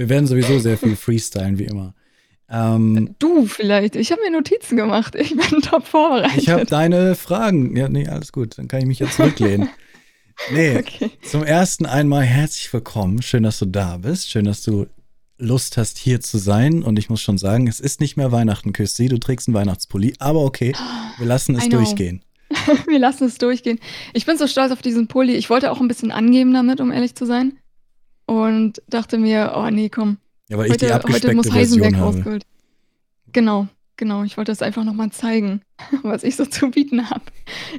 Wir 0.00 0.08
werden 0.08 0.26
sowieso 0.26 0.58
sehr 0.58 0.78
viel 0.78 0.96
freestylen, 0.96 1.58
wie 1.58 1.64
immer. 1.64 1.92
Ähm, 2.48 3.16
du 3.18 3.44
vielleicht. 3.44 3.96
Ich 3.96 4.10
habe 4.10 4.22
mir 4.22 4.30
Notizen 4.30 4.78
gemacht. 4.78 5.14
Ich 5.14 5.36
bin 5.36 5.60
top 5.60 5.86
vorbereitet. 5.86 6.38
Ich 6.38 6.48
habe 6.48 6.64
deine 6.64 7.14
Fragen. 7.14 7.76
Ja, 7.76 7.86
nee, 7.90 8.08
alles 8.08 8.32
gut. 8.32 8.56
Dann 8.56 8.66
kann 8.66 8.80
ich 8.80 8.86
mich 8.86 8.98
jetzt 8.98 9.16
zurücklehnen. 9.16 9.68
Nee, 10.50 10.78
okay. 10.78 11.10
zum 11.22 11.44
ersten 11.44 11.84
einmal 11.84 12.22
herzlich 12.22 12.72
willkommen. 12.72 13.20
Schön, 13.20 13.42
dass 13.42 13.58
du 13.58 13.66
da 13.66 13.98
bist. 13.98 14.30
Schön, 14.30 14.46
dass 14.46 14.62
du 14.62 14.86
Lust 15.36 15.76
hast, 15.76 15.98
hier 15.98 16.22
zu 16.22 16.38
sein. 16.38 16.82
Und 16.82 16.98
ich 16.98 17.10
muss 17.10 17.20
schon 17.20 17.36
sagen, 17.36 17.68
es 17.68 17.78
ist 17.78 18.00
nicht 18.00 18.16
mehr 18.16 18.32
Weihnachten, 18.32 18.72
Küssi. 18.72 19.08
Du 19.08 19.18
trägst 19.18 19.48
einen 19.48 19.54
Weihnachtspulli. 19.54 20.14
Aber 20.18 20.42
okay, 20.42 20.72
wir 21.18 21.26
lassen 21.26 21.56
es 21.56 21.68
durchgehen. 21.68 22.24
wir 22.88 22.98
lassen 22.98 23.24
es 23.24 23.36
durchgehen. 23.36 23.78
Ich 24.14 24.24
bin 24.24 24.38
so 24.38 24.46
stolz 24.46 24.72
auf 24.72 24.80
diesen 24.80 25.08
Pulli. 25.08 25.34
Ich 25.34 25.50
wollte 25.50 25.70
auch 25.70 25.82
ein 25.82 25.88
bisschen 25.88 26.10
angeben 26.10 26.54
damit, 26.54 26.80
um 26.80 26.90
ehrlich 26.90 27.14
zu 27.14 27.26
sein. 27.26 27.59
Und 28.30 28.80
dachte 28.88 29.18
mir, 29.18 29.54
oh 29.56 29.70
nee, 29.70 29.88
komm. 29.88 30.18
Ja, 30.48 30.56
weil 30.56 30.70
heute, 30.70 30.84
ich 30.84 30.88
die 30.88 30.94
abgespeckte 30.94 31.28
heute 31.28 31.36
muss 31.36 31.50
Heisenberg 31.50 31.96
ausgeholt. 31.96 32.46
Genau, 33.32 33.66
genau. 33.96 34.22
Ich 34.22 34.36
wollte 34.36 34.52
das 34.52 34.62
einfach 34.62 34.84
nochmal 34.84 35.10
zeigen, 35.10 35.62
was 36.04 36.22
ich 36.22 36.36
so 36.36 36.46
zu 36.46 36.70
bieten 36.70 37.10
habe. 37.10 37.24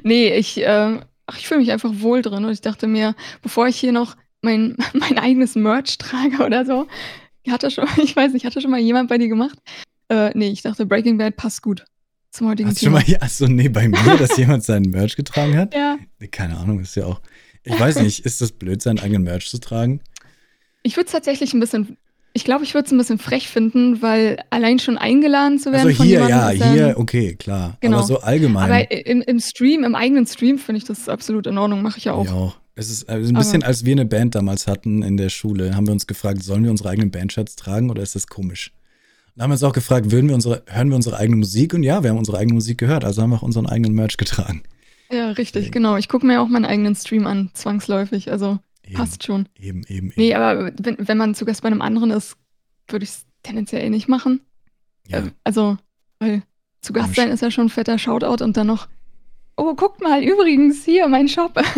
Nee, 0.02 0.36
ich, 0.36 0.60
äh, 0.60 1.00
ach, 1.24 1.38
ich 1.38 1.48
fühle 1.48 1.60
mich 1.60 1.72
einfach 1.72 1.90
wohl 2.00 2.20
drin. 2.20 2.44
Und 2.44 2.52
ich 2.52 2.60
dachte 2.60 2.86
mir, 2.86 3.14
bevor 3.40 3.66
ich 3.66 3.76
hier 3.76 3.92
noch 3.92 4.14
mein, 4.42 4.76
mein 4.92 5.18
eigenes 5.18 5.54
Merch 5.54 5.96
trage 5.96 6.44
oder 6.44 6.66
so, 6.66 6.86
hatte 7.48 7.70
schon, 7.70 7.88
ich 8.02 8.14
weiß 8.14 8.34
nicht, 8.34 8.44
hatte 8.44 8.60
schon 8.60 8.70
mal 8.70 8.78
jemand 8.78 9.08
bei 9.08 9.16
dir 9.16 9.28
gemacht? 9.28 9.58
Äh, 10.10 10.32
nee, 10.36 10.50
ich 10.50 10.60
dachte, 10.60 10.84
Breaking 10.84 11.16
Bad 11.16 11.36
passt 11.36 11.62
gut 11.62 11.86
zum 12.30 12.50
heutigen 12.50 12.68
Hast 12.68 12.80
Thema. 12.80 13.00
Schon 13.00 13.10
mal, 13.10 13.22
achso, 13.22 13.46
nee, 13.46 13.70
bei 13.70 13.88
mir, 13.88 14.18
dass 14.18 14.36
jemand 14.36 14.64
seinen 14.64 14.90
Merch 14.90 15.16
getragen 15.16 15.56
hat? 15.56 15.74
Ja. 15.74 15.96
Keine 16.30 16.58
Ahnung, 16.58 16.78
ist 16.80 16.94
ja 16.94 17.06
auch. 17.06 17.22
Ich 17.64 17.80
weiß 17.80 18.02
nicht, 18.02 18.26
ist 18.26 18.42
das 18.42 18.52
blöd, 18.52 18.82
seinen 18.82 18.98
eigenen 18.98 19.22
Merch 19.22 19.48
zu 19.48 19.58
tragen? 19.58 20.02
Ich 20.82 20.96
würde 20.96 21.06
es 21.06 21.12
tatsächlich 21.12 21.54
ein 21.54 21.60
bisschen, 21.60 21.96
ich 22.32 22.44
glaube, 22.44 22.64
ich 22.64 22.74
würde 22.74 22.86
es 22.86 22.92
ein 22.92 22.98
bisschen 22.98 23.18
frech 23.18 23.48
finden, 23.48 24.02
weil 24.02 24.38
allein 24.50 24.78
schon 24.78 24.98
eingeladen 24.98 25.58
zu 25.58 25.72
werden. 25.72 25.88
Also 25.88 26.02
hier, 26.02 26.28
ja, 26.28 26.48
hier, 26.50 26.94
okay, 26.96 27.34
klar. 27.34 27.76
Genau. 27.80 27.98
Aber 27.98 28.06
so 28.06 28.20
allgemein. 28.20 28.70
Aber 28.70 28.90
im, 28.90 29.22
im 29.22 29.40
Stream, 29.40 29.84
im 29.84 29.94
eigenen 29.94 30.26
Stream 30.26 30.58
finde 30.58 30.78
ich 30.78 30.84
das 30.84 31.08
absolut 31.08 31.46
in 31.46 31.58
Ordnung, 31.58 31.82
mache 31.82 31.98
ich 31.98 32.04
ja 32.04 32.12
auch. 32.12 32.24
Ja, 32.24 32.32
auch. 32.32 32.56
Es 32.74 32.90
ist 32.90 33.08
also 33.08 33.28
ein 33.30 33.34
bisschen, 33.34 33.62
Aber 33.62 33.68
als 33.68 33.84
wir 33.84 33.92
eine 33.92 34.06
Band 34.06 34.34
damals 34.34 34.66
hatten 34.66 35.02
in 35.02 35.18
der 35.18 35.28
Schule, 35.28 35.76
haben 35.76 35.86
wir 35.86 35.92
uns 35.92 36.06
gefragt, 36.06 36.42
sollen 36.42 36.64
wir 36.64 36.70
unsere 36.70 36.88
eigenen 36.88 37.10
Bandshirts 37.10 37.54
tragen 37.56 37.90
oder 37.90 38.02
ist 38.02 38.14
das 38.14 38.26
komisch? 38.26 38.72
Dann 39.34 39.44
haben 39.44 39.50
wir 39.50 39.54
uns 39.54 39.62
auch 39.62 39.74
gefragt, 39.74 40.10
würden 40.10 40.28
wir 40.28 40.34
unsere, 40.34 40.62
hören 40.66 40.88
wir 40.88 40.96
unsere 40.96 41.18
eigene 41.18 41.36
Musik? 41.36 41.74
Und 41.74 41.82
ja, 41.82 42.02
wir 42.02 42.10
haben 42.10 42.18
unsere 42.18 42.38
eigene 42.38 42.54
Musik 42.54 42.78
gehört, 42.78 43.04
also 43.04 43.22
haben 43.22 43.30
wir 43.30 43.36
auch 43.36 43.42
unseren 43.42 43.66
eigenen 43.66 43.94
Merch 43.94 44.16
getragen. 44.16 44.62
Ja, 45.10 45.30
richtig, 45.32 45.70
genau. 45.70 45.96
Ich 45.96 46.08
gucke 46.08 46.26
mir 46.26 46.40
auch 46.40 46.48
meinen 46.48 46.64
eigenen 46.64 46.94
Stream 46.94 47.26
an, 47.26 47.50
zwangsläufig. 47.52 48.30
Also 48.30 48.58
eben, 48.84 48.94
passt 48.94 49.24
schon. 49.24 49.48
Eben, 49.58 49.82
eben, 49.88 50.08
eben. 50.08 50.12
Nee, 50.16 50.34
aber 50.34 50.72
wenn, 50.78 50.96
wenn 50.98 51.18
man 51.18 51.34
zu 51.34 51.44
Gast 51.44 51.62
bei 51.62 51.68
einem 51.68 51.82
anderen 51.82 52.10
ist, 52.10 52.36
würde 52.88 53.04
ich 53.04 53.10
es 53.10 53.26
tendenziell 53.42 53.82
eh 53.82 53.90
nicht 53.90 54.08
machen. 54.08 54.40
Ja. 55.08 55.18
Ähm, 55.18 55.32
also, 55.44 55.76
weil 56.18 56.42
zu 56.80 56.92
Gast 56.92 57.14
sein 57.14 57.30
ist 57.30 57.42
ja 57.42 57.50
schon 57.50 57.66
ein 57.66 57.70
fetter 57.70 57.98
Shoutout 57.98 58.42
und 58.44 58.56
dann 58.56 58.66
noch, 58.66 58.88
oh, 59.56 59.74
guckt 59.74 60.00
mal, 60.00 60.22
übrigens, 60.22 60.84
hier, 60.84 61.08
mein 61.08 61.28
Shop. 61.28 61.60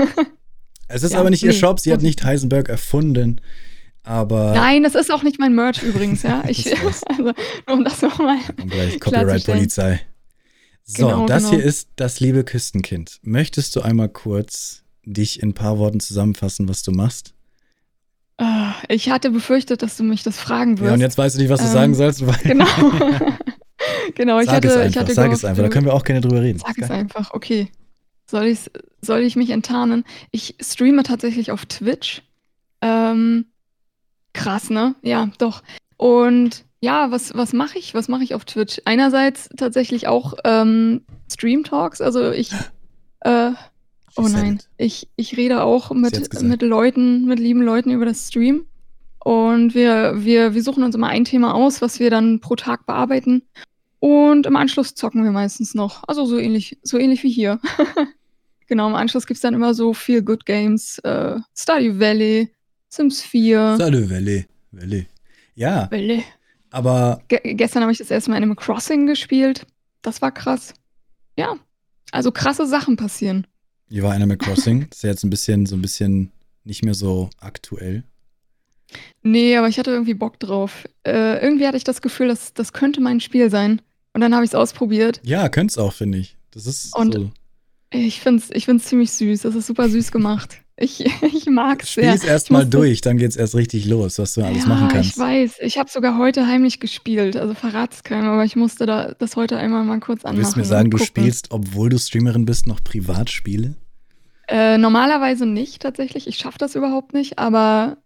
Es 0.87 1.03
ist 1.03 1.13
ja, 1.13 1.21
aber 1.21 1.31
nicht 1.31 1.43
nee, 1.43 1.49
ihr 1.49 1.55
Shop, 1.55 1.81
sie 1.81 1.93
hat 1.93 2.03
nicht 2.03 2.23
Heisenberg 2.25 2.69
erfunden. 2.69 3.41
Aber. 4.03 4.53
Nein, 4.53 4.83
das 4.83 4.95
ist 4.95 5.11
auch 5.11 5.23
nicht 5.23 5.39
mein 5.39 5.55
Merch 5.55 5.83
übrigens, 5.83 6.23
ja. 6.23 6.45
Ich, 6.49 6.67
also, 7.07 7.33
um 7.67 7.85
das 7.85 8.03
nochmal. 8.03 8.37
Gleich 8.57 9.01
Copyright-Polizei. 9.01 10.01
So, 10.85 11.07
genau, 11.07 11.27
das 11.27 11.45
genau. 11.45 11.57
hier 11.57 11.65
ist 11.65 11.89
das 11.97 12.21
liebe 12.21 12.45
Küstenkind. 12.45 13.19
Möchtest 13.23 13.75
du 13.75 13.81
einmal 13.81 14.11
kurz 14.11 14.84
dich 15.07 15.43
in 15.43 15.51
ein 15.51 15.55
paar 15.55 15.79
Worten 15.79 16.01
zusammenfassen, 16.01 16.69
was 16.69 16.83
du 16.83 16.93
machst? 16.93 17.35
Ah, 18.37 18.75
ich 18.89 19.11
hatte 19.11 19.31
befürchtet, 19.31 19.83
dass 19.83 19.97
du 19.97 20.03
mich 20.03 20.23
das 20.23 20.39
fragen 20.39 20.79
wirst. 20.79 20.89
Ja, 20.89 20.95
und 20.95 21.01
jetzt 21.01 21.17
weißt 21.17 21.37
du 21.37 21.41
nicht, 21.41 21.51
was 21.51 21.61
du 21.61 21.67
ähm, 21.67 21.73
sagen 21.73 21.95
sollst. 21.95 22.27
Weil 22.27 22.37
genau. 22.43 22.67
genau, 24.15 24.41
ich 24.41 24.47
sag 24.47 24.57
hatte, 24.57 24.69
es 24.69 24.75
einfach, 24.75 24.91
ich 24.91 24.97
hatte 24.97 25.15
sag 25.15 25.33
es 25.33 25.45
einfach, 25.45 25.63
da 25.63 25.69
können 25.69 25.87
wir 25.87 25.95
auch 25.95 26.05
gerne 26.05 26.21
drüber 26.21 26.43
reden. 26.43 26.59
Sag 26.59 26.79
es 26.79 26.91
einfach, 26.91 27.33
okay. 27.33 27.69
Soll, 28.27 28.47
ich's, 28.47 28.71
soll 29.01 29.21
ich 29.21 29.37
mich 29.37 29.51
enttarnen? 29.51 30.05
Ich 30.31 30.57
streame 30.61 31.03
tatsächlich 31.03 31.51
auf 31.51 31.67
Twitch. 31.67 32.23
Ähm, 32.81 33.47
krass, 34.33 34.71
ne? 34.71 34.95
Ja, 35.03 35.31
doch. 35.39 35.63
Und 35.97 36.65
ja, 36.81 37.11
was, 37.11 37.35
was 37.35 37.53
mache 37.53 37.79
ich? 37.79 37.95
Was 37.95 38.09
mache 38.09 38.25
ich 38.25 38.35
auf 38.35 38.45
Twitch? 38.45 38.81
Einerseits 38.85 39.49
tatsächlich 39.57 40.09
auch 40.09 40.35
ähm, 40.45 41.03
Stream 41.31 41.65
Talks. 41.65 42.01
Also 42.01 42.31
ich. 42.31 42.51
Äh, 43.21 43.53
oh 44.17 44.29
nein. 44.29 44.61
Ich, 44.77 45.09
ich 45.17 45.37
rede 45.37 45.63
auch 45.63 45.91
mit, 45.91 46.43
mit 46.43 46.63
Leuten, 46.63 47.27
mit 47.27 47.39
lieben 47.39 47.63
Leuten 47.63 47.91
über 47.91 48.05
das 48.05 48.29
Stream. 48.29 48.67
Und 49.25 49.75
wir, 49.75 50.25
wir, 50.25 50.55
wir 50.55 50.63
suchen 50.63 50.83
uns 50.83 50.95
immer 50.95 51.09
ein 51.09 51.25
Thema 51.25 51.55
aus, 51.55 51.81
was 51.81 51.99
wir 51.99 52.11
dann 52.11 52.41
pro 52.41 52.57
Tag 52.57 52.87
bearbeiten. 52.87 53.43
Und 53.99 54.45
im 54.45 54.57
Anschluss 54.57 54.95
zocken 54.95 55.25
wir 55.25 55.31
meistens 55.31 55.75
noch. 55.75 56.03
Also 56.07 56.27
so 56.27 56.37
ähnlich, 56.39 56.79
so 56.83 56.99
ähnlich 56.99 57.23
wie 57.23 57.31
hier. 57.31 57.59
genau, 58.67 58.87
im 58.89 58.95
Anschluss 58.95 59.27
gibt 59.27 59.37
es 59.37 59.41
dann 59.41 59.55
immer 59.55 59.73
so 59.73 59.95
viel 59.95 60.23
Good 60.23 60.45
Games, 60.45 60.99
äh, 60.99 61.37
Stardew 61.57 61.99
Valley, 61.99 62.51
Sims 62.91 63.23
4. 63.23 63.77
Stardew 63.77 64.11
Valley. 64.11 64.47
Valley. 64.73 65.07
Ja. 65.55 65.91
Valley. 65.91 66.23
Aber. 66.71 67.23
Ge 67.29 67.55
gestern 67.55 67.83
habe 67.83 67.93
ich 67.93 67.99
das 67.99 68.11
erste 68.11 68.31
Mal 68.31 68.37
in 68.37 68.43
einem 68.43 68.57
Crossing 68.57 69.07
gespielt. 69.07 69.67
Das 70.03 70.21
war 70.21 70.33
krass. 70.33 70.75
Ja. 71.37 71.55
Also 72.13 72.31
krasse 72.31 72.67
Sachen 72.67 72.97
passieren. 72.97 73.47
Wie 73.89 74.03
war 74.03 74.13
Animal 74.13 74.37
Crossing? 74.37 74.87
Das 74.91 74.99
ist 74.99 75.03
ja 75.03 75.11
jetzt 75.11 75.25
ein 75.25 75.31
bisschen, 75.31 75.67
so 75.67 75.77
ein 75.77 75.83
bisschen 75.83 76.33
nicht 76.65 76.85
mehr 76.85 76.95
so 76.95 77.31
aktuell. 77.41 78.05
Nee, 79.23 79.57
aber 79.57 79.69
ich 79.69 79.79
hatte 79.79 79.91
irgendwie 79.91 80.15
Bock 80.15 80.39
drauf. 80.39 80.89
Äh, 81.07 81.43
irgendwie 81.43 81.67
hatte 81.67 81.77
ich 81.77 81.85
das 81.85 82.03
Gefühl, 82.03 82.29
dass 82.29 82.55
das 82.55 82.73
könnte 82.73 83.01
mein 83.01 83.21
Spiel 83.21 83.51
sein. 83.51 83.83
Und 84.13 84.21
dann 84.21 84.35
habe 84.35 84.45
ich 84.45 84.51
es 84.51 84.55
ausprobiert. 84.55 85.21
Ja, 85.25 85.49
könnte 85.49 85.73
es 85.73 85.79
auch, 85.79 85.93
finde 85.93 86.19
ich. 86.19 86.37
Das 86.53 86.67
ist 86.67 86.97
und 86.97 87.15
so. 87.15 87.31
Ich 87.91 88.21
finde 88.21 88.43
es 88.43 88.51
ich 88.51 88.65
find's 88.65 88.87
ziemlich 88.87 89.11
süß. 89.13 89.43
Das 89.43 89.55
ist 89.55 89.67
super 89.67 89.89
süß 89.89 90.13
gemacht. 90.13 90.61
Ich, 90.77 91.05
ich 91.23 91.47
mag 91.47 91.83
es 91.83 91.95
sehr. 91.95 92.05
Spiel 92.05 92.15
es 92.15 92.25
erstmal 92.25 92.67
durch, 92.67 93.01
dann 93.01 93.17
geht 93.17 93.31
es 93.31 93.37
erst 93.37 93.55
richtig 93.55 93.87
los, 93.87 94.19
was 94.19 94.35
du 94.35 94.43
alles 94.43 94.63
ja, 94.63 94.69
machen 94.69 94.89
kannst. 94.89 95.11
Ich 95.11 95.19
weiß. 95.19 95.57
Ich 95.61 95.79
habe 95.79 95.91
sogar 95.91 96.19
heute 96.19 96.47
heimlich 96.47 96.81
gespielt. 96.81 97.37
Also 97.37 97.55
verrat 97.55 97.93
es 97.93 98.03
keinem, 98.03 98.29
aber 98.29 98.45
ich 98.45 98.57
musste 98.57 98.87
da 98.87 99.15
das 99.19 99.37
heute 99.37 99.57
einmal 99.57 99.85
mal 99.85 100.01
kurz 100.01 100.25
anmachen. 100.25 100.39
Willst 100.39 100.57
du 100.57 100.61
mir 100.61 100.67
sagen, 100.67 100.91
du 100.91 100.99
spielst, 100.99 101.51
obwohl 101.51 101.91
du 101.91 101.99
Streamerin 101.99 102.45
bist, 102.45 102.67
noch 102.67 102.83
Privatspiele? 102.83 103.75
Äh, 104.49 104.79
normalerweise 104.79 105.47
nicht 105.47 105.83
tatsächlich. 105.83 106.27
Ich 106.27 106.37
schaffe 106.37 106.59
das 106.59 106.75
überhaupt 106.75 107.15
nicht, 107.15 107.39
aber 107.39 107.99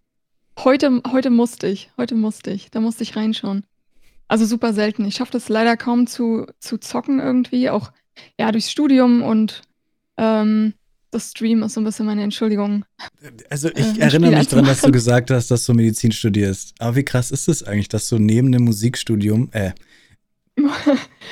heute, 0.58 1.02
heute 1.10 1.30
musste 1.30 1.66
ich. 1.68 1.90
Heute 1.96 2.14
musste 2.14 2.50
ich. 2.50 2.70
Da 2.70 2.80
musste 2.80 3.02
ich 3.02 3.16
reinschauen. 3.16 3.64
Also 4.28 4.44
super 4.44 4.74
selten. 4.74 5.06
Ich 5.06 5.16
schaffe 5.16 5.32
das 5.32 5.48
leider 5.48 5.76
kaum 5.76 6.06
zu, 6.06 6.46
zu 6.60 6.78
zocken 6.78 7.18
irgendwie, 7.18 7.70
auch 7.70 7.92
ja 8.38 8.52
durchs 8.52 8.70
Studium 8.70 9.22
und 9.22 9.62
ähm, 10.18 10.74
das 11.10 11.30
Stream 11.30 11.62
ist 11.62 11.74
so 11.74 11.80
ein 11.80 11.84
bisschen 11.84 12.06
meine 12.06 12.22
Entschuldigung. 12.22 12.84
Also 13.50 13.70
ich 13.70 13.98
äh, 13.98 14.00
erinnere 14.00 14.36
mich 14.36 14.48
daran, 14.48 14.66
dass 14.66 14.80
du 14.80 14.90
gesagt 14.90 15.30
hast, 15.30 15.50
dass 15.50 15.64
du 15.64 15.74
Medizin 15.74 16.12
studierst. 16.12 16.74
Aber 16.78 16.96
wie 16.96 17.04
krass 17.04 17.30
ist 17.30 17.48
es 17.48 17.62
eigentlich, 17.62 17.88
dass 17.88 18.08
du 18.08 18.18
neben 18.18 18.52
dem 18.52 18.64
Musikstudium, 18.64 19.48
äh, 19.52 19.72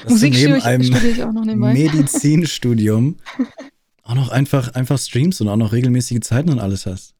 Musikstudium 0.08 0.60
studiere 0.60 1.08
ich 1.08 1.22
auch 1.22 1.32
noch 1.32 1.44
nebenbei. 1.44 1.72
Medizinstudium 1.72 3.16
auch 4.06 4.14
noch 4.14 4.28
einfach, 4.28 4.74
einfach 4.74 4.98
streamst 4.98 5.40
und 5.40 5.48
auch 5.48 5.56
noch 5.56 5.72
regelmäßige 5.72 6.20
Zeiten 6.20 6.50
und 6.50 6.60
alles 6.60 6.86
hast? 6.86 7.15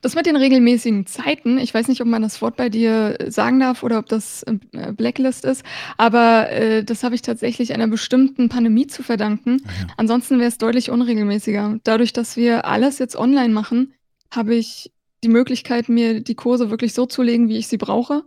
Das 0.00 0.14
mit 0.14 0.26
den 0.26 0.36
regelmäßigen 0.36 1.06
Zeiten, 1.06 1.58
ich 1.58 1.72
weiß 1.72 1.88
nicht, 1.88 2.00
ob 2.00 2.08
man 2.08 2.22
das 2.22 2.40
Wort 2.42 2.56
bei 2.56 2.68
dir 2.68 3.16
sagen 3.28 3.60
darf 3.60 3.82
oder 3.82 3.98
ob 3.98 4.06
das 4.06 4.42
äh, 4.44 4.92
Blacklist 4.92 5.44
ist, 5.44 5.64
aber 5.96 6.50
äh, 6.50 6.84
das 6.84 7.02
habe 7.02 7.14
ich 7.14 7.22
tatsächlich 7.22 7.72
einer 7.74 7.88
bestimmten 7.88 8.48
Pandemie 8.48 8.86
zu 8.86 9.02
verdanken. 9.02 9.62
Ah 9.64 9.70
ja. 9.70 9.86
Ansonsten 9.96 10.38
wäre 10.38 10.48
es 10.48 10.58
deutlich 10.58 10.90
unregelmäßiger. 10.90 11.78
Dadurch, 11.84 12.12
dass 12.12 12.36
wir 12.36 12.64
alles 12.66 12.98
jetzt 12.98 13.16
online 13.16 13.52
machen, 13.52 13.94
habe 14.30 14.54
ich 14.54 14.92
die 15.24 15.28
Möglichkeit, 15.28 15.88
mir 15.88 16.20
die 16.20 16.34
Kurse 16.34 16.70
wirklich 16.70 16.94
so 16.94 17.06
zu 17.06 17.22
legen, 17.22 17.48
wie 17.48 17.58
ich 17.58 17.68
sie 17.68 17.78
brauche. 17.78 18.24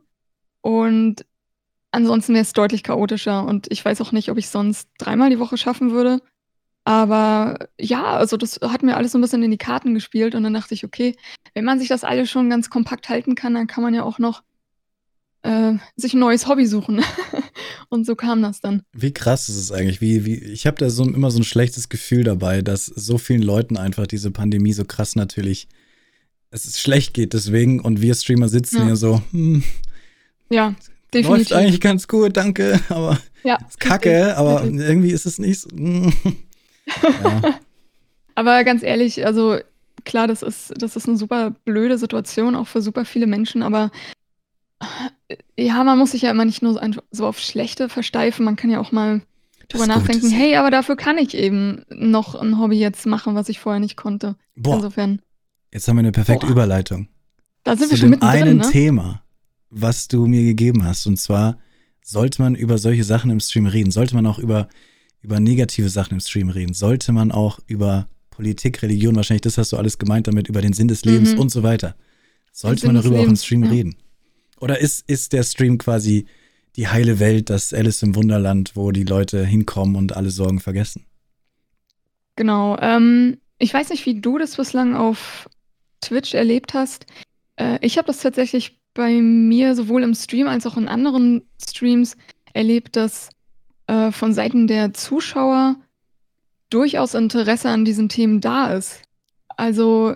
Und 0.61 1.25
ansonsten 1.91 2.33
wäre 2.33 2.43
es 2.43 2.53
deutlich 2.53 2.83
chaotischer. 2.83 3.45
Und 3.45 3.67
ich 3.71 3.83
weiß 3.83 4.01
auch 4.01 4.11
nicht, 4.11 4.29
ob 4.29 4.37
ich 4.37 4.49
sonst 4.49 4.89
dreimal 4.97 5.29
die 5.29 5.39
Woche 5.39 5.57
schaffen 5.57 5.91
würde. 5.91 6.21
Aber 6.89 7.69
ja, 7.79 8.03
also 8.17 8.35
das 8.35 8.59
hat 8.63 8.81
mir 8.81 8.97
alles 8.97 9.11
so 9.11 9.19
ein 9.19 9.21
bisschen 9.21 9.43
in 9.43 9.51
die 9.51 9.59
Karten 9.59 9.93
gespielt 9.93 10.33
und 10.33 10.41
dann 10.41 10.55
dachte 10.55 10.73
ich, 10.73 10.83
okay, 10.83 11.15
wenn 11.53 11.63
man 11.63 11.77
sich 11.77 11.87
das 11.87 12.03
alles 12.03 12.31
schon 12.31 12.49
ganz 12.49 12.71
kompakt 12.71 13.09
halten 13.09 13.35
kann, 13.35 13.53
dann 13.53 13.67
kann 13.67 13.83
man 13.83 13.93
ja 13.93 14.01
auch 14.01 14.17
noch 14.17 14.41
äh, 15.43 15.73
sich 15.95 16.15
ein 16.15 16.19
neues 16.19 16.47
Hobby 16.47 16.65
suchen. 16.65 17.03
und 17.89 18.07
so 18.07 18.15
kam 18.15 18.41
das 18.41 18.59
dann. 18.59 18.81
Wie 18.91 19.13
krass 19.13 19.49
ist 19.49 19.57
es 19.57 19.71
eigentlich? 19.71 20.01
Wie, 20.01 20.25
wie, 20.25 20.37
ich 20.37 20.65
habe 20.65 20.77
da 20.77 20.89
so 20.89 21.03
immer 21.03 21.29
so 21.29 21.37
ein 21.37 21.43
schlechtes 21.43 21.89
Gefühl 21.89 22.23
dabei, 22.23 22.63
dass 22.63 22.87
so 22.87 23.19
vielen 23.19 23.43
Leuten 23.43 23.77
einfach 23.77 24.07
diese 24.07 24.31
Pandemie 24.31 24.73
so 24.73 24.83
krass 24.83 25.15
natürlich 25.15 25.67
es 26.49 26.65
ist 26.65 26.79
schlecht 26.79 27.13
geht 27.13 27.33
deswegen 27.33 27.81
und 27.81 28.01
wir 28.01 28.15
Streamer 28.15 28.49
sitzen 28.49 28.77
ja. 28.77 28.85
hier 28.85 28.95
so, 28.95 29.21
hm, 29.29 29.63
ja, 30.49 30.73
definitiv. 31.13 31.49
Läuft 31.49 31.53
eigentlich 31.53 31.81
ganz 31.81 32.07
gut, 32.07 32.35
danke, 32.35 32.79
aber 32.89 33.19
ja, 33.43 33.59
ist 33.67 33.79
kacke, 33.79 34.35
aber 34.35 34.63
irgendwie 34.63 35.11
ist 35.11 35.27
es 35.27 35.37
nicht 35.37 35.61
so. 35.61 35.69
Hm. 35.69 36.11
Aber 38.35 38.63
ganz 38.63 38.83
ehrlich, 38.83 39.25
also 39.25 39.57
klar, 40.05 40.27
das 40.27 40.41
ist, 40.41 40.73
das 40.77 40.95
ist 40.95 41.07
eine 41.07 41.17
super 41.17 41.51
blöde 41.65 41.97
Situation, 41.97 42.55
auch 42.55 42.67
für 42.67 42.81
super 42.81 43.05
viele 43.05 43.27
Menschen, 43.27 43.63
aber 43.63 43.91
Ja, 45.57 45.83
man 45.83 45.97
muss 45.97 46.11
sich 46.11 46.21
ja 46.23 46.31
immer 46.31 46.45
nicht 46.45 46.61
nur 46.61 46.79
so, 47.11 47.27
auf 47.27 47.39
Schlechte 47.39 47.89
versteifen. 47.89 48.45
Man 48.45 48.55
kann 48.55 48.69
ja 48.69 48.79
auch 48.79 48.91
mal 48.91 49.21
drüber 49.67 49.87
nachdenken, 49.87 50.29
hey, 50.29 50.55
aber 50.55 50.71
dafür 50.71 50.95
kann 50.95 51.17
ich 51.17 51.35
eben 51.35 51.85
noch 51.89 52.35
ein 52.35 52.59
Hobby 52.59 52.79
jetzt 52.79 53.05
machen, 53.05 53.35
was 53.35 53.49
ich 53.49 53.59
vorher 53.59 53.79
nicht 53.79 53.97
konnte. 53.97 54.35
Boah. 54.55 54.77
Insofern. 54.77 55.21
Jetzt 55.71 55.87
haben 55.87 55.97
wir 55.97 55.99
eine 55.99 56.11
perfekte 56.11 56.47
Boah. 56.47 56.53
Überleitung. 56.53 57.09
Da 57.63 57.75
sind 57.75 57.91
wir 57.91 57.97
schon 57.97 58.09
mit 58.09 58.23
einem 58.23 58.57
ne? 58.57 58.71
Thema, 58.71 59.21
was 59.69 60.07
du 60.07 60.25
mir 60.25 60.43
gegeben 60.43 60.83
hast. 60.85 61.05
Und 61.05 61.17
zwar 61.17 61.59
sollte 62.01 62.41
man 62.41 62.55
über 62.55 62.77
solche 62.79 63.03
Sachen 63.03 63.29
im 63.29 63.39
Stream 63.39 63.67
reden. 63.67 63.91
Sollte 63.91 64.15
man 64.15 64.25
auch 64.25 64.39
über, 64.39 64.69
über 65.21 65.39
negative 65.39 65.89
Sachen 65.89 66.15
im 66.15 66.19
Stream 66.19 66.49
reden. 66.49 66.73
Sollte 66.73 67.11
man 67.11 67.31
auch 67.31 67.59
über 67.67 68.07
Politik, 68.29 68.81
Religion, 68.81 69.15
wahrscheinlich 69.15 69.41
das 69.41 69.57
hast 69.57 69.73
du 69.73 69.77
alles 69.77 69.97
gemeint 69.97 70.27
damit, 70.27 70.47
über 70.47 70.61
den 70.61 70.73
Sinn 70.73 70.87
des 70.87 71.03
Lebens 71.03 71.33
mhm. 71.33 71.39
und 71.39 71.49
so 71.49 71.63
weiter. 71.63 71.95
Sollte 72.51 72.85
man 72.87 72.95
darüber 72.95 73.19
auch 73.19 73.27
im 73.27 73.35
Stream 73.35 73.63
ja. 73.63 73.69
reden? 73.69 73.95
Oder 74.59 74.79
ist, 74.79 75.09
ist 75.09 75.33
der 75.33 75.43
Stream 75.43 75.77
quasi 75.77 76.25
die 76.75 76.87
heile 76.87 77.19
Welt, 77.19 77.49
das 77.49 77.73
Alice 77.73 78.01
im 78.03 78.15
Wunderland, 78.15 78.71
wo 78.75 78.91
die 78.91 79.03
Leute 79.03 79.45
hinkommen 79.45 79.95
und 79.95 80.15
alle 80.15 80.29
Sorgen 80.29 80.59
vergessen? 80.59 81.05
Genau. 82.35 82.77
Ähm, 82.79 83.37
ich 83.57 83.73
weiß 83.73 83.89
nicht, 83.89 84.05
wie 84.05 84.21
du 84.21 84.37
das 84.37 84.55
bislang 84.55 84.95
auf 84.95 85.49
Twitch 86.01 86.33
erlebt 86.33 86.73
hast. 86.73 87.05
Äh, 87.57 87.79
ich 87.81 87.97
habe 87.97 88.07
das 88.07 88.19
tatsächlich 88.19 88.79
bei 88.93 89.21
mir 89.21 89.75
sowohl 89.75 90.03
im 90.03 90.15
Stream 90.15 90.47
als 90.47 90.65
auch 90.65 90.77
in 90.77 90.87
anderen 90.87 91.43
Streams 91.61 92.15
erlebt, 92.53 92.95
dass 92.95 93.29
äh, 93.89 94.11
von 94.11 94.33
Seiten 94.33 94.67
der 94.67 94.93
Zuschauer 94.93 95.75
durchaus 96.69 97.15
Interesse 97.15 97.69
an 97.69 97.85
diesen 97.85 98.07
Themen 98.07 98.39
da 98.39 98.71
ist. 98.71 99.01
Also 99.57 100.15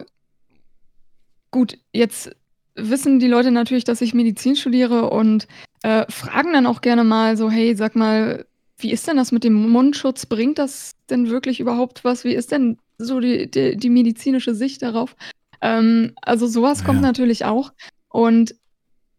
gut, 1.49 1.79
jetzt 1.91 2.29
wissen 2.75 3.17
die 3.17 3.27
Leute 3.27 3.49
natürlich, 3.49 3.83
dass 3.83 4.01
ich 4.01 4.13
Medizin 4.13 4.55
studiere 4.55 5.09
und 5.09 5.47
äh, 5.81 6.05
fragen 6.09 6.53
dann 6.53 6.67
auch 6.67 6.81
gerne 6.81 7.03
mal 7.03 7.35
so, 7.35 7.49
hey, 7.49 7.75
sag 7.75 7.95
mal, 7.95 8.45
wie 8.77 8.91
ist 8.91 9.07
denn 9.07 9.17
das 9.17 9.31
mit 9.31 9.43
dem 9.43 9.69
Mundschutz? 9.69 10.27
Bringt 10.27 10.59
das 10.59 10.93
denn 11.09 11.29
wirklich 11.29 11.59
überhaupt 11.59 12.03
was? 12.03 12.23
Wie 12.23 12.35
ist 12.35 12.51
denn 12.51 12.77
so 12.99 13.19
die, 13.19 13.49
die, 13.49 13.75
die 13.75 13.89
medizinische 13.89 14.53
Sicht 14.53 14.83
darauf? 14.83 15.15
Ähm, 15.61 16.13
also 16.21 16.45
sowas 16.45 16.81
ja. 16.81 16.85
kommt 16.85 17.01
natürlich 17.01 17.43
auch. 17.45 17.73
Und 18.09 18.53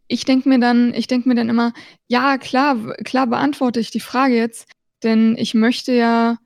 ich 0.08 0.24
denke 0.24 0.48
mir 0.48 0.58
dann, 0.58 0.92
ich 0.94 1.06
denke 1.06 1.28
mir 1.28 1.34
dann 1.34 1.48
immer, 1.48 1.72
ja, 2.06 2.38
klar, 2.38 2.94
klar 3.04 3.26
beantworte 3.26 3.80
ich 3.80 3.90
die 3.90 4.00
Frage 4.00 4.36
jetzt, 4.36 4.70
denn 5.02 5.36
ich 5.36 5.54
möchte 5.54 5.92
ja, 5.92 6.38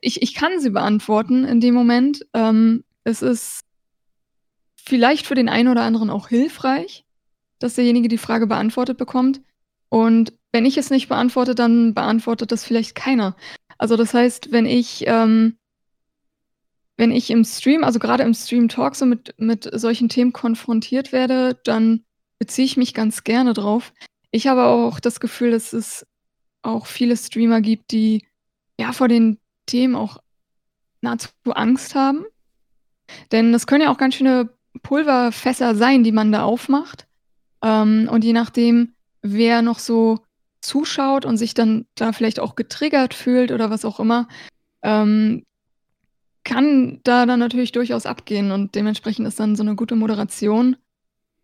ich, 0.00 0.22
ich 0.22 0.34
kann 0.34 0.60
sie 0.60 0.70
beantworten 0.70 1.44
in 1.44 1.60
dem 1.60 1.74
Moment. 1.74 2.26
Ähm, 2.34 2.84
es 3.04 3.22
ist 3.22 3.60
vielleicht 4.76 5.26
für 5.26 5.34
den 5.34 5.48
einen 5.48 5.68
oder 5.68 5.82
anderen 5.82 6.10
auch 6.10 6.28
hilfreich, 6.28 7.04
dass 7.58 7.74
derjenige 7.74 8.08
die 8.08 8.18
Frage 8.18 8.46
beantwortet 8.46 8.98
bekommt. 8.98 9.40
Und 9.88 10.32
wenn 10.52 10.66
ich 10.66 10.76
es 10.76 10.90
nicht 10.90 11.08
beantworte, 11.08 11.54
dann 11.54 11.94
beantwortet 11.94 12.52
das 12.52 12.64
vielleicht 12.64 12.94
keiner. 12.94 13.36
Also 13.78 13.96
das 13.96 14.14
heißt, 14.14 14.52
wenn 14.52 14.66
ich, 14.66 15.04
ähm, 15.06 15.56
wenn 16.96 17.10
ich 17.10 17.30
im 17.30 17.44
Stream, 17.44 17.84
also 17.84 17.98
gerade 17.98 18.22
im 18.22 18.34
Stream 18.34 18.68
Talk 18.68 18.96
so 18.96 19.06
mit, 19.06 19.34
mit 19.38 19.68
solchen 19.72 20.08
Themen 20.08 20.32
konfrontiert 20.32 21.12
werde, 21.12 21.58
dann 21.64 22.04
beziehe 22.42 22.66
ich 22.66 22.76
mich 22.76 22.92
ganz 22.92 23.22
gerne 23.22 23.52
drauf. 23.52 23.92
Ich 24.32 24.48
habe 24.48 24.64
auch 24.64 24.98
das 24.98 25.20
Gefühl, 25.20 25.52
dass 25.52 25.72
es 25.72 26.04
auch 26.62 26.86
viele 26.86 27.16
Streamer 27.16 27.60
gibt, 27.60 27.92
die 27.92 28.26
ja 28.80 28.92
vor 28.92 29.06
den 29.06 29.38
Themen 29.66 29.94
auch 29.94 30.20
nahezu 31.02 31.28
Angst 31.54 31.94
haben. 31.94 32.24
Denn 33.30 33.52
das 33.52 33.68
können 33.68 33.84
ja 33.84 33.92
auch 33.92 33.96
ganz 33.96 34.16
schöne 34.16 34.48
Pulverfässer 34.82 35.76
sein, 35.76 36.02
die 36.02 36.10
man 36.10 36.32
da 36.32 36.42
aufmacht. 36.42 37.06
Ähm, 37.62 38.08
und 38.10 38.24
je 38.24 38.32
nachdem, 38.32 38.94
wer 39.20 39.62
noch 39.62 39.78
so 39.78 40.18
zuschaut 40.62 41.24
und 41.24 41.36
sich 41.36 41.54
dann 41.54 41.86
da 41.94 42.10
vielleicht 42.12 42.40
auch 42.40 42.56
getriggert 42.56 43.14
fühlt 43.14 43.52
oder 43.52 43.70
was 43.70 43.84
auch 43.84 44.00
immer, 44.00 44.26
ähm, 44.82 45.44
kann 46.42 46.98
da 47.04 47.24
dann 47.24 47.38
natürlich 47.38 47.70
durchaus 47.70 48.04
abgehen. 48.04 48.50
Und 48.50 48.74
dementsprechend 48.74 49.28
ist 49.28 49.38
dann 49.38 49.54
so 49.54 49.62
eine 49.62 49.76
gute 49.76 49.94
Moderation 49.94 50.74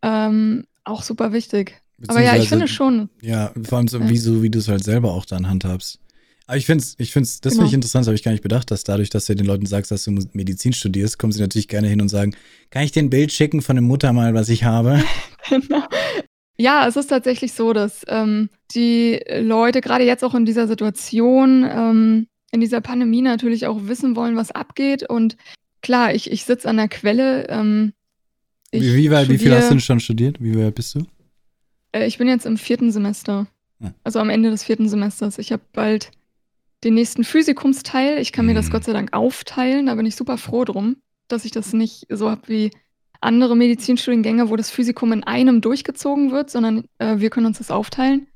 ähm, 0.03 0.65
auch 0.88 1.02
super 1.02 1.32
wichtig. 1.32 1.81
Aber 2.06 2.23
ja, 2.23 2.37
ich 2.37 2.49
finde 2.49 2.69
schon. 2.69 3.08
Ja, 3.23 3.52
vor 3.64 3.79
allem 3.79 3.88
so, 3.88 3.99
ja. 3.99 4.08
wie, 4.08 4.19
so, 4.19 4.43
wie 4.43 4.50
du 4.50 4.58
es 4.58 4.69
halt 4.69 4.85
selber 4.85 5.12
auch 5.12 5.25
dann 5.25 5.49
handhabst. 5.49 5.99
Aber 6.46 6.56
ich 6.56 6.64
finde 6.64 6.82
es, 6.82 6.94
ich 6.99 7.12
find's, 7.12 7.40
das 7.40 7.52
genau. 7.52 7.62
finde 7.62 7.69
ich 7.69 7.75
interessant, 7.75 8.02
das 8.02 8.06
habe 8.06 8.14
ich 8.14 8.23
gar 8.23 8.32
nicht 8.32 8.43
bedacht, 8.43 8.70
dass 8.70 8.85
dadurch, 8.85 9.11
dass 9.11 9.26
du 9.26 9.35
den 9.35 9.46
Leuten 9.46 9.67
sagst, 9.67 9.90
dass 9.90 10.05
du 10.05 10.12
Medizin 10.32 10.73
studierst, 10.73 11.19
kommen 11.19 11.32
sie 11.32 11.40
natürlich 11.40 11.69
gerne 11.69 11.88
hin 11.88 12.00
und 12.00 12.08
sagen, 12.08 12.35
kann 12.70 12.85
ich 12.85 12.93
dir 12.93 13.02
ein 13.02 13.11
Bild 13.11 13.32
schicken 13.32 13.61
von 13.61 13.76
dem 13.76 13.85
Muttermal, 13.85 14.32
was 14.32 14.49
ich 14.49 14.64
habe? 14.64 15.02
genau. 15.49 15.82
Ja, 16.56 16.88
es 16.88 16.96
ist 16.96 17.08
tatsächlich 17.08 17.52
so, 17.52 17.73
dass 17.73 18.05
ähm, 18.08 18.49
die 18.75 19.20
Leute 19.41 19.81
gerade 19.81 20.05
jetzt 20.05 20.25
auch 20.25 20.34
in 20.34 20.46
dieser 20.46 20.67
Situation, 20.67 21.64
ähm, 21.70 22.26
in 22.50 22.61
dieser 22.61 22.81
Pandemie 22.81 23.23
natürlich 23.23 23.67
auch 23.67 23.87
wissen 23.87 24.17
wollen, 24.17 24.34
was 24.34 24.50
abgeht. 24.50 25.08
Und 25.08 25.37
klar, 25.82 26.14
ich, 26.14 26.31
ich 26.31 26.44
sitze 26.44 26.69
an 26.69 26.79
der 26.79 26.88
Quelle. 26.88 27.46
Ähm, 27.49 27.93
wie, 28.73 28.81
wie, 28.81 29.11
wie, 29.11 29.29
wie 29.29 29.38
viel 29.38 29.55
hast 29.55 29.69
du 29.69 29.75
denn 29.75 29.81
schon 29.81 30.00
studiert? 30.00 30.43
Wie 30.43 30.59
weit 30.59 30.75
bist 30.75 30.94
du? 30.94 31.06
Äh, 31.93 32.06
ich 32.06 32.19
bin 32.19 32.29
jetzt 32.29 32.47
im 32.47 32.56
vierten 32.56 32.91
Semester. 32.91 33.47
Ja. 33.81 33.94
Also 34.05 34.19
am 34.19 34.31
Ende 34.31 34.50
des 34.50 34.65
vierten 34.65 34.88
Semesters. 34.88 35.38
Ich 35.38 35.53
habe 35.53 35.62
bald 35.73 36.11
den 36.85 36.94
nächsten 36.94 37.25
Physikumsteil. 37.25 38.19
Ich 38.19 38.32
kann 38.32 38.47
mir 38.47 38.55
das 38.55 38.67
mhm. 38.67 38.73
Gott 38.73 38.85
sei 38.85 38.93
Dank 38.93 39.12
aufteilen. 39.12 39.87
Da 39.87 39.94
bin 39.94 40.06
ich 40.06 40.17
super 40.17 40.38
froh 40.38 40.65
drum, 40.65 40.97
dass 41.29 41.44
ich 41.44 41.50
das 41.50 41.73
nicht 41.73 42.06
so 42.11 42.31
habe 42.31 42.43
wie 42.47 42.70
andere 43.20 43.56
Medizinstudiengänge, 43.56 44.49
wo 44.49 44.56
das 44.56 44.70
Physikum 44.70 45.12
in 45.12 45.25
einem 45.25 45.61
durchgezogen 45.61 46.31
wird, 46.31 46.50
sondern 46.50 46.85
äh, 46.99 47.19
wir 47.19 47.31
können 47.31 47.47
uns 47.47 47.59
das 47.59 47.70
aufteilen. 47.70 48.29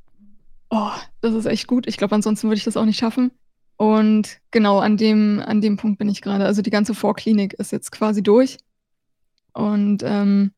Oh, 0.70 0.90
das 1.20 1.34
ist 1.34 1.46
echt 1.46 1.66
gut. 1.66 1.86
Ich 1.86 1.98
glaube, 1.98 2.14
ansonsten 2.14 2.48
würde 2.48 2.56
ich 2.56 2.64
das 2.64 2.76
auch 2.76 2.84
nicht 2.84 2.98
schaffen. 2.98 3.30
Und 3.76 4.38
genau 4.50 4.78
an 4.78 4.96
dem, 4.96 5.40
an 5.44 5.60
dem 5.60 5.76
Punkt 5.76 5.98
bin 5.98 6.08
ich 6.08 6.20
gerade. 6.20 6.44
Also 6.44 6.62
die 6.62 6.70
ganze 6.70 6.94
Vorklinik 6.94 7.54
ist 7.54 7.72
jetzt 7.72 7.92
quasi 7.92 8.22
durch. 8.22 8.58
Und 9.54 10.02
ähm, 10.04 10.52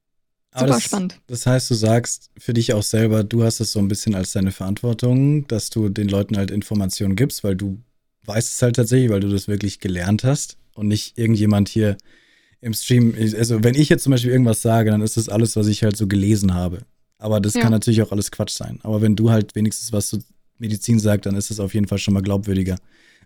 super 0.55 0.67
das, 0.67 0.83
spannend. 0.83 1.21
Das 1.27 1.47
heißt, 1.47 1.71
du 1.71 1.75
sagst 1.75 2.31
für 2.39 2.55
dich 2.55 2.73
auch 2.75 2.83
selber, 2.83 3.25
du 3.25 3.45
hast 3.45 3.61
es 3.61 3.73
so 3.73 3.79
ein 3.79 3.89
bisschen 3.89 4.15
als 4.15 4.33
deine 4.33 4.53
Verantwortung, 4.53 5.47
dass 5.49 5.71
du 5.71 5.89
den 5.89 6.09
Leuten 6.09 6.37
halt 6.37 6.51
Informationen 6.51 7.17
gibst, 7.17 7.45
weil 7.45 7.57
du 7.57 7.79
weißt 8.27 8.55
es 8.55 8.63
halt 8.63 8.77
tatsächlich, 8.77 9.11
weil 9.11 9.21
du 9.21 9.29
das 9.29 9.49
wirklich 9.49 9.81
gelernt 9.81 10.25
hast 10.25 10.57
und 10.75 10.89
nicht 10.89 11.19
irgendjemand 11.19 11.69
hier 11.69 11.97
im 12.61 12.73
Stream. 12.73 13.15
Also, 13.37 13.63
wenn 13.63 13.75
ich 13.75 13.89
jetzt 13.89 14.05
zum 14.05 14.13
Beispiel 14.13 14.31
irgendwas 14.31 14.63
sage, 14.63 14.91
dann 14.91 15.03
ist 15.03 15.17
das 15.17 15.29
alles, 15.29 15.57
was 15.57 15.67
ich 15.67 15.83
halt 15.83 15.97
so 15.97 16.07
gelesen 16.07 16.55
habe. 16.55 16.81
Aber 17.19 17.41
das 17.41 17.55
ja. 17.55 17.63
kann 17.63 17.71
natürlich 17.71 18.03
auch 18.03 18.13
alles 18.13 18.31
Quatsch 18.31 18.53
sein. 18.53 18.81
Aber 18.83 19.03
wenn 19.03 19.17
du 19.17 19.31
halt 19.31 19.55
wenigstens 19.55 19.93
was 19.93 20.09
zu 20.09 20.19
Medizin 20.59 20.99
sagst, 20.99 21.27
dann 21.27 21.37
ist 21.37 21.51
es 21.51 21.61
auf 21.61 21.75
jeden 21.75 21.87
Fall 21.87 21.99
schon 21.99 22.15
mal 22.15 22.23
glaubwürdiger 22.23 22.77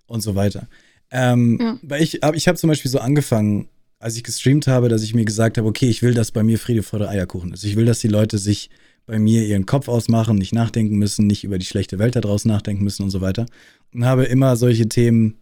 und 0.07 0.23
so 0.23 0.35
weiter. 0.35 0.67
Ähm, 1.11 1.59
ja. 1.61 1.79
Weil 1.83 2.03
ich, 2.03 2.23
ich 2.35 2.49
habe 2.49 2.59
zum 2.59 2.69
Beispiel 2.69 2.91
so 2.91 2.99
angefangen, 2.99 3.69
als 3.99 4.17
ich 4.17 4.25
gestreamt 4.25 4.67
habe, 4.67 4.89
dass 4.89 5.03
ich 5.03 5.15
mir 5.15 5.25
gesagt 5.25 5.59
habe, 5.59 5.69
okay, 5.69 5.89
ich 5.89 6.03
will, 6.03 6.15
dass 6.15 6.31
bei 6.31 6.43
mir 6.43 6.59
Friede 6.59 6.83
vor 6.83 6.99
der 6.99 7.09
Eierkuchen 7.09 7.53
ist. 7.53 7.65
Ich 7.65 7.77
will, 7.77 7.85
dass 7.85 7.99
die 7.99 8.09
Leute 8.09 8.39
sich 8.39 8.71
bei 9.07 9.19
mir 9.19 9.45
ihren 9.45 9.67
Kopf 9.67 9.89
ausmachen, 9.89 10.37
nicht 10.37 10.53
nachdenken 10.53 10.97
müssen, 10.97 11.27
nicht 11.27 11.43
über 11.43 11.59
die 11.59 11.67
schlechte 11.67 11.99
Welt 11.99 12.15
da 12.15 12.21
draußen 12.21 12.51
nachdenken 12.51 12.85
müssen 12.85 13.03
und 13.03 13.11
so 13.11 13.21
weiter. 13.21 13.47
Und 13.93 14.05
habe 14.05 14.25
immer 14.25 14.57
solche 14.57 14.89
Themen 14.89 15.39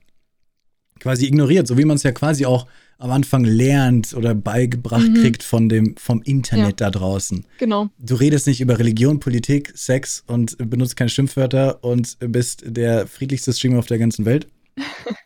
quasi 1.00 1.26
ignoriert, 1.26 1.66
so 1.66 1.76
wie 1.76 1.84
man 1.84 1.96
es 1.96 2.02
ja 2.02 2.12
quasi 2.12 2.46
auch 2.46 2.66
am 2.98 3.10
Anfang 3.10 3.44
lernt 3.44 4.14
oder 4.14 4.34
beigebracht 4.34 5.08
mhm. 5.08 5.14
kriegt 5.14 5.42
von 5.42 5.68
dem, 5.68 5.96
vom 5.98 6.22
Internet 6.22 6.80
ja. 6.80 6.88
da 6.88 6.90
draußen. 6.90 7.44
Genau. 7.58 7.90
Du 7.98 8.14
redest 8.14 8.46
nicht 8.46 8.62
über 8.62 8.78
Religion, 8.78 9.20
Politik, 9.20 9.72
Sex 9.75 10.25
und 10.26 10.56
benutzt 10.70 10.96
keine 10.96 11.10
Schimpfwörter 11.10 11.84
und 11.84 12.16
bist 12.20 12.62
der 12.64 13.06
friedlichste 13.06 13.52
Streamer 13.52 13.80
auf 13.80 13.86
der 13.86 13.98
ganzen 13.98 14.25
Welt. 14.25 14.46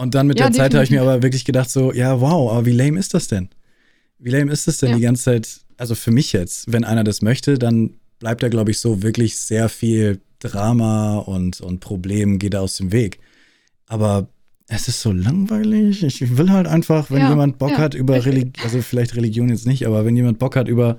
Und 0.00 0.14
dann 0.14 0.26
mit 0.26 0.38
ja, 0.38 0.46
der 0.46 0.56
Zeit 0.56 0.72
habe 0.72 0.82
ich 0.82 0.90
mir 0.90 1.02
aber 1.02 1.22
wirklich 1.22 1.44
gedacht, 1.44 1.68
so, 1.68 1.92
ja, 1.92 2.22
wow, 2.22 2.50
aber 2.52 2.64
wie 2.64 2.72
lame 2.72 2.98
ist 2.98 3.12
das 3.12 3.28
denn? 3.28 3.50
Wie 4.18 4.30
lame 4.30 4.50
ist 4.50 4.66
das 4.66 4.78
denn 4.78 4.92
ja. 4.92 4.96
die 4.96 5.02
ganze 5.02 5.24
Zeit? 5.24 5.60
Also 5.76 5.94
für 5.94 6.10
mich 6.10 6.32
jetzt, 6.32 6.72
wenn 6.72 6.84
einer 6.84 7.04
das 7.04 7.20
möchte, 7.20 7.58
dann 7.58 7.90
bleibt 8.18 8.42
da, 8.42 8.48
glaube 8.48 8.70
ich, 8.70 8.78
so 8.78 9.02
wirklich 9.02 9.36
sehr 9.36 9.68
viel 9.68 10.18
Drama 10.38 11.18
und, 11.18 11.60
und 11.60 11.80
Problem 11.80 12.38
geht 12.38 12.56
aus 12.56 12.78
dem 12.78 12.92
Weg. 12.92 13.18
Aber 13.88 14.26
es 14.68 14.88
ist 14.88 15.02
so 15.02 15.12
langweilig. 15.12 16.02
Ich 16.02 16.38
will 16.38 16.48
halt 16.48 16.66
einfach, 16.66 17.10
wenn 17.10 17.18
ja, 17.20 17.28
jemand 17.28 17.58
Bock 17.58 17.72
ja, 17.72 17.78
hat 17.78 17.94
über 17.94 18.24
Religion, 18.24 18.54
also 18.62 18.80
vielleicht 18.80 19.16
Religion 19.16 19.50
jetzt 19.50 19.66
nicht, 19.66 19.86
aber 19.86 20.06
wenn 20.06 20.16
jemand 20.16 20.38
Bock 20.38 20.56
hat 20.56 20.66
über 20.66 20.98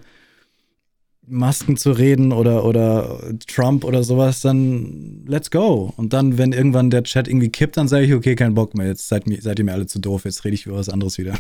Masken 1.32 1.78
zu 1.78 1.92
reden 1.92 2.34
oder, 2.34 2.66
oder 2.66 3.20
Trump 3.48 3.86
oder 3.86 4.04
sowas, 4.04 4.42
dann 4.42 5.24
let's 5.26 5.50
go. 5.50 5.94
Und 5.96 6.14
dann, 6.14 6.38
wenn 6.38 6.52
irgendwann 6.52 6.90
der 6.90 7.04
Chat 7.04 7.28
irgendwie 7.28 7.50
kippt, 7.50 7.78
dann 7.78 7.88
sage 7.88 8.06
ich, 8.06 8.14
okay, 8.14 8.36
kein 8.36 8.54
Bock 8.54 8.76
mehr, 8.76 8.88
jetzt 8.88 9.08
seid, 9.08 9.24
seid 9.40 9.58
ihr 9.58 9.66
mir 9.66 9.74
alle 9.74 9.88
zu 9.88 10.00
doof, 10.00 10.26
jetzt 10.26 10.44
rede 10.44 10.56
ich 10.56 10.66
über 10.66 10.76
was 10.76 10.90
anderes 10.90 11.18
wieder. 11.18 11.34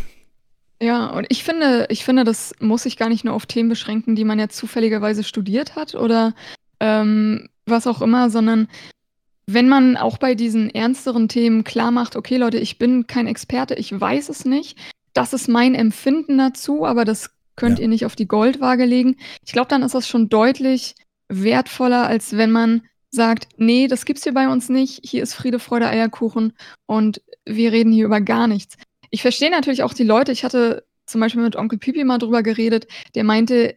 Ja, 0.81 1.07
und 1.07 1.27
ich 1.29 1.43
finde, 1.43 1.85
ich 1.89 2.03
finde, 2.05 2.23
das 2.23 2.55
muss 2.59 2.83
sich 2.83 2.97
gar 2.97 3.09
nicht 3.09 3.23
nur 3.23 3.35
auf 3.35 3.45
Themen 3.45 3.69
beschränken, 3.69 4.15
die 4.15 4.23
man 4.23 4.39
ja 4.39 4.49
zufälligerweise 4.49 5.23
studiert 5.23 5.75
hat 5.75 5.93
oder 5.93 6.33
ähm, 6.79 7.49
was 7.65 7.85
auch 7.85 8.01
immer, 8.01 8.29
sondern 8.29 8.67
wenn 9.45 9.67
man 9.67 9.97
auch 9.97 10.17
bei 10.17 10.33
diesen 10.33 10.69
ernsteren 10.69 11.27
Themen 11.27 11.63
klar 11.63 11.91
macht, 11.91 12.15
okay, 12.15 12.37
Leute, 12.37 12.57
ich 12.57 12.77
bin 12.77 13.05
kein 13.07 13.27
Experte, 13.27 13.75
ich 13.75 13.99
weiß 13.99 14.29
es 14.29 14.45
nicht, 14.45 14.77
das 15.13 15.33
ist 15.33 15.49
mein 15.49 15.75
Empfinden 15.75 16.37
dazu, 16.37 16.85
aber 16.85 17.05
das 17.05 17.31
könnt 17.55 17.79
Ja. 17.79 17.83
ihr 17.83 17.87
nicht 17.89 18.05
auf 18.05 18.15
die 18.15 18.27
Goldwaage 18.27 18.85
legen. 18.85 19.17
Ich 19.45 19.53
glaube, 19.53 19.67
dann 19.69 19.83
ist 19.83 19.95
das 19.95 20.07
schon 20.07 20.29
deutlich 20.29 20.95
wertvoller, 21.29 22.07
als 22.07 22.35
wenn 22.37 22.51
man 22.51 22.83
sagt: 23.09 23.47
„Ne, 23.57 23.87
das 23.87 24.05
gibt's 24.05 24.23
hier 24.23 24.33
bei 24.33 24.47
uns 24.47 24.69
nicht. 24.69 24.99
Hier 25.03 25.23
ist 25.23 25.33
Friede, 25.33 25.59
Freude, 25.59 25.87
Eierkuchen 25.87 26.53
und 26.85 27.21
wir 27.45 27.71
reden 27.71 27.91
hier 27.91 28.05
über 28.05 28.21
gar 28.21 28.47
nichts.“ 28.47 28.75
Ich 29.09 29.21
verstehe 29.21 29.51
natürlich 29.51 29.83
auch 29.83 29.93
die 29.93 30.03
Leute. 30.03 30.31
Ich 30.31 30.43
hatte 30.43 30.85
zum 31.05 31.19
Beispiel 31.19 31.41
mit 31.43 31.55
Onkel 31.57 31.77
Pipi 31.77 32.03
mal 32.05 32.17
drüber 32.19 32.41
geredet, 32.43 32.87
der 33.15 33.25
meinte, 33.25 33.75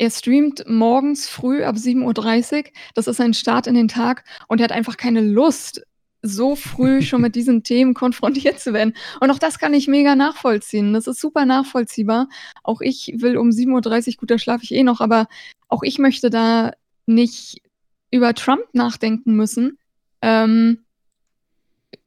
er 0.00 0.10
streamt 0.10 0.64
morgens 0.68 1.28
früh 1.28 1.64
ab 1.64 1.76
7:30 1.76 2.66
Uhr. 2.66 2.72
Das 2.94 3.08
ist 3.08 3.16
sein 3.16 3.34
Start 3.34 3.66
in 3.66 3.74
den 3.74 3.88
Tag 3.88 4.22
und 4.46 4.60
er 4.60 4.64
hat 4.64 4.72
einfach 4.72 4.96
keine 4.96 5.20
Lust, 5.20 5.82
so 6.22 6.56
früh 6.56 7.02
schon 7.02 7.20
mit 7.22 7.34
diesen 7.36 7.62
Themen 7.62 7.94
konfrontiert 7.94 8.58
zu 8.60 8.72
werden. 8.74 8.94
Und 9.20 9.30
auch 9.30 9.38
das 9.38 9.58
kann 9.58 9.74
ich 9.74 9.88
mega 9.88 10.16
nachvollziehen. 10.16 10.92
Das 10.92 11.06
ist 11.06 11.20
super 11.20 11.44
nachvollziehbar. 11.46 12.28
Auch 12.64 12.80
ich 12.80 13.14
will 13.18 13.36
um 13.36 13.52
7:30 13.52 14.16
Uhr 14.16 14.20
gut, 14.20 14.30
da 14.32 14.38
schlafe 14.38 14.64
ich 14.64 14.72
eh 14.74 14.82
noch, 14.82 15.00
aber 15.00 15.28
auch 15.68 15.82
ich 15.84 15.98
möchte 15.98 16.30
da 16.30 16.72
nicht 17.06 17.62
über 18.10 18.34
Trump 18.34 18.62
nachdenken 18.74 19.34
müssen, 19.36 19.78
ähm 20.22 20.84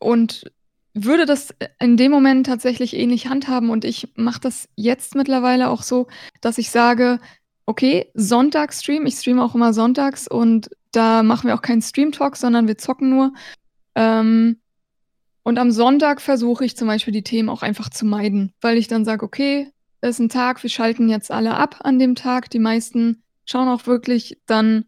und 0.02 0.52
würde 0.94 1.26
das 1.26 1.54
in 1.80 1.96
dem 1.96 2.12
Moment 2.12 2.46
tatsächlich 2.48 2.96
ähnlich 2.96 3.28
handhaben 3.28 3.70
und 3.70 3.86
ich 3.86 4.10
mache 4.16 4.42
das 4.42 4.68
jetzt 4.76 5.16
mittlerweile 5.16 5.70
auch 5.70 5.84
so, 5.84 6.08
dass 6.42 6.58
ich 6.58 6.70
sage: 6.72 7.20
„Okay, 7.66 8.08
Sonntagsstream“ 8.16 9.06
ich 9.06 9.16
streame 9.16 9.44
auch 9.44 9.56
immer 9.56 9.74
sonntags 9.74 10.28
und 10.28 10.70
da 10.92 11.24
machen 11.24 11.48
wir 11.48 11.56
auch 11.56 11.62
keinen 11.62 11.82
Stream-Talk, 11.82 12.36
sondern 12.36 12.68
wir 12.68 12.78
zocken 12.78 13.10
nur. 13.10 13.32
Ähm, 13.96 14.58
und 15.44 15.60
am 15.60 15.72
Sonntag 15.72 16.22
versuche 16.22 16.66
ich 16.66 16.78
zum 16.78 16.88
Beispiel 16.88 17.14
die 17.14 17.24
Themen 17.24 17.50
auch 17.50 17.64
einfach 17.64 17.90
zu 17.90 18.06
meiden, 18.06 18.54
weil 18.62 18.78
ich 18.78 18.88
dann 18.90 19.06
sage: 19.06 19.26
„Okay, 19.26 19.72
ist 20.02 20.20
'n 20.22 20.30
Tag, 20.30 20.64
wir 20.64 20.70
schalten 20.72 21.10
jetzt 21.10 21.32
alle 21.32 21.56
ab 21.56 21.78
an 21.84 22.00
dem 22.00 22.16
Tag.“ 22.16 22.50
Die 22.52 22.60
meisten 22.60 23.24
schauen 23.46 23.70
auch 23.70 23.88
wirklich 23.88 24.40
dann, 24.48 24.86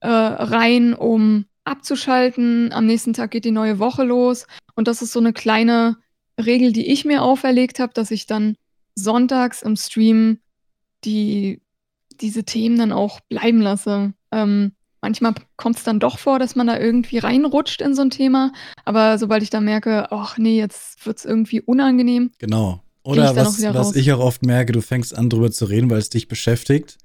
äh, 0.00 0.08
rein, 0.08 0.94
um 0.94 1.46
abzuschalten. 1.64 2.72
Am 2.72 2.86
nächsten 2.86 3.14
Tag 3.14 3.32
geht 3.32 3.44
die 3.46 3.52
neue 3.52 3.78
Woche 3.80 4.04
los 4.04 4.46
und 4.76 4.88
das 4.88 5.02
ist 5.02 5.12
so 5.12 5.20
'ne 5.20 5.32
kleine 5.34 5.98
Regel, 6.40 6.72
die 6.72 6.88
ich 6.92 7.04
mir 7.06 7.22
auferlegt 7.22 7.80
habe, 7.80 7.94
dass 7.94 8.10
ich 8.12 8.26
dann 8.26 8.56
sonntags 8.96 9.62
im 9.62 9.76
Stream 9.76 10.40
die 11.04 11.62
diese 12.20 12.44
Themen 12.44 12.78
dann 12.78 12.92
auch 12.92 13.20
bleiben 13.22 13.60
lasse. 13.62 14.14
Ähm, 14.32 14.72
manchmal 15.02 15.32
p 15.34 15.42
kommt's 15.56 15.84
dann 15.84 16.00
doch 16.00 16.18
vor, 16.18 16.38
dass 16.38 16.56
man 16.56 16.66
da 16.66 16.78
irgendwie 16.78 17.18
reinrutscht 17.18 17.80
in 17.82 17.94
so 17.94 18.02
'n 18.02 18.10
Thema, 18.10 18.52
aber 18.84 19.18
sobald 19.18 19.42
ich 19.42 19.50
dann 19.50 19.64
merke: 19.64 20.10
„Ach 20.12 20.38
ne, 20.38 20.56
jetzt 20.56 21.04
wird's 21.06 21.24
irgendwie 21.24 21.60
unangenehm“ 21.60 22.30
Genau. 22.38 22.82
Oder 23.04 23.34
was 23.36 23.62
was 23.62 23.74
raus. 23.88 23.96
ich 23.96 24.12
auch 24.12 24.18
oft 24.20 24.44
merke, 24.44 24.72
du 24.72 24.82
fängst 24.82 25.16
an, 25.16 25.30
drüber 25.30 25.50
zu 25.50 25.64
reden, 25.64 25.88
weil's 25.90 26.10
dich 26.10 26.28
beschäftigt 26.28 26.98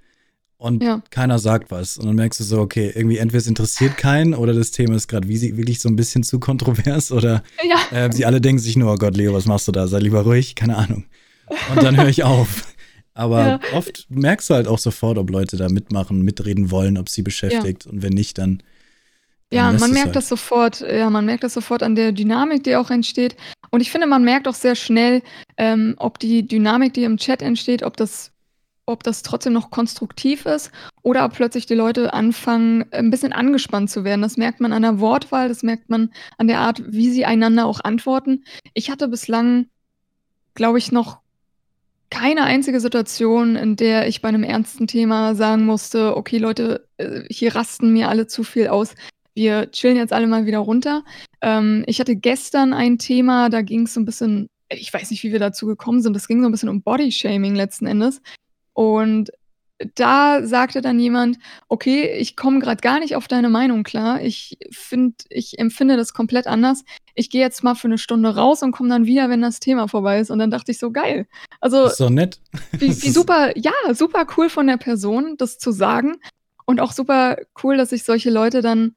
und 0.58 0.84
Ja. 0.84 1.02
keiner 1.12 1.40
sagt 1.40 1.72
was. 1.72 1.98
Und 1.98 2.08
dann 2.08 2.16
merkst 2.16 2.40
du 2.42 2.44
so, 2.44 2.60
okay, 2.62 2.92
irgendwie 2.94 3.18
entweder 3.20 3.40
es 3.40 3.48
interessiert 3.48 3.96
keinen 3.98 4.34
oder 4.34 4.54
das 4.54 4.72
Thema 4.72 4.96
ist 4.96 5.12
wiesi 5.28 5.56
wirklich 5.58 5.80
so 5.80 5.88
'n 5.90 5.96
bisschen 5.96 6.24
zu 6.24 6.40
kontrovers 6.40 7.12
oder, 7.12 7.44
Ja. 7.64 7.78
äh, 7.98 8.12
sie 8.12 8.26
alle 8.26 8.42
denken 8.42 8.60
sich 8.60 8.76
nur: 8.78 8.92
„Oh 8.94 8.98
Gott, 8.98 9.16
Leo, 9.16 9.34
was 9.34 9.46
machst 9.46 9.68
du 9.68 9.72
da? 9.72 9.88
Sei 9.88 10.00
lieber 10.00 10.22
ruhig.“ 10.24 10.56
Keine 10.56 10.78
Ahnung. 10.78 11.06
Und 11.66 11.84
dann 11.84 11.96
höre 11.98 12.10
ich 12.10 12.24
auf. 12.24 12.64
Aber 13.16 13.40
Ja. 13.48 13.60
oft 13.72 14.06
merkst 14.10 14.50
du 14.50 14.54
halt 14.56 14.68
auch 14.68 14.80
sofort, 14.80 15.18
ob 15.18 15.30
Leute 15.30 15.58
da 15.58 15.70
mitmachen, 15.70 16.22
mitreden 16.24 16.72
wollen, 16.72 16.98
ob's 16.98 17.14
sie 17.14 17.22
Ja. 17.22 17.26
beschäftigt 17.26 17.86
und 17.86 18.02
wenn 18.02 18.14
nicht, 18.14 18.38
dann 18.38 18.64
dann 19.52 19.60
Ja, 19.60 19.72
man 19.72 19.92
merkt 19.94 20.08
halt. 20.08 20.16
das 20.18 20.30
sofort 20.30 20.82
ja, 20.82 21.10
man 21.10 21.26
merkt 21.26 21.44
das 21.44 21.54
sofort 21.54 21.84
an 21.84 21.96
der 21.96 22.12
Dynamik, 22.12 22.64
die 22.64 22.76
auch 22.76 22.90
entsteht. 22.92 23.36
Und 23.72 23.82
ich 23.82 23.92
finde, 23.92 24.08
man 24.08 24.24
merkt 24.24 24.48
auch 24.48 24.56
sehr 24.56 24.76
schnell, 24.76 25.22
ähm, 25.58 25.96
ob 25.98 26.20
die 26.20 26.48
Dynamik, 26.48 26.94
die 26.94 27.04
im 27.04 27.18
Chat 27.18 27.42
entsteht, 27.42 27.84
ob 27.84 27.98
das 27.98 28.32
ob 28.88 29.04
das 29.04 29.24
trotzdem 29.24 29.54
noch 29.54 29.72
konstruktiv 29.72 30.46
ist 30.46 30.72
oder 31.04 31.26
ob 31.26 31.34
plötzlich 31.34 31.66
die 31.68 31.76
Leute 31.76 32.14
anfangen, 32.14 32.84
'n 32.92 33.12
bisschen 33.12 33.34
angespannt 33.34 33.90
zu 33.92 34.04
werden. 34.06 34.22
Das 34.24 34.38
merkt 34.38 34.60
man 34.62 34.74
an 34.74 34.82
der 34.84 35.00
Wortwahl, 35.00 35.50
das 35.50 35.64
merkt 35.64 35.90
man 35.90 36.12
an 36.38 36.48
der 36.48 36.60
Art, 36.60 36.82
wie 36.92 37.10
sie 37.12 37.26
einander 37.26 37.66
auch 37.68 37.82
antworten. 37.84 38.44
Ich 38.76 38.90
hatte 38.92 39.08
bislang, 39.10 39.68
glaube 40.56 40.80
ich, 40.80 40.92
noch 40.94 41.20
keine 42.14 42.44
einzige 42.46 42.80
Situation, 42.80 43.56
in 43.56 43.76
der 43.76 44.08
ich 44.08 44.22
bei 44.22 44.32
'nem 44.32 44.44
ernsten 44.44 44.88
Thema 44.88 45.36
sagen 45.36 45.66
musste: 45.66 46.16
„Okay, 46.18 46.38
Leute, 46.38 46.88
äh, 46.98 47.24
hier 47.30 47.56
rasten 47.56 47.92
mir 47.94 48.10
alle 48.10 48.28
zu 48.28 48.44
viel 48.44 48.68
aus. 48.68 48.96
Wir 49.36 49.72
chillen 49.72 49.98
jetzt 49.98 50.14
alle 50.14 50.28
mal 50.28 50.46
wieder 50.46 50.60
runter.“ 50.60 51.04
Ähm, 51.42 51.84
ich 51.88 52.00
hatte 52.00 52.16
gestern 52.16 52.74
ein 52.74 52.98
Thema, 53.00 53.50
da 53.50 53.62
ging's 53.62 53.94
so 53.96 54.00
'n 54.02 54.06
bisschen 54.06 54.48
ich 54.70 54.92
weiß 54.94 55.12
nicht, 55.12 55.24
wie 55.24 55.32
wir 55.32 55.40
dazu 55.40 55.68
gekommen 55.68 56.02
sind. 56.02 56.16
Es 56.16 56.28
ging 56.28 56.42
so 56.42 56.48
'n 56.48 56.52
bisschen 56.52 56.70
um 56.70 56.82
Bodyshaming 56.84 57.56
letzten 57.56 57.86
Endes. 57.88 58.22
Und 58.74 59.32
da 59.96 60.46
sagte 60.46 60.82
dann 60.82 61.00
jemand: 61.00 61.38
„Okay, 61.68 62.16
ich 62.18 62.36
komme 62.36 62.60
grad 62.60 62.82
gar 62.82 63.00
nicht 63.00 63.16
auf 63.16 63.28
deine 63.28 63.50
Meinung 63.50 63.84
klar. 63.84 64.22
Ich 64.22 64.58
finde 64.72 65.16
ich 65.30 65.60
empfinde 65.60 65.98
das 65.98 66.14
komplett 66.14 66.48
anders. 66.48 66.84
Ich 67.16 67.30
gehe 67.30 67.42
jetzt 67.42 67.64
mal 67.64 67.76
für 67.76 67.88
'ne 67.88 67.98
Stunde 67.98 68.36
raus 68.36 68.64
und 68.64 68.72
komme 68.72 68.90
dann 68.90 69.06
wieder, 69.06 69.30
wenn 69.30 69.42
das 69.42 69.60
Thema 69.60 69.88
vorbei 69.88 70.20
ist.“ 70.20 70.32
Und 70.32 70.40
dann 70.40 70.52
dachte 70.52 70.72
ich 70.72 70.80
so: 70.80 70.92
„Geil.“ 70.92 71.28
Also, 71.62 71.86
Ist 71.86 72.00
doch 72.00 72.10
nett. 72.10 72.40
wie 72.74 72.88
Das 72.88 73.02
wie 73.04 73.10
super 73.12 73.58
ja, 73.58 73.72
super 73.94 74.26
cool 74.38 74.50
von 74.50 74.68
der 74.68 74.78
Person, 74.78 75.36
das 75.38 75.58
zu 75.58 75.72
sagen 75.72 76.16
und 76.66 76.80
auch 76.82 76.92
super 76.92 77.38
cool, 77.64 77.78
dass 77.78 77.90
sich 77.92 78.04
solche 78.04 78.30
Leute 78.30 78.62
dann 78.62 78.96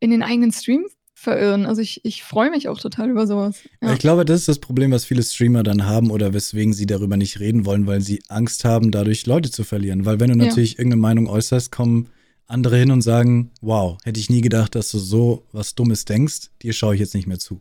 in 0.00 0.10
den 0.10 0.22
eigenen 0.22 0.52
Stream 0.52 0.86
verirren. 1.24 1.66
Also, 1.66 1.82
ich 1.82 2.04
ich 2.04 2.22
freue 2.22 2.50
mich 2.50 2.68
auch 2.68 2.78
total 2.80 3.10
über 3.10 3.26
so 3.26 3.36
was. 3.36 3.64
Ja, 3.82 3.88
Ja. 3.88 3.92
ich 3.94 3.98
glaube, 3.98 4.24
das 4.24 4.40
ist 4.40 4.48
das 4.48 4.58
Problem, 4.60 4.92
was 4.92 5.04
viele 5.04 5.22
Streamer 5.22 5.62
dann 5.62 5.84
haben 5.86 6.10
oder 6.10 6.32
weswegen 6.32 6.72
sie 6.72 6.86
darüber 6.86 7.16
nicht 7.16 7.40
reden 7.40 7.64
wollen, 7.66 7.86
weil 7.86 8.00
sie 8.00 8.22
Angst 8.28 8.64
haben, 8.64 8.90
dadurch 8.92 9.26
Leute 9.26 9.50
zu 9.50 9.64
verlieren. 9.64 10.04
Weil 10.06 10.20
wenn 10.20 10.30
du 10.30 10.38
Ja. 10.38 10.46
natürlich 10.46 10.78
irgend 10.78 10.94
'ne 10.94 11.00
Meinung 11.00 11.26
äußerst, 11.26 11.72
kommen 11.72 12.08
andere 12.46 12.76
hin 12.78 12.90
und 12.92 13.02
sagen: 13.02 13.50
„Wow, 13.60 13.98
hätte 14.04 14.20
ich 14.20 14.30
nie 14.30 14.42
gedacht, 14.42 14.74
dass 14.74 14.90
du 14.90 14.98
so 14.98 15.44
was 15.52 15.74
Dummes 15.74 16.04
denkst. 16.04 16.50
Dir 16.62 16.72
schaue 16.72 16.94
ich 16.94 17.00
jetzt 17.00 17.14
nicht 17.14 17.26
mehr 17.26 17.38
zu.“ 17.38 17.60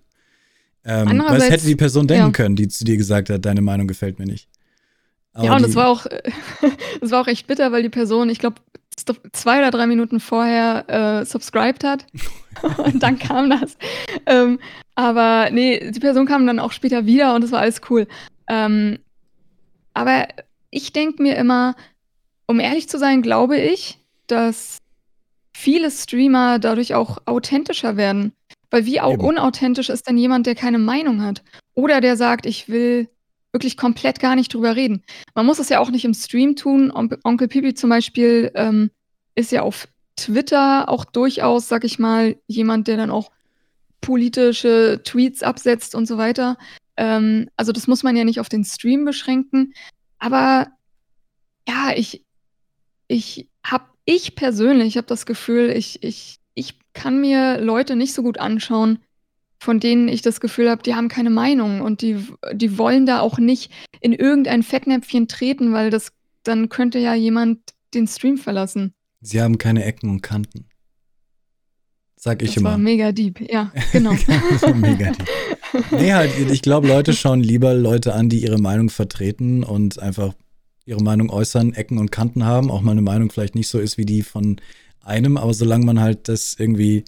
Ähm, 0.85 1.19
weil 1.27 1.37
es 1.41 1.49
hätte 1.49 1.65
die 1.65 1.75
Person 1.77 2.07
denken 2.07 2.27
ja. 2.27 2.31
können, 2.31 2.55
die 2.57 2.67
zu 2.67 2.83
dir 2.83 2.97
gesagt 2.97 3.29
hat: 3.29 3.45
„Deine 3.45 3.61
Meinung 3.61 3.87
gefällt 3.87 4.19
mir 4.19 4.25
nicht.“ 4.25 4.47
Aber 5.33 5.45
Ja, 5.47 5.55
und 5.55 5.61
das 5.63 5.71
die 5.71 5.77
war 5.77 5.87
auch 5.89 6.05
das 7.01 7.11
war 7.11 7.21
auch 7.21 7.27
echt 7.27 7.47
bitter, 7.47 7.71
weil 7.71 7.83
die 7.83 7.89
Person, 7.89 8.29
ich 8.29 8.39
glaube, 8.39 8.57
2 8.95 9.59
oder 9.59 9.71
3 9.71 9.87
Minuten 9.87 10.19
vorher, 10.19 10.85
äh, 11.21 11.25
subscribed 11.25 11.83
hat 11.83 12.05
und 12.77 13.01
dann 13.01 13.19
kam 13.19 13.49
das. 13.49 13.77
Ähm, 14.25 14.59
aber 14.95 15.49
ne, 15.51 15.91
die 15.91 15.99
Person 15.99 16.25
kam 16.25 16.45
dann 16.45 16.59
auch 16.59 16.71
später 16.71 17.05
wieder 17.05 17.35
und 17.35 17.43
es 17.43 17.51
war 17.51 17.61
alles 17.61 17.81
cool. 17.89 18.07
Ähm, 18.47 18.99
aber 19.93 20.27
ich 20.69 20.93
denke 20.93 21.21
mir 21.21 21.35
immer, 21.35 21.75
um 22.47 22.59
ehrlich 22.59 22.89
zu 22.89 22.97
sein, 22.97 23.21
glaube 23.21 23.57
ich, 23.57 23.99
dass 24.27 24.79
viele 25.55 25.91
Streamer 25.91 26.59
dadurch 26.59 26.93
auch 26.93 27.19
authentischer 27.25 27.97
werden. 27.97 28.33
Weil 28.71 28.85
wie 28.85 29.01
au 29.01 29.13
Eben. 29.13 29.23
unauthentisch 29.23 29.89
ist 29.89 30.07
denn 30.07 30.17
jemand, 30.17 30.47
der 30.47 30.55
keine 30.55 30.79
Meinung 30.79 31.21
hat? 31.21 31.43
Oder 31.75 32.01
der 32.01 32.17
sagt: 32.17 32.45
„Ich 32.47 32.69
will 32.69 33.07
wirklich 33.53 33.77
komplett 33.77 34.19
gar 34.19 34.35
nicht 34.35 34.53
drüber 34.53 34.75
reden.“ 34.75 35.03
Man 35.35 35.45
muss 35.45 35.59
es 35.59 35.69
ja 35.69 35.79
auch 35.79 35.91
nicht 35.91 36.05
im 36.05 36.13
Stream 36.13 36.55
tun. 36.55 36.91
Onk 36.91 37.17
Onkel 37.23 37.47
Pipi 37.47 37.73
zum 37.73 37.89
Beispiel, 37.89 38.51
ähm, 38.55 38.91
ist 39.35 39.51
ja 39.51 39.61
auf 39.61 39.87
Twitter 40.15 40.89
auch 40.89 41.05
durchaus, 41.05 41.67
sage 41.67 41.87
ich 41.87 41.99
mal, 41.99 42.35
jemand, 42.47 42.87
der 42.87 42.97
dann 42.97 43.09
auch 43.11 43.31
politische 44.01 45.01
Tweets 45.03 45.43
absetzt 45.43 45.95
und 45.95 46.07
so 46.07 46.17
weiter. 46.17 46.57
Ähm, 46.97 47.49
also, 47.57 47.71
das 47.71 47.87
muss 47.87 48.03
man 48.03 48.15
ja 48.15 48.25
nicht 48.25 48.39
auf 48.39 48.49
den 48.49 48.65
Stream 48.65 49.05
beschränken. 49.05 49.73
Aber 50.19 50.67
ja, 51.67 51.91
ich 51.95 52.23
ich 53.07 53.47
habe 53.65 53.85
ich 54.05 54.35
persönlich 54.35 54.97
habe 54.97 55.07
das 55.07 55.25
Gefühl, 55.25 55.69
ich 55.71 56.03
ich 56.03 56.39
ich 56.55 56.79
kann 56.93 57.21
mir 57.21 57.59
Leute 57.59 57.95
nicht 57.95 58.13
so 58.13 58.23
gut 58.23 58.39
anschauen, 58.39 58.99
von 59.63 59.79
denen 59.79 60.07
ich 60.07 60.21
das 60.21 60.39
Gefühl 60.39 60.69
habe, 60.69 60.83
die 60.83 60.93
haben 60.95 61.07
keine 61.07 61.29
Meinung 61.29 61.81
und 61.81 62.01
die 62.01 62.17
die 62.53 62.77
wollen 62.77 63.05
da 63.05 63.19
auch 63.21 63.37
nicht 63.39 63.71
in 64.01 64.13
irgendein 64.13 64.61
Fettnäpfchen 64.63 65.27
treten, 65.27 65.71
weil 65.73 65.89
das 65.89 66.11
dann 66.43 66.69
könnte 66.69 66.99
ja 66.99 67.13
jemand 67.15 67.59
den 67.93 68.05
Stream 68.07 68.37
verlassen. 68.37 68.93
Sie 69.21 69.41
haben 69.41 69.57
keine 69.57 69.85
Ecken 69.85 70.09
und 70.09 70.21
Kanten. 70.21 70.65
Sage 72.17 72.45
ich 72.45 72.55
Das 72.55 72.63
war 72.63 72.75
immer. 72.75 72.83
mega 72.83 73.11
deep, 73.11 73.39
ja, 73.51 73.71
genau. 73.91 74.11
Das 74.51 74.61
war 74.63 74.73
mega 74.75 75.11
deep. 75.11 75.91
Ne, 75.91 76.13
halt, 76.13 76.31
ich 76.51 76.61
glaube, 76.61 76.87
Leute 76.87 77.13
schauen 77.21 77.41
lieber 77.41 77.73
Leute 77.73 78.13
an, 78.13 78.29
die 78.29 78.43
ihre 78.43 78.59
Meinung 78.59 78.89
vertreten 78.89 79.63
und 79.63 79.99
einfach 79.99 80.33
ihre 80.85 81.01
Meinung 81.01 81.29
äußern, 81.29 81.73
Ecken 81.73 81.97
und 81.97 82.11
Kanten 82.11 82.45
haben, 82.45 82.69
auch 82.69 82.81
mal 82.81 82.95
'ne 82.95 83.01
Meinung 83.01 83.29
vielleicht 83.31 83.55
nicht 83.55 83.67
so 83.69 83.79
ist 83.79 83.97
wie 83.97 84.05
die 84.05 84.21
von 84.21 84.57
einem, 85.01 85.37
aber 85.37 85.53
solange 85.53 85.85
man 85.85 85.99
halt 85.99 86.27
das 86.29 86.55
irgendwie 86.57 87.03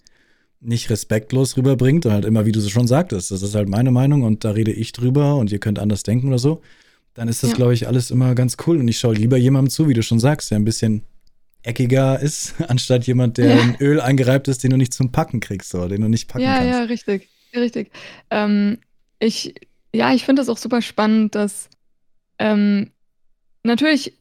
nicht 0.66 0.90
respektlos 0.90 1.56
rüberbringt 1.56 2.06
und 2.06 2.12
halt 2.12 2.24
immer, 2.24 2.46
wie 2.46 2.52
du 2.52 2.60
so 2.60 2.68
schon 2.70 2.86
sagtest: 2.88 3.30
„Das 3.30 3.42
ist 3.42 3.54
halt 3.54 3.68
meine 3.68 3.90
Meinung 3.92 4.22
und 4.22 4.44
da 4.44 4.50
rede 4.52 4.72
ich 4.72 4.92
drüber 4.92 5.36
und 5.36 5.52
ihr 5.52 5.58
könnt 5.60 5.78
anders 5.78 6.02
denken“ 6.02 6.28
oder 6.28 6.38
so, 6.38 6.62
dann 7.14 7.28
ist 7.28 7.42
das, 7.42 7.50
Ja. 7.50 7.56
glaube 7.56 7.74
ich, 7.74 7.86
alles 7.88 8.10
immer 8.10 8.34
ganz 8.34 8.56
cool 8.66 8.78
und 8.78 8.88
ich 8.88 8.98
schaue 8.98 9.14
lieber 9.14 9.36
jemandem 9.36 9.70
zu, 9.70 9.88
wie 9.88 9.94
du 9.94 10.02
schon 10.02 10.20
sagst, 10.20 10.50
der 10.50 10.58
'n 10.58 10.64
bisschen 10.64 11.02
eckiger 11.62 12.20
ist, 12.20 12.54
anstatt 12.70 13.06
jemand, 13.06 13.38
der 13.38 13.54
Ja. 13.56 13.60
in 13.62 13.76
Öl 13.80 14.00
eingereibt 14.00 14.48
ist, 14.48 14.64
den 14.64 14.70
du 14.72 14.76
nicht 14.76 14.94
zum 14.94 15.12
Packen 15.12 15.40
kriegst 15.40 15.74
oder 15.74 15.88
den 15.88 16.02
du 16.02 16.08
nicht 16.08 16.28
packen 16.28 16.46
Ja, 16.46 16.54
kannst. 16.54 16.80
ja, 16.80 16.84
richtig, 16.84 17.30
richtig. 17.54 17.90
Ähm, 18.30 18.78
ich 19.20 19.54
ja, 19.94 20.12
ich 20.14 20.24
finde 20.24 20.40
das 20.42 20.48
auch 20.50 20.58
super 20.58 20.82
spannend, 20.82 21.34
dass, 21.34 21.70
ähm, 22.38 22.90
natürlich, 23.64 24.14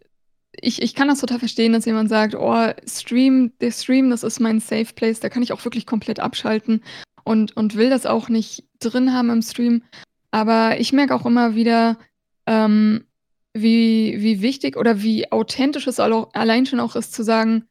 ich, 0.62 0.82
ich 0.82 0.96
kann 0.96 1.08
das 1.08 1.20
total 1.20 1.40
verstehen, 1.40 1.74
dass 1.74 1.86
jemand 1.86 2.10
sagt, 2.10 2.36
oh, 2.36 2.72
Stream, 2.88 3.54
der 3.62 3.72
Stream, 3.72 4.10
das 4.10 4.24
ist 4.24 4.40
mein 4.40 4.60
Safe 4.60 4.94
Place, 4.94 5.20
da 5.20 5.30
kann 5.30 5.44
ich 5.44 5.54
auch 5.54 5.64
wirklich 5.66 5.86
komplett 5.86 6.20
abschalten 6.20 6.84
und, 7.24 7.56
und 7.58 7.76
will 7.76 7.90
das 7.90 8.06
auch 8.06 8.30
nicht 8.30 8.66
drin 8.80 9.14
haben 9.14 9.30
im 9.30 9.42
Stream. 9.42 9.84
Aber 10.32 10.80
ich 10.80 10.94
merke 10.94 11.16
auch 11.16 11.26
immer 11.26 11.56
wieder, 11.56 11.98
ähm, 12.46 13.06
wie, 13.54 14.16
wie 14.20 14.42
wichtig 14.42 14.76
oder 14.76 15.02
wie 15.02 15.32
authentisch 15.32 15.88
es 15.88 16.00
allein 16.00 16.66
schon 16.66 16.80
auch 16.82 16.96
ist 16.96 17.14
zu 17.14 17.24
sagen, 17.24 17.68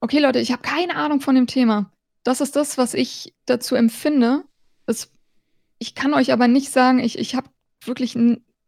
okay 0.00 0.18
Leute, 0.18 0.38
ich 0.38 0.50
habe 0.50 0.62
keine 0.62 0.96
Ahnung 0.96 1.20
von 1.20 1.34
dem 1.34 1.46
Thema. 1.46 1.90
Das 2.22 2.40
ist 2.40 2.56
das, 2.56 2.78
was 2.78 2.94
ich 2.94 3.34
dazu 3.44 3.74
empfinde. 3.74 4.44
Das, 4.86 5.12
ich 5.78 5.94
kann 5.94 6.14
euch 6.14 6.32
aber 6.32 6.48
nicht 6.48 6.70
sagen, 6.70 7.00
ich, 7.00 7.18
ich 7.18 7.34
habe 7.34 7.48
wirklich 7.84 8.16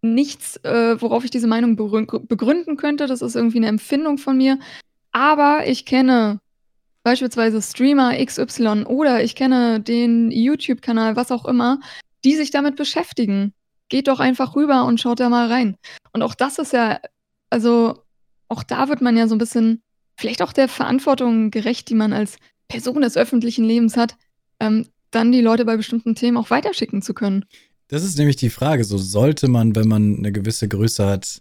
nichts, 0.02 0.56
äh, 0.58 1.00
worauf 1.00 1.24
ich 1.24 1.30
diese 1.30 1.46
Meinung 1.46 1.76
begründen 1.76 2.76
könnte. 2.76 3.06
Das 3.06 3.22
ist 3.22 3.36
irgendwie 3.36 3.58
eine 3.58 3.68
Empfindung 3.68 4.18
von 4.18 4.36
mir. 4.36 4.58
Aber 5.12 5.66
ich 5.66 5.86
kenne 5.86 6.40
beispielsweise 7.02 7.62
Streamer 7.62 8.14
XY 8.24 8.84
oder 8.84 9.22
ich 9.22 9.34
kenne 9.36 9.80
den 9.80 10.30
YouTube-Kanal, 10.30 11.16
was 11.16 11.30
auch 11.30 11.44
immer, 11.44 11.80
die 12.24 12.34
sich 12.34 12.50
damit 12.50 12.76
beschäftigen. 12.76 13.54
Geht 13.88 14.08
doch 14.08 14.18
einfach 14.18 14.56
rüber 14.56 14.84
und 14.84 15.00
schaut 15.00 15.20
da 15.20 15.28
mal 15.28 15.48
rein. 15.48 15.76
Und 16.12 16.22
auch 16.22 16.34
das 16.34 16.58
ist 16.58 16.72
ja, 16.72 16.98
also 17.48 18.02
auch 18.48 18.62
da 18.62 18.88
wird 18.88 19.00
man 19.00 19.16
ja 19.16 19.28
so 19.28 19.34
ein 19.36 19.38
bisschen, 19.38 19.82
vielleicht 20.16 20.42
auch 20.42 20.52
der 20.52 20.68
Verantwortung 20.68 21.50
gerecht, 21.50 21.88
die 21.88 21.94
man 21.94 22.12
als 22.12 22.38
Person 22.68 23.02
des 23.02 23.16
öffentlichen 23.16 23.64
Lebens 23.64 23.96
hat, 23.96 24.16
ähm, 24.58 24.88
dann 25.10 25.30
die 25.30 25.40
Leute 25.40 25.64
bei 25.64 25.76
bestimmten 25.76 26.14
Themen 26.14 26.36
auch 26.36 26.50
weiterschicken 26.50 27.02
zu 27.02 27.14
können. 27.14 27.44
Das 27.88 28.02
ist 28.02 28.18
nämlich 28.18 28.36
die 28.36 28.50
Frage. 28.50 28.84
So 28.84 28.98
sollte 28.98 29.48
man, 29.48 29.76
wenn 29.76 29.88
man 29.88 30.18
eine 30.18 30.32
gewisse 30.32 30.68
Größe 30.68 31.06
hat, 31.06 31.40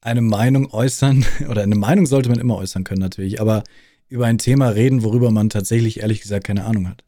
eine 0.00 0.20
Meinung 0.20 0.72
äußern, 0.72 1.24
oder 1.48 1.62
eine 1.62 1.76
Meinung 1.76 2.06
sollte 2.06 2.28
man 2.28 2.38
immer 2.38 2.56
äußern 2.56 2.84
können 2.84 3.00
natürlich, 3.00 3.40
aber 3.40 3.64
über 4.08 4.26
ein 4.26 4.38
Thema 4.38 4.68
reden, 4.68 5.02
worüber 5.02 5.30
man 5.30 5.50
tatsächlich 5.50 6.00
ehrlich 6.00 6.20
gesagt 6.20 6.46
keine 6.46 6.64
Ahnung 6.64 6.88
hat. 6.88 7.02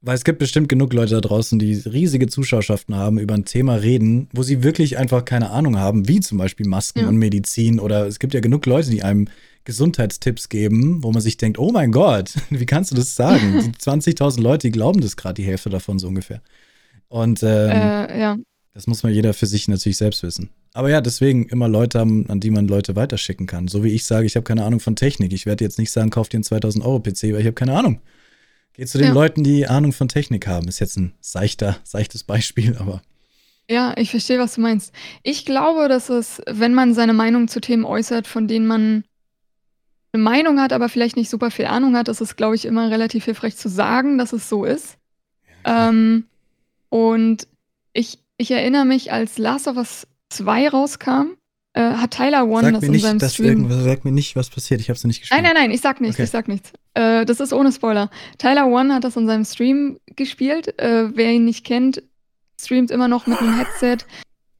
Weil 0.00 0.14
es 0.14 0.22
gibt 0.22 0.38
bestimmt 0.38 0.68
genug 0.68 0.92
Leute 0.92 1.14
da 1.14 1.20
draußen, 1.20 1.58
die 1.58 1.74
riesige 1.74 2.28
Zuschauerschaften 2.28 2.94
haben, 2.94 3.18
über 3.18 3.34
ein 3.34 3.44
Thema 3.44 3.74
reden, 3.74 4.28
wo 4.32 4.44
sie 4.44 4.62
wirklich 4.62 4.96
einfach 4.96 5.24
keine 5.24 5.50
Ahnung 5.50 5.76
haben, 5.76 6.06
wie 6.06 6.20
zum 6.20 6.38
Beispiel 6.38 6.68
Masken 6.68 7.00
ja. 7.00 7.08
und 7.08 7.16
Medizin. 7.16 7.80
Oder 7.80 8.06
es 8.06 8.20
gibt 8.20 8.32
ja 8.32 8.38
genug 8.38 8.64
Leute, 8.66 8.90
die 8.90 9.02
einem 9.02 9.26
Gesundheitstipps 9.64 10.48
geben, 10.48 11.02
wo 11.02 11.10
man 11.10 11.20
sich 11.20 11.36
denkt, 11.36 11.58
oh 11.58 11.72
mein 11.72 11.90
Gott, 11.90 12.32
wie 12.50 12.66
kannst 12.66 12.92
du 12.92 12.94
das 12.94 13.16
sagen? 13.16 13.60
Die 13.64 13.72
20.000 13.72 14.40
Leute, 14.40 14.68
die 14.68 14.72
glauben 14.72 15.00
das 15.00 15.16
gerade, 15.16 15.34
die 15.34 15.44
Hälfte 15.44 15.68
davon 15.68 15.98
so 15.98 16.06
ungefähr. 16.06 16.42
Und 17.08 17.42
ähm, 17.42 17.70
äh, 17.70 18.20
ja. 18.20 18.36
das 18.74 18.86
muss 18.86 19.02
man 19.02 19.12
jeder 19.12 19.34
für 19.34 19.46
sich 19.46 19.68
natürlich 19.68 19.96
selbst 19.96 20.22
wissen. 20.22 20.50
Aber 20.74 20.90
ja, 20.90 21.00
deswegen 21.00 21.46
immer 21.48 21.68
Leute 21.68 21.98
haben, 21.98 22.28
an 22.28 22.40
die 22.40 22.50
man 22.50 22.68
Leute 22.68 22.94
weiterschicken 22.94 23.46
kann. 23.46 23.68
So 23.68 23.82
wie 23.82 23.88
ich 23.88 24.04
sage, 24.04 24.26
ich 24.26 24.36
habe 24.36 24.44
keine 24.44 24.64
Ahnung 24.64 24.80
von 24.80 24.96
Technik. 24.96 25.32
Ich 25.32 25.46
werde 25.46 25.64
jetzt 25.64 25.78
nicht 25.78 25.90
sagen, 25.90 26.10
kauf 26.10 26.28
dir 26.28 26.36
einen 26.36 26.44
2000 26.44 26.84
Euro 26.84 27.00
PC, 27.00 27.32
weil 27.32 27.40
ich 27.40 27.46
habe 27.46 27.54
keine 27.54 27.76
Ahnung. 27.76 28.00
Geh 28.74 28.86
zu 28.86 28.98
den 28.98 29.08
ja. 29.08 29.12
Leuten, 29.12 29.42
die 29.42 29.66
Ahnung 29.66 29.92
von 29.92 30.08
Technik 30.08 30.46
haben. 30.46 30.68
Ist 30.68 30.78
jetzt 30.78 30.96
ein 30.96 31.14
seichter, 31.20 31.78
seichtes 31.82 32.22
Beispiel, 32.24 32.76
aber. 32.78 33.02
Ja, 33.68 33.92
ich 33.96 34.10
verstehe, 34.10 34.38
was 34.38 34.54
du 34.54 34.60
meinst. 34.60 34.92
Ich 35.22 35.44
glaube, 35.44 35.88
dass 35.88 36.08
es, 36.10 36.40
wenn 36.46 36.74
man 36.74 36.94
seine 36.94 37.12
Meinung 37.12 37.48
zu 37.48 37.60
Themen 37.60 37.84
äußert, 37.84 38.26
von 38.26 38.46
denen 38.46 38.66
man 38.66 39.04
eine 40.12 40.22
Meinung 40.22 40.60
hat, 40.60 40.72
aber 40.72 40.88
vielleicht 40.88 41.16
nicht 41.16 41.28
super 41.28 41.50
viel 41.50 41.66
Ahnung 41.66 41.96
hat, 41.96 42.08
ist 42.08 42.20
es, 42.20 42.36
glaube 42.36 42.54
ich, 42.54 42.64
immer 42.64 42.90
relativ 42.90 43.24
hilfreich 43.24 43.56
zu 43.56 43.68
sagen, 43.68 44.16
dass 44.16 44.32
es 44.32 44.48
so 44.48 44.64
ist. 44.64 44.96
Ja. 45.66 45.88
Ähm, 45.88 46.24
und 46.88 47.46
ich, 47.92 48.18
ich 48.36 48.50
erinnere 48.50 48.84
mich, 48.84 49.12
als 49.12 49.38
Last 49.38 49.68
of 49.68 49.76
Us 49.76 50.06
2 50.30 50.68
rauskam, 50.68 51.38
äh, 51.74 51.92
hat 51.92 52.12
Tyler 52.12 52.46
One 52.46 52.62
sag 52.62 52.74
das 52.74 52.82
in 52.82 52.90
nicht, 52.90 53.02
seinem 53.02 53.18
dass 53.18 53.34
Stream. 53.34 53.70
Sag 53.70 54.04
mir 54.04 54.12
nicht, 54.12 54.36
was 54.36 54.50
passiert. 54.50 54.80
Ich 54.80 54.88
habe 54.88 54.96
es 54.96 55.04
nicht 55.04 55.20
gespielt. 55.20 55.42
Nein, 55.42 55.52
nein, 55.52 55.62
nein, 55.64 55.70
ich 55.70 55.80
sag 55.80 56.00
nichts. 56.00 56.16
Okay. 56.16 56.24
Ich 56.24 56.30
sag 56.30 56.48
nichts. 56.48 56.72
Äh, 56.94 57.24
das 57.24 57.40
ist 57.40 57.52
ohne 57.52 57.72
Spoiler. 57.72 58.10
Tyler 58.38 58.66
One 58.66 58.94
hat 58.94 59.04
das 59.04 59.16
in 59.16 59.26
seinem 59.26 59.44
Stream 59.44 59.98
gespielt. 60.16 60.78
Äh, 60.78 61.16
wer 61.16 61.32
ihn 61.32 61.44
nicht 61.44 61.64
kennt, 61.64 62.02
streamt 62.60 62.90
immer 62.90 63.08
noch 63.08 63.26
mit 63.26 63.38
einem 63.38 63.56
Headset. 63.56 63.98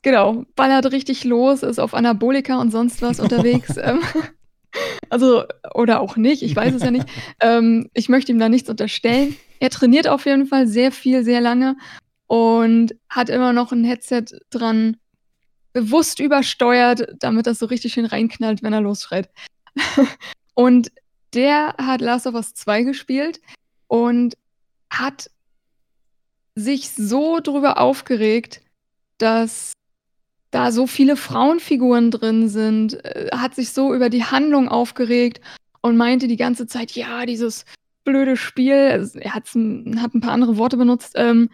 Genau, 0.03 0.45
ballert 0.55 0.93
richtig 0.93 1.25
los, 1.25 1.63
ist 1.63 1.81
auf 1.81 1.93
Anabolika 1.93 2.61
und 2.61 2.71
sonst 2.71 3.03
was 3.03 3.19
unterwegs. 3.19 3.77
ähm, 3.83 4.01
also, 5.11 5.45
oder 5.75 6.01
auch 6.01 6.17
nicht, 6.17 6.43
ich 6.43 6.55
weiß 6.55 6.75
es 6.75 6.83
ja 6.83 6.91
nicht. 6.91 7.07
Ähm, 7.41 7.89
ich 7.95 8.09
möchte 8.09 8.33
ihm 8.33 8.39
da 8.39 8.49
nichts 8.49 8.69
unterstellen. 8.69 9.37
Er 9.61 9.71
trainiert 9.71 10.09
auf 10.09 10.27
jeden 10.27 10.47
Fall 10.47 10.67
sehr 10.67 10.91
viel, 10.91 11.23
sehr 11.23 11.41
lange 11.41 11.77
und 12.29 12.95
hat 13.09 13.29
immer 13.29 13.53
noch 13.53 13.73
ein 13.73 13.85
Headset 13.85 14.27
dran, 14.51 14.97
bewusst 15.73 16.21
übersteuert, 16.21 17.15
damit 17.19 17.47
das 17.47 17.59
so 17.59 17.67
richtig 17.67 17.95
schön 17.95 18.07
reinknallt, 18.07 18.63
wenn 18.63 18.73
er 18.73 18.81
losschreit. 18.81 19.31
und 20.55 20.93
der 21.35 21.75
hat 21.79 22.01
Last 22.01 22.27
of 22.27 22.35
Us 22.35 22.55
2 22.55 22.83
gespielt 22.83 23.41
und 23.87 24.37
hat 24.91 25.31
sich 26.55 26.91
so 26.91 27.41
drüber 27.41 27.79
aufgeregt, 27.79 28.61
dass 29.19 29.73
da 30.51 30.73
so 30.73 30.87
viele 30.87 31.17
Frauenfiguren 31.17 32.11
drin 32.11 32.49
sind, 32.49 33.05
äh, 33.05 33.29
hat 33.33 33.55
sich 33.55 33.71
so 33.71 33.95
über 33.95 34.09
die 34.11 34.25
Handlung 34.25 34.69
aufgeregt 34.69 35.41
und 35.81 35.97
meinte 35.97 36.27
die 36.27 36.37
ganze 36.37 36.67
Zeit, 36.67 36.93
ja, 36.93 37.27
dieses 37.27 37.65
blöde 38.05 38.37
Spiel, 38.37 38.75
also 38.75 39.19
er 39.19 39.35
hat 39.35 39.55
ein 39.55 40.21
paar 40.21 40.33
andere 40.33 40.57
Worte 40.57 40.77
benutzt, 40.79 41.13
ähm, 41.17 41.51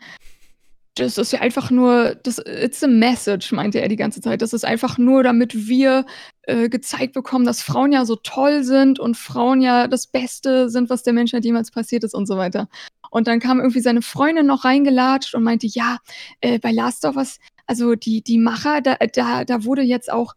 das 0.97 1.19
ist 1.19 1.33
ja 1.33 1.41
einfach 1.41 1.71
nur, 1.71 2.15
das, 2.23 2.39
it's 2.39 2.83
a 2.85 2.87
message, 2.87 3.53
meinte 3.53 3.81
er 3.81 3.89
die 3.89 3.97
ganze 3.97 4.21
Zeit. 4.21 4.43
Das 4.43 4.53
ist 4.53 4.65
einfach 4.65 4.97
nur, 4.97 5.23
damit 5.25 5.67
wir 5.67 6.07
äh, 6.43 6.69
gezeigt 6.69 7.15
bekommen, 7.15 7.45
dass 7.45 7.63
Frauen 7.63 7.91
ja 7.93 8.05
so 8.05 8.17
toll 8.17 8.63
sind 8.63 9.01
und 9.01 9.17
Frauen 9.17 9.61
ja 9.61 9.89
das 9.89 10.07
Beste 10.07 10.71
sind, 10.71 10.91
was 10.91 11.03
der 11.03 11.13
Menschheit 11.13 11.45
jemals 11.45 11.73
passiert 11.73 12.05
ist 12.05 12.15
und 12.15 12.27
so 12.27 12.37
weiter. 12.37 12.69
Und 13.11 13.27
dann 13.27 13.41
kam 13.41 13.59
irgendwie 13.59 13.81
seine 13.81 14.03
Freundin 14.03 14.47
noch 14.47 14.65
reingelatscht 14.65 15.35
und 15.35 15.43
meinte, 15.43 15.67
ja, 15.67 15.99
äh, 16.41 16.59
bei 16.59 16.71
Last 16.71 17.05
of 17.05 17.17
Us, 17.17 17.39
also 17.67 17.95
die, 17.97 18.23
die 18.23 18.39
Macher, 18.39 18.81
da, 18.81 18.97
da, 19.13 19.45
da 19.45 19.65
wurde 19.65 19.83
jetzt 19.83 20.13
auch 20.13 20.35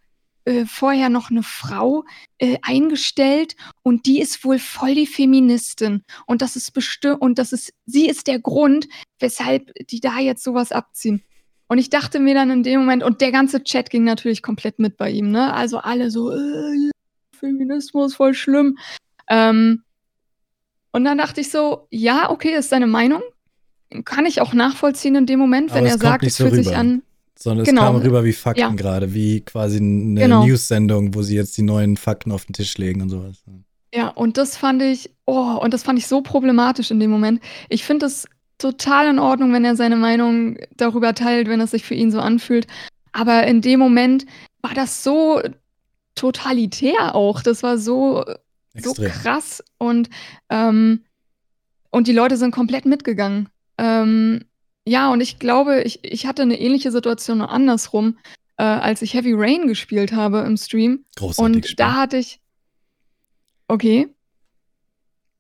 äh, 0.47 0.65
vorher 0.65 1.09
noch 1.09 1.29
eine 1.29 1.43
Frau 1.43 2.05
äh, 2.37 2.57
eingestellt 2.61 3.57
und 3.83 4.05
die 4.05 4.21
ist 4.21 4.45
wohl 4.45 4.59
voll 4.59 4.95
die 4.95 5.05
Feministin 5.05 6.05
und 6.25 6.41
das 6.41 6.55
ist 6.55 6.71
bestimmt 6.71 7.21
und 7.21 7.37
das 7.37 7.51
ist 7.51 7.73
sie 7.85 8.07
ist 8.07 8.27
der 8.27 8.39
Grund, 8.39 8.87
weshalb 9.19 9.73
die 9.89 9.99
da 9.99 10.19
jetzt 10.19 10.45
sowas 10.45 10.71
abziehen. 10.71 11.21
Und 11.67 11.79
ich 11.79 11.89
dachte 11.89 12.21
mir 12.21 12.33
dann 12.33 12.49
in 12.49 12.63
dem 12.63 12.79
Moment 12.79 13.03
und 13.03 13.19
der 13.19 13.33
ganze 13.33 13.61
Chat 13.61 13.89
ging 13.89 14.05
natürlich 14.05 14.41
komplett 14.41 14.79
mit 14.79 14.95
bei 14.95 15.11
ihm, 15.11 15.31
ne? 15.31 15.53
Also 15.53 15.79
alle 15.79 16.11
so 16.11 16.31
äh, 16.31 16.91
Feminismus 17.37 18.15
voll 18.15 18.33
schlimm. 18.33 18.77
Ähm, 19.29 19.83
und 20.93 21.03
dann 21.03 21.17
dachte 21.17 21.41
ich 21.41 21.51
so, 21.51 21.87
ja, 21.91 22.29
okay, 22.29 22.55
ist 22.55 22.69
seine 22.69 22.87
Meinung. 22.87 23.21
Kann 24.05 24.25
ich 24.25 24.39
auch 24.39 24.53
nachvollziehen 24.53 25.15
in 25.15 25.25
dem 25.25 25.39
Moment, 25.39 25.73
wenn 25.73 25.85
er 25.85 25.97
sagt, 25.97 26.23
es 26.23 26.37
so 26.37 26.45
fühlt 26.45 26.53
rüber. 26.53 26.63
sich 26.63 26.77
an 26.77 27.03
sondern 27.37 27.63
es 27.63 27.69
genau. 27.69 27.83
kam 27.83 27.95
rüber 27.97 28.23
wie 28.23 28.33
Fakten 28.33 28.61
ja. 28.61 28.69
gerade, 28.69 29.13
wie 29.13 29.41
quasi 29.41 29.77
eine 29.77 30.21
genau. 30.21 30.45
News-Sendung, 30.45 31.13
wo 31.13 31.21
sie 31.21 31.35
jetzt 31.35 31.57
die 31.57 31.61
neuen 31.61 31.97
Fakten 31.97 32.31
auf 32.31 32.45
den 32.45 32.53
Tisch 32.53 32.77
legen 32.77 33.01
und 33.01 33.09
sowas. 33.09 33.43
Ja, 33.93 34.09
und 34.09 34.37
das 34.37 34.57
fand 34.57 34.81
ich, 34.81 35.11
oh, 35.25 35.57
und 35.61 35.73
das 35.73 35.83
fand 35.83 35.99
ich 35.99 36.07
so 36.07 36.21
problematisch 36.21 36.91
in 36.91 36.99
dem 36.99 37.11
Moment. 37.11 37.41
Ich 37.69 37.83
finde 37.83 38.07
es 38.07 38.27
total 38.57 39.07
in 39.07 39.19
Ordnung, 39.19 39.53
wenn 39.53 39.65
er 39.65 39.75
seine 39.75 39.95
Meinung 39.95 40.57
darüber 40.75 41.13
teilt, 41.13 41.47
wenn 41.47 41.61
es 41.61 41.71
sich 41.71 41.83
für 41.83 41.93
ihn 41.93 42.11
so 42.11 42.19
anfühlt. 42.19 42.67
Aber 43.11 43.45
in 43.47 43.61
dem 43.61 43.79
Moment 43.79 44.25
war 44.61 44.73
das 44.73 45.03
so 45.03 45.41
totalitär 46.15 47.15
auch. 47.15 47.41
Das 47.41 47.63
war 47.63 47.77
so, 47.77 48.25
so 48.73 48.93
krass 48.93 49.63
und, 49.77 50.09
ähm, 50.49 51.03
und 51.91 52.07
die 52.07 52.13
Leute 52.13 52.37
sind 52.37 52.51
komplett 52.51 52.85
mitgegangen. 52.85 53.49
Ähm, 53.77 54.43
ja, 54.87 55.11
und 55.11 55.19
ich 55.19 55.37
glaube, 55.37 55.81
ich, 55.81 55.99
ich 56.03 56.27
hatte 56.27 56.43
eine 56.43 56.57
ähnliche 56.59 56.91
Situation 56.91 57.41
andersrum, 57.41 58.17
äh, 58.55 58.63
als 58.63 59.01
ich 59.01 59.13
Heavy 59.13 59.33
Rain 59.35 59.67
gespielt 59.67 60.13
habe 60.13 60.39
im 60.39 60.55
Stream. 60.55 61.03
Großartig. 61.17 61.55
Und 61.55 61.65
Spiel. 61.65 61.75
da 61.75 61.93
hatte 61.95 62.17
ich. 62.17 62.39
Okay. 63.67 64.07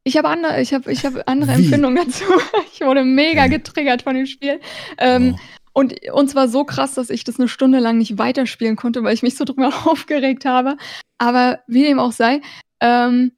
Ich 0.03 0.17
habe 0.17 0.27
andere, 0.27 0.61
ich 0.61 0.73
hab, 0.73 0.87
ich 0.87 1.05
hab 1.05 1.29
andere 1.29 1.53
Empfindungen 1.53 1.95
dazu. 2.05 2.25
Ich 2.73 2.81
wurde 2.81 3.05
mega 3.05 3.47
getriggert 3.47 4.01
von 4.01 4.15
dem 4.15 4.25
Spiel. 4.25 4.59
Ähm, 4.97 5.35
oh. 5.35 5.79
und, 5.79 5.95
und 6.11 6.29
zwar 6.29 6.49
so 6.49 6.65
krass, 6.65 6.95
dass 6.95 7.09
ich 7.09 7.23
das 7.23 7.39
eine 7.39 7.47
Stunde 7.47 7.79
lang 7.79 7.97
nicht 7.97 8.17
weiterspielen 8.17 8.75
konnte, 8.75 9.01
weil 9.03 9.13
ich 9.13 9.23
mich 9.23 9.37
so 9.37 9.45
drüber 9.45 9.67
aufgeregt 9.85 10.43
habe. 10.43 10.75
Aber 11.17 11.59
wie 11.67 11.83
dem 11.83 11.99
auch 11.99 12.11
sei, 12.11 12.41
ähm, 12.81 13.31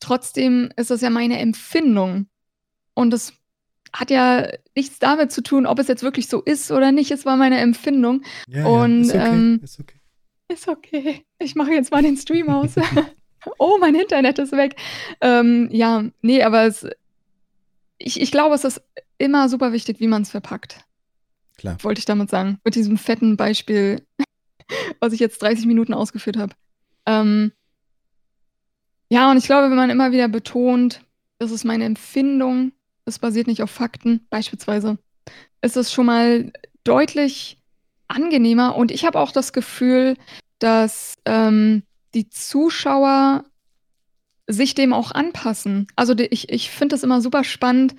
trotzdem 0.00 0.70
ist 0.76 0.90
das 0.90 1.00
ja 1.00 1.10
meine 1.10 1.38
Empfindung. 1.38 2.26
Und 2.94 3.10
das 3.10 3.32
hat 3.98 4.10
ja 4.10 4.48
nichts 4.74 4.98
damit 4.98 5.32
zu 5.32 5.42
tun, 5.42 5.66
ob 5.66 5.78
es 5.78 5.88
jetzt 5.88 6.02
wirklich 6.02 6.28
so 6.28 6.42
ist 6.42 6.70
oder 6.70 6.92
nicht. 6.92 7.10
Es 7.10 7.24
war 7.24 7.36
meine 7.36 7.58
Empfindung. 7.58 8.22
Ja, 8.48 8.66
und 8.66 9.04
ja, 9.04 9.12
ist, 9.12 9.14
okay. 9.14 9.28
Ähm, 9.28 9.60
ist 9.62 9.80
okay. 9.80 10.00
Ist 10.48 10.68
okay. 10.68 11.24
Ich 11.38 11.54
mache 11.54 11.72
jetzt 11.72 11.90
mal 11.90 12.02
den 12.02 12.16
Stream 12.16 12.48
aus. 12.48 12.74
oh, 13.58 13.78
mein 13.80 13.94
Internet 13.94 14.38
ist 14.38 14.52
weg. 14.52 14.76
Ähm, 15.20 15.68
ja, 15.72 16.04
nee, 16.22 16.42
aber 16.42 16.64
es, 16.64 16.86
ich, 17.98 18.20
ich 18.20 18.30
glaube, 18.30 18.54
es 18.54 18.64
ist 18.64 18.82
immer 19.18 19.48
super 19.48 19.72
wichtig, 19.72 20.00
wie 20.00 20.08
man 20.08 20.22
es 20.22 20.30
verpackt. 20.30 20.80
Klar. 21.56 21.76
Wollte 21.82 21.98
ich 21.98 22.04
damit 22.04 22.30
sagen. 22.30 22.60
Mit 22.64 22.74
diesem 22.74 22.98
fetten 22.98 23.36
Beispiel 23.36 24.02
was 25.00 25.12
ich 25.12 25.20
jetzt 25.20 25.42
30 25.42 25.66
Minuten 25.66 25.94
ausgeführt 25.94 26.36
habe. 26.36 26.54
Ähm, 27.06 27.52
ja, 29.08 29.30
und 29.30 29.36
ich 29.36 29.46
glaube, 29.46 29.70
wenn 29.70 29.76
man 29.76 29.90
immer 29.90 30.12
wieder 30.12 30.28
betont, 30.28 31.02
das 31.38 31.50
ist 31.50 31.64
meine 31.64 31.84
Empfindung, 31.84 32.72
es 33.06 33.18
basiert 33.18 33.46
nicht 33.46 33.62
auf 33.62 33.70
Fakten, 33.70 34.26
beispielsweise, 34.28 34.98
ist 35.62 35.76
es 35.76 35.92
schon 35.92 36.06
mal 36.06 36.52
deutlich 36.84 37.58
angenehmer. 38.08 38.76
Und 38.76 38.90
ich 38.90 39.04
habe 39.04 39.18
auch 39.18 39.32
das 39.32 39.52
Gefühl, 39.52 40.16
dass 40.58 41.14
ähm, 41.24 41.82
die 42.14 42.28
Zuschauer 42.28 43.44
sich 44.48 44.74
dem 44.74 44.92
auch 44.92 45.12
anpassen. 45.12 45.86
Also 45.96 46.14
die, 46.14 46.26
ich, 46.26 46.50
ich 46.50 46.70
finde 46.70 46.94
das 46.94 47.02
immer 47.02 47.20
super 47.20 47.44
spannend 47.44 47.94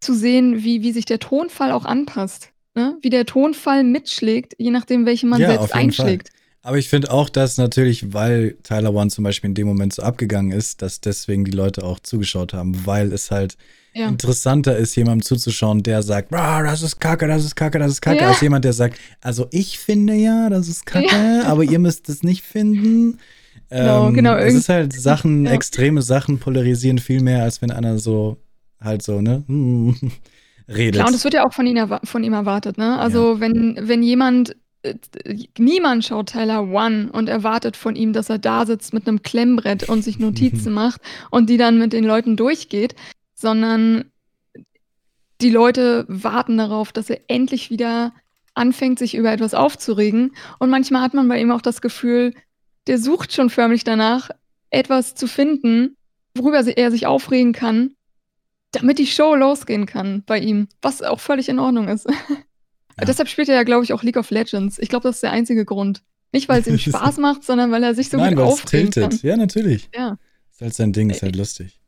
zu 0.00 0.14
sehen, 0.14 0.62
wie, 0.62 0.82
wie 0.82 0.92
sich 0.92 1.04
der 1.04 1.18
Tonfall 1.18 1.72
auch 1.72 1.84
anpasst. 1.84 2.50
Ne? 2.74 2.96
Wie 3.02 3.10
der 3.10 3.26
Tonfall 3.26 3.84
mitschlägt, 3.84 4.54
je 4.58 4.70
nachdem, 4.70 5.06
welchen 5.06 5.28
man 5.28 5.40
ja, 5.40 5.48
selbst 5.48 5.74
einschlägt. 5.74 6.28
Fall. 6.28 6.40
Aber 6.62 6.78
ich 6.78 6.88
finde 6.88 7.10
auch, 7.10 7.30
dass 7.30 7.56
natürlich, 7.56 8.12
weil 8.12 8.58
Tyler 8.62 8.94
One 8.94 9.10
zum 9.10 9.24
Beispiel 9.24 9.48
in 9.48 9.54
dem 9.54 9.66
Moment 9.66 9.94
so 9.94 10.02
abgegangen 10.02 10.52
ist, 10.52 10.82
dass 10.82 11.00
deswegen 11.00 11.44
die 11.44 11.50
Leute 11.50 11.82
auch 11.82 12.00
zugeschaut 12.00 12.52
haben, 12.52 12.86
weil 12.86 13.12
es 13.12 13.30
halt 13.30 13.56
ja. 13.94 14.08
interessanter 14.08 14.76
ist, 14.76 14.94
jemandem 14.96 15.22
zuzuschauen, 15.22 15.82
der 15.82 16.02
sagt, 16.02 16.32
das 16.32 16.82
ist 16.82 17.00
Kacke, 17.00 17.26
das 17.26 17.44
ist 17.44 17.56
Kacke, 17.56 17.78
das 17.78 17.92
ist 17.92 18.00
Kacke, 18.00 18.20
ja. 18.20 18.28
als 18.28 18.40
jemand, 18.40 18.64
der 18.64 18.72
sagt, 18.72 18.98
also 19.20 19.46
ich 19.50 19.78
finde 19.78 20.14
ja, 20.14 20.48
das 20.48 20.68
ist 20.68 20.86
Kacke, 20.86 21.42
aber 21.46 21.64
ihr 21.64 21.78
müsst 21.78 22.08
es 22.08 22.22
nicht 22.22 22.42
finden. 22.42 23.18
Genau, 23.68 24.08
ähm, 24.08 24.14
genau. 24.14 24.36
Es 24.36 24.54
ist 24.54 24.68
halt 24.68 24.92
Sachen, 24.92 25.46
extreme 25.46 26.02
Sachen 26.02 26.38
polarisieren 26.38 26.98
viel 26.98 27.20
mehr, 27.20 27.44
als 27.44 27.62
wenn 27.62 27.70
einer 27.70 27.98
so 27.98 28.36
halt 28.80 29.02
so, 29.02 29.20
ne? 29.20 29.44
redet. 30.68 30.94
Klar, 30.94 31.06
und 31.06 31.14
das 31.14 31.24
wird 31.24 31.34
ja 31.34 31.46
auch 31.46 31.52
von 31.52 31.66
ihm, 31.66 31.98
von 32.04 32.24
ihm 32.24 32.32
erwartet, 32.32 32.78
ne? 32.78 32.98
Also 32.98 33.40
wenn, 33.40 33.78
wenn 33.80 34.02
jemand 34.02 34.56
äh, 34.82 34.94
niemand 35.58 36.04
schaut 36.04 36.30
Tyler 36.30 36.68
One 36.68 37.10
und 37.12 37.28
erwartet 37.28 37.76
von 37.76 37.96
ihm, 37.96 38.12
dass 38.12 38.30
er 38.30 38.38
da 38.38 38.64
sitzt 38.66 38.94
mit 38.94 39.06
einem 39.06 39.22
Klemmbrett 39.22 39.88
und 39.88 40.02
sich 40.02 40.18
Notizen 40.18 40.72
macht 40.72 41.00
und 41.30 41.50
die 41.50 41.56
dann 41.56 41.78
mit 41.78 41.92
den 41.92 42.04
Leuten 42.04 42.36
durchgeht, 42.36 42.94
sondern 43.40 44.10
die 45.40 45.50
Leute 45.50 46.04
warten 46.08 46.58
darauf, 46.58 46.92
dass 46.92 47.10
er 47.10 47.20
endlich 47.28 47.70
wieder 47.70 48.12
anfängt, 48.54 48.98
sich 48.98 49.14
über 49.14 49.32
etwas 49.32 49.54
aufzuregen. 49.54 50.32
Und 50.58 50.70
manchmal 50.70 51.02
hat 51.02 51.14
man 51.14 51.28
bei 51.28 51.40
ihm 51.40 51.50
auch 51.50 51.62
das 51.62 51.80
Gefühl, 51.80 52.34
der 52.86 52.98
sucht 52.98 53.32
schon 53.32 53.50
förmlich 53.50 53.84
danach, 53.84 54.30
etwas 54.70 55.14
zu 55.14 55.26
finden, 55.26 55.96
worüber 56.34 56.64
er 56.66 56.90
sich 56.90 57.06
aufregen 57.06 57.52
kann, 57.52 57.94
damit 58.72 58.98
die 58.98 59.06
Show 59.06 59.34
losgehen 59.34 59.86
kann 59.86 60.22
bei 60.26 60.38
ihm, 60.38 60.68
was 60.82 61.02
auch 61.02 61.20
völlig 61.20 61.48
in 61.48 61.58
Ordnung 61.58 61.88
ist. 61.88 62.06
Ja. 62.98 63.06
Deshalb 63.06 63.30
spielt 63.30 63.48
er 63.48 63.54
ja, 63.54 63.62
glaube 63.62 63.82
ich, 63.82 63.94
auch 63.94 64.02
League 64.02 64.18
of 64.18 64.28
Legends. 64.30 64.78
Ich 64.78 64.90
glaube, 64.90 65.04
das 65.04 65.14
ist 65.16 65.22
der 65.22 65.30
einzige 65.30 65.64
Grund. 65.64 66.02
Nicht, 66.32 66.50
weil 66.50 66.60
es 66.60 66.66
ihm 66.66 66.76
Spaß 66.78 67.16
macht, 67.16 67.44
sondern 67.44 67.70
weil 67.70 67.82
er 67.82 67.94
sich 67.94 68.10
so 68.10 68.18
Nein, 68.18 68.34
gut 68.34 68.44
aufregen 68.44 68.90
kann. 68.90 69.18
Ja, 69.22 69.38
natürlich. 69.38 69.88
Ja. 69.94 70.18
Ist 70.50 70.60
halt 70.60 70.74
sein 70.74 70.92
Ding, 70.92 71.08
ist 71.08 71.22
halt 71.22 71.34
lustig. 71.34 71.79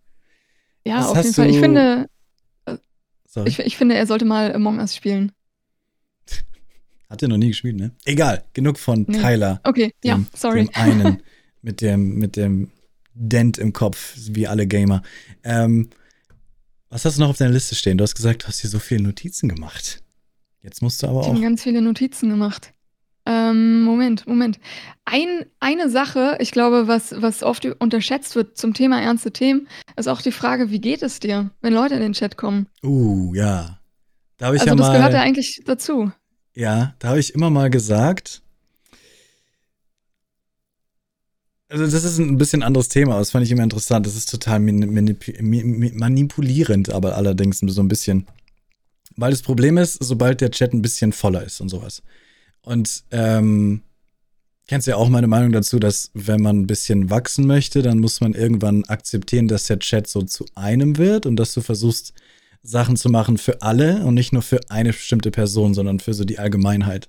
Ja, 0.85 0.99
Was 0.99 1.07
auf 1.07 1.17
jeden 1.17 1.35
Fall. 1.35 1.51
Ich 1.51 1.59
finde, 1.59 2.09
äh, 2.67 2.77
ich, 3.45 3.59
ich, 3.61 3.77
finde, 3.77 3.95
er 3.95 4.07
sollte 4.07 4.25
mal 4.25 4.55
Among 4.55 4.79
Us 4.79 4.97
spielen. 4.97 5.33
Hat 7.11 7.23
er 7.23 7.29
noch 7.29 7.37
nie 7.37 7.49
gespielt, 7.49 7.77
ne? 7.77 7.93
Egal, 8.05 8.45
genug 8.53 8.79
von 8.79 9.05
nee. 9.09 9.19
Tyler. 9.19 9.61
Okay, 9.65 9.93
dem, 10.05 10.09
ja, 10.09 10.21
sorry. 10.35 10.67
Dem 10.67 10.75
einen 10.75 11.23
mit 11.63 11.81
dem, 11.81 12.17
mit 12.17 12.37
dem 12.37 12.71
Dent 13.15 13.59
im 13.59 13.73
Kopf, 13.73 14.15
wie 14.17 14.47
alle 14.47 14.67
Gamer. 14.67 15.03
Ähm, 15.45 15.91
was 16.89 17.05
hast 17.05 17.17
du 17.17 17.23
noch 17.23 17.31
auf 17.31 17.39
deiner 17.39 17.53
Liste 17.53 17.75
stehen? 17.75 17.97
Du 17.97 18.03
hast 18.03 18.15
gesagt, 18.15 18.43
du 18.43 18.49
hast 18.49 18.61
hier 18.61 18.71
so 18.71 18.79
viele 18.79 19.05
Notizen 19.05 19.49
gemacht. 19.49 20.03
Jetzt 20.63 20.83
musst 20.83 21.03
du 21.03 21.09
aber 21.09 21.21
ich 21.21 21.27
auch. 21.27 21.31
Ich 21.31 21.35
habe 21.37 21.43
ganz 21.43 21.63
viele 21.63 21.83
Notizen 21.83 22.29
gemacht. 22.29 22.73
Ähm, 23.25 23.83
Moment, 23.83 24.27
Moment. 24.27 24.59
Ein, 25.05 25.47
eine 25.61 25.89
Sache, 25.89 26.37
ich 26.41 26.51
glaube, 26.51 26.89
was, 26.89 27.15
was 27.23 27.43
oft 27.43 27.65
unterschätzt 27.65 28.35
wird 28.35 28.57
zum 28.57 28.75
Thema 28.75 29.01
ernste 29.01 29.33
Themen, 29.33 29.69
ist 29.97 30.09
auch 30.09 30.23
die 30.23 30.33
Frage, 30.33 30.71
wie 30.71 30.81
geht 30.81 31.03
es 31.03 31.21
dir, 31.21 31.51
wenn 31.61 31.73
Leute 31.73 31.95
in 31.95 32.01
den 32.01 32.15
Chat 32.15 32.37
kommen? 32.37 32.67
Uh, 32.83 33.33
ja. 33.35 33.79
Da 34.39 34.53
ich 34.53 34.63
also 34.63 34.73
ja 34.73 34.77
das 34.77 34.89
mal, 34.89 34.97
gehört 34.97 35.13
ja 35.13 35.21
eigentlich 35.21 35.63
dazu. 35.65 36.11
Ja, 36.55 36.95
da 36.99 37.11
habe 37.11 37.21
ich 37.21 37.35
immer 37.35 37.51
mal 37.51 37.71
gesagt. 37.71 38.43
Also 41.69 41.87
das 41.87 42.03
ist 42.05 42.19
ein 42.19 42.37
bisschen 42.37 42.63
anderes 42.63 42.89
Thema, 42.89 43.13
aber 43.13 43.21
das 43.21 43.31
fand 43.31 43.47
ich 43.47 43.53
immer 43.53 43.63
interessant. 43.63 44.05
Das 44.05 44.17
ist 44.17 44.31
total 44.31 44.61
manipulierend, 44.61 46.91
aber 46.91 47.17
allerdings 47.17 47.61
so 47.61 47.81
ein 47.81 47.89
bisschen. 47.89 48.27
Weil 49.17 49.31
das 49.31 49.41
Problem 49.43 49.79
ist, 49.79 49.95
sobald 50.03 50.43
der 50.43 50.51
Chat 50.51 50.75
ein 50.75 50.83
bisschen 50.83 51.13
voller 51.13 51.45
ist 51.45 51.61
und 51.61 51.69
sowas. 51.71 52.03
Und 52.63 53.05
ähm, 53.11 53.83
kennst 54.69 54.87
ja 54.87 54.97
auch 54.97 55.09
meine 55.09 55.27
Meinung 55.27 55.53
dazu, 55.53 55.79
dass 55.79 56.11
wenn 56.15 56.41
man 56.41 56.61
ein 56.61 56.67
bisschen 56.67 57.11
wachsen 57.11 57.47
möchte, 57.47 57.83
dann 57.83 57.99
muss 57.99 58.21
man 58.21 58.35
irgendwann 58.35 58.85
akzeptieren, 58.85 59.49
dass 59.49 59.65
der 59.65 59.79
Chat 59.81 60.07
so 60.07 60.23
zu 60.23 60.47
einem 60.55 60.97
wird 60.97 61.27
und 61.27 61.37
dass 61.37 61.53
du 61.55 61.61
versuchst, 61.61 62.15
Sachen 62.63 62.97
zu 62.97 63.09
machen 63.09 63.39
für 63.39 63.61
alle 63.61 64.05
und 64.05 64.15
nicht 64.15 64.33
nur 64.33 64.43
für 64.43 64.61
eine 64.71 64.91
bestimmte 64.91 65.31
Person, 65.31 65.75
sondern 65.75 65.99
für 65.99 66.15
so 66.15 66.25
die 66.25 66.39
Allgemeinheit. 66.39 67.09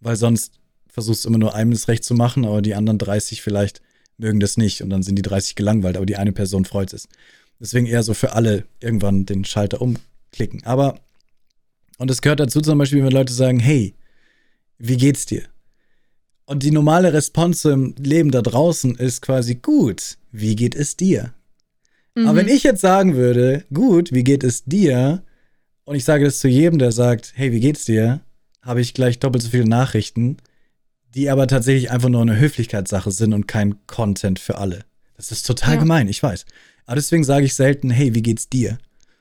Weil 0.00 0.16
sonst 0.16 0.58
versuchst 0.88 1.24
du 1.24 1.28
immer 1.28 1.38
nur 1.38 1.54
einem 1.54 1.72
das 1.72 1.88
Recht 1.88 2.04
zu 2.04 2.14
machen, 2.14 2.44
aber 2.44 2.62
die 2.62 2.74
anderen 2.74 2.98
30 2.98 3.42
vielleicht 3.42 3.82
mögen 4.16 4.40
das 4.40 4.56
nicht 4.56 4.82
und 4.82 4.90
dann 4.90 5.02
sind 5.02 5.16
die 5.16 5.22
30 5.22 5.56
gelangweilt, 5.56 5.96
aber 5.96 6.06
die 6.06 6.16
eine 6.16 6.32
Person 6.32 6.64
freut 6.64 6.92
es. 6.92 7.08
Deswegen 7.60 7.86
eher 7.86 8.02
so 8.02 8.14
für 8.14 8.32
alle 8.32 8.64
irgendwann 8.80 9.26
den 9.26 9.44
Schalter 9.44 9.80
umklicken. 9.82 10.64
Aber, 10.64 11.00
und 11.98 12.10
es 12.10 12.22
gehört 12.22 12.40
dazu 12.40 12.60
zum 12.60 12.78
Beispiel, 12.78 13.04
wenn 13.04 13.12
Leute 13.12 13.32
sagen, 13.32 13.60
hey, 13.60 13.94
wie 14.78 14.96
geht's 14.96 15.26
dir? 15.26 15.42
Und 16.46 16.62
die 16.62 16.70
normale 16.70 17.12
Response 17.12 17.72
im 17.72 17.94
Leben 17.98 18.30
da 18.30 18.42
draußen 18.42 18.96
ist 18.96 19.22
quasi 19.22 19.54
gut, 19.54 20.18
wie 20.30 20.56
geht 20.56 20.74
es 20.74 20.96
dir? 20.96 21.32
Mhm. 22.14 22.26
Aber 22.26 22.38
wenn 22.38 22.48
ich 22.48 22.62
jetzt 22.62 22.80
sagen 22.80 23.14
würde, 23.14 23.64
gut, 23.72 24.12
wie 24.12 24.24
geht 24.24 24.44
es 24.44 24.64
dir? 24.64 25.22
Und 25.84 25.96
ich 25.96 26.04
sage 26.04 26.24
das 26.24 26.38
zu 26.38 26.48
jedem, 26.48 26.78
der 26.78 26.92
sagt, 26.92 27.32
hey, 27.34 27.52
wie 27.52 27.60
geht's 27.60 27.84
dir? 27.84 28.20
Habe 28.62 28.80
ich 28.80 28.94
gleich 28.94 29.18
doppelt 29.18 29.42
so 29.42 29.50
viele 29.50 29.68
Nachrichten, 29.68 30.38
die 31.14 31.30
aber 31.30 31.46
tatsächlich 31.46 31.90
einfach 31.90 32.08
nur 32.08 32.22
eine 32.22 32.38
Höflichkeitssache 32.38 33.10
sind 33.10 33.32
und 33.32 33.46
kein 33.46 33.86
Content 33.86 34.38
für 34.38 34.58
alle. 34.58 34.84
Das 35.16 35.30
ist 35.30 35.46
total 35.46 35.74
ja. 35.74 35.80
gemein, 35.80 36.08
ich 36.08 36.22
weiß. 36.22 36.44
Aber 36.86 36.96
deswegen 36.96 37.24
sage 37.24 37.46
ich 37.46 37.54
selten, 37.54 37.90
hey, 37.90 38.14
wie 38.14 38.22
geht's 38.22 38.48
dir? 38.48 38.78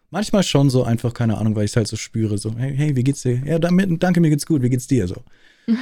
Manchmal 0.09 0.43
schon 0.43 0.69
so 0.69 0.83
einfach, 0.83 1.13
keine 1.13 1.37
Ahnung, 1.37 1.55
weil 1.55 1.65
ich 1.65 1.71
es 1.71 1.75
halt 1.75 1.87
so 1.87 1.95
spüre, 1.95 2.37
so, 2.37 2.55
hey, 2.57 2.75
hey, 2.75 2.95
wie 2.95 3.03
geht's 3.03 3.23
dir? 3.23 3.41
Ja, 3.45 3.59
damit, 3.59 4.01
danke, 4.01 4.19
mir 4.21 4.29
geht's 4.29 4.45
gut, 4.45 4.61
wie 4.61 4.69
geht's 4.69 4.87
dir? 4.87 5.07
So. 5.07 5.23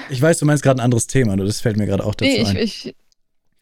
Ich 0.09 0.21
weiß, 0.21 0.39
du 0.39 0.45
meinst 0.45 0.63
gerade 0.63 0.79
ein 0.81 0.85
anderes 0.85 1.07
Thema, 1.07 1.35
nur 1.35 1.45
das 1.45 1.61
fällt 1.61 1.77
mir 1.77 1.85
gerade 1.85 2.05
auch 2.05 2.15
dazu 2.15 2.31
nee, 2.31 2.41
ich, 2.41 2.49
ein. 2.49 2.57
Ich, 2.57 2.95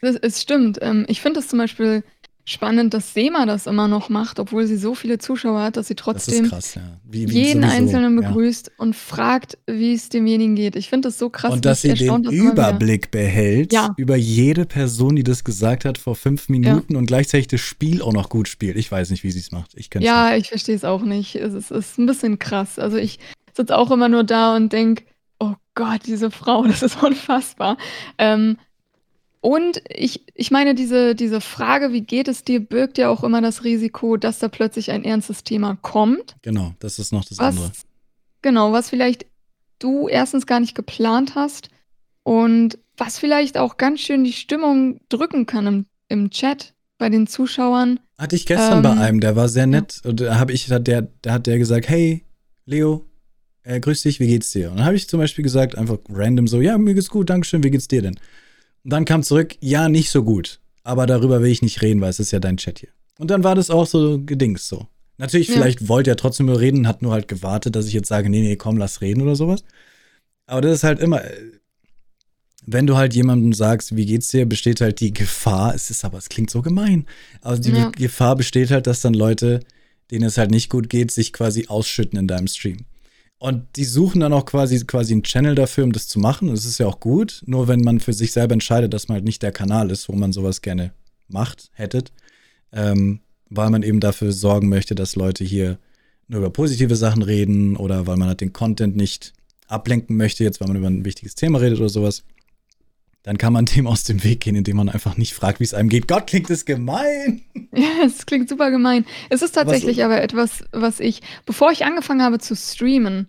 das, 0.01 0.15
es 0.15 0.41
stimmt. 0.41 0.79
Ähm, 0.81 1.05
ich 1.07 1.21
finde 1.21 1.39
das 1.39 1.49
zum 1.49 1.59
Beispiel 1.59 2.03
spannend, 2.49 2.95
dass 2.95 3.13
SEMA 3.13 3.45
das 3.45 3.67
immer 3.67 3.87
noch 3.87 4.09
macht, 4.09 4.39
obwohl 4.39 4.65
sie 4.65 4.77
so 4.77 4.95
viele 4.95 5.19
Zuschauer 5.19 5.61
hat, 5.61 5.77
dass 5.77 5.87
sie 5.87 5.95
trotzdem 5.95 6.49
krass, 6.49 6.75
ja. 6.75 6.81
wie, 7.03 7.29
wie 7.29 7.43
jeden 7.43 7.61
sowieso, 7.61 7.77
Einzelnen 7.77 8.15
begrüßt 8.15 8.67
ja. 8.67 8.73
und 8.77 8.95
fragt, 8.95 9.57
wie 9.67 9.93
es 9.93 10.09
demjenigen 10.09 10.55
geht. 10.55 10.75
Ich 10.75 10.89
finde 10.89 11.09
das 11.09 11.19
so 11.19 11.29
krass. 11.29 11.53
Und 11.53 11.65
dass 11.65 11.81
sie 11.81 11.93
den 11.93 12.23
Überblick 12.23 13.11
behält 13.11 13.71
ja. 13.71 13.93
über 13.97 14.15
jede 14.15 14.65
Person, 14.65 15.15
die 15.15 15.23
das 15.23 15.43
gesagt 15.43 15.85
hat 15.85 15.99
vor 15.99 16.15
fünf 16.15 16.49
Minuten 16.49 16.95
und 16.95 17.05
gleichzeitig 17.05 17.47
das 17.47 17.61
Spiel 17.61 18.01
auch 18.01 18.13
noch 18.13 18.29
gut 18.29 18.47
spielt. 18.47 18.77
Ich 18.77 18.91
weiß 18.91 19.11
nicht, 19.11 19.23
wie 19.23 19.31
sie 19.31 19.39
es 19.39 19.51
macht. 19.51 19.71
Ich 19.75 19.89
ja, 19.99 20.31
nicht. 20.31 20.41
ich 20.41 20.49
verstehe 20.49 20.75
es 20.75 20.83
auch 20.83 21.03
nicht. 21.03 21.35
Es 21.35 21.53
ist, 21.53 21.69
es 21.69 21.91
ist 21.91 21.99
ein 21.99 22.07
bisschen 22.07 22.39
krass. 22.39 22.79
Also 22.79 22.97
ich 22.97 23.19
sitze 23.53 23.77
auch 23.77 23.91
immer 23.91 24.09
nur 24.09 24.23
da 24.23 24.55
und 24.55 24.73
denke, 24.73 25.03
Gott, 25.79 26.01
diese 26.05 26.29
Frau, 26.29 26.63
das 26.67 26.83
ist 26.83 27.01
unfassbar. 27.01 27.77
Ähm, 28.17 28.57
und 29.39 29.81
ich, 29.87 30.25
ich 30.35 30.51
meine, 30.51 30.75
diese, 30.75 31.15
diese 31.15 31.39
Frage, 31.39 31.93
wie 31.93 32.01
geht 32.01 32.27
es 32.27 32.43
dir, 32.43 32.59
birgt 32.59 32.97
ja 32.97 33.07
auch 33.07 33.23
immer 33.23 33.41
das 33.41 33.63
Risiko, 33.63 34.17
dass 34.17 34.39
da 34.39 34.49
plötzlich 34.49 34.91
ein 34.91 35.05
ernstes 35.05 35.45
Thema 35.45 35.77
kommt. 35.81 36.35
Genau, 36.41 36.73
das 36.79 36.99
ist 36.99 37.13
noch 37.13 37.23
das 37.23 37.37
was, 37.37 37.55
andere. 37.55 37.71
Genau, 38.41 38.73
was 38.73 38.89
vielleicht 38.89 39.25
du 39.79 40.09
erstens 40.09 40.45
gar 40.45 40.59
nicht 40.59 40.75
geplant 40.75 41.35
hast 41.35 41.69
und 42.23 42.77
was 42.97 43.17
vielleicht 43.17 43.57
auch 43.57 43.77
ganz 43.77 44.01
schön 44.01 44.25
die 44.25 44.33
Stimmung 44.33 44.99
drücken 45.07 45.45
kann 45.45 45.65
im, 45.65 45.85
im 46.09 46.29
Chat 46.29 46.73
bei 46.97 47.07
den 47.07 47.25
Zuschauern. 47.25 48.01
Hatte 48.17 48.35
ich 48.35 48.45
gestern 48.45 48.79
ähm, 48.79 48.83
bei 48.83 48.91
einem, 48.91 49.21
der 49.21 49.37
war 49.37 49.47
sehr 49.47 49.65
nett. 49.65 50.01
Ja. 50.03 50.09
Und 50.09 50.19
da 50.19 50.37
habe 50.37 50.51
ich, 50.51 50.65
der, 50.67 51.07
da 51.21 51.31
hat 51.31 51.47
der 51.47 51.57
gesagt, 51.57 51.87
hey, 51.87 52.25
Leo, 52.65 53.08
äh, 53.69 53.79
grüß 53.79 54.01
dich, 54.01 54.19
wie 54.19 54.27
geht's 54.27 54.51
dir? 54.51 54.71
Und 54.71 54.77
dann 54.77 54.85
habe 54.85 54.95
ich 54.95 55.07
zum 55.07 55.19
Beispiel 55.19 55.43
gesagt, 55.43 55.77
einfach 55.77 55.99
random 56.09 56.47
so, 56.47 56.59
ja, 56.59 56.77
mir 56.77 56.95
geht's 56.95 57.09
gut, 57.09 57.29
Dankeschön, 57.29 57.63
wie 57.63 57.69
geht's 57.69 57.87
dir 57.87 58.01
denn? 58.01 58.15
Und 58.83 58.91
dann 58.91 59.05
kam 59.05 59.21
zurück, 59.21 59.55
ja, 59.61 59.89
nicht 59.89 60.09
so 60.09 60.23
gut. 60.23 60.59
Aber 60.83 61.05
darüber 61.05 61.41
will 61.41 61.51
ich 61.51 61.61
nicht 61.61 61.81
reden, 61.81 62.01
weil 62.01 62.09
es 62.09 62.19
ist 62.19 62.31
ja 62.31 62.39
dein 62.39 62.57
Chat 62.57 62.79
hier. 62.79 62.89
Und 63.19 63.29
dann 63.29 63.43
war 63.43 63.53
das 63.53 63.69
auch 63.69 63.85
so 63.85 64.19
gedings 64.19 64.67
so. 64.67 64.87
Natürlich, 65.17 65.49
ja. 65.49 65.55
vielleicht 65.55 65.87
wollte 65.87 66.09
er 66.09 66.15
trotzdem 66.15 66.47
nur 66.47 66.59
reden, 66.59 66.87
hat 66.87 67.01
nur 67.01 67.11
halt 67.11 67.27
gewartet, 67.27 67.75
dass 67.75 67.85
ich 67.85 67.93
jetzt 67.93 68.07
sage, 68.07 68.29
nee, 68.29 68.41
nee, 68.41 68.55
komm, 68.55 68.77
lass 68.77 69.01
reden 69.01 69.21
oder 69.21 69.35
sowas. 69.35 69.63
Aber 70.47 70.61
das 70.61 70.77
ist 70.77 70.83
halt 70.83 70.99
immer, 70.99 71.21
wenn 72.65 72.87
du 72.87 72.97
halt 72.97 73.13
jemandem 73.13 73.53
sagst, 73.53 73.95
wie 73.95 74.05
geht's 74.05 74.29
dir, 74.29 74.47
besteht 74.47 74.81
halt 74.81 74.99
die 74.99 75.13
Gefahr, 75.13 75.75
es 75.75 75.91
ist 75.91 76.03
aber, 76.05 76.17
es 76.17 76.29
klingt 76.29 76.49
so 76.49 76.63
gemein, 76.63 77.05
aber 77.41 77.59
die 77.59 77.71
ja. 77.71 77.89
Gefahr 77.91 78.35
besteht 78.35 78.71
halt, 78.71 78.87
dass 78.87 79.01
dann 79.01 79.13
Leute, 79.13 79.59
denen 80.09 80.25
es 80.25 80.39
halt 80.39 80.49
nicht 80.49 80.69
gut 80.69 80.89
geht, 80.89 81.11
sich 81.11 81.33
quasi 81.33 81.67
ausschütten 81.67 82.17
in 82.17 82.27
deinem 82.27 82.47
Stream. 82.47 82.85
Und 83.39 83.77
die 83.77 83.85
suchen 83.85 84.19
dann 84.19 84.33
auch 84.33 84.45
quasi, 84.45 84.85
quasi 84.85 85.13
einen 85.13 85.23
Channel 85.23 85.55
dafür, 85.55 85.85
um 85.85 85.93
das 85.93 86.07
zu 86.09 86.19
machen. 86.19 86.49
Das 86.49 86.65
ist 86.65 86.77
ja 86.77 86.87
auch 86.87 86.99
gut. 86.99 87.41
Nur 87.45 87.69
wenn 87.69 87.81
man 87.81 88.01
für 88.01 88.11
sich 88.11 88.33
selber 88.33 88.53
entscheidet, 88.53 88.93
dass 88.93 89.07
man 89.07 89.15
halt 89.15 89.25
nicht 89.25 89.41
der 89.41 89.53
Kanal 89.53 89.91
ist, 89.91 90.09
wo 90.09 90.13
man 90.13 90.33
sowas 90.33 90.61
gerne 90.61 90.91
macht, 91.29 91.71
hättet, 91.73 92.11
ähm, 92.73 93.21
weil 93.49 93.69
man 93.69 93.83
eben 93.83 94.01
dafür 94.01 94.33
sorgen 94.33 94.67
möchte, 94.67 94.93
dass 94.93 95.15
Leute 95.15 95.45
hier 95.45 95.79
nur 96.27 96.39
über 96.39 96.49
positive 96.49 96.95
Sachen 96.97 97.23
reden 97.23 97.77
oder 97.77 98.07
weil 98.07 98.17
man 98.17 98.27
halt 98.27 98.41
den 98.41 98.51
Content 98.51 98.97
nicht 98.97 99.33
ablenken 99.67 100.17
möchte, 100.17 100.43
jetzt 100.43 100.59
weil 100.59 100.67
man 100.67 100.77
über 100.77 100.87
ein 100.87 101.05
wichtiges 101.05 101.35
Thema 101.35 101.59
redet 101.59 101.79
oder 101.79 101.89
sowas, 101.89 102.23
dann 103.23 103.37
kann 103.37 103.53
man 103.53 103.65
dem 103.65 103.85
aus 103.85 104.03
dem 104.03 104.23
Weg 104.23 104.41
gehen, 104.41 104.55
indem 104.55 104.77
man 104.77 104.89
einfach 104.89 105.17
nicht 105.17 105.33
fragt, 105.33 105.59
wie 105.59 105.65
es 105.65 105.73
einem 105.73 105.89
geht. 105.89 106.07
Gott, 106.07 106.27
klingt 106.27 106.49
das 106.49 106.65
gemein. 106.65 107.41
Ja, 107.73 107.89
es 108.05 108.25
klingt 108.25 108.49
super 108.49 108.71
gemein. 108.71 109.05
Es 109.29 109.41
ist 109.41 109.53
tatsächlich 109.53 110.03
aber 110.03 110.21
etwas, 110.21 110.63
was 110.71 110.99
ich, 110.99 111.21
bevor 111.45 111.71
ich 111.71 111.85
angefangen 111.85 112.21
habe 112.21 112.39
zu 112.39 112.55
streamen, 112.55 113.27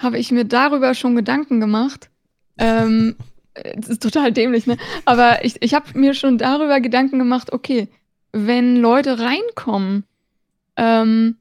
habe 0.00 0.18
ich 0.18 0.32
mir 0.32 0.44
darüber 0.44 0.94
schon 0.94 1.14
Gedanken 1.14 1.60
gemacht. 1.60 2.10
Ähm, 2.58 3.16
das 3.76 3.88
ist 3.88 4.02
total 4.02 4.32
dämlich, 4.32 4.66
ne? 4.66 4.76
Aber 5.04 5.44
ich, 5.44 5.62
ich 5.62 5.74
habe 5.74 5.98
mir 5.98 6.14
schon 6.14 6.38
darüber 6.38 6.80
Gedanken 6.80 7.18
gemacht, 7.18 7.52
okay, 7.52 7.88
wenn 8.32 8.76
Leute 8.76 9.18
reinkommen, 9.20 10.04
ähm, 10.76 11.36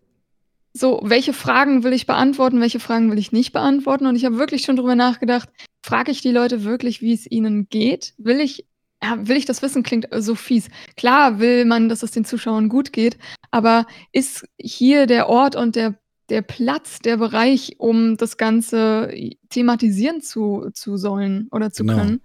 so, 0.73 1.01
welche 1.03 1.33
Fragen 1.33 1.83
will 1.83 1.93
ich 1.93 2.05
beantworten, 2.05 2.61
welche 2.61 2.79
Fragen 2.79 3.11
will 3.11 3.17
ich 3.17 3.31
nicht 3.31 3.51
beantworten? 3.51 4.05
Und 4.05 4.15
ich 4.15 4.25
habe 4.25 4.37
wirklich 4.37 4.61
schon 4.61 4.75
drüber 4.75 4.95
nachgedacht, 4.95 5.49
frage 5.81 6.11
ich 6.11 6.21
die 6.21 6.31
Leute 6.31 6.63
wirklich, 6.63 7.01
wie 7.01 7.13
es 7.13 7.29
ihnen 7.29 7.69
geht? 7.69 8.13
Will 8.17 8.39
ich, 8.39 8.65
ja, 9.03 9.27
will 9.27 9.37
ich 9.37 9.45
das 9.45 9.61
wissen, 9.61 9.83
klingt 9.83 10.07
so 10.11 10.35
fies. 10.35 10.69
Klar 10.97 11.39
will 11.39 11.65
man, 11.65 11.89
dass 11.89 12.03
es 12.03 12.11
den 12.11 12.25
Zuschauern 12.25 12.69
gut 12.69 12.93
geht, 12.93 13.17
aber 13.51 13.85
ist 14.11 14.45
hier 14.57 15.07
der 15.07 15.29
Ort 15.29 15.55
und 15.55 15.75
der, 15.75 15.95
der 16.29 16.41
Platz, 16.41 16.99
der 16.99 17.17
Bereich, 17.17 17.75
um 17.77 18.17
das 18.17 18.37
Ganze 18.37 19.13
thematisieren 19.49 20.21
zu, 20.21 20.69
zu 20.73 20.97
sollen 20.97 21.47
oder 21.51 21.71
zu 21.71 21.83
genau. 21.83 21.97
können? 21.97 22.21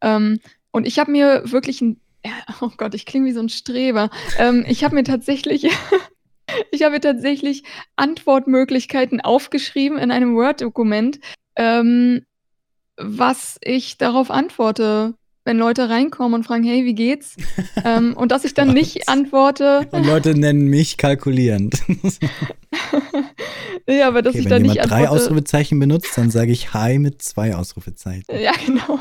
Ähm, 0.00 0.40
und 0.72 0.86
ich 0.86 0.98
habe 0.98 1.10
mir 1.10 1.42
wirklich 1.50 1.80
ein, 1.80 2.00
oh 2.60 2.70
Gott, 2.76 2.94
ich 2.94 3.06
klinge 3.06 3.26
wie 3.26 3.32
so 3.32 3.40
ein 3.40 3.48
Streber. 3.48 4.10
Ähm, 4.38 4.64
ich 4.68 4.84
habe 4.84 4.94
mir 4.94 5.04
tatsächlich 5.04 5.68
Ich 6.70 6.82
habe 6.82 7.00
tatsächlich 7.00 7.64
Antwortmöglichkeiten 7.96 9.20
aufgeschrieben 9.20 9.98
in 9.98 10.10
einem 10.10 10.36
Word-Dokument, 10.36 11.18
ähm, 11.56 12.24
was 12.96 13.58
ich 13.62 13.98
darauf 13.98 14.30
antworte, 14.30 15.14
wenn 15.44 15.58
Leute 15.58 15.88
reinkommen 15.88 16.34
und 16.34 16.44
fragen, 16.44 16.64
hey, 16.64 16.84
wie 16.84 16.94
geht's? 16.94 17.36
ähm, 17.84 18.14
und 18.16 18.32
dass 18.32 18.44
ich 18.44 18.54
dann 18.54 18.68
nicht 18.74 19.08
antworte. 19.08 19.86
Und 19.92 20.06
Leute 20.06 20.36
nennen 20.36 20.68
mich 20.68 20.96
kalkulierend. 20.96 21.80
ja, 23.88 24.08
aber 24.08 24.22
dass 24.22 24.34
okay, 24.34 24.42
ich 24.42 24.48
dann 24.48 24.62
nicht 24.62 24.80
antworte. 24.80 24.90
Wenn 24.90 24.98
jemand 24.98 25.00
drei 25.08 25.08
Ausrufezeichen 25.08 25.78
benutzt, 25.78 26.12
dann 26.16 26.30
sage 26.30 26.52
ich 26.52 26.74
Hi 26.74 26.98
mit 26.98 27.22
zwei 27.22 27.54
Ausrufezeichen. 27.54 28.24
Ja, 28.28 28.52
genau. 28.66 28.98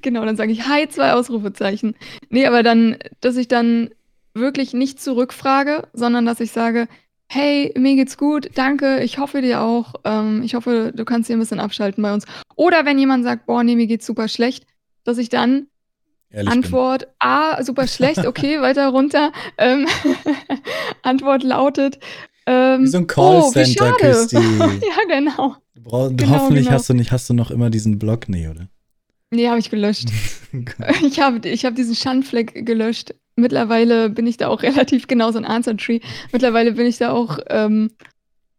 Genau, 0.00 0.24
dann 0.24 0.36
sage 0.36 0.52
ich 0.52 0.66
Hi, 0.66 0.88
zwei 0.88 1.12
Ausrufezeichen. 1.12 1.94
Nee, 2.28 2.46
aber 2.46 2.62
dann, 2.62 2.98
dass 3.20 3.36
ich 3.36 3.48
dann 3.48 3.90
wirklich 4.34 4.72
nicht 4.72 5.00
zurückfrage, 5.00 5.88
sondern 5.92 6.26
dass 6.26 6.40
ich 6.40 6.52
sage, 6.52 6.88
hey, 7.32 7.72
mir 7.78 7.96
geht's 7.96 8.18
gut, 8.18 8.50
danke, 8.56 9.00
ich 9.00 9.18
hoffe 9.18 9.40
dir 9.40 9.62
auch, 9.62 9.94
ähm, 10.04 10.42
ich 10.42 10.54
hoffe, 10.54 10.92
du 10.94 11.04
kannst 11.06 11.28
hier 11.28 11.36
ein 11.36 11.40
bisschen 11.40 11.60
abschalten 11.60 12.02
bei 12.02 12.12
uns. 12.12 12.26
Oder 12.56 12.84
wenn 12.84 12.98
jemand 12.98 13.24
sagt, 13.24 13.46
boah, 13.46 13.64
nee, 13.64 13.74
mir 13.74 13.86
geht's 13.86 14.04
super 14.04 14.28
schlecht, 14.28 14.66
dass 15.04 15.16
ich 15.16 15.30
dann 15.30 15.68
Ehrlich 16.30 16.52
Antwort 16.52 17.00
bin. 17.00 17.08
A, 17.20 17.62
super 17.64 17.86
schlecht, 17.86 18.26
okay, 18.26 18.60
weiter 18.60 18.88
runter. 18.88 19.32
Ähm, 19.56 19.86
Antwort 21.02 21.42
lautet, 21.42 21.98
ähm, 22.46 22.82
Wie 22.82 22.86
so 22.88 22.98
ein 22.98 23.06
Callcenter, 23.06 23.92
oh, 23.92 23.96
Christi. 23.96 24.36
ja, 24.58 25.16
genau. 25.16 25.56
Brauch, 25.74 26.10
genau 26.14 26.32
hoffentlich 26.32 26.66
genau. 26.66 26.76
hast 26.76 26.90
du 26.90 26.94
nicht, 26.94 27.12
hast 27.12 27.30
du 27.30 27.34
noch 27.34 27.50
immer 27.50 27.70
diesen 27.70 27.98
Blog, 27.98 28.28
nee, 28.28 28.48
oder? 28.48 28.68
Nee, 29.30 29.48
habe 29.48 29.58
ich 29.58 29.70
gelöscht. 29.70 30.10
ich 31.02 31.18
habe 31.18 31.48
ich 31.48 31.64
hab 31.64 31.74
diesen 31.74 31.94
Schandfleck 31.94 32.66
gelöscht 32.66 33.14
mittlerweile 33.36 34.10
bin 34.10 34.26
ich 34.26 34.36
da 34.36 34.48
auch 34.48 34.62
relativ 34.62 35.06
genau 35.06 35.30
so 35.32 35.38
ein 35.38 35.44
Answer 35.44 35.76
Tree. 35.76 36.00
Mittlerweile 36.32 36.72
bin 36.72 36.86
ich 36.86 36.98
da 36.98 37.12
auch 37.12 37.38
ähm, 37.48 37.90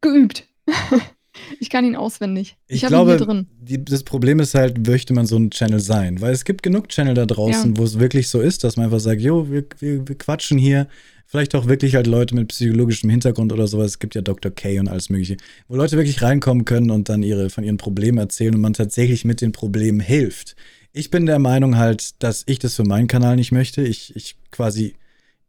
geübt. 0.02 0.48
ich 1.60 1.70
kann 1.70 1.86
ihn 1.86 1.96
auswendig. 1.96 2.58
Ich, 2.68 2.84
ich 2.84 2.88
glaube, 2.88 3.18
drin. 3.18 3.48
Die, 3.60 3.84
das 3.84 4.04
Problem 4.04 4.40
ist 4.40 4.56
halt, 4.56 4.86
möchte 4.88 5.14
man 5.14 5.26
so 5.26 5.38
ein 5.38 5.52
Channel 5.52 5.80
sein? 5.80 6.22
Weil 6.22 6.34
es 6.34 6.46
gibt 6.46 6.64
genug 6.64 6.90
Channel 6.90 7.14
da 7.14 7.26
draußen, 7.26 7.74
ja. 7.74 7.78
wo 7.78 7.84
es 7.84 8.00
wirklich 8.00 8.30
so 8.30 8.42
ist, 8.42 8.64
dass 8.64 8.78
man 8.78 8.86
einfach 8.86 9.00
sagt, 9.00 9.22
jo, 9.22 9.50
wir, 9.50 9.66
wir, 9.80 10.08
wir 10.08 10.18
quatschen 10.18 10.58
hier. 10.58 10.88
Vielleicht 11.26 11.56
auch 11.56 11.68
wirklich 11.68 11.96
halt 11.96 12.06
Leute 12.06 12.36
mit 12.36 12.50
psychologischem 12.50 13.10
Hintergrund 13.10 13.52
oder 13.54 13.66
sowas. 13.66 13.92
Es 13.92 14.00
gibt 14.00 14.14
ja 14.14 14.22
Dr. 14.22 14.52
K 14.52 14.80
und 14.80 14.88
alles 14.88 15.10
Mögliche, 15.10 15.38
wo 15.68 15.76
Leute 15.76 15.98
wirklich 15.98 16.22
reinkommen 16.22 16.66
können 16.66 16.92
und 16.92 17.10
dann 17.10 17.24
ihre, 17.24 17.50
von 17.50 17.64
ihren 17.64 17.78
Problemen 17.78 18.18
erzählen 18.18 18.54
und 18.54 18.62
man 18.62 18.74
tatsächlich 18.74 19.26
mit 19.26 19.42
den 19.42 19.52
Problemen 19.52 20.00
hilft. 20.00 20.56
Ich 20.94 21.10
bin 21.10 21.26
der 21.26 21.40
Meinung 21.40 21.78
halt, 21.78 22.22
dass 22.24 22.44
ich 22.46 22.60
das 22.60 22.76
für 22.76 22.84
meinen 22.84 23.08
Kanal 23.08 23.36
nicht 23.36 23.52
möchte. 23.52 23.82
Ich, 23.82 24.16
ich 24.16 24.36
quasi, 24.52 24.96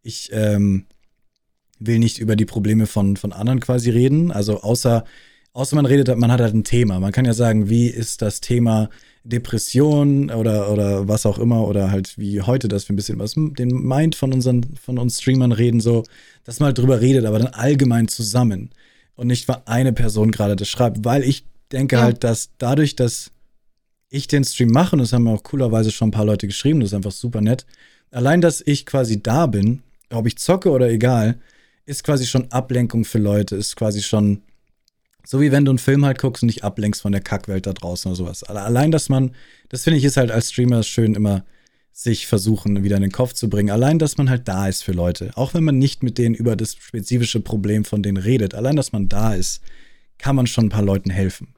ich 0.02 0.30
ähm, 0.32 0.86
will 1.78 1.98
nicht 1.98 2.18
über 2.18 2.34
die 2.34 2.46
Probleme 2.46 2.86
von, 2.86 3.16
von 3.16 3.32
anderen 3.32 3.60
quasi 3.60 3.90
reden. 3.90 4.32
Also 4.32 4.62
außer, 4.62 5.04
außer 5.52 5.76
man 5.76 5.86
redet, 5.86 6.16
man 6.16 6.32
hat 6.32 6.40
halt 6.40 6.54
ein 6.54 6.64
Thema. 6.64 6.98
Man 6.98 7.12
kann 7.12 7.26
ja 7.26 7.34
sagen, 7.34 7.68
wie 7.68 7.88
ist 7.88 8.22
das 8.22 8.40
Thema 8.40 8.88
Depression 9.24 10.30
oder, 10.30 10.70
oder 10.70 11.08
was 11.08 11.24
auch 11.26 11.38
immer 11.38 11.66
oder 11.66 11.90
halt 11.90 12.18
wie 12.18 12.42
heute, 12.42 12.68
dass 12.68 12.88
wir 12.88 12.94
ein 12.94 12.96
bisschen 12.96 13.18
was 13.18 13.34
den 13.34 13.68
Mind 13.68 14.14
von 14.14 14.32
unseren, 14.32 14.64
von 14.76 14.98
uns 14.98 15.20
Streamern 15.20 15.52
reden, 15.52 15.80
so, 15.80 16.04
dass 16.44 16.60
man 16.60 16.68
halt 16.68 16.78
drüber 16.78 17.00
redet, 17.00 17.24
aber 17.24 17.38
dann 17.38 17.48
allgemein 17.48 18.08
zusammen 18.08 18.70
und 19.16 19.28
nicht, 19.28 19.48
weil 19.48 19.62
eine 19.64 19.94
Person 19.94 20.30
gerade 20.30 20.56
das 20.56 20.68
schreibt, 20.68 21.04
weil 21.04 21.22
ich 21.22 21.44
denke 21.72 21.96
ja. 21.96 22.02
halt, 22.02 22.22
dass 22.22 22.50
dadurch, 22.58 22.96
dass 22.96 23.30
ich 24.14 24.28
den 24.28 24.44
Stream 24.44 24.70
mache, 24.70 24.96
und 24.96 25.00
das 25.00 25.12
haben 25.12 25.24
mir 25.24 25.30
auch 25.30 25.42
coolerweise 25.42 25.90
schon 25.90 26.08
ein 26.08 26.12
paar 26.12 26.24
Leute 26.24 26.46
geschrieben, 26.46 26.80
das 26.80 26.90
ist 26.90 26.94
einfach 26.94 27.12
super 27.12 27.40
nett. 27.40 27.66
Allein, 28.10 28.40
dass 28.40 28.62
ich 28.64 28.86
quasi 28.86 29.22
da 29.22 29.46
bin, 29.46 29.82
ob 30.10 30.26
ich 30.26 30.38
zocke 30.38 30.70
oder 30.70 30.88
egal, 30.88 31.40
ist 31.86 32.04
quasi 32.04 32.26
schon 32.26 32.50
Ablenkung 32.50 33.04
für 33.04 33.18
Leute, 33.18 33.56
ist 33.56 33.76
quasi 33.76 34.02
schon 34.02 34.42
so 35.26 35.40
wie 35.40 35.50
wenn 35.50 35.64
du 35.64 35.70
einen 35.70 35.78
Film 35.78 36.04
halt 36.04 36.18
guckst 36.18 36.42
und 36.42 36.48
dich 36.48 36.64
ablenkst 36.64 37.00
von 37.02 37.12
der 37.12 37.22
Kackwelt 37.22 37.66
da 37.66 37.72
draußen 37.72 38.10
oder 38.10 38.16
sowas. 38.16 38.42
Allein, 38.44 38.90
dass 38.90 39.08
man, 39.08 39.34
das 39.70 39.84
finde 39.84 39.98
ich 39.98 40.04
ist 40.04 40.16
halt 40.16 40.30
als 40.30 40.50
Streamer 40.50 40.82
schön 40.82 41.14
immer 41.14 41.44
sich 41.92 42.26
versuchen, 42.26 42.82
wieder 42.82 42.96
in 42.96 43.02
den 43.02 43.12
Kopf 43.12 43.32
zu 43.32 43.48
bringen. 43.48 43.70
Allein, 43.70 43.98
dass 43.98 44.18
man 44.18 44.28
halt 44.28 44.48
da 44.48 44.68
ist 44.68 44.82
für 44.82 44.92
Leute. 44.92 45.30
Auch 45.34 45.54
wenn 45.54 45.64
man 45.64 45.78
nicht 45.78 46.02
mit 46.02 46.18
denen 46.18 46.34
über 46.34 46.56
das 46.56 46.74
spezifische 46.74 47.40
Problem 47.40 47.84
von 47.84 48.02
denen 48.02 48.18
redet. 48.18 48.54
Allein, 48.54 48.76
dass 48.76 48.92
man 48.92 49.08
da 49.08 49.34
ist, 49.34 49.62
kann 50.18 50.36
man 50.36 50.46
schon 50.46 50.66
ein 50.66 50.70
paar 50.70 50.82
Leuten 50.82 51.10
helfen. 51.10 51.54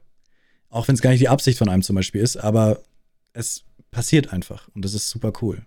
Auch 0.69 0.87
wenn 0.87 0.95
es 0.95 1.01
gar 1.01 1.11
nicht 1.11 1.21
die 1.21 1.29
Absicht 1.29 1.57
von 1.57 1.69
einem 1.69 1.81
zum 1.81 1.95
Beispiel 1.95 2.21
ist, 2.21 2.37
aber 2.37 2.81
es 3.33 3.63
passiert 3.91 4.33
einfach 4.33 4.67
und 4.75 4.83
das 4.83 4.93
ist 4.93 5.09
super 5.09 5.31
cool. 5.41 5.65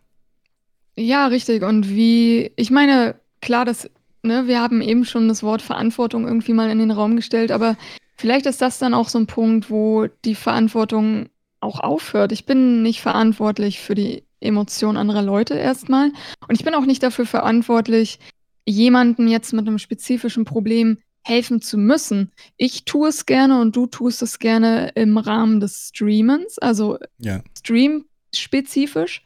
Ja, 0.96 1.26
richtig. 1.28 1.62
Und 1.62 1.88
wie, 1.88 2.52
ich 2.56 2.70
meine, 2.70 3.14
klar, 3.40 3.64
das, 3.64 3.88
ne, 4.22 4.46
wir 4.46 4.60
haben 4.60 4.82
eben 4.82 5.04
schon 5.04 5.28
das 5.28 5.42
Wort 5.42 5.62
Verantwortung 5.62 6.26
irgendwie 6.26 6.52
mal 6.52 6.70
in 6.70 6.78
den 6.78 6.90
Raum 6.90 7.16
gestellt, 7.16 7.52
aber 7.52 7.76
vielleicht 8.16 8.46
ist 8.46 8.60
das 8.60 8.78
dann 8.78 8.94
auch 8.94 9.08
so 9.08 9.18
ein 9.18 9.26
Punkt, 9.26 9.70
wo 9.70 10.06
die 10.24 10.34
Verantwortung 10.34 11.28
auch 11.60 11.80
aufhört. 11.80 12.32
Ich 12.32 12.46
bin 12.46 12.82
nicht 12.82 13.00
verantwortlich 13.00 13.80
für 13.80 13.94
die 13.94 14.24
Emotionen 14.40 14.96
anderer 14.96 15.22
Leute 15.22 15.54
erstmal. 15.54 16.12
Und 16.48 16.54
ich 16.58 16.64
bin 16.64 16.74
auch 16.74 16.86
nicht 16.86 17.02
dafür 17.02 17.26
verantwortlich, 17.26 18.18
jemanden 18.66 19.28
jetzt 19.28 19.52
mit 19.52 19.66
einem 19.66 19.78
spezifischen 19.78 20.44
Problem 20.44 20.98
helfen 21.22 21.60
zu 21.60 21.76
müssen. 21.76 22.32
Ich 22.56 22.84
tue 22.84 23.08
es 23.08 23.26
gerne 23.26 23.60
und 23.60 23.76
du 23.76 23.86
tust 23.86 24.22
es 24.22 24.38
gerne 24.38 24.90
im 24.94 25.18
Rahmen 25.18 25.60
des 25.60 25.88
Streamens, 25.88 26.58
also 26.58 26.98
ja. 27.18 27.42
stream-spezifisch. 27.58 29.22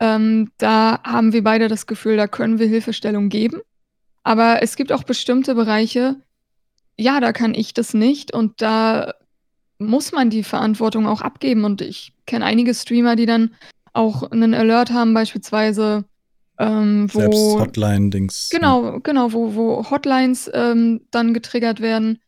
Ähm, 0.00 0.52
da 0.58 1.02
haben 1.04 1.32
wir 1.32 1.42
beide 1.42 1.68
das 1.68 1.86
Gefühl, 1.86 2.16
da 2.16 2.28
können 2.28 2.58
wir 2.58 2.66
Hilfestellung 2.66 3.28
geben. 3.28 3.60
Aber 4.22 4.62
es 4.62 4.76
gibt 4.76 4.92
auch 4.92 5.04
bestimmte 5.04 5.54
Bereiche, 5.54 6.16
ja, 6.96 7.20
da 7.20 7.32
kann 7.32 7.54
ich 7.54 7.74
das 7.74 7.94
nicht 7.94 8.34
und 8.34 8.60
da 8.60 9.14
muss 9.78 10.12
man 10.12 10.30
die 10.30 10.42
Verantwortung 10.42 11.06
auch 11.06 11.22
abgeben. 11.22 11.64
Und 11.64 11.80
ich 11.80 12.12
kenne 12.26 12.44
einige 12.44 12.74
Streamer, 12.74 13.16
die 13.16 13.26
dann 13.26 13.54
auch 13.92 14.30
einen 14.30 14.54
Alert 14.54 14.90
haben, 14.90 15.14
beispielsweise, 15.14 16.04
ähm, 16.58 17.08
wo, 17.12 17.20
Selbst 17.20 17.38
Hotline-Dings. 17.38 18.48
Genau, 18.50 19.00
genau, 19.00 19.32
wo, 19.32 19.54
wo 19.54 19.90
Hotlines 19.90 20.50
ähm, 20.52 21.02
dann 21.10 21.34
getriggert 21.34 21.80
werden, 21.80 22.18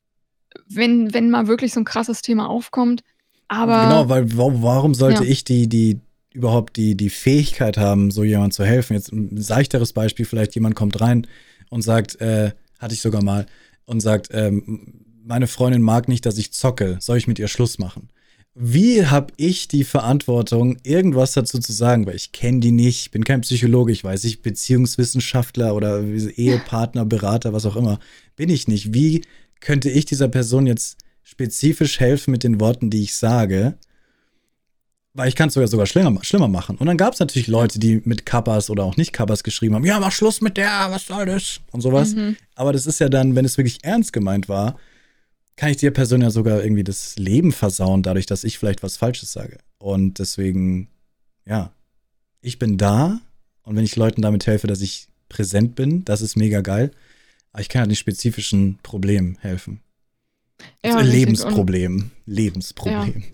wenn, 0.69 1.13
wenn 1.13 1.31
mal 1.31 1.47
wirklich 1.47 1.73
so 1.73 1.81
ein 1.81 1.85
krasses 1.85 2.23
Thema 2.23 2.49
aufkommt. 2.49 3.03
Aber. 3.49 3.83
Genau, 3.83 4.09
weil 4.09 4.27
warum 4.37 4.95
sollte 4.95 5.25
ja. 5.25 5.31
ich 5.31 5.45
die, 5.45 5.69
die 5.69 6.01
überhaupt 6.33 6.77
die, 6.77 6.97
die 6.97 7.11
Fähigkeit 7.11 7.77
haben, 7.77 8.11
so 8.13 8.23
jemand 8.23 8.55
zu 8.55 8.65
helfen? 8.65 8.95
Jetzt 8.95 9.13
ein 9.13 9.41
seichteres 9.41 9.93
Beispiel, 9.93 10.25
vielleicht 10.25 10.55
jemand 10.55 10.77
kommt 10.77 11.01
rein 11.01 11.27
und 11.69 11.83
sagt, 11.83 12.21
äh, 12.21 12.53
hatte 12.79 12.95
ich 12.95 13.01
sogar 13.01 13.25
mal, 13.25 13.47
und 13.85 14.01
sagt, 14.01 14.29
ähm, 14.31 15.05
meine 15.25 15.49
Freundin 15.49 15.83
mag 15.83 16.09
nicht, 16.09 16.25
dass 16.25 16.39
ich 16.39 16.53
zocke, 16.53 16.99
soll 17.01 17.19
ich 17.19 17.27
mit 17.27 17.41
ihr 17.41 17.49
Schluss 17.49 17.79
machen? 17.79 18.09
Wie 18.63 19.07
habe 19.07 19.33
ich 19.37 19.69
die 19.69 19.85
Verantwortung, 19.85 20.77
irgendwas 20.83 21.33
dazu 21.33 21.59
zu 21.59 21.73
sagen? 21.73 22.07
Weil 22.07 22.17
ich 22.17 22.33
kenne 22.33 22.61
die 22.61 22.73
nicht, 22.73 23.01
ich 23.01 23.11
bin 23.11 23.25
kein 23.25 23.41
Psychologe, 23.41 23.93
ich 23.93 24.05
weiß 24.05 24.25
nicht, 24.25 24.43
Beziehungswissenschaftler 24.43 25.75
Ehepartner, 26.37 27.05
Berater, 27.05 27.53
was 27.53 27.67
auch 27.67 27.77
immer, 27.77 27.99
bin 28.37 28.51
ich 28.51 28.69
nicht. 28.69 28.93
Wie 28.93 29.23
könnte 29.61 29.91
ich 29.91 30.05
dieser 30.05 30.29
Person 30.29 30.67
jetzt 30.67 30.99
spezifisch 31.31 32.01
helfen 32.01 32.33
mit 32.33 32.43
den 32.43 32.61
Worten, 32.61 32.91
die 32.91 33.05
ich 33.05 33.15
sage. 33.15 33.75
Weil 35.15 35.29
ich 35.29 35.37
kann 35.37 35.49
es 35.49 35.55
sogar, 35.55 35.69
sogar 35.69 35.87
schlimmer, 35.87 36.23
schlimmer 36.23 36.49
machen. 36.49 36.77
Und 36.77 36.87
dann 36.87 36.97
gab 36.97 37.15
es 37.15 37.21
natürlich 37.21 37.49
Leute, 37.49 37.79
die 37.79 38.01
mit 38.05 38.27
Kappas 38.27 38.71
oder 38.71 38.85
auch 38.85 38.97
nicht 38.97 39.13
Kappas 39.13 39.43
geschrieben 39.43 39.75
haben, 39.75 39.85
ja, 39.85 39.99
mach 40.01 40.13
Schluss 40.13 40.41
mit 40.41 40.57
der, 40.57 40.89
was 40.91 41.07
soll 41.07 41.27
das? 41.27 41.61
Und 41.73 41.81
sowas. 41.81 42.15
Mhm. 42.15 42.37
Aber 42.55 42.73
das 42.73 42.87
ist 42.87 43.01
ja 43.01 43.09
dann, 43.09 43.35
wenn 43.35 43.45
es 43.45 43.59
wirklich 43.59 43.79
ernst 43.83 44.13
gemeint 44.13 44.49
war, 44.49 44.77
kann 45.61 45.69
ich 45.69 45.77
dir 45.77 45.91
persönlich 45.91 46.25
ja 46.25 46.31
sogar 46.31 46.63
irgendwie 46.63 46.85
das 46.85 47.19
Leben 47.19 47.53
versauen, 47.53 48.03
dadurch, 48.03 48.25
dass 48.25 48.45
ich 48.45 48.59
vielleicht 48.59 48.83
was 48.83 48.97
Falsches 48.97 49.31
sage. 49.31 49.59
Und 49.77 50.19
deswegen, 50.19 50.89
ja, 51.45 51.71
ich 52.41 52.59
bin 52.59 52.79
da 52.79 53.21
und 53.65 53.77
wenn 53.77 53.85
ich 53.85 53.95
Leuten 53.95 54.23
damit 54.23 54.47
helfe, 54.47 54.69
dass 54.69 54.81
ich 54.81 55.09
präsent 55.29 55.75
bin, 55.75 56.03
das 56.07 56.23
ist 56.23 56.35
mega 56.35 56.63
geil. 56.63 56.93
Aber 57.53 57.61
ich 57.61 57.69
kann 57.69 57.81
halt 57.81 57.91
nicht 57.91 57.99
spezifischen 57.99 58.79
Problemen 58.83 59.37
helfen. 59.43 59.83
Ja, 60.83 60.97
also 60.97 61.11
Lebensproblem. 61.11 62.11
Lebensproblem. 62.25 63.25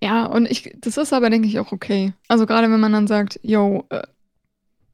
Ja. 0.00 0.24
ja. 0.24 0.24
und 0.24 0.50
ich, 0.50 0.74
das 0.80 0.96
ist 0.96 1.12
aber, 1.12 1.28
denke 1.28 1.48
ich, 1.48 1.58
auch 1.58 1.72
okay. 1.72 2.14
Also 2.28 2.46
gerade 2.46 2.70
wenn 2.70 2.80
man 2.80 2.94
dann 2.94 3.06
sagt, 3.06 3.38
yo, 3.42 3.84
äh, 3.90 4.04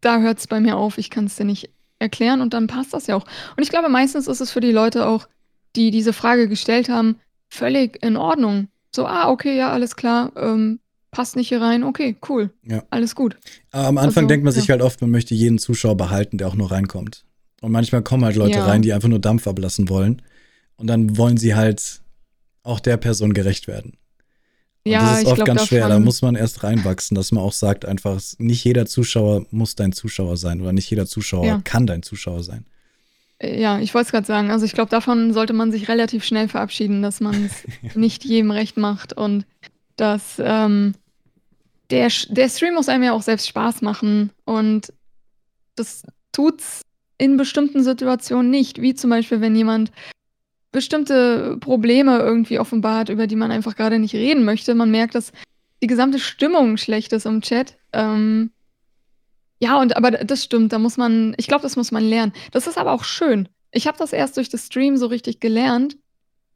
da 0.01 0.19
hört 0.19 0.41
es 0.41 0.49
bei 0.49 0.59
mir 0.59 0.77
auf, 0.77 0.99
ich 0.99 1.09
kann 1.09 1.27
es 1.27 1.37
dir 1.37 1.45
nicht 1.45 1.71
erklären 2.01 2.41
und 2.41 2.53
dann 2.53 2.67
passt 2.67 2.95
das 2.95 3.07
ja 3.07 3.15
auch. 3.15 3.27
Und 3.57 3.63
ich 3.63 3.71
glaube, 3.71 3.89
meistens 3.89 4.27
ist 4.27 4.41
es 4.41 4.51
für 4.51 4.61
die 4.61 4.73
Leute 4.73 5.07
auch 5.07 5.29
die 5.77 5.91
diese 5.91 6.13
Frage 6.13 6.49
gestellt 6.49 6.89
haben, 6.89 7.17
völlig 7.49 8.03
in 8.03 8.17
Ordnung. 8.17 8.69
So, 8.95 9.07
ah, 9.07 9.29
okay, 9.29 9.57
ja, 9.57 9.71
alles 9.71 9.97
klar, 9.97 10.33
ähm, 10.37 10.81
passt 11.11 11.37
nicht 11.37 11.49
hier 11.49 11.61
rein, 11.61 11.85
okay, 11.85 12.17
cool, 12.29 12.51
ja. 12.65 12.83
alles 12.91 13.15
gut. 13.15 13.37
Aber 13.71 13.89
am 13.89 13.99
Anfang 13.99 14.25
also, 14.25 14.29
denkt 14.29 14.45
man 14.45 14.53
sich 14.53 14.67
ja. 14.67 14.73
halt 14.73 14.83
oft, 14.83 15.01
man 15.01 15.11
möchte 15.11 15.35
jeden 15.35 15.59
Zuschauer 15.59 15.97
behalten, 15.97 16.39
der 16.39 16.49
auch 16.49 16.55
nur 16.55 16.71
reinkommt. 16.71 17.25
Und 17.61 17.73
manchmal 17.73 18.03
kommen 18.03 18.25
halt 18.25 18.37
Leute 18.37 18.59
ja. 18.59 18.67
rein, 18.67 18.83
die 18.83 18.93
einfach 18.93 19.09
nur 19.09 19.19
Dampf 19.19 19.47
ablassen 19.47 19.89
wollen. 19.89 20.23
Und 20.77 20.89
dann 20.89 21.17
wollen 21.17 21.37
sie 21.37 21.55
halt 21.55 22.03
auch 22.63 22.81
der 22.81 22.97
Person 22.97 23.33
gerecht 23.33 23.67
werden. 23.67 23.97
Und 24.85 24.93
ja, 24.93 25.01
das 25.01 25.21
ist 25.21 25.27
oft 25.27 25.37
glaub, 25.37 25.47
ganz 25.47 25.67
schwer. 25.67 25.89
Da 25.89 25.99
muss 25.99 26.23
man 26.23 26.37
erst 26.37 26.63
reinwachsen, 26.63 27.15
dass 27.15 27.33
man 27.33 27.43
auch 27.43 27.53
sagt, 27.53 27.85
einfach, 27.87 28.21
nicht 28.39 28.63
jeder 28.65 28.87
Zuschauer 28.87 29.47
muss 29.51 29.75
dein 29.75 29.93
Zuschauer 29.93 30.37
sein 30.37 30.61
oder 30.61 30.73
nicht 30.73 30.89
jeder 30.91 31.07
Zuschauer 31.07 31.47
ja. 31.47 31.61
kann 31.65 31.87
dein 31.87 32.03
Zuschauer 32.03 32.43
sein. 32.43 32.67
Ja, 33.43 33.79
ich 33.81 33.93
wollte 33.93 34.07
es 34.07 34.13
gerade 34.13 34.27
sagen. 34.27 34.51
Also 34.51 34.65
ich 34.65 34.73
glaube, 34.73 34.91
davon 34.91 35.33
sollte 35.33 35.53
man 35.53 35.71
sich 35.71 35.89
relativ 35.89 36.25
schnell 36.25 36.49
verabschieden, 36.49 37.03
dass 37.03 37.21
man 37.21 37.45
es 37.45 37.65
nicht 37.97 38.25
jedem 38.25 38.51
recht 38.51 38.77
macht 38.77 39.13
und 39.13 39.47
dass 39.97 40.41
ähm, 40.43 40.95
der, 41.91 42.11
der 42.29 42.49
Stream 42.49 42.75
muss 42.75 42.89
einem 42.89 43.05
ja 43.05 43.13
auch 43.13 43.23
selbst 43.23 43.47
Spaß 43.49 43.83
machen 43.83 44.31
und 44.45 44.93
das 45.75 46.05
tut's 46.33 46.83
in 47.19 47.37
bestimmten 47.37 47.83
Situationen 47.83 48.51
nicht, 48.51 48.81
wie 48.81 48.95
zum 48.95 49.11
Beispiel, 49.11 49.41
wenn 49.41 49.57
jemand 49.57 49.91
bestimmte 50.73 51.57
Probleme 51.59 52.19
irgendwie 52.19 52.59
offenbart, 52.59 53.09
über 53.09 53.27
die 53.27 53.37
man 53.37 53.51
einfach 53.51 53.77
gerade 53.77 53.99
nicht 53.99 54.15
reden 54.15 54.45
möchte. 54.45 54.75
Man 54.75 54.91
merkt, 54.91 55.15
dass 55.15 55.33
die 55.83 55.87
gesamte 55.87 56.19
Stimmung 56.19 56.77
schlecht 56.77 57.13
ist 57.13 57.25
im 57.25 57.41
Chat. 57.41 57.77
Ähm, 57.93 58.51
ja, 59.59 59.81
und 59.81 59.97
aber 59.97 60.11
das 60.13 60.45
stimmt, 60.45 60.73
da 60.73 60.79
muss 60.79 60.97
man 60.97 61.35
ich 61.39 61.47
glaube, 61.47 61.63
das 61.63 61.77
muss 61.77 61.93
man 61.93 62.05
lernen. 62.05 62.33
Das 62.53 62.67
ist 62.67 62.79
aber 62.79 62.93
auch 62.93 63.05
schön. 63.05 63.49
Ich 63.73 63.87
habe 63.87 63.99
das 63.99 64.13
erst 64.13 64.37
durch 64.37 64.49
das 64.49 64.67
Stream 64.67 64.97
so 64.97 65.07
richtig 65.07 65.41
gelernt, 65.41 65.97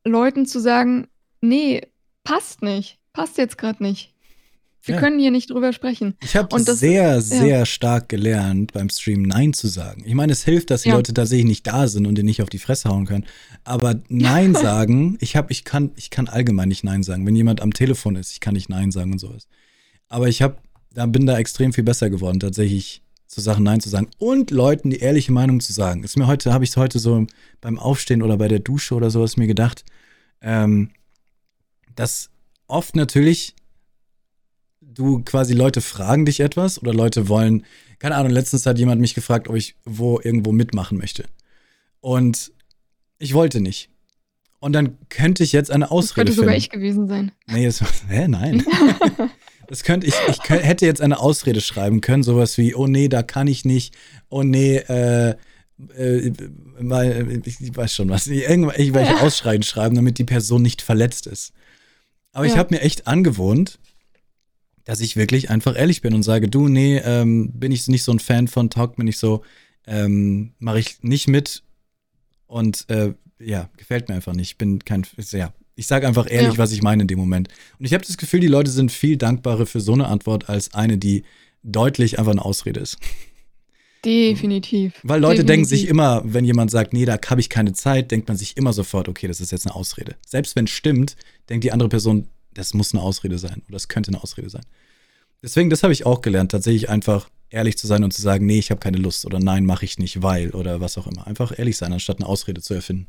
Leuten 0.04 0.46
zu 0.46 0.58
sagen: 0.60 1.08
„Ne, 1.40 1.82
passt 2.24 2.62
nicht. 2.62 2.98
Passt 3.12 3.38
jetzt 3.38 3.58
gerade 3.58 3.82
nicht. 3.82 4.14
Wir 4.82 4.94
Ja. 4.94 5.00
können 5.00 5.18
hier 5.18 5.30
nicht 5.30 5.50
drüber 5.50 5.72
sprechen.“ 5.74 6.14
Ich 6.22 6.36
habe 6.36 6.54
Und 6.54 6.66
sehr, 6.66 7.14
ja. 7.14 7.20
sehr 7.20 7.66
stark 7.66 8.08
gelernt, 8.08 8.72
beim 8.72 8.88
Stream 8.88 9.22
„Nein“ 9.22 9.52
zu 9.52 9.66
sagen. 9.68 10.02
Ich 10.06 10.14
meine, 10.14 10.32
es 10.32 10.44
hilft, 10.44 10.70
dass 10.70 10.82
die 10.82 10.88
Ja. 10.90 10.96
Leute 10.96 11.12
tatsächlich 11.12 11.46
nicht 11.46 11.66
da 11.66 11.86
sind 11.88 12.06
und 12.06 12.14
dir 12.16 12.24
nicht 12.24 12.40
auf 12.42 12.48
die 12.48 12.58
Fresse 12.58 12.88
hauen 12.88 13.04
können. 13.06 13.26
Aber 13.64 14.00
„Nein“ 14.08 14.54
sagen 14.54 15.18
ich 15.20 15.36
habe 15.36 15.52
ich 15.52 15.64
kann 15.64 15.90
ich 15.96 16.08
kann 16.10 16.28
allgemein 16.28 16.68
nicht 16.68 16.84
„Nein“ 16.84 17.02
sagen. 17.02 17.26
Wenn 17.26 17.36
jemand 17.36 17.60
am 17.60 17.74
Telefon 17.74 18.16
ist, 18.16 18.32
ich 18.32 18.40
kann 18.40 18.54
nicht 18.54 18.70
„Nein“ 18.70 18.90
sagen 18.90 19.12
und 19.12 19.18
sowas. 19.18 19.48
Aber 20.08 20.28
ich 20.28 20.40
habe 20.40 20.56
da 20.92 21.06
bin 21.06 21.26
da 21.26 21.38
extrem 21.38 21.72
viel 21.72 21.84
besser 21.84 22.10
geworden, 22.10 22.40
tatsächlich 22.40 23.02
zu 23.26 23.40
Sachen 23.40 23.62
Nein 23.62 23.80
zu 23.80 23.88
sagen 23.88 24.08
und 24.18 24.50
Leuten 24.50 24.90
die 24.90 24.98
ehrliche 24.98 25.30
Meinung 25.30 25.60
zu 25.60 25.72
sagen. 25.72 26.02
Ist 26.02 26.16
mir 26.16 26.26
heute, 26.26 26.52
habe 26.52 26.64
ich 26.64 26.70
es 26.70 26.76
heute 26.76 26.98
so 26.98 27.26
beim 27.60 27.78
Aufstehen 27.78 28.22
oder 28.22 28.36
bei 28.36 28.48
der 28.48 28.58
Dusche 28.58 28.94
oder 28.94 29.10
sowas 29.10 29.36
mir 29.36 29.46
gedacht, 29.46 29.84
ähm, 30.40 30.90
dass 31.94 32.30
oft 32.66 32.96
natürlich 32.96 33.54
du 34.80 35.22
quasi 35.22 35.54
Leute 35.54 35.80
fragen 35.80 36.26
dich 36.26 36.40
etwas 36.40 36.82
oder 36.82 36.92
Leute 36.92 37.28
wollen, 37.28 37.64
keine 38.00 38.16
Ahnung, 38.16 38.32
letztens 38.32 38.66
hat 38.66 38.78
jemand 38.78 39.00
mich 39.00 39.14
gefragt, 39.14 39.46
ob 39.46 39.54
ich 39.54 39.76
wo 39.84 40.18
irgendwo 40.20 40.52
mitmachen 40.52 40.98
möchte. 40.98 41.26
Und 42.00 42.52
ich 43.18 43.34
wollte 43.34 43.60
nicht. 43.60 43.90
Und 44.58 44.72
dann 44.72 44.98
könnte 45.08 45.44
ich 45.44 45.52
jetzt 45.52 45.70
eine 45.70 45.90
Ausrede 45.90 46.26
das 46.26 46.36
könnte 46.36 46.42
sogar 46.42 46.56
ich 46.56 46.70
gewesen 46.70 47.06
sein. 47.06 47.32
Nee, 47.46 47.66
das, 47.66 47.82
hä, 48.08 48.26
nein. 48.26 48.64
Das 49.70 49.84
könnte 49.84 50.08
ich, 50.08 50.14
ich 50.28 50.42
könnte, 50.42 50.64
hätte 50.64 50.84
jetzt 50.84 51.00
eine 51.00 51.20
Ausrede 51.20 51.60
schreiben 51.60 52.00
können, 52.00 52.24
sowas 52.24 52.58
wie, 52.58 52.74
oh 52.74 52.88
nee, 52.88 53.06
da 53.06 53.22
kann 53.22 53.46
ich 53.46 53.64
nicht, 53.64 53.94
oh 54.28 54.42
nee, 54.42 54.78
äh, 54.78 55.36
äh, 55.96 56.32
mal, 56.80 57.40
ich 57.44 57.76
weiß 57.76 57.94
schon 57.94 58.08
was, 58.08 58.26
irgendwelche 58.26 59.12
ja. 59.12 59.20
Ausschreien 59.20 59.62
schreiben, 59.62 59.94
damit 59.94 60.18
die 60.18 60.24
Person 60.24 60.62
nicht 60.62 60.82
verletzt 60.82 61.28
ist. 61.28 61.52
Aber 62.32 62.46
ja. 62.46 62.52
ich 62.52 62.58
habe 62.58 62.74
mir 62.74 62.80
echt 62.80 63.06
angewohnt, 63.06 63.78
dass 64.82 65.00
ich 65.00 65.14
wirklich 65.14 65.50
einfach 65.50 65.76
ehrlich 65.76 66.00
bin 66.00 66.14
und 66.14 66.24
sage, 66.24 66.48
du, 66.48 66.66
nee, 66.66 66.98
ähm, 66.98 67.52
bin 67.52 67.70
ich 67.70 67.86
nicht 67.86 68.02
so 68.02 68.10
ein 68.10 68.18
Fan 68.18 68.48
von, 68.48 68.70
taugt 68.70 68.98
mir 68.98 69.04
nicht 69.04 69.18
so, 69.18 69.44
ähm, 69.86 70.52
mache 70.58 70.80
ich 70.80 71.00
nicht 71.02 71.28
mit 71.28 71.62
und 72.48 72.90
äh, 72.90 73.14
ja, 73.38 73.70
gefällt 73.76 74.08
mir 74.08 74.16
einfach 74.16 74.34
nicht. 74.34 74.50
Ich 74.50 74.58
bin 74.58 74.84
kein, 74.84 75.06
ja, 75.30 75.52
ich 75.74 75.86
sage 75.86 76.06
einfach 76.06 76.30
ehrlich, 76.30 76.54
ja. 76.54 76.58
was 76.58 76.72
ich 76.72 76.82
meine 76.82 77.02
in 77.02 77.08
dem 77.08 77.18
Moment. 77.18 77.48
Und 77.78 77.84
ich 77.84 77.94
habe 77.94 78.04
das 78.04 78.16
Gefühl, 78.16 78.40
die 78.40 78.48
Leute 78.48 78.70
sind 78.70 78.92
viel 78.92 79.16
dankbarer 79.16 79.66
für 79.66 79.80
so 79.80 79.92
eine 79.92 80.08
Antwort 80.08 80.48
als 80.48 80.74
eine, 80.74 80.98
die 80.98 81.24
deutlich 81.62 82.18
einfach 82.18 82.32
eine 82.32 82.44
Ausrede 82.44 82.80
ist. 82.80 82.98
Definitiv. 84.04 84.94
Weil 85.02 85.20
Leute 85.20 85.42
Definitiv. 85.42 85.46
denken 85.46 85.64
sich 85.66 85.88
immer, 85.88 86.22
wenn 86.24 86.44
jemand 86.44 86.70
sagt, 86.70 86.92
nee, 86.92 87.04
da 87.04 87.18
habe 87.26 87.40
ich 87.40 87.50
keine 87.50 87.72
Zeit, 87.72 88.10
denkt 88.10 88.28
man 88.28 88.36
sich 88.36 88.56
immer 88.56 88.72
sofort, 88.72 89.08
okay, 89.08 89.28
das 89.28 89.40
ist 89.40 89.52
jetzt 89.52 89.66
eine 89.66 89.74
Ausrede. 89.74 90.16
Selbst 90.26 90.56
wenn 90.56 90.64
es 90.64 90.70
stimmt, 90.70 91.16
denkt 91.48 91.64
die 91.64 91.72
andere 91.72 91.88
Person, 91.90 92.28
das 92.54 92.72
muss 92.72 92.94
eine 92.94 93.02
Ausrede 93.02 93.38
sein 93.38 93.62
oder 93.66 93.72
das 93.72 93.88
könnte 93.88 94.08
eine 94.08 94.22
Ausrede 94.22 94.48
sein. 94.48 94.64
Deswegen, 95.42 95.70
das 95.70 95.82
habe 95.82 95.92
ich 95.92 96.06
auch 96.06 96.22
gelernt, 96.22 96.50
tatsächlich 96.50 96.88
einfach 96.88 97.28
ehrlich 97.50 97.76
zu 97.76 97.86
sein 97.86 98.04
und 98.04 98.12
zu 98.12 98.22
sagen, 98.22 98.46
nee, 98.46 98.58
ich 98.58 98.70
habe 98.70 98.80
keine 98.80 98.98
Lust 98.98 99.26
oder 99.26 99.38
nein, 99.38 99.64
mache 99.64 99.84
ich 99.84 99.98
nicht, 99.98 100.22
weil 100.22 100.50
oder 100.50 100.80
was 100.80 100.96
auch 100.98 101.06
immer. 101.06 101.26
Einfach 101.26 101.58
ehrlich 101.58 101.76
sein, 101.76 101.92
anstatt 101.92 102.18
eine 102.18 102.26
Ausrede 102.26 102.60
zu 102.60 102.74
erfinden. 102.74 103.06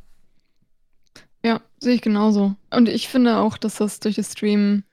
Sehe 1.84 1.96
ich 1.96 2.02
genauso. 2.02 2.56
Und 2.72 2.88
ich 2.88 3.08
finde 3.10 3.38
auch, 3.38 3.58
dass 3.58 3.76
das 3.78 4.00
durch 4.00 4.16
das 4.16 4.32
Streamen 4.34 4.84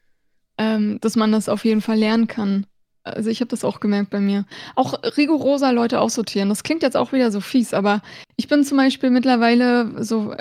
ähm, 0.59 1.01
dass 1.01 1.17
man 1.17 1.33
das 1.33 1.49
auf 1.49 1.65
jeden 1.65 1.81
Fall 1.83 1.99
lernen 1.99 2.29
kann. 2.29 2.67
Also, 3.05 3.31
ich 3.31 3.41
habe 3.41 3.49
das 3.51 3.65
auch 3.65 3.81
gemerkt 3.81 4.11
bei 4.11 4.21
mir. 4.21 4.47
Auch 4.77 4.95
rigoroser 5.17 5.73
Leute 5.73 6.01
aussortieren. 6.01 6.49
Das 6.51 6.63
klingt 6.65 6.83
jetzt 6.83 6.97
auch 6.97 7.13
wieder 7.13 7.33
so 7.33 7.41
fies, 7.41 7.75
aber 7.75 8.03
ich 8.37 8.49
bin 8.49 8.65
zum 8.65 8.79
Beispiel 8.79 9.11
mittlerweile 9.11 10.05
so 10.05 10.35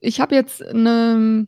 ich 0.00 0.20
habe 0.20 0.34
jetzt 0.36 0.62
'ne 0.72 1.46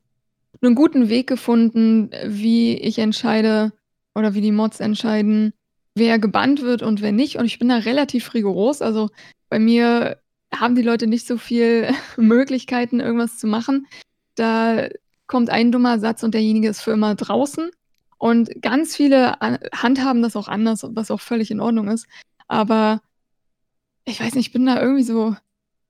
'nen 0.63 0.75
guten 0.77 1.09
Weg 1.11 1.29
gefunden, 1.29 2.11
wie 2.27 2.77
ich 2.79 2.99
entscheide 3.01 3.73
oder 4.15 4.35
wie 4.35 4.41
die 4.43 4.53
Mods 4.53 4.81
entscheiden, 4.81 5.55
wer 5.97 6.19
gebannt 6.19 6.63
wird 6.63 6.83
und 6.83 7.03
wer 7.03 7.13
nicht. 7.13 7.37
Und 7.39 7.47
ich 7.47 7.59
bin 7.59 7.69
da 7.71 7.79
relativ 7.79 8.35
rigoros. 8.35 8.83
Also, 8.83 9.11
bei 9.51 9.59
mir 9.61 10.19
haben 10.55 10.77
die 10.77 10.83
Leute 10.83 11.07
nicht 11.09 11.27
so 11.27 11.39
viel 11.39 11.89
Möglichkeiten, 12.19 13.01
irgendwas 13.01 13.39
zu 13.39 13.47
machen. 13.49 13.87
Da 14.35 14.89
kommt 15.27 15.51
ein 15.51 15.73
dummer 15.73 15.99
Satz 15.99 16.23
und 16.23 16.35
derjenige 16.35 16.69
ist 16.69 16.81
für 16.81 16.93
immer 16.93 17.15
draußen. 17.15 17.71
Und 18.19 18.63
ganz 18.63 18.97
viele 18.97 19.33
handhaben 19.73 20.23
das 20.23 20.37
auch 20.37 20.49
anders, 20.49 20.87
was 20.91 21.11
auch 21.11 21.21
völlig 21.21 21.51
in 21.51 21.61
Ordnung 21.61 21.89
ist. 21.89 22.07
Aber 22.49 23.03
ich 24.05 24.21
weiß 24.21 24.35
nicht, 24.35 24.49
ich 24.49 24.53
bin 24.53 24.67
da 24.67 24.81
irgendwie 24.81 25.03
so 25.03 25.37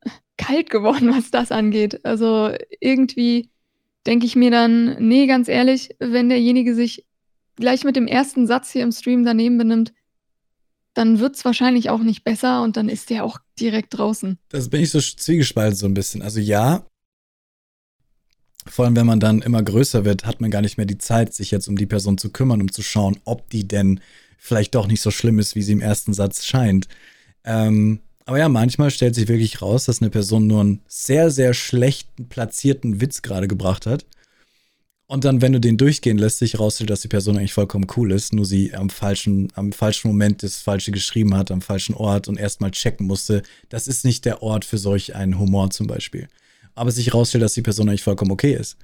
kalt 0.36 0.70
geworden, 0.70 1.10
was 1.14 1.30
das 1.30 1.52
angeht. 1.52 2.04
Also 2.04 2.52
irgendwie 2.80 3.50
denke 4.06 4.26
ich 4.26 4.36
mir 4.36 4.50
dann, 4.50 4.96
nee, 4.98 5.26
ganz 5.26 5.48
ehrlich, 5.48 5.96
wenn 5.98 6.28
derjenige 6.28 6.74
sich 6.74 7.06
gleich 7.56 7.84
mit 7.84 7.96
dem 7.96 8.06
ersten 8.06 8.46
Satz 8.46 8.70
hier 8.70 8.82
im 8.82 8.92
Stream 8.92 9.24
daneben 9.24 9.58
benimmt, 9.58 9.92
dann 10.94 11.18
wird 11.18 11.36
es 11.36 11.44
wahrscheinlich 11.44 11.90
auch 11.90 12.02
nicht 12.02 12.24
besser 12.24 12.62
und 12.62 12.76
dann 12.76 12.88
ist 12.88 13.10
der 13.10 13.24
auch 13.24 13.38
direkt 13.58 13.98
draußen. 13.98 14.38
Das 14.48 14.70
bin 14.70 14.80
ich 14.80 14.90
so 14.90 15.00
zwiegespalten 15.00 15.76
so 15.76 15.86
ein 15.86 15.94
bisschen. 15.94 16.22
Also 16.22 16.40
ja, 16.40 16.86
vor 18.66 18.84
allem 18.84 18.96
wenn 18.96 19.06
man 19.06 19.20
dann 19.20 19.42
immer 19.42 19.62
größer 19.62 20.04
wird, 20.04 20.24
hat 20.26 20.40
man 20.40 20.50
gar 20.50 20.62
nicht 20.62 20.76
mehr 20.76 20.86
die 20.86 20.98
Zeit, 20.98 21.34
sich 21.34 21.50
jetzt 21.50 21.68
um 21.68 21.76
die 21.76 21.86
Person 21.86 22.18
zu 22.18 22.30
kümmern, 22.30 22.60
um 22.60 22.72
zu 22.72 22.82
schauen, 22.82 23.18
ob 23.24 23.50
die 23.50 23.66
denn 23.66 24.00
vielleicht 24.38 24.74
doch 24.74 24.86
nicht 24.86 25.00
so 25.00 25.10
schlimm 25.10 25.38
ist, 25.38 25.54
wie 25.54 25.62
sie 25.62 25.72
im 25.72 25.80
ersten 25.80 26.12
Satz 26.12 26.44
scheint. 26.44 26.88
Ähm, 27.44 28.00
aber 28.26 28.38
ja, 28.38 28.48
manchmal 28.48 28.90
stellt 28.90 29.14
sich 29.14 29.28
wirklich 29.28 29.60
raus, 29.60 29.84
dass 29.84 30.00
eine 30.00 30.10
Person 30.10 30.46
nur 30.46 30.62
einen 30.62 30.82
sehr, 30.88 31.30
sehr 31.30 31.52
schlechten 31.54 32.28
platzierten 32.28 33.00
Witz 33.00 33.22
gerade 33.22 33.48
gebracht 33.48 33.86
hat 33.86 34.06
und 35.06 35.24
dann, 35.24 35.42
wenn 35.42 35.52
du 35.52 35.60
den 35.60 35.76
durchgehen 35.76 36.16
lässt, 36.16 36.38
sich 36.38 36.58
rausstellt, 36.58 36.90
dass 36.90 37.02
die 37.02 37.08
Person 37.08 37.36
eigentlich 37.36 37.52
vollkommen 37.52 37.86
cool 37.96 38.10
ist, 38.12 38.32
nur 38.32 38.46
sie 38.46 38.74
am 38.74 38.88
falschen, 38.88 39.52
am 39.54 39.72
falschen 39.72 40.08
Moment 40.08 40.42
das 40.42 40.56
Falsche 40.56 40.92
geschrieben 40.92 41.36
hat, 41.36 41.50
am 41.50 41.60
falschen 41.60 41.94
Ort 41.94 42.26
und 42.26 42.38
erstmal 42.38 42.70
checken 42.70 43.06
musste, 43.06 43.42
das 43.68 43.86
ist 43.86 44.04
nicht 44.04 44.24
der 44.24 44.42
Ort 44.42 44.64
für 44.64 44.78
solch 44.78 45.14
einen 45.14 45.38
Humor 45.38 45.70
zum 45.70 45.86
Beispiel. 45.86 46.28
Aber 46.74 46.90
sich 46.90 47.08
herausstellt, 47.08 47.42
dass 47.42 47.54
die 47.54 47.62
Person 47.62 47.88
eigentlich 47.88 48.02
vollkommen 48.02 48.32
okay 48.32 48.54
ist. 48.54 48.76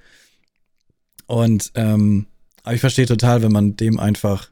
Und 1.26 1.72
ähm, 1.74 2.26
aber 2.62 2.74
ich 2.74 2.80
verstehe 2.80 3.06
total, 3.06 3.42
wenn 3.42 3.52
man 3.52 3.76
dem 3.76 3.98
einfach, 3.98 4.50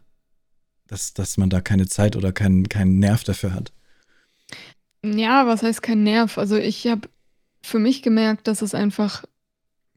dass, 0.87 1.13
dass 1.13 1.37
man 1.37 1.51
da 1.51 1.61
keine 1.61 1.87
Zeit 1.87 2.17
oder 2.17 2.33
keinen 2.33 2.69
keinen 2.69 2.99
Nerv 2.99 3.25
dafür 3.25 3.53
hat. 3.53 3.73
Ja, 5.05 5.47
was 5.47 5.63
heißt 5.63 5.83
kein 5.83 6.03
Nerv? 6.03 6.39
Also 6.39 6.57
ich 6.57 6.87
habe 6.87 7.09
für 7.63 7.79
mich 7.79 8.03
gemerkt, 8.03 8.47
dass 8.47 8.63
es 8.63 8.75
einfach 8.75 9.25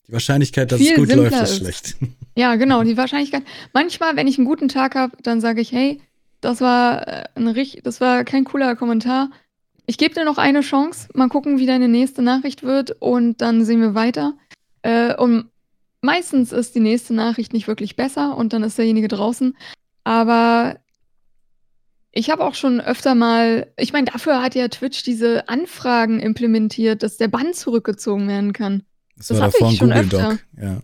die 0.08 0.14
Wahrscheinlichkeit, 0.14 0.72
dass 0.72 0.82
es 0.82 0.94
gut 0.96 1.14
läuft, 1.14 1.36
ist, 1.36 1.52
ist 1.52 1.58
schlecht. 1.58 1.96
Ja, 2.34 2.56
genau, 2.56 2.82
die 2.84 2.96
Wahrscheinlichkeit. 2.96 3.44
Manchmal, 3.74 4.16
wenn 4.16 4.26
ich 4.26 4.38
einen 4.38 4.48
guten 4.48 4.70
Tag 4.70 4.96
habe, 4.96 5.18
dann 5.22 5.42
sage 5.42 5.60
ich, 5.60 5.74
hey, 5.74 6.00
das 6.39 6.62
war 6.62 7.06
äh, 7.06 7.26
ein 7.36 7.50
richtig, 7.50 7.84
das 7.84 8.00
war 8.00 8.24
kein 8.24 8.46
cooler 8.46 8.78
Kommentar. 8.78 9.32
Ich 9.86 9.98
gebe 9.98 10.14
dir 10.14 10.26
noch 10.26 10.38
eine 10.38 10.62
Chance. 10.62 11.10
Mal 11.14 11.30
gucken, 11.30 11.60
wie 11.60 11.66
deine 11.66 11.88
nächste 11.88 12.22
Nachricht 12.22 12.64
wird 12.64 12.96
und 13.00 13.42
dann 13.42 13.66
sehen 13.66 13.82
wir 13.82 13.96
weiter. 13.96 14.34
Äh, 14.84 15.16
und 15.16 15.50
meistens 16.02 16.52
ist 16.52 16.76
die 16.76 16.80
nächste 16.80 17.14
Nachricht 17.14 17.54
nicht 17.54 17.68
wirklich 17.68 17.96
besser 17.96 18.38
und 18.38 18.54
dann 18.54 18.64
ist 18.64 18.78
derjenige 18.78 19.08
draußen. 19.08 19.56
Aber 20.04 20.78
ich 22.12 22.30
habe 22.30 22.44
auch 22.44 22.56
schon 22.56 22.82
öfter 22.82 23.16
mal, 23.16 23.72
ich 23.78 23.94
meine, 23.94 24.06
dafür 24.12 24.42
hat 24.42 24.56
ja 24.56 24.68
Twitch 24.68 25.04
diese 25.04 25.48
Anfragen 25.48 26.20
implementiert, 26.20 27.04
dass 27.04 27.18
der 27.18 27.30
Bann 27.30 27.54
zurückgezogen 27.54 28.28
werden 28.28 28.54
kann. 28.54 28.84
Das, 29.16 29.28
das 29.28 29.38
war 29.40 29.48
hatte 29.48 29.58
ich 29.62 29.78
schon 29.78 29.90
Google 29.90 30.04
öfter. 30.04 30.30
Doc, 30.30 30.40
ja. 30.62 30.82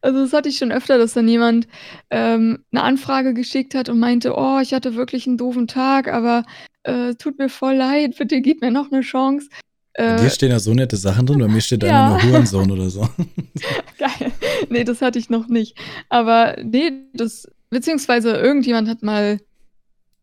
Also 0.00 0.20
das 0.20 0.32
hatte 0.32 0.48
ich 0.48 0.58
schon 0.58 0.72
öfter, 0.72 0.98
dass 0.98 1.14
dann 1.14 1.28
jemand 1.28 1.68
ähm, 2.10 2.64
eine 2.72 2.82
Anfrage 2.82 3.34
geschickt 3.34 3.74
hat 3.74 3.88
und 3.88 3.98
meinte, 3.98 4.34
oh, 4.36 4.58
ich 4.60 4.74
hatte 4.74 4.94
wirklich 4.94 5.26
einen 5.26 5.38
doofen 5.38 5.68
Tag, 5.68 6.08
aber 6.08 6.44
äh, 6.82 7.14
tut 7.14 7.38
mir 7.38 7.48
voll 7.48 7.74
leid, 7.74 8.16
bitte 8.18 8.40
gib 8.40 8.60
mir 8.60 8.70
noch 8.70 8.90
eine 8.90 9.02
Chance. 9.02 9.48
Bei 9.94 10.16
dir 10.16 10.24
äh, 10.24 10.30
stehen 10.30 10.50
da 10.50 10.58
so 10.58 10.72
nette 10.72 10.96
Sachen 10.96 11.26
drin, 11.26 11.38
bei 11.38 11.48
mir 11.48 11.60
steht 11.60 11.82
da 11.82 11.86
ja. 11.86 12.08
nur 12.08 12.22
Hurensohn 12.22 12.70
oder 12.70 12.88
so. 12.88 13.08
Geil. 13.98 14.32
Nee, 14.70 14.84
das 14.84 15.02
hatte 15.02 15.18
ich 15.18 15.28
noch 15.28 15.48
nicht. 15.48 15.76
Aber 16.08 16.56
nee, 16.62 16.92
das, 17.12 17.46
beziehungsweise 17.68 18.32
irgendjemand 18.32 18.88
hat 18.88 19.02
mal, 19.02 19.38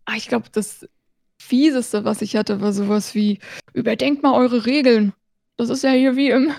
ah, 0.06 0.16
ich 0.18 0.28
glaube, 0.28 0.47
das 0.52 0.88
Fieseste, 1.38 2.04
was 2.04 2.22
ich 2.22 2.36
hatte, 2.36 2.62
war 2.62 2.74
sowas 2.74 3.14
wie, 3.16 3.39
überdenkt 3.74 4.24
mal 4.24 4.34
eure 4.34 4.66
Regeln. 4.66 5.14
Das 5.56 5.70
ist 5.70 5.84
ja 5.84 5.91
hier 5.91 6.16
wie 6.16 6.32
im, 6.32 6.52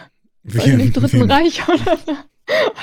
wie 0.45 0.70
im 0.70 0.93
Dritten 0.93 1.30
Reich 1.30 1.68
oder 1.68 1.99
so. 2.07 2.16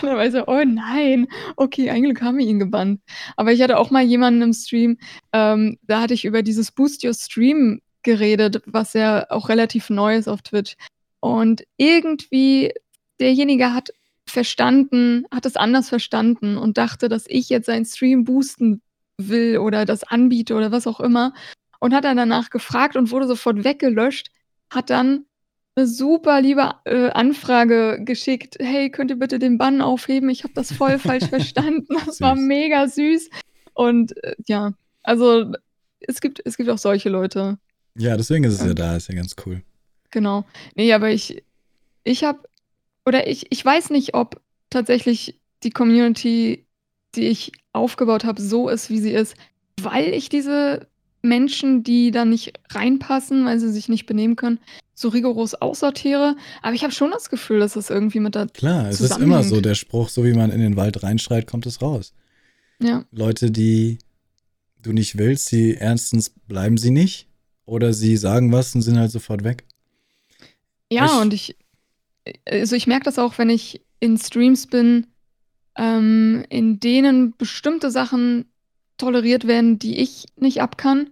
Und 0.01 0.03
dann 0.03 0.17
war 0.17 0.25
ich 0.25 0.31
so, 0.31 0.45
oh 0.47 0.63
nein, 0.65 1.27
okay, 1.55 1.89
eigentlich 1.89 2.21
haben 2.21 2.37
wir 2.37 2.45
ihn 2.45 2.59
gebannt. 2.59 3.01
Aber 3.35 3.51
ich 3.51 3.61
hatte 3.61 3.77
auch 3.77 3.91
mal 3.91 4.03
jemanden 4.03 4.41
im 4.41 4.53
Stream, 4.53 4.97
ähm, 5.33 5.77
da 5.83 6.01
hatte 6.01 6.13
ich 6.13 6.25
über 6.25 6.43
dieses 6.43 6.71
Boost 6.71 7.03
Your 7.03 7.13
Stream 7.13 7.81
geredet, 8.03 8.61
was 8.65 8.93
ja 8.93 9.29
auch 9.29 9.49
relativ 9.49 9.89
neu 9.89 10.15
ist 10.15 10.27
auf 10.27 10.41
Twitch. 10.41 10.75
Und 11.19 11.63
irgendwie, 11.77 12.73
derjenige 13.19 13.73
hat 13.73 13.89
verstanden, 14.25 15.25
hat 15.31 15.45
es 15.45 15.55
anders 15.55 15.89
verstanden 15.89 16.57
und 16.57 16.77
dachte, 16.77 17.09
dass 17.09 17.25
ich 17.27 17.49
jetzt 17.49 17.65
seinen 17.65 17.85
Stream 17.85 18.23
boosten 18.23 18.81
will 19.17 19.57
oder 19.57 19.85
das 19.85 20.03
anbiete 20.03 20.55
oder 20.55 20.71
was 20.71 20.87
auch 20.87 20.99
immer. 20.99 21.33
Und 21.79 21.93
hat 21.93 22.05
dann 22.05 22.17
danach 22.17 22.49
gefragt 22.49 22.95
und 22.95 23.11
wurde 23.11 23.27
sofort 23.27 23.63
weggelöscht, 23.63 24.31
hat 24.69 24.89
dann 24.89 25.25
eine 25.77 25.87
super 25.87 26.41
liebe 26.41 26.73
äh, 26.85 27.09
Anfrage 27.11 27.99
geschickt. 28.03 28.57
Hey, 28.59 28.89
könnt 28.89 29.11
ihr 29.11 29.19
bitte 29.19 29.37
den 29.37 29.57
Bann 29.59 29.81
aufheben? 29.81 30.29
Ich 30.29 30.43
habe 30.43 30.53
das 30.55 30.73
voll 30.73 30.97
falsch 30.97 31.25
verstanden. 31.29 31.95
Das 32.05 32.19
war 32.19 32.35
mega 32.35 32.87
süß. 32.87 33.29
Und 33.73 34.17
äh, 34.23 34.35
ja, 34.47 34.73
also 35.03 35.53
es 35.99 36.19
gibt, 36.19 36.41
es 36.43 36.57
gibt 36.57 36.69
auch 36.69 36.79
solche 36.79 37.09
Leute. 37.09 37.59
Ja, 37.95 38.17
deswegen 38.17 38.43
ist 38.43 38.53
es 38.53 38.61
ja, 38.61 38.67
ja 38.67 38.73
da, 38.73 38.95
ist 38.95 39.07
ja 39.07 39.15
ganz 39.15 39.35
cool. 39.45 39.61
Genau. 40.09 40.45
Nee, 40.75 40.91
aber 40.93 41.11
ich, 41.11 41.43
ich 42.03 42.23
habe, 42.23 42.39
oder 43.05 43.27
ich, 43.27 43.51
ich 43.51 43.63
weiß 43.63 43.91
nicht, 43.91 44.15
ob 44.15 44.41
tatsächlich 44.71 45.39
die 45.63 45.71
Community, 45.71 46.65
die 47.15 47.27
ich 47.27 47.51
aufgebaut 47.73 48.25
habe, 48.25 48.41
so 48.41 48.67
ist, 48.69 48.89
wie 48.89 48.99
sie 48.99 49.11
ist, 49.11 49.35
weil 49.81 50.13
ich 50.13 50.29
diese 50.29 50.87
Menschen, 51.27 51.83
die 51.83 52.11
da 52.11 52.25
nicht 52.25 52.53
reinpassen, 52.69 53.45
weil 53.45 53.59
sie 53.59 53.71
sich 53.71 53.89
nicht 53.89 54.05
benehmen 54.05 54.35
können, 54.35 54.59
so 54.93 55.09
rigoros 55.09 55.53
aussortiere. 55.53 56.35
Aber 56.61 56.73
ich 56.73 56.83
habe 56.83 56.93
schon 56.93 57.11
das 57.11 57.29
Gefühl, 57.29 57.59
dass 57.59 57.75
es 57.75 57.89
irgendwie 57.89 58.19
mit 58.19 58.35
der. 58.35 58.47
Klar, 58.47 58.89
es 58.89 59.01
ist 59.01 59.17
immer 59.17 59.43
so 59.43 59.61
der 59.61 59.75
Spruch, 59.75 60.09
so 60.09 60.23
wie 60.23 60.33
man 60.33 60.51
in 60.51 60.59
den 60.59 60.75
Wald 60.75 61.03
reinschreit, 61.03 61.47
kommt 61.47 61.65
es 61.65 61.81
raus. 61.81 62.13
Ja. 62.79 63.05
Leute, 63.11 63.51
die 63.51 63.99
du 64.81 64.93
nicht 64.93 65.17
willst, 65.17 65.51
die 65.51 65.73
erstens 65.73 66.29
bleiben 66.29 66.77
sie 66.77 66.91
nicht 66.91 67.27
oder 67.65 67.93
sie 67.93 68.17
sagen 68.17 68.51
was 68.51 68.73
und 68.73 68.81
sind 68.81 68.97
halt 68.97 69.11
sofort 69.11 69.43
weg. 69.43 69.65
Ja, 70.89 71.05
ich, 71.05 71.21
und 71.21 71.33
ich, 71.33 71.57
also 72.45 72.75
ich 72.75 72.87
merke 72.87 73.05
das 73.05 73.19
auch, 73.19 73.37
wenn 73.37 73.49
ich 73.49 73.81
in 73.99 74.17
Streams 74.17 74.67
bin, 74.67 75.07
ähm, 75.75 76.45
in 76.49 76.79
denen 76.79 77.35
bestimmte 77.37 77.91
Sachen 77.91 78.45
toleriert 78.97 79.47
werden, 79.47 79.79
die 79.79 79.97
ich 79.97 80.25
nicht 80.35 80.61
abkann, 80.61 81.11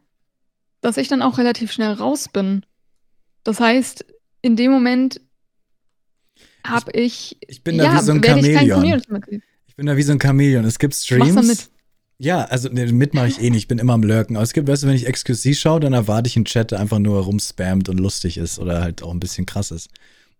dass 0.86 0.98
ich 0.98 1.08
dann 1.08 1.24
auch 1.24 1.40
relativ 1.40 1.72
schnell 1.72 1.94
raus 1.94 2.30
bin. 2.32 2.64
Das 3.44 3.60
heißt, 3.60 4.06
in 4.44 4.56
dem 4.56 4.70
Moment 4.70 5.20
habe 6.64 6.92
ich, 6.92 7.38
ich. 7.48 7.64
bin 7.64 7.80
da 7.80 7.86
ja, 7.86 7.96
wie 7.96 8.06
so 8.06 8.12
ein 8.12 8.24
Chamäleon. 8.24 8.84
Ich, 8.86 9.42
ich 9.66 9.76
bin 9.76 9.88
da 9.88 9.98
wie 9.98 10.04
so 10.04 10.12
ein 10.12 10.22
Chamäleon. 10.22 10.64
Es 10.64 10.78
gibt 10.78 10.94
Streams. 10.94 11.48
Mit? 11.48 11.70
Ja, 12.20 12.44
also 12.44 12.70
ne, 12.70 12.86
mit 12.92 13.16
mache 13.16 13.28
ich 13.28 13.42
eh 13.42 13.50
nicht, 13.50 13.64
ich 13.64 13.68
bin 13.68 13.80
immer 13.80 13.94
am 13.94 14.04
Lurken. 14.04 14.36
Aber 14.36 14.44
es 14.44 14.54
gibt, 14.54 14.68
weißt 14.68 14.84
du, 14.84 14.88
wenn 14.88 14.96
ich 14.96 15.06
XQC 15.06 15.56
schaue, 15.56 15.80
dann 15.80 15.94
erwarte 15.94 16.28
ich 16.28 16.36
einen 16.36 16.46
Chat, 16.46 16.70
der 16.70 16.80
einfach 16.80 17.00
nur 17.00 17.24
rumspammt 17.24 17.90
und 17.90 18.00
lustig 18.00 18.38
ist 18.38 18.60
oder 18.60 18.82
halt 18.82 19.02
auch 19.02 19.12
ein 19.12 19.20
bisschen 19.20 19.48
krass 19.48 19.72
ist. 19.72 19.90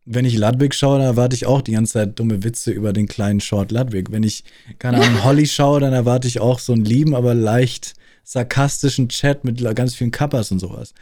Wenn 0.06 0.26
ich 0.26 0.38
Ludwig 0.38 0.76
schaue, 0.76 1.00
dann 1.00 1.08
erwarte 1.08 1.36
ich 1.36 1.48
auch 1.48 1.64
die 1.64 1.72
ganze 1.72 1.94
Zeit 1.94 2.20
dumme 2.20 2.44
Witze 2.44 2.70
über 2.70 2.94
den 2.94 3.08
kleinen 3.08 3.42
Short 3.42 3.72
Ludwig. 3.72 4.12
Wenn 4.12 4.22
ich, 4.22 4.44
keine 4.78 5.02
Ahnung, 5.02 5.24
Holly 5.24 5.48
schaue, 5.48 5.80
dann 5.80 5.94
erwarte 5.94 6.28
ich 6.28 6.40
auch 6.40 6.60
so 6.60 6.74
einen 6.74 6.86
lieben, 6.86 7.16
aber 7.16 7.34
leicht 7.34 7.96
sarkastischen 8.26 9.08
Chat 9.08 9.46
mit 9.46 9.64
ganz 9.76 9.96
vielen 9.96 10.12
Kappas 10.12 10.52
und 10.52 10.60
sowas. 10.60 10.94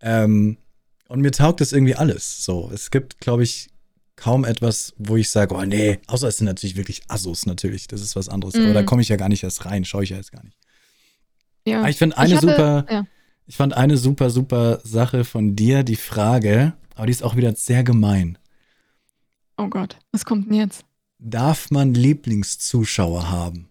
Ähm, 0.00 0.58
und 1.08 1.20
mir 1.20 1.30
taugt 1.30 1.60
das 1.60 1.72
irgendwie 1.72 1.94
alles. 1.94 2.44
So, 2.44 2.70
es 2.74 2.90
gibt, 2.90 3.20
glaube 3.20 3.44
ich, 3.44 3.70
kaum 4.16 4.44
etwas, 4.44 4.92
wo 4.98 5.16
ich 5.16 5.30
sage, 5.30 5.54
oh 5.54 5.64
nee, 5.64 5.98
außer 6.06 6.28
es 6.28 6.36
sind 6.36 6.46
natürlich 6.46 6.76
wirklich 6.76 7.02
Assos 7.08 7.46
natürlich, 7.46 7.86
das 7.86 8.02
ist 8.02 8.16
was 8.16 8.28
anderes. 8.28 8.54
Mhm. 8.54 8.64
Aber 8.64 8.74
da 8.74 8.82
komme 8.82 9.02
ich 9.02 9.08
ja 9.08 9.16
gar 9.16 9.28
nicht 9.28 9.42
erst 9.42 9.64
rein, 9.64 9.84
schaue 9.84 10.04
ich 10.04 10.10
ja 10.10 10.16
jetzt 10.16 10.32
gar 10.32 10.44
nicht. 10.44 10.58
Ja. 11.66 11.80
Aber 11.80 11.88
ich 11.88 11.96
finde 11.96 12.18
eine 12.18 12.28
ich 12.28 12.36
hatte, 12.36 12.48
super, 12.48 12.86
ja. 12.90 13.04
ich 13.46 13.56
fand 13.56 13.74
eine 13.74 13.96
super, 13.96 14.30
super 14.30 14.80
Sache 14.84 15.24
von 15.24 15.54
dir, 15.54 15.82
die 15.82 15.96
Frage, 15.96 16.72
aber 16.94 17.06
die 17.06 17.12
ist 17.12 17.22
auch 17.22 17.36
wieder 17.36 17.54
sehr 17.54 17.84
gemein. 17.84 18.38
Oh 19.56 19.68
Gott, 19.68 19.98
was 20.10 20.24
kommt 20.24 20.48
denn 20.48 20.54
jetzt? 20.54 20.84
Darf 21.18 21.70
man 21.70 21.94
Lieblingszuschauer 21.94 23.30
haben? 23.30 23.68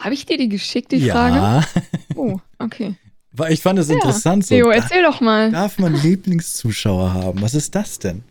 Habe 0.00 0.14
ich 0.14 0.26
dir 0.26 0.36
die 0.36 0.48
geschickt, 0.48 0.92
die 0.92 0.98
ja. 0.98 1.14
Frage? 1.14 1.66
Oh, 2.16 2.38
okay. 2.60 2.94
Weil 3.32 3.52
ich 3.52 3.60
fand 3.60 3.76
es 3.80 3.88
ja. 3.88 3.94
interessant. 3.94 4.46
So, 4.46 4.54
Theo, 4.54 4.68
erzähl 4.70 5.02
doch 5.02 5.20
mal. 5.20 5.50
Darf 5.50 5.78
man 5.78 6.00
Lieblingszuschauer 6.00 7.12
haben? 7.12 7.42
Was 7.42 7.54
ist 7.54 7.74
das 7.74 7.98
denn? 7.98 8.22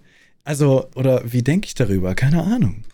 Also, 0.46 0.88
oder 0.96 1.22
wie 1.26 1.42
denke 1.42 1.68
ich 1.68 1.74
darüber? 1.74 2.16
Keine 2.16 2.44
Ahnung. 2.44 2.86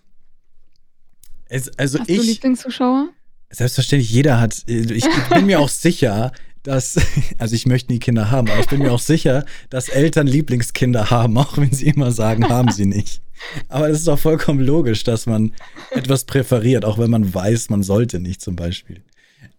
Es, 1.48 1.70
also 1.78 2.00
Hast 2.00 2.10
ich. 2.10 2.18
Du 2.18 2.24
Lieblingszuschauer? 2.24 3.10
Selbstverständlich, 3.52 4.12
jeder 4.12 4.40
hat. 4.40 4.64
Ich 4.68 5.06
bin 5.30 5.46
mir 5.46 5.60
auch 5.60 5.70
sicher, 5.70 6.32
dass, 6.64 6.98
also 7.38 7.56
ich 7.56 7.66
möchte 7.66 7.92
nie 7.92 8.00
Kinder 8.00 8.32
haben, 8.32 8.50
aber 8.50 8.60
ich 8.60 8.68
bin 8.68 8.80
mir 8.80 8.92
auch 8.92 9.00
sicher, 9.00 9.46
dass 9.70 9.90
Eltern 9.90 10.28
Lieblingskinder 10.28 11.10
haben, 11.10 11.38
auch 11.38 11.58
wenn 11.58 11.72
sie 11.72 11.88
immer 11.88 12.12
sagen, 12.12 12.48
haben 12.50 12.72
sie 12.72 12.86
nicht. 12.86 13.22
Aber 13.70 13.90
es 13.90 14.00
ist 14.02 14.08
auch 14.10 14.20
vollkommen 14.20 14.60
logisch, 14.60 15.04
dass 15.04 15.26
man 15.26 15.54
etwas 15.92 16.26
präferiert, 16.26 16.84
auch 16.84 16.98
wenn 16.98 17.10
man 17.10 17.34
weiß, 17.34 17.70
man 17.70 17.84
sollte 17.84 18.20
nicht 18.20 18.42
zum 18.42 18.56
Beispiel. 18.56 19.02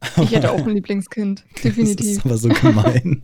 Aber, 0.00 0.24
ich 0.24 0.32
hätte 0.32 0.52
auch 0.52 0.66
ein 0.66 0.74
Lieblingskind, 0.74 1.44
definitiv. 1.62 1.96
Das 2.00 2.06
ist 2.06 2.24
aber 2.24 2.36
so 2.36 2.48
gemein. 2.48 3.22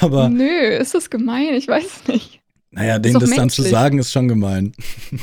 aber. 0.00 0.28
Nö, 0.28 0.76
ist 0.78 0.94
das 0.94 1.10
gemein? 1.10 1.54
Ich 1.54 1.68
weiß 1.68 2.08
nicht. 2.08 2.40
Naja, 2.70 2.98
denen 2.98 3.14
das 3.14 3.30
menschlich. 3.30 3.38
dann 3.38 3.50
zu 3.50 3.62
sagen, 3.62 3.98
ist 3.98 4.12
schon 4.12 4.28
gemein. 4.28 4.72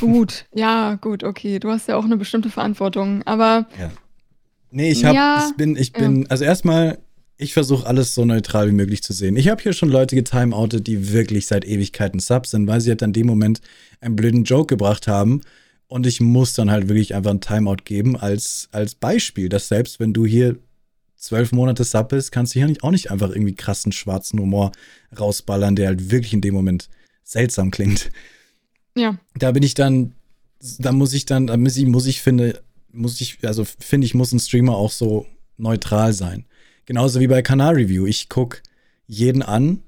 Gut, 0.00 0.46
ja, 0.52 0.96
gut, 0.96 1.22
okay. 1.22 1.60
Du 1.60 1.70
hast 1.70 1.88
ja 1.88 1.96
auch 1.96 2.04
eine 2.04 2.16
bestimmte 2.16 2.50
Verantwortung, 2.50 3.22
aber. 3.24 3.66
Ja. 3.78 3.90
Nee, 4.72 4.90
ich 4.90 5.04
hab, 5.04 5.14
ja, 5.14 5.46
ich 5.48 5.56
bin, 5.56 5.76
ich 5.76 5.92
bin, 5.92 6.22
ja. 6.22 6.28
also 6.28 6.44
erstmal, 6.44 6.98
ich 7.38 7.52
versuche 7.52 7.86
alles 7.86 8.14
so 8.14 8.24
neutral 8.24 8.68
wie 8.68 8.74
möglich 8.74 9.02
zu 9.02 9.12
sehen. 9.12 9.36
Ich 9.36 9.48
habe 9.48 9.62
hier 9.62 9.72
schon 9.72 9.90
Leute 9.90 10.16
getimeoutet, 10.16 10.86
die 10.86 11.12
wirklich 11.12 11.46
seit 11.46 11.64
Ewigkeiten 11.66 12.20
Subs 12.20 12.50
sind, 12.50 12.66
weil 12.66 12.80
sie 12.80 12.90
halt 12.90 13.02
an 13.02 13.12
dem 13.12 13.26
Moment 13.26 13.60
einen 14.00 14.16
blöden 14.16 14.44
Joke 14.44 14.66
gebracht 14.66 15.06
haben. 15.06 15.42
Und 15.88 16.06
ich 16.06 16.20
muss 16.20 16.54
dann 16.54 16.70
halt 16.70 16.88
wirklich 16.88 17.14
einfach 17.14 17.30
ein 17.30 17.40
Timeout 17.40 17.84
geben 17.84 18.16
als, 18.16 18.68
als 18.72 18.94
Beispiel, 18.94 19.48
dass 19.48 19.68
selbst 19.68 20.00
wenn 20.00 20.12
du 20.12 20.26
hier 20.26 20.56
zwölf 21.16 21.52
Monate 21.52 21.84
Sub 21.84 22.08
bist, 22.08 22.32
kannst 22.32 22.54
du 22.54 22.60
hier 22.60 22.68
nicht, 22.68 22.82
auch 22.82 22.90
nicht 22.90 23.10
einfach 23.10 23.30
irgendwie 23.30 23.54
krassen 23.54 23.92
schwarzen 23.92 24.40
Humor 24.40 24.72
rausballern, 25.18 25.76
der 25.76 25.88
halt 25.88 26.10
wirklich 26.10 26.32
in 26.32 26.40
dem 26.40 26.54
Moment 26.54 26.88
seltsam 27.22 27.70
klingt. 27.70 28.10
Ja. 28.96 29.18
Da 29.34 29.52
bin 29.52 29.62
ich 29.62 29.74
dann, 29.74 30.14
da 30.78 30.90
muss 30.92 31.12
ich 31.12 31.26
dann, 31.26 31.46
da 31.46 31.56
muss 31.56 31.76
ich, 31.76 31.86
muss 31.86 32.06
ich 32.06 32.22
finde, 32.22 32.62
muss 32.92 33.20
ich, 33.20 33.38
also 33.42 33.64
finde 33.64 34.06
ich, 34.06 34.14
muss 34.14 34.32
ein 34.32 34.40
Streamer 34.40 34.74
auch 34.74 34.90
so 34.90 35.26
neutral 35.58 36.14
sein. 36.14 36.46
Genauso 36.86 37.20
wie 37.20 37.26
bei 37.26 37.42
Canal 37.42 37.74
Review. 37.74 38.06
Ich 38.06 38.28
gucke 38.28 38.58
jeden 39.06 39.42
an, 39.42 39.82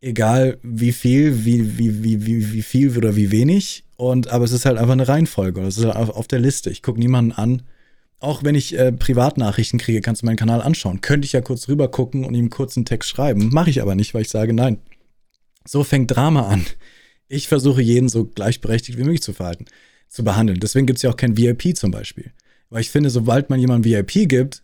egal 0.00 0.58
wie 0.62 0.92
viel, 0.92 1.44
wie, 1.44 1.78
wie, 1.78 2.04
wie, 2.04 2.26
wie, 2.26 2.52
wie 2.52 2.62
viel 2.62 2.96
oder 2.96 3.16
wie 3.16 3.30
wenig. 3.30 3.84
Und 3.96 4.28
aber 4.28 4.44
es 4.44 4.52
ist 4.52 4.66
halt 4.66 4.76
einfach 4.76 4.92
eine 4.92 5.08
Reihenfolge. 5.08 5.62
Es 5.62 5.78
ist 5.78 5.84
halt 5.86 5.96
auf 5.96 6.26
der 6.28 6.40
Liste. 6.40 6.70
Ich 6.70 6.82
gucke 6.82 6.98
niemanden 6.98 7.32
an. 7.32 7.62
Auch 8.18 8.42
wenn 8.42 8.54
ich 8.54 8.76
äh, 8.76 8.90
Privatnachrichten 8.90 9.78
kriege, 9.78 10.00
kannst 10.00 10.22
du 10.22 10.26
meinen 10.26 10.36
Kanal 10.36 10.60
anschauen. 10.60 11.00
Könnte 11.00 11.26
ich 11.26 11.32
ja 11.32 11.40
kurz 11.40 11.68
rüber 11.68 11.88
gucken 11.88 12.24
und 12.24 12.34
ihm 12.34 12.50
kurz 12.50 12.76
einen 12.76 12.86
Text 12.86 13.10
schreiben. 13.10 13.50
Mache 13.50 13.70
ich 13.70 13.80
aber 13.80 13.94
nicht, 13.94 14.14
weil 14.14 14.22
ich 14.22 14.30
sage, 14.30 14.52
nein. 14.52 14.78
So 15.66 15.84
fängt 15.84 16.14
Drama 16.14 16.48
an. 16.48 16.66
Ich 17.28 17.48
versuche 17.48 17.80
jeden 17.80 18.08
so 18.08 18.24
gleichberechtigt 18.24 18.98
wie 18.98 19.02
möglich 19.02 19.22
zu 19.22 19.32
verhalten, 19.32 19.66
zu 20.08 20.24
behandeln. 20.24 20.60
Deswegen 20.60 20.86
gibt 20.86 20.98
es 20.98 21.02
ja 21.02 21.10
auch 21.10 21.16
kein 21.16 21.36
VIP 21.36 21.76
zum 21.76 21.90
Beispiel. 21.90 22.32
Weil 22.70 22.80
ich 22.80 22.90
finde, 22.90 23.08
sobald 23.08 23.50
man 23.50 23.60
jemandem 23.60 23.90
VIP 23.90 24.28
gibt, 24.28 24.63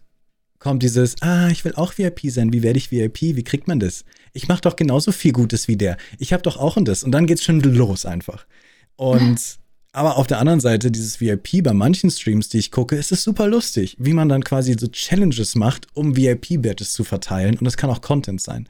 kommt 0.60 0.82
dieses, 0.82 1.20
ah, 1.22 1.48
ich 1.48 1.64
will 1.64 1.74
auch 1.74 1.98
VIP 1.98 2.30
sein. 2.30 2.52
Wie 2.52 2.62
werde 2.62 2.78
ich 2.78 2.92
VIP? 2.92 3.22
Wie 3.22 3.42
kriegt 3.42 3.66
man 3.66 3.80
das? 3.80 4.04
Ich 4.32 4.46
mache 4.46 4.60
doch 4.60 4.76
genauso 4.76 5.10
viel 5.10 5.32
Gutes 5.32 5.66
wie 5.66 5.76
der. 5.76 5.96
Ich 6.18 6.32
habe 6.32 6.42
doch 6.42 6.58
auch 6.58 6.76
und 6.76 6.86
das. 6.86 7.02
Und 7.02 7.10
dann 7.10 7.26
geht's 7.26 7.42
schon 7.42 7.60
los 7.60 8.06
einfach. 8.06 8.46
Und 8.94 9.58
aber 9.92 10.18
auf 10.18 10.26
der 10.26 10.38
anderen 10.38 10.60
Seite, 10.60 10.90
dieses 10.90 11.20
VIP 11.20 11.64
bei 11.64 11.72
manchen 11.72 12.10
Streams, 12.10 12.50
die 12.50 12.58
ich 12.58 12.70
gucke, 12.70 12.94
ist 12.94 13.10
es 13.10 13.24
super 13.24 13.48
lustig, 13.48 13.96
wie 13.98 14.12
man 14.12 14.28
dann 14.28 14.44
quasi 14.44 14.76
so 14.78 14.86
Challenges 14.86 15.56
macht, 15.56 15.88
um 15.94 16.16
VIP-Badges 16.16 16.92
zu 16.92 17.04
verteilen. 17.04 17.58
Und 17.58 17.64
das 17.64 17.76
kann 17.76 17.90
auch 17.90 18.02
Content 18.02 18.40
sein. 18.40 18.68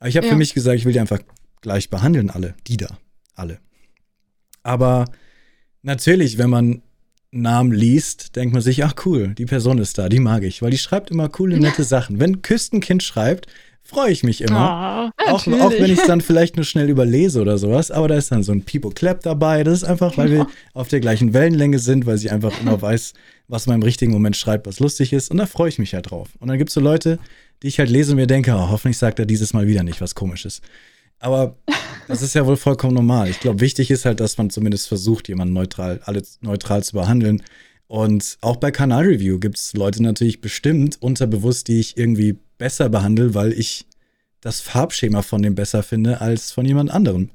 Aber 0.00 0.08
ich 0.08 0.16
habe 0.16 0.26
ja. 0.26 0.32
für 0.32 0.38
mich 0.38 0.52
gesagt, 0.52 0.78
ich 0.78 0.84
will 0.84 0.92
die 0.92 1.00
einfach 1.00 1.20
gleich 1.60 1.90
behandeln, 1.90 2.28
alle. 2.28 2.54
Die 2.66 2.76
da. 2.76 2.98
Alle. 3.36 3.60
Aber 4.64 5.06
natürlich, 5.82 6.38
wenn 6.38 6.50
man 6.50 6.82
Namen 7.32 7.72
liest, 7.72 8.34
denkt 8.36 8.52
man 8.52 8.62
sich, 8.62 8.84
ach 8.84 8.94
cool, 9.04 9.34
die 9.34 9.46
Person 9.46 9.78
ist 9.78 9.98
da, 9.98 10.08
die 10.08 10.18
mag 10.18 10.42
ich, 10.42 10.62
weil 10.62 10.70
die 10.70 10.78
schreibt 10.78 11.10
immer 11.10 11.28
coole, 11.28 11.60
nette 11.60 11.84
Sachen. 11.84 12.18
Wenn 12.18 12.42
Küstenkind 12.42 13.02
schreibt, 13.02 13.46
freue 13.82 14.10
ich 14.10 14.22
mich 14.22 14.40
immer. 14.40 15.12
Oh, 15.18 15.30
auch, 15.30 15.46
auch, 15.46 15.70
wenn 15.70 15.92
ich 15.92 15.98
es 15.98 16.06
dann 16.06 16.20
vielleicht 16.20 16.56
nur 16.56 16.64
schnell 16.64 16.88
überlese 16.88 17.40
oder 17.40 17.58
sowas, 17.58 17.90
aber 17.90 18.08
da 18.08 18.16
ist 18.16 18.32
dann 18.32 18.42
so 18.42 18.52
ein 18.52 18.62
Pipo 18.62 18.90
Clap 18.90 19.22
dabei. 19.22 19.62
Das 19.64 19.82
ist 19.82 19.84
einfach, 19.84 20.16
weil 20.16 20.30
wir 20.30 20.46
auf 20.74 20.88
der 20.88 21.00
gleichen 21.00 21.32
Wellenlänge 21.32 21.78
sind, 21.78 22.06
weil 22.06 22.18
sie 22.18 22.30
einfach 22.30 22.60
immer 22.60 22.80
weiß, 22.80 23.14
was 23.48 23.66
man 23.66 23.76
im 23.76 23.82
richtigen 23.82 24.12
Moment 24.12 24.36
schreibt, 24.36 24.66
was 24.66 24.80
lustig 24.80 25.12
ist. 25.12 25.30
Und 25.30 25.38
da 25.38 25.46
freue 25.46 25.68
ich 25.68 25.78
mich 25.78 25.94
halt 25.94 26.10
drauf. 26.10 26.30
Und 26.38 26.48
dann 26.48 26.58
gibt 26.58 26.70
es 26.70 26.74
so 26.74 26.80
Leute, 26.80 27.18
die 27.62 27.68
ich 27.68 27.78
halt 27.78 27.90
lese 27.90 28.12
und 28.12 28.16
mir 28.16 28.26
denke, 28.26 28.52
oh, 28.52 28.70
hoffentlich 28.70 28.98
sagt 28.98 29.18
er 29.18 29.26
dieses 29.26 29.52
Mal 29.52 29.66
wieder 29.66 29.82
nicht 29.82 30.00
was 30.00 30.14
Komisches. 30.14 30.62
Aber 31.20 31.56
das 32.08 32.22
ist 32.22 32.34
ja 32.34 32.46
wohl 32.46 32.56
vollkommen 32.56 32.94
normal. 32.94 33.28
Ich 33.28 33.38
glaube, 33.40 33.60
wichtig 33.60 33.90
ist 33.90 34.04
halt, 34.04 34.18
dass 34.18 34.36
man 34.36 34.50
zumindest 34.50 34.88
versucht, 34.88 35.28
jemanden 35.28 35.54
neutral, 35.54 36.00
alle 36.04 36.22
neutral 36.40 36.82
zu 36.82 36.94
behandeln. 36.94 37.42
Und 37.86 38.38
auch 38.40 38.56
bei 38.56 38.70
Kanalreview 38.70 39.38
gibt 39.38 39.58
es 39.58 39.74
Leute 39.74 40.02
natürlich 40.02 40.40
bestimmt 40.40 41.00
unterbewusst, 41.00 41.68
die 41.68 41.78
ich 41.78 41.96
irgendwie 41.96 42.38
besser 42.58 42.88
behandle, 42.88 43.34
weil 43.34 43.52
ich 43.52 43.86
das 44.40 44.60
Farbschema 44.60 45.22
von 45.22 45.42
dem 45.42 45.54
besser 45.54 45.82
finde 45.82 46.20
als 46.20 46.52
von 46.52 46.64
jemand 46.64 46.90
anderem. 46.90 47.30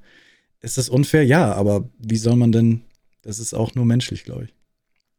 Ist 0.61 0.77
das 0.77 0.89
unfair? 0.89 1.23
Ja, 1.23 1.53
aber 1.53 1.87
wie 1.99 2.17
soll 2.17 2.35
man 2.35 2.51
denn, 2.51 2.81
das 3.21 3.39
ist 3.39 3.53
auch 3.53 3.75
nur 3.75 3.85
menschlich, 3.85 4.23
glaube 4.23 4.45
ich. 4.45 4.53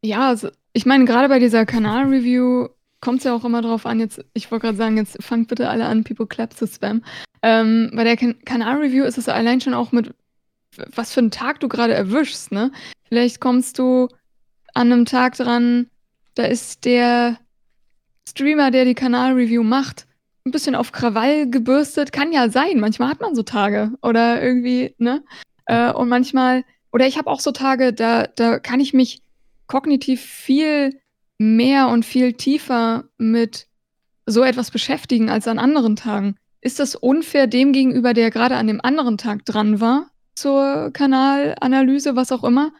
Ja, 0.02 0.28
also 0.28 0.50
ich 0.72 0.86
meine, 0.86 1.04
gerade 1.04 1.28
bei 1.28 1.38
dieser 1.38 1.64
Kanalreview 1.66 2.68
kommt 3.06 3.18
es 3.20 3.24
ja 3.24 3.36
auch 3.36 3.44
immer 3.44 3.62
darauf 3.62 3.86
an, 3.86 4.00
jetzt, 4.00 4.24
ich 4.34 4.50
wollte 4.50 4.66
gerade 4.66 4.78
sagen, 4.78 4.96
jetzt 4.96 5.22
fangt 5.22 5.46
bitte 5.46 5.68
alle 5.68 5.86
an, 5.86 6.02
People 6.02 6.26
Clap 6.26 6.52
zu 6.54 6.66
spammen. 6.66 7.04
Ähm, 7.40 7.92
bei 7.94 8.02
der 8.02 8.16
kan 8.16 8.34
Kanalreview 8.44 9.04
ist 9.04 9.16
es 9.16 9.28
allein 9.28 9.60
schon 9.60 9.74
auch 9.74 9.92
mit, 9.92 10.12
was 10.92 11.12
für 11.12 11.20
einen 11.20 11.30
Tag 11.30 11.60
du 11.60 11.68
gerade 11.68 11.94
erwischst, 11.94 12.50
ne? 12.50 12.72
Vielleicht 13.04 13.40
kommst 13.40 13.78
du 13.78 14.08
an 14.74 14.90
einem 14.90 15.04
Tag 15.04 15.36
dran, 15.36 15.88
da 16.34 16.46
ist 16.46 16.84
der 16.84 17.38
Streamer, 18.28 18.72
der 18.72 18.84
die 18.84 18.96
Kanalreview 18.96 19.62
macht, 19.62 20.08
ein 20.44 20.50
bisschen 20.50 20.74
auf 20.74 20.90
Krawall 20.90 21.48
gebürstet. 21.48 22.12
Kann 22.12 22.32
ja 22.32 22.48
sein. 22.48 22.80
Manchmal 22.80 23.10
hat 23.10 23.20
man 23.20 23.36
so 23.36 23.44
Tage. 23.44 23.92
Oder 24.02 24.42
irgendwie, 24.42 24.96
ne? 24.98 25.22
Äh, 25.66 25.92
und 25.92 26.08
manchmal, 26.08 26.64
oder 26.90 27.06
ich 27.06 27.18
habe 27.18 27.30
auch 27.30 27.38
so 27.38 27.52
Tage, 27.52 27.92
da, 27.92 28.26
da 28.26 28.58
kann 28.58 28.80
ich 28.80 28.92
mich 28.92 29.22
kognitiv 29.68 30.20
viel 30.20 31.00
mehr 31.38 31.88
und 31.88 32.04
viel 32.04 32.32
tiefer 32.32 33.04
mit 33.18 33.66
so 34.26 34.42
etwas 34.42 34.70
beschäftigen 34.70 35.30
als 35.30 35.46
an 35.48 35.58
anderen 35.58 35.96
Tagen. 35.96 36.36
Ist 36.60 36.80
das 36.80 36.96
unfair 36.96 37.46
dem 37.46 37.72
gegenüber, 37.72 38.14
der 38.14 38.30
gerade 38.30 38.56
an 38.56 38.66
dem 38.66 38.80
anderen 38.80 39.18
Tag 39.18 39.44
dran 39.44 39.80
war, 39.80 40.10
zur 40.34 40.90
Kanalanalyse, 40.92 42.16
was 42.16 42.32
auch 42.32 42.44
immer? 42.44 42.72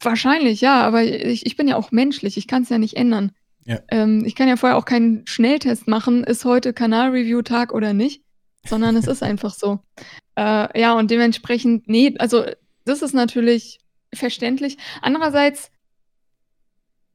Wahrscheinlich, 0.00 0.60
ja, 0.60 0.82
aber 0.82 1.04
ich, 1.04 1.46
ich 1.46 1.56
bin 1.56 1.68
ja 1.68 1.76
auch 1.76 1.90
menschlich, 1.92 2.36
ich 2.36 2.46
kann 2.46 2.62
es 2.62 2.68
ja 2.68 2.78
nicht 2.78 2.96
ändern. 2.96 3.32
Ja. 3.64 3.80
Ähm, 3.88 4.24
ich 4.24 4.34
kann 4.34 4.48
ja 4.48 4.56
vorher 4.56 4.76
auch 4.76 4.84
keinen 4.84 5.26
Schnelltest 5.26 5.88
machen, 5.88 6.24
ist 6.24 6.44
heute 6.44 6.72
Kanalreview-Tag 6.72 7.72
oder 7.72 7.92
nicht, 7.92 8.22
sondern 8.66 8.96
es 8.96 9.06
ist 9.06 9.22
einfach 9.22 9.54
so. 9.54 9.80
Äh, 10.38 10.78
ja, 10.78 10.92
und 10.92 11.10
dementsprechend, 11.10 11.88
nee, 11.88 12.14
also 12.18 12.44
das 12.84 13.00
ist 13.00 13.14
natürlich 13.14 13.80
verständlich. 14.12 14.76
Andererseits, 15.00 15.70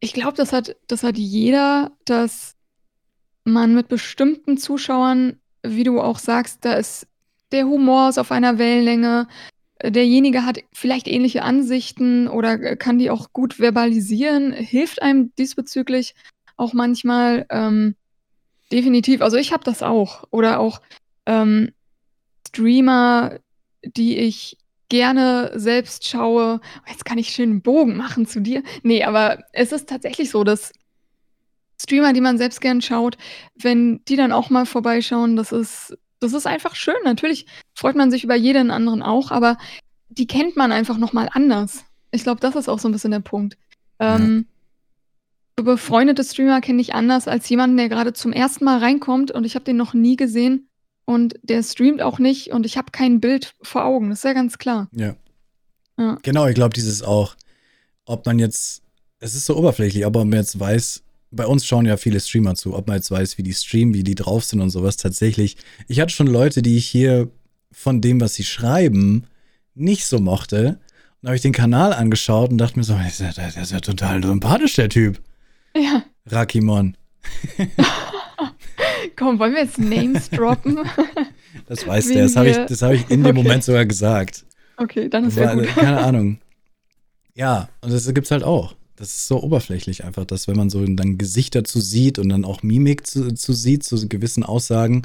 ich 0.01 0.13
glaube, 0.13 0.35
das 0.35 0.51
hat, 0.51 0.75
das 0.87 1.03
hat 1.03 1.17
jeder, 1.17 1.91
dass 2.05 2.55
man 3.45 3.73
mit 3.73 3.87
bestimmten 3.87 4.57
Zuschauern, 4.57 5.39
wie 5.63 5.83
du 5.83 6.01
auch 6.01 6.19
sagst, 6.19 6.65
da 6.65 6.73
ist 6.73 7.07
der 7.51 7.65
Humor 7.65 8.09
ist 8.09 8.17
auf 8.17 8.31
einer 8.31 8.57
Wellenlänge, 8.57 9.27
derjenige 9.83 10.45
hat 10.45 10.59
vielleicht 10.73 11.07
ähnliche 11.07 11.43
Ansichten 11.43 12.27
oder 12.27 12.75
kann 12.75 12.97
die 12.97 13.09
auch 13.09 13.31
gut 13.33 13.55
verbalisieren, 13.55 14.53
hilft 14.53 15.01
einem 15.01 15.33
diesbezüglich 15.35 16.15
auch 16.57 16.73
manchmal. 16.73 17.45
Ähm, 17.49 17.95
definitiv. 18.71 19.21
Also 19.21 19.37
ich 19.37 19.51
habe 19.51 19.63
das 19.63 19.83
auch. 19.83 20.23
Oder 20.31 20.59
auch 20.59 20.81
ähm, 21.25 21.71
Streamer, 22.47 23.39
die 23.83 24.17
ich 24.17 24.57
gerne 24.91 25.53
selbst 25.55 26.05
schaue. 26.05 26.59
Jetzt 26.85 27.05
kann 27.05 27.17
ich 27.17 27.29
schön 27.29 27.49
einen 27.49 27.61
Bogen 27.61 27.95
machen 27.95 28.27
zu 28.27 28.41
dir. 28.41 28.61
Nee, 28.83 29.05
aber 29.05 29.45
es 29.53 29.71
ist 29.71 29.87
tatsächlich 29.87 30.29
so, 30.29 30.43
dass 30.43 30.73
Streamer, 31.81 32.11
die 32.11 32.19
man 32.19 32.37
selbst 32.37 32.59
gern 32.59 32.81
schaut, 32.81 33.17
wenn 33.55 34.03
die 34.09 34.17
dann 34.17 34.33
auch 34.33 34.49
mal 34.49 34.65
vorbeischauen, 34.65 35.37
das 35.37 35.53
ist, 35.53 35.97
das 36.19 36.33
ist 36.33 36.45
einfach 36.45 36.75
schön. 36.75 36.97
Natürlich 37.05 37.45
freut 37.73 37.95
man 37.95 38.11
sich 38.11 38.25
über 38.25 38.35
jeden 38.35 38.69
anderen 38.69 39.01
auch, 39.01 39.31
aber 39.31 39.57
die 40.09 40.27
kennt 40.27 40.57
man 40.57 40.73
einfach 40.73 40.97
nochmal 40.97 41.29
anders. 41.31 41.85
Ich 42.11 42.23
glaube, 42.23 42.41
das 42.41 42.57
ist 42.57 42.67
auch 42.67 42.79
so 42.79 42.89
ein 42.89 42.91
bisschen 42.91 43.11
der 43.11 43.21
Punkt. 43.21 43.57
Ähm, 43.97 44.45
befreundete 45.55 46.25
Streamer 46.25 46.59
kenne 46.59 46.81
ich 46.81 46.93
anders 46.93 47.29
als 47.29 47.47
jemanden, 47.47 47.77
der 47.77 47.87
gerade 47.87 48.11
zum 48.11 48.33
ersten 48.33 48.65
Mal 48.65 48.79
reinkommt 48.79 49.31
und 49.31 49.45
ich 49.45 49.55
habe 49.55 49.63
den 49.63 49.77
noch 49.77 49.93
nie 49.93 50.17
gesehen 50.17 50.67
und 51.11 51.39
der 51.43 51.61
streamt 51.61 52.01
auch 52.01 52.19
nicht 52.19 52.51
und 52.51 52.65
ich 52.65 52.77
habe 52.77 52.91
kein 52.91 53.19
Bild 53.19 53.53
vor 53.61 53.83
Augen. 53.85 54.09
Das 54.09 54.19
ist 54.19 54.23
ja 54.23 54.33
ganz 54.33 54.57
klar. 54.57 54.89
Ja. 54.93 55.15
ja. 55.97 56.17
Genau, 56.23 56.47
ich 56.47 56.55
glaube, 56.55 56.73
dieses 56.73 57.03
auch, 57.03 57.35
ob 58.05 58.25
man 58.25 58.39
jetzt, 58.39 58.81
es 59.19 59.35
ist 59.35 59.45
so 59.45 59.57
oberflächlich, 59.57 60.05
aber 60.05 60.23
man 60.23 60.39
jetzt 60.39 60.59
weiß, 60.59 61.03
bei 61.31 61.45
uns 61.45 61.65
schauen 61.65 61.85
ja 61.85 61.97
viele 61.97 62.19
Streamer 62.19 62.55
zu, 62.55 62.75
ob 62.75 62.87
man 62.87 62.97
jetzt 62.97 63.11
weiß, 63.11 63.37
wie 63.37 63.43
die 63.43 63.53
streamen, 63.53 63.93
wie 63.93 64.03
die 64.03 64.15
drauf 64.15 64.43
sind 64.45 64.61
und 64.61 64.69
sowas 64.69 64.97
tatsächlich. 64.97 65.57
Ich 65.87 65.99
hatte 65.99 66.13
schon 66.13 66.27
Leute, 66.27 66.61
die 66.61 66.77
ich 66.77 66.87
hier 66.87 67.29
von 67.71 68.01
dem, 68.01 68.19
was 68.19 68.35
sie 68.35 68.43
schreiben, 68.43 69.25
nicht 69.75 70.05
so 70.05 70.19
mochte. 70.19 70.79
Und 71.21 71.27
habe 71.27 71.35
ich 71.35 71.41
den 71.41 71.53
Kanal 71.53 71.93
angeschaut 71.93 72.51
und 72.51 72.57
dachte 72.57 72.77
mir 72.79 72.83
so, 72.83 72.95
der 72.95 73.07
ist 73.07 73.19
ja, 73.19 73.31
der 73.31 73.47
ist 73.47 73.71
ja 73.71 73.79
total 73.79 74.23
sympathisch, 74.23 74.75
der 74.75 74.89
Typ. 74.89 75.21
Ja. 75.75 76.03
Rakimon. 76.25 76.97
Komm, 79.21 79.37
wollen 79.37 79.53
wir 79.53 79.61
jetzt 79.61 79.77
Names 79.77 80.29
droppen? 80.31 80.79
Das 81.67 81.85
weiß 81.85 82.07
der, 82.07 82.23
das 82.23 82.35
habe 82.35 82.49
ich, 82.49 82.57
hab 82.57 82.91
ich 82.91 83.07
in 83.11 83.23
dem 83.23 83.37
okay. 83.37 83.43
Moment 83.43 83.63
sogar 83.63 83.85
gesagt. 83.85 84.45
Okay, 84.77 85.09
dann 85.09 85.25
ist 85.25 85.37
ja 85.37 85.53
gut. 85.53 85.67
Keine 85.67 85.99
Ahnung. 85.99 86.39
Ja, 87.33 87.69
und 87.79 87.93
das 87.93 88.05
gibt 88.13 88.25
es 88.25 88.31
halt 88.31 88.43
auch. 88.43 88.75
Das 88.97 89.07
ist 89.07 89.27
so 89.29 89.41
oberflächlich 89.41 90.03
einfach, 90.03 90.25
dass 90.25 90.49
wenn 90.49 90.57
man 90.57 90.69
so 90.69 90.85
dann 90.85 91.17
Gesichter 91.17 91.63
zu 91.63 91.79
sieht 91.79 92.19
und 92.19 92.27
dann 92.27 92.43
auch 92.43 92.61
Mimik 92.61 93.07
zu, 93.07 93.33
zu 93.33 93.53
sieht, 93.53 93.85
zu 93.85 94.05
gewissen 94.09 94.43
Aussagen. 94.43 95.03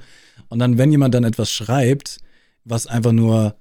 Und 0.49 0.59
dann, 0.59 0.77
wenn 0.77 0.91
jemand 0.91 1.15
dann 1.15 1.23
etwas 1.23 1.53
schreibt, 1.53 2.19
was 2.65 2.89
einfach 2.89 3.13
nur 3.13 3.55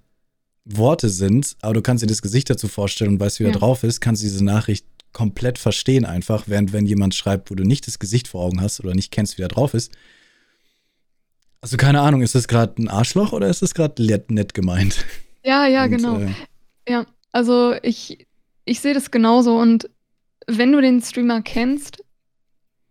Worte 0.65 1.09
sind, 1.09 1.55
aber 1.61 1.75
du 1.75 1.83
kannst 1.83 2.01
dir 2.01 2.07
das 2.07 2.23
Gesicht 2.23 2.49
dazu 2.49 2.67
vorstellen 2.67 3.11
und 3.11 3.19
weißt, 3.19 3.39
wie 3.39 3.43
ja. 3.43 3.49
er 3.51 3.55
drauf 3.55 3.83
ist, 3.83 4.01
kannst 4.01 4.23
du 4.23 4.25
diese 4.25 4.43
Nachricht 4.43 4.87
komplett 5.13 5.59
verstehen 5.59 6.05
einfach, 6.05 6.45
während 6.47 6.73
wenn 6.73 6.87
jemand 6.87 7.13
schreibt, 7.13 7.51
wo 7.51 7.55
du 7.55 7.63
nicht 7.63 7.85
das 7.85 7.99
Gesicht 7.99 8.27
vor 8.27 8.41
Augen 8.41 8.61
hast 8.61 8.79
oder 8.79 8.95
nicht 8.95 9.11
kennst, 9.11 9.37
wie 9.37 9.43
er 9.43 9.47
drauf 9.47 9.75
ist. 9.75 9.91
Also 11.65 11.77
keine 11.77 12.01
Ahnung, 12.01 12.21
ist 12.21 12.35
das 12.35 12.47
gerade 12.47 12.79
ein 12.79 12.89
Arschloch 12.89 13.33
oder 13.33 13.47
ist 13.47 13.63
das 13.63 13.73
gerade 13.73 13.99
nett 14.29 14.53
gemeint? 14.53 15.03
Ja, 15.43 15.65
ja, 15.65 15.85
und, 15.85 15.89
genau. 15.89 16.19
Äh, 16.19 16.29
ja, 16.87 17.07
also 17.31 17.73
ich, 17.81 18.27
ich 18.65 18.81
sehe 18.81 18.93
das 18.93 19.09
genauso 19.09 19.57
und 19.57 19.89
wenn 20.45 20.71
du 20.71 20.79
den 20.79 21.01
Streamer 21.01 21.41
kennst, 21.41 22.03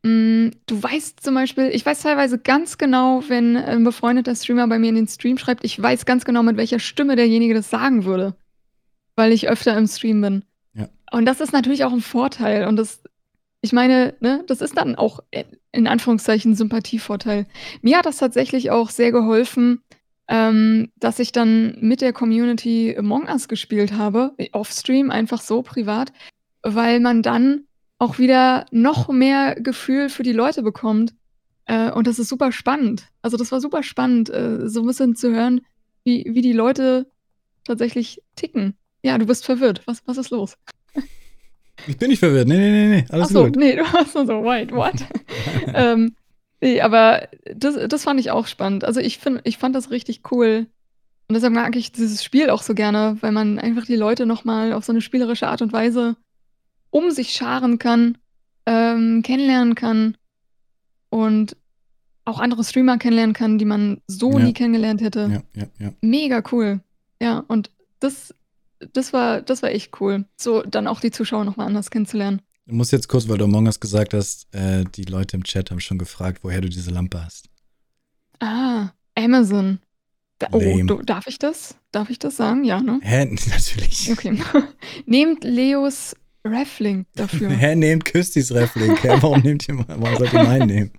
mh, 0.02 0.10
mm, 0.10 0.50
du 0.66 0.82
weißt 0.82 1.20
zum 1.20 1.34
Beispiel, 1.34 1.70
ich 1.72 1.86
weiß 1.86 2.02
teilweise 2.02 2.36
ganz 2.36 2.76
genau, 2.76 3.22
wenn 3.28 3.56
ein 3.56 3.84
befreundeter 3.84 4.34
Streamer 4.34 4.66
bei 4.66 4.80
mir 4.80 4.88
in 4.88 4.96
den 4.96 5.06
Stream 5.06 5.38
schreibt, 5.38 5.64
ich 5.64 5.80
weiß 5.80 6.04
ganz 6.04 6.24
genau, 6.24 6.42
mit 6.42 6.56
welcher 6.56 6.80
Stimme 6.80 7.14
derjenige 7.14 7.54
das 7.54 7.70
sagen 7.70 8.04
würde, 8.04 8.34
weil 9.14 9.30
ich 9.30 9.48
öfter 9.48 9.78
im 9.78 9.86
Stream 9.86 10.20
bin. 10.20 10.44
Und 11.12 11.26
das 11.26 11.40
ist 11.40 11.52
natürlich 11.52 11.84
auch 11.84 11.92
ein 11.92 12.00
Vorteil. 12.00 12.66
Und 12.66 12.74
das, 12.74 13.00
ich 13.64 13.72
meine, 13.72 14.14
ne, 14.20 14.44
das 14.46 14.60
ist 14.60 14.76
dann 14.76 14.94
auch 14.94 15.20
in 15.72 15.86
Anführungszeichen 15.86 16.54
Sympathievorteil. 16.54 17.46
Mir 17.80 17.96
hat 17.96 18.04
das 18.04 18.18
tatsächlich 18.18 18.70
auch 18.70 18.90
sehr 18.90 19.10
geholfen, 19.10 19.80
ähm, 20.28 20.92
dass 20.96 21.18
ich 21.18 21.32
dann 21.32 21.78
mit 21.80 22.02
der 22.02 22.12
Community 22.12 22.94
Among 22.94 23.26
Us 23.26 23.48
gespielt 23.48 23.94
habe, 23.94 24.34
off-Stream, 24.52 25.10
einfach 25.10 25.40
so 25.40 25.62
privat, 25.62 26.12
weil 26.62 27.00
man 27.00 27.22
dann 27.22 27.64
auch 27.98 28.18
wieder 28.18 28.66
noch 28.70 29.08
mehr 29.08 29.54
Gefühl 29.54 30.10
für 30.10 30.24
die 30.24 30.34
Leute 30.34 30.62
bekommt. 30.62 31.14
Äh, 31.64 31.90
und 31.90 32.06
das 32.06 32.18
ist 32.18 32.28
super 32.28 32.52
spannend. 32.52 33.08
Also 33.22 33.38
das 33.38 33.50
war 33.50 33.62
super 33.62 33.82
spannend, 33.82 34.28
äh, 34.28 34.68
so 34.68 34.80
ein 34.80 34.86
bisschen 34.86 35.16
zu 35.16 35.32
hören, 35.32 35.62
wie, 36.04 36.26
wie 36.28 36.42
die 36.42 36.52
Leute 36.52 37.10
tatsächlich 37.64 38.20
ticken. 38.36 38.76
Ja, 39.02 39.16
du 39.16 39.24
bist 39.24 39.46
verwirrt. 39.46 39.80
Was, 39.86 40.02
was 40.04 40.18
ist 40.18 40.28
los? 40.28 40.58
Ich 41.86 41.96
bin 41.98 42.10
nicht 42.10 42.20
verwirrt. 42.20 42.48
Nee, 42.48 42.56
nee, 42.56 42.70
nee, 42.70 42.96
nee. 42.96 43.04
Alles 43.10 43.28
Ach 43.28 43.32
so, 43.32 43.44
gut. 43.44 43.56
Nee, 43.56 43.76
du 43.76 43.82
warst 43.92 44.14
nur 44.14 44.26
so, 44.26 44.44
wait, 44.44 44.72
what? 44.72 44.94
ähm, 45.74 46.14
nee, 46.60 46.80
aber 46.80 47.28
das, 47.54 47.76
das 47.88 48.04
fand 48.04 48.20
ich 48.20 48.30
auch 48.30 48.46
spannend. 48.46 48.84
Also 48.84 49.00
ich, 49.00 49.18
find, 49.18 49.40
ich 49.44 49.58
fand 49.58 49.74
das 49.74 49.90
richtig 49.90 50.22
cool. 50.30 50.66
Und 51.28 51.34
deshalb 51.34 51.54
mag 51.54 51.74
ich 51.76 51.92
dieses 51.92 52.22
Spiel 52.22 52.50
auch 52.50 52.62
so 52.62 52.74
gerne, 52.74 53.16
weil 53.20 53.32
man 53.32 53.58
einfach 53.58 53.86
die 53.86 53.96
Leute 53.96 54.26
nochmal 54.26 54.72
auf 54.72 54.84
so 54.84 54.92
eine 54.92 55.00
spielerische 55.00 55.48
Art 55.48 55.62
und 55.62 55.72
Weise 55.72 56.16
um 56.90 57.10
sich 57.10 57.32
scharen 57.32 57.78
kann, 57.78 58.18
ähm, 58.66 59.22
kennenlernen 59.22 59.74
kann 59.74 60.16
und 61.10 61.56
auch 62.24 62.40
andere 62.40 62.64
Streamer 62.64 62.98
kennenlernen 62.98 63.34
kann, 63.34 63.58
die 63.58 63.64
man 63.64 64.00
so 64.06 64.38
ja. 64.38 64.44
nie 64.44 64.52
kennengelernt 64.52 65.00
hätte. 65.00 65.42
Ja, 65.54 65.60
ja, 65.60 65.68
ja. 65.78 65.92
Mega 66.00 66.42
cool. 66.52 66.80
Ja, 67.20 67.44
und 67.48 67.70
das, 68.00 68.34
das 68.92 69.12
war, 69.12 69.42
das 69.42 69.62
war 69.62 69.70
echt 69.70 70.00
cool. 70.00 70.24
So 70.36 70.62
dann 70.62 70.86
auch 70.86 71.00
die 71.00 71.10
Zuschauer 71.10 71.44
nochmal 71.44 71.66
anders 71.66 71.90
kennenzulernen. 71.90 72.42
Du 72.66 72.74
musst 72.74 72.92
jetzt 72.92 73.08
kurz, 73.08 73.28
weil 73.28 73.38
du 73.38 73.44
Among 73.44 73.66
Us 73.66 73.78
gesagt 73.78 74.14
hast, 74.14 74.54
äh, 74.54 74.84
die 74.94 75.04
Leute 75.04 75.36
im 75.36 75.44
Chat 75.44 75.70
haben 75.70 75.80
schon 75.80 75.98
gefragt, 75.98 76.40
woher 76.42 76.60
du 76.60 76.68
diese 76.68 76.90
Lampe 76.90 77.22
hast. 77.22 77.48
Ah, 78.40 78.90
Amazon. 79.14 79.80
Da, 80.38 80.48
oh, 80.52 80.60
du, 80.60 81.02
darf 81.02 81.26
ich 81.26 81.38
das? 81.38 81.76
Darf 81.92 82.10
ich 82.10 82.18
das 82.18 82.36
sagen? 82.36 82.64
Ja, 82.64 82.80
ne? 82.80 83.00
Hä? 83.02 83.24
Natürlich. 83.50 84.10
Okay. 84.10 84.38
Nehmt 85.06 85.44
Leos 85.44 86.14
Raffling 86.46 87.06
dafür. 87.14 87.48
Hä, 87.56 87.74
nehmt 87.74 88.04
Küstis 88.04 88.54
Raffling. 88.54 88.96
Hä, 88.96 89.16
warum 89.20 89.40
nehmt 89.40 89.66
ihr, 89.66 89.78
warum 89.88 90.16
sollt 90.16 90.32
ihr 90.32 90.42
meinen 90.42 90.66
nehmen? 90.66 90.90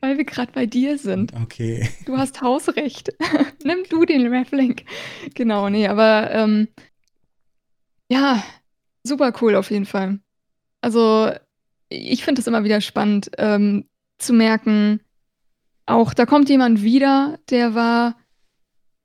Weil 0.00 0.18
wir 0.18 0.24
gerade 0.24 0.52
bei 0.52 0.66
dir 0.66 0.98
sind. 0.98 1.32
Okay. 1.42 1.88
Du 2.04 2.18
hast 2.18 2.42
Hausrecht. 2.42 3.10
Nimm 3.64 3.78
du 3.88 4.04
den 4.04 4.32
Raffling. 4.32 4.76
Genau, 5.34 5.70
nee, 5.70 5.86
aber 5.86 6.30
ähm, 6.32 6.68
ja, 8.10 8.42
super 9.04 9.32
cool 9.40 9.54
auf 9.54 9.70
jeden 9.70 9.86
Fall. 9.86 10.20
Also, 10.80 11.30
ich 11.88 12.24
finde 12.24 12.40
es 12.40 12.46
immer 12.46 12.64
wieder 12.64 12.80
spannend 12.80 13.30
ähm, 13.38 13.88
zu 14.18 14.32
merken, 14.32 15.00
auch 15.86 16.14
da 16.14 16.26
kommt 16.26 16.48
jemand 16.48 16.82
wieder, 16.82 17.38
der 17.50 17.74
war, 17.74 18.16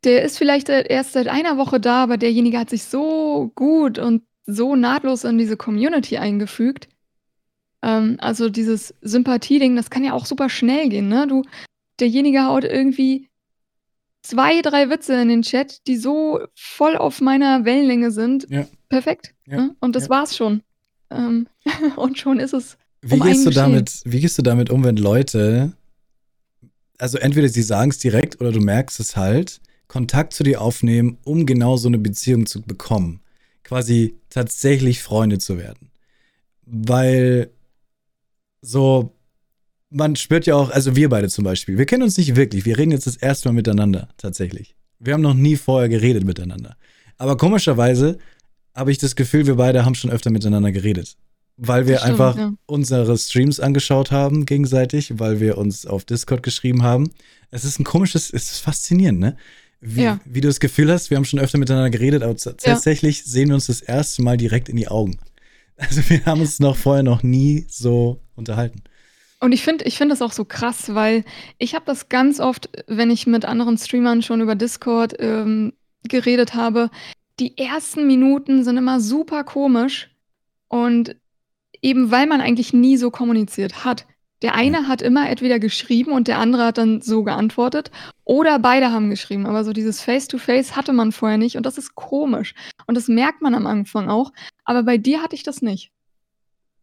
der 0.03 0.23
ist 0.23 0.37
vielleicht 0.37 0.69
erst 0.69 1.13
seit 1.13 1.27
einer 1.27 1.57
Woche 1.57 1.79
da, 1.79 2.03
aber 2.03 2.17
derjenige 2.17 2.59
hat 2.59 2.69
sich 2.69 2.83
so 2.83 3.51
gut 3.55 3.97
und 3.97 4.23
so 4.45 4.75
nahtlos 4.75 5.23
in 5.23 5.37
diese 5.37 5.57
Community 5.57 6.17
eingefügt. 6.17 6.87
Ähm, 7.81 8.17
also 8.19 8.49
dieses 8.49 8.93
Sympathieding, 9.01 9.75
das 9.75 9.89
kann 9.89 10.03
ja 10.03 10.13
auch 10.13 10.25
super 10.25 10.49
schnell 10.49 10.89
gehen, 10.89 11.07
ne? 11.07 11.25
Du, 11.27 11.43
derjenige 11.99 12.45
haut 12.45 12.63
irgendwie 12.63 13.29
zwei, 14.25 14.61
drei 14.61 14.89
Witze 14.89 15.13
in 15.21 15.29
den 15.29 15.41
Chat, 15.41 15.85
die 15.87 15.97
so 15.97 16.39
voll 16.55 16.97
auf 16.97 17.21
meiner 17.21 17.65
Wellenlänge 17.65 18.11
sind. 18.11 18.47
Ja. 18.49 18.67
Perfekt. 18.89 19.33
Ja. 19.45 19.57
Ne? 19.57 19.75
Und 19.79 19.95
das 19.95 20.03
ja. 20.03 20.09
war's 20.09 20.35
schon. 20.35 20.61
Ähm, 21.11 21.47
und 21.95 22.17
schon 22.17 22.39
ist 22.39 22.53
es. 22.53 22.77
Wie 23.01 23.19
um 23.19 23.21
gehst, 23.21 23.45
du 23.45 23.51
damit, 23.51 24.01
wie 24.05 24.19
gehst 24.19 24.37
du 24.37 24.41
damit 24.41 24.69
um, 24.69 24.83
wenn 24.83 24.97
Leute, 24.97 25.73
also 26.97 27.17
entweder 27.17 27.49
sie 27.49 27.61
sagen 27.61 27.91
es 27.91 27.99
direkt 27.99 28.41
oder 28.41 28.51
du 28.51 28.59
merkst 28.59 28.99
es 28.99 29.15
halt, 29.15 29.61
Kontakt 29.87 30.33
zu 30.33 30.43
dir 30.43 30.61
aufnehmen, 30.61 31.19
um 31.23 31.45
genau 31.45 31.77
so 31.77 31.87
eine 31.87 31.99
Beziehung 31.99 32.47
zu 32.47 32.61
bekommen? 32.61 33.21
quasi 33.65 34.15
tatsächlich 34.29 35.03
Freunde 35.03 35.39
zu 35.39 35.57
werden. 35.57 35.91
Weil 36.65 37.49
so, 38.61 39.13
man 39.95 40.15
spürt 40.15 40.45
ja 40.45 40.55
auch, 40.55 40.69
also 40.71 40.95
wir 40.95 41.09
beide 41.09 41.29
zum 41.29 41.43
Beispiel, 41.43 41.77
wir 41.77 41.85
kennen 41.85 42.03
uns 42.03 42.17
nicht 42.17 42.35
wirklich, 42.35 42.65
wir 42.65 42.77
reden 42.77 42.91
jetzt 42.91 43.07
das 43.07 43.15
erste 43.15 43.49
Mal 43.49 43.53
miteinander, 43.53 44.09
tatsächlich. 44.17 44.75
Wir 44.99 45.13
haben 45.13 45.21
noch 45.21 45.33
nie 45.33 45.55
vorher 45.55 45.89
geredet 45.89 46.25
miteinander. 46.25 46.75
Aber 47.17 47.37
komischerweise 47.37 48.17
habe 48.73 48.91
ich 48.91 48.97
das 48.97 49.15
Gefühl, 49.15 49.47
wir 49.47 49.55
beide 49.55 49.85
haben 49.85 49.95
schon 49.95 50.11
öfter 50.11 50.31
miteinander 50.31 50.71
geredet. 50.71 51.15
Weil 51.57 51.87
wir 51.87 51.99
stimmt, 51.99 52.11
einfach 52.11 52.37
ja. 52.37 52.53
unsere 52.65 53.17
Streams 53.17 53.61
angeschaut 53.61 54.11
haben, 54.11 54.45
gegenseitig, 54.45 55.17
weil 55.19 55.39
wir 55.39 55.57
uns 55.57 55.85
auf 55.85 56.03
Discord 56.03 56.43
geschrieben 56.43 56.83
haben. 56.83 57.11
Es 57.49 57.63
ist 57.63 57.79
ein 57.79 57.85
komisches, 57.85 58.33
es 58.33 58.51
ist 58.51 58.59
faszinierend, 58.59 59.19
ne? 59.19 59.37
wie, 59.79 60.03
ja. 60.03 60.19
wie 60.25 60.41
du 60.41 60.49
das 60.49 60.59
Gefühl 60.59 60.91
hast, 60.91 61.09
wir 61.09 61.17
haben 61.17 61.25
schon 61.25 61.39
öfter 61.39 61.57
miteinander 61.57 61.89
geredet, 61.89 62.23
aber 62.23 62.35
tatsächlich 62.35 63.19
ja. 63.19 63.23
sehen 63.25 63.49
wir 63.49 63.55
uns 63.55 63.67
das 63.67 63.81
erste 63.81 64.21
Mal 64.23 64.35
direkt 64.35 64.67
in 64.67 64.75
die 64.75 64.87
Augen. 64.87 65.17
Also 65.77 66.01
wir 66.09 66.25
haben 66.25 66.39
uns 66.39 66.59
noch 66.59 66.77
vorher 66.77 67.03
noch 67.03 67.21
nie 67.21 67.65
so 67.69 68.21
unterhalten. 68.35 68.83
Und 69.45 69.51
ich 69.51 69.61
finde 69.61 69.85
ich 69.85 69.95
find 69.95 70.11
das 70.11 70.23
auch 70.23 70.31
so 70.31 70.43
krass, 70.43 70.95
weil 70.95 71.23
ich 71.59 71.75
habe 71.75 71.85
das 71.85 72.09
ganz 72.09 72.39
oft, 72.39 72.67
wenn 72.87 73.11
ich 73.11 73.27
mit 73.27 73.45
anderen 73.45 73.77
Streamern 73.77 74.23
schon 74.23 74.41
über 74.41 74.55
Discord 74.55 75.13
ähm, 75.19 75.73
geredet 76.01 76.55
habe, 76.55 76.89
die 77.39 77.55
ersten 77.55 78.07
Minuten 78.07 78.63
sind 78.63 78.75
immer 78.75 78.99
super 78.99 79.43
komisch 79.43 80.09
und 80.67 81.15
eben 81.79 82.09
weil 82.09 82.25
man 82.25 82.41
eigentlich 82.41 82.73
nie 82.73 82.97
so 82.97 83.11
kommuniziert 83.11 83.85
hat. 83.85 84.07
Der 84.41 84.55
eine 84.55 84.87
hat 84.87 85.03
immer 85.03 85.29
entweder 85.29 85.59
geschrieben 85.59 86.11
und 86.11 86.27
der 86.27 86.39
andere 86.39 86.65
hat 86.65 86.79
dann 86.79 87.01
so 87.01 87.21
geantwortet 87.21 87.91
oder 88.23 88.57
beide 88.57 88.91
haben 88.91 89.11
geschrieben, 89.11 89.45
aber 89.45 89.63
so 89.63 89.73
dieses 89.73 90.01
Face-to-Face 90.01 90.75
hatte 90.75 90.91
man 90.91 91.11
vorher 91.11 91.37
nicht 91.37 91.55
und 91.55 91.67
das 91.67 91.77
ist 91.77 91.93
komisch 91.93 92.55
und 92.87 92.95
das 92.95 93.07
merkt 93.07 93.43
man 93.43 93.53
am 93.53 93.67
Anfang 93.67 94.09
auch, 94.09 94.31
aber 94.63 94.81
bei 94.81 94.97
dir 94.97 95.21
hatte 95.21 95.35
ich 95.35 95.43
das 95.43 95.61
nicht. 95.61 95.91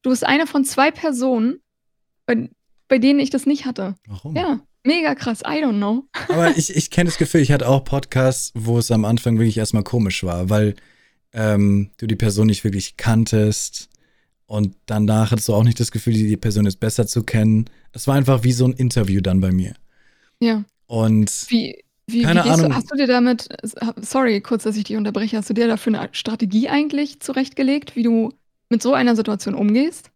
Du 0.03 0.11
bist 0.11 0.25
eine 0.25 0.47
von 0.47 0.65
zwei 0.65 0.93
Personen, 0.93 1.62
bei, 2.35 2.51
bei 2.89 2.99
denen 2.99 3.21
ich 3.21 3.31
das 3.31 3.47
nicht 3.47 3.65
hatte. 3.65 3.95
Warum? 4.07 4.37
Ja, 4.37 4.61
mega 4.85 5.15
krass, 5.15 5.41
I 5.41 5.63
don't 5.63 5.77
know. 5.77 6.05
Aber 6.29 6.57
ich, 6.57 6.75
ich 6.75 6.91
kenne 6.91 7.09
das 7.09 7.19
Gefühl, 7.19 7.41
ich 7.41 7.53
hatte 7.53 7.69
auch 7.69 7.85
Podcasts, 7.85 8.53
wo 8.55 8.79
es 8.79 8.91
am 8.91 9.05
Anfang 9.05 9.39
wirklich 9.39 9.59
erstmal 9.59 9.85
komisch 9.85 10.25
war, 10.25 10.51
weil 10.51 10.75
ähm, 11.33 11.91
du 11.97 12.07
die 12.07 12.17
Person 12.17 12.47
nicht 12.47 12.65
wirklich 12.65 12.97
kanntest 12.97 13.89
und 14.47 14.77
danach 14.87 15.31
hattest 15.31 15.49
du 15.49 15.55
auch 15.55 15.65
nicht 15.65 15.81
das 15.81 15.93
Gefühl, 15.93 16.13
die 16.13 16.37
Person 16.37 16.67
ist 16.67 16.79
besser 16.79 17.07
zu 17.07 17.23
kennen. 17.23 17.71
Es 17.93 18.07
war 18.07 18.17
einfach 18.17 18.45
wie 18.45 18.53
so 18.53 18.67
ein 18.67 18.73
Interview 18.75 19.21
dann 19.21 19.41
bei 19.41 19.51
mir. 19.51 19.75
Ja. 20.41 20.65
Und 20.87 21.47
wie, 21.49 21.83
wie, 22.07 22.23
keine 22.23 22.45
wie 22.45 22.51
Ahnung. 22.51 22.69
Du, 22.69 22.77
hast 22.77 22.91
du 22.91 22.97
dir 22.97 23.07
damit, 23.07 23.49
sorry, 24.03 24.43
kurz, 24.43 24.65
dass 24.65 24.77
ich 24.77 24.85
dich 24.85 24.97
unterbreche, 24.97 25.39
hast 25.39 25.49
du 25.49 25.55
dir 25.55 25.69
dafür 25.69 25.99
eine 25.99 26.09
Strategie 26.13 26.69
eigentlich 26.69 27.21
zurechtgelegt, 27.21 27.97
wie 27.97 28.03
du 28.03 28.35
mit 28.69 28.83
so 28.83 28.93
einer 28.93 29.17
Situation 29.17 29.55
umgehst? 29.55 30.11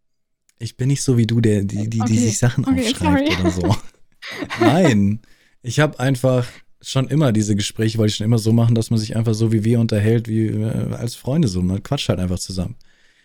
Ich 0.59 0.77
bin 0.77 0.89
nicht 0.89 1.03
so 1.03 1.17
wie 1.17 1.27
du, 1.27 1.41
der, 1.41 1.65
die, 1.65 1.89
die, 1.89 2.01
okay. 2.01 2.13
die 2.13 2.19
sich 2.19 2.39
Sachen 2.39 2.65
okay, 2.65 2.81
aufschreibt 2.81 3.33
sorry. 3.33 3.41
oder 3.41 3.51
so. 3.51 3.77
Nein. 4.61 5.21
Ich 5.63 5.81
habe 5.81 5.99
einfach 5.99 6.47
schon 6.81 7.09
immer 7.09 7.33
diese 7.33 7.57
Gespräche, 7.57 7.99
wollte 7.99 8.11
ich 8.11 8.17
schon 8.17 8.25
immer 8.25 8.39
so 8.39 8.53
machen, 8.53 8.75
dass 8.75 8.91
man 8.91 8.99
sich 8.99 9.17
einfach 9.17 9.35
so 9.35 9.53
wie 9.53 9.65
wir 9.65 9.81
unterhält, 9.81 10.29
wie 10.29 10.47
äh, 10.47 10.95
als 10.95 11.15
Freunde 11.15 11.49
so. 11.49 11.61
Man 11.61 11.83
quatscht 11.83 12.09
halt 12.09 12.21
einfach 12.21 12.39
zusammen. 12.39 12.77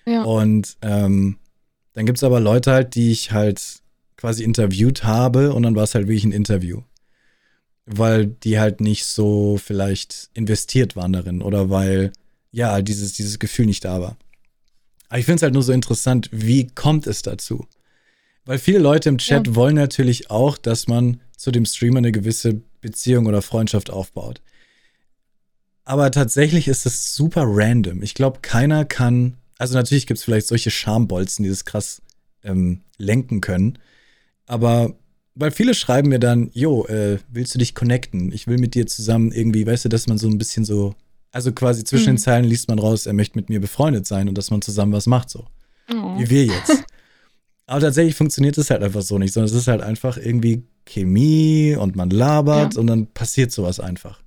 Ja. 0.06 0.24
Und 0.24 0.78
ähm, 0.82 1.38
dann 1.94 2.06
gibt 2.06 2.18
es 2.18 2.24
aber 2.24 2.40
Leute 2.40 2.72
halt, 2.72 2.96
die 2.96 3.12
ich 3.12 3.32
halt 3.32 3.82
quasi 4.18 4.44
interviewt 4.44 5.04
habe 5.04 5.54
und 5.54 5.64
dann 5.64 5.76
war 5.76 5.84
es 5.84 5.96
halt 5.96 6.08
wirklich 6.08 6.26
ein 6.26 6.32
Interview. 6.32 6.82
Weil 7.86 8.28
die 8.28 8.60
halt 8.60 8.82
nicht 8.82 9.06
so 9.06 9.58
vielleicht 9.58 10.30
investiert 10.34 10.96
waren 10.96 11.14
darin 11.14 11.42
oder 11.42 11.70
weil, 11.70 12.12
ja, 12.52 12.82
dieses, 12.82 13.14
dieses 13.14 13.40
Gefühl 13.40 13.66
nicht 13.66 13.84
da 13.84 14.00
war. 14.02 14.18
Aber 15.12 15.20
ich 15.20 15.26
finde 15.26 15.36
es 15.36 15.44
halt 15.44 15.54
nur 15.54 15.62
so 15.62 15.72
interessant, 15.72 16.30
wie 16.32 16.66
kommt 16.68 17.06
es 17.06 17.22
dazu? 17.22 17.68
Weil 18.46 18.58
viele 18.58 18.80
Leute 18.80 19.10
im 19.10 19.20
Chat 19.20 19.46
ja. 19.46 19.56
wollen 19.56 19.76
natürlich 19.76 20.32
auch, 20.32 20.58
dass 20.58 20.88
man 20.88 21.22
zu 21.38 21.52
dem 21.52 21.66
Streamer 21.66 22.00
eine 22.00 22.12
gewisse 22.12 22.64
Beziehung 22.82 23.28
oder 23.28 23.44
Freundschaft 23.44 23.92
aufbaut. 23.92 24.42
Aber 25.84 26.10
tatsächlich 26.10 26.68
ist 26.68 26.88
es 26.88 27.14
super 27.14 27.44
random. 27.46 28.02
Ich 28.02 28.16
glaube, 28.16 28.40
keiner 28.42 28.86
kann 28.86 29.38
also 29.62 29.76
natürlich 29.76 30.08
gibt 30.08 30.18
es 30.18 30.24
vielleicht 30.24 30.48
solche 30.48 30.72
Schambolzen, 30.72 31.44
die 31.44 31.50
das 31.50 31.66
krass 31.66 32.02
ähm, 32.44 32.82
lenken 32.98 33.42
können. 33.42 33.78
Aber 34.48 34.96
weil 35.36 35.52
viele 35.52 35.76
schreiben 35.76 36.10
mir 36.10 36.18
dann, 36.18 36.50
jo, 36.54 36.88
äh, 36.88 37.20
willst 37.30 37.54
du 37.54 37.60
dich 37.60 37.76
connecten? 37.76 38.32
Ich 38.32 38.48
will 38.48 38.58
mit 38.58 38.74
dir 38.74 38.88
zusammen 38.88 39.32
irgendwie, 39.32 39.68
weißt 39.68 39.86
du, 39.86 39.90
dass 39.90 40.08
man 40.08 40.18
so 40.18 40.28
ein 40.28 40.40
bisschen 40.40 40.66
so, 40.66 40.96
also 41.32 41.52
quasi 41.52 41.84
zwischen 41.84 42.04
mhm. 42.04 42.16
den 42.16 42.18
Zeilen 42.18 42.46
liest 42.46 42.68
man 42.70 42.80
raus, 42.80 43.06
er 43.06 43.14
möchte 43.14 43.38
mit 43.38 43.50
mir 43.50 43.62
befreundet 43.62 44.06
sein 44.06 44.28
und 44.28 44.38
dass 44.38 44.52
man 44.52 44.62
zusammen 44.62 44.94
was 44.94 45.08
macht, 45.08 45.30
so. 45.30 45.46
Oh. 45.92 46.20
Wie 46.20 46.30
wir 46.30 46.46
jetzt. 46.46 46.84
Aber 47.68 47.80
tatsächlich 47.80 48.16
funktioniert 48.16 48.58
es 48.58 48.70
halt 48.70 48.84
einfach 48.84 49.02
so 49.02 49.18
nicht, 49.18 49.34
sondern 49.34 49.50
es 49.50 49.56
ist 49.56 49.68
halt 49.68 49.82
einfach 49.82 50.18
irgendwie 50.18 50.64
Chemie 50.86 51.76
und 51.80 51.96
man 51.96 52.10
labert 52.10 52.74
ja. 52.74 52.80
und 52.80 52.88
dann 52.88 53.08
passiert 53.08 53.52
sowas 53.52 53.80
einfach. 53.80 54.22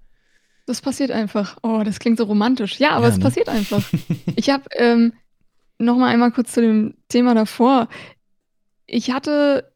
Das 0.66 0.80
passiert 0.80 1.10
einfach. 1.10 1.58
Oh, 1.62 1.82
das 1.84 1.98
klingt 1.98 2.16
so 2.16 2.24
romantisch. 2.24 2.80
Ja, 2.80 2.92
aber 2.92 3.08
ja, 3.08 3.12
es 3.12 3.18
ne? 3.18 3.24
passiert 3.24 3.50
einfach. 3.50 3.82
ich 4.36 4.48
habe 4.48 4.64
ähm, 4.76 5.12
noch 5.78 5.98
mal 5.98 6.08
einmal 6.08 6.32
kurz 6.32 6.52
zu 6.52 6.62
dem 6.62 6.94
Thema 7.08 7.34
davor. 7.34 7.88
Ich 8.86 9.10
hatte 9.10 9.70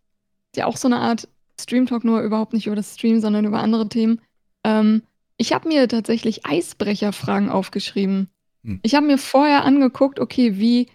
ja 0.57 0.64
auch 0.64 0.79
so 0.79 0.89
eine 0.89 0.99
Art 0.99 1.29
Stream 1.61 1.87
Talk, 1.87 2.05
nur 2.05 2.22
überhaupt 2.22 2.55
nicht 2.55 2.66
über 2.66 2.76
das 2.76 2.95
Stream, 2.95 3.20
sondern 3.20 3.45
über 3.45 3.59
andere 3.59 3.89
Themen. 3.89 4.20
Ähm, 4.64 5.03
ich 5.39 5.53
habe 5.53 5.68
mir 5.68 5.89
tatsächlich 5.89 6.45
Eisbrecherfragen 6.45 7.49
aufgeschrieben. 7.49 8.28
Hm. 8.64 8.80
Ich 8.82 8.95
habe 8.95 9.07
mir 9.07 9.18
vorher 9.18 9.64
angeguckt, 9.64 10.20
okay, 10.20 10.59
wie 10.59 10.89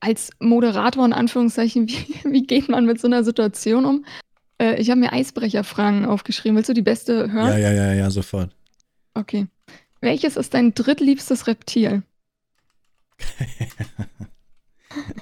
als 0.00 0.30
Moderator 0.40 1.04
in 1.04 1.12
Anführungszeichen, 1.12 1.86
wie, 1.88 2.06
wie 2.24 2.42
geht 2.42 2.68
man 2.68 2.86
mit 2.86 3.00
so 3.00 3.06
einer 3.06 3.22
Situation 3.22 3.84
um? 3.84 4.04
Äh, 4.58 4.80
ich 4.80 4.90
habe 4.90 4.98
mir 4.98 5.12
Eisbrecherfragen 5.12 6.06
aufgeschrieben. 6.06 6.56
Willst 6.56 6.70
du 6.70 6.74
die 6.74 6.82
beste 6.82 7.30
hören? 7.30 7.48
Ja, 7.48 7.58
ja, 7.58 7.72
ja, 7.72 7.92
ja, 7.92 8.10
sofort. 8.10 8.50
Okay. 9.14 9.46
Welches 10.00 10.36
ist 10.36 10.54
dein 10.54 10.74
drittliebstes 10.74 11.46
Reptil? 11.46 12.02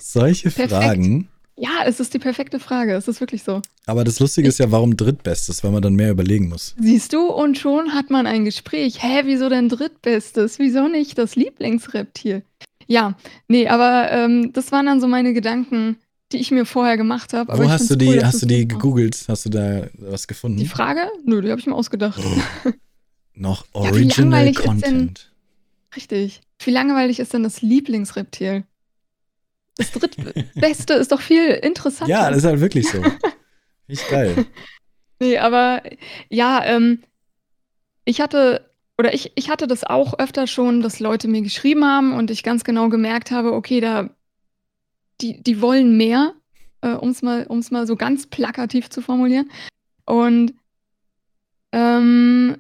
Solche 0.01 0.51
Perfekt. 0.51 0.71
Fragen. 0.71 1.29
Ja, 1.61 1.85
es 1.85 2.01
ist 2.01 2.15
die 2.15 2.19
perfekte 2.19 2.59
Frage. 2.59 2.95
Es 2.95 3.07
ist 3.07 3.21
wirklich 3.21 3.43
so. 3.43 3.61
Aber 3.85 4.03
das 4.03 4.19
Lustige 4.19 4.49
ist 4.49 4.59
ja, 4.59 4.71
warum 4.71 4.97
Drittbestes, 4.97 5.63
weil 5.63 5.73
man 5.73 5.83
dann 5.83 5.95
mehr 5.95 6.11
überlegen 6.11 6.49
muss. 6.49 6.75
Siehst 6.79 7.13
du, 7.13 7.27
und 7.27 7.59
schon 7.59 7.93
hat 7.93 8.09
man 8.09 8.27
ein 8.27 8.47
Gespräch. 8.47 9.03
Hä, 9.03 9.23
wieso 9.25 9.51
denn 9.51 9.69
Drittbestes? 9.69 10.59
Wieso 10.59 10.89
nicht 10.89 11.19
das 11.19 11.37
Lieblingsreptil? 11.37 12.45
Ja, 12.87 13.15
nee, 13.47 13.69
aber 13.69 14.11
ähm, 14.11 14.55
das 14.55 14.73
waren 14.73 14.87
dann 14.87 15.03
so 15.03 15.07
meine 15.07 15.35
Gedanken, 15.35 15.99
die 16.33 16.39
ich 16.39 16.51
mir 16.51 16.65
vorher 16.65 16.97
gemacht 16.97 17.35
habe. 17.35 17.59
Wo 17.59 17.69
hast 17.69 17.91
du 17.91 17.97
die, 17.97 18.09
cool, 18.09 18.25
hast 18.25 18.41
du 18.41 18.47
die 18.47 18.67
gegoogelt? 18.67 19.27
Hast 19.29 19.45
du 19.45 19.51
da 19.51 19.87
was 19.99 20.27
gefunden? 20.27 20.57
Die 20.57 20.67
Frage? 20.67 21.11
Nö, 21.27 21.43
die 21.43 21.51
habe 21.51 21.61
ich 21.61 21.67
mir 21.67 21.75
ausgedacht. 21.75 22.23
Oh. 22.25 22.71
Noch 23.35 23.67
Original 23.75 24.47
ja, 24.47 24.53
Content. 24.53 24.85
Denn, 24.85 25.95
richtig. 25.95 26.41
Wie 26.65 26.71
langweilig 26.71 27.21
ist 27.21 27.35
denn 27.35 27.43
das 27.43 27.61
Lieblingsreptil? 27.61 28.65
Das 29.81 29.93
drittbeste 29.93 30.95
ist 30.95 31.11
doch 31.11 31.23
viel 31.23 31.47
interessanter. 31.47 32.13
Ja, 32.13 32.29
das 32.29 32.39
ist 32.39 32.45
halt 32.45 32.61
wirklich 32.61 32.87
so. 32.87 33.03
Nicht 33.89 34.09
geil. 34.11 34.47
Nee, 35.21 35.39
aber 35.39 35.83
ja, 36.29 36.63
ähm, 36.65 37.03
ich 38.05 38.21
hatte, 38.21 38.71
oder 38.99 39.15
ich, 39.15 39.33
ich 39.37 39.49
hatte 39.49 39.67
das 39.67 39.85
auch 39.85 40.19
öfter 40.19 40.47
schon, 40.47 40.83
dass 40.83 41.01
Leute 41.01 41.29
mir 41.29 41.43
geschrieben 41.43 41.85
haben 41.85 42.13
und 42.13 42.31
ich 42.31 42.43
ganz 42.43 42.63
genau 42.63 42.89
gemerkt 42.89 43.31
habe, 43.31 43.53
okay, 43.53 43.81
da, 43.81 44.11
die, 45.21 45.43
die 45.43 45.63
wollen 45.63 45.97
mehr, 45.97 46.35
äh, 46.83 46.91
um 46.93 47.09
es 47.09 47.23
mal, 47.23 47.47
um's 47.47 47.71
mal 47.71 47.87
so 47.87 47.97
ganz 47.97 48.27
plakativ 48.27 48.91
zu 48.91 49.01
formulieren. 49.01 49.51
Und 50.05 50.55
ähm, 51.73 52.57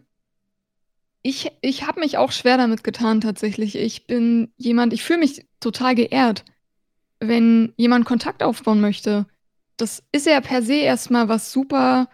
ich, 1.23 1.53
ich 1.61 1.87
habe 1.87 2.01
mich 2.01 2.17
auch 2.17 2.33
schwer 2.33 2.57
damit 2.57 2.83
getan, 2.83 3.21
tatsächlich. 3.21 3.77
Ich 3.77 4.07
bin 4.07 4.53
jemand, 4.57 4.93
ich 4.93 5.03
fühle 5.03 5.19
mich 5.19 5.47
total 5.61 5.95
geehrt, 5.95 6.45
wenn 7.21 7.73
jemand 7.77 8.07
Kontakt 8.07 8.43
aufbauen 8.43 8.81
möchte, 8.81 9.27
das 9.77 10.03
ist 10.13 10.27
ja 10.27 10.41
per 10.41 10.63
se 10.63 10.75
erstmal 10.75 11.29
was 11.29 11.53
super 11.53 12.09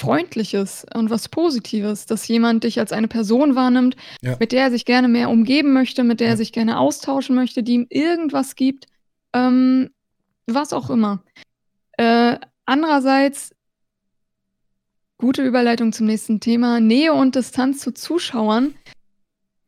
Freundliches 0.00 0.84
und 0.94 1.10
was 1.10 1.28
Positives, 1.28 2.06
dass 2.06 2.26
jemand 2.26 2.64
dich 2.64 2.80
als 2.80 2.92
eine 2.92 3.06
Person 3.06 3.54
wahrnimmt, 3.54 3.96
ja. 4.22 4.36
mit 4.40 4.50
der 4.52 4.64
er 4.64 4.70
sich 4.70 4.84
gerne 4.84 5.06
mehr 5.06 5.30
umgeben 5.30 5.72
möchte, 5.72 6.02
mit 6.02 6.20
der 6.20 6.28
ja. 6.28 6.32
er 6.32 6.36
sich 6.36 6.52
gerne 6.52 6.78
austauschen 6.78 7.36
möchte, 7.36 7.62
die 7.62 7.74
ihm 7.74 7.86
irgendwas 7.90 8.56
gibt, 8.56 8.86
ähm, 9.32 9.90
was 10.46 10.72
auch 10.72 10.90
immer. 10.90 11.22
Äh, 11.96 12.38
andererseits, 12.64 13.54
gute 15.18 15.42
Überleitung 15.42 15.92
zum 15.92 16.06
nächsten 16.06 16.40
Thema, 16.40 16.80
Nähe 16.80 17.12
und 17.12 17.36
Distanz 17.36 17.80
zu 17.80 17.92
Zuschauern. 17.92 18.74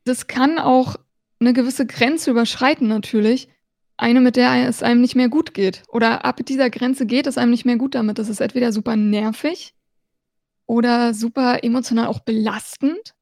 Das 0.05 0.27
kann 0.27 0.59
auch 0.59 0.97
eine 1.39 1.53
gewisse 1.53 1.87
Grenze 1.87 2.33
überschreiten 2.33 2.89
natürlich 2.89 3.49
eine, 3.97 4.21
mit 4.21 4.37
der 4.37 4.69
es 4.69 4.83
einem 4.83 5.01
nicht 5.01 5.17
mehr 5.17 5.29
gut 5.29 5.55
geht. 5.55 5.83
Oder 5.89 6.25
ab 6.25 6.41
dieser 6.45 6.71
Grenze 6.71 7.07
geht 7.07 7.27
es 7.27 7.39
einem 7.39 7.51
nicht 7.51 7.65
mehr 7.65 7.77
gut 7.77 7.95
damit. 7.95 8.19
Das 8.19 8.29
ist 8.29 8.41
entweder 8.41 8.73
super 8.73 8.97
nervig 8.97 9.75
oder 10.67 11.15
super 11.15 11.63
emotional 11.65 12.07
auch 12.07 12.21
belastend. 12.21 13.15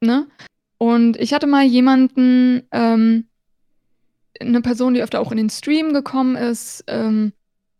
Ne? 0.00 0.26
Und 0.78 1.16
ich 1.16 1.32
hatte 1.32 1.46
mal 1.46 1.64
jemanden, 1.64 2.62
ähm, 2.72 3.28
eine 4.40 4.60
Person, 4.60 4.94
die 4.94 5.02
öfter 5.02 5.20
auch 5.20 5.30
in 5.30 5.36
den 5.36 5.50
Stream 5.50 5.92
gekommen 5.92 6.36
ist, 6.36 6.84
ähm, 6.88 7.32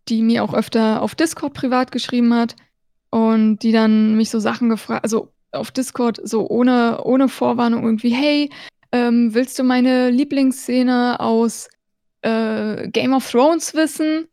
die 0.08 0.22
mir 0.22 0.44
auch 0.44 0.54
öfter 0.54 1.02
auf 1.02 1.14
Discord 1.14 1.54
privat 1.54 1.92
geschrieben 1.92 2.32
hat 2.34 2.56
und 3.10 3.58
die 3.58 3.72
dann 3.72 4.16
mich 4.16 4.30
so 4.30 4.38
Sachen 4.38 4.68
gefragt, 4.68 5.04
also 5.04 5.32
auf 5.50 5.70
Discord 5.70 6.20
so 6.22 6.48
ohne, 6.48 7.02
ohne 7.04 7.28
Vorwarnung 7.28 7.84
irgendwie, 7.84 8.10
hey, 8.10 8.50
ähm, 8.92 9.34
willst 9.34 9.58
du 9.58 9.64
meine 9.64 10.10
Lieblingsszene 10.10 11.20
aus 11.20 11.68
äh, 12.22 12.88
Game 12.88 13.12
of 13.12 13.30
Thrones 13.30 13.74
wissen. 13.74 14.28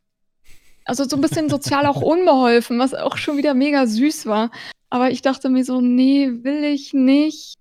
Also 0.85 1.07
so 1.07 1.17
ein 1.17 1.21
bisschen 1.21 1.49
sozial 1.49 1.85
auch 1.85 2.01
unbeholfen, 2.01 2.79
was 2.79 2.93
auch 2.93 3.17
schon 3.17 3.37
wieder 3.37 3.53
mega 3.53 3.85
süß 3.85 4.25
war. 4.25 4.49
Aber 4.89 5.11
ich 5.11 5.21
dachte 5.21 5.49
mir 5.49 5.63
so, 5.63 5.81
nee, 5.81 6.29
will 6.41 6.63
ich 6.63 6.93
nicht. 6.93 7.55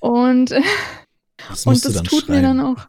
Und, 0.00 0.50
das, 1.48 1.66
und 1.66 1.84
das 1.84 2.02
tut 2.02 2.24
schreiben. 2.24 2.32
mir 2.32 2.42
dann 2.42 2.60
auch. 2.60 2.88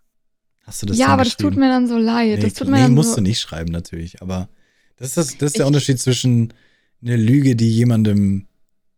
Hast 0.63 0.81
du 0.81 0.85
das 0.87 0.97
Ja, 0.97 1.07
aber 1.07 1.23
das 1.23 1.37
tut 1.37 1.55
mir 1.57 1.69
dann 1.69 1.87
so 1.87 1.97
leid. 1.97 2.37
Nee, 2.37 2.43
das 2.43 2.53
tut 2.53 2.69
mir 2.69 2.87
nee, 2.87 2.89
musst 2.89 3.09
so 3.09 3.15
du 3.17 3.21
nicht 3.21 3.39
schreiben, 3.39 3.71
natürlich. 3.71 4.21
Aber 4.21 4.49
das 4.97 5.09
ist, 5.09 5.17
das, 5.17 5.37
das 5.37 5.47
ist 5.47 5.57
der 5.57 5.65
ich, 5.65 5.67
Unterschied 5.67 5.99
zwischen 5.99 6.53
einer 7.03 7.17
Lüge, 7.17 7.55
die 7.55 7.69
jemandem, 7.69 8.47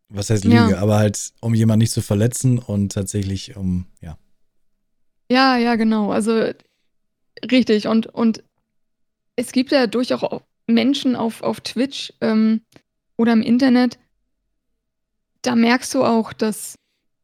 was 0.09 0.29
heißt 0.29 0.43
Lüge, 0.43 0.55
ja. 0.71 0.77
aber 0.77 0.97
halt, 0.97 1.33
um 1.41 1.53
jemanden 1.53 1.79
nicht 1.79 1.91
zu 1.91 2.01
verletzen 2.01 2.59
und 2.59 2.91
tatsächlich 2.91 3.55
um, 3.55 3.87
ja. 4.01 4.17
Ja, 5.31 5.57
ja, 5.57 5.75
genau. 5.75 6.11
Also 6.11 6.51
Richtig, 7.51 7.87
und, 7.87 8.07
und 8.07 8.43
es 9.35 9.51
gibt 9.51 9.71
ja 9.71 9.87
durchaus 9.87 10.23
auch 10.23 10.41
Menschen 10.67 11.15
auf, 11.15 11.41
auf 11.41 11.61
Twitch 11.61 12.13
ähm, 12.21 12.61
oder 13.17 13.33
im 13.33 13.41
Internet, 13.41 13.97
da 15.41 15.55
merkst 15.55 15.93
du 15.93 16.03
auch, 16.03 16.33
dass 16.33 16.75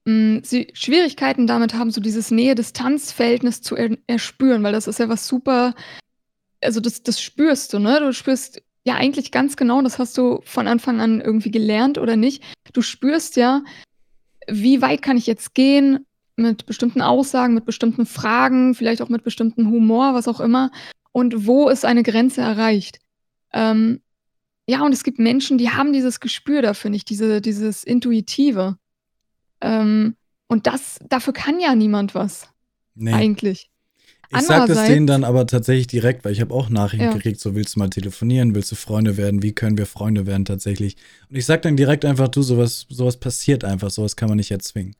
mh, 0.06 0.14
hm, 0.14 0.44
sie 0.44 0.68
Schwierigkeiten 0.74 1.48
damit 1.48 1.74
haben, 1.74 1.92
so 1.92 2.02
dieses 2.02 2.32
Nähe-Distanz-Verhältnis 2.32 3.62
zu 3.62 3.76
er 3.76 3.98
erspüren, 4.08 4.64
weil 4.64 4.74
das 4.74 4.88
ist 4.88 5.00
ja 5.00 5.10
was 5.10 5.28
super, 5.28 5.74
also 6.62 6.80
das, 6.80 7.04
das 7.04 7.22
spürst 7.22 7.74
du, 7.74 7.80
ne? 7.80 8.00
Du 8.00 8.14
spürst 8.14 8.62
ja 8.86 8.96
eigentlich 8.96 9.32
ganz 9.32 9.56
genau, 9.56 9.82
das 9.82 10.00
hast 10.00 10.18
du 10.18 10.42
von 10.44 10.68
Anfang 10.68 11.00
an 11.00 11.22
irgendwie 11.22 11.52
gelernt 11.52 11.98
oder 11.98 12.16
nicht. 12.16 12.44
Du 12.74 12.82
spürst 12.82 13.36
ja, 13.36 13.64
wie 14.48 14.82
weit 14.82 15.02
kann 15.02 15.18
ich 15.18 15.28
jetzt 15.28 15.54
gehen? 15.54 16.06
Mit 16.42 16.66
bestimmten 16.66 17.02
Aussagen, 17.02 17.54
mit 17.54 17.66
bestimmten 17.66 18.06
Fragen, 18.06 18.76
vielleicht 18.76 19.02
auch 19.02 19.10
mit 19.10 19.24
bestimmten 19.24 19.68
Humor, 19.68 20.14
was 20.14 20.28
auch 20.28 20.40
immer. 20.40 20.72
Und 21.12 21.46
wo 21.46 21.70
ist 21.70 21.86
eine 21.86 22.04
Grenze 22.04 22.42
erreicht? 22.42 23.00
Ähm, 23.54 24.02
ja, 24.68 24.84
und 24.84 24.94
es 24.94 25.04
gibt 25.04 25.20
Menschen, 25.20 25.58
die 25.58 25.72
haben 25.72 25.94
dieses 25.94 26.20
Gespür 26.20 26.62
dafür 26.62 26.92
nicht, 26.92 27.10
diese, 27.10 27.42
dieses 27.42 27.84
Intuitive. 27.84 28.78
Ähm, 29.62 30.16
und 30.48 30.68
das, 30.68 31.00
dafür 31.10 31.34
kann 31.34 31.60
ja 31.60 31.76
niemand 31.76 32.16
was. 32.16 32.48
Nee. 32.96 33.14
Eigentlich. 33.14 33.70
Ich 34.32 34.42
sag 34.42 34.68
das 34.68 34.86
denen 34.86 35.08
dann 35.08 35.24
aber 35.24 35.48
tatsächlich 35.48 35.88
direkt, 35.88 36.24
weil 36.24 36.34
ich 36.34 36.42
habe 36.42 36.54
auch 36.54 36.70
Nachrichten 36.70 37.06
ja. 37.06 37.14
gekriegt, 37.14 37.40
so 37.40 37.56
willst 37.56 37.76
du 37.76 37.80
mal 37.80 37.90
telefonieren, 37.90 38.54
willst 38.54 38.72
du 38.72 38.76
Freunde 38.76 39.18
werden, 39.18 39.42
wie 39.42 39.54
können 39.54 39.78
wir 39.78 39.88
Freunde 39.88 40.28
werden 40.28 40.46
tatsächlich. 40.46 40.98
Und 41.30 41.36
ich 41.38 41.46
sag 41.46 41.64
dann 41.64 41.76
direkt 41.76 42.06
einfach, 42.06 42.28
du, 42.28 42.44
sowas, 42.44 42.86
sowas 42.90 43.18
passiert 43.18 43.64
einfach, 43.64 43.90
sowas 43.90 44.16
kann 44.16 44.30
man 44.30 44.38
nicht 44.38 44.52
erzwingen. 44.52 44.96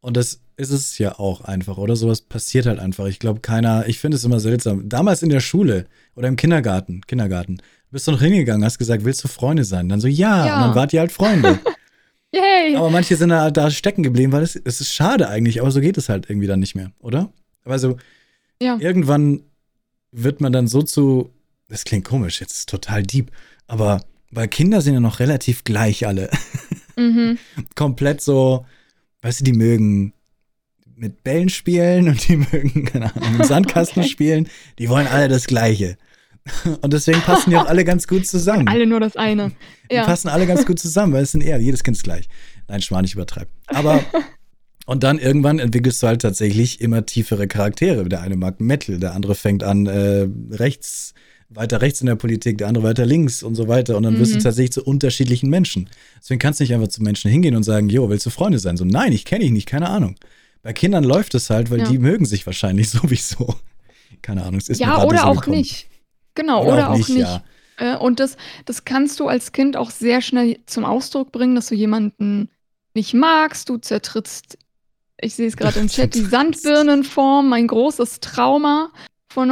Und 0.00 0.16
das 0.16 0.40
ist 0.56 0.70
es 0.70 0.98
ja 0.98 1.18
auch 1.18 1.42
einfach, 1.42 1.78
oder? 1.78 1.96
Sowas 1.96 2.22
passiert 2.22 2.66
halt 2.66 2.78
einfach. 2.78 3.06
Ich 3.06 3.18
glaube, 3.18 3.40
keiner, 3.40 3.86
ich 3.86 3.98
finde 3.98 4.16
es 4.16 4.24
immer 4.24 4.40
seltsam. 4.40 4.88
Damals 4.88 5.22
in 5.22 5.28
der 5.28 5.40
Schule 5.40 5.86
oder 6.16 6.28
im 6.28 6.36
Kindergarten, 6.36 7.02
Kindergarten, 7.06 7.58
bist 7.90 8.06
du 8.06 8.12
noch 8.12 8.20
hingegangen, 8.20 8.64
hast 8.64 8.78
gesagt, 8.78 9.04
willst 9.04 9.22
du 9.24 9.28
Freunde 9.28 9.64
sein? 9.64 9.88
Dann 9.88 10.00
so, 10.00 10.08
ja, 10.08 10.46
ja. 10.46 10.56
und 10.56 10.60
dann 10.62 10.74
wart 10.74 10.92
ihr 10.92 11.00
halt 11.00 11.12
Freunde. 11.12 11.58
Yay! 12.32 12.76
Aber 12.76 12.90
manche 12.90 13.16
sind 13.16 13.30
da, 13.30 13.50
da 13.50 13.70
stecken 13.70 14.02
geblieben, 14.02 14.32
weil 14.32 14.42
es, 14.42 14.54
es 14.54 14.80
ist 14.80 14.92
schade 14.92 15.28
eigentlich, 15.28 15.60
aber 15.60 15.70
so 15.70 15.80
geht 15.80 15.98
es 15.98 16.08
halt 16.08 16.30
irgendwie 16.30 16.46
dann 16.46 16.60
nicht 16.60 16.76
mehr, 16.76 16.92
oder? 17.00 17.32
Also, 17.64 17.96
ja. 18.62 18.76
irgendwann 18.78 19.42
wird 20.12 20.40
man 20.40 20.52
dann 20.52 20.68
so 20.68 20.82
zu, 20.82 21.30
das 21.68 21.84
klingt 21.84 22.04
komisch, 22.04 22.40
jetzt 22.40 22.52
ist 22.52 22.68
total 22.68 23.02
deep, 23.02 23.32
aber 23.66 24.04
weil 24.30 24.46
Kinder 24.46 24.80
sind 24.80 24.94
ja 24.94 25.00
noch 25.00 25.18
relativ 25.18 25.64
gleich 25.64 26.06
alle. 26.06 26.30
Mhm. 26.96 27.38
Komplett 27.76 28.20
so, 28.20 28.66
weißt 29.22 29.40
du, 29.40 29.44
die 29.44 29.52
mögen 29.52 30.12
mit 30.96 31.24
Bällen 31.24 31.48
spielen 31.48 32.08
und 32.08 32.28
die 32.28 32.36
mögen, 32.52 32.84
keine 32.84 33.14
Ahnung, 33.14 33.38
mit 33.38 33.46
Sandkasten 33.46 34.02
okay. 34.02 34.10
spielen. 34.10 34.48
Die 34.78 34.88
wollen 34.88 35.06
alle 35.06 35.28
das 35.28 35.46
Gleiche. 35.46 35.96
Und 36.80 36.92
deswegen 36.92 37.20
passen 37.20 37.50
die 37.50 37.56
auch 37.56 37.66
alle 37.66 37.84
ganz 37.84 38.06
gut 38.06 38.26
zusammen. 38.26 38.66
Alle 38.68 38.86
nur 38.86 39.00
das 39.00 39.16
eine. 39.16 39.52
Die 39.90 39.96
ja. 39.96 40.04
passen 40.04 40.28
alle 40.28 40.46
ganz 40.46 40.66
gut 40.66 40.78
zusammen, 40.78 41.12
weil 41.12 41.22
es 41.22 41.32
sind 41.32 41.42
eher, 41.42 41.58
jedes 41.58 41.82
Kind 41.82 41.96
ist 41.96 42.02
gleich. 42.02 42.28
Nein, 42.68 42.80
Schmarrn, 42.82 43.04
ich 43.04 43.14
übertreibe. 43.14 43.50
Aber, 43.66 44.02
und 44.86 45.02
dann 45.02 45.18
irgendwann 45.18 45.58
entwickelst 45.58 46.02
du 46.02 46.06
halt 46.06 46.22
tatsächlich 46.22 46.80
immer 46.80 47.04
tiefere 47.04 47.46
Charaktere. 47.46 48.08
Der 48.08 48.22
eine 48.22 48.36
mag 48.36 48.60
Metal, 48.60 48.98
der 48.98 49.14
andere 49.14 49.34
fängt 49.34 49.62
an, 49.62 49.86
äh, 49.86 50.28
rechts, 50.50 51.14
weiter 51.50 51.80
rechts 51.82 52.00
in 52.00 52.06
der 52.06 52.14
Politik, 52.14 52.58
der 52.58 52.68
andere 52.68 52.84
weiter 52.84 53.04
links 53.04 53.42
und 53.42 53.56
so 53.56 53.68
weiter. 53.68 53.96
Und 53.96 54.04
dann 54.04 54.18
wirst 54.18 54.32
du 54.32 54.36
mhm. 54.36 54.42
tatsächlich 54.42 54.72
zu 54.72 54.84
unterschiedlichen 54.84 55.50
Menschen. 55.50 55.90
Deswegen 56.20 56.38
kannst 56.38 56.60
du 56.60 56.64
nicht 56.64 56.72
einfach 56.72 56.88
zu 56.88 57.02
Menschen 57.02 57.30
hingehen 57.30 57.56
und 57.56 57.64
sagen, 57.64 57.88
jo, 57.88 58.08
willst 58.08 58.24
du 58.24 58.30
Freunde 58.30 58.58
sein? 58.58 58.76
So, 58.76 58.84
nein, 58.84 59.12
ich 59.12 59.24
kenne 59.24 59.44
dich 59.44 59.52
nicht, 59.52 59.66
keine 59.66 59.88
Ahnung. 59.90 60.16
Bei 60.62 60.72
Kindern 60.72 61.04
läuft 61.04 61.34
es 61.34 61.50
halt, 61.50 61.70
weil 61.70 61.80
ja. 61.80 61.88
die 61.88 61.98
mögen 61.98 62.24
sich 62.24 62.46
wahrscheinlich 62.46 62.90
sowieso. 62.90 63.56
Keine 64.22 64.44
Ahnung, 64.44 64.60
es 64.60 64.68
ist 64.68 64.80
Ja, 64.80 65.02
oder 65.02 65.26
auch 65.26 65.36
gekommen. 65.36 65.58
nicht. 65.58 65.88
Genau, 66.34 66.62
oder, 66.62 66.72
oder 66.72 66.90
auch, 66.90 66.96
nicht. 66.96 67.08
nicht. 67.08 67.20
Ja. 67.20 67.42
Äh, 67.78 67.96
und 67.96 68.20
das, 68.20 68.36
das 68.64 68.84
kannst 68.84 69.18
du 69.18 69.26
als 69.26 69.52
Kind 69.52 69.76
auch 69.76 69.90
sehr 69.90 70.22
schnell 70.22 70.58
zum 70.66 70.84
Ausdruck 70.84 71.32
bringen, 71.32 71.54
dass 71.56 71.66
du 71.66 71.74
jemanden 71.74 72.48
nicht 72.94 73.14
magst. 73.14 73.68
Du 73.68 73.78
zertrittst, 73.78 74.58
ich 75.20 75.34
sehe 75.34 75.48
es 75.48 75.56
gerade 75.56 75.80
im 75.80 75.88
Chat, 75.88 76.14
die 76.14 76.24
Sandbirnenform, 76.24 77.48
mein 77.48 77.66
großes 77.66 78.20
Trauma 78.20 78.92
von 79.28 79.50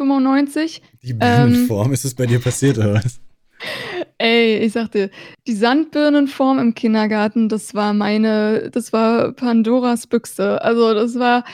1995. 0.00 0.82
Die 1.02 1.14
Birnenform, 1.14 1.88
ähm, 1.88 1.92
ist 1.92 2.04
es 2.04 2.14
bei 2.14 2.26
dir 2.26 2.40
passiert 2.40 2.78
oder 2.78 2.94
was? 2.94 3.20
Ey, 4.18 4.58
ich 4.58 4.72
sagte, 4.72 5.10
die 5.46 5.54
Sandbirnenform 5.54 6.58
im 6.58 6.74
Kindergarten, 6.74 7.48
das 7.48 7.74
war 7.74 7.92
meine, 7.92 8.70
das 8.70 8.92
war 8.92 9.32
Pandoras 9.32 10.06
Büchse. 10.06 10.62
Also 10.62 10.94
das 10.94 11.18
war, 11.18 11.44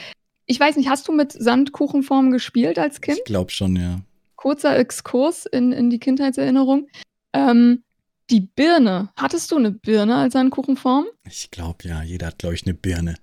ich 0.47 0.59
weiß 0.59 0.77
nicht, 0.77 0.89
hast 0.89 1.09
du 1.09 1.13
mit 1.13 1.33
Sandkuchenform 1.33 2.31
gespielt 2.31 2.79
als 2.79 3.01
Kind? 3.01 3.19
Ich 3.19 3.25
glaube 3.25 3.51
schon, 3.51 3.77
ja. 3.77 4.01
Kurzer 4.37 4.77
Exkurs 4.77 5.47
in, 5.47 5.73
in 5.73 5.91
die 5.91 5.99
Kindheitserinnerung. 5.99 6.89
Ähm, 7.33 7.83
die 8.31 8.41
Birne, 8.41 9.11
hattest 9.17 9.51
du 9.51 9.57
eine 9.57 9.73
Birne 9.73 10.17
als 10.17 10.33
Sandkuchenform? 10.33 11.07
Ich 11.29 11.51
glaube 11.51 11.87
ja, 11.89 12.03
jeder 12.03 12.29
hat, 12.29 12.39
glaube 12.39 12.55
ich, 12.55 12.65
eine 12.65 12.75
Birne. 12.75 13.17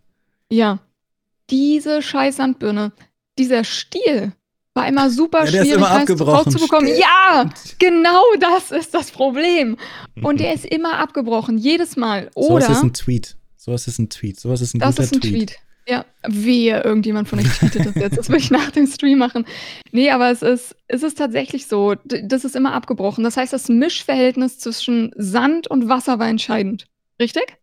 Ja. 0.51 0.80
Diese 1.49 2.01
scheiß 2.01 2.36
Sandbirne, 2.36 2.91
dieser 3.38 3.63
Stiel, 3.63 4.34
war 4.74 4.88
immer 4.88 5.09
super 5.09 5.45
ja, 5.45 5.47
schwierig, 5.47 5.72
immer 5.72 5.91
abgebrochen. 5.91 6.51
zu 6.51 6.59
bekommen. 6.59 6.88
Ja, 6.88 7.49
genau 7.80 8.22
das 8.39 8.72
ist 8.72 8.93
das 8.93 9.11
Problem. 9.11 9.78
Und 10.22 10.39
der 10.39 10.53
ist 10.53 10.65
immer 10.65 10.99
abgebrochen, 10.99 11.57
jedes 11.57 11.97
Mal. 11.97 12.30
Oder, 12.36 12.65
so 12.65 12.70
was 12.70 12.78
ist 12.78 12.84
ein 12.84 12.93
Tweet. 12.93 13.38
So 13.57 13.72
was 13.72 13.88
ist 13.88 13.99
ein 13.99 14.09
Tweet. 14.09 14.39
So 14.39 14.49
was 14.49 14.61
ist 14.61 14.74
ein 14.74 14.80
das 14.80 14.95
guter 14.95 15.03
ist 15.03 15.13
ein 15.13 15.22
Tweet. 15.22 15.49
Tweet. 15.49 15.59
Ja, 15.88 16.05
wehe, 16.28 16.84
irgendjemand 16.84 17.28
von 17.28 17.39
euch 17.39 17.47
tweetet 17.47 17.88
das 17.88 17.95
jetzt. 17.95 18.17
Das 18.17 18.30
will 18.30 18.38
ich 18.38 18.51
nach 18.51 18.70
dem 18.70 18.86
Stream 18.86 19.17
machen. 19.17 19.45
Nee, 19.91 20.11
aber 20.11 20.30
es 20.30 20.43
ist, 20.43 20.76
es 20.88 21.01
ist 21.01 21.17
tatsächlich 21.17 21.65
so. 21.65 21.95
Das 22.05 22.45
ist 22.45 22.55
immer 22.55 22.74
abgebrochen. 22.74 23.24
Das 23.24 23.38
heißt, 23.38 23.51
das 23.51 23.70
Mischverhältnis 23.70 24.59
zwischen 24.59 25.11
Sand 25.15 25.67
und 25.67 25.89
Wasser 25.89 26.20
war 26.20 26.28
entscheidend. 26.28 26.86
Richtig? 27.20 27.57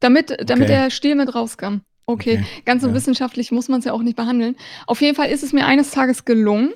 Damit, 0.00 0.38
damit 0.46 0.70
okay. 0.70 0.80
der 0.84 0.90
Stiel 0.90 1.14
mit 1.14 1.34
rauskam. 1.34 1.82
Okay, 2.10 2.38
okay. 2.38 2.62
ganz 2.64 2.82
so 2.82 2.88
ja. 2.88 2.94
wissenschaftlich 2.94 3.52
muss 3.52 3.68
man 3.68 3.80
es 3.80 3.84
ja 3.84 3.92
auch 3.92 4.02
nicht 4.02 4.16
behandeln. 4.16 4.56
Auf 4.86 5.00
jeden 5.00 5.16
Fall 5.16 5.30
ist 5.30 5.42
es 5.42 5.52
mir 5.52 5.66
eines 5.66 5.90
Tages 5.90 6.24
gelungen, 6.24 6.72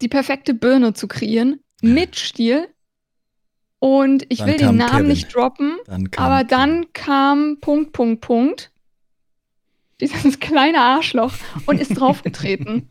die 0.00 0.08
perfekte 0.08 0.54
Birne 0.54 0.94
zu 0.94 1.08
kreieren 1.08 1.60
mit 1.82 2.16
Stiel. 2.16 2.68
Und 3.78 4.26
ich 4.28 4.38
dann 4.38 4.48
will 4.48 4.56
den 4.58 4.76
Namen 4.76 4.90
Kevin. 4.90 5.06
nicht 5.06 5.34
droppen, 5.34 5.78
dann 5.86 6.08
aber 6.16 6.44
dann 6.44 6.92
kam 6.92 7.58
Punkt, 7.60 7.92
Punkt, 7.92 8.20
Punkt. 8.20 8.70
Dieses 10.00 10.38
kleine 10.40 10.80
Arschloch 10.80 11.32
und 11.66 11.80
ist 11.80 11.98
draufgetreten. 11.98 12.88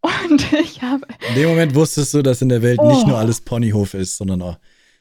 und 0.00 0.52
ich 0.52 0.82
habe. 0.82 1.06
In 1.28 1.34
dem 1.34 1.48
Moment 1.50 1.74
wusstest 1.74 2.14
du, 2.14 2.22
dass 2.22 2.42
in 2.42 2.48
der 2.48 2.62
Welt 2.62 2.78
oh. 2.80 2.88
nicht 2.92 3.06
nur 3.06 3.18
alles 3.18 3.40
Ponyhof 3.40 3.94
ist, 3.94 4.16
sondern 4.16 4.42
auch 4.42 4.58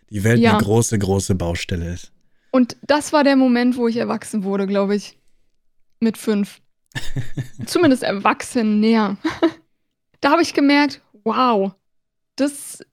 die 0.10 0.24
Welt 0.24 0.40
ja. 0.40 0.52
eine 0.52 0.64
große, 0.64 0.98
große 0.98 1.36
Baustelle 1.36 1.94
ist. 1.94 2.12
Und 2.52 2.76
das 2.82 3.14
war 3.14 3.24
der 3.24 3.38
Moment, 3.38 3.78
wo 3.78 3.88
ich 3.88 3.98
erwachsen 3.98 4.44
wurde, 4.44 4.68
glaube 4.68 4.96
ich. 4.96 5.18
Mit 6.00 6.18
fünf. 6.18 6.62
Zumindest 7.66 8.04
erwachsen 8.04 8.80
näher. 8.80 9.18
da 10.20 10.32
habe 10.32 10.42
ich 10.42 10.54
gemerkt, 10.54 11.02
wow, 11.24 11.72
das, 12.36 12.84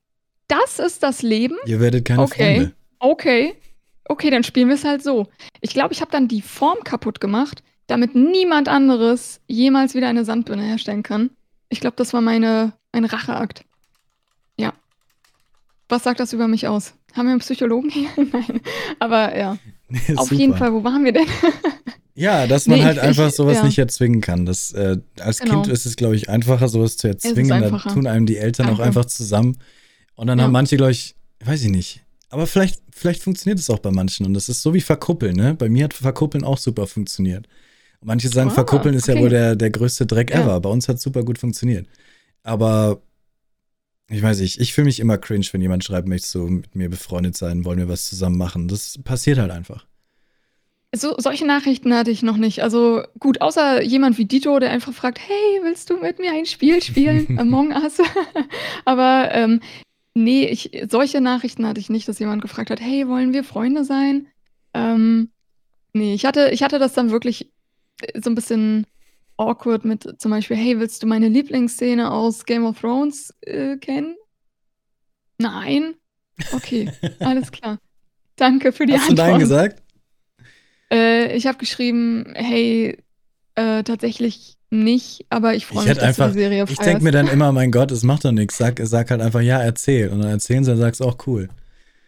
das 0.47 0.79
ist 0.79 1.03
das 1.03 1.23
Leben. 1.23 1.57
Ihr 1.67 1.81
werdet 1.81 2.05
keine 2.05 2.23
okay. 2.23 2.57
Freunde. 2.57 2.75
Okay. 3.01 3.57
Okay, 4.05 4.31
dann 4.31 4.45
spielen 4.45 4.69
wir 4.69 4.75
es 4.75 4.85
halt 4.85 5.03
so. 5.03 5.27
Ich 5.61 5.71
glaube, 5.71 5.93
ich 5.93 6.01
habe 6.01 6.11
dann 6.11 6.29
die 6.29 6.41
Form 6.41 6.79
kaputt 6.83 7.21
gemacht, 7.21 7.63
damit 7.89 8.15
niemand 8.15 8.69
anderes 8.69 9.41
jemals 9.47 9.95
wieder 9.95 10.09
eine 10.09 10.25
Sandbirne 10.25 10.63
herstellen 10.63 11.03
kann. 11.03 11.31
Ich 11.69 11.81
glaube, 11.81 11.97
das 11.97 12.15
war 12.15 12.23
meine, 12.23 12.73
ein 12.93 13.05
Racheakt. 13.05 13.65
Ja. 14.57 14.73
Was 15.89 16.05
sagt 16.05 16.21
das 16.21 16.33
über 16.33 16.49
mich 16.49 16.67
aus? 16.67 16.95
Haben 17.15 17.27
wir 17.27 17.33
einen 17.33 17.41
Psychologen 17.41 17.91
hier? 17.91 18.09
Nein. 18.17 18.61
Aber 18.99 19.37
ja. 19.37 19.59
Nee, 19.91 20.17
Auf 20.17 20.31
jeden 20.31 20.55
Fall, 20.55 20.75
wo 20.75 20.85
waren 20.85 21.03
wir 21.03 21.13
denn? 21.13 21.27
ja, 22.15 22.47
dass 22.47 22.67
man 22.67 22.79
nee, 22.79 22.85
halt 22.85 22.99
ich, 22.99 23.03
einfach 23.03 23.31
sowas 23.31 23.57
ja. 23.57 23.65
nicht 23.65 23.79
erzwingen 23.79 24.21
kann. 24.21 24.45
Das, 24.45 24.71
äh, 24.73 24.99
als 25.19 25.39
genau. 25.39 25.63
Kind 25.63 25.69
ist 25.69 25.87
es, 25.87 25.97
glaube 25.97 26.15
ich, 26.15 26.29
einfacher, 26.29 26.69
sowas 26.69 26.99
zu 26.99 27.09
erzwingen. 27.09 27.63
Da 27.63 27.71
tun 27.79 28.07
einem 28.07 28.27
die 28.27 28.37
Eltern 28.37 28.67
Danke. 28.67 28.83
auch 28.83 28.87
einfach 28.87 29.07
zusammen. 29.07 29.57
Und 30.15 30.27
dann 30.27 30.37
ja. 30.37 30.45
haben 30.45 30.53
manche, 30.53 30.77
glaube 30.77 30.93
ich, 30.93 31.17
weiß 31.43 31.63
ich 31.63 31.71
nicht. 31.71 32.05
Aber 32.29 32.47
vielleicht, 32.47 32.83
vielleicht 32.93 33.23
funktioniert 33.23 33.59
es 33.59 33.71
auch 33.71 33.79
bei 33.79 33.91
manchen. 33.91 34.27
Und 34.27 34.35
das 34.35 34.51
ist 34.51 34.61
so 34.61 34.75
wie 34.75 34.83
Verkuppeln, 34.83 35.35
ne? 35.35 35.55
Bei 35.55 35.71
mir 35.71 35.85
hat 35.85 35.95
Verkuppeln 35.95 36.45
auch 36.45 36.59
super 36.59 36.87
funktioniert. 36.87 37.47
Und 38.01 38.09
manche 38.09 38.29
sagen, 38.29 38.51
oh, 38.51 38.55
Verkuppeln 38.55 38.95
ist 38.95 39.09
okay. 39.09 39.17
ja 39.17 39.23
wohl 39.23 39.31
der, 39.31 39.57
der 39.57 39.71
größte 39.71 40.05
Dreck 40.05 40.33
ja. 40.33 40.43
ever. 40.43 40.61
Bei 40.61 40.69
uns 40.69 40.87
hat 40.87 40.97
es 40.97 41.03
super 41.03 41.25
gut 41.25 41.39
funktioniert. 41.39 41.87
Aber 42.43 43.01
ich 44.09 44.23
weiß 44.23 44.41
nicht, 44.41 44.59
ich 44.61 44.73
fühle 44.73 44.87
mich 44.87 45.01
immer 45.01 45.19
cringe, 45.19 45.47
wenn 45.53 45.61
jemand 45.61 45.85
schreibt, 45.85 46.09
möchtest 46.09 46.35
du 46.35 46.49
mit 46.49 46.75
mir 46.75 46.89
befreundet 46.89 47.37
sein, 47.37 47.65
wollen 47.65 47.79
wir 47.79 47.89
was 47.89 48.07
zusammen 48.07 48.39
machen. 48.39 48.67
Das 48.69 48.99
passiert 49.05 49.39
halt 49.39 49.51
einfach. 49.51 49.87
So, 50.95 51.15
solche 51.19 51.45
Nachrichten 51.45 51.93
hatte 51.93 52.11
ich 52.11 52.23
noch 52.23 52.39
nicht. 52.39 52.63
Also 52.63 53.03
gut, 53.19 53.43
außer 53.43 53.83
jemand 53.83 54.17
wie 54.17 54.25
Dito, 54.25 54.59
der 54.59 54.71
einfach 54.71 54.95
fragt, 54.95 55.19
hey, 55.21 55.61
willst 55.63 55.91
du 55.91 55.99
mit 55.99 56.19
mir 56.19 56.33
ein 56.33 56.47
Spiel 56.47 56.83
spielen? 56.83 57.39
Among 57.39 57.73
Us. 57.73 57.99
Aber 58.87 59.29
ähm, 59.33 59.61
nee, 60.15 60.47
ich, 60.47 60.71
solche 60.91 61.21
Nachrichten 61.21 61.67
hatte 61.67 61.81
ich 61.81 61.91
nicht, 61.91 62.09
dass 62.09 62.19
jemand 62.19 62.41
gefragt 62.41 62.71
hat, 62.71 62.81
hey, 62.81 63.07
wollen 63.07 63.35
wir 63.35 63.45
Freunde 63.45 63.85
sein? 63.85 64.29
Ähm, 64.73 65.31
nee, 65.93 66.15
ich 66.15 66.25
hatte, 66.25 66.49
ich 66.53 66.63
hatte 66.63 66.79
das 66.79 66.95
dann 66.95 67.11
wirklich 67.11 67.53
so 68.15 68.31
ein 68.31 68.35
bisschen 68.35 68.87
awkward 69.39 69.85
mit 69.85 70.07
zum 70.19 70.31
Beispiel, 70.31 70.57
hey, 70.57 70.79
willst 70.79 71.03
du 71.03 71.07
meine 71.07 71.29
Lieblingsszene 71.29 72.11
aus 72.11 72.45
Game 72.45 72.65
of 72.65 72.81
Thrones 72.81 73.35
äh, 73.43 73.77
kennen? 73.77 74.17
Nein? 75.39 75.95
Okay, 76.53 76.91
alles 77.21 77.51
klar. 77.51 77.79
Danke 78.37 78.73
für 78.73 78.87
die 78.87 78.95
Hast 78.95 79.11
Antwort. 79.11 79.19
Hast 79.19 79.27
du 79.27 79.33
Nein 79.33 79.41
gesagt? 79.41 79.83
Äh, 80.93 81.37
ich 81.37 81.47
habe 81.47 81.59
geschrieben, 81.59 82.33
hey, 82.35 82.99
äh, 83.55 83.83
tatsächlich 83.83 84.57
nicht, 84.71 85.27
aber 85.31 85.55
ich 85.55 85.67
freue 85.67 85.85
mich, 85.85 85.95
dass 85.95 86.03
einfach, 86.03 86.29
du 86.29 86.35
die 86.35 86.39
Serie 86.41 86.67
feierst. 86.67 86.81
Ich 86.81 86.85
denke 86.85 87.05
mir 87.05 87.11
dann 87.11 87.27
immer, 87.27 87.53
mein 87.53 87.71
Gott, 87.71 87.91
es 87.91 88.03
macht 88.03 88.25
doch 88.25 88.33
nichts. 88.33 88.59
Sag, 88.59 88.81
sag 88.83 89.11
halt 89.11 89.21
einfach, 89.21 89.41
ja, 89.41 89.61
erzähl. 89.61 90.09
Und 90.09 90.21
dann 90.21 90.31
erzählen 90.31 90.65
sie, 90.65 90.71
dann 90.71 90.79
sagst 90.79 91.03
auch 91.03 91.17
cool. 91.27 91.49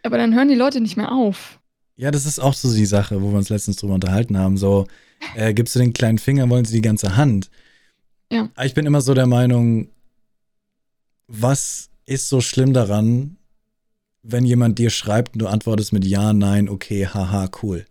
Aber 0.03 0.19
dann 0.19 0.35
hören 0.35 0.49
die 0.49 0.55
Leute 0.55 0.81
nicht 0.81 0.97
mehr 0.97 1.13
auf. 1.13 1.59
Ja, 1.97 2.11
das 2.11 2.27
ist 2.27 2.39
auch 2.39 2.55
so 2.55 2.73
die 2.75 2.87
Sache, 2.87 3.21
wo 3.23 3.31
wir 3.31 3.39
uns 3.39 3.51
letztens 3.51 3.77
drüber 3.77 3.95
unterhalten 3.95 4.39
haben. 4.39 4.57
So, 4.57 4.87
äh, 5.35 5.55
gibst 5.55 5.75
du 5.75 5.79
den 5.79 5.93
kleinen 5.93 6.19
Finger, 6.19 6.49
wollen 6.49 6.65
sie 6.65 6.77
die 6.77 6.83
ganze 6.83 7.17
Hand. 7.17 7.51
Ja. 8.31 8.49
Ich 8.63 8.75
bin 8.75 8.87
immer 8.87 9.01
so 9.01 9.15
der 9.15 9.27
Meinung, 9.27 9.89
was 11.27 11.91
ist 12.07 12.29
so 12.29 12.41
schlimm 12.41 12.73
daran, 12.73 13.37
wenn 14.23 14.45
jemand 14.45 14.79
dir 14.79 14.91
schreibt 14.91 15.35
und 15.35 15.43
du 15.43 15.47
antwortest 15.47 15.93
mit 15.93 16.05
Ja, 16.05 16.33
Nein, 16.33 16.69
okay, 16.69 17.07
haha, 17.07 17.49
cool. 17.63 17.87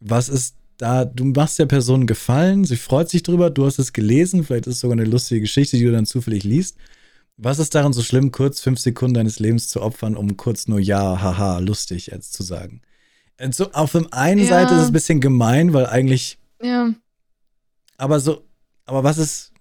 Was 0.00 0.28
ist 0.28 0.56
da, 0.78 1.04
du 1.04 1.24
machst 1.24 1.58
der 1.58 1.66
Person 1.66 2.06
Gefallen, 2.06 2.64
sie 2.64 2.76
freut 2.76 3.08
sich 3.08 3.22
drüber, 3.22 3.50
du 3.50 3.64
hast 3.64 3.78
es 3.78 3.92
gelesen, 3.92 4.44
vielleicht 4.44 4.66
ist 4.66 4.76
es 4.76 4.80
sogar 4.80 4.98
eine 4.98 5.04
lustige 5.04 5.40
Geschichte, 5.42 5.78
die 5.78 5.84
du 5.84 5.92
dann 5.92 6.06
zufällig 6.06 6.44
liest. 6.44 6.76
Was 7.38 7.58
ist 7.58 7.74
daran 7.74 7.92
so 7.92 8.02
schlimm, 8.02 8.30
kurz 8.32 8.60
fünf 8.60 8.78
Sekunden 8.78 9.14
deines 9.14 9.38
Lebens 9.38 9.68
zu 9.68 9.82
opfern, 9.82 10.16
um 10.16 10.36
kurz 10.36 10.68
nur 10.68 10.80
Ja, 10.80 11.20
haha, 11.20 11.58
lustig 11.58 12.08
jetzt 12.08 12.32
zu 12.32 12.42
sagen? 12.42 12.82
So, 13.50 13.70
auf 13.72 13.92
der 13.92 14.06
einen 14.12 14.42
ja. 14.42 14.46
Seite 14.46 14.74
ist 14.74 14.80
es 14.80 14.86
ein 14.88 14.92
bisschen 14.92 15.20
gemein, 15.20 15.72
weil 15.72 15.86
eigentlich. 15.86 16.38
Ja. 16.62 16.92
Aber 17.98 18.20
so, 18.20 18.44
aber 18.86 19.04
was 19.04 19.18
ist. 19.18 19.52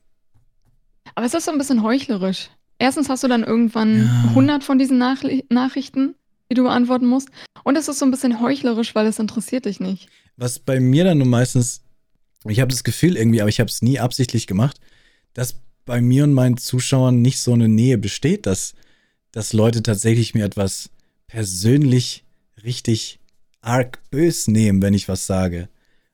Aber 1.14 1.26
es 1.26 1.34
ist 1.34 1.46
so 1.46 1.52
ein 1.52 1.58
bisschen 1.58 1.84
heuchlerisch. 1.84 2.50
Erstens 2.78 3.10
hast 3.10 3.24
du 3.24 3.28
dann 3.28 3.44
irgendwann 3.44 4.06
ja. 4.06 4.30
100 4.30 4.64
von 4.64 4.78
diesen 4.78 4.98
Nach 4.98 5.24
Nachrichten, 5.50 6.16
die 6.50 6.56
du 6.56 6.64
beantworten 6.64 7.06
musst. 7.06 7.30
Und 7.64 7.78
es 7.78 7.88
ist 7.88 8.00
so 8.00 8.06
ein 8.06 8.12
bisschen 8.12 8.42
heuchlerisch, 8.42 8.96
weil 8.96 9.08
es 9.08 9.20
interessiert 9.20 9.66
dich 9.66 9.80
nicht. 9.80 10.10
Was 10.38 10.60
bei 10.60 10.80
mir 10.80 11.06
dann 11.06 11.18
nur 11.18 11.28
meistens, 11.28 11.82
ich 12.46 12.60
habe 12.60 12.72
das 12.72 12.84
Gefühl 12.84 13.16
irgendwie, 13.16 13.42
aber 13.42 13.50
ich 13.50 13.60
habe 13.60 13.70
es 13.70 13.82
nie 13.82 14.00
absichtlich 14.00 14.46
gemacht, 14.46 14.80
dass 15.34 15.56
bei 15.86 16.02
mir 16.02 16.26
und 16.26 16.34
meinen 16.34 16.58
Zuschauern 16.58 17.22
nicht 17.22 17.40
so 17.40 17.54
eine 17.54 17.70
Nähe 17.70 17.98
besteht, 17.98 18.46
dass, 18.46 18.74
dass 19.32 19.54
Leute 19.54 19.84
tatsächlich 19.84 20.34
mir 20.34 20.46
etwas 20.46 20.90
persönlich 21.28 22.26
richtig 22.64 23.20
arg 23.66 24.00
bös 24.12 24.48
nehmen, 24.48 24.82
wenn 24.82 24.94
ich 24.94 25.08
was 25.08 25.26
sage, 25.26 25.70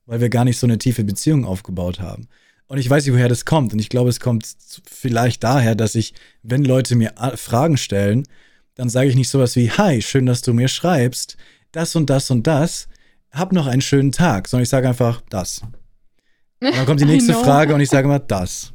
weil 0.06 0.22
wir 0.22 0.30
gar 0.30 0.45
nicht 0.45 0.58
so 0.58 0.68
eine 0.68 0.78
tiefe 0.78 1.04
Beziehung 1.04 1.45
aufgebaut 1.45 1.99
haben. 1.99 2.28
Und 2.68 2.78
ich 2.78 2.89
weiß 2.89 3.06
nicht, 3.06 3.14
woher 3.14 3.28
das 3.28 3.45
kommt. 3.45 3.74
Und 3.74 3.80
ich 3.80 3.89
glaube, 3.89 4.10
es 4.10 4.22
kommt 4.22 4.47
vielleicht 4.89 5.43
daher, 5.43 5.76
dass 5.76 5.95
ich, 5.95 6.14
wenn 6.41 6.64
Leute 6.64 6.95
mir 6.95 7.14
Fragen 7.36 7.76
stellen, 7.76 8.24
dann 8.76 8.89
sage 8.89 9.10
ich 9.10 9.16
nicht 9.16 9.30
sowas 9.30 9.56
wie, 9.58 9.70
hi, 9.70 10.02
schön, 10.02 10.26
dass 10.26 10.41
du 10.41 10.54
mir 10.54 10.70
schreibst, 10.70 11.36
das 11.74 11.95
und 11.95 12.10
das 12.10 12.32
und 12.32 12.47
das, 12.47 12.88
hab 13.32 13.52
noch 13.52 13.68
einen 13.68 13.82
schönen 13.82 14.12
Tag, 14.12 14.47
sondern 14.47 14.64
ich 14.64 14.70
sage 14.70 14.88
einfach 14.88 15.22
das. 15.30 15.62
Und 16.62 16.76
dann 16.76 16.86
kommt 16.86 17.02
die 17.02 17.06
nächste 17.14 17.34
Frage 17.34 17.74
und 17.74 17.82
ich 17.82 17.89
sage 17.89 18.06
immer 18.06 18.20
das. 18.20 18.72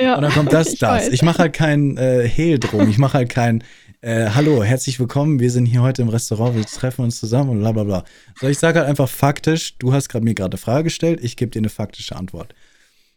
Ja, 0.00 0.16
und 0.16 0.22
dann 0.22 0.32
kommt 0.32 0.52
das, 0.52 0.68
ich 0.72 0.78
das. 0.78 1.04
Weiß. 1.04 1.08
Ich 1.12 1.22
mache 1.22 1.38
halt 1.38 1.52
kein 1.52 1.96
äh, 1.96 2.28
Hehl 2.28 2.58
drum. 2.58 2.88
Ich 2.88 2.98
mache 2.98 3.18
halt 3.18 3.28
kein, 3.28 3.62
äh, 4.04 4.28
hallo, 4.34 4.62
herzlich 4.62 5.00
willkommen, 5.00 5.40
wir 5.40 5.50
sind 5.50 5.64
hier 5.64 5.80
heute 5.80 6.02
im 6.02 6.10
Restaurant, 6.10 6.54
wir 6.54 6.64
treffen 6.66 7.06
uns 7.06 7.18
zusammen 7.18 7.48
und 7.48 7.60
bla 7.60 7.72
bla 7.72 7.84
bla. 7.84 8.04
So, 8.38 8.48
ich 8.48 8.58
sage 8.58 8.80
halt 8.80 8.88
einfach 8.88 9.08
faktisch, 9.08 9.78
du 9.78 9.94
hast 9.94 10.10
gerade 10.10 10.24
mir 10.24 10.34
gerade 10.34 10.52
eine 10.52 10.58
Frage 10.58 10.84
gestellt, 10.84 11.20
ich 11.22 11.36
gebe 11.36 11.50
dir 11.50 11.60
eine 11.60 11.70
faktische 11.70 12.14
Antwort. 12.14 12.54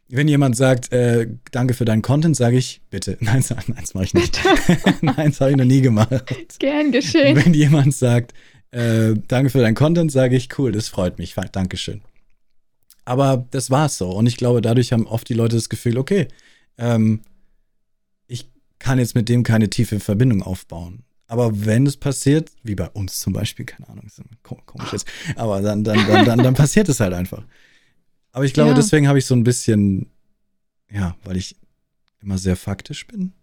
Wenn 0.07 0.29
jemand 0.29 0.55
sagt, 0.55 0.93
äh, 0.93 1.27
danke 1.51 1.73
für 1.73 1.83
deinen 1.83 2.01
Content, 2.01 2.37
sage 2.37 2.55
ich, 2.55 2.79
bitte. 2.89 3.17
Nein, 3.19 3.43
nein 3.49 3.75
das 3.81 3.93
mache 3.95 4.05
ich 4.05 4.13
nicht. 4.13 4.39
nein, 5.01 5.31
das 5.31 5.41
habe 5.41 5.51
ich 5.51 5.57
noch 5.57 5.65
nie 5.65 5.81
gemacht. 5.81 6.23
Gern 6.59 6.93
geschehen. 6.93 7.35
Wenn 7.35 7.53
jemand 7.53 7.93
sagt, 7.93 8.33
äh, 8.71 9.13
danke 9.27 9.49
für 9.49 9.59
deinen 9.59 9.75
Content, 9.75 10.09
sage 10.09 10.37
ich, 10.37 10.57
cool, 10.57 10.71
das 10.71 10.87
freut 10.87 11.19
mich, 11.19 11.35
Dankeschön. 11.51 11.99
Aber 13.03 13.45
das 13.51 13.69
war's 13.69 13.97
so. 13.97 14.09
Und 14.11 14.25
ich 14.25 14.37
glaube, 14.37 14.61
dadurch 14.61 14.93
haben 14.93 15.05
oft 15.05 15.27
die 15.27 15.33
Leute 15.33 15.57
das 15.57 15.67
Gefühl, 15.67 15.97
okay, 15.97 16.29
ähm, 16.77 17.19
kann 18.79 18.99
jetzt 18.99 19.15
mit 19.15 19.29
dem 19.29 19.43
keine 19.43 19.69
tiefe 19.69 19.99
Verbindung 19.99 20.43
aufbauen. 20.43 21.03
Aber 21.27 21.65
wenn 21.65 21.85
es 21.85 21.97
passiert, 21.97 22.51
wie 22.63 22.75
bei 22.75 22.89
uns 22.89 23.19
zum 23.19 23.33
Beispiel, 23.33 23.65
keine 23.65 23.89
Ahnung, 23.89 24.05
ist 24.05 24.21
komisch 24.43 24.93
jetzt, 24.93 25.07
aber 25.35 25.61
dann, 25.61 25.83
dann, 25.83 26.07
dann, 26.07 26.25
dann, 26.25 26.39
dann 26.39 26.53
passiert 26.53 26.87
es 26.87 26.99
halt 26.99 27.13
einfach. 27.13 27.43
Aber 28.31 28.45
ich 28.45 28.53
glaube, 28.53 28.69
ja. 28.69 28.75
deswegen 28.75 29.07
habe 29.07 29.19
ich 29.19 29.25
so 29.25 29.35
ein 29.35 29.43
bisschen, 29.43 30.09
ja, 30.89 31.17
weil 31.23 31.35
ich 31.35 31.57
immer 32.21 32.37
sehr 32.37 32.55
faktisch 32.55 33.07
bin. 33.07 33.33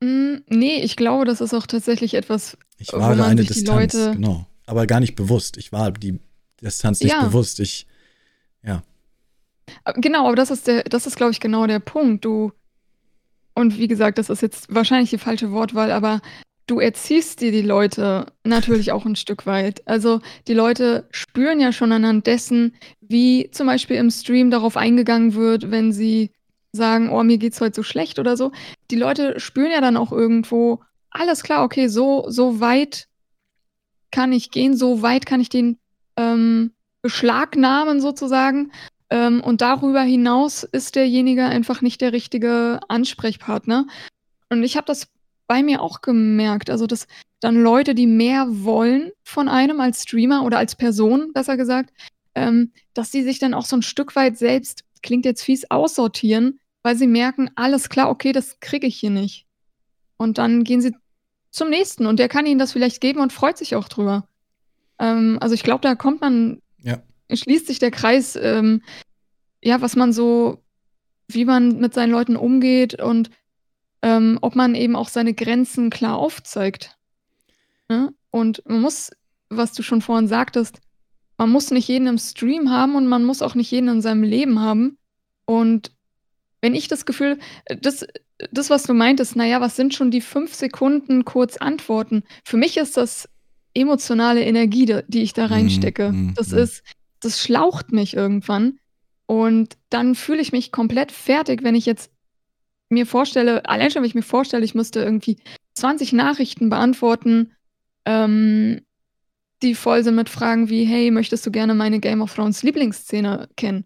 Mm, 0.00 0.36
nee, 0.48 0.82
ich 0.82 0.96
glaube, 0.96 1.24
das 1.24 1.40
ist 1.40 1.52
auch 1.52 1.66
tatsächlich 1.66 2.14
etwas. 2.14 2.56
Ich 2.78 2.92
war 2.92 3.18
eine 3.20 3.44
Distanz, 3.44 3.92
genau. 3.92 4.46
Aber 4.66 4.86
gar 4.86 5.00
nicht 5.00 5.16
bewusst. 5.16 5.56
Ich 5.56 5.72
war 5.72 5.90
die 5.90 6.20
Distanz 6.62 7.00
nicht 7.00 7.12
ja. 7.12 7.24
bewusst. 7.24 7.58
Ich, 7.60 7.86
ja. 8.62 8.82
Genau, 9.96 10.26
aber 10.26 10.36
das 10.36 10.50
ist 10.50 10.66
der, 10.66 10.84
das 10.84 11.06
ist, 11.06 11.16
glaube 11.16 11.32
ich, 11.32 11.40
genau 11.40 11.66
der 11.66 11.80
Punkt. 11.80 12.24
Du, 12.24 12.52
und 13.54 13.78
wie 13.78 13.88
gesagt, 13.88 14.18
das 14.18 14.30
ist 14.30 14.42
jetzt 14.42 14.72
wahrscheinlich 14.74 15.10
die 15.10 15.18
falsche 15.18 15.52
Wortwahl, 15.52 15.90
aber 15.90 16.20
du 16.66 16.78
erziehst 16.78 17.40
dir 17.40 17.50
die 17.50 17.62
Leute 17.62 18.26
natürlich 18.44 18.92
auch 18.92 19.04
ein 19.04 19.16
Stück 19.16 19.44
weit. 19.46 19.86
Also 19.86 20.20
die 20.46 20.54
Leute 20.54 21.08
spüren 21.10 21.60
ja 21.60 21.72
schon 21.72 21.92
anhand 21.92 22.26
dessen, 22.26 22.74
wie 23.00 23.50
zum 23.50 23.66
Beispiel 23.66 23.96
im 23.96 24.10
Stream 24.10 24.50
darauf 24.50 24.76
eingegangen 24.76 25.34
wird, 25.34 25.70
wenn 25.70 25.92
sie 25.92 26.30
sagen, 26.72 27.10
oh, 27.10 27.24
mir 27.24 27.38
geht's 27.38 27.60
heute 27.60 27.76
so 27.76 27.82
schlecht 27.82 28.18
oder 28.20 28.36
so. 28.36 28.52
Die 28.90 28.96
Leute 28.96 29.40
spüren 29.40 29.72
ja 29.72 29.80
dann 29.80 29.96
auch 29.96 30.12
irgendwo, 30.12 30.80
alles 31.10 31.42
klar, 31.42 31.64
okay, 31.64 31.88
so, 31.88 32.26
so 32.28 32.60
weit 32.60 33.08
kann 34.12 34.32
ich 34.32 34.50
gehen, 34.50 34.76
so 34.76 35.02
weit 35.02 35.26
kann 35.26 35.40
ich 35.40 35.48
den 35.48 35.78
ähm, 36.16 36.72
beschlagnahmen 37.02 38.00
sozusagen. 38.00 38.70
Ähm, 39.10 39.40
und 39.42 39.60
darüber 39.60 40.02
hinaus 40.02 40.62
ist 40.62 40.94
derjenige 40.94 41.44
einfach 41.44 41.82
nicht 41.82 42.00
der 42.00 42.12
richtige 42.12 42.80
Ansprechpartner. 42.88 43.86
Und 44.48 44.62
ich 44.62 44.76
habe 44.76 44.86
das 44.86 45.08
bei 45.46 45.62
mir 45.62 45.82
auch 45.82 46.00
gemerkt, 46.00 46.70
also 46.70 46.86
dass 46.86 47.08
dann 47.40 47.60
Leute, 47.60 47.94
die 47.94 48.06
mehr 48.06 48.46
wollen 48.48 49.10
von 49.24 49.48
einem 49.48 49.80
als 49.80 50.02
Streamer 50.02 50.44
oder 50.44 50.58
als 50.58 50.76
Person, 50.76 51.32
besser 51.32 51.56
gesagt, 51.56 51.92
ähm, 52.34 52.72
dass 52.94 53.10
die 53.10 53.22
sich 53.22 53.38
dann 53.40 53.54
auch 53.54 53.64
so 53.64 53.76
ein 53.76 53.82
Stück 53.82 54.14
weit 54.14 54.38
selbst, 54.38 54.84
klingt 55.02 55.24
jetzt 55.24 55.42
fies, 55.42 55.68
aussortieren, 55.70 56.60
weil 56.82 56.96
sie 56.96 57.06
merken, 57.06 57.50
alles 57.56 57.88
klar, 57.88 58.10
okay, 58.10 58.32
das 58.32 58.60
kriege 58.60 58.86
ich 58.86 58.96
hier 58.96 59.10
nicht. 59.10 59.46
Und 60.16 60.38
dann 60.38 60.64
gehen 60.64 60.80
sie 60.80 60.94
zum 61.50 61.68
nächsten 61.68 62.06
und 62.06 62.18
der 62.18 62.28
kann 62.28 62.46
ihnen 62.46 62.60
das 62.60 62.72
vielleicht 62.72 63.00
geben 63.00 63.20
und 63.20 63.32
freut 63.32 63.58
sich 63.58 63.74
auch 63.74 63.88
drüber. 63.88 64.28
Ähm, 64.98 65.38
also 65.40 65.54
ich 65.54 65.62
glaube, 65.62 65.80
da 65.80 65.94
kommt 65.94 66.20
man 66.20 66.60
schließt 67.36 67.66
sich 67.66 67.78
der 67.78 67.90
Kreis, 67.90 68.36
ähm, 68.36 68.82
ja, 69.62 69.80
was 69.80 69.96
man 69.96 70.12
so, 70.12 70.62
wie 71.28 71.44
man 71.44 71.78
mit 71.78 71.94
seinen 71.94 72.10
Leuten 72.10 72.36
umgeht 72.36 73.00
und 73.00 73.30
ähm, 74.02 74.38
ob 74.40 74.56
man 74.56 74.74
eben 74.74 74.96
auch 74.96 75.08
seine 75.08 75.34
Grenzen 75.34 75.90
klar 75.90 76.16
aufzeigt. 76.16 76.96
Ne? 77.88 78.12
Und 78.30 78.62
man 78.66 78.80
muss, 78.80 79.10
was 79.48 79.72
du 79.72 79.82
schon 79.82 80.00
vorhin 80.00 80.28
sagtest, 80.28 80.80
man 81.36 81.50
muss 81.50 81.70
nicht 81.70 81.88
jeden 81.88 82.06
im 82.06 82.18
Stream 82.18 82.70
haben 82.70 82.96
und 82.96 83.06
man 83.06 83.24
muss 83.24 83.42
auch 83.42 83.54
nicht 83.54 83.70
jeden 83.70 83.88
in 83.88 84.02
seinem 84.02 84.22
Leben 84.22 84.60
haben. 84.60 84.98
Und 85.46 85.92
wenn 86.60 86.74
ich 86.74 86.88
das 86.88 87.06
Gefühl, 87.06 87.38
das, 87.80 88.06
das, 88.52 88.70
was 88.70 88.84
du 88.84 88.94
meintest, 88.94 89.36
naja, 89.36 89.60
was 89.60 89.76
sind 89.76 89.94
schon 89.94 90.10
die 90.10 90.20
fünf 90.20 90.54
Sekunden 90.54 91.24
kurz 91.24 91.56
antworten? 91.56 92.22
Für 92.44 92.56
mich 92.56 92.76
ist 92.76 92.96
das 92.96 93.28
emotionale 93.74 94.44
Energie, 94.44 95.02
die 95.08 95.22
ich 95.22 95.32
da 95.32 95.46
mhm, 95.46 95.52
reinstecke. 95.52 96.12
Mm, 96.12 96.26
mm, 96.26 96.34
das 96.34 96.50
mm. 96.50 96.58
ist, 96.58 96.82
das 97.20 97.40
schlaucht 97.40 97.92
mich 97.92 98.14
irgendwann. 98.14 98.78
Und 99.26 99.76
dann 99.90 100.14
fühle 100.14 100.40
ich 100.40 100.52
mich 100.52 100.72
komplett 100.72 101.12
fertig, 101.12 101.62
wenn 101.62 101.74
ich 101.74 101.86
jetzt 101.86 102.10
mir 102.88 103.06
vorstelle, 103.06 103.64
allein 103.66 103.90
schon, 103.90 104.02
wenn 104.02 104.08
ich 104.08 104.14
mir 104.14 104.22
vorstelle, 104.22 104.64
ich 104.64 104.74
müsste 104.74 105.00
irgendwie 105.00 105.38
20 105.74 106.12
Nachrichten 106.12 106.68
beantworten, 106.68 107.52
ähm, 108.04 108.80
die 109.62 109.74
voll 109.74 110.02
sind 110.02 110.16
mit 110.16 110.28
Fragen 110.28 110.68
wie, 110.68 110.84
hey, 110.84 111.10
möchtest 111.10 111.46
du 111.46 111.50
gerne 111.50 111.74
meine 111.74 112.00
Game 112.00 112.22
of 112.22 112.34
Thrones 112.34 112.62
Lieblingsszene 112.62 113.48
kennen? 113.56 113.84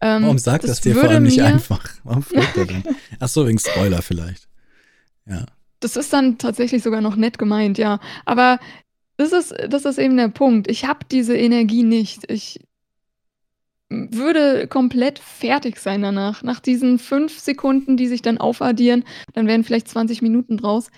Ähm, 0.00 0.22
Warum 0.22 0.38
sagt 0.38 0.64
das, 0.64 0.70
das 0.70 0.80
dir 0.80 0.94
vor 0.94 1.08
allem 1.08 1.24
nicht 1.24 1.42
einfach? 1.42 1.84
Warum 2.04 2.22
fragt 2.24 2.56
er 2.56 2.66
denn? 2.66 2.84
Achso, 3.18 3.46
wegen 3.46 3.58
Spoiler 3.58 4.00
vielleicht. 4.00 4.48
Ja. 5.26 5.44
Das 5.80 5.96
ist 5.96 6.12
dann 6.12 6.38
tatsächlich 6.38 6.82
sogar 6.82 7.00
noch 7.00 7.16
nett 7.16 7.38
gemeint, 7.38 7.78
ja. 7.78 8.00
Aber 8.24 8.58
das 9.16 9.32
ist, 9.32 9.54
das 9.68 9.84
ist 9.84 9.98
eben 9.98 10.16
der 10.16 10.28
Punkt. 10.28 10.70
Ich 10.70 10.84
habe 10.84 11.00
diese 11.10 11.36
Energie 11.36 11.82
nicht. 11.82 12.30
Ich 12.30 12.60
würde 13.90 14.66
komplett 14.68 15.18
fertig 15.18 15.78
sein 15.78 16.02
danach. 16.02 16.42
Nach 16.42 16.60
diesen 16.60 16.98
fünf 16.98 17.38
Sekunden, 17.38 17.96
die 17.96 18.06
sich 18.06 18.22
dann 18.22 18.38
aufaddieren, 18.38 19.04
dann 19.32 19.46
werden 19.46 19.64
vielleicht 19.64 19.88
20 19.88 20.22
Minuten 20.22 20.58
draus. 20.58 20.90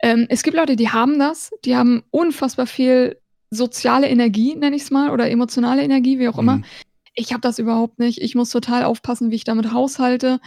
Ähm, 0.00 0.26
es 0.28 0.42
gibt 0.42 0.56
Leute, 0.56 0.76
die 0.76 0.90
haben 0.90 1.18
das, 1.18 1.50
die 1.64 1.76
haben 1.76 2.02
unfassbar 2.10 2.66
viel 2.66 3.18
soziale 3.50 4.08
Energie, 4.08 4.54
nenne 4.54 4.76
ich 4.76 4.82
es 4.82 4.90
mal, 4.90 5.10
oder 5.10 5.30
emotionale 5.30 5.82
Energie, 5.82 6.18
wie 6.18 6.28
auch 6.28 6.38
immer. 6.38 6.56
Mhm. 6.56 6.64
Ich 7.14 7.32
habe 7.32 7.40
das 7.40 7.58
überhaupt 7.58 7.98
nicht. 7.98 8.20
Ich 8.20 8.34
muss 8.34 8.50
total 8.50 8.84
aufpassen, 8.84 9.30
wie 9.30 9.36
ich 9.36 9.44
damit 9.44 9.72
haushalte. 9.72 10.40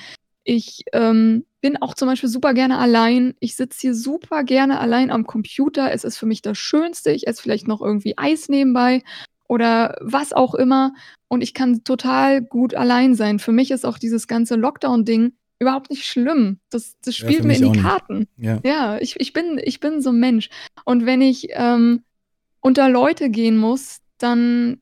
Ich 0.44 0.84
ähm, 0.94 1.46
bin 1.60 1.78
auch 1.78 1.94
zum 1.94 2.08
Beispiel 2.08 2.30
super 2.30 2.54
gerne 2.54 2.78
allein. 2.78 3.36
Ich 3.40 3.56
sitze 3.56 3.82
hier 3.82 3.94
super 3.94 4.44
gerne 4.44 4.80
allein 4.80 5.12
am 5.12 5.28
Computer. 5.28 5.92
Es 5.92 6.04
ist 6.04 6.18
für 6.18 6.26
mich 6.26 6.42
das 6.42 6.58
Schönste. 6.58 7.12
Ich 7.12 7.28
esse 7.28 7.42
vielleicht 7.42 7.68
noch 7.68 7.82
irgendwie 7.82 8.18
Eis 8.18 8.50
nebenbei 8.50 9.04
oder 9.52 9.98
was 10.00 10.32
auch 10.32 10.56
immer. 10.56 10.94
Und 11.28 11.42
ich 11.42 11.54
kann 11.54 11.84
total 11.84 12.42
gut 12.42 12.74
allein 12.74 13.16
sein. 13.16 13.38
Für 13.38 13.52
mich 13.52 13.70
ist 13.70 13.86
auch 13.86 13.98
dieses 13.98 14.30
ganze 14.30 14.56
Lockdown-Ding 14.56 15.34
überhaupt 15.60 15.90
nicht 15.90 16.06
schlimm. 16.06 16.60
Das, 16.70 16.96
das 17.04 17.18
spielt 17.18 17.40
ja, 17.40 17.46
mir 17.46 17.58
in 17.58 17.74
die 17.74 17.80
Karten. 17.82 18.30
Ja, 18.38 18.62
ja 18.64 18.98
ich, 19.00 19.20
ich, 19.20 19.34
bin, 19.34 19.60
ich 19.62 19.82
bin 19.82 20.02
so 20.02 20.12
ein 20.12 20.22
Mensch. 20.22 20.50
Und 20.86 21.06
wenn 21.06 21.20
ich 21.20 21.50
ähm, 21.52 22.04
unter 22.62 22.88
Leute 22.88 23.30
gehen 23.30 23.58
muss, 23.58 23.98
dann 24.20 24.78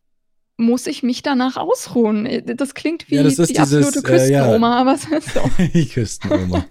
muss 0.55 0.85
ich 0.85 1.01
mich 1.01 1.23
danach 1.23 1.57
ausruhen. 1.57 2.29
Das 2.55 2.75
klingt 2.75 3.09
wie 3.09 3.15
ja, 3.15 3.23
das 3.23 3.37
die 3.37 3.47
dieses, 3.47 3.57
absolute 3.57 4.03
Küstenoma, 4.03 4.67
äh, 4.67 4.75
ja. 4.75 4.81
aber 4.81 4.93
es 4.93 5.05
ist 5.05 5.33
so. 5.33 5.41
die 5.73 5.87
Küstenoma. 5.87 6.63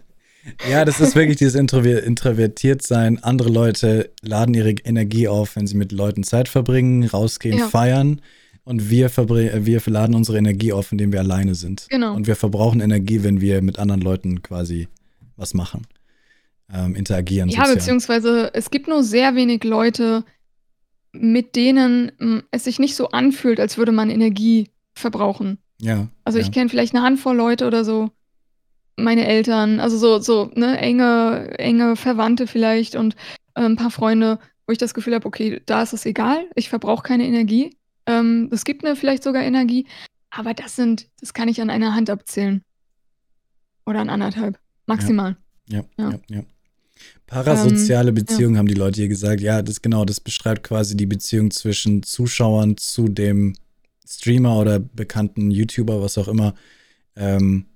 Ja, 0.70 0.84
das 0.84 1.00
ist 1.00 1.14
wirklich 1.14 1.36
dieses 1.36 1.54
introvertiert 1.54 2.82
sein. 2.82 3.22
Andere 3.22 3.50
Leute 3.50 4.10
laden 4.22 4.54
ihre 4.54 4.70
Energie 4.70 5.28
auf, 5.28 5.56
wenn 5.56 5.66
sie 5.66 5.76
mit 5.76 5.92
Leuten 5.92 6.22
Zeit 6.22 6.48
verbringen, 6.48 7.04
rausgehen, 7.04 7.58
ja. 7.58 7.68
feiern. 7.68 8.20
Und 8.64 8.90
wir, 8.90 9.10
wir 9.16 9.82
laden 9.86 10.14
unsere 10.14 10.36
Energie 10.36 10.72
auf, 10.72 10.92
indem 10.92 11.12
wir 11.12 11.20
alleine 11.20 11.54
sind. 11.54 11.86
Genau. 11.88 12.14
Und 12.14 12.26
wir 12.26 12.36
verbrauchen 12.36 12.80
Energie, 12.80 13.22
wenn 13.22 13.40
wir 13.40 13.62
mit 13.62 13.78
anderen 13.78 14.02
Leuten 14.02 14.42
quasi 14.42 14.88
was 15.36 15.54
machen. 15.54 15.86
Ähm, 16.72 16.94
interagieren. 16.94 17.48
Ja, 17.48 17.60
sozial. 17.60 17.76
beziehungsweise 17.76 18.50
es 18.52 18.70
gibt 18.70 18.88
nur 18.88 19.02
sehr 19.02 19.34
wenig 19.34 19.64
Leute, 19.64 20.24
mit 21.12 21.56
denen 21.56 22.12
hm, 22.18 22.42
es 22.50 22.64
sich 22.64 22.78
nicht 22.78 22.94
so 22.94 23.08
anfühlt, 23.08 23.58
als 23.58 23.78
würde 23.78 23.92
man 23.92 24.10
Energie 24.10 24.68
verbrauchen. 24.94 25.58
Ja. 25.80 26.08
Also 26.24 26.38
ja. 26.38 26.44
ich 26.44 26.52
kenne 26.52 26.68
vielleicht 26.68 26.94
eine 26.94 27.02
Handvoll 27.02 27.36
Leute 27.36 27.66
oder 27.66 27.84
so, 27.86 28.10
meine 28.98 29.26
Eltern, 29.26 29.80
also 29.80 29.96
so, 29.96 30.18
so, 30.18 30.50
ne, 30.54 30.78
enge, 30.78 31.58
enge 31.58 31.96
Verwandte 31.96 32.46
vielleicht 32.46 32.96
und 32.96 33.14
äh, 33.54 33.62
ein 33.62 33.76
paar 33.76 33.90
Freunde, 33.90 34.38
wo 34.66 34.72
ich 34.72 34.78
das 34.78 34.94
Gefühl 34.94 35.14
habe, 35.14 35.26
okay, 35.26 35.62
da 35.66 35.82
ist 35.82 35.92
es 35.92 36.04
egal, 36.04 36.46
ich 36.54 36.68
verbrauche 36.68 37.02
keine 37.02 37.26
Energie. 37.26 37.76
Ähm, 38.06 38.48
es 38.52 38.64
gibt 38.64 38.82
mir 38.82 38.96
vielleicht 38.96 39.22
sogar 39.22 39.42
Energie, 39.42 39.86
aber 40.30 40.54
das 40.54 40.76
sind, 40.76 41.08
das 41.20 41.32
kann 41.32 41.48
ich 41.48 41.60
an 41.60 41.70
einer 41.70 41.94
Hand 41.94 42.10
abzählen. 42.10 42.62
Oder 43.86 44.00
an 44.00 44.10
anderthalb. 44.10 44.58
Maximal. 44.86 45.36
Ja, 45.68 45.84
ja, 45.98 46.10
ja. 46.10 46.18
ja. 46.28 46.42
Parasoziale 47.26 48.08
ähm, 48.08 48.14
Beziehungen 48.14 48.54
ja. 48.54 48.58
haben 48.58 48.68
die 48.68 48.74
Leute 48.74 49.00
hier 49.00 49.08
gesagt. 49.08 49.40
Ja, 49.40 49.62
das 49.62 49.82
genau, 49.82 50.04
das 50.04 50.20
beschreibt 50.20 50.64
quasi 50.64 50.96
die 50.96 51.06
Beziehung 51.06 51.50
zwischen 51.50 52.02
Zuschauern 52.02 52.76
zu 52.76 53.08
dem 53.08 53.54
Streamer 54.06 54.58
oder 54.58 54.78
bekannten 54.78 55.50
YouTuber, 55.50 56.02
was 56.02 56.18
auch 56.18 56.28
immer. 56.28 56.54
Ähm, 57.16 57.66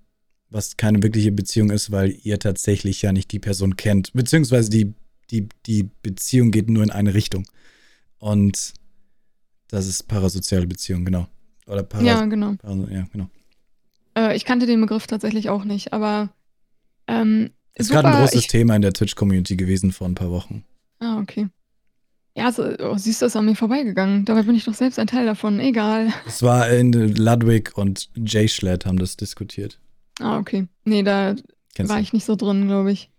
was 0.52 0.76
keine 0.76 1.02
wirkliche 1.02 1.32
Beziehung 1.32 1.70
ist, 1.70 1.90
weil 1.90 2.16
ihr 2.22 2.38
tatsächlich 2.38 3.02
ja 3.02 3.12
nicht 3.12 3.32
die 3.32 3.38
Person 3.38 3.76
kennt. 3.76 4.12
Beziehungsweise 4.12 4.70
die, 4.70 4.94
die, 5.30 5.48
die 5.66 5.88
Beziehung 6.02 6.50
geht 6.50 6.68
nur 6.68 6.82
in 6.82 6.90
eine 6.90 7.14
Richtung. 7.14 7.46
Und 8.18 8.74
das 9.68 9.86
ist 9.86 10.04
parasoziale 10.08 10.66
Beziehung, 10.66 11.04
genau. 11.04 11.26
Oder 11.66 11.82
para 11.82 12.02
ja, 12.02 12.24
genau. 12.26 12.54
Para 12.54 12.74
ja, 12.90 13.06
genau. 13.12 13.28
Äh, 14.16 14.36
ich 14.36 14.44
kannte 14.44 14.66
den 14.66 14.80
Begriff 14.80 15.06
tatsächlich 15.06 15.48
auch 15.48 15.64
nicht, 15.64 15.92
aber 15.92 16.30
ähm, 17.06 17.50
ist 17.74 17.90
gerade 17.90 18.08
ein 18.08 18.20
großes 18.20 18.42
ich, 18.42 18.46
Thema 18.48 18.76
in 18.76 18.82
der 18.82 18.92
Twitch-Community 18.92 19.56
gewesen 19.56 19.92
vor 19.92 20.06
ein 20.06 20.14
paar 20.14 20.30
Wochen. 20.30 20.64
Ah, 20.98 21.18
okay. 21.18 21.48
Ja, 22.34 22.50
so, 22.50 22.64
oh, 22.78 22.96
siehst 22.96 23.20
du, 23.20 23.26
ist 23.26 23.36
an 23.36 23.44
mir 23.44 23.56
vorbeigegangen. 23.56 24.24
Dabei 24.24 24.42
bin 24.42 24.54
ich 24.54 24.64
doch 24.64 24.74
selbst 24.74 24.98
ein 24.98 25.06
Teil 25.06 25.26
davon. 25.26 25.60
Egal. 25.60 26.12
Es 26.26 26.42
war 26.42 26.68
in 26.70 26.92
Ludwig 26.92 27.76
und 27.76 28.08
Jay 28.14 28.48
Schlatt 28.48 28.86
haben 28.86 28.98
das 28.98 29.16
diskutiert. 29.16 29.78
Ah, 30.20 30.38
okay. 30.38 30.66
Nee, 30.84 31.02
da 31.02 31.34
Kennst 31.74 31.90
war 31.90 31.98
du? 31.98 32.02
ich 32.02 32.12
nicht 32.12 32.24
so 32.24 32.36
drin, 32.36 32.66
glaube 32.66 32.92
ich. 32.92 33.10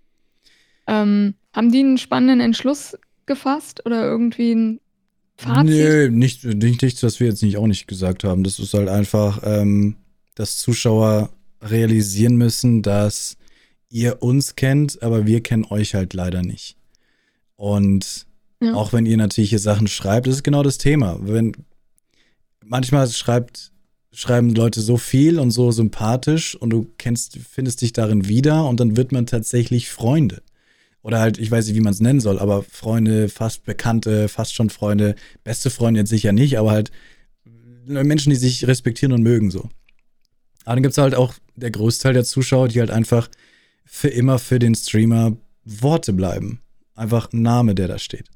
Ähm, 0.87 1.35
haben 1.53 1.71
die 1.71 1.79
einen 1.79 1.97
spannenden 1.97 2.39
Entschluss 2.39 2.97
gefasst 3.25 3.85
oder 3.85 4.03
irgendwie 4.03 4.53
ein 4.53 4.79
Fazit? 5.37 5.65
Nö, 5.65 6.09
nicht, 6.09 6.43
nicht, 6.43 6.81
nichts, 6.81 7.03
was 7.03 7.19
wir 7.19 7.27
jetzt 7.27 7.43
nicht 7.43 7.57
auch 7.57 7.67
nicht 7.67 7.87
gesagt 7.87 8.23
haben. 8.23 8.43
Das 8.43 8.59
ist 8.59 8.73
halt 8.73 8.89
einfach, 8.89 9.41
ähm, 9.43 9.95
dass 10.35 10.57
Zuschauer 10.57 11.31
realisieren 11.61 12.35
müssen, 12.35 12.81
dass 12.81 13.37
ihr 13.89 14.21
uns 14.21 14.55
kennt, 14.55 15.01
aber 15.03 15.25
wir 15.25 15.41
kennen 15.41 15.65
euch 15.65 15.95
halt 15.95 16.13
leider 16.13 16.41
nicht. 16.41 16.77
Und 17.55 18.25
ja. 18.61 18.73
auch 18.73 18.93
wenn 18.93 19.05
ihr 19.05 19.17
natürlich 19.17 19.51
hier 19.51 19.59
Sachen 19.59 19.87
schreibt, 19.87 20.27
das 20.27 20.35
ist 20.35 20.43
genau 20.43 20.63
das 20.63 20.77
Thema. 20.77 21.17
Wenn 21.21 21.53
manchmal 22.65 23.07
schreibt, 23.09 23.71
schreiben 24.13 24.53
Leute 24.53 24.79
so 24.81 24.97
viel 24.97 25.39
und 25.39 25.51
so 25.51 25.71
sympathisch 25.71 26.55
und 26.55 26.69
du 26.69 26.87
kennst, 26.97 27.37
findest 27.37 27.81
dich 27.81 27.93
darin 27.93 28.27
wieder 28.27 28.65
und 28.67 28.79
dann 28.79 28.95
wird 28.95 29.11
man 29.11 29.25
tatsächlich 29.25 29.89
Freunde. 29.89 30.41
Oder 31.01 31.19
halt, 31.19 31.37
ich 31.37 31.51
weiß 31.51 31.67
nicht, 31.67 31.75
wie 31.75 31.81
man 31.81 31.91
es 31.91 31.99
nennen 31.99 32.21
soll, 32.21 32.39
aber 32.39 32.63
Freunde, 32.63 33.27
fast 33.27 33.65
Bekannte, 33.65 34.29
fast 34.29 34.53
schon 34.53 34.69
Freunde, 34.69 35.15
beste 35.43 35.69
Freunde 35.69 35.99
jetzt 35.99 36.09
sicher 36.09 36.31
nicht, 36.31 36.57
aber 36.57 36.71
halt 36.71 36.91
Menschen, 37.85 38.29
die 38.29 38.37
sich 38.37 38.67
respektieren 38.67 39.11
und 39.11 39.23
mögen 39.23 39.51
so. 39.51 39.69
Aber 40.63 40.75
dann 40.75 40.83
gibt 40.83 40.93
es 40.93 40.97
halt 40.97 41.15
auch 41.15 41.33
der 41.55 41.71
Großteil 41.71 42.13
der 42.13 42.23
Zuschauer, 42.23 42.69
die 42.69 42.79
halt 42.79 42.91
einfach 42.91 43.29
für 43.83 44.07
immer 44.07 44.39
für 44.39 44.59
den 44.59 44.75
Streamer 44.75 45.35
Worte 45.65 46.13
bleiben. 46.13 46.61
Einfach 46.95 47.33
ein 47.33 47.41
Name, 47.41 47.75
der 47.75 47.87
da 47.87 47.99
steht. 47.99 48.29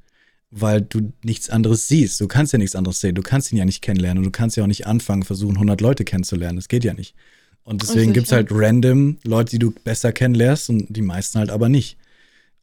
Weil 0.49 0.81
du 0.81 1.11
nichts 1.23 1.49
anderes 1.49 1.87
siehst. 1.87 2.21
Du 2.21 2.27
kannst 2.27 2.53
ja 2.53 2.59
nichts 2.59 2.75
anderes 2.75 3.01
sehen. 3.01 3.15
Du 3.15 3.21
kannst 3.21 3.51
ihn 3.51 3.57
ja 3.57 3.65
nicht 3.65 3.81
kennenlernen 3.81 4.19
und 4.19 4.25
du 4.25 4.31
kannst 4.31 4.55
ja 4.55 4.63
auch 4.63 4.67
nicht 4.67 4.87
anfangen, 4.87 5.23
versuchen, 5.23 5.55
100 5.55 5.81
Leute 5.81 6.05
kennenzulernen. 6.05 6.55
Das 6.55 6.69
geht 6.69 6.83
ja 6.83 6.93
nicht. 6.93 7.15
Und 7.63 7.81
deswegen 7.81 8.13
gibt 8.13 8.27
es 8.27 8.31
halt 8.31 8.47
random 8.49 9.17
Leute, 9.25 9.51
die 9.51 9.59
du 9.59 9.71
besser 9.71 10.13
kennenlernst 10.13 10.69
und 10.69 10.85
die 10.87 11.01
meisten 11.01 11.37
halt 11.37 11.49
aber 11.49 11.67
nicht. 11.67 11.97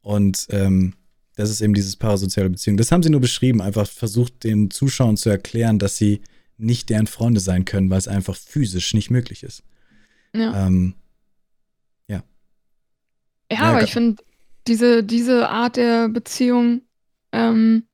Und 0.01 0.47
ähm, 0.49 0.95
das 1.37 1.51
ist 1.51 1.61
eben 1.61 1.74
dieses 1.74 1.97
parasoziale 1.97 2.49
Beziehung. 2.49 2.78
Das 2.78 2.91
haben 2.91 3.03
sie 3.03 3.11
nur 3.11 3.20
beschrieben, 3.20 3.61
einfach 3.61 3.87
versucht 3.87 4.45
den 4.45 4.70
Zuschauern 4.70 5.18
zu 5.18 5.28
erklären, 5.28 5.78
dass 5.78 5.99
sie 5.99 6.22
nicht 6.57 6.89
deren 6.89 7.07
Freunde 7.07 7.41
sein 7.41 7.64
können, 7.64 7.91
weil 7.91 7.99
es 7.99 8.09
einfach 8.09 8.37
physisch 8.37 8.95
nicht 8.95 9.11
möglich 9.11 9.43
ist. 9.43 9.62
Ja. 10.35 10.66
Ähm, 10.66 10.95
ja. 12.09 12.22
ja. 13.51 13.59
aber 13.59 13.82
ich 13.82 13.93
finde, 13.93 14.22
diese, 14.66 15.05
diese 15.05 15.49
Art 15.49 15.76
der 15.76 16.09
Beziehung 16.09 16.82
ähm, 17.35 17.87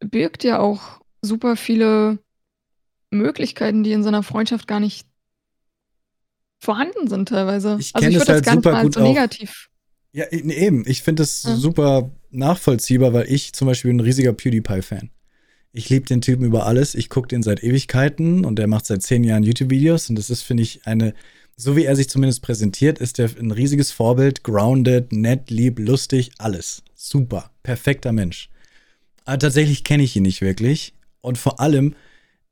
birgt 0.00 0.44
ja 0.44 0.58
auch 0.58 1.00
super 1.22 1.56
viele 1.56 2.18
Möglichkeiten, 3.10 3.82
die 3.82 3.92
in 3.92 4.02
so 4.02 4.08
einer 4.08 4.22
Freundschaft 4.22 4.66
gar 4.66 4.80
nicht 4.80 5.06
vorhanden 6.60 7.08
sind 7.08 7.28
teilweise. 7.28 7.76
Ich 7.78 7.94
also 7.94 8.08
ich 8.08 8.14
würde 8.14 8.32
halt 8.32 8.46
das 8.46 8.46
gar 8.46 8.56
nicht 8.56 8.64
mal 8.64 8.92
so 8.92 9.00
negativ 9.00 9.68
ja, 10.14 10.30
eben. 10.30 10.84
Ich 10.86 11.02
finde 11.02 11.22
das 11.22 11.42
ja. 11.42 11.56
super 11.56 12.12
nachvollziehbar, 12.30 13.12
weil 13.12 13.30
ich 13.30 13.52
zum 13.52 13.66
Beispiel 13.66 13.90
bin 13.90 13.98
ein 13.98 14.06
riesiger 14.06 14.32
PewDiePie-Fan. 14.32 15.10
Ich 15.72 15.90
liebe 15.90 16.06
den 16.06 16.20
Typen 16.20 16.44
über 16.44 16.66
alles. 16.66 16.94
Ich 16.94 17.10
gucke 17.10 17.26
den 17.26 17.42
seit 17.42 17.64
Ewigkeiten 17.64 18.44
und 18.44 18.60
der 18.60 18.68
macht 18.68 18.86
seit 18.86 19.02
zehn 19.02 19.24
Jahren 19.24 19.42
YouTube-Videos 19.42 20.08
und 20.08 20.16
das 20.16 20.30
ist, 20.30 20.42
finde 20.42 20.62
ich, 20.62 20.86
eine, 20.86 21.14
so 21.56 21.76
wie 21.76 21.84
er 21.84 21.96
sich 21.96 22.08
zumindest 22.08 22.42
präsentiert, 22.42 23.00
ist 23.00 23.18
er 23.18 23.28
ein 23.36 23.50
riesiges 23.50 23.90
Vorbild, 23.90 24.44
grounded, 24.44 25.12
nett, 25.12 25.50
lieb, 25.50 25.80
lustig, 25.80 26.30
alles. 26.38 26.84
Super, 27.06 27.50
perfekter 27.62 28.12
Mensch. 28.12 28.48
Aber 29.26 29.38
tatsächlich 29.38 29.84
kenne 29.84 30.02
ich 30.02 30.16
ihn 30.16 30.22
nicht 30.22 30.40
wirklich 30.40 30.94
und 31.20 31.36
vor 31.36 31.60
allem, 31.60 31.94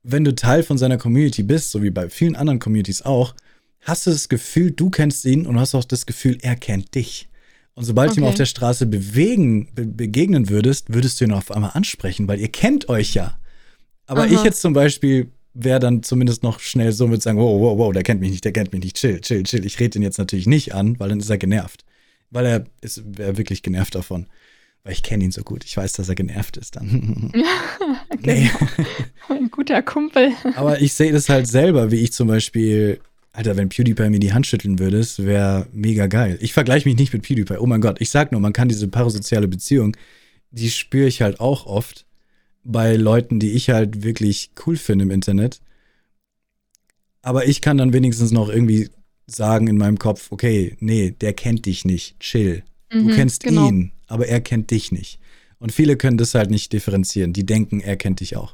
wenn 0.03 0.23
du 0.23 0.35
Teil 0.35 0.61
von 0.61 0.77
seiner 0.77 0.99
Community 0.99 1.41
bist, 1.41 1.71
so 1.71 1.81
wie 1.81 1.89
bei 1.89 2.07
vielen 2.07 2.35
anderen 2.35 2.59
Communities 2.59 3.01
auch, 3.01 3.33
hast 3.81 4.05
du 4.05 4.11
das 4.11 4.29
Gefühl, 4.29 4.69
du 4.69 4.91
kennst 4.91 5.25
ihn 5.25 5.47
und 5.47 5.59
hast 5.59 5.73
auch 5.73 5.83
das 5.83 6.05
Gefühl, 6.05 6.37
er 6.43 6.55
kennt 6.55 6.93
dich. 6.93 7.29
Und 7.73 7.85
sobald 7.85 8.11
okay. 8.11 8.19
du 8.19 8.25
ihm 8.25 8.29
auf 8.29 8.35
der 8.35 8.45
Straße 8.45 8.85
bewegen, 8.85 9.73
be 9.73 9.87
begegnen 9.87 10.49
würdest, 10.49 10.93
würdest 10.93 11.19
du 11.19 11.25
ihn 11.25 11.31
auf 11.31 11.49
einmal 11.49 11.71
ansprechen, 11.73 12.27
weil 12.27 12.39
ihr 12.39 12.51
kennt 12.51 12.89
euch 12.89 13.15
ja. 13.15 13.39
Aber 14.05 14.21
Aha. 14.21 14.31
ich 14.31 14.43
jetzt 14.43 14.61
zum 14.61 14.73
Beispiel 14.73 15.31
wäre 15.55 15.79
dann 15.79 16.03
zumindest 16.03 16.43
noch 16.43 16.59
schnell 16.59 16.91
so 16.91 17.07
mit 17.07 17.23
sagen, 17.23 17.39
wow, 17.39 17.59
wow, 17.59 17.77
wow, 17.79 17.91
der 17.91 18.03
kennt 18.03 18.21
mich 18.21 18.29
nicht, 18.29 18.45
der 18.45 18.51
kennt 18.51 18.71
mich 18.71 18.83
nicht, 18.83 18.97
chill, 18.97 19.19
chill, 19.19 19.41
chill. 19.43 19.65
Ich 19.65 19.79
rede 19.79 19.97
ihn 19.97 20.03
jetzt 20.03 20.19
natürlich 20.19 20.45
nicht 20.45 20.75
an, 20.75 20.99
weil 20.99 21.09
dann 21.09 21.19
ist 21.19 21.29
er 21.31 21.39
genervt. 21.39 21.82
Weil 22.33 22.45
er 22.45 22.65
ist 22.81 23.03
wäre 23.17 23.37
wirklich 23.37 23.61
genervt 23.61 23.95
davon. 23.95 24.27
Weil 24.83 24.93
ich 24.93 25.03
kenne 25.03 25.23
ihn 25.23 25.31
so 25.31 25.43
gut. 25.43 25.63
Ich 25.63 25.77
weiß, 25.77 25.93
dass 25.93 26.09
er 26.09 26.15
genervt 26.15 26.57
ist 26.57 26.75
dann. 26.75 27.31
Ja, 27.33 27.95
nee. 28.21 28.49
Genau. 28.49 28.89
Ein 29.29 29.49
guter 29.49 29.81
Kumpel. 29.81 30.31
Aber 30.55 30.81
ich 30.81 30.93
sehe 30.93 31.13
das 31.13 31.29
halt 31.29 31.47
selber, 31.47 31.91
wie 31.91 32.01
ich 32.01 32.11
zum 32.11 32.27
Beispiel 32.27 32.99
Alter, 33.31 33.57
wenn 33.57 33.69
PewDiePie 33.69 34.09
mir 34.09 34.19
die 34.19 34.33
Hand 34.33 34.45
schütteln 34.45 34.77
würdest, 34.77 35.25
wäre 35.25 35.67
mega 35.73 36.05
geil. 36.05 36.37
Ich 36.39 36.53
vergleiche 36.53 36.87
mich 36.87 36.97
nicht 36.97 37.13
mit 37.13 37.23
PewDiePie. 37.23 37.57
Oh 37.57 37.65
mein 37.65 37.81
Gott, 37.81 37.99
ich 37.99 38.11
sag 38.11 38.31
nur, 38.31 38.39
man 38.39 38.53
kann 38.53 38.69
diese 38.69 38.87
parasoziale 38.87 39.47
Beziehung, 39.47 39.97
die 40.51 40.69
spüre 40.69 41.07
ich 41.07 41.23
halt 41.23 41.39
auch 41.39 41.65
oft 41.65 42.05
bei 42.63 42.95
Leuten, 42.95 43.39
die 43.39 43.51
ich 43.51 43.71
halt 43.71 44.03
wirklich 44.03 44.51
cool 44.65 44.77
finde 44.77 45.03
im 45.03 45.11
Internet. 45.11 45.61
Aber 47.23 47.47
ich 47.47 47.61
kann 47.61 47.77
dann 47.77 47.91
wenigstens 47.91 48.31
noch 48.31 48.49
irgendwie 48.49 48.89
sagen 49.27 49.67
in 49.67 49.77
meinem 49.77 49.99
Kopf, 49.99 50.31
okay, 50.31 50.75
nee, 50.79 51.11
der 51.11 51.33
kennt 51.33 51.65
dich 51.65 51.85
nicht, 51.85 52.19
chill. 52.19 52.63
Mhm, 52.91 53.07
du 53.07 53.15
kennst 53.15 53.43
genau. 53.43 53.67
ihn, 53.67 53.91
aber 54.07 54.27
er 54.27 54.41
kennt 54.41 54.71
dich 54.71 54.91
nicht. 54.91 55.19
Und 55.59 55.71
viele 55.71 55.95
können 55.95 56.17
das 56.17 56.35
halt 56.35 56.51
nicht 56.51 56.73
differenzieren. 56.73 57.33
Die 57.33 57.45
denken, 57.45 57.79
er 57.79 57.95
kennt 57.95 58.19
dich 58.19 58.35
auch. 58.35 58.53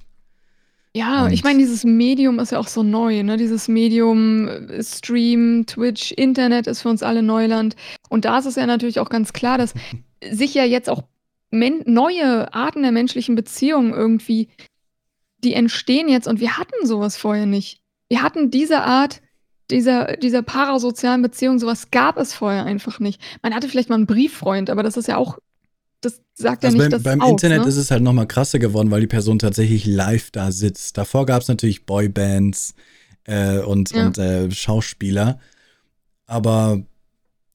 Ja, 0.95 1.27
ich 1.29 1.43
meine, 1.43 1.59
dieses 1.59 1.83
Medium 1.83 2.39
ist 2.39 2.51
ja 2.51 2.59
auch 2.59 2.67
so 2.67 2.81
neu, 2.81 3.21
ne? 3.21 3.37
Dieses 3.37 3.67
Medium, 3.67 4.47
äh, 4.47 4.83
Stream, 4.83 5.65
Twitch, 5.67 6.11
Internet 6.11 6.65
ist 6.65 6.81
für 6.81 6.89
uns 6.89 7.03
alle 7.03 7.21
Neuland. 7.21 7.75
Und 8.09 8.25
da 8.25 8.39
ist 8.39 8.45
es 8.45 8.55
ja 8.55 8.65
natürlich 8.65 8.99
auch 8.99 9.09
ganz 9.09 9.31
klar, 9.33 9.57
dass 9.57 9.73
sich 10.31 10.53
ja 10.53 10.65
jetzt 10.65 10.89
auch 10.89 11.03
neue 11.51 12.53
Arten 12.53 12.83
der 12.83 12.91
menschlichen 12.91 13.35
Beziehung 13.35 13.91
irgendwie 13.91 14.49
die 15.43 15.53
entstehen 15.53 16.09
jetzt 16.09 16.27
und 16.27 16.39
wir 16.39 16.57
hatten 16.57 16.85
sowas 16.85 17.17
vorher 17.17 17.45
nicht. 17.45 17.81
Wir 18.09 18.21
hatten 18.21 18.51
diese 18.51 18.81
Art 18.81 19.21
dieser 19.71 20.17
dieser 20.17 20.41
parasozialen 20.41 21.21
Beziehung, 21.21 21.59
sowas 21.59 21.91
gab 21.91 22.17
es 22.17 22.33
vorher 22.33 22.65
einfach 22.65 22.99
nicht. 22.99 23.21
Man 23.41 23.53
hatte 23.53 23.69
vielleicht 23.69 23.89
mal 23.89 23.95
einen 23.95 24.07
Brieffreund, 24.07 24.69
aber 24.69 24.83
das 24.83 24.97
ist 24.97 25.07
ja 25.07 25.17
auch 25.17 25.37
das 26.01 26.21
sagt 26.33 26.63
also 26.63 26.77
ja 26.77 26.83
nicht 26.83 26.91
beim, 26.91 26.91
das 26.91 27.03
Beim 27.03 27.21
aus, 27.21 27.31
Internet 27.31 27.61
ne? 27.61 27.67
ist 27.67 27.77
es 27.77 27.91
halt 27.91 28.03
noch 28.03 28.13
mal 28.13 28.25
krasser 28.25 28.59
geworden, 28.59 28.91
weil 28.91 29.01
die 29.01 29.07
Person 29.07 29.39
tatsächlich 29.39 29.85
live 29.85 30.31
da 30.31 30.51
sitzt. 30.51 30.97
Davor 30.97 31.25
gab 31.25 31.41
es 31.41 31.47
natürlich 31.47 31.85
Boybands 31.85 32.73
äh, 33.25 33.59
und, 33.59 33.91
ja. 33.91 34.07
und 34.07 34.17
äh, 34.17 34.49
Schauspieler. 34.49 35.39
Aber 36.25 36.81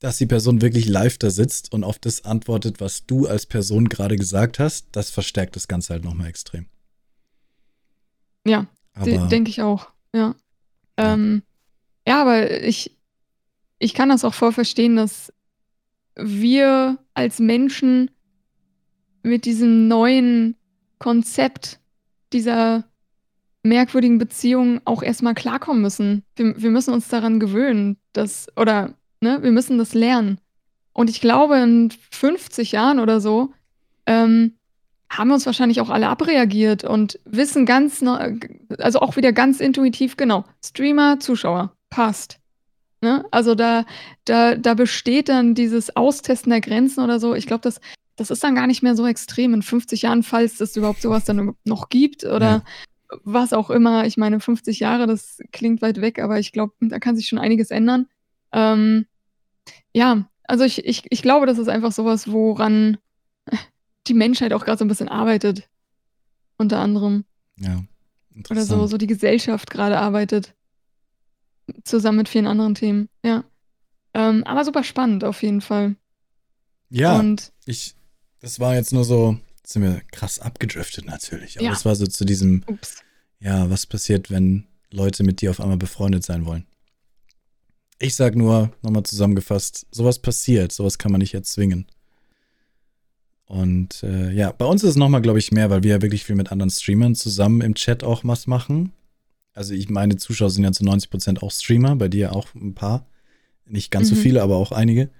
dass 0.01 0.19
die 0.19 0.27
Person 0.27 0.61
wirklich 0.61 0.87
live 0.87 1.17
da 1.17 1.31
sitzt 1.31 1.73
und 1.73 1.83
auf 1.83 1.99
das 1.99 2.27
antwortet, 2.27 2.81
was 2.81 3.07
du 3.07 3.27
als 3.27 3.47
Person 3.47 3.89
gerade 3.89 4.17
gesagt 4.17 4.59
hast, 4.59 4.89
das 4.93 5.09
verstärkt 5.09 5.57
das 5.57 5.67
Ganze 5.67 5.95
halt 5.95 6.05
noch 6.05 6.13
mal 6.13 6.27
extrem. 6.27 6.67
Ja, 8.47 8.67
denke 9.03 9.49
ich 9.49 9.63
auch. 9.63 9.89
Ja. 10.15 10.35
Ja. 10.99 11.15
Ähm, 11.15 11.43
ja, 12.07 12.21
aber 12.21 12.63
ich, 12.63 12.97
ich 13.79 13.95
kann 13.95 14.09
das 14.09 14.25
auch 14.25 14.35
voll 14.35 14.53
verstehen, 14.53 14.97
dass 14.97 15.33
wir 16.17 16.99
als 17.15 17.39
Menschen 17.39 18.11
mit 19.23 19.47
diesem 19.47 19.89
neuen 19.89 20.57
Konzept 20.99 21.81
dieser 22.33 22.85
merkwürdigen 23.63 24.19
Beziehung 24.19 24.81
auch 24.85 25.03
erstmal 25.03 25.35
klarkommen 25.35 25.83
müssen. 25.83 26.23
Wir, 26.37 26.61
wir 26.61 26.71
müssen 26.71 26.93
uns 26.93 27.09
daran 27.09 27.41
gewöhnen, 27.41 27.97
dass, 28.13 28.47
oder, 28.57 28.95
ne, 29.21 29.43
wir 29.43 29.51
müssen 29.51 29.79
das 29.79 29.95
lernen. 29.95 30.39
Und 30.93 31.11
ich 31.11 31.21
glaube, 31.21 31.57
in 31.59 31.91
50 32.11 32.73
Jahren 32.73 33.01
oder 33.01 33.21
so 33.21 33.53
ähm, 34.07 34.53
haben 35.11 35.29
wir 35.29 35.35
uns 35.35 35.47
wahrscheinlich 35.47 35.81
auch 35.81 35.91
alle 35.91 36.09
abreagiert 36.09 36.85
und 36.85 37.19
wissen 37.25 37.67
ganz, 37.67 38.05
also 38.79 39.01
auch 39.01 39.17
wieder 39.17 39.33
ganz 39.33 39.61
intuitiv, 39.61 40.17
genau, 40.17 40.45
Streamer, 40.65 41.19
Zuschauer, 41.21 41.74
passt. 41.95 42.41
Ne? 43.01 43.25
Also 43.31 43.55
da, 43.55 43.85
da, 44.25 44.57
da 44.57 44.75
besteht 44.75 45.29
dann 45.29 45.55
dieses 45.55 45.95
Austesten 45.95 46.51
der 46.51 46.61
Grenzen 46.61 47.05
oder 47.05 47.21
so. 47.21 47.35
Ich 47.35 47.47
glaube, 47.47 47.61
das 47.61 47.81
das 48.17 48.31
ist 48.31 48.45
dann 48.45 48.55
gar 48.55 48.67
nicht 48.67 48.83
mehr 48.83 48.95
so 48.95 49.07
extrem 49.07 49.55
in 49.55 49.63
50 49.63 50.03
Jahren, 50.03 50.23
falls 50.23 50.61
es 50.61 50.77
überhaupt 50.77 51.03
sowas 51.03 51.25
dann 51.25 51.55
noch 51.65 51.89
gibt 51.89 52.25
oder 52.25 52.47
ja. 52.47 52.63
was 53.25 53.53
auch 53.53 53.71
immer. 53.71 54.07
Ich 54.07 54.17
meine, 54.17 54.41
50 54.41 54.81
Jahre, 54.81 55.07
das 55.07 55.39
klingt 55.53 55.83
weit 55.83 56.01
weg, 56.01 56.21
aber 56.21 56.39
ich 56.39 56.53
glaube, 56.53 56.75
da 56.81 56.99
kann 56.99 57.17
sich 57.17 57.27
schon 57.27 57.39
einiges 57.39 57.71
ändern. 57.71 58.07
Ähm, 58.53 59.07
ja, 59.93 60.29
also 60.45 60.65
ich, 60.65 60.85
ich, 60.85 61.03
ich 61.11 61.23
glaube, 61.23 61.47
das 61.47 61.59
ist 61.59 61.69
einfach 61.69 61.93
sowas, 61.93 62.31
woran 62.31 62.99
die 64.07 64.15
Menschheit 64.15 64.53
auch 64.53 64.65
gerade 64.65 64.79
so 64.79 64.85
ein 64.85 64.89
bisschen 64.89 65.09
arbeitet. 65.09 65.69
Unter 66.57 66.79
anderem. 66.79 67.25
Ja. 67.57 67.83
Oder 68.49 68.65
so, 68.65 68.87
so 68.87 68.97
die 68.97 69.07
Gesellschaft 69.09 69.71
gerade 69.71 69.99
arbeitet. 69.99 70.55
Zusammen 71.85 72.19
mit 72.19 72.29
vielen 72.29 72.47
anderen 72.47 72.75
Themen, 72.75 73.09
ja. 73.25 73.45
Ähm, 74.13 74.45
aber 74.45 74.65
super 74.65 74.85
spannend 74.85 75.25
auf 75.25 75.43
jeden 75.43 75.61
Fall. 75.61 75.97
Ja. 76.91 77.19
Und 77.19 77.53
ich, 77.65 77.95
das 78.41 78.61
war 78.61 78.75
jetzt 78.75 78.93
nur 78.93 79.05
so, 79.05 79.39
sind 79.67 79.83
wir 79.83 80.03
krass 80.13 80.39
abgedriftet 80.39 81.07
natürlich. 81.07 81.57
Aber 81.57 81.65
ja. 81.65 81.71
das 81.71 81.85
war 81.85 81.97
so 81.97 82.07
zu 82.07 82.25
diesem, 82.25 82.63
Ups. 82.67 83.03
ja, 83.41 83.69
was 83.71 83.87
passiert, 83.87 84.31
wenn 84.31 84.67
Leute 84.91 85.25
mit 85.25 85.41
dir 85.41 85.51
auf 85.51 85.61
einmal 85.61 85.77
befreundet 85.77 86.25
sein 86.25 86.47
wollen. 86.47 86.67
Ich 87.99 88.15
sag 88.15 88.37
nur, 88.37 88.73
nochmal 88.83 89.03
zusammengefasst, 89.05 89.87
sowas 89.91 90.19
passiert, 90.19 90.73
sowas 90.73 90.99
kann 90.99 91.13
man 91.13 91.21
nicht 91.21 91.35
erzwingen. 91.35 91.87
Und 93.47 94.03
äh, 94.03 94.33
ja, 94.33 94.53
bei 94.53 94.65
uns 94.65 94.83
ist 94.83 94.91
es 94.91 94.97
nochmal, 94.97 95.23
glaube 95.23 95.39
ich, 95.39 95.53
mehr, 95.53 95.71
weil 95.71 95.83
wir 95.83 95.91
ja 95.97 96.03
wirklich 96.03 96.25
viel 96.25 96.37
mit 96.37 96.51
anderen 96.51 96.71
Streamern 96.71 97.15
zusammen 97.15 97.61
im 97.61 97.75
Chat 97.75 98.03
auch 98.03 98.23
was 98.25 98.47
machen. 98.47 98.93
Also 99.55 99.73
ich 99.73 99.89
meine 99.89 100.17
Zuschauer 100.17 100.51
sind 100.51 100.65
ja 100.65 100.73
zu 100.73 100.85
90 100.85 101.11
Prozent 101.11 101.43
auch 101.43 101.51
Streamer, 101.51 101.97
bei 101.97 102.09
dir 102.09 102.35
auch 102.35 102.55
ein 102.55 102.75
paar. 102.75 103.07
Nicht 103.67 103.91
ganz 103.91 104.11
mhm. 104.11 104.17
so 104.17 104.21
viele, 104.21 104.43
aber 104.43 104.57
auch 104.57 104.73
einige. 104.73 105.11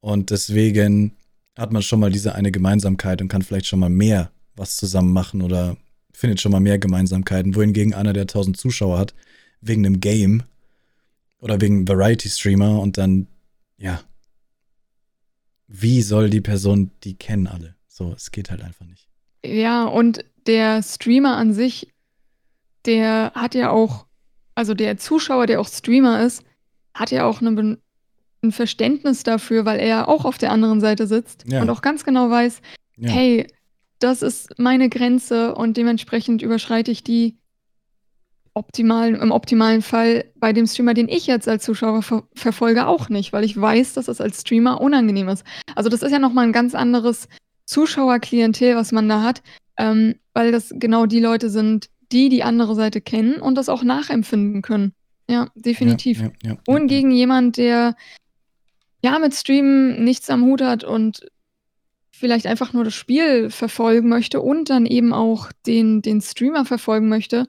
Und 0.00 0.30
deswegen 0.30 1.16
hat 1.56 1.72
man 1.72 1.82
schon 1.82 2.00
mal 2.00 2.10
diese 2.10 2.34
eine 2.34 2.50
Gemeinsamkeit 2.50 3.22
und 3.22 3.28
kann 3.28 3.42
vielleicht 3.42 3.66
schon 3.66 3.80
mal 3.80 3.90
mehr 3.90 4.30
was 4.56 4.76
zusammen 4.76 5.12
machen 5.12 5.42
oder 5.42 5.76
findet 6.12 6.40
schon 6.40 6.52
mal 6.52 6.60
mehr 6.60 6.78
Gemeinsamkeiten. 6.78 7.54
Wohingegen 7.54 7.94
einer, 7.94 8.12
der 8.12 8.22
1000 8.22 8.56
Zuschauer 8.56 8.98
hat, 8.98 9.14
wegen 9.60 9.86
einem 9.86 10.00
Game 10.00 10.42
oder 11.38 11.60
wegen 11.60 11.88
Variety-Streamer 11.88 12.80
und 12.80 12.98
dann, 12.98 13.26
ja, 13.78 14.02
wie 15.66 16.02
soll 16.02 16.28
die 16.30 16.40
Person 16.40 16.90
die 17.04 17.14
kennen 17.14 17.46
alle? 17.46 17.76
So, 17.86 18.12
es 18.12 18.32
geht 18.32 18.50
halt 18.50 18.62
einfach 18.62 18.86
nicht. 18.86 19.08
Ja, 19.44 19.86
und 19.86 20.24
der 20.46 20.82
Streamer 20.82 21.36
an 21.36 21.54
sich, 21.54 21.88
der 22.86 23.32
hat 23.34 23.54
ja 23.54 23.70
auch, 23.70 24.06
also 24.54 24.74
der 24.74 24.96
Zuschauer, 24.98 25.46
der 25.46 25.60
auch 25.60 25.68
Streamer 25.68 26.22
ist, 26.22 26.44
hat 26.94 27.10
ja 27.10 27.24
auch 27.24 27.40
eine, 27.40 27.78
ein 28.42 28.52
Verständnis 28.52 29.22
dafür, 29.22 29.64
weil 29.64 29.80
er 29.80 30.08
auch 30.08 30.24
auf 30.24 30.38
der 30.38 30.50
anderen 30.50 30.80
Seite 30.80 31.06
sitzt 31.06 31.44
ja. 31.46 31.62
und 31.62 31.70
auch 31.70 31.82
ganz 31.82 32.04
genau 32.04 32.30
weiß, 32.30 32.60
ja. 32.96 33.10
hey, 33.10 33.46
das 33.98 34.22
ist 34.22 34.58
meine 34.58 34.88
Grenze 34.88 35.54
und 35.54 35.76
dementsprechend 35.76 36.42
überschreite 36.42 36.90
ich 36.90 37.04
die 37.04 37.38
optimalen, 38.54 39.14
im 39.14 39.30
optimalen 39.30 39.82
Fall 39.82 40.24
bei 40.36 40.52
dem 40.52 40.66
Streamer, 40.66 40.94
den 40.94 41.08
ich 41.08 41.26
jetzt 41.26 41.48
als 41.48 41.64
Zuschauer 41.64 42.02
ver 42.02 42.24
verfolge, 42.34 42.86
auch 42.86 43.08
nicht, 43.08 43.32
weil 43.32 43.44
ich 43.44 43.58
weiß, 43.58 43.94
dass 43.94 44.08
es 44.08 44.20
als 44.20 44.40
Streamer 44.40 44.80
unangenehm 44.80 45.28
ist. 45.28 45.44
Also 45.76 45.88
das 45.88 46.02
ist 46.02 46.10
ja 46.12 46.18
nochmal 46.18 46.46
ein 46.46 46.52
ganz 46.52 46.74
anderes 46.74 47.28
Zuschauerklientel, 47.66 48.74
was 48.74 48.90
man 48.90 49.08
da 49.08 49.22
hat, 49.22 49.42
ähm, 49.76 50.16
weil 50.34 50.50
das 50.50 50.72
genau 50.74 51.06
die 51.06 51.20
Leute 51.20 51.50
sind, 51.50 51.88
die 52.12 52.28
die 52.28 52.42
andere 52.42 52.74
Seite 52.74 53.00
kennen 53.00 53.40
und 53.40 53.54
das 53.56 53.68
auch 53.68 53.82
nachempfinden 53.82 54.62
können. 54.62 54.92
Ja, 55.28 55.48
definitiv. 55.54 56.20
Ja, 56.20 56.32
ja, 56.42 56.50
ja, 56.50 56.56
und 56.66 56.88
gegen 56.88 57.10
jemand, 57.10 57.56
der 57.56 57.94
ja 59.02 59.18
mit 59.18 59.34
Streamen 59.34 60.02
nichts 60.02 60.28
am 60.28 60.44
Hut 60.44 60.60
hat 60.60 60.84
und 60.84 61.26
vielleicht 62.10 62.46
einfach 62.46 62.72
nur 62.72 62.84
das 62.84 62.94
Spiel 62.94 63.48
verfolgen 63.50 64.08
möchte 64.08 64.40
und 64.40 64.68
dann 64.68 64.86
eben 64.86 65.12
auch 65.12 65.52
den, 65.66 66.02
den 66.02 66.20
Streamer 66.20 66.64
verfolgen 66.66 67.08
möchte, 67.08 67.46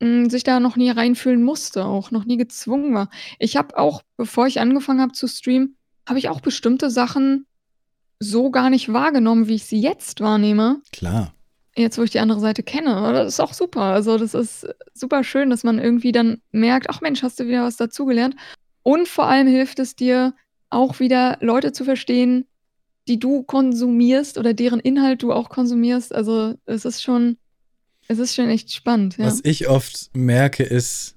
hm, 0.00 0.30
sich 0.30 0.44
da 0.44 0.60
noch 0.60 0.76
nie 0.76 0.90
reinfühlen 0.90 1.42
musste, 1.42 1.84
auch 1.84 2.10
noch 2.10 2.24
nie 2.24 2.36
gezwungen 2.36 2.94
war. 2.94 3.10
Ich 3.38 3.56
habe 3.56 3.76
auch, 3.76 4.02
bevor 4.16 4.46
ich 4.46 4.60
angefangen 4.60 5.00
habe 5.00 5.12
zu 5.12 5.26
streamen, 5.26 5.76
habe 6.08 6.18
ich 6.18 6.28
auch 6.28 6.40
bestimmte 6.40 6.88
Sachen 6.88 7.46
so 8.18 8.50
gar 8.50 8.70
nicht 8.70 8.92
wahrgenommen, 8.92 9.48
wie 9.48 9.56
ich 9.56 9.64
sie 9.64 9.80
jetzt 9.80 10.20
wahrnehme. 10.20 10.80
Klar. 10.92 11.34
Jetzt, 11.76 11.98
wo 11.98 12.02
ich 12.02 12.10
die 12.10 12.20
andere 12.20 12.40
Seite 12.40 12.62
kenne. 12.62 13.12
Das 13.12 13.34
ist 13.34 13.40
auch 13.40 13.52
super. 13.52 13.82
Also, 13.82 14.18
das 14.18 14.34
ist 14.34 14.66
super 14.94 15.22
schön, 15.22 15.50
dass 15.50 15.64
man 15.64 15.78
irgendwie 15.78 16.12
dann 16.12 16.40
merkt, 16.50 16.90
ach 16.90 17.00
Mensch, 17.00 17.22
hast 17.22 17.38
du 17.38 17.46
wieder 17.46 17.64
was 17.64 17.76
dazugelernt. 17.76 18.34
Und 18.82 19.06
vor 19.06 19.26
allem 19.26 19.46
hilft 19.46 19.78
es 19.78 19.94
dir 19.94 20.34
auch 20.70 20.98
wieder, 20.98 21.38
Leute 21.40 21.72
zu 21.72 21.84
verstehen, 21.84 22.46
die 23.06 23.18
du 23.18 23.42
konsumierst 23.42 24.38
oder 24.38 24.54
deren 24.54 24.80
Inhalt 24.80 25.22
du 25.22 25.32
auch 25.32 25.48
konsumierst. 25.50 26.14
Also, 26.14 26.54
es 26.66 26.84
ist 26.84 27.02
schon 27.02 27.38
es 28.08 28.18
ist 28.18 28.34
schon 28.34 28.48
echt 28.48 28.72
spannend, 28.72 29.18
ja. 29.18 29.26
Was 29.26 29.40
ich 29.44 29.68
oft 29.68 30.10
merke, 30.14 30.64
ist, 30.64 31.14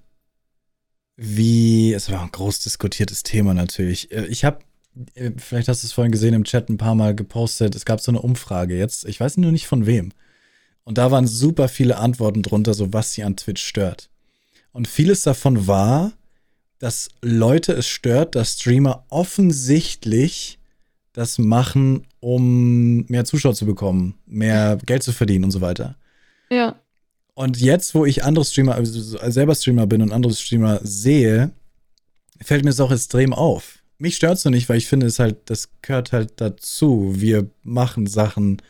wie, 1.16 1.94
es 1.94 2.12
war 2.12 2.22
ein 2.22 2.32
groß 2.32 2.60
diskutiertes 2.60 3.24
Thema 3.24 3.54
natürlich. 3.54 4.12
Äh, 4.12 4.26
ich 4.26 4.44
habe, 4.44 4.60
äh, 5.16 5.32
vielleicht 5.38 5.70
hast 5.70 5.84
du 5.84 5.88
es 5.88 5.94
vorhin 5.94 6.12
gesehen 6.12 6.34
im 6.34 6.44
Chat 6.44 6.70
ein 6.70 6.78
paar 6.78 6.96
Mal 6.96 7.16
gepostet, 7.16 7.76
es 7.76 7.86
gab 7.86 8.02
so 8.02 8.12
eine 8.12 8.22
Umfrage 8.22 8.78
jetzt, 8.78 9.06
ich 9.06 9.20
weiß 9.20 9.38
nur 9.38 9.54
nicht 9.54 9.68
von 9.68 9.86
wem. 9.86 10.12
Und 10.92 10.98
da 10.98 11.10
waren 11.10 11.26
super 11.26 11.70
viele 11.70 11.96
Antworten 11.96 12.44
drunter, 12.44 12.74
so 12.74 12.92
was 12.92 13.14
sie 13.14 13.24
an 13.24 13.38
Twitch 13.38 13.64
stört. 13.64 14.10
Und 14.74 14.90
vieles 14.90 15.24
davon 15.24 15.66
war, 15.66 16.12
dass 16.80 17.08
Leute 17.22 17.72
es 17.72 17.88
stört, 17.88 18.36
dass 18.36 18.60
Streamer 18.60 19.06
offensichtlich 19.08 20.60
das 21.14 21.38
machen, 21.38 22.06
um 22.20 23.06
mehr 23.06 23.24
Zuschauer 23.24 23.54
zu 23.54 23.66
bekommen, 23.66 24.16
mehr 24.26 24.80
Geld 24.86 25.02
zu 25.02 25.14
verdienen 25.14 25.46
und 25.46 25.52
so 25.52 25.62
weiter. 25.62 25.96
Ja. 26.50 26.76
Und 27.36 27.62
jetzt, 27.62 27.96
wo 27.96 28.06
ich 28.06 28.26
andere 28.26 28.44
Streamer, 28.44 28.76
also 28.76 29.18
selber 29.32 29.56
Streamer 29.56 29.88
bin 29.88 30.02
und 30.02 30.12
andere 30.12 30.34
Streamer 30.34 30.82
sehe, 30.84 31.52
fällt 32.42 32.66
mir 32.66 32.72
es 32.72 32.82
auch 32.82 32.92
extrem 32.92 33.34
auf. 33.34 33.80
Mich 33.98 34.18
stört 34.18 34.40
es 34.40 34.44
noch 34.44 34.52
nicht, 34.52 34.68
weil 34.68 34.76
ich 34.76 34.88
finde, 34.88 35.06
es 35.06 35.20
halt, 35.20 35.38
das 35.50 35.70
gehört 35.82 36.12
halt 36.12 36.34
dazu. 36.42 37.14
Wir 37.16 37.50
machen 37.64 38.08
Sachen, 38.08 38.62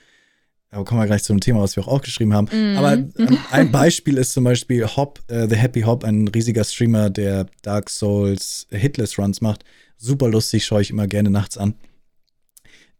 aber 0.71 0.85
kommen 0.85 1.01
wir 1.01 1.05
gleich 1.05 1.23
zu 1.23 1.33
einem 1.33 1.41
Thema, 1.41 1.61
was 1.61 1.75
wir 1.75 1.83
auch 1.83 1.89
aufgeschrieben 1.89 2.33
haben. 2.33 2.47
Mhm. 2.51 2.77
Aber 2.77 2.93
ähm, 2.93 3.37
ein 3.51 3.71
Beispiel 3.71 4.17
ist 4.17 4.31
zum 4.31 4.45
Beispiel 4.45 4.85
Hop, 4.85 5.19
äh, 5.27 5.47
The 5.49 5.57
Happy 5.57 5.81
Hop, 5.81 6.05
ein 6.05 6.29
riesiger 6.29 6.63
Streamer, 6.63 7.09
der 7.09 7.47
Dark 7.61 7.89
Souls 7.89 8.67
Hitless 8.69 9.19
Runs 9.19 9.41
macht. 9.41 9.65
Super 9.97 10.29
lustig, 10.29 10.65
schaue 10.65 10.81
ich 10.81 10.89
immer 10.89 11.07
gerne 11.07 11.29
nachts 11.29 11.57
an. 11.57 11.75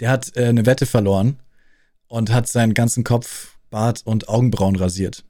Der 0.01 0.09
hat 0.09 0.35
äh, 0.35 0.45
eine 0.45 0.65
Wette 0.65 0.85
verloren 0.85 1.39
und 2.07 2.33
hat 2.33 2.47
seinen 2.49 2.73
ganzen 2.73 3.05
Kopf 3.05 3.57
Bart 3.69 4.01
und 4.03 4.27
Augenbrauen 4.27 4.75
rasiert. 4.75 5.23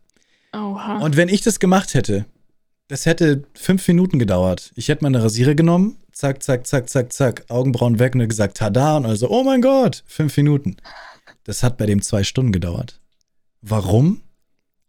Oha. 0.51 0.97
Und 0.97 1.17
wenn 1.17 1.29
ich 1.29 1.41
das 1.41 1.59
gemacht 1.59 1.93
hätte, 1.93 2.25
das 2.87 3.05
hätte 3.05 3.43
fünf 3.53 3.87
Minuten 3.87 4.17
gedauert. 4.17 4.71
Ich 4.75 4.89
hätte 4.89 5.03
meine 5.03 5.23
Rasiere 5.23 5.55
genommen, 5.55 5.97
zack, 6.11 6.41
zack, 6.41 6.65
zack, 6.65 6.89
zack, 6.89 7.13
zack, 7.13 7.45
Augenbrauen 7.49 7.99
weg 7.99 8.15
und 8.15 8.27
gesagt, 8.27 8.57
tada, 8.57 8.97
und 8.97 9.05
also, 9.05 9.29
oh 9.29 9.43
mein 9.43 9.61
Gott, 9.61 10.03
fünf 10.07 10.35
Minuten. 10.37 10.75
Das 11.43 11.63
hat 11.63 11.77
bei 11.77 11.85
dem 11.85 12.01
zwei 12.01 12.23
Stunden 12.23 12.51
gedauert. 12.51 12.99
Warum? 13.61 14.21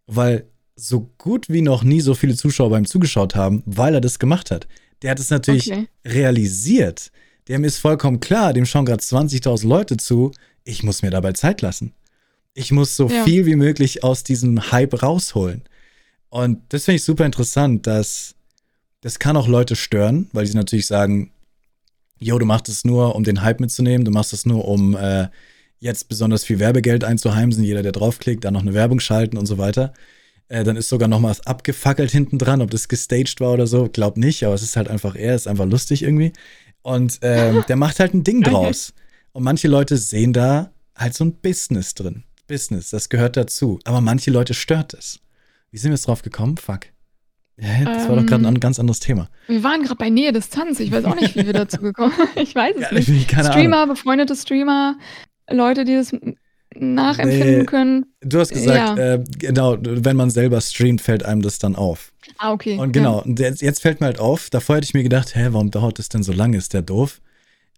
Weil 0.07 0.47
so 0.77 1.13
gut 1.19 1.49
wie 1.49 1.63
noch 1.63 1.85
nie 1.85 2.01
so 2.01 2.15
viele 2.15 2.35
Zuschauer 2.35 2.71
beim 2.71 2.87
zugeschaut 2.87 3.35
haben, 3.35 3.63
weil 3.67 3.95
er 3.95 4.01
das 4.01 4.19
gemacht 4.19 4.51
hat. 4.51 4.67
Der 5.03 5.11
hat 5.11 5.21
es 5.21 5.31
natürlich 5.31 5.71
okay. 5.71 5.89
realisiert. 6.05 7.11
Dem 7.49 7.65
ist 7.65 7.79
vollkommen 7.79 8.21
klar, 8.21 8.53
dem 8.53 8.67
schauen 8.67 8.87
gerade 8.87 9.03
20.000 9.03 9.67
Leute 9.67 9.97
zu. 9.97 10.33
Ich 10.65 10.83
muss 10.83 11.03
mir 11.03 11.11
dabei 11.11 11.33
Zeit 11.33 11.61
lassen. 11.61 11.93
Ich 12.55 12.71
muss 12.71 12.97
so 12.97 13.09
ja. 13.09 13.25
viel 13.25 13.47
wie 13.47 13.57
möglich 13.57 14.05
aus 14.05 14.23
diesem 14.23 14.71
Hype 14.71 15.03
rausholen. 15.03 15.63
Und 16.29 16.63
das 16.69 16.85
finde 16.85 16.97
ich 16.97 17.05
super 17.05 17.27
interessant, 17.27 17.87
dass 17.87 18.35
das 19.01 19.19
kann 19.19 19.37
auch 19.37 19.49
Leute 19.49 19.75
stören, 19.77 20.29
weil 20.33 20.47
sie 20.47 20.57
natürlich 20.57 20.87
sagen, 20.87 21.33
yo, 22.19 22.39
du 22.39 22.47
machst 22.47 22.69
es 22.69 22.85
nur, 22.85 23.17
um 23.17 23.25
den 23.25 23.43
Hype 23.43 23.61
mitzunehmen, 23.61 24.05
du 24.05 24.13
machst 24.13 24.33
es 24.33 24.47
nur, 24.47 24.67
um 24.67 24.97
äh, 24.97 25.29
jetzt 25.83 26.09
besonders 26.09 26.45
viel 26.45 26.61
Werbegeld 26.61 27.03
einzuheimsen, 27.03 27.65
jeder, 27.65 27.83
der 27.83 27.93
draufklickt, 27.93 28.45
dann 28.45 28.55
noch 28.55 28.63
eine 28.63 28.73
Werbung 28.73 29.01
schalten 29.01 29.37
und 29.37 29.47
so 29.47 29.59
weiter. 29.59 29.93
Äh, 30.49 30.63
dann 30.63 30.77
ist 30.77 30.89
sogar 30.89 31.09
noch 31.09 31.19
mal 31.19 31.31
was 31.31 31.45
abgefackelt 31.47 32.11
hinten 32.11 32.39
dran, 32.39 32.63
ob 32.63 32.71
das 32.71 32.87
gestaged 32.89 33.41
war 33.41 33.53
oder 33.53 33.67
so, 33.67 33.89
glaub 33.93 34.17
nicht, 34.17 34.45
aber 34.45 34.55
es 34.55 34.63
ist 34.63 34.77
halt 34.77 34.89
einfach 34.89 35.17
er, 35.17 35.35
ist 35.35 35.49
einfach 35.49 35.67
lustig 35.67 36.05
irgendwie. 36.05 36.33
Und 36.83 37.21
äh, 37.23 37.63
der 37.63 37.77
macht 37.77 37.99
halt 37.99 38.15
ein 38.15 38.23
Ding 38.23 38.43
draus. 38.43 38.95
Und 39.33 39.43
manche 39.43 39.67
Leute 39.67 39.97
sehen 39.97 40.33
da 40.33 40.71
halt 40.95 41.15
so 41.15 41.25
ein 41.25 41.35
Business 41.35 41.95
drin. 41.95 42.23
Business, 42.47 42.91
das 42.91 43.09
gehört 43.09 43.37
dazu. 43.37 43.81
Aber 43.85 44.01
manche 44.01 44.31
Leute 44.31 44.55
stört 44.55 44.95
es. 44.95 45.21
Wie 45.71 45.79
sind 45.79 45.91
wir 45.91 45.97
jetzt 45.97 46.07
drauf 46.07 46.23
gekommen? 46.23 46.59
Fuck. 46.59 46.87
Ja, 47.57 47.85
das 47.85 48.05
ähm, 48.05 48.09
war 48.09 48.17
doch 48.17 48.27
gerade 48.27 48.45
ein 48.45 48.55
ähm, 48.55 48.61
ganz 48.61 48.79
anderes 48.79 49.01
Thema. 49.01 49.29
Wir 49.47 49.63
waren 49.63 49.83
gerade 49.83 49.97
bei 49.97 50.11
Nähe 50.11 50.33
Distanz. 50.33 50.81
Ich 50.81 50.93
weiß 50.93 51.05
auch 51.07 51.15
nicht, 51.15 51.35
wie 51.35 51.47
wir 51.47 51.53
dazu 51.53 51.79
gekommen 51.79 52.13
sind. 52.17 52.29
Ich 52.37 52.55
weiß 52.55 52.77
es 52.77 52.83
ja, 52.83 52.93
nicht. 52.93 53.31
Streamer, 53.31 53.83
Ahnung. 53.83 53.95
befreundete 53.95 54.37
Streamer, 54.37 54.97
Leute, 55.53 55.85
die 55.85 55.95
das 55.95 56.13
nachempfinden 56.75 57.59
nee, 57.59 57.65
können. 57.65 58.07
Du 58.21 58.41
hast 58.41 58.53
gesagt, 58.53 58.99
ja. 58.99 59.15
äh, 59.15 59.25
genau, 59.39 59.77
wenn 59.81 60.17
man 60.17 60.31
selber 60.31 60.61
streamt, 60.61 61.01
fällt 61.01 61.25
einem 61.25 61.43
das 61.43 61.59
dann 61.59 61.77
auf. 61.77 62.13
Ah, 62.39 62.53
okay. 62.53 62.79
Und 62.79 62.93
genau, 62.93 63.23
ja. 63.27 63.35
jetzt, 63.47 63.63
jetzt, 63.63 63.83
fällt 63.83 64.01
mir 64.01 64.07
halt 64.07 64.19
auf, 64.19 64.51
davor 64.51 64.77
hätte 64.77 64.87
ich 64.87 64.95
mir 64.95 65.03
gedacht, 65.03 65.35
hä, 65.35 65.49
warum 65.51 65.71
dauert 65.71 65.99
das 65.99 66.09
denn 66.09 66.23
so 66.23 66.33
lange? 66.33 66.57
Ist 66.57 66.73
der 66.73 66.83
doof? 66.83 67.21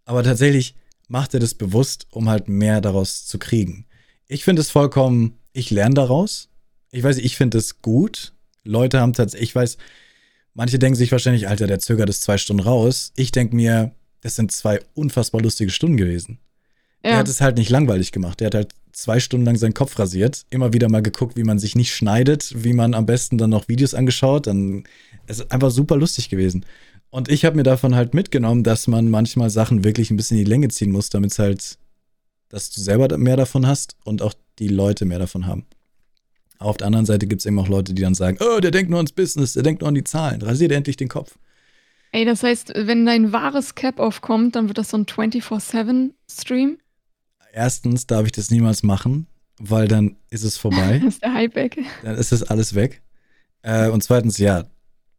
Aber 0.05 0.23
tatsächlich 0.23 0.75
macht 1.09 1.35
er 1.35 1.41
das 1.41 1.55
bewusst, 1.55 2.07
um 2.11 2.29
halt 2.29 2.49
mehr 2.49 2.81
daraus 2.81 3.27
zu 3.27 3.39
kriegen. 3.39 3.87
Ich 4.27 4.45
finde 4.45 4.63
es 4.63 4.71
vollkommen, 4.71 5.39
ich 5.53 5.71
lerne 5.71 5.95
daraus. 5.95 6.49
Ich 6.91 7.03
weiß, 7.03 7.19
ich 7.19 7.37
finde 7.37 7.59
es 7.59 7.83
gut. 7.83 8.33
Leute 8.65 9.01
haben 9.01 9.13
tatsächlich, 9.13 9.51
ich 9.51 9.55
weiß, 9.55 9.77
manche 10.55 10.79
denken 10.79 10.97
sich 10.97 11.13
wahrscheinlich, 11.13 11.49
Alter, 11.49 11.67
der 11.67 11.79
zögert 11.79 12.09
es 12.09 12.21
zwei 12.21 12.39
Stunden 12.39 12.63
raus. 12.63 13.13
Ich 13.17 13.33
denke 13.33 13.55
mir, 13.57 13.93
das 14.21 14.37
sind 14.37 14.53
zwei 14.53 14.81
unfassbar 14.95 15.43
lustige 15.43 15.71
Stunden 15.71 15.97
gewesen. 15.97 16.39
Ja. 17.05 17.11
Der 17.11 17.19
hat 17.19 17.29
es 17.29 17.41
halt 17.41 17.57
nicht 17.59 17.71
langweilig 17.71 18.11
gemacht. 18.11 18.41
Der 18.41 18.47
hat 18.47 18.55
halt 18.55 18.73
zwei 18.93 19.21
Stunden 19.21 19.47
lang 19.47 19.57
seinen 19.57 19.75
Kopf 19.75 19.99
rasiert, 19.99 20.45
immer 20.51 20.73
wieder 20.73 20.89
mal 20.89 21.03
geguckt, 21.03 21.37
wie 21.37 21.45
man 21.45 21.59
sich 21.59 21.77
nicht 21.77 21.95
schneidet, 21.95 22.53
wie 22.65 22.73
man 22.73 22.95
am 22.95 23.07
besten 23.07 23.39
dann 23.39 23.51
noch 23.51 23.69
Videos 23.69 23.95
angeschaut. 23.95 24.47
Dann 24.47 24.85
es 25.27 25.39
ist 25.39 25.53
einfach 25.53 25.71
super 25.71 25.97
lustig 25.97 26.29
gewesen. 26.29 26.65
Und 27.11 27.29
ich 27.29 27.45
habe 27.45 27.57
mir 27.57 27.63
davon 27.63 27.95
halt 27.95 28.15
mitgenommen, 28.15 28.65
dass 28.65 28.89
man 28.89 29.09
manchmal 29.09 29.51
Sachen 29.51 29.85
wirklich 29.85 30.11
ein 30.11 30.17
bisschen 30.17 30.39
in 30.39 30.45
die 30.45 30.51
Länge 30.51 30.69
ziehen 30.69 30.91
muss, 30.91 31.11
damit 31.11 31.31
es 31.31 31.39
halt 31.39 31.79
dass 32.55 32.71
du 32.71 32.81
selber 32.81 33.19
mehr 33.19 33.37
davon 33.37 33.67
hast 33.67 33.97
und 34.05 34.23
auch 34.23 34.33
die 34.61 34.69
Leute 34.69 35.05
mehr 35.05 35.19
davon 35.19 35.47
haben. 35.47 35.67
Auf 36.59 36.77
der 36.77 36.87
anderen 36.87 37.05
Seite 37.05 37.27
gibt 37.27 37.41
es 37.41 37.47
eben 37.47 37.59
auch 37.59 37.69
Leute, 37.69 37.95
die 37.95 38.03
dann 38.03 38.15
sagen, 38.15 38.39
oh, 38.41 38.61
der 38.61 38.71
denkt 38.71 38.91
nur 38.91 39.01
ans 39.01 39.13
Business, 39.13 39.55
der 39.55 39.65
denkt 39.65 39.83
nur 39.83 39.89
an 39.89 39.95
die 39.95 40.05
Zahlen, 40.05 40.41
rasiert 40.41 40.71
endlich 40.71 40.97
den 40.97 41.09
Kopf. 41.09 41.37
Ey, 42.13 42.25
das 42.25 42.45
heißt, 42.45 42.73
wenn 42.77 43.05
dein 43.07 43.33
wahres 43.33 43.75
Cap 43.75 43.99
aufkommt, 43.99 44.55
dann 44.55 44.69
wird 44.69 44.79
das 44.79 44.91
so 44.91 44.97
ein 44.97 45.07
24-7-Stream? 45.07 46.79
Erstens 47.55 48.07
darf 48.07 48.27
ich 48.27 48.33
das 48.33 48.51
niemals 48.51 48.83
machen, 48.83 49.27
weil 49.59 49.89
dann 49.89 50.17
ist 50.31 50.43
es 50.43 50.59
vorbei. 50.59 51.01
ist 51.07 51.23
der 51.23 51.35
Hype 51.35 51.55
weg. 51.55 51.79
Dann 52.03 52.17
ist 52.17 52.33
es 52.33 52.43
alles 52.43 52.75
weg. 52.75 53.03
Äh, 53.63 53.89
und 53.89 54.03
zweitens, 54.03 54.39
ja, 54.39 54.65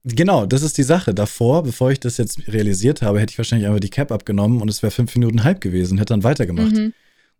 genau, 0.03 0.45
das 0.45 0.61
ist 0.61 0.77
die 0.77 0.83
Sache. 0.83 1.13
Davor, 1.13 1.63
bevor 1.63 1.91
ich 1.91 1.99
das 1.99 2.17
jetzt 2.17 2.47
realisiert 2.47 3.01
habe, 3.01 3.19
hätte 3.19 3.31
ich 3.31 3.37
wahrscheinlich 3.37 3.67
einfach 3.67 3.79
die 3.79 3.89
Cap 3.89 4.11
abgenommen 4.11 4.61
und 4.61 4.69
es 4.69 4.83
wäre 4.83 4.91
fünf 4.91 5.15
Minuten 5.15 5.43
Hype 5.43 5.61
gewesen, 5.61 5.97
hätte 5.97 6.13
dann 6.13 6.23
weitergemacht. 6.23 6.73
Mhm. 6.73 6.93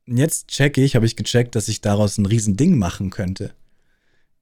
Und 0.08 0.18
jetzt 0.18 0.48
checke 0.48 0.82
ich, 0.82 0.96
habe 0.96 1.06
ich 1.06 1.16
gecheckt, 1.16 1.56
dass 1.56 1.68
ich 1.68 1.82
daraus 1.82 2.18
ein 2.18 2.26
Riesending 2.26 2.78
machen 2.78 3.10
könnte. 3.10 3.52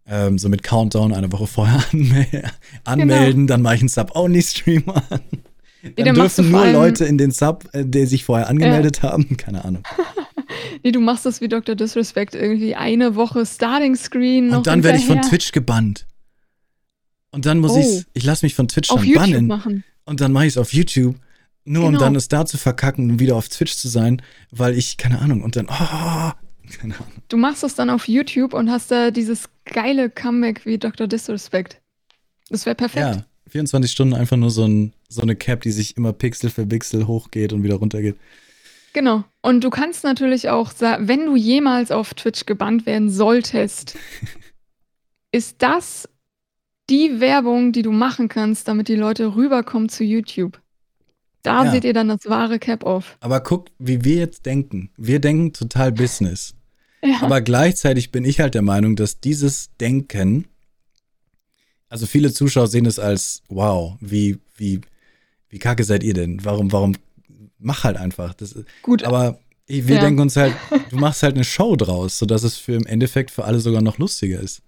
Ähm, 0.06 0.38
so 0.38 0.50
mit 0.50 0.64
Countdown 0.64 1.14
eine 1.14 1.32
Woche 1.32 1.48
vorher 1.48 1.82
anmelden, 2.84 3.42
genau. 3.42 3.48
dann 3.48 3.62
mache 3.62 3.76
ich 3.76 3.82
einen 3.82 3.90
Sub-Only-Stream 3.90 4.90
an. 4.90 5.22
Dann 5.96 6.06
ja, 6.06 6.14
dürfen 6.14 6.52
nur 6.52 6.68
Leute 6.68 7.06
in 7.06 7.18
den 7.18 7.32
Sub, 7.32 7.70
äh, 7.74 7.86
die 7.86 8.06
sich 8.06 8.24
vorher 8.24 8.50
angemeldet 8.50 9.02
ja. 9.02 9.12
haben. 9.12 9.36
Keine 9.38 9.64
Ahnung. 9.66 9.84
nee, 10.84 10.92
du 10.92 11.00
machst 11.00 11.26
das 11.26 11.42
wie 11.42 11.48
Dr. 11.48 11.76
Disrespect. 11.76 12.36
Irgendwie 12.36 12.76
eine 12.76 13.16
Woche 13.16 13.46
Starting 13.46 13.96
Screen. 13.96 14.52
Und 14.52 14.68
dann 14.68 14.84
werde 14.84 14.98
ich 14.98 15.06
von 15.06 15.22
Twitch 15.22 15.52
gebannt. 15.52 16.06
Und 17.32 17.46
dann 17.46 17.60
muss 17.60 17.72
oh. 17.72 17.80
ich, 17.80 18.06
ich 18.14 18.24
lasse 18.24 18.46
mich 18.46 18.56
von 18.56 18.68
Twitch 18.68 18.92
auf 18.92 19.00
dann 19.00 19.08
YouTube 19.08 19.24
bannen. 19.24 19.48
Machen. 19.48 19.84
Und 20.06 20.22
dann 20.22 20.32
mache 20.32 20.46
ich 20.46 20.54
es 20.54 20.58
auf 20.58 20.74
YouTube. 20.74 21.16
Nur 21.66 21.86
genau. 21.86 21.98
um 21.98 22.04
dann 22.04 22.16
es 22.16 22.28
da 22.28 22.46
zu 22.46 22.58
verkacken 22.58 23.10
und 23.10 23.20
wieder 23.20 23.36
auf 23.36 23.48
Twitch 23.48 23.76
zu 23.76 23.88
sein, 23.88 24.22
weil 24.52 24.78
ich, 24.78 24.98
keine 24.98 25.20
Ahnung, 25.20 25.44
und 25.44 25.56
dann, 25.56 25.68
oh, 25.68 26.32
keine 26.78 26.96
Ahnung. 26.96 27.24
Du 27.30 27.38
machst 27.38 27.64
es 27.64 27.76
dann 27.76 27.90
auf 27.90 28.08
YouTube 28.08 28.54
und 28.54 28.70
hast 28.70 28.92
da 28.92 29.12
dieses 29.12 29.50
geile 29.66 30.10
Comeback 30.10 30.66
wie 30.66 30.78
Dr. 30.78 31.08
Disrespect. 31.08 31.80
Das 32.50 32.66
wäre 32.66 32.76
perfekt. 32.76 33.16
Ja, 33.16 33.26
24 33.50 33.92
Stunden 33.92 34.14
einfach 34.14 34.36
nur 34.36 34.52
so, 34.52 34.66
ein, 34.66 34.94
so 35.08 35.22
eine 35.22 35.36
Cap, 35.36 35.62
die 35.62 35.72
sich 35.72 35.96
immer 35.96 36.12
Pixel 36.12 36.50
für 36.50 36.66
Pixel 36.66 37.08
hochgeht 37.08 37.54
und 37.54 37.64
wieder 37.64 37.76
runtergeht. 37.76 38.18
Genau. 38.94 39.24
Und 39.42 39.64
du 39.64 39.70
kannst 39.70 40.04
natürlich 40.04 40.50
auch 40.50 40.72
sagen, 40.72 41.08
wenn 41.08 41.26
du 41.26 41.36
jemals 41.36 41.92
auf 41.92 42.14
Twitch 42.14 42.46
gebannt 42.46 42.86
werden 42.86 43.10
solltest, 43.10 43.98
ist 45.32 45.62
das 45.62 46.08
die 46.90 47.20
Werbung, 47.20 47.72
die 47.72 47.82
du 47.82 47.92
machen 47.92 48.30
kannst, 48.30 48.68
damit 48.68 48.88
die 48.88 48.96
Leute 48.96 49.36
rüberkommen 49.36 49.90
zu 49.90 50.04
YouTube. 50.04 50.62
Da 51.42 51.66
ja. 51.66 51.72
seht 51.72 51.84
ihr 51.84 51.94
dann 51.94 52.08
das 52.08 52.26
wahre 52.26 52.60
Cap-Off. 52.60 53.18
Aber 53.20 53.42
guck, 53.42 53.70
wie 53.80 54.04
wir 54.04 54.16
jetzt 54.16 54.46
denken. 54.46 54.92
Wir 54.96 55.20
denken 55.20 55.54
total 55.54 55.92
Business. 55.92 56.56
Ja. 57.06 57.22
Aber 57.22 57.42
gleichzeitig 57.42 58.14
bin 58.14 58.24
ich 58.24 58.40
halt 58.40 58.56
der 58.56 58.62
Meinung, 58.62 58.96
dass 58.96 59.20
dieses 59.20 59.76
Denken, 59.76 60.46
also 61.90 62.06
viele 62.06 62.32
Zuschauer 62.32 62.68
sehen 62.68 62.86
es 62.86 62.98
als, 62.98 63.44
wow, 63.50 63.98
wie, 64.00 64.40
wie, 64.56 64.80
wie 65.50 65.60
kacke 65.60 65.84
seid 65.84 66.02
ihr 66.02 66.14
denn? 66.14 66.46
Warum, 66.46 66.72
warum, 66.72 66.96
mach 67.64 67.84
halt 67.84 67.98
einfach. 67.98 68.34
Das, 68.34 68.56
Gut. 68.82 69.04
Aber 69.04 69.40
wir 69.68 69.96
ja. 69.96 70.02
denken 70.02 70.22
uns 70.22 70.36
halt, 70.36 70.54
du 70.90 70.98
machst 70.98 71.24
halt 71.24 71.36
eine 71.36 71.44
Show 71.44 71.76
draus, 71.76 72.20
sodass 72.20 72.44
es 72.44 72.58
für 72.58 72.74
im 72.74 72.86
Endeffekt 72.86 73.32
für 73.32 73.46
alle 73.46 73.60
sogar 73.60 73.82
noch 73.82 73.98
lustiger 73.98 74.40
ist. 74.40 74.62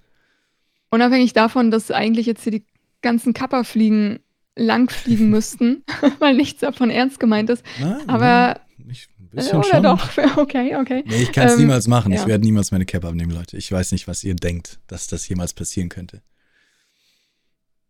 Unabhängig 0.90 1.34
davon, 1.34 1.72
dass 1.72 1.92
eigentlich 1.92 2.26
jetzt 2.26 2.44
hier 2.44 2.54
die 2.54 2.66
ganzen 3.02 3.34
Kapperfliegen 3.34 4.20
langfliegen 4.56 5.30
müssten, 5.32 5.84
weil 6.20 6.36
nichts 6.36 6.62
davon 6.62 6.90
ernst 6.90 7.20
gemeint 7.20 7.50
ist. 7.50 7.64
Nein, 7.80 8.08
aber 8.08 8.62
ich, 8.90 9.08
bisschen 9.32 9.60
oder 9.60 9.68
schon. 9.68 9.84
doch, 9.84 10.38
okay, 10.38 10.76
okay. 10.76 11.04
Nee, 11.06 11.24
ich 11.24 11.32
kann 11.32 11.48
es 11.48 11.54
ähm, 11.54 11.62
niemals 11.62 11.88
machen. 11.88 12.14
Ja. 12.14 12.22
Ich 12.22 12.28
werde 12.28 12.44
niemals 12.44 12.72
meine 12.72 12.86
Cap 12.86 13.04
abnehmen, 13.04 13.32
Leute. 13.32 13.58
Ich 13.58 13.72
weiß 13.72 13.92
nicht, 13.92 14.08
was 14.08 14.24
ihr 14.24 14.36
denkt, 14.36 14.80
dass 14.88 15.08
das 15.08 15.28
jemals 15.28 15.54
passieren 15.54 15.90
könnte. 15.90 16.22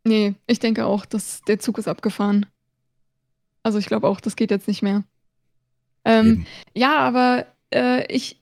Nee, 0.04 0.36
ich 0.48 0.60
denke 0.60 0.86
auch, 0.86 1.06
dass 1.06 1.42
der 1.48 1.60
Zug 1.60 1.78
ist 1.78 1.88
abgefahren. 1.88 2.46
Also 3.66 3.80
ich 3.80 3.88
glaube 3.88 4.08
auch, 4.08 4.22
das 4.22 4.36
geht 4.36 4.52
jetzt 4.52 4.68
nicht 4.68 4.84
mehr. 4.84 5.04
Ähm, 6.06 6.46
ja, 6.76 7.00
aber 7.00 7.48
äh, 7.74 8.06
ich. 8.14 8.40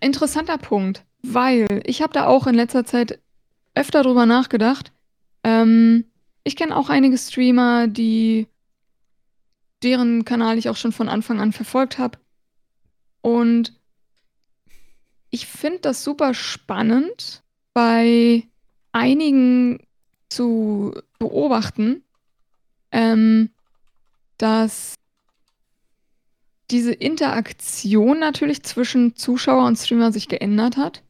Interessanter 0.00 0.56
Punkt, 0.56 1.04
weil 1.22 1.82
ich 1.84 2.00
habe 2.00 2.12
da 2.12 2.28
auch 2.28 2.46
in 2.46 2.54
letzter 2.54 2.84
Zeit 2.84 3.18
öfter 3.74 4.04
drüber 4.04 4.24
nachgedacht. 4.24 4.92
Ähm, 5.42 6.04
ich 6.44 6.54
kenne 6.54 6.76
auch 6.76 6.90
einige 6.90 7.18
Streamer, 7.18 7.88
die 7.88 8.46
deren 9.82 10.24
Kanal 10.24 10.58
ich 10.58 10.68
auch 10.68 10.76
schon 10.76 10.92
von 10.92 11.08
Anfang 11.08 11.40
an 11.40 11.50
verfolgt 11.50 11.98
habe. 11.98 12.18
Und 13.20 13.80
ich 15.30 15.48
finde 15.48 15.80
das 15.80 16.04
super 16.04 16.34
spannend, 16.34 17.42
bei 17.74 18.44
einigen 18.92 19.80
zu 20.28 20.94
beobachten, 21.18 22.04
ähm, 22.92 23.50
dass 24.38 24.94
diese 26.70 26.92
Interaktion 26.92 28.18
natürlich 28.18 28.62
zwischen 28.62 29.14
Zuschauer 29.14 29.66
und 29.66 29.76
Streamer 29.76 30.12
sich 30.12 30.28
geändert 30.28 30.76
hat. 30.76 31.02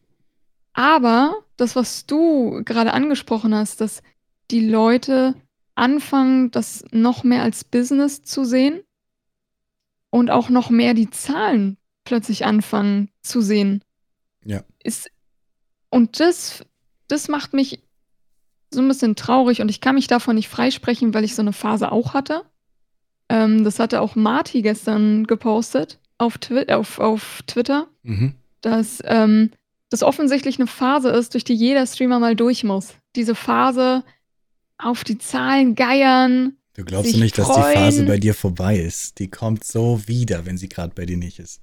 Aber 0.73 1.45
das, 1.57 1.77
was 1.77 2.07
du 2.07 2.63
gerade 2.65 2.93
angesprochen 2.93 3.55
hast, 3.55 3.81
dass 3.81 4.03
die 4.51 4.67
Leute 4.67 5.35
anfangen, 5.75 6.51
das 6.51 6.85
noch 6.91 7.25
mehr 7.25 7.43
als 7.43 7.65
Business 7.65 8.23
zu 8.23 8.45
sehen 8.45 8.83
und 10.11 10.31
auch 10.31 10.49
noch 10.49 10.71
mehr 10.71 10.95
die 10.95 11.11
Zahlen 11.11 11.79
plötzlich 12.05 12.45
anfangen 12.45 13.11
zu 13.23 13.41
sehen. 13.41 13.83
Ja. 14.45 14.65
Ist, 14.83 15.11
und 15.91 16.21
das, 16.21 16.65
das 17.09 17.29
macht 17.29 17.53
mich 17.53 17.83
so 18.71 18.81
ein 18.81 18.89
bisschen 18.89 19.17
traurig 19.17 19.61
und 19.61 19.69
ich 19.69 19.81
kann 19.81 19.95
mich 19.95 20.07
davon 20.07 20.37
nicht 20.37 20.49
freisprechen, 20.49 21.15
weil 21.15 21.25
ich 21.25 21.35
so 21.35 21.43
eine 21.43 21.53
Phase 21.53 21.93
auch 21.93 22.15
hatte. 22.15 22.45
Ähm, 23.33 23.65
das 23.65 23.79
hatte 23.79 24.03
auch 24.03 24.15
Marty 24.15 24.61
gestern 24.61 25.27
gepostet 25.27 25.99
auf, 26.19 26.37
Twi 26.37 26.69
auf, 26.69 26.99
auf 26.99 27.43
Twitter, 27.47 27.89
mhm. 28.03 28.35
dass 28.61 29.03
ähm, 29.07 29.51
das 29.89 30.03
offensichtlich 30.03 30.59
eine 30.59 30.67
Phase 30.67 31.09
ist, 31.09 31.33
durch 31.33 31.43
die 31.43 31.55
jeder 31.55 31.87
Streamer 31.87 32.19
mal 32.19 32.37
durch 32.37 32.63
muss. 32.63 32.95
Diese 33.17 33.35
Phase, 33.35 34.05
auf 34.77 35.03
die 35.03 35.17
Zahlen 35.17 35.75
geiern. 35.75 36.57
Du 36.75 36.85
glaubst 36.85 37.17
nicht, 37.17 37.37
freuen. 37.37 37.49
dass 37.49 37.57
die 37.57 37.79
Phase 37.79 38.05
bei 38.05 38.19
dir 38.19 38.35
vorbei 38.35 38.79
ist. 38.79 39.19
Die 39.19 39.29
kommt 39.29 39.65
so 39.65 40.07
wieder, 40.07 40.45
wenn 40.45 40.59
sie 40.59 40.69
gerade 40.69 40.93
bei 40.95 41.07
dir 41.07 41.17
nicht 41.17 41.39
ist. 41.39 41.63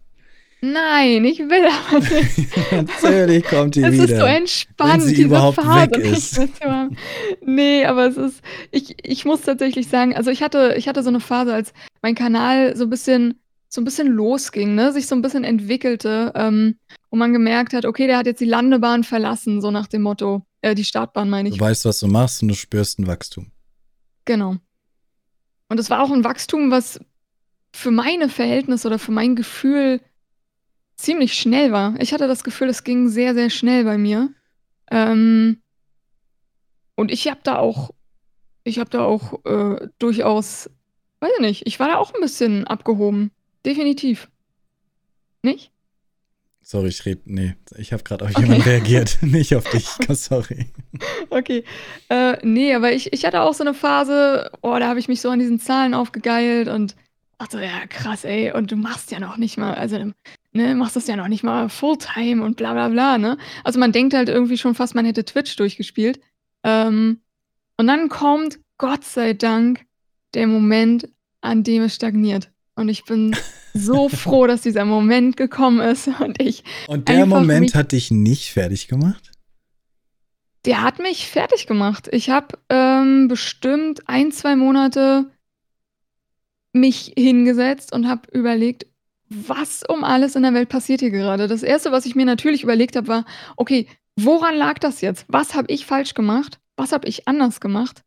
Nein, 0.61 1.23
ich 1.23 1.39
will 1.39 1.65
aber 1.65 1.99
nicht. 1.99 2.71
Natürlich 2.71 3.45
kommt 3.45 3.75
die 3.75 3.83
es 3.83 3.93
wieder. 3.93 4.03
Es 4.03 4.11
ist 4.11 4.19
so 4.19 4.25
entspannt, 4.25 5.03
sie 5.03 5.15
diese 5.15 5.27
überhaupt 5.27 5.55
Phase 5.55 5.91
weg 5.91 5.97
ist. 5.97 6.41
Nee, 7.45 7.85
aber 7.85 8.07
es 8.07 8.17
ist, 8.17 8.41
ich, 8.71 8.95
ich 9.05 9.23
muss 9.23 9.41
tatsächlich 9.41 9.87
sagen, 9.87 10.15
also 10.15 10.31
ich 10.31 10.43
hatte, 10.43 10.75
ich 10.77 10.87
hatte 10.89 11.01
so 11.01 11.09
eine 11.09 11.21
Phase, 11.21 11.53
als 11.53 11.73
mein 12.01 12.15
Kanal 12.15 12.75
so 12.75 12.83
ein 12.83 12.89
bisschen, 12.89 13.39
so 13.69 13.79
ein 13.79 13.85
bisschen 13.85 14.07
losging, 14.07 14.75
ne, 14.75 14.91
sich 14.91 15.07
so 15.07 15.15
ein 15.15 15.21
bisschen 15.21 15.45
entwickelte, 15.45 16.33
ähm, 16.35 16.75
wo 17.09 17.15
man 17.15 17.31
gemerkt 17.31 17.73
hat, 17.73 17.85
okay, 17.85 18.07
der 18.07 18.17
hat 18.17 18.25
jetzt 18.25 18.41
die 18.41 18.45
Landebahn 18.45 19.05
verlassen, 19.05 19.61
so 19.61 19.71
nach 19.71 19.87
dem 19.87 20.01
Motto. 20.01 20.45
Äh, 20.61 20.75
die 20.75 20.83
Startbahn 20.83 21.29
meine 21.29 21.49
ich. 21.49 21.55
Du 21.57 21.61
weißt, 21.61 21.85
was 21.85 21.99
du 21.99 22.07
machst 22.07 22.41
und 22.41 22.49
du 22.49 22.55
spürst 22.55 22.99
ein 22.99 23.07
Wachstum. 23.07 23.51
Genau. 24.25 24.57
Und 25.69 25.79
es 25.79 25.89
war 25.89 26.01
auch 26.03 26.11
ein 26.11 26.25
Wachstum, 26.25 26.69
was 26.69 26.99
für 27.71 27.91
meine 27.91 28.27
Verhältnisse 28.27 28.87
oder 28.87 28.99
für 28.99 29.11
mein 29.11 29.35
Gefühl 29.35 30.01
ziemlich 30.99 31.33
schnell 31.33 31.71
war. 31.71 31.95
Ich 31.99 32.13
hatte 32.13 32.27
das 32.27 32.43
Gefühl, 32.43 32.67
es 32.69 32.83
ging 32.83 33.07
sehr, 33.07 33.33
sehr 33.33 33.49
schnell 33.49 33.85
bei 33.85 33.97
mir. 33.97 34.33
Ähm, 34.91 35.61
und 36.95 37.11
ich 37.11 37.27
habe 37.27 37.39
da 37.43 37.57
auch, 37.57 37.91
ich 38.63 38.79
habe 38.79 38.89
da 38.89 39.05
auch 39.05 39.45
äh, 39.45 39.87
durchaus, 39.97 40.69
weiß 41.21 41.31
ich 41.35 41.41
nicht, 41.41 41.67
ich 41.67 41.79
war 41.79 41.87
da 41.87 41.97
auch 41.97 42.13
ein 42.13 42.21
bisschen 42.21 42.67
abgehoben. 42.67 43.31
Definitiv. 43.65 44.29
Nicht? 45.41 45.71
Sorry, 46.61 46.89
ich 46.89 47.05
rede. 47.05 47.21
Nee, 47.25 47.55
ich 47.77 47.93
habe 47.93 48.03
gerade 48.03 48.25
auf 48.25 48.31
okay. 48.31 48.41
jemanden 48.41 48.63
reagiert, 48.63 49.19
nicht 49.21 49.55
auf 49.55 49.69
dich. 49.69 49.87
Sorry. 50.09 50.67
Okay. 51.29 51.63
Äh, 52.09 52.45
nee, 52.45 52.73
aber 52.75 52.91
ich, 52.91 53.13
ich 53.13 53.23
hatte 53.23 53.41
auch 53.41 53.53
so 53.53 53.63
eine 53.63 53.73
Phase, 53.73 54.51
oh, 54.61 54.77
da 54.77 54.89
habe 54.89 54.99
ich 54.99 55.07
mich 55.07 55.21
so 55.21 55.29
an 55.29 55.39
diesen 55.39 55.61
Zahlen 55.61 55.93
aufgegeilt 55.93 56.67
und 56.67 56.97
dachte, 57.37 57.63
ja, 57.63 57.87
krass, 57.87 58.25
ey, 58.25 58.51
und 58.51 58.71
du 58.71 58.75
machst 58.75 59.11
ja 59.11 59.19
noch 59.19 59.37
nicht 59.37 59.57
mal, 59.57 59.73
also 59.75 60.11
ne, 60.51 60.75
machst 60.75 60.95
das 60.95 61.07
ja 61.07 61.15
noch 61.15 61.27
nicht 61.27 61.43
mal 61.43 61.69
Fulltime 61.69 62.43
und 62.43 62.57
bla 62.57 62.73
bla 62.73 62.89
bla, 62.89 63.17
ne? 63.17 63.37
Also 63.63 63.79
man 63.79 63.91
denkt 63.91 64.13
halt 64.13 64.29
irgendwie 64.29 64.57
schon 64.57 64.75
fast, 64.75 64.95
man 64.95 65.05
hätte 65.05 65.25
Twitch 65.25 65.55
durchgespielt. 65.55 66.19
Ähm, 66.63 67.21
und 67.77 67.87
dann 67.87 68.09
kommt, 68.09 68.59
Gott 68.77 69.03
sei 69.05 69.33
Dank, 69.33 69.85
der 70.33 70.47
Moment, 70.47 71.09
an 71.41 71.63
dem 71.63 71.83
es 71.83 71.95
stagniert. 71.95 72.51
Und 72.75 72.89
ich 72.89 73.05
bin 73.05 73.35
so 73.73 74.09
froh, 74.09 74.47
dass 74.47 74.61
dieser 74.61 74.85
Moment 74.85 75.37
gekommen 75.37 75.79
ist 75.79 76.07
und 76.19 76.41
ich. 76.41 76.63
Und 76.87 77.07
der 77.07 77.25
Moment 77.25 77.75
hat 77.75 77.91
dich 77.91 78.11
nicht 78.11 78.51
fertig 78.51 78.87
gemacht? 78.87 79.31
Der 80.65 80.81
hat 80.81 80.99
mich 80.99 81.27
fertig 81.27 81.67
gemacht. 81.67 82.09
Ich 82.11 82.29
habe 82.29 82.57
ähm, 82.69 83.27
bestimmt 83.27 84.07
ein, 84.09 84.31
zwei 84.31 84.55
Monate 84.55 85.31
mich 86.73 87.13
hingesetzt 87.17 87.93
und 87.93 88.07
habe 88.07 88.29
überlegt, 88.31 88.85
was 89.29 89.83
um 89.87 90.03
alles 90.03 90.35
in 90.35 90.43
der 90.43 90.53
Welt 90.53 90.69
passiert 90.69 91.01
hier 91.01 91.11
gerade. 91.11 91.47
Das 91.47 91.63
erste, 91.63 91.91
was 91.91 92.05
ich 92.05 92.15
mir 92.15 92.25
natürlich 92.25 92.63
überlegt 92.63 92.95
habe, 92.95 93.07
war, 93.07 93.25
okay, 93.57 93.87
woran 94.15 94.55
lag 94.55 94.79
das 94.79 95.01
jetzt? 95.01 95.25
Was 95.27 95.55
habe 95.55 95.71
ich 95.71 95.85
falsch 95.85 96.13
gemacht? 96.13 96.59
Was 96.75 96.91
habe 96.91 97.07
ich 97.07 97.27
anders 97.27 97.59
gemacht? 97.59 98.03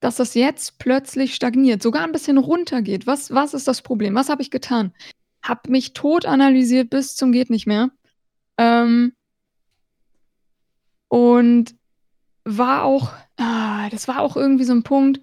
dass 0.00 0.16
das 0.16 0.34
jetzt 0.34 0.80
plötzlich 0.80 1.32
stagniert, 1.32 1.80
sogar 1.80 2.02
ein 2.02 2.10
bisschen 2.10 2.36
runtergeht. 2.36 3.06
Was, 3.06 3.30
was 3.30 3.54
ist 3.54 3.68
das 3.68 3.82
Problem? 3.82 4.16
Was 4.16 4.30
habe 4.30 4.42
ich 4.42 4.50
getan? 4.50 4.92
habe 5.42 5.70
mich 5.70 5.92
tot 5.92 6.24
analysiert 6.24 6.90
bis 6.90 7.16
zum 7.16 7.32
geht 7.32 7.50
nicht 7.50 7.66
mehr. 7.66 7.90
Ähm, 8.58 9.12
und 11.08 11.74
war 12.44 12.84
auch, 12.84 13.12
ah, 13.36 13.90
das 13.90 14.08
war 14.08 14.20
auch 14.20 14.36
irgendwie 14.36 14.64
so 14.64 14.72
ein 14.72 14.82
Punkt, 14.82 15.20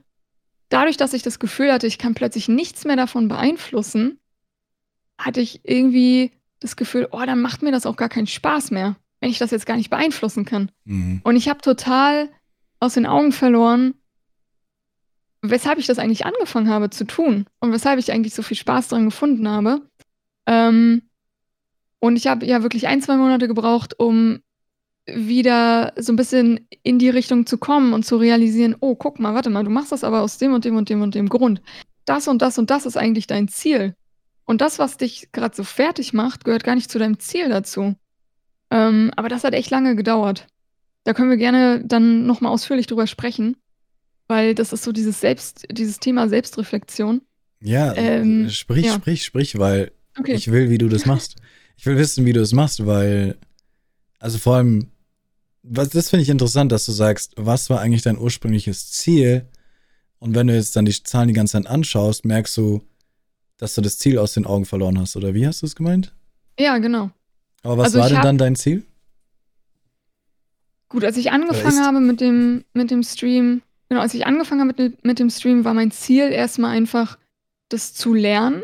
dadurch, 0.69 0.97
dass 0.97 1.13
ich 1.13 1.23
das 1.23 1.39
Gefühl 1.39 1.71
hatte, 1.71 1.87
ich 1.87 1.97
kann 1.97 2.13
plötzlich 2.13 2.47
nichts 2.47 2.85
mehr 2.85 2.95
davon 2.95 3.27
beeinflussen, 3.27 4.19
hatte 5.19 5.41
ich 5.41 5.61
irgendwie 5.63 6.31
das 6.59 6.75
Gefühl, 6.75 7.07
oh, 7.11 7.23
dann 7.25 7.41
macht 7.41 7.61
mir 7.61 7.71
das 7.71 7.85
auch 7.85 7.95
gar 7.95 8.09
keinen 8.09 8.27
Spaß 8.27 8.71
mehr, 8.71 8.95
wenn 9.19 9.29
ich 9.29 9.37
das 9.37 9.51
jetzt 9.51 9.65
gar 9.65 9.77
nicht 9.77 9.89
beeinflussen 9.89 10.45
kann. 10.45 10.71
Mhm. 10.85 11.21
Und 11.23 11.35
ich 11.35 11.49
habe 11.49 11.61
total 11.61 12.29
aus 12.79 12.93
den 12.93 13.05
Augen 13.05 13.31
verloren, 13.31 13.93
weshalb 15.41 15.79
ich 15.79 15.87
das 15.87 15.99
eigentlich 15.99 16.25
angefangen 16.25 16.69
habe 16.69 16.89
zu 16.89 17.05
tun 17.05 17.45
und 17.59 17.71
weshalb 17.71 17.99
ich 17.99 18.11
eigentlich 18.11 18.33
so 18.33 18.41
viel 18.41 18.57
Spaß 18.57 18.89
dran 18.89 19.05
gefunden 19.05 19.47
habe. 19.47 19.81
Ähm, 20.47 21.03
und 21.99 22.15
ich 22.15 22.27
habe 22.27 22.45
ja 22.45 22.63
wirklich 22.63 22.87
ein, 22.87 23.01
zwei 23.01 23.17
Monate 23.17 23.47
gebraucht, 23.47 23.99
um 23.99 24.39
wieder 25.05 25.93
so 25.97 26.13
ein 26.13 26.17
bisschen 26.17 26.67
in 26.83 26.99
die 26.99 27.09
Richtung 27.09 27.45
zu 27.45 27.57
kommen 27.57 27.93
und 27.93 28.05
zu 28.05 28.17
realisieren, 28.17 28.75
oh, 28.79 28.95
guck 28.95 29.19
mal, 29.19 29.33
warte 29.33 29.49
mal, 29.49 29.63
du 29.63 29.69
machst 29.69 29.91
das 29.91 30.03
aber 30.03 30.21
aus 30.21 30.37
dem 30.37 30.53
und 30.53 30.65
dem 30.65 30.75
und 30.77 30.89
dem 30.89 31.01
und 31.01 31.15
dem 31.15 31.29
Grund. 31.29 31.61
Das 32.05 32.27
und 32.27 32.41
das 32.41 32.57
und 32.57 32.69
das 32.69 32.85
ist 32.85 32.97
eigentlich 32.97 33.27
dein 33.27 33.47
Ziel. 33.47 33.95
Und 34.49 34.61
das, 34.61 34.79
was 34.79 34.97
dich 34.97 35.31
gerade 35.31 35.55
so 35.55 35.63
fertig 35.63 36.11
macht, 36.11 36.43
gehört 36.43 36.63
gar 36.63 36.73
nicht 36.73 36.89
zu 36.89 36.97
deinem 36.97 37.19
Ziel 37.19 37.49
dazu. 37.49 37.95
Ähm, 38.71 39.11
aber 39.15 39.29
das 39.29 39.43
hat 39.43 39.53
echt 39.53 39.69
lange 39.69 39.95
gedauert. 39.95 40.47
Da 41.03 41.13
können 41.13 41.29
wir 41.29 41.37
gerne 41.37 41.83
dann 41.85 42.25
nochmal 42.25 42.51
ausführlich 42.51 42.87
drüber 42.87 43.05
sprechen, 43.05 43.57
weil 44.27 44.55
das 44.55 44.73
ist 44.73 44.83
so 44.83 44.91
dieses 44.91 45.21
Selbst, 45.21 45.67
dieses 45.71 45.99
Thema 45.99 46.27
Selbstreflexion. 46.27 47.21
Ja, 47.61 47.93
ähm, 47.93 48.49
sprich, 48.49 48.87
ja. 48.87 48.93
sprich, 48.93 49.23
sprich, 49.23 49.59
weil 49.59 49.91
okay. 50.17 50.33
ich 50.33 50.49
will, 50.51 50.71
wie 50.71 50.79
du 50.79 50.89
das 50.89 51.05
machst. 51.05 51.35
Ich 51.77 51.85
will 51.85 51.97
wissen, 51.97 52.25
wie 52.25 52.33
du 52.33 52.41
es 52.41 52.51
machst, 52.51 52.83
weil, 52.87 53.37
also 54.17 54.39
vor 54.39 54.55
allem, 54.55 54.87
was, 55.61 55.89
das 55.89 56.09
finde 56.09 56.23
ich 56.23 56.29
interessant, 56.29 56.71
dass 56.71 56.87
du 56.87 56.91
sagst, 56.91 57.33
was 57.35 57.69
war 57.69 57.81
eigentlich 57.81 58.01
dein 58.01 58.17
ursprüngliches 58.17 58.89
Ziel? 58.89 59.45
Und 60.17 60.33
wenn 60.33 60.47
du 60.47 60.55
jetzt 60.55 60.75
dann 60.75 60.85
die 60.85 61.03
Zahlen 61.03 61.27
die 61.27 61.35
ganze 61.35 61.51
Zeit 61.51 61.67
anschaust, 61.67 62.25
merkst 62.25 62.57
du, 62.57 62.81
dass 63.59 63.75
du 63.75 63.81
das 63.81 63.99
Ziel 63.99 64.17
aus 64.17 64.33
den 64.33 64.45
Augen 64.45 64.65
verloren 64.65 64.99
hast, 64.99 65.15
oder 65.15 65.35
wie 65.35 65.45
hast 65.45 65.61
du 65.61 65.67
es 65.67 65.75
gemeint? 65.75 66.15
Ja, 66.57 66.77
genau. 66.79 67.11
Aber 67.61 67.77
was 67.77 67.87
also 67.87 67.99
war 67.99 68.09
denn 68.09 68.21
dann 68.21 68.37
dein 68.37 68.55
Ziel? 68.55 68.83
Gut, 70.87 71.03
als 71.03 71.17
ich 71.17 71.31
angefangen 71.31 71.85
habe 71.85 71.99
mit 71.99 72.19
dem, 72.19 72.63
mit 72.73 72.89
dem 72.89 73.03
Stream, 73.03 73.61
genau, 73.89 74.01
als 74.01 74.15
ich 74.15 74.25
angefangen 74.25 74.61
habe 74.61 74.73
mit, 74.75 75.05
mit 75.05 75.19
dem 75.19 75.29
Stream, 75.29 75.63
war 75.63 75.75
mein 75.75 75.91
Ziel 75.91 76.31
erstmal 76.31 76.75
einfach, 76.75 77.19
das 77.67 77.93
zu 77.93 78.13
lernen, 78.13 78.63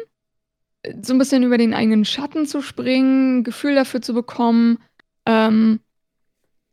so 1.02 1.14
ein 1.14 1.20
bisschen 1.20 1.44
über 1.44 1.58
den 1.58 1.74
eigenen 1.74 2.06
Schatten 2.06 2.48
zu 2.48 2.62
springen, 2.62 3.44
Gefühl 3.44 3.76
dafür 3.76 4.02
zu 4.02 4.14
bekommen, 4.14 4.80
ähm, 5.26 5.80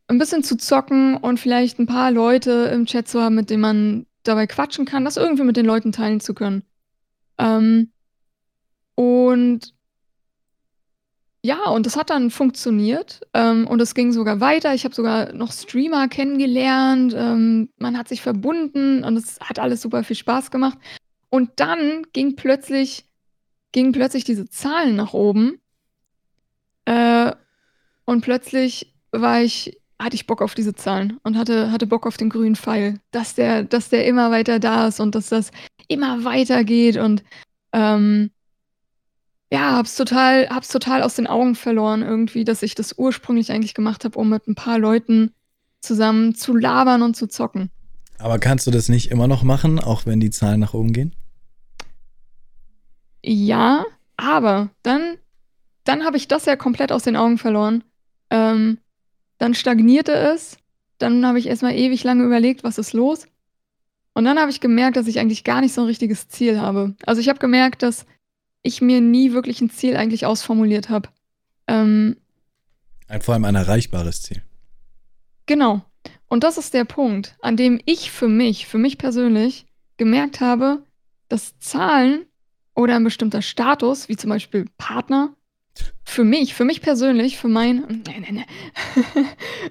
ein 0.08 0.18
bisschen 0.18 0.42
zu 0.42 0.56
zocken 0.56 1.16
und 1.16 1.38
vielleicht 1.40 1.78
ein 1.78 1.86
paar 1.86 2.10
Leute 2.10 2.70
im 2.72 2.86
Chat 2.86 3.08
zu 3.08 3.20
haben, 3.20 3.34
mit 3.34 3.50
denen 3.50 3.62
man 3.62 4.06
dabei 4.22 4.46
quatschen 4.46 4.84
kann, 4.84 5.04
das 5.04 5.16
irgendwie 5.16 5.44
mit 5.44 5.56
den 5.56 5.66
Leuten 5.66 5.92
teilen 5.92 6.20
zu 6.20 6.34
können. 6.34 6.62
Ähm, 7.38 7.91
und 8.94 9.74
ja, 11.44 11.68
und 11.70 11.86
das 11.86 11.96
hat 11.96 12.10
dann 12.10 12.30
funktioniert 12.30 13.20
ähm, 13.34 13.66
und 13.66 13.80
es 13.82 13.94
ging 13.94 14.12
sogar 14.12 14.40
weiter. 14.40 14.74
Ich 14.74 14.84
habe 14.84 14.94
sogar 14.94 15.32
noch 15.32 15.50
Streamer 15.50 16.06
kennengelernt. 16.06 17.14
Ähm, 17.16 17.68
man 17.78 17.98
hat 17.98 18.08
sich 18.08 18.22
verbunden 18.22 19.02
und 19.02 19.16
es 19.16 19.40
hat 19.40 19.58
alles 19.58 19.82
super 19.82 20.04
viel 20.04 20.14
Spaß 20.14 20.52
gemacht. 20.52 20.78
Und 21.30 21.50
dann 21.56 22.04
ging 22.12 22.36
plötzlich, 22.36 23.06
gingen 23.72 23.90
plötzlich 23.90 24.22
diese 24.22 24.48
Zahlen 24.48 24.94
nach 24.94 25.14
oben. 25.14 25.60
Äh, 26.84 27.32
und 28.04 28.20
plötzlich 28.20 28.94
war 29.10 29.42
ich, 29.42 29.80
hatte 29.98 30.14
ich 30.14 30.28
Bock 30.28 30.42
auf 30.42 30.54
diese 30.54 30.74
Zahlen 30.74 31.18
und 31.24 31.36
hatte, 31.36 31.72
hatte 31.72 31.88
Bock 31.88 32.06
auf 32.06 32.16
den 32.16 32.30
grünen 32.30 32.56
Pfeil, 32.56 33.00
dass 33.10 33.34
der, 33.34 33.64
dass 33.64 33.88
der 33.88 34.06
immer 34.06 34.30
weiter 34.30 34.60
da 34.60 34.86
ist 34.86 35.00
und 35.00 35.16
dass 35.16 35.28
das 35.28 35.50
immer 35.88 36.22
weiter 36.22 36.62
geht 36.62 36.98
und 36.98 37.24
ähm, 37.72 38.30
ja, 39.52 39.76
hab's 39.76 39.96
total, 39.96 40.48
hab's 40.48 40.68
total 40.68 41.02
aus 41.02 41.16
den 41.16 41.26
Augen 41.26 41.54
verloren 41.54 42.00
irgendwie, 42.00 42.44
dass 42.44 42.62
ich 42.62 42.74
das 42.74 42.96
ursprünglich 42.96 43.52
eigentlich 43.52 43.74
gemacht 43.74 44.02
habe, 44.06 44.18
um 44.18 44.30
mit 44.30 44.48
ein 44.48 44.54
paar 44.54 44.78
Leuten 44.78 45.34
zusammen 45.82 46.34
zu 46.34 46.56
labern 46.56 47.02
und 47.02 47.16
zu 47.16 47.26
zocken. 47.26 47.70
Aber 48.18 48.38
kannst 48.38 48.66
du 48.66 48.70
das 48.70 48.88
nicht 48.88 49.10
immer 49.10 49.28
noch 49.28 49.42
machen, 49.42 49.78
auch 49.78 50.06
wenn 50.06 50.20
die 50.20 50.30
Zahlen 50.30 50.60
nach 50.60 50.72
oben 50.72 50.94
gehen? 50.94 51.14
Ja, 53.22 53.84
aber 54.16 54.70
dann, 54.82 55.18
dann 55.84 56.06
habe 56.06 56.16
ich 56.16 56.28
das 56.28 56.46
ja 56.46 56.56
komplett 56.56 56.90
aus 56.90 57.02
den 57.02 57.16
Augen 57.16 57.36
verloren. 57.36 57.84
Ähm, 58.30 58.78
dann 59.36 59.52
stagnierte 59.52 60.14
es. 60.14 60.56
Dann 60.96 61.26
habe 61.26 61.38
ich 61.38 61.46
erstmal 61.46 61.74
ewig 61.74 62.04
lange 62.04 62.24
überlegt, 62.24 62.64
was 62.64 62.78
ist 62.78 62.94
los. 62.94 63.26
Und 64.14 64.24
dann 64.24 64.38
habe 64.38 64.50
ich 64.50 64.60
gemerkt, 64.60 64.96
dass 64.96 65.08
ich 65.08 65.18
eigentlich 65.18 65.44
gar 65.44 65.60
nicht 65.60 65.74
so 65.74 65.82
ein 65.82 65.88
richtiges 65.88 66.28
Ziel 66.28 66.58
habe. 66.58 66.94
Also 67.04 67.20
ich 67.20 67.28
habe 67.28 67.38
gemerkt, 67.38 67.82
dass 67.82 68.06
ich 68.62 68.80
mir 68.80 69.00
nie 69.00 69.32
wirklich 69.32 69.60
ein 69.60 69.70
Ziel 69.70 69.96
eigentlich 69.96 70.26
ausformuliert 70.26 70.88
habe. 70.88 71.08
Ähm, 71.66 72.16
vor 73.20 73.34
allem 73.34 73.44
ein 73.44 73.54
erreichbares 73.54 74.22
Ziel. 74.22 74.42
Genau. 75.46 75.82
Und 76.28 76.44
das 76.44 76.56
ist 76.56 76.72
der 76.72 76.84
Punkt, 76.84 77.36
an 77.42 77.56
dem 77.56 77.80
ich 77.84 78.10
für 78.10 78.28
mich, 78.28 78.66
für 78.66 78.78
mich 78.78 78.96
persönlich, 78.96 79.66
gemerkt 79.98 80.40
habe, 80.40 80.82
dass 81.28 81.58
Zahlen 81.58 82.24
oder 82.74 82.96
ein 82.96 83.04
bestimmter 83.04 83.42
Status, 83.42 84.08
wie 84.08 84.16
zum 84.16 84.30
Beispiel 84.30 84.66
Partner, 84.78 85.36
für 86.04 86.24
mich, 86.24 86.54
für 86.54 86.64
mich 86.64 86.80
persönlich, 86.80 87.38
für 87.38 87.48
mein, 87.48 88.02
nee, 88.06 88.20
nee, 88.20 88.32
nee, 88.32 89.24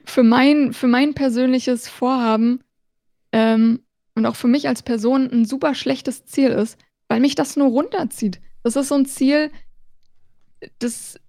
für 0.05 0.23
mein, 0.23 0.73
für 0.73 0.87
mein 0.87 1.13
persönliches 1.13 1.87
Vorhaben 1.87 2.63
ähm, 3.31 3.81
und 4.15 4.25
auch 4.25 4.35
für 4.35 4.47
mich 4.47 4.67
als 4.67 4.83
Person 4.83 5.29
ein 5.31 5.45
super 5.45 5.75
schlechtes 5.75 6.25
Ziel 6.25 6.49
ist, 6.49 6.77
weil 7.07 7.19
mich 7.19 7.35
das 7.35 7.55
nur 7.55 7.69
runterzieht. 7.69 8.39
Das 8.63 8.75
ist 8.75 8.89
so 8.89 8.95
ein 8.95 9.05
Ziel, 9.05 9.51
das 10.79 11.19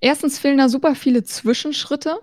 erstens 0.00 0.38
fehlen 0.38 0.58
da 0.58 0.68
super 0.68 0.94
viele 0.94 1.24
Zwischenschritte, 1.24 2.20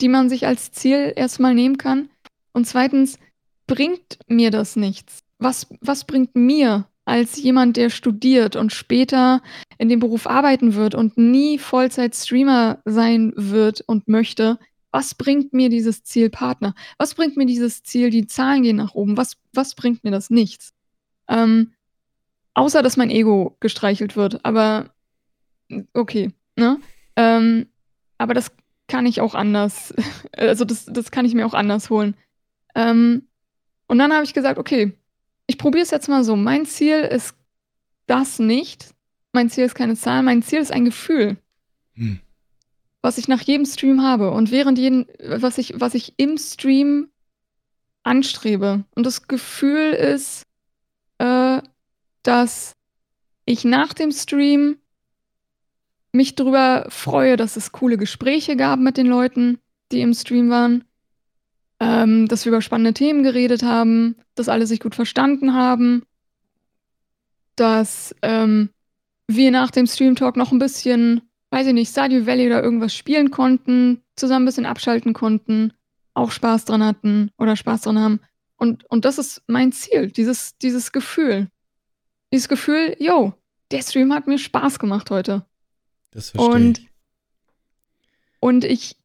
die 0.00 0.08
man 0.08 0.28
sich 0.28 0.46
als 0.46 0.72
Ziel 0.72 1.12
erstmal 1.16 1.54
nehmen 1.54 1.78
kann. 1.78 2.10
Und 2.52 2.66
zweitens 2.66 3.18
bringt 3.66 4.18
mir 4.26 4.50
das 4.50 4.76
nichts. 4.76 5.20
Was, 5.38 5.66
was 5.80 6.04
bringt 6.04 6.34
mir 6.34 6.86
als 7.04 7.36
jemand, 7.42 7.76
der 7.76 7.90
studiert 7.90 8.56
und 8.56 8.72
später 8.72 9.42
in 9.78 9.88
dem 9.88 10.00
Beruf 10.00 10.26
arbeiten 10.26 10.74
wird 10.74 10.94
und 10.94 11.16
nie 11.16 11.58
Vollzeit-Streamer 11.58 12.82
sein 12.84 13.32
wird 13.36 13.80
und 13.86 14.06
möchte, 14.06 14.58
was 14.92 15.14
bringt 15.14 15.52
mir 15.52 15.70
dieses 15.70 16.02
Ziel 16.04 16.30
Partner? 16.30 16.74
Was 16.98 17.14
bringt 17.14 17.36
mir 17.36 17.46
dieses 17.46 17.82
Ziel, 17.82 18.10
die 18.10 18.26
Zahlen 18.26 18.62
gehen 18.62 18.76
nach 18.76 18.94
oben? 18.94 19.16
Was, 19.16 19.36
was 19.52 19.74
bringt 19.74 20.04
mir 20.04 20.10
das? 20.10 20.30
Nichts. 20.30 20.72
Ähm, 21.28 21.72
Außer, 22.54 22.82
dass 22.82 22.96
mein 22.96 23.10
Ego 23.10 23.56
gestreichelt 23.60 24.16
wird. 24.16 24.44
Aber 24.44 24.90
okay, 25.94 26.32
ne? 26.56 26.80
Ähm, 27.16 27.66
aber 28.18 28.34
das 28.34 28.52
kann 28.88 29.06
ich 29.06 29.20
auch 29.20 29.34
anders. 29.34 29.94
Also 30.36 30.64
das, 30.64 30.86
das 30.86 31.10
kann 31.10 31.26
ich 31.26 31.34
mir 31.34 31.44
auch 31.44 31.52
anders 31.52 31.90
holen. 31.90 32.16
Ähm, 32.74 33.28
und 33.88 33.98
dann 33.98 34.12
habe 34.12 34.24
ich 34.24 34.32
gesagt, 34.32 34.58
okay, 34.58 34.94
ich 35.46 35.58
probiere 35.58 35.82
es 35.82 35.90
jetzt 35.90 36.08
mal 36.08 36.24
so. 36.24 36.34
Mein 36.34 36.64
Ziel 36.64 37.00
ist 37.00 37.34
das 38.06 38.38
nicht. 38.38 38.94
Mein 39.32 39.50
Ziel 39.50 39.64
ist 39.64 39.74
keine 39.74 39.96
Zahl. 39.96 40.22
Mein 40.22 40.42
Ziel 40.42 40.60
ist 40.60 40.72
ein 40.72 40.84
Gefühl, 40.84 41.36
hm. 41.94 42.20
was 43.02 43.18
ich 43.18 43.28
nach 43.28 43.42
jedem 43.42 43.66
Stream 43.66 44.02
habe 44.02 44.30
und 44.30 44.50
während 44.50 44.78
jeden, 44.78 45.06
was 45.18 45.58
ich, 45.58 45.74
was 45.76 45.94
ich 45.94 46.14
im 46.16 46.38
Stream 46.38 47.10
anstrebe. 48.02 48.84
Und 48.94 49.04
das 49.04 49.28
Gefühl 49.28 49.92
ist, 49.92 50.46
dass 52.22 52.76
ich 53.44 53.64
nach 53.64 53.94
dem 53.94 54.12
Stream 54.12 54.76
mich 56.12 56.34
darüber 56.34 56.86
freue, 56.88 57.36
dass 57.36 57.56
es 57.56 57.72
coole 57.72 57.96
Gespräche 57.96 58.56
gab 58.56 58.80
mit 58.80 58.96
den 58.96 59.06
Leuten, 59.06 59.58
die 59.92 60.00
im 60.00 60.14
Stream 60.14 60.50
waren. 60.50 60.84
Ähm, 61.82 62.28
dass 62.28 62.44
wir 62.44 62.50
über 62.50 62.60
spannende 62.60 62.92
Themen 62.92 63.22
geredet 63.22 63.62
haben, 63.62 64.16
dass 64.34 64.50
alle 64.50 64.66
sich 64.66 64.80
gut 64.80 64.94
verstanden 64.94 65.54
haben, 65.54 66.04
dass 67.56 68.14
ähm, 68.20 68.68
wir 69.28 69.50
nach 69.50 69.70
dem 69.70 69.86
Stream 69.86 70.14
Talk 70.14 70.36
noch 70.36 70.52
ein 70.52 70.58
bisschen, 70.58 71.22
weiß 71.50 71.68
ich 71.68 71.72
nicht, 71.72 71.90
Stardew 71.90 72.26
Valley 72.26 72.46
oder 72.46 72.62
irgendwas 72.62 72.94
spielen 72.94 73.30
konnten, 73.30 74.02
zusammen 74.14 74.42
ein 74.42 74.46
bisschen 74.46 74.66
abschalten 74.66 75.14
konnten, 75.14 75.72
auch 76.12 76.32
Spaß 76.32 76.66
dran 76.66 76.84
hatten 76.84 77.30
oder 77.38 77.56
Spaß 77.56 77.80
dran 77.82 77.98
haben. 77.98 78.20
Und, 78.56 78.84
und 78.90 79.06
das 79.06 79.16
ist 79.16 79.42
mein 79.46 79.72
Ziel, 79.72 80.10
dieses, 80.10 80.58
dieses 80.58 80.92
Gefühl 80.92 81.48
dieses 82.32 82.48
Gefühl, 82.48 82.96
yo, 82.98 83.34
der 83.70 83.82
Stream 83.82 84.12
hat 84.12 84.26
mir 84.26 84.38
Spaß 84.38 84.78
gemacht 84.78 85.10
heute. 85.10 85.44
Das 86.10 86.30
verstehe 86.30 86.54
und, 86.54 86.78
ich. 86.78 86.88
Und 88.40 88.64
ich, 88.64 88.96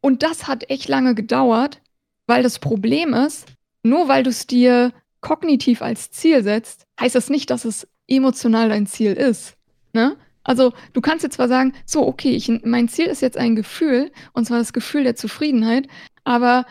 und 0.00 0.22
das 0.22 0.48
hat 0.48 0.70
echt 0.70 0.88
lange 0.88 1.14
gedauert, 1.14 1.80
weil 2.26 2.42
das 2.42 2.58
Problem 2.58 3.14
ist, 3.14 3.46
nur 3.82 4.08
weil 4.08 4.22
du 4.22 4.30
es 4.30 4.46
dir 4.46 4.92
kognitiv 5.20 5.82
als 5.82 6.10
Ziel 6.10 6.42
setzt, 6.42 6.86
heißt 7.00 7.14
das 7.14 7.30
nicht, 7.30 7.50
dass 7.50 7.64
es 7.64 7.88
emotional 8.06 8.68
dein 8.68 8.86
Ziel 8.86 9.12
ist. 9.12 9.56
Ne? 9.92 10.16
Also, 10.44 10.72
du 10.92 11.00
kannst 11.00 11.24
jetzt 11.24 11.36
zwar 11.36 11.48
sagen: 11.48 11.74
„So, 11.84 12.06
okay, 12.06 12.30
ich 12.30 12.48
mein 12.64 12.88
Ziel 12.88 13.06
ist 13.06 13.22
jetzt 13.22 13.36
ein 13.36 13.56
Gefühl, 13.56 14.10
und 14.32 14.46
zwar 14.46 14.58
das 14.58 14.72
Gefühl 14.72 15.04
der 15.04 15.16
Zufriedenheit“, 15.16 15.88
aber 16.24 16.66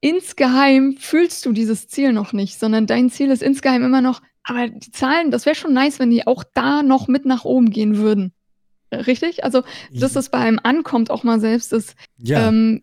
insgeheim 0.00 0.96
fühlst 0.98 1.44
du 1.44 1.52
dieses 1.52 1.88
Ziel 1.88 2.12
noch 2.12 2.32
nicht, 2.32 2.58
sondern 2.58 2.86
dein 2.86 3.10
Ziel 3.10 3.30
ist 3.30 3.42
insgeheim 3.42 3.82
immer 3.82 4.00
noch: 4.00 4.22
„Aber 4.48 4.66
die 4.68 4.90
Zahlen, 4.90 5.30
das 5.30 5.44
wäre 5.44 5.54
schon 5.54 5.74
nice, 5.74 5.98
wenn 5.98 6.10
die 6.10 6.26
auch 6.26 6.42
da 6.54 6.82
noch 6.82 7.06
mit 7.06 7.26
nach 7.26 7.44
oben 7.44 7.70
gehen 7.70 7.98
würden.“ 7.98 8.32
Richtig? 8.92 9.44
Also, 9.44 9.62
dass 9.92 10.14
das 10.14 10.30
bei 10.30 10.38
einem 10.38 10.60
ankommt 10.62 11.10
auch 11.10 11.24
mal 11.24 11.40
selbst, 11.40 11.72
das, 11.72 11.94
Ja. 12.18 12.48
ähm, 12.48 12.82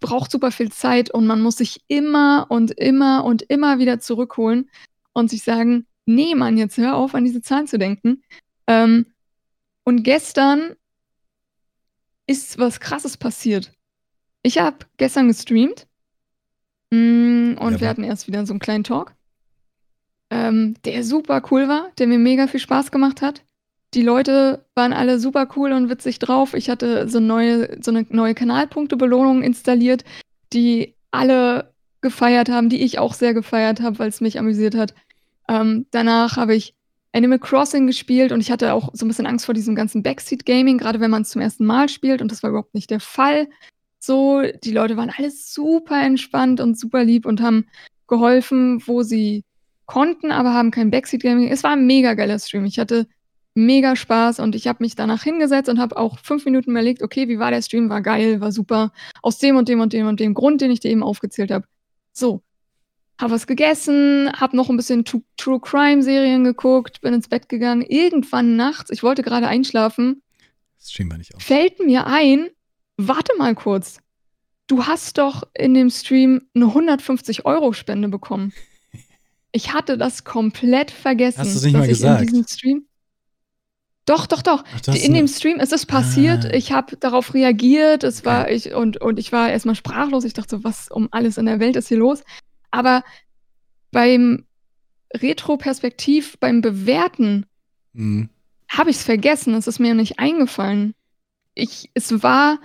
braucht 0.00 0.32
super 0.32 0.50
viel 0.52 0.72
Zeit 0.72 1.10
und 1.10 1.26
man 1.26 1.40
muss 1.40 1.56
sich 1.58 1.82
immer 1.88 2.46
und 2.50 2.72
immer 2.72 3.24
und 3.24 3.42
immer 3.42 3.78
wieder 3.78 4.00
zurückholen 4.00 4.70
und 5.14 5.30
sich 5.30 5.44
sagen: 5.44 5.86
„Ne, 6.06 6.34
Mann, 6.36 6.58
jetzt 6.58 6.78
hör 6.78 6.96
auf, 6.96 7.14
an 7.14 7.24
diese 7.24 7.42
Zahlen 7.42 7.68
zu 7.68 7.78
denken.“ 7.78 8.22
Ähm, 8.68 9.06
und 9.84 10.02
gestern 10.04 10.74
ist 12.28 12.58
was 12.58 12.78
Krasses 12.80 13.16
passiert. 13.16 13.72
Ich 14.42 14.58
habe 14.58 14.78
gestern 14.98 15.28
gestreamt, 15.28 15.86
hm, 16.92 17.56
und 17.60 17.80
wir 17.80 17.86
Ja. 17.86 17.90
hatten 17.90 18.04
erst 18.04 18.26
wieder 18.26 18.46
so 18.46 18.54
'n 18.54 18.58
kleinen 18.60 18.84
Talk, 18.84 19.14
ähm, 20.30 20.74
der 20.84 21.04
super 21.04 21.42
cool 21.50 21.68
war, 21.68 21.90
der 21.98 22.06
mir 22.06 22.18
mega 22.18 22.46
viel 22.48 22.60
Spaß 22.60 22.90
gemacht 22.90 23.22
hat. 23.22 23.44
Die 23.94 24.02
Leute 24.02 24.66
waren 24.74 24.92
alle 24.92 25.18
super 25.18 25.48
cool 25.56 25.72
und 25.72 25.88
witzig 25.90 26.18
drauf. 26.18 26.54
Ich 26.54 26.70
hatte 26.70 27.08
so 27.08 27.20
neue 27.20 27.78
so 27.82 27.90
'ne 27.92 28.06
neue 28.10 28.34
Kanalpunktebelohnung 28.34 29.42
installiert, 29.42 30.04
die 30.52 30.94
alle 31.10 31.72
gefeiert 32.02 32.50
haben, 32.50 32.68
die 32.68 32.82
ich 32.82 32.98
auch 32.98 33.14
sehr 33.14 33.34
gefeiert 33.34 33.80
habe, 33.80 33.98
weil's 33.98 34.20
mich 34.20 34.38
amüsiert 34.38 34.74
hat. 34.76 34.94
Ähm, 35.48 35.86
danach 35.92 36.36
habe 36.36 36.54
ich 36.56 36.74
Animal 37.14 37.38
Crossing 37.40 37.86
gespielt 37.86 38.32
und 38.32 38.40
ich 38.40 38.50
hatte 38.52 38.74
auch 38.74 38.90
so 38.94 39.06
'n 39.06 39.08
bisschen 39.08 39.26
Angst 39.26 39.46
vor 39.46 39.54
diesem 39.54 39.74
ganzen 39.74 40.02
Backseat-Gaming, 40.02 40.78
grade 40.78 41.00
wenn 41.00 41.10
man's 41.10 41.30
zum 41.30 41.42
1. 41.42 41.66
Mal 41.66 41.88
spielt 41.88 42.22
und 42.22 42.32
das 42.32 42.42
war 42.42 42.50
überhaupt 42.50 42.74
nicht 42.74 42.90
der 42.90 43.00
Fall. 43.00 43.48
So, 44.00 44.42
die 44.64 44.72
Leute 44.72 44.96
waren 44.98 45.12
alle 45.16 45.30
super 45.30 46.00
entspannt 46.02 46.60
und 46.60 46.78
super 46.78 47.04
lieb 47.04 47.26
und 47.26 47.40
haben 47.42 47.66
geholfen, 48.08 48.82
wo 48.86 49.02
sie 49.02 49.44
konnten, 49.88 50.32
aber 50.32 50.54
haben 50.54 50.72
kein 50.72 50.92
Backseat-Gaming 50.92 51.48
es 51.50 51.64
war 51.64 51.74
'n 51.74 51.86
mega 51.88 52.14
geiler 52.14 52.38
Stream. 52.40 52.66
Ich 52.66 52.78
hatte 52.80 53.08
mega 53.56 53.96
Spaß 53.96 54.40
und 54.40 54.56
ich 54.56 54.68
habe 54.68 54.84
mich 54.84 54.96
danach 54.96 55.24
hingesetzt 55.24 55.70
und 55.70 55.80
habe 55.80 55.98
auch 55.98 56.18
5 56.20 56.46
Minuten 56.46 56.72
überlegt: 56.72 57.02
„Okay, 57.02 57.28
wie 57.28 57.40
war 57.40 57.52
der 57.52 57.62
Stream?“ 57.62 57.90
War 57.90 58.02
geil, 58.02 58.40
war 58.42 58.52
super, 58.52 58.92
aus 59.22 59.38
dem 59.40 59.56
und 59.58 59.68
dem 59.70 59.80
und 59.82 59.94
dem 59.94 60.08
und 60.08 60.20
dem 60.20 60.34
Grund, 60.34 60.62
den 60.62 60.72
ich 60.72 60.80
dir 60.80 60.92
eben 60.92 61.04
aufgezählt 61.04 61.50
habe. 61.52 61.66
So, 62.14 62.42
habe 63.20 63.32
was 63.34 63.46
gegessen, 63.48 64.30
habe 64.34 64.56
noch 64.56 64.70
'n 64.70 64.76
bisschen 64.78 65.04
Tru 65.06 65.22
True-Crime-Serien 65.38 66.44
geguckt, 66.44 67.00
bin 67.02 67.14
ins 67.14 67.28
Bett 67.28 67.48
gegangen. 67.50 67.82
Irgendwann 67.82 68.56
nachts, 68.56 68.90
ich 68.90 69.02
wollte 69.04 69.22
grade 69.24 69.48
einschlafen 69.48 70.22
war 71.10 71.18
nicht 71.18 71.34
aus. 71.34 71.42
fällt 71.44 71.80
mir 71.80 72.06
ein: 72.06 72.48
„Warte 72.96 73.32
mal 73.38 73.54
kurz, 73.54 74.00
du 74.68 74.86
hast 74.86 75.18
doch 75.18 75.44
in 75.54 75.74
dem 75.74 75.90
Stream 75.90 76.42
'ne 76.54 76.74
150 76.74 77.46
€ 77.46 77.72
Spende 77.74 78.08
bekommen.“ 78.08 78.52
Ich 79.52 79.72
hatte 79.72 79.96
das 79.96 80.24
komplett 80.24 80.90
vergessen, 80.90 81.40
Hast 81.40 81.54
du's 81.54 81.62
nicht 81.62 81.74
dass 81.74 81.80
mal 81.80 81.84
ich 81.86 81.90
gesagt? 81.98 82.20
in 82.22 82.26
diesem 82.28 82.46
Stream 82.46 82.84
doch, 84.06 84.26
doch, 84.26 84.40
doch. 84.40 84.64
Ach, 84.74 84.80
du 84.80 84.92
In 84.92 85.12
dem 85.12 85.28
Stream 85.28 85.60
ist 85.60 85.70
es 85.70 85.84
passiert. 85.84 86.46
Ah. 86.46 86.54
Ich 86.54 86.72
habe 86.72 86.96
darauf 86.96 87.34
reagiert. 87.34 88.04
Es 88.04 88.24
war 88.24 88.50
ich 88.50 88.72
und 88.72 88.98
und 89.02 89.18
ich 89.18 89.32
war 89.32 89.50
erst 89.50 89.66
mal 89.66 89.74
sprachlos. 89.74 90.24
Ich 90.24 90.32
dachte 90.32 90.56
so: 90.56 90.64
„Was 90.64 90.90
um 90.90 91.08
alles 91.10 91.36
in 91.36 91.44
der 91.44 91.60
Welt 91.60 91.76
ist 91.76 91.88
hier 91.88 91.98
los?“ 91.98 92.24
Aber 92.70 93.04
beim 93.92 94.46
Retroperspektiv 95.14 96.38
beim 96.38 96.62
Bewerten 96.62 97.44
Mhm. 97.92 98.30
habe 98.70 98.88
ich's 98.88 99.04
vergessen. 99.04 99.52
Es 99.54 99.66
ist 99.66 99.78
mir 99.78 99.94
nicht 99.94 100.18
eingefallen. 100.18 100.94
Ich 101.54 101.90
es 101.92 102.22
war 102.22 102.60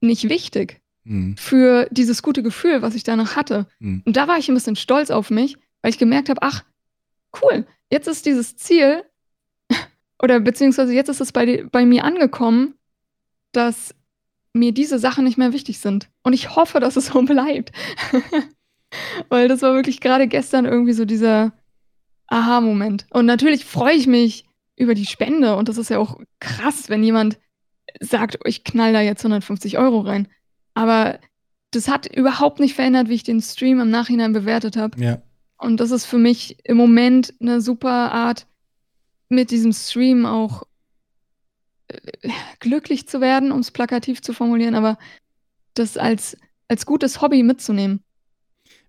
nicht 0.00 0.28
wichtig 0.28 0.80
Mhm. 1.04 1.36
für 1.36 1.86
dieses 1.92 2.20
gute 2.22 2.42
Gefühl, 2.42 2.82
was 2.82 2.96
ich 2.96 3.04
danach 3.04 3.36
hatte. 3.36 3.68
Mhm. 3.78 4.02
Und 4.04 4.16
da 4.16 4.26
war 4.26 4.38
ich 4.38 4.48
'n 4.48 4.54
bisschen 4.54 4.74
stolz 4.76 5.10
auf 5.10 5.30
mich, 5.30 5.56
weil 5.82 5.90
ich 5.90 5.98
gemerkt 5.98 6.28
habe: 6.28 6.42
„Ach, 6.42 6.64
cool, 7.42 7.66
jetzt 7.90 8.08
ist 8.08 8.26
dieses 8.26 8.56
Ziel 8.56 9.04
oder 10.22 10.40
beziehungsweise 10.40 10.92
jetzt 10.92 11.08
ist 11.08 11.20
es 11.20 11.32
bei 11.32 11.64
bei 11.70 11.84
mir 11.84 12.04
angekommen, 12.04 12.74
dass 13.52 13.94
mir 14.52 14.72
diese 14.72 14.98
Sachen 14.98 15.24
nicht 15.24 15.38
mehr 15.38 15.52
wichtig 15.52 15.78
sind.“ 15.78 16.08
Und 16.22 16.32
ich 16.32 16.56
hoffe, 16.56 16.80
dass 16.80 16.96
es 16.96 17.06
so 17.06 17.22
bleibt. 17.22 17.72
Weil 19.28 19.48
das 19.48 19.62
war 19.62 19.74
wirklich 19.74 20.00
grade 20.00 20.26
gestern 20.26 20.64
irgendwie 20.64 20.92
so 20.92 21.04
dieser 21.04 21.52
Aha-Moment. 22.26 23.06
Und 23.10 23.26
natürlich 23.26 23.64
freue 23.64 23.94
ich 23.94 24.06
mich 24.06 24.44
über 24.76 24.94
die 24.94 25.06
Spende 25.06 25.56
und 25.56 25.68
das 25.68 25.78
ist 25.78 25.90
ja 25.90 25.98
auch 25.98 26.18
krass, 26.40 26.88
wenn 26.88 27.02
jemand 27.02 27.38
sagt: 28.00 28.38
„Ich 28.44 28.64
knall 28.64 28.92
da 28.92 29.00
jetzt 29.00 29.24
150 29.24 29.78
€ 29.78 30.00
rein.“ 30.00 30.28
Aber 30.74 31.18
das 31.72 31.88
hat 31.88 32.06
überhaupt 32.06 32.60
nicht 32.60 32.74
verändert, 32.74 33.08
wie 33.08 33.14
ich 33.14 33.22
den 33.22 33.40
Stream 33.40 33.80
im 33.80 33.90
Nachhinein 33.90 34.32
bewertet 34.32 34.76
habe. 34.76 35.00
Ja. 35.00 35.22
Und 35.60 35.78
das 35.78 35.90
ist 35.90 36.06
für 36.06 36.18
mich 36.18 36.56
im 36.64 36.76
Moment 36.76 37.34
'ne 37.38 37.60
super 37.60 38.12
Art, 38.12 38.46
mit 39.28 39.50
diesem 39.50 39.72
Stream 39.72 40.26
auch 40.26 40.64
äh, 41.88 42.30
glücklich 42.60 43.06
zu 43.06 43.20
werden, 43.20 43.52
um's 43.52 43.70
plakativ 43.70 44.22
zu 44.22 44.32
formulieren, 44.32 44.74
aber 44.74 44.98
das 45.74 45.96
als 45.96 46.36
als 46.68 46.86
gutes 46.86 47.20
Hobby 47.20 47.42
mitzunehmen. 47.42 48.00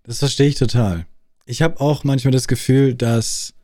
Das 0.04 0.20
verstehe 0.20 0.48
ich 0.48 0.54
total. 0.54 1.06
Ich 1.46 1.62
habe 1.62 1.80
auch 1.80 2.04
manchmal 2.04 2.32
das 2.32 2.48
Gefühl, 2.48 2.94
dass 2.94 3.54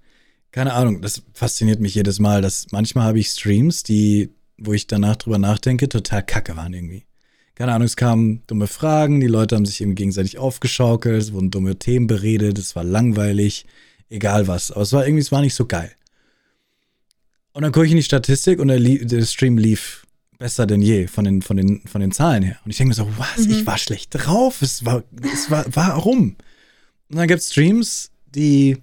keine 0.52 0.74
Ahnung, 0.74 1.02
das 1.02 1.22
fasziniert 1.34 1.80
mich 1.80 1.94
jedes 1.94 2.18
Mal, 2.18 2.42
dass 2.42 2.66
manchmal 2.72 3.06
habe 3.06 3.18
ich 3.18 3.28
Streams, 3.28 3.82
die 3.82 4.30
wo 4.58 4.72
ich 4.72 4.86
danach 4.86 5.16
drüber 5.16 5.38
nachdenke, 5.38 5.88
total 5.88 6.24
kacke 6.24 6.56
waren 6.56 6.74
irgendwie. 6.74 7.07
Keine 7.58 7.72
Ahnung, 7.72 7.86
es 7.86 7.96
kamen 7.96 8.44
dumme 8.46 8.68
Fragen, 8.68 9.18
die 9.18 9.26
Leute 9.26 9.56
haben 9.56 9.66
sich 9.66 9.80
eben 9.80 9.96
gegenseitig 9.96 10.38
aufgeschaukelt, 10.38 11.20
es 11.20 11.32
wurden 11.32 11.50
dumme 11.50 11.76
Themen 11.76 12.06
beredet, 12.06 12.56
es 12.56 12.76
war 12.76 12.84
langweilig, 12.84 13.66
egal 14.08 14.46
was. 14.46 14.70
Aber 14.70 14.82
es 14.82 14.92
war 14.92 15.04
irgendwie 15.04 15.22
es 15.22 15.32
war 15.32 15.40
nicht 15.40 15.56
so 15.56 15.66
geil. 15.66 15.90
Und 17.52 17.62
dann 17.62 17.72
gucke 17.72 17.86
ich 17.86 17.90
in 17.90 17.96
die 17.96 18.04
Statistik 18.04 18.60
und 18.60 18.68
der 18.68 18.78
der 18.78 19.24
Stream 19.24 19.58
lief 19.58 20.06
besser 20.38 20.68
denn 20.68 20.80
je 20.80 21.08
von 21.08 21.24
den 21.24 21.42
von 21.42 21.56
den 21.56 21.80
von 21.80 22.00
den 22.00 22.12
Zahlen 22.12 22.44
her. 22.44 22.60
Und 22.64 22.70
ich 22.70 22.76
denke 22.76 22.90
mir 22.90 22.94
so: 22.94 23.08
„Was? 23.18 23.48
Mhm. 23.48 23.50
Ich 23.50 23.66
war 23.66 23.76
schlecht 23.76 24.10
drauf. 24.12 24.62
Es 24.62 24.84
war 24.84 25.02
es 25.20 25.50
war 25.50 25.64
warum?“ 25.70 26.36
Und 27.08 27.16
dann 27.16 27.26
gibt's 27.26 27.50
Streams, 27.50 28.12
die 28.36 28.78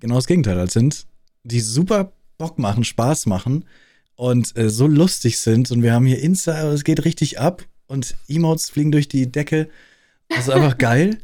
genau 0.00 0.14
das 0.14 0.26
Gegenteil 0.26 0.56
halt 0.56 0.70
sind, 0.70 1.04
die 1.44 1.60
super 1.60 2.10
Bock 2.38 2.58
machen, 2.58 2.84
Spaß 2.84 3.26
machen 3.26 3.66
und, 4.22 4.56
äh, 4.56 4.70
so 4.70 4.86
lustig 4.86 5.38
sind 5.40 5.72
und 5.72 5.82
wir 5.82 5.92
haben 5.92 6.06
hier 6.06 6.20
Insta 6.20 6.70
es 6.72 6.84
geht 6.84 7.04
richtig 7.04 7.40
ab 7.40 7.64
und 7.88 8.14
Emotes 8.28 8.70
fliegen 8.70 8.92
durch 8.92 9.08
die 9.08 9.30
Decke. 9.30 9.68
Das 10.28 10.40
ist 10.46 10.50
einfach 10.50 10.78
geil. 10.78 11.18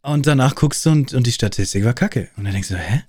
Und 0.00 0.26
danach 0.26 0.54
guckst 0.54 0.84
du 0.86 0.90
und 0.90 1.12
und 1.12 1.26
die 1.26 1.32
Statistik 1.32 1.84
war 1.84 1.92
kacke. 1.92 2.30
Und 2.36 2.44
dann 2.44 2.54
denkst 2.54 2.68
du: 2.70 2.76
„Hä?“ 2.76 3.02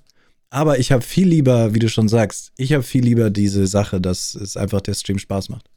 Aber 0.50 0.78
ich 0.78 0.92
habe 0.92 1.02
viel 1.02 1.28
lieber, 1.28 1.74
wie 1.74 1.80
du 1.80 1.88
schon 1.90 2.10
sagst 2.10 2.52
ich 2.58 2.74
habe 2.74 2.84
viel 2.84 3.04
lieber 3.04 3.30
diese 3.30 3.66
Sache, 3.66 4.02
dass 4.02 4.36
es 4.36 4.58
einfach 4.58 4.82
der 4.82 4.94
Stream 4.94 5.20
Spaß 5.20 5.48
macht. 5.50 5.70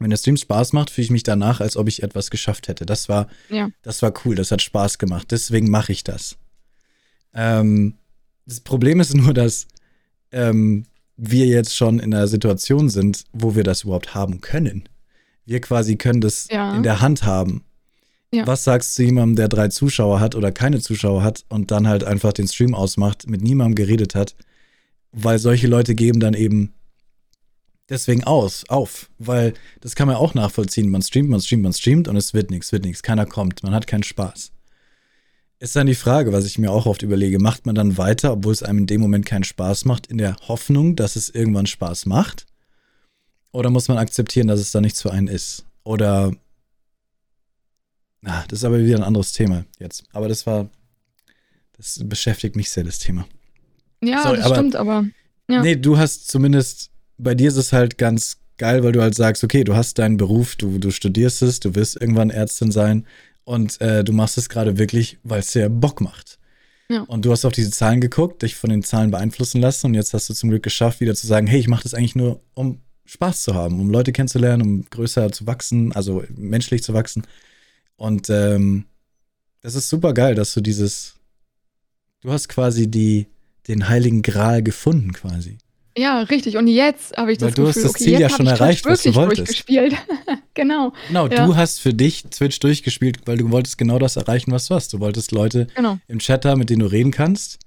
Wenn 0.00 0.10
der 0.10 0.16
Stream 0.16 0.36
Spaß 0.36 0.72
macht, 0.72 0.90
fühle 0.90 1.04
ich 1.06 1.10
mich 1.12 1.22
danach, 1.22 1.60
als 1.60 1.76
ob 1.76 1.86
ich 1.88 2.02
etwas 2.02 2.30
geschafft 2.30 2.66
hätte. 2.66 2.84
Das 2.84 3.08
war 3.08 3.28
Ja. 3.48 3.70
das 3.82 4.02
war 4.02 4.12
cool, 4.24 4.34
das 4.34 4.50
hat 4.50 4.60
Spaß 4.62 4.98
gemacht. 4.98 5.28
Deswegen 5.30 5.70
mache 5.70 5.92
ich 5.92 6.02
das. 6.02 6.36
Ähm, 7.32 7.94
das 8.44 8.58
Problem 8.60 8.98
ist 9.00 9.14
nur, 9.14 9.32
dass, 9.34 9.66
ähm, 10.32 10.84
wir 11.18 11.46
jetzt 11.46 11.76
schon 11.76 11.98
in 11.98 12.10
'ner 12.10 12.28
Situation 12.28 12.88
sind, 12.88 13.24
wo 13.32 13.54
wir 13.56 13.64
das 13.64 13.82
überhaupt 13.82 14.14
haben 14.14 14.40
können. 14.40 14.88
Wir 15.44 15.60
quasi 15.60 15.96
können 15.96 16.20
das 16.20 16.48
Ja. 16.50 16.74
in 16.76 16.82
der 16.84 17.00
Hand 17.00 17.24
haben. 17.24 17.64
Ja. 18.32 18.46
Was 18.46 18.64
sagst 18.64 18.98
du 18.98 19.02
jemandem, 19.02 19.36
der 19.36 19.48
3 19.48 19.68
Zuschauer 19.68 20.20
hat 20.20 20.34
oder 20.34 20.52
keine 20.52 20.80
Zuschauer 20.80 21.22
hat 21.22 21.44
und 21.48 21.70
dann 21.70 21.88
halt 21.88 22.04
einfach 22.04 22.32
den 22.32 22.46
Stream 22.46 22.74
ausmacht, 22.74 23.28
mit 23.28 23.42
niemandem 23.42 23.74
geredet 23.74 24.14
hat? 24.14 24.36
Weil 25.12 25.38
solche 25.38 25.66
Leute 25.66 25.94
geben 25.94 26.20
dann 26.20 26.34
eben 26.34 26.72
deswegen 27.88 28.24
aus 28.24 28.68
auf, 28.68 29.10
weil 29.18 29.54
das 29.80 29.94
kann 29.96 30.06
man 30.08 30.16
auch 30.16 30.34
nachvollziehen. 30.34 30.90
Man 30.90 31.00
streamt, 31.02 31.30
man 31.30 31.40
streamt, 31.40 31.62
man 31.62 31.72
streamt 31.72 32.06
und 32.06 32.16
es 32.16 32.34
wird 32.34 32.50
nix, 32.50 32.70
wird 32.70 32.84
nix. 32.84 33.02
Keiner 33.02 33.24
kommt, 33.26 33.62
man 33.62 33.74
hat 33.74 33.86
keinen 33.86 34.02
Spaß. 34.02 34.52
Ist 35.60 35.74
dann 35.74 35.88
die 35.88 35.96
Frage, 35.96 36.32
was 36.32 36.44
ich 36.44 36.58
mir 36.58 36.70
auch 36.70 36.86
oft 36.86 37.02
überlege, 37.02 37.40
macht 37.40 37.66
man 37.66 37.74
dann 37.74 37.98
weiter, 37.98 38.32
obwohl 38.32 38.52
es 38.52 38.62
einem 38.62 38.78
in 38.78 38.86
dem 38.86 39.00
Moment 39.00 39.26
keinen 39.26 39.42
Spaß 39.42 39.86
macht, 39.86 40.06
in 40.06 40.18
der 40.18 40.36
Hoffnung, 40.46 40.94
dass 40.94 41.16
es 41.16 41.30
irgendwann 41.30 41.66
Spaß 41.66 42.06
macht? 42.06 42.46
Oder 43.50 43.70
muss 43.70 43.88
man 43.88 43.98
akzeptieren, 43.98 44.46
dass 44.46 44.60
es 44.60 44.70
dann 44.70 44.82
nichts 44.84 45.02
für 45.02 45.10
einen 45.10 45.26
ist? 45.26 45.64
Oder 45.82 46.32
ah, 48.24 48.44
das 48.48 48.60
ist 48.60 48.64
aber 48.64 48.78
wieder 48.78 48.98
'n 48.98 49.02
anderes 49.02 49.32
Thema 49.32 49.64
jetzt. 49.80 50.04
Aber 50.12 50.28
das 50.28 50.46
war 50.46 50.68
das 51.76 52.00
beschäftigt 52.04 52.54
mich 52.54 52.70
sehr, 52.70 52.84
das 52.84 52.98
Thema. 52.98 53.26
Ja, 54.02 54.22
Sorry, 54.22 54.36
das 54.36 54.46
aber 54.46 54.54
stimmt, 54.56 54.76
aber 54.76 55.06
ja. 55.50 55.62
Ne, 55.62 55.76
du 55.76 55.98
hast 55.98 56.28
zumindest 56.28 56.90
bei 57.16 57.34
dir 57.34 57.48
ist 57.48 57.56
es 57.56 57.72
halt 57.72 57.98
ganz 57.98 58.36
geil, 58.58 58.84
weil 58.84 58.92
du 58.92 59.02
halt 59.02 59.14
sagst: 59.16 59.42
„Okay, 59.42 59.64
du 59.64 59.74
hast 59.74 59.98
deinen 59.98 60.18
Beruf, 60.18 60.54
du 60.54 60.78
du 60.78 60.92
studierst 60.92 61.42
es, 61.42 61.58
du 61.58 61.74
wirst 61.74 62.00
irgendwann 62.00 62.30
Ärztin 62.30 62.70
sein 62.70 63.06
und, 63.48 63.80
äh, 63.80 64.04
du 64.04 64.12
machst 64.12 64.36
es 64.36 64.48
grade 64.48 64.78
wirklich, 64.78 65.18
weil's 65.22 65.52
dir 65.52 65.68
Bock 65.68 66.00
macht.“ 66.00 66.38
Ja. 66.90 67.02
Und 67.02 67.24
du 67.24 67.32
hast 67.32 67.44
auf 67.44 67.52
diese 67.52 67.70
Zahlen 67.70 68.00
geguckt, 68.00 68.42
dich 68.42 68.56
von 68.56 68.70
den 68.70 68.82
Zahlen 68.82 69.10
beeinflussen 69.10 69.60
lassen 69.60 69.86
und 69.86 69.94
jetzt 69.94 70.14
hast 70.14 70.28
du 70.28 70.34
zum 70.34 70.50
Glück 70.50 70.62
geschafft, 70.62 71.00
wieder 71.00 71.14
zu 71.14 71.26
sagen, 71.26 71.46
hey, 71.46 71.58
ich 71.58 71.68
mache 71.68 71.82
das 71.82 71.94
eigentlich 71.94 72.14
nur, 72.14 72.40
um 72.54 72.80
Spaß 73.06 73.42
zu 73.42 73.54
haben, 73.54 73.80
um 73.80 73.90
Leute 73.90 74.12
kennenzulernen, 74.12 74.62
um 74.62 74.84
größer 74.90 75.32
zu 75.32 75.46
wachsen, 75.46 75.92
also 75.92 76.24
menschlich 76.34 76.82
zu 76.82 76.92
wachsen. 76.92 77.26
Und 77.96 78.28
ähm, 78.28 78.84
das 79.62 79.74
ist 79.74 79.88
super 79.88 80.12
geil, 80.12 80.34
dass 80.34 80.52
du 80.52 80.60
dieses, 80.60 81.14
du 82.20 82.30
hast 82.30 82.48
quasi 82.48 82.90
die, 82.90 83.28
den 83.66 83.88
heiligen 83.88 84.22
Gral 84.22 84.62
gefunden 84.62 85.12
quasi. 85.12 85.58
Ja, 85.98 86.20
richtig. 86.22 86.56
Und 86.56 86.68
jetzt 86.68 87.16
habe 87.16 87.32
ich 87.32 87.38
das 87.38 87.48
Weil 87.48 87.54
du 87.54 87.62
Gefühl, 87.64 87.68
hast 87.82 87.84
das 87.84 87.90
okay, 87.94 88.04
Ziel 88.04 88.12
jetzt 88.12 88.20
ja 88.20 88.28
schon 88.36 88.46
erreicht, 88.46 88.84
was 88.86 89.02
du 89.02 89.04
wirklich 89.06 89.16
wolltest. 89.16 89.38
durchgespielt. 89.38 89.94
genau. 90.54 90.92
Genau, 91.08 91.26
Ja. 91.26 91.46
du 91.46 91.56
hast 91.56 91.80
für 91.80 91.92
dich 91.92 92.22
Twitch 92.24 92.58
durchgespielt, 92.60 93.20
weil 93.26 93.36
du 93.38 93.50
wolltest 93.50 93.78
genau 93.78 93.98
das 93.98 94.16
erreichen, 94.16 94.52
was 94.52 94.66
du 94.66 94.74
hast. 94.74 94.92
Du 94.92 95.00
wolltest 95.00 95.32
Leute 95.32 95.66
Genau. 95.74 95.98
im 96.08 96.18
Chat 96.20 96.44
haben, 96.44 96.60
mit 96.60 96.70
denen 96.70 96.80
du 96.80 96.86
reden 96.86 97.10
kannst. 97.10 97.58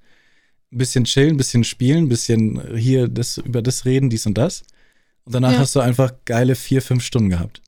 Ein 0.71 0.77
bisschen 0.77 1.03
chillen, 1.03 1.31
ein 1.31 1.37
bisschen 1.37 1.63
spielen, 1.65 2.05
ein 2.05 2.09
bisschen 2.09 2.77
hier 2.77 3.07
das, 3.09 3.37
über 3.37 3.61
das 3.61 3.83
reden, 3.85 4.09
dies 4.09 4.25
und 4.25 4.37
das. 4.37 4.63
Und 5.25 5.35
danach 5.35 5.51
Ja. 5.51 5.59
hast 5.59 5.75
du 5.75 5.81
einfach 5.81 6.13
geile 6.25 6.55
vier, 6.55 6.81
fünf 6.81 7.03
Stunden 7.03 7.29
gehabt. 7.29 7.61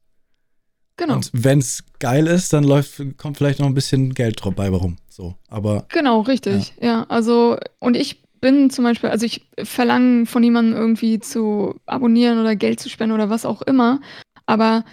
Genau. 0.95 1.15
Und 1.15 1.29
wenn 1.33 1.59
es 1.59 1.83
geil 1.99 2.27
ist, 2.27 2.53
dann 2.53 2.63
läuft, 2.63 3.01
kommt 3.17 3.37
vielleicht 3.37 3.59
noch 3.59 3.67
ein 3.67 3.73
bisschen 3.73 4.13
Geld 4.13 4.41
drauf 4.43 4.53
bei 4.55 4.69
rum. 4.69 4.97
So, 5.09 5.35
aber 5.49 5.85
Genau, 5.89 6.21
richtig. 6.21 6.73
Ja. 6.81 7.03
also 7.09 7.57
und 7.79 7.97
ich 7.97 8.22
bin 8.43 8.69
zum 8.69 8.83
Beispiel, 8.83 9.09
also 9.09 9.25
ich 9.25 9.47
verlange 9.63 10.25
von 10.25 10.41
niemandem 10.41 10.75
irgendwie 10.77 11.17
zu 11.17 11.79
abonnieren 11.85 12.39
oder 12.39 12.57
Geld 12.57 12.81
zu 12.81 12.89
spenden 12.89 13.15
oder 13.15 13.29
was 13.29 13.45
auch 13.45 13.61
immer, 13.61 14.01
aber 14.45 14.83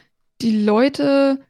die 0.40 0.62
Leute 0.64 1.40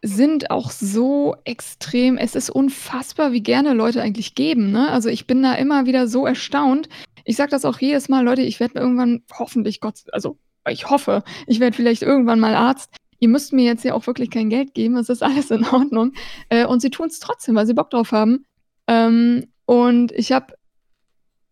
sind 0.00 0.50
auch 0.50 0.70
so 0.70 1.36
extrem, 1.44 2.16
es 2.16 2.34
ist 2.34 2.48
unfassbar, 2.48 3.32
wie 3.32 3.42
gerne 3.42 3.74
Leute 3.74 4.00
eigentlich 4.00 4.34
geben, 4.34 4.70
ne? 4.70 4.88
Also 4.88 5.10
ich 5.10 5.26
bin 5.26 5.42
da 5.42 5.52
immer 5.52 5.84
wieder 5.84 6.08
so 6.08 6.24
erstaunt. 6.24 6.88
Ich 7.26 7.36
sage 7.36 7.50
das 7.50 7.66
auch 7.66 7.78
jedes 7.78 8.08
Mal, 8.08 8.24
Leute, 8.24 8.40
ich 8.40 8.58
werde 8.58 8.80
irgendwann 8.80 9.22
hoffentlich 9.30 9.80
Gott, 9.80 10.04
also 10.12 10.38
ich 10.66 10.88
hoffe, 10.88 11.22
ich 11.46 11.60
werde 11.60 11.76
vielleicht 11.76 12.00
irgendwann 12.00 12.40
mal 12.40 12.54
Arzt. 12.54 12.96
Ihr 13.18 13.28
müsst 13.28 13.52
mir 13.52 13.66
jetzt 13.66 13.84
ja 13.84 13.92
auch 13.92 14.06
wirklich 14.06 14.30
kein 14.30 14.48
Geld 14.48 14.72
geben, 14.72 14.96
es 14.96 15.10
ist 15.10 15.22
alles 15.22 15.50
in 15.50 15.66
Ordnung. 15.66 16.14
Äh, 16.48 16.64
und 16.64 16.80
sie 16.80 16.88
tun 16.88 17.08
es 17.08 17.20
trotzdem, 17.20 17.54
weil 17.54 17.66
sie 17.66 17.74
Bock 17.74 17.90
drauf 17.90 18.12
haben. 18.12 18.46
Ähm, 18.86 19.48
und 19.66 20.10
ich 20.12 20.32
habe, 20.32 20.54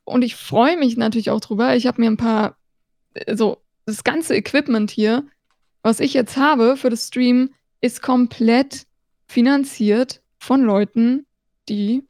und 0.09 0.22
ich 0.22 0.36
freue 0.36 0.76
mich 0.76 0.97
natürlich 0.97 1.30
auch 1.30 1.40
drüber, 1.40 1.76
ich 1.76 1.86
habe 1.86 2.01
mir 2.01 2.10
ein 2.10 2.16
paar, 2.16 2.56
äh, 3.14 3.36
so, 3.36 3.59
das 3.86 4.05
ganze 4.05 4.35
Equipment 4.35 4.90
hier, 4.90 5.24
was 5.82 6.01
ich 6.01 6.14
jetzt 6.14 6.36
habe 6.36 6.76
für 6.76 6.90
das 6.90 7.06
Stream, 7.06 7.51
ist 7.80 8.02
komplett 8.02 8.86
finanziert 9.26 10.22
von 10.39 10.62
Leuten, 10.62 11.26
die 11.68 12.05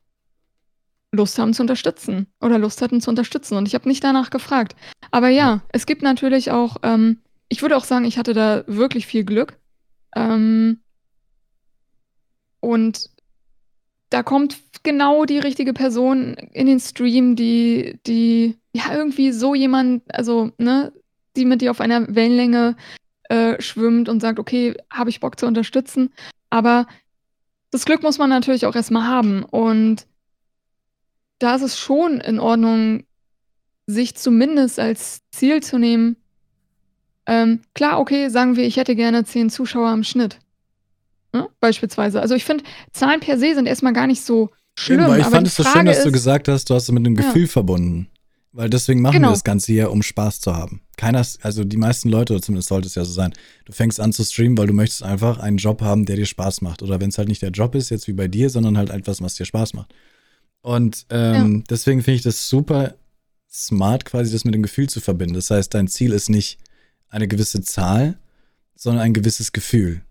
Lust 1.12 1.38
haben 1.38 1.54
zu 1.54 1.62
unterstützen 1.62 2.26
oder 2.40 2.58
Lust 2.58 2.82
hatten 2.82 3.00
zu 3.00 3.10
unterstützen. 3.10 3.56
Und 3.56 3.66
ich 3.66 3.74
habe 3.74 3.88
nicht 3.88 4.04
danach 4.04 4.30
gefragt. 4.30 4.76
Aber 5.10 5.28
ja, 5.28 5.62
es 5.72 5.86
gibt 5.86 6.02
natürlich 6.02 6.50
auch, 6.50 6.76
ähm, 6.82 7.22
ich 7.48 7.62
würde 7.62 7.76
auch 7.76 7.84
sagen, 7.84 8.04
ich 8.04 8.18
hatte 8.18 8.34
da 8.34 8.64
wirklich 8.66 9.06
viel 9.06 9.24
Glück. 9.24 9.58
Ähm, 10.14 10.80
und 12.60 13.10
da 14.10 14.22
kommt 14.22 14.58
genau 14.82 15.24
die 15.24 15.38
richtige 15.38 15.72
Person 15.72 16.34
in 16.34 16.66
den 16.66 16.80
Stream, 16.80 17.36
die, 17.36 17.98
die, 18.06 18.56
ja, 18.72 18.94
irgendwie 18.94 19.32
so 19.32 19.54
jemand, 19.54 20.02
also, 20.14 20.50
ne, 20.58 20.92
die 21.36 21.44
mit 21.44 21.60
dir 21.60 21.70
auf 21.70 21.80
einer 21.80 22.14
Wellenlänge 22.14 22.76
äh, 23.28 23.60
schwimmt 23.60 24.08
und 24.08 24.20
sagt, 24.20 24.38
okay, 24.38 24.74
habe 24.90 25.10
ich 25.10 25.20
Bock 25.20 25.38
zu 25.38 25.46
unterstützen. 25.46 26.10
Aber 26.50 26.86
das 27.70 27.84
Glück 27.84 28.02
muss 28.02 28.18
man 28.18 28.30
natürlich 28.30 28.66
auch 28.66 28.74
erstmal 28.74 29.06
haben. 29.06 29.44
Und 29.44 30.06
da 31.38 31.54
ist 31.54 31.62
es 31.62 31.78
schon 31.78 32.20
in 32.20 32.40
Ordnung, 32.40 33.04
sich 33.86 34.16
zumindest 34.16 34.78
als 34.78 35.22
Ziel 35.30 35.62
zu 35.62 35.78
nehmen. 35.78 36.16
Ähm, 37.26 37.60
klar, 37.74 38.00
okay, 38.00 38.28
sagen 38.28 38.56
wir, 38.56 38.64
ich 38.64 38.76
hätte 38.76 38.96
gerne 38.96 39.24
zehn 39.24 39.50
Zuschauer 39.50 39.92
im 39.92 40.04
Schnitt. 40.04 40.38
Ne? 41.32 41.48
Beispielsweise. 41.60 42.20
Also 42.20 42.34
ich 42.34 42.44
finde, 42.44 42.64
Zahlen 42.92 43.20
per 43.20 43.38
se 43.38 43.54
sind 43.54 43.66
erstmal 43.66 43.92
gar 43.92 44.06
nicht 44.06 44.22
so 44.22 44.50
schlimm. 44.78 45.00
Eben, 45.00 45.16
ich 45.16 45.24
aber 45.24 45.36
fand 45.36 45.46
es 45.46 45.56
so 45.56 45.64
schön, 45.64 45.86
dass 45.86 45.98
ist, 45.98 46.06
du 46.06 46.12
gesagt 46.12 46.48
hast, 46.48 46.70
du 46.70 46.74
hast 46.74 46.84
es 46.84 46.90
mit 46.92 47.04
einem 47.06 47.16
Ja. 47.16 47.22
Gefühl 47.26 47.46
verbunden. 47.46 48.08
Weil 48.52 48.70
deswegen 48.70 49.02
machen 49.02 49.12
Genau. 49.16 49.28
wir 49.28 49.32
das 49.32 49.44
Ganze 49.44 49.72
hier, 49.72 49.90
um 49.90 50.02
Spaß 50.02 50.40
zu 50.40 50.54
haben. 50.56 50.80
Keiner, 50.96 51.24
also 51.42 51.64
die 51.64 51.76
meisten 51.76 52.08
Leute, 52.08 52.32
oder 52.32 52.42
zumindest 52.42 52.70
sollte 52.70 52.88
es 52.88 52.94
ja 52.94 53.04
so 53.04 53.12
sein, 53.12 53.32
du 53.66 53.72
fängst 53.72 54.00
an 54.00 54.12
zu 54.12 54.24
streamen, 54.24 54.56
weil 54.56 54.66
du 54.66 54.72
möchtest 54.72 55.02
einfach 55.02 55.38
einen 55.38 55.58
Job 55.58 55.82
haben, 55.82 56.06
der 56.06 56.16
dir 56.16 56.26
Spaß 56.26 56.62
macht. 56.62 56.82
Oder 56.82 56.98
wenn 57.00 57.10
es 57.10 57.18
halt 57.18 57.28
nicht 57.28 57.42
der 57.42 57.50
Job 57.50 57.74
ist, 57.74 57.90
jetzt 57.90 58.08
wie 58.08 58.14
bei 58.14 58.26
dir, 58.26 58.48
sondern 58.50 58.78
halt 58.78 58.88
etwas, 58.90 59.20
was 59.22 59.34
dir 59.34 59.44
Spaß 59.44 59.74
macht. 59.74 59.94
Und 60.62 61.06
ähm, 61.10 61.62
deswegen 61.70 62.02
finde 62.02 62.16
ich 62.16 62.22
das 62.22 62.48
super 62.48 62.94
smart, 63.50 64.04
quasi 64.06 64.32
das 64.32 64.44
mit 64.44 64.54
dem 64.54 64.62
Gefühl 64.62 64.88
zu 64.88 65.00
verbinden. 65.00 65.34
Das 65.34 65.50
heißt, 65.50 65.72
dein 65.74 65.86
Ziel 65.88 66.12
ist 66.12 66.28
nicht 66.30 66.58
eine 67.10 67.28
gewisse 67.28 67.60
Zahl, 67.62 68.18
sondern 68.74 69.02
ein 69.04 69.14
gewisses 69.14 69.52
Gefühl. 69.52 70.02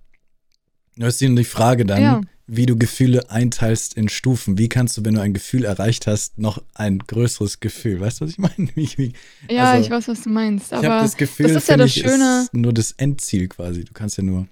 Du 0.97 1.05
hast 1.05 1.21
dir 1.21 1.33
die 1.33 1.43
Frage 1.43 1.85
dann, 1.85 2.01
Ja. 2.01 2.21
wie 2.47 2.65
du 2.65 2.75
Gefühle 2.77 3.29
einteilst 3.29 3.95
in 3.95 4.09
Stufen. 4.09 4.57
Wie 4.57 4.67
kannst 4.69 4.97
du, 4.97 5.05
wenn 5.05 5.13
du 5.13 5.21
ein 5.21 5.33
Gefühl 5.33 5.65
erreicht 5.65 6.07
hast, 6.07 6.37
noch 6.39 6.61
ein 6.73 6.99
größeres 6.99 7.59
Gefühl? 7.59 7.99
Weißt 7.99 8.19
du, 8.21 8.25
was 8.25 8.31
ich 8.31 8.37
meine? 8.39 8.53
Wie, 8.75 8.89
wie, 8.97 9.13
Ja, 9.49 9.71
also, 9.71 9.83
ich 9.85 9.91
weiß, 9.91 10.07
was 10.07 10.21
du 10.23 10.29
meinst. 10.29 10.67
ich 10.71 10.77
habe 10.77 10.91
Aber 10.91 11.01
das 11.03 11.17
Gefühl, 11.17 11.47
das 11.47 11.55
ist 11.63 11.69
ja 11.69 11.77
das 11.77 11.95
ich, 11.95 12.01
Schöne. 12.03 12.41
ist 12.43 12.53
nur 12.53 12.73
das 12.73 12.91
Endziel 12.93 13.47
quasi. 13.47 13.83
Du 13.83 13.93
kannst 13.93 14.17
ja 14.17 14.23
nur. 14.23 14.47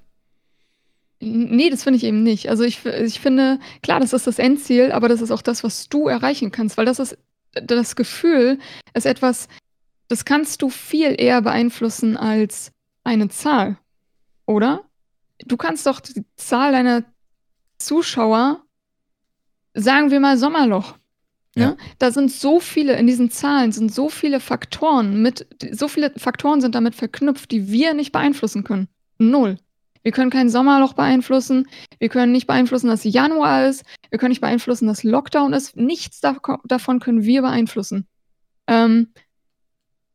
Nee, 1.21 1.69
das 1.69 1.83
finde 1.83 1.97
ich 1.97 2.03
eben 2.03 2.23
nicht. 2.23 2.49
Also 2.49 2.63
ich, 2.63 2.85
ich 2.85 3.19
finde, 3.19 3.59
klar, 3.81 3.99
das 3.99 4.13
ist 4.13 4.27
das 4.27 4.37
Endziel, 4.37 4.91
aber 4.91 5.07
das 5.09 5.21
ist 5.21 5.31
auch 5.31 5.41
das, 5.41 5.63
was 5.63 5.87
du 5.89 6.07
erreichen 6.07 6.51
kannst, 6.51 6.77
weil 6.77 6.85
das 6.85 6.99
ist 6.99 7.17
das 7.53 7.95
Gefühl 7.95 8.59
ist 8.93 9.05
etwas, 9.05 9.47
das 10.09 10.25
kannst 10.25 10.61
du 10.61 10.69
viel 10.69 11.15
eher 11.17 11.41
beeinflussen 11.41 12.17
als 12.17 12.71
eine 13.05 13.29
Zahl, 13.29 13.77
oder? 14.45 14.83
Du 15.39 15.57
kannst 15.57 15.85
doch 15.85 15.99
die 15.99 16.25
Zahl 16.35 16.71
deiner 16.71 17.03
Zuschauer, 17.77 18.63
sagen 19.73 20.11
wir 20.11 20.19
mal 20.19 20.37
Sommerloch. 20.37 20.97
Ne? 21.55 21.63
Ja. 21.63 21.77
Da 21.99 22.11
sind 22.11 22.31
so 22.31 22.59
viele, 22.59 22.97
in 22.97 23.07
diesen 23.07 23.31
Zahlen 23.31 23.71
sind 23.71 23.93
so 23.93 24.09
viele 24.09 24.39
Faktoren 24.39 25.21
mit, 25.21 25.47
so 25.71 25.87
viele 25.87 26.11
Faktoren 26.17 26.61
sind 26.61 26.75
damit 26.75 26.95
verknüpft, 26.95 27.51
die 27.51 27.69
wir 27.69 27.93
nicht 27.93 28.11
beeinflussen 28.11 28.63
können. 28.63 28.87
Null. 29.17 29.57
Wir 30.03 30.11
können 30.11 30.29
kein 30.29 30.49
Sommerloch 30.49 30.93
beeinflussen. 30.93 31.67
Wir 31.97 32.09
können 32.09 32.31
nicht 32.31 32.45
beeinflussen, 32.45 32.87
dass 32.87 33.03
Januar 33.03 33.67
ist. 33.67 33.83
Wir 34.11 34.19
können 34.19 34.29
nicht 34.29 34.41
beeinflussen, 34.41 34.85
dass 34.87 35.03
Lockdown 35.03 35.53
ist. 35.53 35.75
Nichts 35.75 36.21
dav- 36.21 36.59
davon 36.65 36.99
können 36.99 37.23
wir 37.23 37.41
beeinflussen. 37.41 38.07
Ähm, 38.67 39.13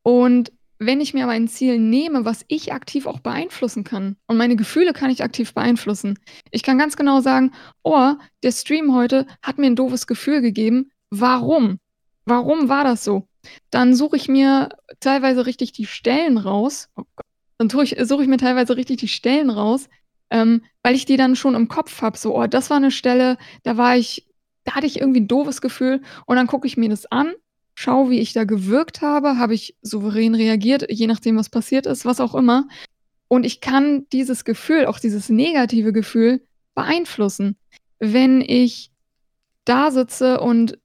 und 0.03 0.51
wenn 0.83 0.99
ich 0.99 1.13
mir 1.13 1.25
aber 1.25 1.33
ein 1.33 1.47
Ziel 1.47 1.77
nehme, 1.77 2.25
was 2.25 2.43
ich 2.47 2.73
aktiv 2.73 3.05
auch 3.05 3.19
beeinflussen 3.19 3.83
kann, 3.83 4.17
und 4.25 4.37
meine 4.37 4.55
Gefühle 4.55 4.93
kann 4.93 5.11
ich 5.11 5.23
aktiv 5.23 5.53
beeinflussen. 5.53 6.17
Ich 6.49 6.63
kann 6.63 6.79
ganz 6.79 6.97
genau 6.97 7.21
sagen, 7.21 7.51
oh, 7.83 8.13
der 8.41 8.51
Stream 8.51 8.95
heute 8.95 9.27
hat 9.43 9.59
mir 9.59 9.67
ein 9.67 9.75
doofes 9.75 10.07
Gefühl 10.07 10.41
gegeben. 10.41 10.89
Warum? 11.11 11.79
Warum 12.25 12.67
war 12.67 12.83
das 12.83 13.03
so? 13.03 13.27
Dann 13.69 13.93
suche 13.93 14.15
ich 14.15 14.27
mir 14.27 14.69
teilweise 14.99 15.45
richtig 15.45 15.71
die 15.71 15.85
Stellen 15.85 16.39
raus. 16.39 16.89
Oh 16.95 17.03
Gott. 17.15 17.25
Dann 17.59 17.69
suche 17.69 18.23
ich 18.23 18.27
mir 18.27 18.37
teilweise 18.37 18.75
richtig 18.75 18.97
die 18.97 19.07
Stellen 19.07 19.51
raus, 19.51 19.87
ähm, 20.31 20.63
weil 20.81 20.95
ich 20.95 21.05
die 21.05 21.17
dann 21.17 21.35
schon 21.35 21.53
im 21.53 21.67
Kopf 21.67 22.01
habe. 22.01 22.17
So, 22.17 22.35
oh, 22.35 22.47
das 22.47 22.71
war 22.71 22.77
eine 22.77 22.89
Stelle, 22.89 23.37
da 23.61 23.77
war 23.77 23.97
ich, 23.97 24.27
da 24.63 24.73
hatte 24.73 24.87
ich 24.87 24.99
irgendwie 24.99 25.21
ein 25.21 25.27
doofes 25.27 25.61
Gefühl. 25.61 26.01
Und 26.25 26.37
dann 26.37 26.47
gucke 26.47 26.65
ich 26.65 26.75
mir 26.75 26.89
das 26.89 27.05
an, 27.05 27.33
schaue, 27.81 28.09
wie 28.09 28.19
ich 28.19 28.33
da 28.33 28.43
gewirkt 28.43 29.01
habe, 29.01 29.37
habe 29.37 29.53
ich 29.53 29.75
souverän 29.81 30.35
reagiert, 30.35 30.85
je 30.89 31.07
nachdem, 31.07 31.37
was 31.37 31.49
passiert 31.49 31.85
ist, 31.85 32.05
was 32.05 32.19
auch 32.19 32.35
immer. 32.35 32.67
Und 33.27 33.45
ich 33.45 33.61
kann 33.61 34.07
dieses 34.11 34.45
Gefühl, 34.45 34.85
auch 34.85 34.99
dieses 34.99 35.29
negative 35.29 35.93
Gefühl, 35.93 36.41
beeinflussen. 36.75 37.57
Wenn 37.99 38.41
ich 38.41 38.91
da 39.65 39.91
sitze 39.91 40.39
und 40.39 40.77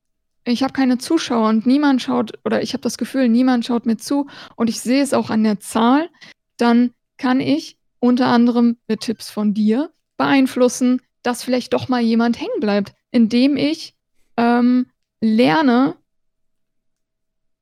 ich 0.45 0.63
habe 0.63 0.73
keine 0.73 0.99
Zuschauer 0.99 1.49
und 1.49 1.67
niemand 1.67 2.03
schaut, 2.03 2.39
oder 2.45 2.63
ich 2.63 2.73
habe 2.73 2.83
das 2.83 2.99
Gefühl, 2.99 3.29
niemand 3.29 3.67
schaut 3.67 3.85
mir 3.85 3.97
zu 3.97 4.29
und 4.55 4.69
ich 4.69 4.81
sehe 4.81 5.03
es 5.03 5.13
auch 5.13 5.31
an 5.31 5.45
der 5.45 5.61
Zahl, 5.61 6.09
dann 6.57 6.93
kann 7.19 7.41
ich 7.41 7.79
unter 7.99 8.27
anderem 8.27 8.77
mit 8.87 9.01
Tipps 9.01 9.29
von 9.29 9.55
dir 9.55 9.91
beeinflussen, 10.17 11.03
dass 11.23 11.43
vielleicht 11.43 11.73
doch 11.73 11.89
mal 11.89 12.01
jemand 12.01 12.41
hängen 12.41 12.61
bleibt, 12.61 12.95
indem 13.11 13.57
ich 13.57 13.95
ähm, 14.37 14.87
lerne 15.21 15.97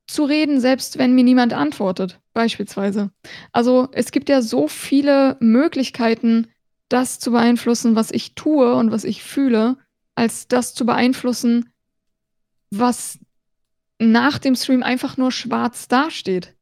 zu 0.07 0.23
reden, 0.25 0.59
selbst 0.59 0.97
wenn 0.97 1.15
mir 1.15 1.23
niemand 1.23 1.53
antwortet, 1.53 2.19
beispielsweise. 2.33 3.11
Also 3.51 3.89
es 3.91 4.11
gibt 4.11 4.29
ja 4.29 4.41
so 4.41 4.67
viele 4.67 5.37
Möglichkeiten, 5.39 6.47
das 6.89 7.19
zu 7.19 7.31
beeinflussen, 7.31 7.95
was 7.95 8.11
ich 8.11 8.35
tue 8.35 8.75
und 8.75 8.91
was 8.91 9.03
ich 9.03 9.23
fühle, 9.23 9.77
als 10.15 10.47
das 10.47 10.73
zu 10.75 10.85
beeinflussen, 10.85 11.69
was 12.71 13.17
nach 13.99 14.37
dem 14.37 14.55
Stream 14.55 14.83
einfach 14.83 15.17
nur 15.17 15.31
schwarz 15.31 15.87
dasteht. 15.87 16.53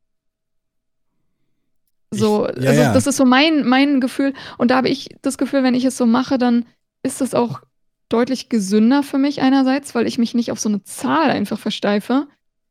So, 2.11 2.47
Ich- 2.47 2.63
ja, 2.63 2.69
also 2.69 2.81
ja. 2.81 2.93
das 2.93 3.07
ist 3.07 3.17
so 3.17 3.25
mein, 3.25 3.65
mein 3.65 3.99
Gefühl. 3.99 4.33
Und 4.57 4.69
da 4.71 4.75
habe 4.77 4.89
ich 4.89 5.09
das 5.21 5.37
Gefühl, 5.37 5.63
wenn 5.63 5.73
ich 5.73 5.83
es 5.85 5.97
so 5.97 6.05
mache, 6.05 6.37
dann 6.37 6.65
ist 7.01 7.21
es 7.21 7.33
auch 7.33 7.61
deutlich 8.09 8.49
gesünder 8.49 9.01
für 9.01 9.17
mich 9.17 9.41
einerseits, 9.41 9.95
weil 9.95 10.05
ich 10.05 10.19
mich 10.19 10.35
nicht 10.35 10.51
auf 10.51 10.59
so 10.59 10.69
'ne 10.69 10.83
Zahl 10.83 11.31
einfach 11.31 11.57
versteife. 11.57 12.27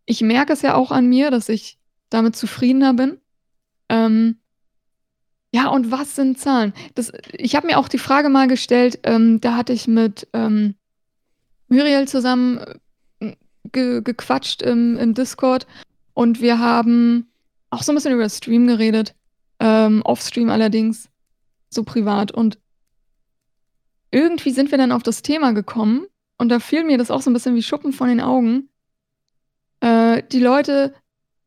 Ich 0.09 0.21
merke 0.21 0.53
es 0.53 0.63
ja 0.63 0.75
auch 0.75 0.91
an 0.91 1.09
mir, 1.09 1.31
dass 1.31 1.49
ich 1.49 1.79
damit 2.11 2.37
zufriedener 2.37 2.95
bin. 2.95 3.19
Ähm 3.91 4.39
ja, 5.55 5.69
und 5.69 5.91
was 5.91 6.17
sind 6.17 6.39
Zahlen? 6.39 6.73
Das 6.95 7.13
ich 7.33 7.55
habe 7.55 7.67
mir 7.67 7.79
auch 7.79 7.89
die 7.89 7.99
Frage 7.99 8.31
mal 8.31 8.49
gestellt, 8.49 8.99
ähm, 9.05 9.39
da 9.41 9.55
hatte 9.57 9.75
ich 9.75 9.87
mit, 9.87 10.27
ähm, 10.33 10.75
Muriel 11.69 12.09
zusammen, 12.09 12.59
äh, 13.21 13.35
ge 13.73 14.03
gequatscht 14.03 14.63
im 14.63 14.97
im 14.99 15.15
Discord 15.15 15.67
und 16.15 16.41
wir 16.43 16.59
haben 16.59 17.29
auch 17.71 17.83
so 17.83 17.93
'n 17.93 17.97
bisschen 17.97 18.15
über 18.15 18.29
Stream 18.31 18.67
geredet, 18.67 19.15
ähm, 19.61 20.03
Offstream 20.05 20.51
allerdings, 20.51 21.11
so 21.71 21.85
privat. 21.85 22.33
Und 22.33 22.59
irgendwie 24.13 24.51
sind 24.51 24.71
wir 24.71 24.79
dann 24.79 24.93
auf 24.93 25.03
das 25.03 25.23
Thema 25.23 25.53
gekommen 25.53 26.07
und 26.39 26.51
da 26.51 26.61
fiel 26.61 26.85
mir 26.85 26.99
das 26.99 27.11
auch 27.11 27.23
so 27.23 27.31
'n 27.31 27.33
bisschen 27.35 27.55
wie 27.55 27.63
Schuppen 27.63 27.93
von 27.93 28.09
den 28.09 28.21
Augen. 28.21 28.69
Äh, 30.13 30.23
die 30.31 30.41
Leute 30.41 30.95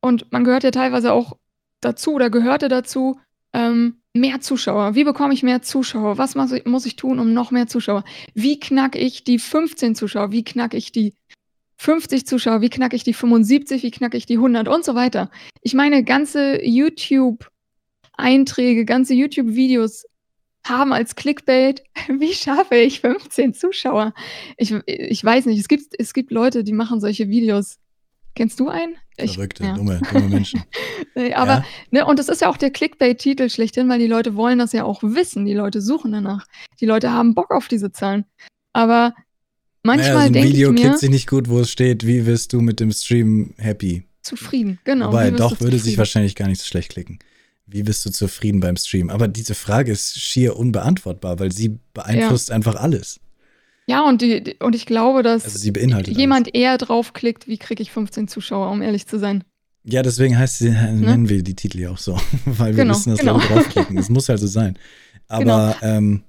und 0.02 0.32
man 0.32 0.44
gehört 0.44 0.64
ja 0.64 0.72
teilweise 0.72 1.14
auch 1.14 1.38
dazu 1.82 2.14
oder 2.14 2.30
gehörte 2.30 2.68
dazu, 2.68 3.20
ähm, 3.54 4.02
mehr 4.14 4.42
Zuschauer. 4.42 4.96
Wie 4.96 5.04
bekomme 5.04 5.34
ich 5.34 5.44
mehr 5.44 5.62
Zuschauer? 5.62 6.18
Was 6.18 6.36
muss 6.36 6.52
ich 6.52 6.66
muss 6.66 6.86
ich 6.86 6.96
tun, 6.96 7.20
um 7.20 7.34
noch 7.34 7.52
mehr 7.52 7.68
Zuschauer? 7.68 8.04
Wie 8.34 8.60
knacke 8.60 9.00
ich 9.00 9.24
die 9.24 9.40
15 9.40 9.96
Zuschauer? 9.96 10.32
Wie 10.32 10.44
knacke 10.44 10.78
ich 10.78 10.92
die 10.92 11.14
50 11.78 12.26
Zuschauer? 12.26 12.62
Wie 12.62 12.70
knacke 12.70 12.96
ich 12.96 13.04
die 13.04 13.14
75? 13.14 13.84
Wie 13.84 13.92
knacke 13.92 14.18
ich 14.18 14.26
die 14.26 14.38
100 14.38 14.68
und 14.68 14.86
so 14.86 14.96
weiter? 14.96 15.30
Ich 15.62 15.74
meine, 15.74 16.04
ganze 16.04 16.64
YouTube-Einträge, 16.66 18.86
ganze 18.86 19.14
YouTube-Videos 19.14 20.06
haben 20.66 20.94
als 20.94 21.16
Clickbait: 21.16 21.84
„Wie 22.08 22.34
schaffe 22.34 22.76
ich 22.76 23.02
15 23.02 23.54
Zuschauer?“ 23.54 24.14
Ich 24.58 24.74
ich 24.86 25.24
weiß 25.24 25.46
nicht, 25.48 25.60
es 25.60 25.68
gibt 25.68 25.94
es 25.98 26.14
gibt 26.14 26.32
Leute, 26.32 26.64
die 26.64 26.74
machen 26.74 27.02
solche 27.02 27.30
Videos. 27.30 27.80
Kennst 28.36 28.60
du 28.60 28.68
einen? 28.70 28.96
Ich 29.18 29.34
Verrückte, 29.36 29.64
ja. 29.64 29.74
dumme 29.74 30.02
dumme 30.12 30.30
Menschen. 30.30 30.64
Ne, 31.18 31.34
aber 31.36 31.52
Ja. 31.54 31.66
ne, 31.92 32.06
und 32.06 32.20
das 32.20 32.28
ist 32.28 32.42
ja 32.42 32.50
auch 32.50 32.58
der 32.58 32.70
Clickbait-Titel 32.72 33.50
schlechthin, 33.50 33.88
weil 33.88 34.00
die 34.00 34.08
Leute 34.08 34.36
wollen 34.36 34.60
das 34.60 34.74
ja 34.74 34.84
auch 34.84 35.02
wissen. 35.02 35.46
Die 35.46 35.54
Leute 35.54 35.82
suchen 35.82 36.12
danach. 36.12 36.46
Die 36.82 36.86
Leute 36.86 37.12
haben 37.14 37.34
Bock 37.34 37.52
auf 37.52 37.70
diese 37.70 37.94
Zahlen. 37.94 38.26
Aber 38.74 39.14
ja, 39.16 39.24
manchmal 39.84 40.24
so 40.24 40.28
'n 40.28 40.34
denke 40.34 40.48
ich 40.50 40.54
Video 40.56 40.72
mir 40.74 40.80
klickt 40.82 41.00
sich 41.00 41.10
nicht 41.10 41.30
gut, 41.30 41.48
wo 41.48 41.62
es 41.62 41.72
steht: 41.72 42.06
„Wie 42.06 42.26
wirst 42.26 42.52
du 42.52 42.60
mit 42.60 42.82
dem 42.82 42.92
Stream 42.92 43.54
happy?“ 43.58 44.04
Zufrieden, 44.22 44.80
genau. 44.84 45.08
Wobei, 45.08 45.32
doch, 45.32 45.62
würde 45.62 45.80
sich 45.80 45.98
wahrscheinlich 45.98 46.36
gar 46.36 46.50
nicht 46.50 46.60
so 46.60 46.66
schlecht 46.68 46.90
klicken. 46.92 47.20
Wie 47.68 47.84
bist 47.84 48.06
du 48.06 48.10
zufrieden 48.12 48.60
beim 48.60 48.76
Stream? 48.76 49.10
Aber 49.10 49.28
diese 49.30 49.56
Frage 49.56 49.92
ist 49.94 50.20
schier 50.20 50.58
unbeantwortbar, 50.58 51.40
weil 51.40 51.52
sie 51.54 51.68
Ja. 51.68 51.78
beeinflusst 51.94 52.52
einfach 52.52 52.76
alles. 52.76 53.20
Ja, 53.88 54.08
und 54.08 54.22
die 54.22 54.56
und 54.60 54.74
ich 54.76 54.86
glaube, 54.86 55.20
Also, 55.20 55.46
dass 55.46 55.54
sie 55.62 55.72
beinhaltet 55.72 56.10
alles. 56.10 56.18
jemand 56.20 56.56
eher 56.56 56.78
draufklickt: 56.78 57.48
„Wie 57.48 57.58
kriege 57.58 57.84
ich 57.84 57.92
15 57.92 58.28
Zuschauer?“, 58.28 58.72
um 58.72 58.82
ehrlich 58.82 59.06
zu 59.06 59.20
sein. 59.20 59.44
Ja, 59.84 60.02
deswegen 60.02 60.38
heißt 60.38 60.58
sie 60.60 60.70
Ne? 60.72 60.92
nennen 60.94 61.30
wir 61.30 61.44
die 61.44 61.54
Titel 61.56 61.80
ja 61.80 61.92
auch 61.92 62.00
so, 62.00 62.20
weil 62.46 62.76
wir 62.76 62.84
Genau, 62.84 62.96
wissen, 62.96 63.12
dass 63.12 63.20
genau. 63.20 63.34
Leute 63.36 63.48
draufklicken. 63.48 63.98
Es 63.98 64.10
muss 64.10 64.30
halt 64.30 64.40
so 64.40 64.48
sein. 64.48 64.78
Genau. 65.38 65.54
Aber, 65.54 65.78
ähm, 65.82 66.24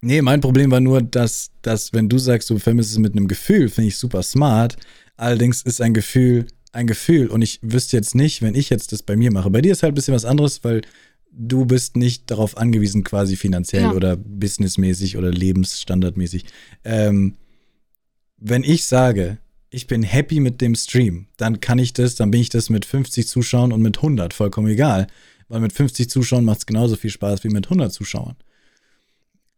ne, 0.00 0.22
mein 0.22 0.40
Problem 0.40 0.70
war 0.70 0.80
nur, 0.80 1.02
dass 1.02 1.50
dass 1.62 1.92
wenn 1.92 2.08
du 2.08 2.18
sagst, 2.18 2.50
du 2.50 2.58
vermisst 2.58 2.92
es 2.92 2.98
mit 2.98 3.14
'nem 3.14 3.28
Gefühl, 3.28 3.68
finde 3.68 3.88
ich 3.88 3.96
super 3.98 4.22
smart. 4.22 4.76
Allerdings 5.16 5.62
ist 5.62 5.80
ein 5.80 5.94
Gefühl 5.94 6.46
ein 6.72 6.86
Gefühl 6.86 7.28
und 7.28 7.42
ich 7.42 7.58
wüsste 7.62 7.96
jetzt 7.96 8.14
nicht, 8.14 8.42
wenn 8.42 8.54
ich 8.54 8.68
jetzt 8.70 8.92
das 8.92 9.02
bei 9.02 9.16
mir 9.16 9.32
mache 9.32 9.48
bei 9.50 9.62
dir 9.62 9.72
ist 9.72 9.82
halt 9.82 9.94
bisschen 9.94 10.14
was 10.14 10.26
anderes, 10.26 10.62
weil 10.62 10.82
du 11.38 11.66
bist 11.66 11.96
nicht 11.96 12.30
darauf 12.30 12.56
angewiesen, 12.56 13.04
quasi 13.04 13.36
finanziell 13.36 13.82
Ja. 13.84 13.92
oder 13.92 14.16
businessmäßig 14.16 15.16
oder 15.16 15.30
lebensstandardmäßig. 15.30 16.44
Ähm, 16.84 17.34
wenn 18.38 18.64
ich 18.64 18.86
sage, 18.86 19.38
ich 19.70 19.86
bin 19.86 20.02
happy 20.02 20.40
mit 20.40 20.60
dem 20.60 20.74
Stream, 20.74 21.26
dann 21.36 21.60
kann 21.60 21.78
ich 21.78 21.92
das 21.92 22.14
dann 22.14 22.30
bin 22.30 22.40
ich 22.40 22.48
das 22.48 22.70
mit 22.70 22.84
50 22.84 23.26
Zuschauern 23.28 23.72
und 23.72 23.82
mit 23.82 24.00
100, 24.00 24.32
vollkommen 24.32 24.68
egal, 24.68 25.06
weil 25.48 25.60
mit 25.60 25.72
50 25.72 26.08
Zuschauern 26.08 26.44
macht's 26.44 26.66
genauso 26.66 26.96
viel 26.96 27.10
Spaß 27.10 27.44
wie 27.44 27.48
mit 27.50 27.68
100 27.68 27.92
Zuschauern. 27.92 28.36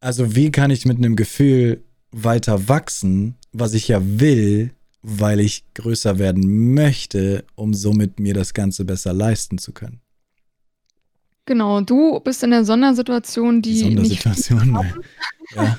Also, 0.01 0.35
wie 0.37 0.51
kann 0.53 0.71
ich 0.71 0.85
mit 0.87 0.99
'nem 0.99 1.17
Gefühl 1.17 1.83
weiter 2.13 2.69
wachsen, 2.69 3.35
was 3.53 3.75
ich 3.75 3.89
ja 3.89 4.01
will, 4.03 4.73
weil 5.03 5.41
ich 5.41 5.65
größer 5.75 6.19
werden 6.19 6.73
möchte, 6.75 7.45
um 7.55 7.75
somit 7.75 8.19
mir 8.21 8.35
das 8.35 8.55
Ganze 8.55 8.85
besser 8.85 9.13
leisten 9.13 9.59
zu 9.59 9.73
können? 9.73 10.01
Genau, 11.49 11.81
du 11.81 12.21
bist 12.21 12.43
in 12.43 12.51
der 12.51 12.63
Sondersituation, 12.65 13.63
Die 13.63 13.71
nicht 13.73 14.23
Sondersituation, 14.23 14.77
haben. 14.77 14.95
ja. 15.57 15.79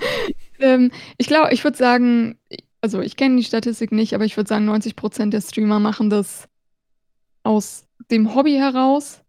Ähm, 0.60 0.91
ich 1.20 1.28
glaube 1.28 1.54
ich 1.54 1.64
würde 1.64 1.78
sagen 1.78 2.38
also, 2.82 3.02
ich 3.02 3.16
kenne 3.18 3.36
die 3.36 3.44
Statistik 3.44 3.91
nicht, 3.91 4.14
aber 4.14 4.24
ich 4.26 4.38
würde 4.38 4.48
sagen, 4.48 4.68
90% 4.70 5.30
der 5.32 5.41
Streamer 5.41 5.80
machen 5.80 6.10
das 6.10 6.48
aus 7.44 7.84
dem 8.10 8.34
Hobby 8.34 8.54
heraus, 8.54 9.20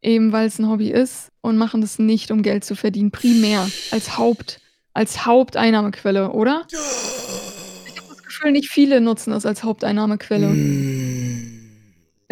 eben 0.00 0.32
weil's 0.32 0.58
'n 0.58 0.68
Hobby 0.68 0.90
ist 0.90 1.30
und 1.42 1.58
machen 1.58 1.80
das 1.80 1.98
nicht, 1.98 2.30
um 2.30 2.42
Geld 2.42 2.64
zu 2.64 2.74
verdienen, 2.74 3.10
primär 3.10 3.68
als 3.90 4.16
Haupt 4.18 4.60
als 4.94 5.24
Haupteinnahmequelle, 5.26 6.32
oder? 6.32 6.66
Ich 6.70 7.96
habe 7.98 8.08
das 8.08 8.22
Gefühl, 8.22 8.52
nicht 8.52 8.68
viele 8.70 9.00
nutzen 9.00 9.30
das 9.30 9.46
als 9.46 9.62
Haupteinnahmequelle. 9.62 10.48
Hm. 10.48 11.21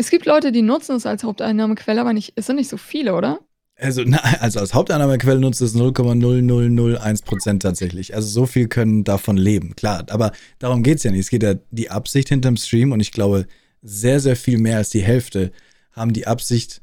Es 0.01 0.09
gibt 0.09 0.25
Leute, 0.25 0.51
die 0.51 0.63
nutzen 0.63 0.97
es 0.97 1.05
als 1.05 1.25
Haupteinnahmequelle, 1.25 2.01
aber 2.01 2.15
nicht 2.15 2.33
es 2.35 2.47
sind 2.47 2.57
nicht 2.57 2.71
so 2.71 2.79
viele, 2.79 3.15
oder? 3.15 3.41
Also, 3.77 4.03
na 4.07 4.17
also, 4.41 4.59
als 4.59 4.73
Haupteinnahmequelle 4.73 5.39
nutzt 5.39 5.61
es 5.61 5.75
0,0001 5.75 7.59
% 7.59 7.63
tatsächlich. 7.63 8.15
Also, 8.15 8.29
so 8.29 8.47
viel 8.47 8.67
können 8.67 9.05
davon 9.05 9.37
leben, 9.37 9.77
klar. 9.77 10.07
Aber 10.09 10.33
darum 10.59 10.83
geht's 10.83 11.03
ja 11.03 11.11
nicht. 11.11 11.21
Es 11.21 11.29
geht 11.29 11.43
ja 11.43 11.57
die 11.71 11.91
Absicht 11.91 12.31
hinterm 12.31 12.57
Stream 12.57 12.93
und 12.93 13.01
ich 13.01 13.13
glaube, 13.13 13.47
sehr, 13.83 14.21
sehr 14.21 14.37
viel 14.37 14.57
mehr 14.57 14.79
als 14.79 14.89
die 14.89 15.03
Hälfte 15.03 15.53
haben 15.93 16.15
die 16.15 16.27
Absicht, 16.27 16.81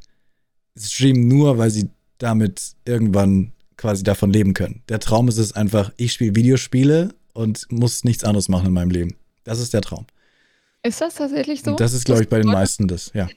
streamen 0.80 1.28
nur, 1.28 1.58
weil 1.58 1.72
sie 1.72 1.90
damit 2.20 2.74
irgendwann 2.86 3.52
quasi 3.78 4.04
davon 4.04 4.32
leben 4.32 4.54
können. 4.54 4.84
Der 4.90 5.00
Traum 5.00 5.28
ist 5.28 5.40
es 5.40 5.54
einfach, 5.54 5.92
ich 5.98 6.14
spiele 6.14 6.36
Videospiele 6.36 7.16
und 7.34 7.66
muss 7.72 8.04
nichts 8.04 8.24
anderes 8.24 8.48
machen 8.48 8.68
in 8.68 8.74
meinem 8.74 8.92
Leben. 8.92 9.16
Das 9.44 9.60
ist 9.60 9.74
der 9.74 9.82
Traum. 9.82 10.06
Ist 10.84 11.02
das 11.02 11.16
tatsächlich 11.16 11.62
so? 11.64 11.76
Das 11.76 11.94
ist, 11.94 12.06
glaube 12.06 12.24
ich, 12.24 12.30
bei 12.30 12.40
den 12.40 12.52
meisten 12.52 12.88
das, 12.88 13.12
ja. 13.14 13.28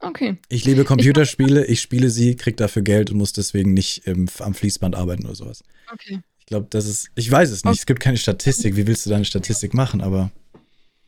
Okay. 0.00 0.36
Ich 0.50 0.66
liebe 0.66 0.84
Computerspiele, 0.84 1.64
ich 1.64 1.80
spiele 1.80 2.10
sie, 2.10 2.36
kriege 2.36 2.56
dafür 2.56 2.82
Geld 2.82 3.10
und 3.10 3.16
muss 3.16 3.32
deswegen 3.32 3.72
nicht 3.72 4.06
im 4.06 4.26
am 4.40 4.52
Fließband 4.52 4.94
arbeiten 4.94 5.24
oder 5.24 5.34
so 5.34 5.46
was. 5.46 5.62
Okay. 5.90 6.20
Ich 6.40 6.44
glaube, 6.46 6.66
das 6.68 6.84
ist 6.86 7.08
ich 7.14 7.30
weiß 7.30 7.50
es 7.50 7.64
nicht. 7.64 7.72
Ok 7.72 7.78
Es 7.78 7.86
gibt 7.86 8.00
keine 8.00 8.18
Statistik. 8.18 8.76
Wie 8.76 8.86
willst 8.86 9.06
du 9.06 9.10
da 9.10 9.16
'ne 9.16 9.24
Statistik 9.24 9.72
machen? 9.72 10.02
Aber 10.02 10.30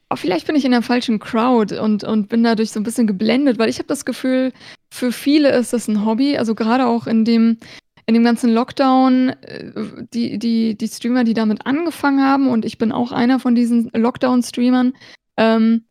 Oh, 0.08 0.16
vielleicht 0.16 0.46
bin 0.46 0.56
ich 0.56 0.64
in 0.64 0.70
der 0.70 0.80
falschen 0.82 1.18
Crowd 1.18 1.74
und 1.78 2.04
und 2.04 2.28
bin 2.30 2.42
dadurch 2.42 2.70
so 2.70 2.80
'n 2.80 2.84
bisschen 2.84 3.06
geblendet, 3.06 3.58
weil 3.58 3.68
ich 3.68 3.76
habe 3.78 3.88
das 3.88 4.06
Gefühl, 4.06 4.52
für 4.90 5.12
viele 5.12 5.50
ist 5.54 5.74
das 5.74 5.88
'n 5.88 6.06
Hobby. 6.06 6.38
Also, 6.38 6.54
grade 6.54 6.86
auch 6.86 7.06
in 7.06 7.26
dem 7.26 7.58
in 8.06 8.14
dem 8.14 8.24
ganzen 8.24 8.50
Lockdown, 8.54 9.30
äh, 9.42 9.72
die 10.14 10.38
die 10.38 10.74
die 10.78 10.88
Streamer, 10.88 11.24
die 11.24 11.34
damit 11.34 11.66
angefangen 11.66 12.22
haben 12.24 12.48
und 12.48 12.64
ich 12.64 12.78
bin 12.78 12.92
auch 12.92 13.12
einer 13.12 13.40
von 13.40 13.54
diesen 13.54 13.90
Lockdown-Streamern, 13.92 14.94
ähm, 15.36 15.86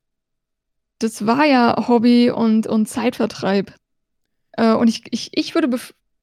das 0.99 1.25
war 1.25 1.45
ja 1.45 1.87
Hobby 1.87 2.29
und 2.31 2.67
und 2.67 2.87
Zeitvertreib. 2.87 3.73
Äh, 4.53 4.73
und 4.73 4.89
ich 4.89 5.03
ich 5.11 5.31
ich 5.37 5.55
würde 5.55 5.79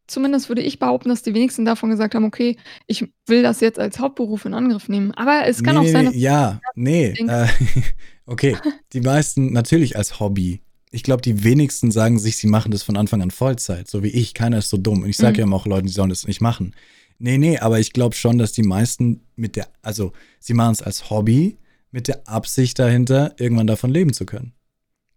zumindest 0.08 0.48
würde 0.50 0.62
ich 0.62 0.80
behaupten, 0.80 1.08
dass 1.10 1.22
die 1.22 1.34
wenigsten 1.34 1.66
davon 1.66 1.90
gesagt 1.90 2.14
haben: 2.14 2.24
„Okay, 2.26 2.58
ich 2.88 3.06
will 3.26 3.42
das 3.42 3.60
jetzt 3.60 3.80
als 3.80 4.00
Hauptberuf 4.00 4.46
in 4.46 4.54
Angriff 4.54 4.88
nehmen.“ 4.90 5.12
Aber 5.14 5.46
es 5.46 5.62
kann 5.62 5.76
Ne, 5.76 5.78
auch 5.78 5.88
ne, 5.92 5.92
sein, 5.92 6.06
dass 6.06 6.14
ja, 6.14 6.62
ne, 6.74 7.18
denken 7.18 7.26
äh, 7.26 7.46
okay. 8.26 8.62
Die 8.92 9.00
meisten 9.00 9.52
natürlich 9.52 9.96
als 9.96 10.20
Hobby. 10.20 10.60
Ich 10.90 11.02
glaube, 11.02 11.22
die 11.22 11.44
wenigsten 11.44 11.90
sagen 11.90 12.18
sich, 12.18 12.36
sie 12.36 12.46
machen 12.46 12.70
das 12.72 12.82
von 12.82 12.96
Anfang 12.96 13.22
an 13.22 13.30
Vollzeit, 13.30 13.88
so 13.88 14.02
wie 14.02 14.08
ich. 14.08 14.34
Keiner 14.34 14.58
ist 14.58 14.68
so 14.70 14.76
dumm. 14.76 15.02
Und 15.02 15.08
ich 15.08 15.18
sage 15.18 15.38
Mhm. 15.38 15.40
ja 15.40 15.44
immer 15.46 15.56
auch 15.56 15.66
Leuten, 15.66 15.86
die 15.86 15.92
sollen 15.92 16.10
das 16.10 16.26
nicht 16.26 16.40
machen. 16.40 16.74
Ne, 17.18 17.38
ne, 17.38 17.60
aber 17.62 17.80
ich 17.80 17.92
glaube 17.92 18.14
schon, 18.16 18.38
dass 18.38 18.52
die 18.52 18.62
meisten 18.62 19.20
mit 19.36 19.56
der 19.56 19.68
also, 19.82 20.12
sie 20.40 20.54
machen's 20.54 20.82
als 20.82 21.10
Hobby 21.10 21.56
mit 21.92 22.08
der 22.08 22.26
Absicht 22.26 22.78
dahinter, 22.78 23.34
irgendwann 23.38 23.66
davon 23.68 23.90
leben 23.90 24.12
zu 24.12 24.26
können. 24.26 24.54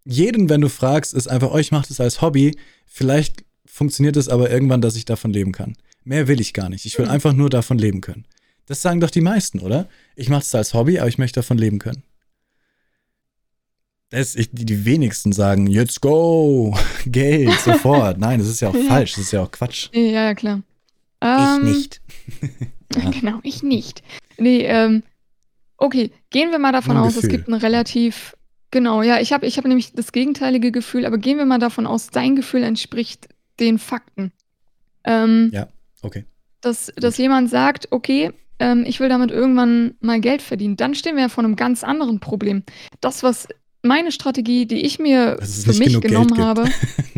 Jeden, 0.06 0.50
wenn 0.50 0.62
du 0.62 0.70
fragst, 0.70 1.14
ist 1.14 1.28
einfach: 1.28 1.52
„Oh, 1.52 1.58
ich 1.58 1.72
mache 1.72 1.88
das 1.88 2.00
als 2.00 2.22
Hobby.“ 2.22 2.56
Vielleicht 2.86 3.44
funktioniert 3.66 4.16
es 4.18 4.30
aber 4.30 4.52
irgendwann, 4.52 4.82
dass 4.82 4.96
ich 4.96 5.06
davon 5.06 5.34
leben 5.34 5.52
kann. 5.52 5.76
Mehr 6.04 6.28
will 6.28 6.40
ich 6.40 6.54
gar 6.54 6.70
nicht. 6.70 6.86
Ich 6.86 6.98
will 7.00 7.06
Mhm. 7.06 7.12
einfach 7.12 7.34
nur 7.34 7.50
davon 7.50 7.80
leben 7.80 8.02
können. 8.02 8.26
Das 8.68 8.82
sagen 8.84 9.00
doch 9.00 9.10
die 9.10 9.22
meisten, 9.22 9.60
oder? 9.60 9.88
Ich 10.16 10.30
mache 10.30 10.42
es 10.44 10.54
als 10.54 10.74
Hobby, 10.76 11.00
aber 11.00 11.08
ich 11.08 11.18
möchte 11.18 11.40
davon 11.40 11.58
leben 11.58 11.80
können. 11.80 12.04
Das 14.12 14.36
ich 14.36 14.50
die 14.52 14.86
wenigsten 14.86 15.34
sagen: 15.34 15.68
„Jetzt 15.68 16.02
go, 16.02 16.78
Geld, 17.06 17.60
sofort.“ 17.62 18.20
Nein, 18.20 18.40
das 18.40 18.48
ist 18.48 18.60
ja 18.62 18.70
auch 18.70 18.76
falsch. 18.88 19.16
Das 19.16 19.26
ist 19.26 19.32
ja 19.32 19.42
auch 19.42 19.52
Quatsch. 19.52 19.90
Ja, 19.94 20.02
ja, 20.02 20.36
klar. 20.36 20.62
Ich 21.22 21.28
Ähm, 21.28 21.64
nicht. 21.64 22.02
Ja. 22.96 23.10
genau, 23.20 23.40
ich 23.44 23.64
nicht. 23.64 24.04
Ne, 24.38 24.64
ähm, 24.66 25.04
okay, 25.78 26.12
gehen 26.30 26.52
wir 26.52 26.60
mal 26.60 26.72
davon 26.72 26.98
aus, 26.98 27.16
es 27.16 27.28
gibt 27.28 27.48
'n 27.48 27.54
relativ 27.54 28.36
genau, 28.72 29.02
ja, 29.02 29.20
ich 29.20 29.34
habe 29.34 29.46
ich 29.46 29.58
habe 29.58 29.68
nämlich 29.68 29.94
das 29.94 30.12
gegenteilige 30.12 30.72
Gefühl, 30.72 31.06
aber 31.06 31.18
gehen 31.18 31.38
wir 31.38 31.46
mal 31.46 31.60
davon 31.60 31.88
aus, 31.88 32.08
dein 32.08 32.36
Gefühl 32.36 32.64
entspricht 32.64 33.30
den 33.60 33.80
Fakten. 33.80 34.32
Ähm 35.04 35.50
Ja, 35.54 35.68
okay. 36.02 36.26
dass 36.62 36.92
dass 36.96 37.18
jemand 37.18 37.50
sagt: 37.50 37.88
„Okay, 37.92 38.32
ähm, 38.60 38.84
ich 38.88 39.00
will 39.00 39.10
damit 39.10 39.32
irgendwann 39.32 39.96
mal 40.00 40.20
Geld 40.20 40.42
verdienen. 40.42 40.78
Dann 40.78 40.96
stehen 40.96 41.16
wir 41.16 41.24
ja 41.24 41.30
vor 41.30 41.44
einem 41.44 41.56
ganz 41.56 41.84
anderen 41.84 42.20
Problem. 42.20 42.64
Das, 43.02 43.24
was 43.24 43.48
meine 43.82 44.12
Strategie, 44.12 44.66
die 44.66 44.82
ich 44.86 45.00
mir 45.00 45.38
für 45.42 45.74
mich 45.74 46.02
genommen 46.02 46.38
habe, 46.38 46.66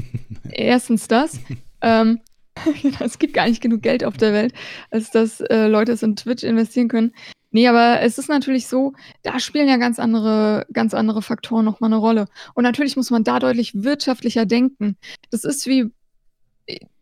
erstens 0.52 1.08
das, 1.08 1.40
ähm, 1.82 2.20
es 3.00 3.20
gibt 3.20 3.34
gar 3.34 3.48
nicht 3.48 3.62
genug 3.62 3.82
Geld 3.82 4.04
auf 4.04 4.18
der 4.18 4.34
Welt, 4.34 4.54
als 4.90 5.12
dass 5.12 5.40
äh, 5.42 5.68
Leute 5.68 5.92
es 5.92 6.04
in 6.04 6.16
Twitch 6.16 6.44
investieren 6.44 6.88
können. 6.88 7.14
Nee, 7.58 7.68
aber 7.70 8.02
es 8.02 8.20
ist 8.20 8.30
natürlich 8.30 8.68
so, 8.68 8.94
da 9.24 9.40
spielen 9.40 9.68
ja 9.68 9.78
ganz 9.78 9.98
andere, 9.98 10.68
ganz 10.72 10.94
andere 10.94 11.24
Faktoren 11.24 11.66
nochmal 11.66 11.92
eine 11.92 12.00
Rolle. 12.00 12.28
Und 12.54 12.62
natürlich 12.62 12.96
muss 12.96 13.10
man 13.10 13.24
da 13.24 13.40
deutlich 13.40 13.74
wirtschaftlicher 13.74 14.46
denken. 14.46 14.96
Das 15.32 15.44
ist 15.44 15.66
wie 15.66 15.92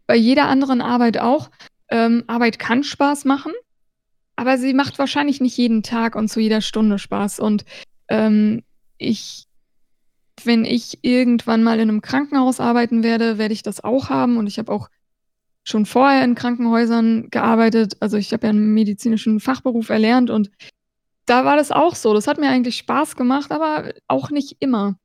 bei 0.08 0.16
jeder 0.16 0.48
anderen 0.48 0.80
Arbeit 0.80 1.18
auch. 1.18 1.52
Ähm, 1.90 2.24
Arbeit 2.28 2.58
kann 2.58 2.86
Spaß 2.86 3.26
machen, 3.26 3.52
aber 4.38 4.58
sie 4.58 4.74
macht 4.74 4.98
wahrscheinlich 4.98 5.42
nicht 5.42 5.58
jeden 5.58 5.84
Tag 5.84 6.16
und 6.16 6.30
zu 6.30 6.40
jeder 6.40 6.62
Stunde 6.62 7.00
Spaß. 7.00 7.42
Und 7.42 7.66
ähm, 8.08 8.64
ich, 8.98 9.48
wenn 10.46 10.64
ich 10.64 11.00
irgendwann 11.02 11.64
mal 11.64 11.82
in 11.82 11.90
einem 11.90 12.02
Krankenhaus 12.02 12.62
arbeiten 12.62 13.04
werde, 13.04 13.38
werde 13.38 13.54
ich 13.54 13.62
das 13.62 13.84
auch 13.84 14.08
haben. 14.08 14.38
Und 14.38 14.48
ich 14.48 14.58
habe 14.58 14.72
auch 14.72 14.88
schon 15.66 15.86
vorher 15.86 16.24
in 16.24 16.36
Krankenhäusern 16.36 17.30
gearbeitet. 17.32 17.98
Also 18.00 18.18
ich 18.18 18.32
habe 18.32 18.48
ja 18.48 18.52
einen 18.52 18.74
medizinischen 18.74 19.40
Fachberuf 19.40 19.90
erlernt 19.90 20.30
und 20.30 20.52
da 21.26 21.44
war 21.44 21.58
das 21.58 21.72
auch 21.72 21.96
so. 21.96 22.14
Das 22.14 22.28
hat 22.28 22.38
mir 22.38 22.50
eigentlich 22.50 22.78
Spaß 22.78 23.16
gemacht, 23.16 23.52
aber 23.52 23.92
auch 24.08 24.30
nicht 24.30 24.58
immer. 24.60 24.98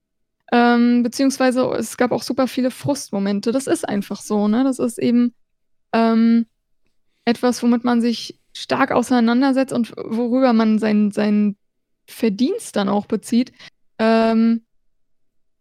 Ähm, 0.52 1.02
beziehungsweise 1.02 1.62
es 1.78 1.96
gab 1.96 2.12
auch 2.12 2.22
super 2.22 2.46
viele 2.46 2.70
Frustmomente. 2.70 3.52
Das 3.52 3.66
ist 3.66 3.88
einfach 3.88 4.20
so, 4.20 4.46
ne? 4.48 4.62
Das 4.62 4.78
ist 4.78 4.98
eben 4.98 5.32
ähm, 5.92 6.46
etwas, 7.24 7.62
womit 7.62 7.84
man 7.84 8.02
sich 8.02 8.38
stark 8.52 8.92
auseinandersetzt 8.92 9.72
und 9.72 9.92
worüber 9.96 10.52
man 10.52 10.78
seinen 10.78 11.10
sein 11.10 11.56
Verdienst 12.06 12.76
dann 12.76 12.88
auch 12.88 13.06
bezieht. 13.06 13.52
Ähm, 13.98 14.64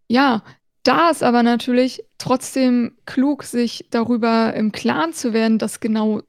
ja, 0.08 0.44
da 0.84 1.12
ist 1.12 1.24
aber 1.24 1.44
natürlich 1.44 2.04
trotzdem 2.20 2.94
klug, 3.06 3.44
sich 3.44 3.88
darüber 3.90 4.54
im 4.54 4.72
Klaren 4.72 5.14
zu 5.14 5.34
werden, 5.34 5.58
dass 5.58 5.80
genau 5.80 6.22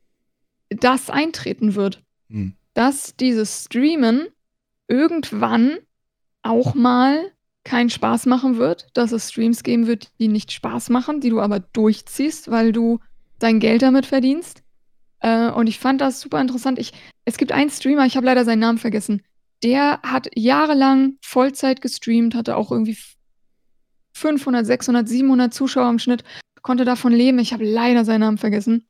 das 0.70 1.10
eintreten 1.10 1.74
wird. 1.74 2.02
Hm. 2.28 2.54
Dass 2.74 3.16
dieses 3.16 3.64
Streamen 3.64 4.28
irgendwann 4.88 5.78
auch 6.42 6.74
mal 6.74 7.32
keinen 7.64 7.90
Spaß 7.90 8.26
machen 8.26 8.56
wird, 8.56 8.88
dass 8.94 9.12
es 9.12 9.30
Streams 9.30 9.62
geben 9.62 9.86
wird, 9.86 10.10
die 10.18 10.28
nicht 10.28 10.50
Spaß 10.52 10.88
machen, 10.88 11.20
die 11.20 11.28
du 11.28 11.40
aber 11.40 11.60
durchziehst, 11.60 12.50
weil 12.50 12.72
du 12.72 13.00
dein 13.38 13.60
Geld 13.60 13.82
damit 13.82 14.06
verdienst. 14.06 14.62
Äh, 15.20 15.50
und 15.50 15.66
ich 15.66 15.78
fand 15.78 16.00
das 16.00 16.20
super 16.20 16.40
interessant. 16.40 16.78
Ich, 16.78 16.92
es 17.24 17.36
gibt 17.36 17.52
einen 17.52 17.70
Streamer, 17.70 18.06
ich 18.06 18.16
habe 18.16 18.26
leider 18.26 18.44
seinen 18.44 18.60
Namen 18.60 18.78
vergessen. 18.78 19.22
Der 19.62 20.00
hat 20.02 20.30
jahrelang 20.34 21.18
Vollzeit 21.20 21.82
gestreamt, 21.82 22.34
hatte 22.34 22.56
auch 22.56 22.72
irgendwie 22.72 22.96
500, 24.20 24.66
600, 24.66 25.08
700 25.08 25.54
Zuschauer 25.54 25.90
im 25.90 25.98
Schnitt, 25.98 26.24
konnte 26.62 26.84
davon 26.84 27.12
leben. 27.12 27.38
Ich 27.38 27.52
habe 27.52 27.64
leider 27.64 28.04
seinen 28.04 28.20
Namen 28.20 28.38
vergessen. 28.38 28.84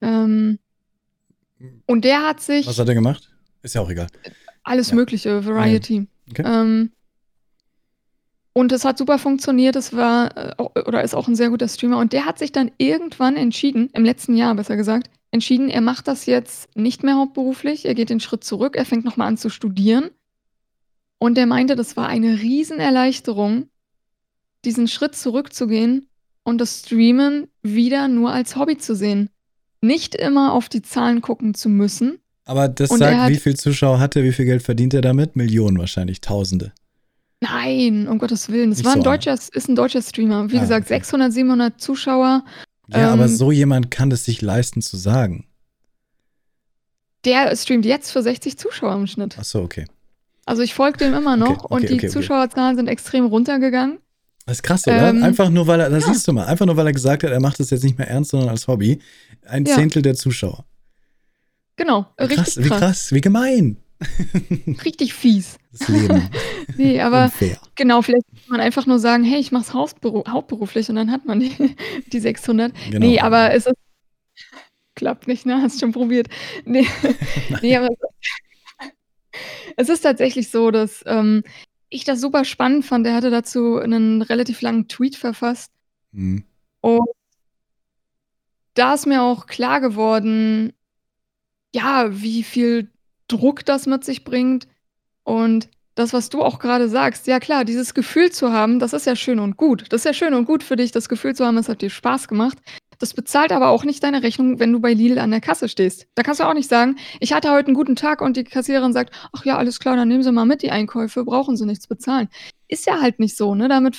Ähm, 0.00 0.58
und 1.86 2.04
der 2.04 2.26
hat 2.26 2.40
sich. 2.40 2.66
Was 2.66 2.78
hat 2.78 2.88
er 2.88 2.94
gemacht? 2.94 3.30
Ist 3.62 3.74
ja 3.74 3.80
auch 3.80 3.90
egal. 3.90 4.08
Alles 4.62 4.90
ja. 4.90 4.96
Mögliche, 4.96 5.44
Variety. 5.44 6.06
Okay. 6.30 6.42
Ähm, 6.44 6.92
und 8.52 8.72
es 8.72 8.84
hat 8.84 8.98
super 8.98 9.18
funktioniert. 9.18 9.76
Es 9.76 9.94
war 9.94 10.36
äh, 10.36 10.62
oder 10.62 11.02
ist 11.02 11.14
auch 11.14 11.28
ein 11.28 11.36
sehr 11.36 11.50
guter 11.50 11.68
Streamer. 11.68 11.98
Und 11.98 12.12
der 12.12 12.24
hat 12.24 12.38
sich 12.38 12.52
dann 12.52 12.70
irgendwann 12.78 13.36
entschieden, 13.36 13.90
im 13.92 14.04
letzten 14.04 14.36
Jahr 14.36 14.54
besser 14.54 14.76
gesagt, 14.76 15.10
entschieden, 15.30 15.68
er 15.68 15.80
macht 15.80 16.08
das 16.08 16.26
jetzt 16.26 16.74
nicht 16.76 17.02
mehr 17.02 17.16
hauptberuflich. 17.16 17.84
Er 17.86 17.94
geht 17.94 18.10
den 18.10 18.20
Schritt 18.20 18.44
zurück. 18.44 18.76
Er 18.76 18.84
fängt 18.84 19.04
nochmal 19.04 19.28
an 19.28 19.36
zu 19.36 19.48
studieren. 19.48 20.10
Und 21.18 21.36
er 21.36 21.46
meinte, 21.46 21.76
das 21.76 21.96
war 21.96 22.08
eine 22.08 22.40
Riesenerleichterung, 22.40 23.68
diesen 24.64 24.88
Schritt 24.88 25.14
zurückzugehen 25.14 26.08
und 26.42 26.58
das 26.58 26.80
Streamen 26.80 27.48
wieder 27.62 28.08
nur 28.08 28.32
als 28.32 28.56
Hobby 28.56 28.78
zu 28.78 28.94
sehen. 28.94 29.30
Nicht 29.80 30.14
immer 30.14 30.52
auf 30.52 30.68
die 30.68 30.82
Zahlen 30.82 31.20
gucken 31.20 31.54
zu 31.54 31.68
müssen. 31.68 32.18
Aber 32.44 32.68
das 32.68 32.90
und 32.90 32.98
sagt, 32.98 33.30
wie 33.30 33.36
viel 33.36 33.56
Zuschauer 33.56 34.00
hat 34.00 34.16
er, 34.16 34.24
wie 34.24 34.32
viel 34.32 34.46
Geld 34.46 34.62
verdient 34.62 34.94
er 34.94 35.02
damit? 35.02 35.36
Millionen 35.36 35.78
wahrscheinlich, 35.78 36.20
Tausende. 36.20 36.72
Nein, 37.40 38.08
um 38.08 38.18
Gottes 38.18 38.48
Willen. 38.48 38.72
Es 38.72 38.84
war 38.84 38.92
ein 38.92 38.98
so 38.98 39.04
deutscher, 39.04 39.34
ist 39.34 39.68
ein 39.68 39.76
deutscher 39.76 40.02
Streamer. 40.02 40.50
Wie 40.50 40.56
ah, 40.58 40.62
gesagt, 40.62 40.86
okay. 40.86 40.94
600, 40.94 41.32
700 41.32 41.80
Zuschauer. 41.80 42.44
Ja, 42.88 42.98
ähm, 42.98 43.20
aber 43.20 43.28
so 43.28 43.52
jemand 43.52 43.90
kann 43.90 44.10
es 44.10 44.24
sich 44.24 44.40
leisten 44.42 44.82
zu 44.82 44.96
sagen. 44.96 45.46
Der 47.24 47.54
streamt 47.54 47.84
jetzt 47.84 48.10
für 48.10 48.22
60 48.22 48.58
Zuschauer 48.58 48.94
im 48.94 49.06
Schnitt. 49.06 49.36
Ach 49.38 49.44
so, 49.44 49.60
okay. 49.60 49.84
Also 50.46 50.62
ich 50.62 50.72
folge 50.72 50.98
dem 50.98 51.14
immer 51.14 51.36
noch 51.36 51.64
okay, 51.64 51.84
okay, 51.84 51.92
und 51.92 52.02
die 52.02 52.08
Zuschauerzahlen 52.08 52.76
sind 52.76 52.88
extrem 52.88 53.26
runtergegangen. 53.26 53.98
Das 54.48 54.56
ist 54.56 54.62
krass, 54.62 54.86
oder? 54.86 55.10
Ähm, 55.10 55.22
einfach 55.22 55.50
nur, 55.50 55.66
weil 55.66 55.78
er, 55.78 55.90
das 55.90 56.06
ja. 56.06 56.14
siehst 56.14 56.26
du 56.26 56.32
mal, 56.32 56.46
einfach 56.46 56.64
nur, 56.64 56.74
weil 56.78 56.86
er 56.86 56.94
gesagt 56.94 57.22
hat, 57.22 57.30
er 57.30 57.38
macht 57.38 57.60
das 57.60 57.68
jetzt 57.68 57.84
nicht 57.84 57.98
mehr 57.98 58.08
ernst, 58.08 58.30
sondern 58.30 58.48
als 58.48 58.66
Hobby. 58.66 58.98
Ein 59.46 59.66
ja. 59.66 59.74
Zehntel 59.74 60.00
der 60.00 60.14
Zuschauer. 60.14 60.64
Genau, 61.76 62.06
krass, 62.16 62.30
richtig 62.30 62.46
krass. 62.46 62.56
Wie 62.56 62.68
krass, 62.68 63.12
wie 63.12 63.20
gemein. 63.20 63.76
Richtig 64.86 65.12
fies. 65.12 65.58
Das 65.70 65.88
Leben. 65.88 66.30
nee, 66.78 66.98
aber 66.98 67.24
Unfair. 67.24 67.58
genau, 67.74 68.00
vielleicht 68.00 68.24
kann 68.26 68.48
man 68.48 68.60
einfach 68.60 68.86
nur 68.86 68.98
sagen, 68.98 69.22
hey, 69.22 69.38
ich 69.38 69.52
mach's 69.52 69.74
hauptberuflich 69.74 70.88
und 70.88 70.96
dann 70.96 71.12
hat 71.12 71.26
man 71.26 71.40
die, 71.40 71.76
die 72.10 72.20
600. 72.20 72.72
Genau. 72.90 73.06
Nee, 73.06 73.20
aber 73.20 73.52
es 73.52 73.66
ist 73.66 73.74
klappt 74.94 75.28
nicht, 75.28 75.44
ne? 75.44 75.60
Hast 75.60 75.78
schon 75.78 75.92
probiert. 75.92 76.28
Nee, 76.64 76.86
nee 77.60 77.76
aber 77.76 77.88
es 79.76 79.90
ist 79.90 80.00
tatsächlich 80.00 80.50
so, 80.50 80.70
dass 80.70 81.04
ähm, 81.04 81.42
ich 81.90 82.04
das 82.04 82.20
super 82.20 82.44
spannend 82.44 82.84
fand. 82.84 83.06
Er 83.06 83.14
hatte 83.14 83.30
dazu 83.30 83.76
einen 83.76 84.22
relativ 84.22 84.60
langen 84.60 84.88
Tweet 84.88 85.16
verfasst. 85.16 85.72
Mhm. 86.12 86.44
Und 86.80 87.08
da 88.74 88.94
ist 88.94 89.06
mir 89.06 89.22
auch 89.22 89.46
klar 89.46 89.80
geworden, 89.80 90.72
ja, 91.74 92.08
wie 92.10 92.42
viel 92.42 92.90
Druck 93.26 93.64
das 93.64 93.86
mit 93.86 94.04
sich 94.04 94.24
bringt. 94.24 94.68
Und 95.24 95.68
das, 95.94 96.12
was 96.12 96.28
du 96.28 96.42
auch 96.42 96.58
gerade 96.60 96.88
sagst, 96.88 97.26
ja 97.26 97.40
klar, 97.40 97.64
dieses 97.64 97.92
Gefühl 97.92 98.30
zu 98.30 98.52
haben, 98.52 98.78
das 98.78 98.92
ist 98.92 99.06
ja 99.06 99.16
schön 99.16 99.40
und 99.40 99.56
gut. 99.56 99.84
Das 99.90 100.02
ist 100.02 100.04
ja 100.04 100.12
schön 100.14 100.34
und 100.34 100.44
gut 100.44 100.62
für 100.62 100.76
dich, 100.76 100.92
das 100.92 101.08
Gefühl 101.08 101.34
zu 101.34 101.44
haben, 101.44 101.58
es 101.58 101.68
hat 101.68 101.82
dir 101.82 101.90
Spaß 101.90 102.28
gemacht. 102.28 102.58
Das 102.98 103.14
bezahlt 103.14 103.52
aber 103.52 103.68
auch 103.68 103.84
nicht 103.84 104.02
deine 104.02 104.22
Rechnung, 104.22 104.58
wenn 104.58 104.72
du 104.72 104.80
bei 104.80 104.92
Lidl 104.92 105.18
an 105.18 105.30
der 105.30 105.40
Kasse 105.40 105.68
stehst. 105.68 106.06
Da 106.14 106.22
kannst 106.22 106.40
du 106.40 106.44
auch 106.44 106.54
nicht 106.54 106.68
sagen, 106.68 106.96
ich 107.20 107.32
hatte 107.32 107.50
heute 107.52 107.68
einen 107.68 107.76
guten 107.76 107.96
Tag 107.96 108.20
und 108.20 108.36
die 108.36 108.44
Kassiererin 108.44 108.92
sagt, 108.92 109.14
ach 109.32 109.44
ja, 109.44 109.56
alles 109.56 109.78
klar, 109.78 109.96
dann 109.96 110.08
nehmen 110.08 110.22
Sie 110.22 110.32
mal 110.32 110.46
mit 110.46 110.62
die 110.62 110.70
Einkäufe, 110.70 111.24
brauchen 111.24 111.56
Sie 111.56 111.66
nichts 111.66 111.86
bezahlen. 111.86 112.28
Ist 112.66 112.86
ja 112.86 113.00
halt 113.00 113.20
nicht 113.20 113.36
so, 113.36 113.54
ne? 113.54 113.68
Damit 113.68 113.96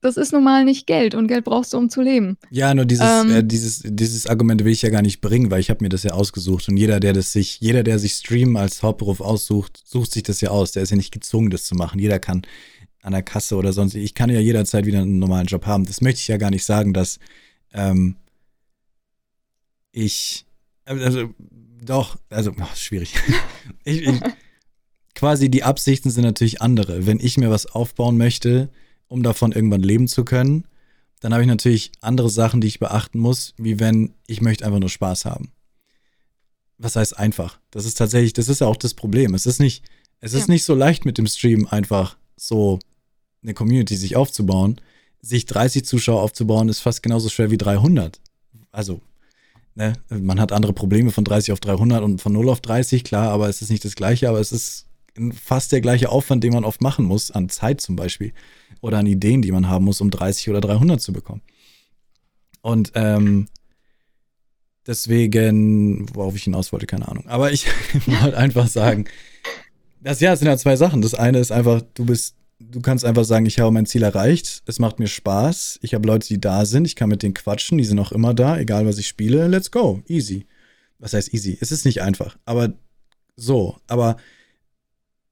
das 0.00 0.16
ist 0.16 0.32
nun 0.32 0.44
mal 0.44 0.64
nicht 0.64 0.86
Geld 0.86 1.14
und 1.14 1.26
Geld 1.26 1.44
brauchst 1.44 1.72
du, 1.72 1.78
um 1.78 1.90
zu 1.90 2.02
leben. 2.02 2.38
Ja, 2.50 2.72
nur 2.72 2.84
dieses, 2.84 3.04
ähm, 3.04 3.30
äh, 3.32 3.42
dieses, 3.42 3.82
dieses 3.84 4.26
Argument 4.26 4.64
will 4.64 4.72
ich 4.72 4.82
ja 4.82 4.90
gar 4.90 5.02
nicht 5.02 5.20
bringen, 5.20 5.50
weil 5.50 5.60
ich 5.60 5.70
habe 5.70 5.82
mir 5.82 5.88
das 5.88 6.04
ja 6.04 6.12
ausgesucht 6.12 6.68
und 6.68 6.76
jeder, 6.76 7.00
der 7.00 7.12
das 7.12 7.32
sich, 7.32 7.58
jeder, 7.60 7.82
der 7.82 7.98
sich 7.98 8.12
Stream 8.12 8.56
als 8.56 8.82
Hauptberuf 8.82 9.20
aussucht, 9.20 9.82
sucht 9.84 10.12
sich 10.12 10.22
das 10.22 10.40
ja 10.40 10.50
aus. 10.50 10.72
Der 10.72 10.84
ist 10.84 10.90
ja 10.90 10.96
nicht 10.96 11.12
gezwungen, 11.12 11.50
das 11.50 11.64
zu 11.64 11.74
machen. 11.74 11.98
Jeder 11.98 12.20
kann 12.20 12.42
an 13.02 13.12
der 13.12 13.22
Kasse 13.22 13.56
oder 13.56 13.72
sonst, 13.72 13.94
ich 13.94 14.14
kann 14.14 14.30
ja 14.30 14.40
jederzeit 14.40 14.86
wieder 14.86 15.00
einen 15.00 15.18
normalen 15.18 15.46
Job 15.46 15.66
haben. 15.66 15.84
Das 15.84 16.00
möchte 16.00 16.20
ich 16.20 16.28
ja 16.28 16.36
gar 16.36 16.50
nicht 16.50 16.64
sagen, 16.64 16.92
dass 16.92 17.18
ähm, 17.72 18.16
ich, 19.92 20.46
also 20.84 21.34
doch, 21.82 22.18
also 22.30 22.52
oh, 22.58 22.76
schwierig. 22.76 23.14
ich, 23.84 24.02
ich, 24.02 24.20
quasi 25.14 25.50
die 25.50 25.64
Absichten 25.64 26.10
sind 26.10 26.24
natürlich 26.24 26.62
andere. 26.62 27.06
Wenn 27.06 27.20
ich 27.20 27.38
mir 27.38 27.50
was 27.50 27.66
aufbauen 27.66 28.16
möchte, 28.16 28.70
um 29.08 29.22
davon 29.22 29.52
irgendwann 29.52 29.82
leben 29.82 30.06
zu 30.06 30.24
können, 30.24 30.64
dann 31.20 31.32
habe 31.32 31.42
ich 31.42 31.48
natürlich 31.48 31.92
andere 32.00 32.30
Sachen, 32.30 32.60
die 32.60 32.68
ich 32.68 32.78
beachten 32.78 33.18
muss, 33.18 33.54
wie 33.56 33.80
wenn 33.80 34.14
ich 34.26 34.40
möchte 34.40 34.64
einfach 34.64 34.78
nur 34.78 34.90
Spaß 34.90 35.24
haben. 35.24 35.52
Was 36.76 36.94
heißt 36.94 37.18
einfach? 37.18 37.58
Das 37.72 37.84
ist 37.84 37.94
tatsächlich, 37.94 38.32
das 38.32 38.48
ist 38.48 38.60
ja 38.60 38.68
auch 38.68 38.76
das 38.76 38.94
Problem. 38.94 39.34
Es 39.34 39.46
ist 39.46 39.58
nicht, 39.58 39.82
es 40.20 40.32
ist 40.32 40.46
ja. 40.46 40.54
nicht 40.54 40.64
so 40.64 40.74
leicht 40.74 41.04
mit 41.04 41.18
dem 41.18 41.26
Stream 41.26 41.66
einfach 41.66 42.16
so 42.36 42.78
eine 43.42 43.54
Community 43.54 43.96
sich 43.96 44.14
aufzubauen. 44.14 44.80
Sich 45.20 45.46
30 45.46 45.84
Zuschauer 45.84 46.22
aufzubauen, 46.22 46.68
ist 46.68 46.80
fast 46.80 47.02
genauso 47.02 47.28
schwer 47.28 47.50
wie 47.50 47.58
300. 47.58 48.20
Also, 48.70 49.00
ne, 49.74 49.94
man 50.10 50.40
hat 50.40 50.52
andere 50.52 50.72
Probleme 50.72 51.10
von 51.10 51.24
30 51.24 51.52
auf 51.52 51.60
300 51.60 52.02
und 52.02 52.20
von 52.20 52.32
0 52.32 52.48
auf 52.48 52.60
30, 52.60 53.04
klar, 53.04 53.30
aber 53.30 53.48
es 53.48 53.62
ist 53.62 53.70
nicht 53.70 53.84
das 53.84 53.96
Gleiche, 53.96 54.28
aber 54.28 54.40
es 54.40 54.52
ist 54.52 54.86
fast 55.32 55.72
der 55.72 55.80
gleiche 55.80 56.10
Aufwand, 56.10 56.44
den 56.44 56.52
man 56.52 56.64
oft 56.64 56.80
machen 56.80 57.04
muss, 57.04 57.30
an 57.30 57.48
Zeit 57.48 57.80
zum 57.80 57.96
Beispiel 57.96 58.32
oder 58.80 58.98
an 58.98 59.06
Ideen, 59.06 59.42
die 59.42 59.52
man 59.52 59.68
haben 59.68 59.84
muss, 59.84 60.00
um 60.00 60.10
30 60.10 60.50
oder 60.50 60.60
300 60.60 61.00
zu 61.00 61.12
bekommen. 61.12 61.42
Und 62.60 62.92
ähm, 62.94 63.48
deswegen, 64.86 66.06
worauf 66.14 66.34
ich 66.36 66.44
hinaus 66.44 66.72
wollte, 66.72 66.86
keine 66.86 67.08
Ahnung. 67.08 67.26
Aber 67.26 67.52
ich 67.52 67.66
wollte 68.06 68.36
einfach 68.36 68.68
sagen, 68.68 69.06
das 70.00 70.20
ja, 70.20 70.32
es 70.32 70.38
sind 70.38 70.48
ja 70.48 70.56
zwei 70.56 70.76
Sachen. 70.76 71.02
Das 71.02 71.14
eine 71.14 71.38
ist 71.38 71.50
einfach, 71.50 71.82
du 71.94 72.04
bist, 72.04 72.36
du 72.60 72.80
kannst 72.80 73.04
einfach 73.04 73.24
sagen, 73.24 73.46
ich 73.46 73.60
habe 73.60 73.70
mein 73.70 73.86
Ziel 73.86 74.02
erreicht, 74.02 74.62
es 74.66 74.78
macht 74.78 74.98
mir 74.98 75.06
Spaß, 75.06 75.78
ich 75.82 75.94
habe 75.94 76.06
Leute, 76.06 76.28
die 76.28 76.40
da 76.40 76.64
sind, 76.64 76.86
ich 76.86 76.96
kann 76.96 77.08
mit 77.08 77.22
denen 77.22 77.34
quatschen, 77.34 77.78
die 77.78 77.84
sind 77.84 77.98
auch 77.98 78.12
immer 78.12 78.34
da, 78.34 78.58
egal 78.58 78.86
was 78.86 78.98
ich 78.98 79.08
spiele, 79.08 79.46
let's 79.48 79.70
go, 79.70 80.02
easy. 80.08 80.46
Was 80.98 81.12
heißt 81.12 81.32
easy? 81.32 81.56
Es 81.60 81.70
ist 81.70 81.84
nicht 81.84 82.02
einfach, 82.02 82.36
aber 82.44 82.74
so. 83.36 83.78
Aber 83.86 84.16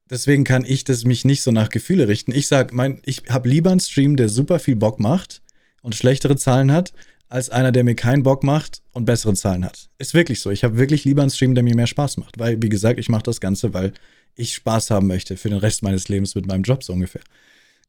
deswegen 0.09 0.45
kann 0.45 0.65
ich 0.65 0.85
das 0.85 1.05
mich 1.05 1.25
nicht 1.25 1.43
so 1.43 1.51
nach 1.51 1.71
Gefühle 1.71 2.07
richten. 2.07 2.33
Ich 2.33 2.47
sag, 2.47 2.73
mein, 2.73 3.01
ich 3.05 3.25
habe 3.29 3.49
lieber 3.49 3.71
einen 3.71 3.81
Stream, 3.81 4.17
der 4.17 4.29
super 4.29 4.61
viel 4.61 4.77
Bock 4.77 5.01
macht 5.01 5.43
und 5.83 5.97
schlechtere 5.97 6.37
Zahlen 6.37 6.71
hat, 6.71 6.93
als 7.29 7.51
einer, 7.51 7.73
der 7.73 7.83
mir 7.83 7.97
keinen 7.97 8.23
Bock 8.23 8.45
macht 8.45 8.83
und 8.93 9.05
bessere 9.05 9.35
Zahlen 9.35 9.65
hat. 9.65 9.89
Ist 9.99 10.15
wirklich 10.15 10.41
so. 10.41 10.51
Ich 10.51 10.63
habe 10.63 10.79
wirklich 10.79 11.05
lieber 11.05 11.23
einen 11.23 11.31
Stream, 11.33 11.57
der 11.57 11.65
mir 11.65 11.75
mehr 11.75 11.89
Spaß 11.89 12.19
macht. 12.19 12.39
Weil, 12.39 12.63
wie 12.63 12.69
gesagt, 12.69 13.01
ich 13.01 13.09
mache 13.09 13.25
das 13.25 13.41
Ganze, 13.41 13.75
weil 13.75 13.93
ich 14.37 14.55
Spaß 14.55 14.91
haben 14.91 15.07
möchte 15.07 15.37
für 15.37 15.49
den 15.49 15.59
Rest 15.59 15.83
meines 15.83 16.09
Lebens 16.09 16.35
mit 16.35 16.47
meinem 16.47 16.63
Job 16.63 16.85
so 16.85 16.93
ungefähr. 16.93 17.23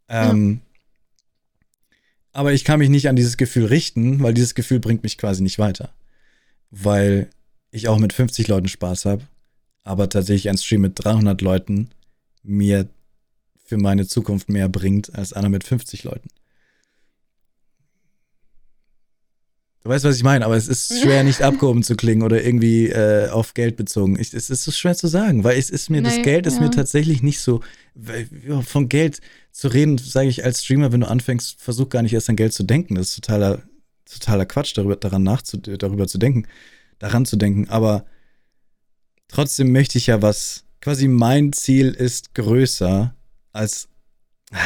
Ähm, 0.10 0.62
Aber 2.32 2.54
ich 2.54 2.64
kann 2.64 2.80
mich 2.80 2.90
nicht 2.90 3.10
an 3.10 3.16
dieses 3.16 3.38
Gefühl 3.38 3.66
richten, 3.66 4.24
weil 4.24 4.34
dieses 4.34 4.56
Gefühl 4.56 4.80
bringt 4.80 5.04
mich 5.04 5.18
quasi 5.18 5.44
nicht 5.44 5.60
weiter. 5.60 5.94
Weil 6.72 7.30
ich 7.72 7.88
auch 7.88 8.00
mit 8.00 8.14
50 8.14 8.48
Leuten 8.48 8.68
Spaß 8.68 9.06
habe, 9.06 9.24
aber 9.84 10.10
tatsächlich 10.10 10.50
ein 10.50 10.58
Stream 10.58 10.82
mit 10.82 10.94
300 10.96 11.42
Leuten 11.42 11.90
mir 12.44 12.88
für 13.66 13.78
meine 13.78 14.08
Zukunft 14.08 14.50
mehr 14.50 14.70
bringt 14.70 15.14
als 15.16 15.34
einer 15.34 15.50
mit 15.50 15.64
50 15.66 16.04
Leuten. 16.06 16.30
Du 19.88 19.94
weißt, 19.94 20.04
was 20.04 20.18
ich 20.18 20.24
meine, 20.24 20.44
aber 20.44 20.58
es 20.58 20.68
ist 20.68 21.02
schwer, 21.02 21.24
nicht 21.24 21.42
abgehoben 21.42 21.82
zu 21.82 21.96
klingen 21.96 22.22
oder 22.22 22.44
irgendwie 22.44 22.90
äh, 22.90 23.30
auf 23.30 23.54
Geld 23.54 23.78
bezogen. 23.78 24.20
Ich, 24.20 24.34
es 24.34 24.50
ist 24.50 24.66
so 24.66 24.72
schwer 24.72 24.98
zu 24.98 25.08
sagen, 25.08 25.46
weil 25.46 25.58
es 25.58 25.70
ist 25.70 25.90
mir, 25.90 26.02
Nein, 26.02 26.14
das 26.14 26.24
Geld 26.24 26.46
ist 26.46 26.56
ja. 26.56 26.64
mir 26.64 26.72
tatsächlich 26.72 27.24
nicht 27.24 27.40
so. 27.40 27.62
Von 28.64 28.90
Geld 28.90 29.22
zu 29.54 29.70
reden, 29.70 29.98
sage 29.98 30.28
ich 30.28 30.44
als 30.44 30.62
Streamer, 30.62 30.92
wenn 30.92 31.00
du 31.00 31.08
anfängst, 31.08 31.62
versuch 31.62 31.88
gar 31.88 32.02
nicht 32.02 32.12
erst 32.12 32.30
an 32.30 32.36
Geld 32.36 32.52
zu 32.52 32.64
denken. 32.64 32.96
Das 32.96 33.12
ist 33.12 33.24
totaler, 33.24 33.62
totaler 34.04 34.46
Quatsch, 34.46 34.78
darüber, 34.78 34.98
daran 34.98 35.24
nachzu, 35.24 35.56
darüber 35.56 36.06
zu 36.06 36.18
denken, 36.18 36.48
daran 37.00 37.26
zu 37.26 37.38
denken. 37.38 37.70
Aber 37.70 38.04
trotzdem 39.30 39.72
möchte 39.72 39.98
ich 40.00 40.08
ja 40.08 40.22
was, 40.22 40.66
quasi 40.82 41.08
mein 41.08 41.54
Ziel 41.54 41.92
ist 41.92 42.36
größer 42.36 43.16
als. 43.54 43.88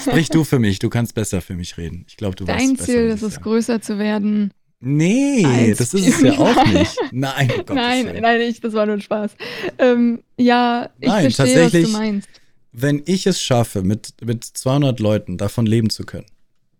Sprich 0.00 0.28
du 0.28 0.44
für 0.44 0.58
mich, 0.58 0.78
du 0.78 0.88
kannst 0.88 1.14
besser 1.14 1.40
für 1.40 1.54
mich 1.54 1.76
reden. 1.76 2.04
Ich 2.08 2.16
glaube, 2.16 2.36
du 2.36 2.44
Dein 2.44 2.56
weißt 2.56 2.80
Dein 2.80 2.86
Ziel 2.86 3.06
ist 3.06 3.22
es, 3.22 3.40
größer 3.40 3.80
zu 3.80 3.98
werden. 3.98 4.52
Nee, 4.80 5.74
das 5.76 5.92
ist 5.92 6.06
es 6.06 6.20
ja 6.20 6.38
auch 6.38 6.66
nicht. 6.72 6.96
Nein, 7.10 7.50
oh 7.68 7.72
nein, 7.72 8.16
nein, 8.20 8.40
ich, 8.42 8.60
das 8.60 8.74
war 8.74 8.86
nur 8.86 8.94
ein 8.94 9.00
Spaß. 9.00 9.32
Ähm, 9.78 10.22
ja, 10.36 10.90
ich 11.00 11.08
nein, 11.08 11.30
verstehe, 11.32 11.64
was 11.64 11.72
du 11.72 11.88
meinst. 11.88 12.28
Wenn 12.70 13.02
ich 13.06 13.26
es 13.26 13.42
schaffe, 13.42 13.82
mit, 13.82 14.14
mit 14.24 14.44
200 14.44 15.00
Leuten 15.00 15.36
davon 15.36 15.66
leben 15.66 15.90
zu 15.90 16.04
können, 16.04 16.26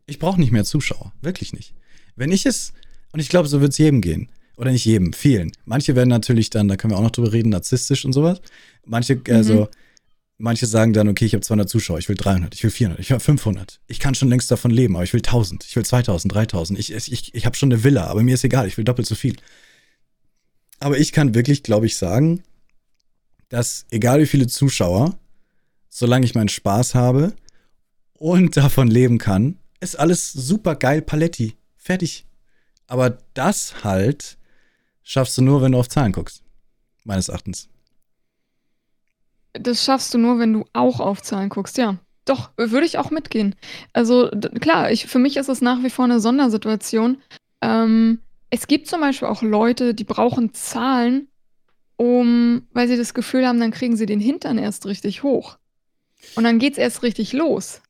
ich 0.07 0.21
brauche 0.21 0.39
nicht 0.39 0.53
mehr 0.53 0.65
Zuschauer, 0.65 1.13
wirklich 1.23 1.53
nicht. 1.53 1.75
Wenn 2.15 2.31
ich 2.31 2.47
es, 2.47 2.73
und 3.13 3.19
ich 3.19 3.29
glaube, 3.29 3.49
so 3.49 3.61
wird 3.61 3.73
es 3.73 3.79
jedem 3.79 4.01
gehen, 4.01 4.29
oder 4.57 4.71
nicht 4.71 4.85
jedem, 4.85 5.13
vielen. 5.13 5.53
Manche 5.65 5.97
werden 5.97 6.09
natürlich 6.09 6.51
dann, 6.51 6.69
da 6.69 6.77
können 6.77 6.93
wir 6.93 6.99
auch 6.99 7.03
noch 7.03 7.11
drüber 7.11 7.33
reden, 7.33 7.51
narzisstisch 7.51 8.05
und 8.05 8.13
sowas. 8.13 8.41
Manche, 8.85 9.21
also, 9.29 9.63
mhm 9.63 9.69
manche 10.39 10.67
sagen 10.67 10.93
dann, 10.93 11.09
okay, 11.09 11.27
ich 11.27 11.35
habe 11.35 11.43
200 11.43 11.69
Zuschauer, 11.69 11.99
ich 11.99 12.09
will 12.09 12.17
300, 12.17 12.55
ich 12.55 12.63
will 12.63 12.71
400, 12.71 13.01
ich 13.01 13.11
will 13.11 13.21
500. 13.21 13.81
Ich 13.89 13.99
kann 13.99 14.15
schon 14.15 14.29
längst 14.29 14.51
davon 14.51 14.71
leben, 14.71 14.95
aber 14.97 15.05
ich 15.05 15.13
will 15.13 15.21
1000, 15.21 15.65
ich 15.65 15.77
will 15.77 15.85
2000, 15.85 16.33
3000. 16.33 16.79
Ich, 16.79 16.93
ich, 16.93 17.35
ich 17.35 17.47
habe 17.47 17.57
schon 17.57 17.73
eine 17.73 17.85
Villa, 17.85 18.07
aber 18.07 18.23
mir 18.23 18.35
ist 18.35 18.45
egal, 18.45 18.67
ich 18.67 18.77
will 18.77 18.85
doppelt 18.85 19.07
so 19.07 19.15
viel. 19.15 19.37
Aber 20.81 20.97
ich 20.97 21.13
kann 21.13 21.35
wirklich, 21.35 21.63
glaube 21.65 21.87
ich, 21.87 21.97
sagen, 21.97 22.43
dass 23.49 23.85
egal 23.91 24.21
wie 24.21 24.27
viele 24.27 24.47
Zuschauer, 24.47 25.19
solange 25.89 26.25
ich 26.25 26.35
meinen 26.35 26.49
Spaß 26.49 26.95
habe 26.95 27.35
und 28.15 28.57
davon 28.57 28.89
leben 28.89 29.19
kann, 29.19 29.59
ist 29.81 29.99
alles 29.99 30.33
super 30.33 30.77
geil 30.77 31.03
Paletti. 31.03 31.57
Fertig. 31.77 32.27
Aber 32.87 33.19
das 33.35 33.83
halt 33.85 34.39
schaffst 35.03 35.37
du 35.39 35.43
nur, 35.43 35.63
wenn 35.63 35.73
du 35.73 35.79
auf 35.79 35.89
Zahlen 35.89 36.13
guckst. 36.13 36.43
Meines 37.05 37.29
Erachtens. 37.29 37.69
Das 39.61 39.85
schaffst 39.85 40.15
du 40.15 40.19
nur, 40.19 40.39
wenn 40.39 40.53
du 40.53 40.65
auch 40.73 41.01
auf 41.01 41.23
Zahlen 41.23 41.49
guckst, 41.49 41.79
ja. 41.79 41.97
Doch, 42.25 42.51
würde 42.57 42.87
ich 42.87 42.99
auch 42.99 43.11
mitgehen. 43.11 43.55
Also 43.95 44.29
klar, 44.61 44.91
ich, 44.91 45.07
für 45.07 45.19
mich 45.19 45.37
ist 45.37 45.49
es 45.49 45.63
nach 45.63 45.83
wie 45.83 45.91
vor 45.91 46.05
eine 46.05 46.21
Sondersituation. 46.21 47.19
Ähm, 47.63 48.21
es 48.51 48.67
gibt 48.67 48.87
zum 48.87 49.01
Beispiel 49.01 49.29
auch 49.29 49.43
Leute, 49.43 49.95
die 49.95 50.05
brauchen 50.05 50.53
Zahlen, 50.53 51.29
um, 51.97 52.67
weil 52.73 52.87
sie 52.87 52.97
das 52.97 53.15
Gefühl 53.15 53.47
haben, 53.47 53.61
dann 53.61 53.71
kriegen 53.71 53.97
sie 53.97 54.07
den 54.07 54.21
Hintern 54.21 54.59
erst 54.59 54.87
richtig 54.87 55.23
hoch. 55.23 55.59
Und 56.35 56.45
dann 56.45 56.59
geht 56.59 56.73
es 56.73 56.79
erst 56.79 57.03
richtig 57.03 57.33
los. 57.33 57.81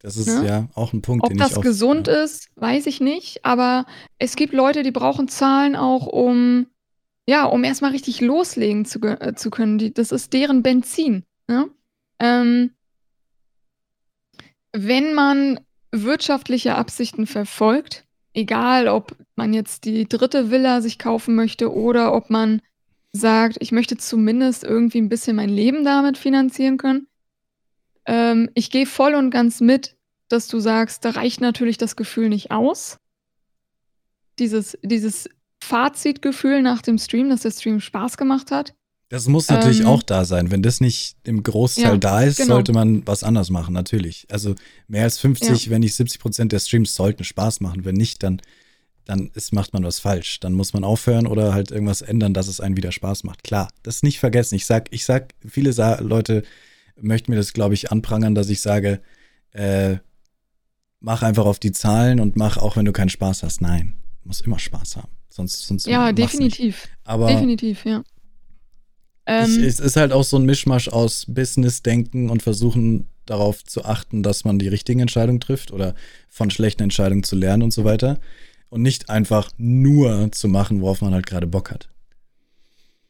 Das 0.00 0.16
ist 0.16 0.26
ne? 0.26 0.46
ja 0.46 0.68
auch 0.74 0.92
ein 0.92 1.00
Punkt, 1.00 1.24
Ob 1.24 1.30
den 1.30 1.38
das 1.38 1.52
ich 1.52 1.56
auch, 1.56 1.62
gesund 1.62 2.08
ja. 2.08 2.24
ist, 2.24 2.48
weiß 2.56 2.86
ich 2.86 3.00
nicht. 3.00 3.44
Aber 3.44 3.86
es 4.18 4.36
gibt 4.36 4.52
Leute, 4.52 4.82
die 4.82 4.90
brauchen 4.90 5.28
Zahlen 5.28 5.76
auch, 5.76 6.06
um 6.06 6.66
ja, 7.26 7.44
um 7.44 7.64
erstmal 7.64 7.92
richtig 7.92 8.20
loslegen 8.20 8.84
zu, 8.84 9.00
äh, 9.00 9.34
zu 9.34 9.50
können. 9.50 9.78
Die, 9.78 9.92
das 9.92 10.12
ist 10.12 10.32
deren 10.32 10.62
Benzin. 10.62 11.24
Ne? 11.48 11.70
Ähm, 12.18 12.70
wenn 14.72 15.14
man 15.14 15.60
wirtschaftliche 15.92 16.74
Absichten 16.74 17.26
verfolgt, 17.26 18.04
egal 18.34 18.88
ob 18.88 19.16
man 19.36 19.54
jetzt 19.54 19.84
die 19.84 20.08
dritte 20.08 20.50
Villa 20.50 20.80
sich 20.80 20.98
kaufen 20.98 21.34
möchte 21.34 21.72
oder 21.72 22.14
ob 22.14 22.30
man 22.30 22.60
sagt, 23.12 23.56
ich 23.60 23.70
möchte 23.70 23.96
zumindest 23.96 24.64
irgendwie 24.64 24.98
ein 24.98 25.08
bisschen 25.08 25.36
mein 25.36 25.48
Leben 25.48 25.84
damit 25.84 26.18
finanzieren 26.18 26.76
können. 26.76 27.06
Ähm, 28.06 28.50
ich 28.54 28.70
gehe 28.70 28.86
voll 28.86 29.14
und 29.14 29.30
ganz 29.30 29.60
mit, 29.60 29.96
dass 30.28 30.48
du 30.48 30.58
sagst, 30.58 31.04
da 31.04 31.10
reicht 31.10 31.40
natürlich 31.40 31.78
das 31.78 31.94
Gefühl 31.94 32.28
nicht 32.28 32.50
aus. 32.50 32.98
Dieses, 34.40 34.76
dieses 34.82 35.30
Fazitgefühl 35.64 36.62
nach 36.62 36.82
dem 36.82 36.98
Stream, 36.98 37.30
dass 37.30 37.42
der 37.42 37.50
Stream 37.50 37.80
Spaß 37.80 38.16
gemacht 38.16 38.50
hat. 38.50 38.74
Das 39.08 39.28
muss 39.28 39.48
natürlich 39.48 39.80
ähm, 39.80 39.86
auch 39.86 40.02
da 40.02 40.24
sein. 40.24 40.50
Wenn 40.50 40.62
das 40.62 40.80
nicht 40.80 41.16
im 41.24 41.42
Großteil 41.42 41.84
ja, 41.84 41.96
da 41.96 42.22
ist, 42.22 42.38
genau. 42.38 42.54
sollte 42.54 42.72
man 42.72 43.06
was 43.06 43.22
anders 43.22 43.50
machen, 43.50 43.72
natürlich. 43.72 44.26
Also 44.30 44.54
mehr 44.88 45.04
als 45.04 45.18
50, 45.18 45.66
ja. 45.66 45.70
wenn 45.70 45.80
nicht 45.80 45.94
70 45.94 46.20
Prozent 46.20 46.52
der 46.52 46.58
Streams 46.58 46.94
sollten 46.94 47.22
Spaß 47.22 47.60
machen. 47.60 47.84
Wenn 47.84 47.94
nicht, 47.94 48.22
dann, 48.22 48.40
dann 49.04 49.30
ist, 49.34 49.52
macht 49.52 49.72
man 49.72 49.84
was 49.84 50.00
falsch. 50.00 50.40
Dann 50.40 50.54
muss 50.54 50.72
man 50.72 50.84
aufhören 50.84 51.26
oder 51.26 51.54
halt 51.54 51.70
irgendwas 51.70 52.02
ändern, 52.02 52.34
dass 52.34 52.48
es 52.48 52.60
einen 52.60 52.76
wieder 52.76 52.92
Spaß 52.92 53.24
macht. 53.24 53.44
Klar, 53.44 53.68
das 53.82 54.02
nicht 54.02 54.18
vergessen. 54.18 54.56
Ich 54.56 54.66
sag, 54.66 54.88
ich 54.90 55.04
sag, 55.04 55.34
viele 55.46 55.72
Sa 55.72 56.00
Leute 56.00 56.42
möchten 57.00 57.30
mir 57.30 57.36
das, 57.36 57.52
glaube 57.52 57.74
ich, 57.74 57.92
anprangern, 57.92 58.34
dass 58.34 58.48
ich 58.48 58.60
sage, 58.60 59.00
äh, 59.52 59.96
mach 61.00 61.22
einfach 61.22 61.44
auf 61.44 61.58
die 61.58 61.72
Zahlen 61.72 62.20
und 62.20 62.36
mach 62.36 62.56
auch, 62.56 62.76
wenn 62.76 62.84
du 62.84 62.92
keinen 62.92 63.10
Spaß 63.10 63.42
hast. 63.42 63.60
Nein, 63.60 63.94
muss 64.24 64.40
immer 64.40 64.58
Spaß 64.58 64.96
haben. 64.96 65.12
Sonst, 65.34 65.66
sonst 65.66 65.86
ja, 65.88 66.12
definitiv. 66.12 66.86
Aber 67.02 67.26
definitiv, 67.26 67.84
ja. 67.84 68.04
Ähm, 69.26 69.50
ich, 69.50 69.66
es 69.66 69.80
ist 69.80 69.96
halt 69.96 70.12
auch 70.12 70.22
so 70.22 70.36
ein 70.36 70.44
Mischmasch 70.44 70.86
aus 70.86 71.26
Business-Denken 71.26 72.30
und 72.30 72.40
versuchen 72.40 73.08
darauf 73.26 73.64
zu 73.64 73.84
achten, 73.84 74.22
dass 74.22 74.44
man 74.44 74.60
die 74.60 74.68
richtigen 74.68 75.00
Entscheidungen 75.00 75.40
trifft 75.40 75.72
oder 75.72 75.96
von 76.28 76.52
schlechten 76.52 76.84
Entscheidungen 76.84 77.24
zu 77.24 77.34
lernen 77.34 77.64
und 77.64 77.72
so 77.72 77.82
weiter. 77.82 78.20
Und 78.68 78.82
nicht 78.82 79.10
einfach 79.10 79.50
nur 79.56 80.30
zu 80.30 80.46
machen, 80.46 80.80
worauf 80.80 81.00
man 81.00 81.12
halt 81.12 81.26
gerade 81.26 81.48
Bock 81.48 81.72
hat. 81.72 81.88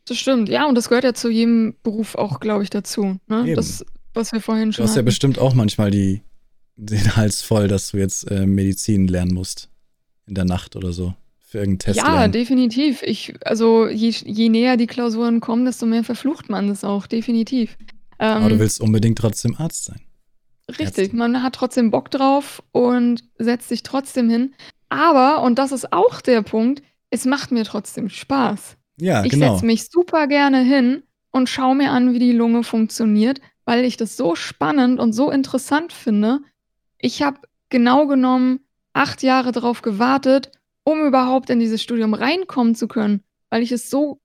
Das 0.07 0.17
stimmt, 0.17 0.49
ja, 0.49 0.67
und 0.67 0.77
das 0.77 0.89
gehört 0.89 1.05
ja 1.05 1.13
zu 1.13 1.29
jedem 1.29 1.77
Beruf 1.83 2.15
auch, 2.15 2.41
glaube 2.41 2.63
ich, 2.63 2.71
dazu. 2.71 3.19
Ne? 3.29 3.53
Das, 3.55 3.85
was 4.15 4.33
wir 4.33 4.41
vorhin 4.41 4.73
schon. 4.73 4.83
Du 4.83 4.85
hast 4.85 4.93
hatten. 4.93 5.01
ja 5.01 5.03
bestimmt 5.03 5.39
auch 5.39 5.53
manchmal 5.53 5.91
die, 5.91 6.23
den 6.77 7.17
Hals 7.17 7.43
voll, 7.43 7.69
dass 7.69 7.91
du 7.91 7.99
jetzt 7.99 8.31
äh, 8.31 8.47
Medizin 8.47 9.09
lernen 9.09 9.35
musst. 9.35 9.69
In 10.27 10.35
der 10.35 10.47
Nacht 10.47 10.75
oder 10.75 10.95
so 10.95 11.15
für 11.55 11.59
irgendeinen 11.61 11.79
Test 11.95 11.99
Ja, 12.05 12.15
lernen. 12.15 12.33
definitiv. 12.33 13.01
Ich, 13.05 13.33
also 13.45 13.87
je, 13.87 14.09
je 14.11 14.49
näher 14.49 14.77
die 14.77 14.89
Klausuren 14.89 15.39
kommen, 15.39 15.65
desto 15.65 15.87
mehr 15.87 16.03
verflucht 16.03 16.51
man 16.51 16.67
das 16.67 16.83
auch, 16.83 17.07
definitiv. 17.07 17.77
Ähm, 18.19 18.29
Aber 18.39 18.49
du 18.49 18.55
ähm, 18.55 18.61
willst 18.61 18.81
unbedingt 18.81 19.19
trotzdem 19.19 19.55
Arzt 19.57 19.85
sein. 19.85 20.01
Richtig, 20.69 20.99
Ärzte. 20.99 21.17
man 21.17 21.45
hat 21.45 21.55
trotzdem 21.55 21.93
Bock 21.93 22.11
drauf 22.11 22.61
und 22.73 23.23
setzt 23.39 23.69
sich 23.69 23.85
trotzdem 23.85 24.29
hin. 24.29 24.53
Aber, 24.89 25.43
und 25.45 25.61
das 25.61 25.71
ist 25.71 25.93
auch 25.93 26.21
der 26.21 26.43
Punkt, 26.43 26.83
es 27.11 27.25
macht 27.25 27.53
mir 27.53 27.63
trotzdem 27.63 28.09
Spaß. 28.09 28.77
Ja, 28.99 29.25
ich 29.25 29.31
genau. 29.31 29.55
setze 29.55 29.67
mich 29.67 29.89
super 29.89 30.27
gerne 30.27 30.61
hin 30.61 31.05
und 31.31 31.49
schaue 31.49 31.77
mir 31.77 31.93
an, 31.93 32.15
wie 32.15 32.19
die 32.19 32.33
Lunge 32.33 32.65
funktioniert, 32.65 33.41
weil 33.65 33.85
ich 33.85 33.97
das 33.97 34.17
so 34.17 34.35
spannend 34.35 34.99
und 34.99 35.13
so 35.13 35.31
interessant 35.31 35.93
finde. 35.93 36.41
Ich 36.99 37.23
habe 37.23 37.39
genau 37.69 38.09
genommen 38.09 38.59
acht 38.93 39.23
Jahre 39.23 39.53
darauf 39.53 39.83
gewartet 39.83 40.51
um 40.85 41.05
überhaupt 41.07 41.51
in 41.51 41.59
dieses 41.59 41.83
Studium 41.83 42.15
reinkommen 42.15 42.75
zu 42.75 42.89
können, 42.89 43.23
weil 43.51 43.63
ich 43.63 43.73
es 43.73 43.91
so 43.91 44.21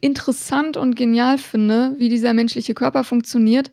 interessant 0.00 0.76
und 0.76 0.96
genial 0.96 1.38
finde, 1.38 1.94
wie 1.98 2.08
dieser 2.08 2.32
menschliche 2.32 2.74
Körper 2.74 3.04
funktioniert, 3.04 3.70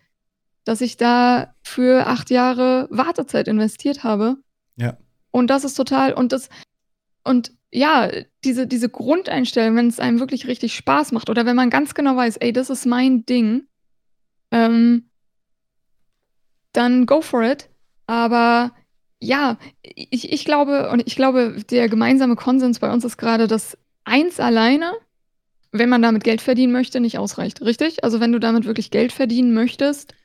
dass 0.64 0.82
ich 0.82 0.98
da 0.98 1.56
für 1.64 2.08
acht 2.08 2.30
Jahre 2.30 2.88
Wartezeit 2.92 3.48
investiert 3.48 4.04
habe. 4.04 4.38
Ja. 4.76 4.98
Und 5.32 5.50
das 5.50 5.64
ist 5.64 5.76
total, 5.76 6.14
und 6.14 6.32
das, 6.32 6.50
und 7.24 7.54
ja, 7.72 8.12
diese, 8.44 8.68
diese 8.68 8.90
Grundeinstellung, 8.90 9.76
wenn 9.76 9.88
es 9.88 10.00
einem 10.00 10.20
wirklich 10.20 10.48
richtig 10.48 10.76
Spaß 10.76 11.14
macht 11.14 11.30
oder 11.30 11.46
wenn 11.46 11.56
man 11.56 11.70
ganz 11.70 11.94
genau 11.94 12.16
weiß, 12.16 12.38
ey, 12.38 12.52
das 12.52 12.70
ist 12.70 12.86
mein 12.86 13.26
Ding, 13.26 13.64
ähm, 14.52 15.10
dann 16.74 17.06
go 17.06 17.22
for 17.22 17.44
it. 17.44 17.70
Aber 18.08 18.74
ja, 19.22 19.58
ich 19.84 20.32
ich 20.32 20.46
glaube 20.46 20.90
und 20.90 21.04
ich 21.06 21.16
glaube, 21.16 21.64
der 21.70 21.88
gemeinsame 21.88 22.36
Konsens 22.36 22.80
bei 22.80 22.92
uns 22.92 23.06
ist 23.06 23.18
grade, 23.18 23.48
dass 23.48 23.78
eins 24.04 24.40
alleine, 24.40 24.94
wenn 25.72 25.90
man 25.90 26.02
damit 26.02 26.24
Geld 26.24 26.42
verdienen 26.42 26.74
möchte, 26.74 27.00
nicht 27.00 27.20
ausreicht, 27.20 27.62
richtig? 27.62 28.04
Also, 28.04 28.20
wenn 28.20 28.32
du 28.32 28.40
damit 28.40 28.66
wirklich 28.66 28.90
Geld 28.92 29.12
verdienen 29.12 29.54
möchtest, 29.54 30.16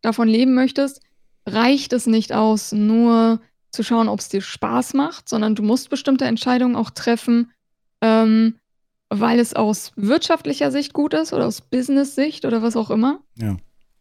davon 0.00 0.28
leben 0.28 0.54
möchtest, 0.54 1.02
reicht 1.44 1.92
es 1.92 2.06
nicht 2.06 2.32
aus, 2.32 2.72
nur 2.72 3.40
zu 3.72 3.82
schauen, 3.82 4.08
ob's 4.08 4.28
dir 4.28 4.40
Spaß 4.40 4.94
macht, 4.94 5.28
sondern 5.28 5.54
du 5.54 5.62
musst 5.62 5.90
bestimmte 5.90 6.24
Entscheidungen 6.24 6.76
auch 6.76 6.90
treffen, 6.90 7.52
ähm, 8.00 8.54
weil 9.10 9.40
es 9.40 9.54
aus 9.54 9.92
wirtschaftlicher 9.96 10.70
Sicht 10.70 10.92
gut 10.92 11.14
ist 11.14 11.32
oder 11.32 11.46
aus 11.46 11.60
Business-Sicht 11.60 12.44
oder 12.44 12.62
was 12.62 12.76
auch 12.76 12.90
immer. 12.90 13.20
Ja. 13.36 13.56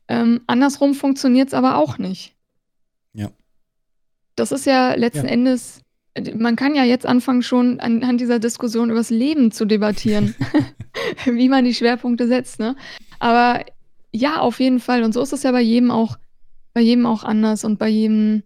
Ähm, 0.07 0.41
andersrum 0.45 0.93
funktioniert's 0.93 1.53
aber 1.53 1.77
auch 1.77 1.97
nicht. 1.97 2.34
Das 4.35 4.51
ist 4.51 4.65
ja 4.65 4.93
letzten 4.95 5.25
Ja. 5.27 5.31
Endes 5.31 5.81
man 6.33 6.55
kann 6.55 6.75
ja 6.75 6.85
jetzt 6.85 7.05
anfangen, 7.05 7.41
schon 7.41 7.81
anhand 7.81 8.21
dieser 8.21 8.39
Diskussion 8.39 8.89
übers 8.89 9.09
Leben 9.09 9.51
zu 9.51 9.65
debattieren, 9.65 10.33
wie 11.25 11.49
man 11.49 11.65
die 11.65 11.73
Schwerpunkte 11.73 12.25
setzt, 12.27 12.57
ne? 12.57 12.77
Aber 13.19 13.65
ja, 14.13 14.39
auf 14.39 14.61
jeden 14.61 14.79
Fall. 14.79 15.03
Und 15.03 15.13
so 15.13 15.21
ist 15.21 15.33
es 15.33 15.43
ja 15.43 15.51
bei 15.51 15.59
jedem 15.61 15.91
auch 15.91 16.17
bei 16.73 16.79
jedem 16.81 17.05
auch 17.05 17.23
anders 17.25 17.65
und 17.65 17.79
bei 17.79 17.89
jedem 17.89 18.43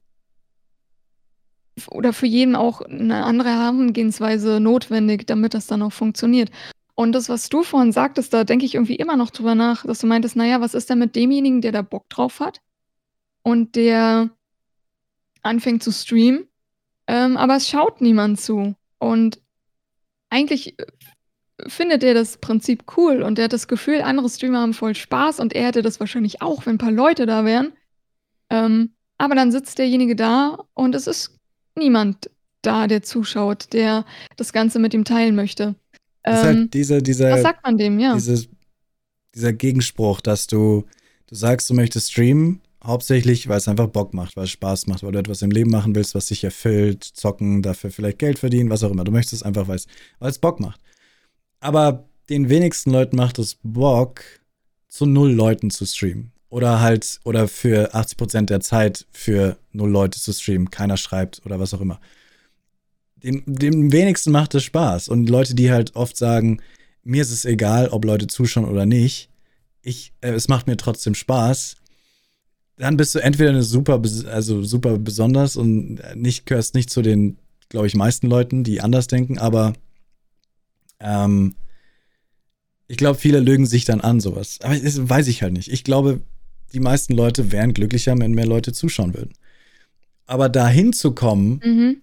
oder 1.91 2.11
für 2.13 2.25
jeden 2.25 2.55
auch 2.55 2.81
'ne 2.87 3.23
andere 3.23 3.49
Herangehensweise 3.49 4.59
notwendig, 4.59 5.27
damit 5.27 5.53
das 5.53 5.67
dann 5.67 5.81
auch 5.81 5.93
funktioniert. 5.93 6.49
Und 6.95 7.13
das, 7.13 7.29
was 7.29 7.49
du 7.49 7.63
vorhin 7.63 7.91
sagtest, 7.91 8.33
da 8.33 8.43
denke 8.43 8.65
ich 8.65 8.75
irgendwie 8.75 8.95
immer 8.95 9.15
noch 9.15 9.29
drüber 9.29 9.55
nach, 9.55 9.85
dass 9.85 9.99
du 9.99 10.07
meintest: 10.07 10.35
„Na 10.35 10.45
ja, 10.45 10.59
was 10.61 10.73
ist 10.73 10.89
denn 10.89 10.99
mit 10.99 11.15
demjenigen, 11.15 11.61
der 11.61 11.71
da 11.71 11.81
Bock 11.81 12.09
drauf 12.09 12.39
hat 12.39 12.59
und 13.43 13.75
der 13.75 14.29
anfängt 15.41 15.83
zu 15.83 15.91
streamen, 15.91 16.47
ähm, 17.07 17.37
aber 17.37 17.55
es 17.55 17.67
schaut 17.69 18.01
niemand 18.01 18.39
zu?“ 18.39 18.75
Und 18.99 19.41
eigentlich, 20.29 20.79
äh, 20.79 20.85
findet 21.67 22.03
er 22.03 22.13
das 22.13 22.37
Prinzip 22.37 22.83
cool 22.97 23.21
und 23.21 23.37
der 23.37 23.45
hat 23.45 23.53
das 23.53 23.67
Gefühl, 23.67 24.01
andere 24.01 24.29
Streamer 24.29 24.59
haben 24.61 24.73
voll 24.73 24.95
Spaß 24.95 25.39
und 25.41 25.51
er 25.53 25.67
hätte 25.67 25.81
das 25.81 25.99
wahrscheinlich 25.99 26.41
auch, 26.41 26.65
wenn 26.65 26.75
'n 26.75 26.77
paar 26.77 26.91
Leute 26.91 27.25
da 27.25 27.43
wären. 27.43 27.73
Ähm, 28.49 28.93
aber 29.17 29.35
dann 29.35 29.51
sitzt 29.51 29.77
derjenige 29.77 30.15
da 30.15 30.59
und 30.73 30.95
es 30.95 31.05
ist 31.07 31.35
niemand 31.77 32.29
da, 32.61 32.87
der 32.87 33.01
zuschaut, 33.03 33.73
der 33.73 34.05
das 34.37 34.53
Ganze 34.53 34.79
mit 34.79 34.93
ihm 34.93 35.03
teilen 35.03 35.35
möchte. 35.35 35.75
Ist 36.25 36.39
Ähm, 36.39 36.45
halt 36.45 36.73
dieser 36.73 36.95
was 36.97 37.03
dieser 37.03 37.41
sagt 37.41 37.63
man 37.63 37.77
dem? 37.77 37.99
Ja. 37.99 38.13
dieses 38.13 38.47
dieser 39.35 39.53
Gegenspruch, 39.53 40.21
dass 40.21 40.47
du 40.47 40.85
du 41.27 41.35
sagst, 41.35 41.69
du 41.69 41.73
möchtest 41.73 42.11
streamen, 42.11 42.61
hauptsächlich, 42.83 43.47
weil's 43.47 43.67
einfach 43.67 43.87
Bock 43.87 44.13
macht, 44.13 44.37
weil's 44.37 44.51
Spaß 44.51 44.87
macht, 44.87 45.03
weil 45.03 45.11
du 45.11 45.19
etwas 45.19 45.41
im 45.41 45.51
Leben 45.51 45.71
machen 45.71 45.95
willst, 45.95 46.15
was 46.15 46.27
dich 46.27 46.43
erfüllt, 46.43 47.03
zocken, 47.03 47.61
dafür 47.61 47.91
vielleicht 47.91 48.19
Geld 48.19 48.39
verdienen, 48.39 48.69
was 48.69 48.83
auch 48.83 48.91
immer. 48.91 49.03
Du 49.03 49.11
möchtest 49.11 49.45
einfach, 49.45 49.67
weil's 49.67 49.87
weil's 50.19 50.39
Bock 50.39 50.59
macht. 50.59 50.79
Aber 51.59 52.07
den 52.29 52.49
wenigsten 52.49 52.91
Leuten 52.91 53.17
macht 53.17 53.39
es 53.39 53.57
Bock, 53.63 54.23
zu 54.87 55.05
0 55.05 55.31
Leuten 55.31 55.69
zu 55.69 55.85
streamen 55.85 56.31
oder 56.49 56.81
halt 56.81 57.19
oder 57.23 57.47
für 57.47 57.93
80% 57.93 58.47
der 58.47 58.59
Zeit 58.59 59.05
für 59.11 59.57
0 59.71 59.89
Leute 59.89 60.19
zu 60.19 60.33
streamen. 60.33 60.71
Keiner 60.71 60.97
schreibt 60.97 61.41
oder 61.45 61.59
was 61.59 61.73
auch 61.73 61.81
immer. 61.81 61.99
Den 63.15 63.43
den 63.45 63.91
wenigsten 63.91 64.31
macht 64.31 64.55
es 64.55 64.63
Spaß 64.63 65.09
und 65.09 65.29
Leute, 65.29 65.53
die 65.53 65.71
halt 65.71 65.95
oft 65.95 66.17
sagen: 66.17 66.61
„Mir 67.03 67.21
ist 67.21 67.31
es 67.31 67.45
egal, 67.45 67.89
ob 67.89 68.05
Leute 68.05 68.27
zuschauen 68.27 68.65
oder 68.65 68.85
nicht. 68.85 69.29
Ich 69.81 70.13
äh, 70.21 70.31
es 70.31 70.47
macht 70.47 70.67
mir 70.67 70.77
trotzdem 70.77 71.15
Spaß.“ 71.15 71.75
Dann 72.79 72.95
bist 72.95 73.13
du 73.13 73.19
entweder 73.19 73.51
'ne 73.51 73.61
super 73.61 74.01
also, 74.31 74.63
super 74.63 74.97
besonders 74.97 75.57
und 75.57 75.99
nicht 76.15 76.45
gehörst 76.45 76.75
nicht 76.75 76.89
zu 76.89 77.01
den, 77.01 77.37
glaube 77.67 77.87
ich, 77.87 77.95
meisten 77.95 78.27
Leuten, 78.27 78.63
die 78.63 78.79
anders 78.79 79.07
denken, 79.07 79.37
aber 79.37 79.73
ähm 81.01 81.55
ich 82.91 82.97
glaube, 82.97 83.19
viele 83.19 83.39
lügen 83.39 83.67
sich 83.67 83.85
dann 83.85 84.01
an, 84.01 84.19
so 84.19 84.35
was. 84.35 84.59
Aber 84.61 84.75
das 84.75 85.07
weiß 85.07 85.27
ich 85.27 85.43
halt 85.43 85.53
nicht. 85.53 85.71
Ich 85.71 85.83
glaube, 85.83 86.21
die 86.73 86.79
meisten 86.79 87.13
Leute 87.13 87.51
wären 87.51 87.73
glücklicher, 87.75 88.17
wenn 88.17 88.31
mehr 88.31 88.47
Leute 88.47 88.73
zuschauen 88.73 89.13
würden. 89.13 89.33
Aber 90.25 90.49
dahin 90.49 90.91
zu 90.91 91.11
kommen 91.13 91.61
Mhm. 91.63 92.01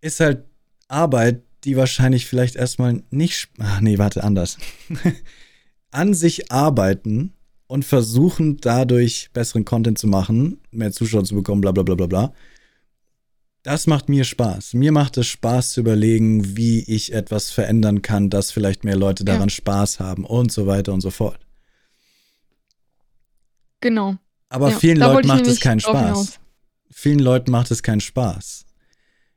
ist 0.00 0.20
halt 0.20 0.44
Arbeit, 0.88 1.42
die 1.64 1.76
wahrscheinlich 1.76 2.26
vielleicht 2.26 2.56
erst 2.56 2.78
mal 2.78 3.02
nicht 3.10 3.48
ach 3.58 3.80
ne, 3.82 3.98
warte, 3.98 4.24
anders. 4.24 4.56
An 5.90 6.14
sich 6.14 6.50
arbeiten 6.50 7.34
und 7.66 7.84
versuchen, 7.84 8.58
dadurch 8.58 9.30
besseren 9.32 9.64
Content 9.64 9.98
zu 9.98 10.06
machen, 10.06 10.60
mehr 10.70 10.92
Zuschauer 10.92 11.24
zu 11.24 11.34
bekommen, 11.34 11.60
bla 11.60 11.72
bla 11.72 11.82
bla 11.82 11.94
bla 11.94 12.06
bla. 12.06 12.32
Das 13.62 13.86
macht 13.86 14.10
mir 14.10 14.24
Spaß. 14.24 14.74
Mir 14.74 14.92
macht 14.92 15.16
es 15.16 15.26
Spaß 15.26 15.70
zu 15.70 15.80
überlegen, 15.80 16.56
wie 16.56 16.80
ich 16.82 17.14
etwas 17.14 17.50
verändern 17.50 18.02
kann, 18.02 18.28
dass 18.28 18.50
vielleicht 18.50 18.84
mehr 18.84 18.96
Leute 18.96 19.24
Ja. 19.24 19.32
daran 19.34 19.48
Spaß 19.48 20.00
haben 20.00 20.24
und 20.26 20.52
so 20.52 20.66
weiter 20.66 20.92
und 20.92 21.00
so 21.00 21.10
fort. 21.10 21.38
Genau. 23.80 24.16
Aber 24.48 24.70
Ja, 24.70 24.78
vielen 24.78 24.98
Leuten 24.98 25.26
macht 25.28 25.46
es 25.46 25.60
keinen 25.60 25.80
Spaß. 25.80 25.94
hinaus. 25.94 26.40
Vielen 26.90 27.18
Leuten 27.18 27.50
macht 27.50 27.70
es 27.70 27.82
keinen 27.82 28.00
Spaß. 28.00 28.66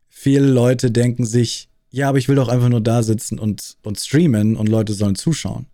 Viele 0.09 0.45
Leute 0.47 0.91
denken 0.91 1.25
sich: 1.25 1.69
„Ja, 1.89 2.09
aber 2.09 2.17
ich 2.17 2.27
will 2.27 2.35
doch 2.35 2.49
einfach 2.49 2.69
nur 2.69 2.81
da 2.81 3.03
sitzen 3.03 3.39
und 3.39 3.77
und 3.83 3.99
streamen 3.99 4.55
und 4.55 4.67
Leute 4.67 4.93
sollen 4.93 5.15
zuschauen.“ 5.15 5.67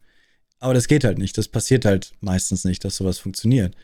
Aber 0.63 0.73
das 0.73 0.87
geht 0.87 1.03
halt 1.03 1.17
nicht. 1.17 1.37
Das 1.37 1.49
passiert 1.49 1.83
halt 1.83 2.13
meistens 2.21 2.63
nicht, 2.63 2.85
dass 2.85 2.95
so 2.95 3.03
was 3.03 3.19
funktioniert. 3.19 3.75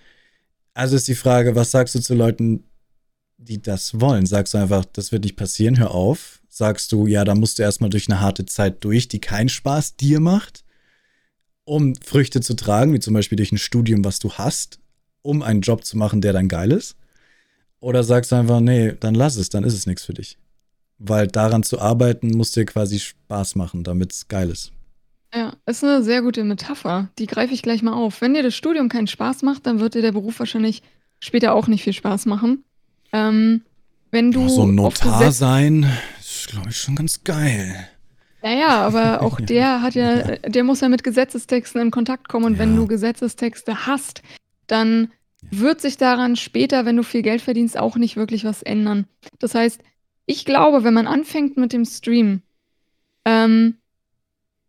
Also 0.73 0.95
ist 0.95 1.09
die 1.09 1.15
Frage, 1.15 1.55
was 1.55 1.71
sagst 1.71 1.95
du 1.95 1.99
zu 1.99 2.15
Leuten, 2.15 2.63
die 3.37 3.61
das 3.61 3.99
wollen? 4.01 4.25
Sagst 4.25 4.53
du 4.53 4.59
einfach: 4.59 4.85
„Das 4.85 5.11
wird 5.11 5.23
nicht 5.25 5.37
passieren, 5.37 5.79
hör 5.79 5.91
auf?“ 5.91 6.41
Sagst 6.49 6.91
du: 6.93 7.07
„Ja, 7.07 7.25
da 7.25 7.35
musst 7.35 7.59
du 7.59 7.63
erst 7.63 7.81
mal 7.81 7.89
durch 7.89 8.09
'ne 8.09 8.21
harte 8.21 8.45
Zeit 8.45 8.83
durch, 8.83 9.07
die 9.09 9.19
keinen 9.21 9.49
Spaß 9.49 9.97
dir 9.97 10.19
macht, 10.21 10.63
um 11.65 11.95
Früchte 11.95 12.41
zu 12.41 12.55
tragen, 12.55 12.93
wie 12.93 12.99
zum 12.99 13.13
Beispiel 13.13 13.35
durch 13.37 13.51
'n 13.51 13.57
Studium, 13.57 14.05
was 14.05 14.19
du 14.19 14.33
hast, 14.33 14.79
um 15.21 15.43
einen 15.43 15.61
Job 15.61 15.85
zu 15.85 15.97
machen, 15.97 16.21
der 16.21 16.33
dann 16.33 16.47
geil 16.49 16.71
ist?“ 16.71 16.95
Oder 17.81 18.03
sagst 18.03 18.31
du 18.31 18.37
einfach: 18.37 18.61
„Ne, 18.61 18.95
dann 18.99 19.15
lass 19.15 19.37
es, 19.37 19.49
dann 19.49 19.63
ist 19.65 19.73
es 19.75 19.85
nix 19.87 20.05
für 20.05 20.13
dich.“ 20.13 20.37
Weil 20.99 21.27
daran 21.27 21.63
zu 21.63 21.79
arbeiten, 21.81 22.31
muss 22.37 22.51
dir 22.53 22.65
quasi 22.65 22.99
Spaß 22.99 23.55
machen, 23.55 23.83
damit's 23.83 24.27
geil 24.29 24.49
ist. 24.51 24.71
Ja, 25.33 25.53
ist 25.67 25.83
'ne 25.83 26.01
sehr 26.01 26.21
gute 26.23 26.43
Metapher. 26.43 27.09
Die 27.19 27.27
greife 27.27 27.53
ich 27.53 27.61
gleich 27.61 27.83
mal 27.83 27.93
auf. 27.93 28.21
Wenn 28.21 28.33
dir 28.33 28.41
das 28.43 28.55
Studium 28.55 28.89
keinen 28.89 29.07
Spaß 29.07 29.43
macht, 29.43 29.67
dann 29.67 29.79
wird 29.79 29.93
dir 29.93 30.01
der 30.01 30.11
Beruf 30.11 30.39
wahrscheinlich 30.39 30.81
später 31.19 31.53
auch 31.53 31.67
nicht 31.67 31.83
viel 31.83 31.93
Spaß 31.93 32.25
machen. 32.25 32.63
Ähm, 33.13 33.61
wenn 34.11 34.31
du 34.31 34.45
Oh, 34.45 34.47
so 34.49 34.63
'n 34.63 34.79
auf 34.79 34.95
Notar 35.03 35.31
sein, 35.31 35.85
ist, 36.19 36.47
glaube 36.47 36.69
ich, 36.69 36.77
schon 36.77 36.95
ganz 36.95 37.23
geil. 37.23 37.87
Ja, 38.43 38.51
ja, 38.51 38.81
aber 38.87 39.21
auch 39.21 39.39
der 39.39 39.83
hat 39.83 39.93
ja 39.93 40.19
äh, 40.19 40.49
der 40.49 40.63
muss 40.63 40.81
ja 40.81 40.89
mit 40.89 41.03
Gesetzestexten 41.03 41.79
in 41.81 41.91
Kontakt 41.91 42.27
kommen 42.27 42.45
und 42.45 42.57
wenn 42.57 42.71
Ja. 42.71 42.77
du 42.77 42.87
Gesetzestexte 42.87 43.85
hast, 43.85 44.23
dann 44.65 45.11
wird 45.51 45.81
sich 45.81 45.97
daran 45.97 46.35
später, 46.37 46.85
wenn 46.85 46.95
du 46.95 47.03
viel 47.03 47.21
Geld 47.21 47.41
verdienst, 47.41 47.77
auch 47.77 47.97
nicht 47.97 48.15
wirklich 48.17 48.45
was 48.45 48.63
ändern. 48.63 49.05
Das 49.39 49.53
heißt, 49.55 49.81
ich 50.25 50.45
glaube, 50.45 50.83
wenn 50.83 50.93
man 50.93 51.07
anfängt 51.07 51.57
mit 51.57 51.73
dem 51.73 51.85
Streamen, 51.85 52.43
ähm, 53.25 53.78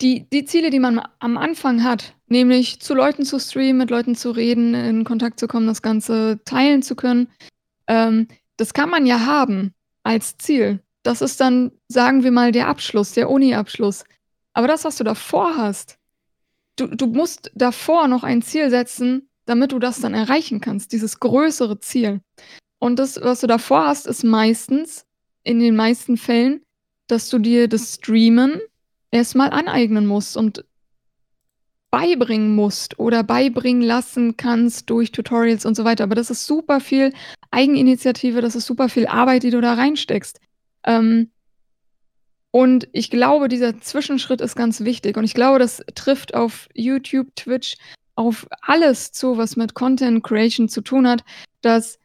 die 0.01 0.29
die 0.31 0.45
Ziele, 0.45 0.71
die 0.71 0.79
man 0.79 1.03
am 1.19 1.37
Anfang 1.37 1.85
hat, 1.85 2.15
nämlich 2.27 2.81
zu 2.81 2.95
Leuten 2.95 3.25
zu 3.25 3.39
streamen, 3.39 3.79
mit 3.79 3.91
Leuten 3.91 4.15
zu 4.15 4.31
reden, 4.31 4.75
in 4.75 5.05
Kontakt 5.05 5.41
zu 5.41 5.47
kommen, 5.47 5.67
das 5.67 5.83
Ganze 5.83 6.41
teilen 6.45 6.83
zu 6.83 6.97
können, 6.97 7.29
ähm, 7.87 8.29
das 8.57 8.75
kann 8.75 8.91
man 8.91 9.07
ja 9.07 9.27
haben 9.27 9.75
als 10.03 10.37
Ziel. 10.39 10.81
Das 11.03 11.23
ist 11.23 11.41
dann, 11.41 11.73
sagen 11.89 12.25
wir 12.25 12.31
mal, 12.31 12.53
der 12.53 12.69
Abschluss, 12.69 13.13
der 13.13 13.31
Uni-Abschluss. 13.31 14.05
Aber 14.53 14.69
das, 14.69 14.85
was 14.85 14.97
du 14.97 15.05
davor 15.05 15.57
hast 15.57 16.01
du 16.81 16.87
du 16.87 17.07
musst 17.07 17.51
davor 17.55 18.09
noch 18.09 18.25
ein 18.25 18.43
Ziel 18.43 18.71
setzen, 18.71 19.29
damit 19.47 19.73
du 19.73 19.79
das 19.79 20.01
dann 20.01 20.15
erreichen 20.15 20.61
kannst, 20.61 20.93
dieses 20.93 21.21
größere 21.21 21.81
Ziel. 21.81 22.21
Und 22.79 22.99
das, 22.99 23.21
was 23.21 23.41
du 23.41 23.47
davor 23.47 23.87
hast, 23.87 24.07
ist 24.07 24.25
meistens 24.25 25.05
in 25.43 25.61
den 25.61 25.77
meisten 25.77 26.17
Fällen, 26.17 26.63
dass 27.07 27.29
du 27.29 27.39
dir 27.39 27.69
das 27.69 27.95
Streamen 27.95 28.61
erst 29.11 29.35
mal 29.35 29.51
aneignen 29.51 30.07
musst 30.07 30.37
und 30.37 30.65
beibringen 31.91 32.55
musst 32.55 32.99
oder 32.99 33.25
beibringen 33.25 33.83
lassen 33.83 34.37
kannst 34.37 34.91
durch 34.91 35.11
Tutorials 35.11 35.67
und 35.67 35.75
so 35.75 35.85
weiter. 35.85 36.05
Aber 36.05 36.15
das 36.15 36.31
ist 36.31 36.47
super 36.47 36.81
viel 36.81 37.13
Eigeninitiative, 37.51 38.41
das 38.41 38.55
ist 38.55 38.67
super 38.67 38.89
viel 38.89 39.07
Arbeit, 39.07 39.43
die 39.43 39.51
du 39.51 39.61
da 39.61 39.75
reinsteckst. 39.75 40.41
Ähm, 40.85 41.31
und 42.53 42.89
ich 42.93 43.11
glaube, 43.11 43.49
dieser 43.49 43.81
Zwischenschritt 43.81 44.41
ist 44.41 44.57
ganz 44.57 44.81
wichtig 44.81 45.17
und 45.17 45.25
ich 45.25 45.35
glaube, 45.35 45.59
das 45.59 45.83
trifft 45.95 46.35
auf 46.35 46.69
YouTube, 46.75 47.35
Twitch, 47.37 47.77
auf 48.15 48.47
alles 48.63 49.13
zu, 49.13 49.37
was 49.37 49.57
mit 49.57 49.75
Content 49.75 50.23
Creation 50.23 50.69
zu 50.69 50.81
tun 50.81 51.07
hat, 51.09 51.25
dass 51.61 51.99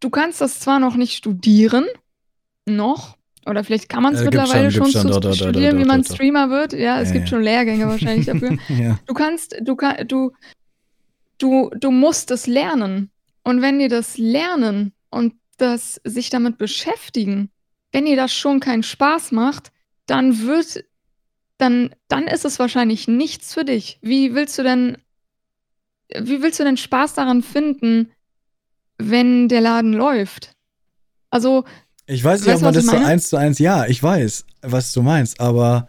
du 0.00 0.10
kannst 0.10 0.40
das 0.40 0.60
zwar 0.60 0.80
noch 0.80 0.96
nicht 0.96 1.14
studieren, 1.14 1.86
noch, 2.66 3.17
oder 3.46 3.64
vielleicht 3.64 3.88
kann 3.88 4.02
man's 4.02 4.20
Äh, 4.20 4.24
gibt's 4.24 4.36
mittlerweile 4.38 4.70
schon, 4.70 4.90
schon 4.90 5.12
schon, 5.22 5.34
studieren, 5.34 5.78
wie 5.78 5.84
man. 5.84 6.04
Streamer 6.04 6.50
wird. 6.50 6.72
Ja, 6.72 7.00
es 7.00 7.08
Ja, 7.08 7.14
gibt 7.14 7.26
ja. 7.26 7.30
schon 7.30 7.42
Lehrgänge 7.42 7.86
wahrscheinlich 7.88 8.26
dafür. 8.26 8.58
Ja. 8.68 8.98
Du 9.06 9.14
kannst 9.14 9.56
du 9.62 9.76
ka 9.76 10.04
du 10.04 10.32
du 11.38 11.70
du 11.78 11.90
musst 11.90 12.30
es 12.30 12.46
lernen. 12.46 13.10
Und 13.44 13.62
wenn 13.62 13.78
dir 13.78 13.88
das 13.88 14.18
Lernen 14.18 14.92
und 15.10 15.34
das 15.56 16.00
sich 16.04 16.30
damit 16.30 16.58
beschäftigen, 16.58 17.50
wenn 17.92 18.06
ihr 18.06 18.16
das 18.16 18.32
schon 18.32 18.60
keinen 18.60 18.82
Spaß 18.82 19.32
macht, 19.32 19.70
dann 20.06 20.42
wird 20.46 20.84
dann 21.58 21.94
dann 22.08 22.26
ist 22.26 22.44
es 22.44 22.58
wahrscheinlich 22.58 23.08
nichts 23.08 23.54
für 23.54 23.64
dich. 23.64 23.98
Wie 24.02 24.34
willst 24.34 24.58
du 24.58 24.62
denn 24.62 24.98
wie 26.14 26.42
willst 26.42 26.58
du 26.60 26.64
denn 26.64 26.76
Spaß 26.76 27.14
daran 27.14 27.42
finden, 27.42 28.12
wenn 28.98 29.48
der 29.48 29.60
Laden 29.60 29.92
läuft? 29.92 30.52
Also 31.30 31.64
Ich 32.08 32.24
weiß 32.24 32.40
nicht, 32.40 32.48
ob 32.48 32.54
weißt 32.54 32.62
du, 32.62 32.64
man 32.64 32.74
das 32.74 32.86
so 32.86 32.96
eins 32.96 33.28
zu 33.28 33.36
eins, 33.36 33.58
ja, 33.58 33.86
ich 33.86 34.02
weiß, 34.02 34.46
was 34.62 34.92
du 34.92 35.02
meinst, 35.02 35.40
aber 35.40 35.88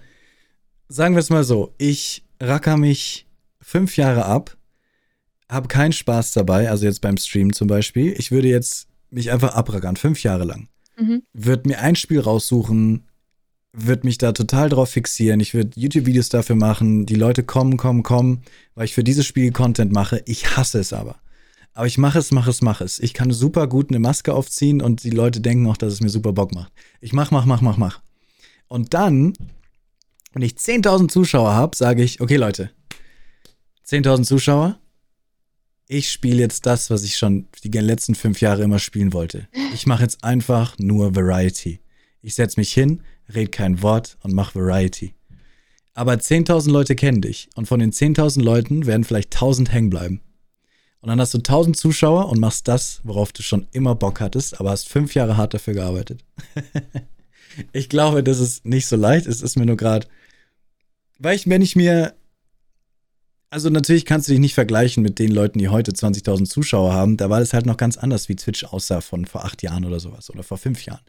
sagen 0.89 1.15
wir 1.15 1.19
es 1.19 1.29
mal 1.29 1.45
so, 1.45 1.73
ich 1.77 2.25
racker 2.41 2.75
mich 2.75 3.25
fünf 3.61 3.95
Jahre 3.95 4.25
ab, 4.25 4.57
habe 5.49 5.69
keinen 5.69 5.93
Spaß 5.93 6.33
dabei, 6.33 6.69
also 6.69 6.85
jetzt 6.85 6.99
beim 7.01 7.15
Stream 7.15 7.53
zum 7.53 7.67
Beispiel. 7.67 8.13
Ich 8.17 8.31
würde 8.31 8.49
jetzt 8.49 8.87
mich 9.09 9.31
einfach 9.31 9.55
abrackern, 9.55 9.95
fünf 9.95 10.21
Jahre 10.21 10.43
lang. 10.43 10.67
Mhm. 10.97 11.23
Würde 11.33 11.69
mir 11.69 11.79
ein 11.79 11.95
Spiel 11.95 12.19
raussuchen, 12.19 13.05
würde 13.71 14.05
mich 14.05 14.17
da 14.17 14.33
total 14.33 14.67
drauf 14.67 14.89
fixieren. 14.89 15.39
Ich 15.39 15.53
würde 15.53 15.79
YouTube-Videos 15.79 16.29
dafür 16.29 16.55
machen. 16.55 17.05
Die 17.05 17.15
Leute 17.15 17.43
kommen, 17.43 17.77
kommen, 17.77 18.03
kommen, 18.03 18.41
weil 18.75 18.85
ich 18.85 18.93
für 18.93 19.03
dieses 19.03 19.25
Spiel 19.25 19.51
Content 19.51 19.93
mache. 19.93 20.21
Ich 20.25 20.57
hasse 20.57 20.79
es 20.79 20.91
aber. 20.91 21.15
Aber 21.79 21.87
ich 21.87 21.97
mache 21.97 22.19
es, 22.19 22.33
mache 22.33 22.49
es, 22.49 22.61
mache 22.61 22.83
es. 22.83 22.99
Ich 22.99 23.13
kann 23.13 23.31
super 23.31 23.65
gut 23.65 23.89
eine 23.89 23.99
Maske 23.99 24.33
aufziehen 24.33 24.81
und 24.81 25.05
die 25.05 25.11
Leute 25.11 25.39
denken 25.39 25.65
auch, 25.65 25.77
dass 25.77 25.93
es 25.93 26.01
mir 26.01 26.09
super 26.09 26.33
Bock 26.33 26.53
macht. 26.53 26.73
Ich 26.99 27.13
mach, 27.13 27.31
mach, 27.31 27.45
mach, 27.45 27.61
mach, 27.61 27.77
mach. 27.77 28.01
Und 28.67 28.93
dann, 28.93 29.31
wenn 30.33 30.41
ich 30.41 30.55
10.000 30.55 31.07
Zuschauer 31.07 31.53
habe, 31.53 31.77
sage 31.77 32.03
ich, 32.03 32.19
okay 32.19 32.35
Leute, 32.35 32.71
10.000 33.87 34.23
Zuschauer, 34.23 34.77
ich 35.87 36.11
spiele 36.11 36.39
jetzt 36.39 36.65
das, 36.65 36.89
was 36.89 37.05
ich 37.05 37.17
schon 37.17 37.47
die 37.63 37.69
letzten 37.69 38.13
fünf 38.13 38.41
Jahre 38.41 38.63
immer 38.63 38.79
spielen 38.79 39.13
wollte. 39.13 39.47
Ich 39.73 39.87
mache 39.87 40.03
jetzt 40.03 40.21
einfach 40.21 40.77
nur 40.79 41.15
Variety. 41.15 41.79
Ich 42.21 42.35
setze 42.35 42.59
mich 42.59 42.73
hin, 42.73 43.03
red 43.33 43.53
kein 43.53 43.81
Wort 43.81 44.17
und 44.21 44.33
mach 44.33 44.53
Variety. 44.53 45.13
Aber 45.93 46.11
10.000 46.11 46.71
Leute 46.71 46.95
kennen 46.97 47.21
dich 47.21 47.47
und 47.55 47.69
von 47.69 47.79
den 47.79 47.93
10.000 47.93 48.43
Leuten 48.43 48.85
werden 48.85 49.05
vielleicht 49.05 49.33
1.000 49.33 49.69
hängen 49.69 49.89
bleiben. 49.89 50.19
Und 51.01 51.09
dann 51.09 51.19
hast 51.21 51.33
du 51.33 51.37
1.000 51.37 51.73
Zuschauer 51.73 52.29
und 52.29 52.39
machst 52.39 52.67
das, 52.67 52.99
worauf 53.03 53.31
du 53.31 53.41
schon 53.41 53.67
immer 53.71 53.95
Bock 53.95 54.19
hattest, 54.19 54.59
aber 54.59 54.71
hast 54.71 54.89
fünf 54.89 55.15
Jahre 55.15 55.37
hart 55.37 55.53
dafür 55.53 55.73
gearbeitet. 55.73 56.25
ich 57.71 57.87
glaube, 57.87 58.23
das 58.23 58.39
ist 58.39 58.65
nicht 58.65 58.87
so 58.87 58.97
leicht. 58.97 59.25
Es 59.25 59.41
ist 59.41 59.57
mir 59.57 59.65
nur 59.65 59.77
gerade, 59.77 60.07
weil 61.17 61.35
ich, 61.35 61.47
wenn 61.49 61.61
ich 61.61 61.75
mir 61.75 62.15
also 63.51 63.69
natürlich 63.69 64.05
kannst 64.05 64.27
du 64.27 64.31
dich 64.31 64.39
nicht 64.39 64.53
vergleichen 64.53 65.01
mit 65.01 65.17
den 65.17 65.31
Leuten, 65.31 65.57
die 65.57 65.69
heute 65.69 65.91
20.000 65.91 66.47
Zuschauer 66.47 66.93
haben. 66.93 67.17
Da 67.17 67.29
war 67.29 67.41
es 67.41 67.53
halt 67.53 67.65
noch 67.65 67.77
ganz 67.77 67.97
anders, 67.97 68.29
wie 68.29 68.35
Twitch 68.35 68.63
aussah 68.63 69.01
von 69.01 69.25
vor 69.25 69.43
acht 69.43 69.63
Jahren 69.63 69.85
oder 69.85 69.99
sowas 69.99 70.29
oder 70.29 70.43
vor 70.43 70.57
fünf 70.57 70.85
Jahren. 70.85 71.01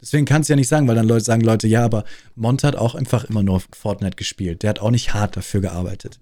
Deswegen 0.00 0.26
kannst 0.26 0.48
du 0.48 0.52
ja 0.52 0.56
nicht 0.56 0.68
sagen, 0.68 0.88
weil 0.88 0.96
dann 0.96 1.06
Leute 1.06 1.24
sagen 1.24 1.42
Leute, 1.42 1.68
ja, 1.68 1.84
aber 1.84 2.04
Mont 2.34 2.64
hat 2.64 2.74
auch 2.74 2.94
einfach 2.94 3.24
immer 3.24 3.42
nur 3.42 3.62
Fortnite 3.72 4.16
gespielt. 4.16 4.62
Der 4.62 4.70
hat 4.70 4.80
auch 4.80 4.90
nicht 4.90 5.14
hart 5.14 5.36
dafür 5.36 5.60
gearbeitet. 5.60 6.18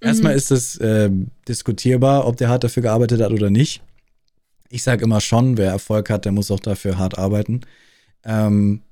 Mhm. 0.00 0.08
Erstmal 0.08 0.34
ist 0.34 0.50
es 0.50 0.76
äh, 0.78 1.10
diskutierbar, 1.48 2.26
ob 2.26 2.36
der 2.36 2.48
hart 2.48 2.64
dafür 2.64 2.82
gearbeitet 2.82 3.20
hat 3.20 3.32
oder 3.32 3.50
nicht. 3.50 3.82
Ich 4.68 4.82
sage 4.82 5.04
immer 5.04 5.20
schon, 5.20 5.56
wer 5.56 5.70
Erfolg 5.70 6.10
hat, 6.10 6.24
der 6.24 6.32
muss 6.32 6.50
auch 6.50 6.60
dafür 6.60 6.98
hart 6.98 7.18
arbeiten. 7.18 7.60
Ähm, 8.24 8.82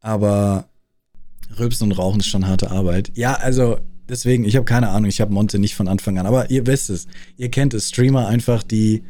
aber 0.00 0.68
Rülpsen 1.58 1.90
und 1.90 1.98
Rauchen 1.98 2.20
ist 2.20 2.26
schon 2.26 2.46
harte 2.46 2.70
Arbeit. 2.70 3.10
Ja, 3.14 3.34
also 3.34 3.78
deswegen, 4.08 4.44
ich 4.44 4.56
habe 4.56 4.64
keine 4.64 4.90
Ahnung, 4.90 5.08
ich 5.08 5.20
habe 5.20 5.32
Monte 5.32 5.58
nicht 5.58 5.74
von 5.74 5.88
Anfang 5.88 6.18
an, 6.18 6.26
aber 6.26 6.50
ihr 6.50 6.66
wisst 6.66 6.90
es, 6.90 7.06
ihr 7.36 7.50
kennt 7.50 7.74
es, 7.74 7.88
Streamer 7.88 8.26
einfach, 8.28 8.62
die, 8.62 9.04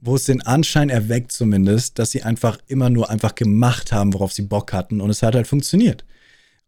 wo 0.00 0.16
es 0.16 0.24
den 0.24 0.42
Anschein 0.42 0.90
erweckt 0.90 1.32
zumindest, 1.32 1.98
dass 1.98 2.10
sie 2.10 2.22
einfach 2.22 2.58
immer 2.66 2.90
nur 2.90 3.10
einfach 3.10 3.34
gemacht 3.34 3.92
haben, 3.92 4.14
worauf 4.14 4.32
sie 4.32 4.42
Bock 4.42 4.72
hatten 4.72 5.00
und 5.00 5.10
es 5.10 5.22
hat 5.22 5.34
halt 5.34 5.46
funktioniert. 5.46 6.04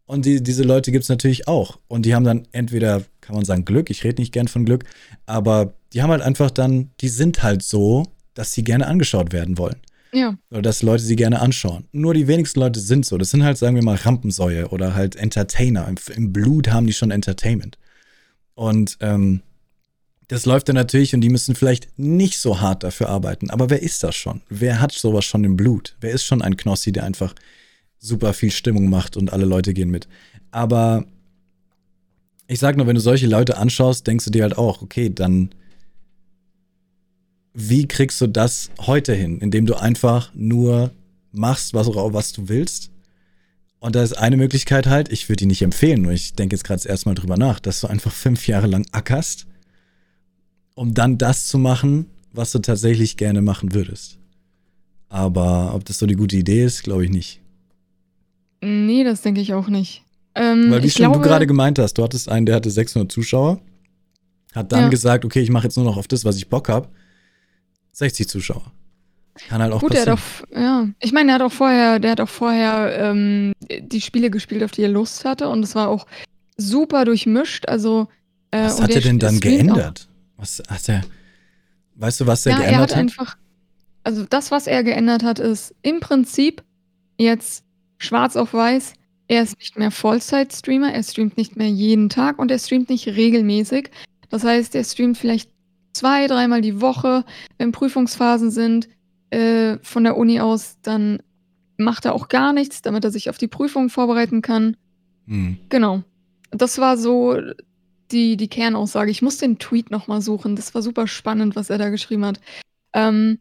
Und 0.05 0.25
die, 0.25 0.43
diese 0.43 0.63
Leute 0.63 0.91
gibt 0.91 1.03
es 1.03 1.09
natürlich 1.09 1.47
auch. 1.47 1.79
Und 1.87 2.05
die 2.05 2.13
haben 2.13 2.25
dann 2.25 2.47
entweder, 2.51 3.03
kann 3.21 3.35
man 3.35 3.45
sagen, 3.45 3.65
Glück, 3.65 3.89
ich 3.89 4.03
rede 4.03 4.21
nicht 4.21 4.33
gern 4.33 4.47
von 4.47 4.65
Glück, 4.65 4.83
aber 5.25 5.73
die 5.93 6.01
haben 6.01 6.11
halt 6.11 6.21
einfach 6.21 6.51
dann, 6.51 6.91
die 6.99 7.09
sind 7.09 7.43
halt 7.43 7.63
so, 7.63 8.03
dass 8.33 8.53
sie 8.53 8.63
gerne 8.63 8.87
angeschaut 8.87 9.31
werden 9.31 9.57
wollen. 9.57 9.77
Ja. 10.11 10.37
Oder 10.51 10.61
dass 10.61 10.83
Leute 10.83 11.03
sie 11.03 11.15
gerne 11.15 11.41
anschauen. 11.41 11.85
Nur 11.91 12.13
die 12.13 12.27
wenigsten 12.27 12.59
Leute 12.59 12.79
sind 12.79 13.05
so. 13.05 13.17
Das 13.17 13.31
sind 13.31 13.43
halt, 13.43 13.57
sagen 13.57 13.75
wir 13.75 13.83
mal, 13.83 13.95
Rampensäue 13.95 14.67
oder 14.69 14.93
halt 14.93 15.15
Entertainer. 15.15 15.87
Im, 15.87 15.95
im 16.15 16.33
Blut 16.33 16.69
haben 16.69 16.85
die 16.85 16.93
schon 16.93 17.09
Entertainment. 17.09 17.77
Und 18.53 18.97
ähm, 18.99 19.41
das 20.27 20.45
läuft 20.45 20.69
dann 20.69 20.75
natürlich 20.75 21.13
und 21.13 21.21
die 21.21 21.29
müssen 21.29 21.55
vielleicht 21.55 21.97
nicht 21.97 22.37
so 22.37 22.61
hart 22.61 22.83
dafür 22.83 23.09
arbeiten. 23.09 23.49
Aber 23.49 23.69
wer 23.69 23.81
ist 23.81 24.03
das 24.03 24.15
schon? 24.15 24.41
Wer 24.49 24.79
hat 24.79 24.91
sowas 24.91 25.25
schon 25.25 25.43
im 25.43 25.57
Blut? 25.57 25.95
Wer 25.99 26.11
ist 26.11 26.23
schon 26.23 26.41
ein 26.41 26.57
Knossi, 26.57 26.91
der 26.91 27.03
einfach 27.03 27.33
super 28.03 28.33
viel 28.33 28.51
Stimmung 28.51 28.89
macht 28.89 29.17
und 29.17 29.31
alle 29.31 29.45
Leute 29.45 29.73
gehen 29.73 29.89
mit? 29.89 30.07
Aber 30.51 31.05
ich 32.47 32.59
sag 32.59 32.75
nur, 32.77 32.85
wenn 32.87 32.95
du 32.95 33.01
solche 33.01 33.27
Leute 33.27 33.57
anschaust, 33.57 34.05
denkst 34.05 34.25
du 34.25 34.31
dir 34.31 34.43
halt 34.43 34.57
auch, 34.57 34.81
okay, 34.81 35.09
dann 35.09 35.49
wie 37.53 37.87
kriegst 37.87 38.19
du 38.19 38.27
das 38.27 38.71
heute 38.81 39.13
hin, 39.13 39.39
indem 39.39 39.65
du 39.65 39.75
einfach 39.75 40.31
nur 40.33 40.91
machst, 41.31 41.73
was, 41.73 41.87
was 41.87 42.33
du 42.33 42.49
willst? 42.49 42.91
Und 43.79 43.95
da 43.95 44.03
ist 44.03 44.13
eine 44.13 44.37
Möglichkeit 44.37 44.87
halt, 44.87 45.11
ich 45.11 45.29
würde 45.29 45.37
die 45.37 45.45
nicht 45.45 45.61
empfehlen, 45.61 46.01
nur 46.01 46.13
ich 46.13 46.33
denke 46.33 46.55
jetzt 46.55 46.63
gerade 46.63 46.87
erstmal 46.87 47.15
drüber 47.15 47.37
nach, 47.37 47.59
dass 47.59 47.81
du 47.81 47.87
einfach 47.87 48.11
fünf 48.25 48.47
Jahre 48.47 48.67
lang 48.67 48.85
ackerst, 48.91 49.45
um 50.73 50.93
dann 50.93 51.17
das 51.17 51.47
zu 51.47 51.57
machen, 51.57 52.07
was 52.31 52.51
du 52.51 52.59
tatsächlich 52.59 53.17
gerne 53.17 53.41
machen 53.41 53.73
würdest. 53.73 54.17
Aber 55.09 55.75
ob 55.75 55.85
das 55.85 55.99
so 55.99 56.07
die 56.07 56.15
gute 56.15 56.35
Idee 56.35 56.63
ist, 56.65 56.83
glaube 56.83 57.05
ich 57.05 57.11
nicht. 57.11 57.42
Nee, 58.63 59.03
das 59.03 59.21
denke 59.21 59.41
ich 59.41 59.53
auch 59.53 59.67
nicht. 59.67 60.03
Ähm, 60.35 60.71
Weil 60.71 60.83
wie 60.83 60.89
schon 60.89 61.03
glaube, 61.03 61.19
du 61.19 61.23
gerade 61.27 61.45
gemeint 61.47 61.77
hast, 61.79 61.93
du 61.95 62.03
hattest 62.03 62.29
einen, 62.29 62.45
der 62.45 62.55
hatte 62.55 62.69
600 62.71 63.11
Zuschauer, 63.11 63.59
hat 64.55 64.71
dann 64.71 64.83
Ja. 64.85 64.89
gesagt, 64.89 65.25
okay, 65.25 65.41
ich 65.41 65.49
mache 65.51 65.65
jetzt 65.65 65.75
nur 65.77 65.85
noch 65.85 65.97
auf 65.97 66.07
das, 66.07 66.25
was 66.25 66.37
ich 66.37 66.49
Bock 66.49 66.69
habe. 66.69 66.87
60 67.91 68.27
Zuschauer. 68.27 68.71
Kann 69.49 69.61
halt 69.61 69.73
auch 69.73 69.81
Gut, 69.81 69.93
er 69.95 70.05
passieren. 70.05 70.17
hat 70.51 70.57
auch, 70.57 70.61
ja. 70.61 70.87
Ich 70.99 71.11
meine, 71.11 71.31
er 71.31 71.35
hat 71.35 71.41
auch 71.41 71.51
vorher, 71.51 71.99
der 71.99 72.11
hat 72.11 72.21
auch 72.21 72.29
vorher 72.29 72.97
ähm, 72.99 73.53
die 73.81 74.01
Spiele 74.01 74.29
gespielt, 74.29 74.63
auf 74.63 74.71
die 74.71 74.83
er 74.83 74.89
Lust 74.89 75.25
hatte. 75.25 75.49
Und 75.49 75.63
es 75.63 75.73
war 75.75 75.87
auch 75.89 76.05
super 76.57 77.03
durchmischt. 77.05 77.67
Also, 77.67 78.07
äh, 78.51 78.63
was 78.65 78.81
hat 78.81 78.91
er 78.91 79.01
denn 79.01 79.19
dann 79.19 79.35
streamt 79.37 79.71
auch. 79.71 79.75
geändert? 79.75 80.07
Was 80.37 80.61
hat 80.67 80.87
er. 80.89 81.01
Weißt 81.95 82.19
du, 82.21 82.27
was 82.27 82.45
er 82.45 82.51
Ja, 82.53 82.57
er 82.59 82.63
geändert 82.65 82.81
hat 82.81 82.91
hat? 82.91 82.97
einfach, 83.01 83.37
also 84.03 84.25
das, 84.29 84.51
was 84.51 84.67
er 84.67 84.83
geändert 84.83 85.23
hat, 85.23 85.39
ist 85.39 85.73
im 85.81 85.99
Prinzip 85.99 86.63
jetzt 87.17 87.63
schwarz 87.97 88.35
auf 88.35 88.53
weiß. 88.53 88.93
Er 89.27 89.43
ist 89.43 89.57
nicht 89.57 89.77
mehr 89.77 89.91
Vollzeit-Streamer, 89.91 90.93
er 90.93 91.03
streamt 91.03 91.37
nicht 91.37 91.55
mehr 91.55 91.69
jeden 91.69 92.09
Tag 92.09 92.39
und 92.39 92.51
er 92.51 92.59
streamt 92.59 92.89
nicht 92.89 93.07
regelmäßig. 93.07 93.89
Das 94.29 94.43
heißt, 94.43 94.75
er 94.75 94.83
streamt 94.83 95.17
vielleicht 95.17 95.49
zwei, 95.93 96.27
dreimal 96.27 96.61
die 96.61 96.81
Woche, 96.81 97.23
wenn 97.57 97.71
Prüfungsphasen 97.71 98.51
sind 98.51 98.89
äh, 99.29 99.77
von 99.81 100.03
der 100.03 100.17
Uni 100.17 100.39
aus, 100.39 100.77
dann 100.81 101.19
macht 101.77 102.05
er 102.05 102.13
auch 102.13 102.27
gar 102.27 102.53
nichts, 102.53 102.81
damit 102.81 103.03
er 103.03 103.11
sich 103.11 103.29
auf 103.29 103.37
die 103.37 103.47
Prüfung 103.47 103.89
vorbereiten 103.89 104.41
kann. 104.41 104.77
Hm. 105.27 105.57
Genau. 105.69 106.03
Das 106.51 106.77
war 106.77 106.97
so 106.97 107.37
die, 108.11 108.37
die 108.37 108.47
Kernaussage. 108.47 109.11
Ich 109.11 109.21
muss 109.21 109.37
den 109.37 109.57
Tweet 109.57 109.89
nochmal 109.89 110.21
suchen. 110.21 110.55
Das 110.55 110.75
war 110.75 110.81
super 110.81 111.07
spannend, 111.07 111.55
was 111.55 111.69
er 111.69 111.77
da 111.77 111.89
geschrieben 111.89 112.25
hat. 112.25 112.39
Ähm, 112.93 113.39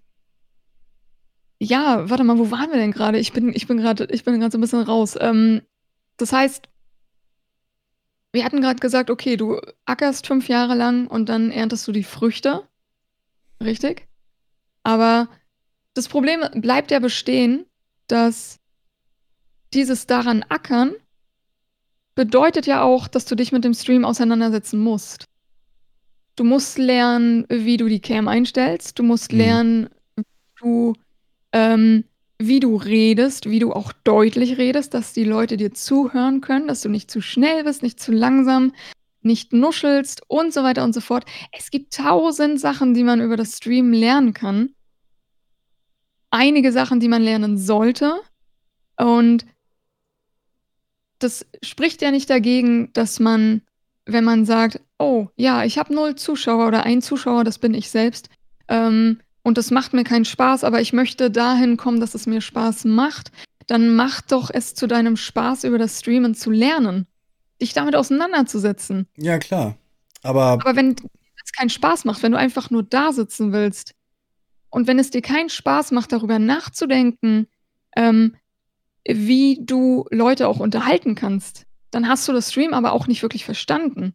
ja, 1.63 2.11
warte 2.11 2.25
mal, 2.25 2.39
wo 2.39 2.51
waren 2.51 2.71
wir 2.71 2.77
denn 2.79 2.91
gerade? 2.91 3.19
Ich 3.19 3.33
bin, 3.33 3.55
ich 3.55 3.67
bin 3.67 3.77
gerade, 3.77 4.07
ich 4.11 4.25
bin 4.25 4.41
gerade 4.41 4.51
so 4.51 4.59
ein 4.59 4.61
bisschen 4.61 4.83
raus. 4.83 5.17
Ähm, 5.21 5.63
das 6.17 6.33
heißt, 6.33 6.69
wir 8.33 8.45
hatten 8.45 8.61
gerade 8.61 8.81
gesagt, 8.81 9.11
okay, 9.11 9.37
du 9.37 9.61
ackerst 9.85 10.27
fünf 10.27 10.49
Jahre 10.49 10.75
lang 10.75 11.07
und 11.07 11.29
dann 11.29 11.51
erntest 11.51 11.87
du 11.87 11.93
die 11.93 12.03
Früchte. 12.03 12.67
Richtig? 13.63 14.09
Aber 14.83 15.29
das 15.95 16.09
Problem 16.09 16.41
bleibt 16.61 16.91
ja 16.91 16.99
bestehen, 16.99 17.67
dass 18.09 18.59
dieses 19.73 20.07
daran 20.07 20.45
ackern 20.49 20.95
bedeutet 22.15 22.67
ja 22.67 22.83
auch, 22.83 23.07
dass 23.07 23.25
du 23.25 23.37
dich 23.37 23.53
mit 23.53 23.65
dem 23.65 23.75
Stream 23.75 24.05
auseinandersetzen 24.05 24.81
musst. 24.81 25.29
Du 26.35 26.45
musst 26.45 26.79
lernen, 26.79 27.47
wie 27.49 27.77
du 27.77 27.87
die 27.89 28.01
Cam 28.01 28.27
einstellst. 28.27 28.99
Du 28.99 29.03
musst 29.03 29.33
Mhm. 29.33 29.39
lernen, 29.39 29.89
wie 30.17 30.25
du, 30.61 30.95
ähm, 31.53 32.05
wie 32.39 32.61
du 32.61 32.77
redest, 32.77 33.49
wie 33.49 33.59
du 33.59 33.73
auch 33.73 33.93
deutlich 34.05 34.59
redest, 34.59 34.95
dass 34.95 35.13
die 35.13 35.25
Leute 35.25 35.57
dir 35.57 35.73
zuhören 35.73 36.41
können, 36.41 36.69
dass 36.69 36.81
du 36.81 36.89
nicht 36.89 37.11
zu 37.11 37.21
schnell 37.21 37.65
bist, 37.65 37.83
nicht 37.83 38.01
zu 38.01 38.13
langsam, 38.13 38.73
nicht 39.21 39.53
nuschelst 39.53 40.23
und 40.29 40.53
so 40.53 40.63
weiter 40.63 40.85
und 40.85 40.93
so 40.93 41.01
fort. 41.01 41.25
Es 41.53 41.71
gibt 41.71 41.95
tausend 41.95 42.61
Sachen, 42.61 42.95
die 42.95 43.05
man 43.05 43.21
über 43.21 43.37
das 43.37 43.57
Stream 43.57 43.93
lernen 43.93 44.35
kann. 44.35 44.75
Einige 46.31 46.73
Sachen, 46.73 46.99
die 46.99 47.09
man 47.09 47.23
lernen 47.23 47.59
sollte. 47.59 48.21
Und 48.97 49.47
das 51.19 51.47
spricht 51.63 52.03
ja 52.03 52.11
nicht 52.11 52.29
dagegen, 52.31 52.93
dass 52.93 53.21
man, 53.21 53.63
wenn 54.07 54.25
man 54.25 54.45
sagt, 54.45 54.81
oh 54.99 55.29
ja, 55.37 55.65
ich 55.65 55.79
habe 55.79 55.95
null 55.95 56.17
Zuschauer 56.17 56.67
oder 56.67 56.85
ein 56.85 57.03
Zuschauer, 57.03 57.45
das 57.45 57.59
bin 57.59 57.75
ich 57.75 57.91
selbst, 57.91 58.29
ähm, 58.69 59.21
und 59.43 59.59
das 59.59 59.71
macht 59.71 59.93
mir 59.93 60.05
keinen 60.05 60.25
Spaß, 60.25 60.65
aber 60.65 60.81
ich 60.81 60.93
möchte 60.93 61.31
dahin 61.31 61.77
kommen, 61.77 62.01
dass 62.01 62.15
es 62.15 62.27
mir 62.27 62.41
Spaß 62.41 62.85
macht, 62.85 63.33
dann 63.67 63.95
mach 63.95 64.21
doch 64.21 64.51
es 64.53 64.75
zu 64.75 64.87
deinem 64.87 65.17
Spaß, 65.17 65.65
über 65.65 65.79
das 65.79 66.01
Streamen 66.01 66.35
zu 66.35 66.51
lernen, 66.51 67.07
dich 67.61 67.73
damit 67.73 67.97
auseinanderzusetzen. 67.97 69.09
Ja, 69.17 69.39
klar. 69.39 69.77
Aber, 70.23 70.45
aber 70.45 70.77
wenn 70.77 70.95
es 71.45 71.53
keinen 71.53 71.71
Spaß 71.71 72.05
macht, 72.05 72.23
wenn 72.23 72.33
du 72.33 72.39
einfach 72.39 72.71
nur 72.71 72.83
da 72.83 73.13
sitzen 73.13 73.53
willst 73.53 73.95
und 74.71 74.87
wenn 74.87 74.99
es 74.99 75.11
dir 75.11 75.23
keinen 75.23 75.49
Spaß 75.49 75.91
macht, 75.91 76.13
darüber 76.13 76.39
nachzudenken, 76.39 77.49
ähm, 77.97 78.37
wie 79.05 79.59
du 79.61 80.07
Leute 80.11 80.47
auch 80.47 80.61
unterhalten 80.61 81.15
kannst, 81.15 81.67
dann 81.91 82.09
hast 82.09 82.27
du 82.29 82.33
das 82.33 82.51
Stream 82.51 82.73
aber 82.73 82.93
auch 82.93 83.07
nicht 83.07 83.23
wirklich 83.23 83.45
verstanden. 83.45 84.15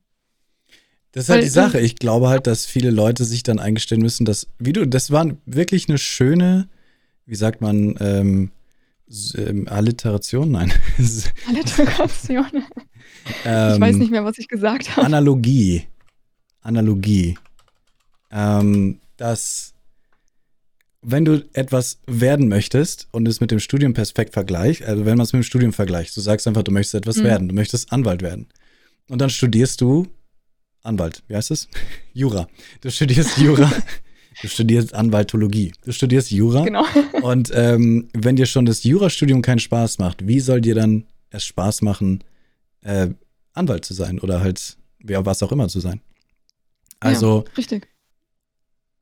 Das 1.12 1.24
ist 1.24 1.30
halt 1.30 1.44
die 1.44 1.50
Sache. 1.50 1.80
Ich 1.80 1.96
glaube 1.96 2.30
halt, 2.30 2.48
dass 2.48 2.66
viele 2.66 2.92
Leute 2.92 3.26
sich 3.26 3.44
dann 3.44 3.60
eingestehen 3.60 4.02
müssen, 4.02 4.26
dass, 4.26 4.48
wie 4.60 4.74
du, 4.74 4.86
das 4.86 5.12
war 5.12 5.26
wirklich 5.46 5.90
eine 5.90 5.98
schöne, 5.98 6.68
wie 7.26 7.36
sagt 7.36 7.62
man, 7.62 7.96
ähm, 8.00 8.52
ähm, 9.36 9.68
Alliteration? 9.68 10.52
Nein. 10.52 10.74
Alliteration. 11.48 12.64
ähm, 13.46 13.74
ich 13.74 13.82
weiß 13.82 13.96
nicht 13.96 14.12
mehr, 14.12 14.26
was 14.26 14.38
ich 14.38 14.48
gesagt 14.48 14.96
habe. 14.96 15.06
Analogie. 15.06 15.88
Analogie. 16.62 17.38
Ähm, 18.32 19.00
dass 19.16 19.74
wenn 21.02 21.24
du 21.24 21.46
etwas 21.54 22.00
werden 22.06 22.50
möchtest 22.50 23.08
und 23.12 23.28
es 23.28 23.40
mit 23.40 23.52
dem 23.52 23.60
Studium 23.60 23.94
perfekt 23.94 24.34
vergleicht, 24.34 24.84
also 24.84 25.06
wenn 25.06 25.18
man 25.18 25.24
es 25.24 25.32
mit 25.32 25.42
dem 25.42 25.48
Studium 25.48 25.72
vergleicht, 25.72 26.16
du 26.18 26.22
sagst 26.22 26.48
einfach, 26.48 26.64
du 26.64 26.72
möchtest 26.72 26.96
etwas 26.96 27.18
mhm. 27.18 27.24
werden, 27.24 27.48
du 27.48 27.56
möchtest 27.56 27.94
Anwalt 27.94 28.22
werden. 28.22 28.48
Und 29.08 29.22
dann 29.22 29.30
studierst 29.30 29.80
du 29.80 30.08
Anwalt, 30.88 31.24
wie 31.28 31.36
heißt 31.36 31.52
es? 31.52 31.68
Jura. 32.14 32.48
Du 32.82 32.90
studierst 32.90 33.38
Jura. 33.38 33.72
du 34.42 34.48
studierst 34.48 34.94
Anwaltologie. 34.94 35.74
Du 35.84 35.92
studierst 35.92 36.32
Jura. 36.32 36.64
Genau. 36.64 36.86
Und 37.22 37.52
ähm, 37.54 38.10
wenn 38.14 38.36
dir 38.36 38.46
schon 38.46 38.66
das 38.66 38.84
Jurastudium 38.84 39.42
keinen 39.42 39.60
Spaß 39.60 40.00
macht, 40.00 40.28
wie 40.28 40.40
soll 40.40 40.62
dir 40.62 40.76
dann 40.76 41.06
es 41.30 41.46
Spaß 41.46 41.82
machen, 41.82 42.24
äh, 42.82 43.10
Anwalt 43.54 43.86
zu 43.86 43.94
sein 43.94 44.20
oder 44.20 44.40
halt, 44.40 44.78
ja, 45.08 45.26
was 45.26 45.44
auch 45.44 45.52
immer 45.52 45.68
zu 45.68 45.80
sein? 45.80 46.02
Also, 47.00 47.44
ja, 47.46 47.54
richtig. 47.56 47.88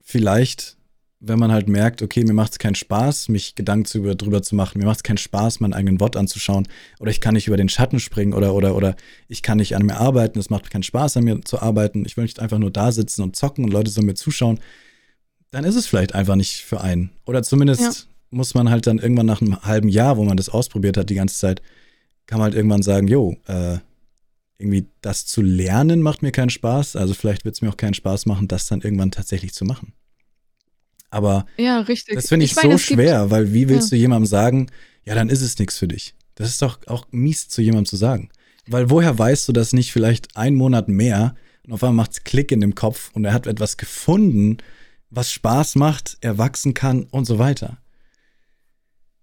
Vielleicht 0.01 0.77
wenn 1.27 1.39
man 1.39 1.51
halt 1.51 1.67
merkt, 1.67 2.01
okay, 2.01 2.23
mir 2.23 2.33
macht 2.33 2.53
es 2.53 2.59
keinen 2.59 2.75
Spaß, 2.75 3.29
mich 3.29 3.55
Gedanken 3.55 3.97
über, 3.97 4.15
drüber 4.15 4.41
zu 4.41 4.55
machen, 4.55 4.79
mir 4.79 4.85
macht 4.85 4.97
es 4.97 5.03
keinen 5.03 5.17
Spaß, 5.17 5.59
meinen 5.59 5.73
eigenen 5.73 5.99
Wort 5.99 6.15
anzuschauen, 6.15 6.67
oder 6.99 7.11
ich 7.11 7.21
kann 7.21 7.33
nicht 7.33 7.47
über 7.47 7.57
den 7.57 7.69
Schatten 7.69 7.99
springen, 7.99 8.33
oder, 8.33 8.53
oder, 8.53 8.75
oder 8.75 8.95
ich 9.27 9.41
kann 9.41 9.57
nicht 9.57 9.75
an 9.75 9.85
mir 9.85 9.97
arbeiten, 9.97 10.39
es 10.39 10.49
macht 10.49 10.69
keinen 10.69 10.83
Spaß, 10.83 11.17
an 11.17 11.23
mir 11.23 11.41
zu 11.41 11.61
arbeiten, 11.61 12.05
ich 12.05 12.15
will 12.17 12.23
nicht 12.23 12.39
einfach 12.39 12.59
nur 12.59 12.71
da 12.71 12.91
sitzen 12.91 13.23
und 13.23 13.35
zocken 13.35 13.65
und 13.65 13.71
Leute 13.71 13.91
sollen 13.91 14.05
mir 14.07 14.13
zuschauen, 14.13 14.59
dann 15.51 15.63
ist 15.63 15.75
es 15.75 15.87
vielleicht 15.87 16.13
einfach 16.13 16.35
nicht 16.35 16.63
für 16.63 16.81
einen. 16.81 17.11
Oder 17.25 17.41
zumindest 17.41 17.81
ja. 17.81 17.91
muss 18.29 18.53
man 18.53 18.69
halt 18.69 18.87
dann 18.87 18.99
irgendwann 18.99 19.25
nach 19.25 19.41
einem 19.41 19.61
halben 19.63 19.89
Jahr, 19.89 20.17
wo 20.17 20.23
man 20.23 20.37
das 20.37 20.49
ausprobiert 20.49 20.97
hat 20.97 21.09
die 21.09 21.15
ganze 21.15 21.37
Zeit, 21.37 21.61
kann 22.27 22.39
man 22.39 22.45
halt 22.45 22.55
irgendwann 22.55 22.83
sagen, 22.83 23.07
jo, 23.07 23.35
äh, 23.47 23.77
irgendwie 24.57 24.87
das 25.01 25.25
zu 25.25 25.41
lernen 25.41 26.01
macht 26.01 26.21
mir 26.21 26.31
keinen 26.31 26.49
Spaß, 26.49 26.95
also 26.95 27.13
vielleicht 27.13 27.45
wird 27.45 27.55
es 27.55 27.61
mir 27.61 27.69
auch 27.69 27.77
keinen 27.77 27.93
Spaß 27.93 28.25
machen, 28.25 28.47
das 28.47 28.67
dann 28.67 28.81
irgendwann 28.81 29.11
tatsächlich 29.11 29.53
zu 29.53 29.65
machen. 29.65 29.93
Aber 31.09 31.45
ja, 31.57 31.79
richtig. 31.79 32.15
das 32.15 32.27
finde 32.27 32.45
ich, 32.45 32.51
ich 32.51 32.57
meine, 32.57 32.73
so 32.73 32.77
schwer, 32.77 33.31
weil 33.31 33.53
wie 33.53 33.69
willst 33.69 33.91
ja. 33.91 33.95
du 33.95 34.01
jemandem 34.01 34.25
sagen, 34.25 34.67
ja, 35.05 35.15
dann 35.15 35.29
ist 35.29 35.41
es 35.41 35.57
nichts 35.59 35.77
für 35.77 35.87
dich? 35.87 36.15
Das 36.35 36.49
ist 36.49 36.61
doch 36.61 36.79
auch 36.87 37.07
mies 37.11 37.47
zu 37.47 37.61
jemandem 37.61 37.85
zu 37.85 37.95
sagen. 37.95 38.29
Weil 38.67 38.89
woher 38.89 39.17
weißt 39.17 39.47
du 39.47 39.53
das 39.53 39.73
nicht 39.73 39.91
vielleicht 39.91 40.35
einen 40.35 40.55
Monat 40.55 40.89
mehr 40.89 41.35
und 41.65 41.73
auf 41.73 41.83
einmal 41.83 42.03
macht 42.03 42.11
es 42.11 42.23
Klick 42.23 42.51
in 42.51 42.61
dem 42.61 42.75
Kopf 42.75 43.11
und 43.13 43.25
er 43.25 43.33
hat 43.33 43.47
etwas 43.47 43.77
gefunden, 43.77 44.57
was 45.09 45.31
Spaß 45.31 45.75
macht, 45.75 46.17
er 46.21 46.37
wachsen 46.37 46.73
kann 46.73 47.03
und 47.11 47.25
so 47.25 47.39
weiter. 47.39 47.77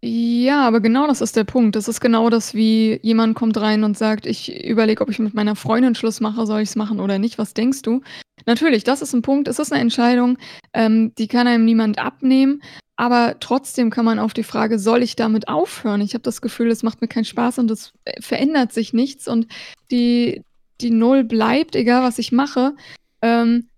Ja, 0.04 0.66
aber 0.66 0.80
genau 0.80 1.06
das 1.06 1.20
ist 1.20 1.36
der 1.36 1.44
Punkt. 1.44 1.76
Das 1.76 1.86
ist 1.86 2.00
genau 2.00 2.28
das, 2.28 2.54
wie 2.54 2.98
jemand 3.02 3.36
kommt 3.36 3.56
rein 3.58 3.84
und 3.84 3.96
sagt, 3.96 4.26
ich 4.26 4.64
überlege, 4.64 5.00
ob 5.00 5.10
ich 5.10 5.20
mit 5.20 5.34
meiner 5.34 5.54
Freundin 5.54 5.94
Schluss 5.94 6.20
mache, 6.20 6.44
soll 6.44 6.62
ich 6.62 6.70
es 6.70 6.76
machen 6.76 6.98
oder 6.98 7.20
nicht? 7.20 7.38
Was 7.38 7.54
denkst 7.54 7.82
du? 7.82 8.02
Natürlich, 8.46 8.84
das 8.84 9.02
ist 9.02 9.12
ein 9.14 9.22
Punkt, 9.22 9.48
es 9.48 9.58
ist 9.58 9.72
eine 9.72 9.80
Entscheidung, 9.80 10.38
ähm, 10.72 11.14
die 11.16 11.28
kann 11.28 11.46
einem 11.46 11.64
niemand 11.64 11.98
abnehmen, 11.98 12.62
aber 12.96 13.36
trotzdem 13.40 13.90
kann 13.90 14.04
man 14.04 14.18
auf 14.18 14.32
die 14.34 14.42
Frage: 14.42 14.78
„Soll 14.78 15.02
ich 15.02 15.16
damit 15.16 15.48
aufhören?“ 15.48 16.00
Ich 16.00 16.14
habe 16.14 16.22
das 16.22 16.40
Gefühl, 16.40 16.70
es 16.70 16.82
macht 16.82 17.00
mir 17.00 17.08
keinen 17.08 17.24
Spaß 17.24 17.58
und 17.58 17.70
es, 17.70 17.92
äh, 18.04 18.20
verändert 18.20 18.72
sich 18.72 18.92
nichts 18.92 19.28
und 19.28 19.46
die 19.90 20.42
die 20.80 20.90
Null 20.90 21.24
bleibt, 21.24 21.76
egal 21.76 22.02
was 22.02 22.18
ich 22.18 22.32
mache. 22.32 22.74
Ähm 23.22 23.68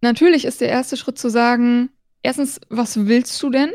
natürlich 0.00 0.44
ist 0.44 0.60
der 0.60 0.68
erste 0.68 0.96
Schritt 0.96 1.18
zu 1.18 1.28
sagen: 1.28 1.90
„Erstens, 2.22 2.60
was 2.68 3.06
willst 3.06 3.42
du 3.42 3.50
denn? 3.50 3.70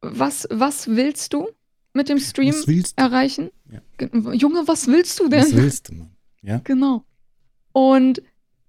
Was 0.00 0.46
was 0.50 0.88
willst 0.88 1.32
du 1.32 1.48
mit 1.94 2.08
dem 2.08 2.18
Stream 2.18 2.54
erreichen?“ 2.96 3.50
Ja. 3.70 3.80
„Junge, 4.32 4.66
was 4.66 4.86
willst 4.88 5.20
du 5.20 5.28
denn?“ 5.28 5.40
Was 5.42 5.56
willst 5.56 5.88
du, 5.88 5.94
Mann? 5.94 6.16
Ja. 6.42 6.58
Genau. 6.64 7.04
Und 7.72 8.22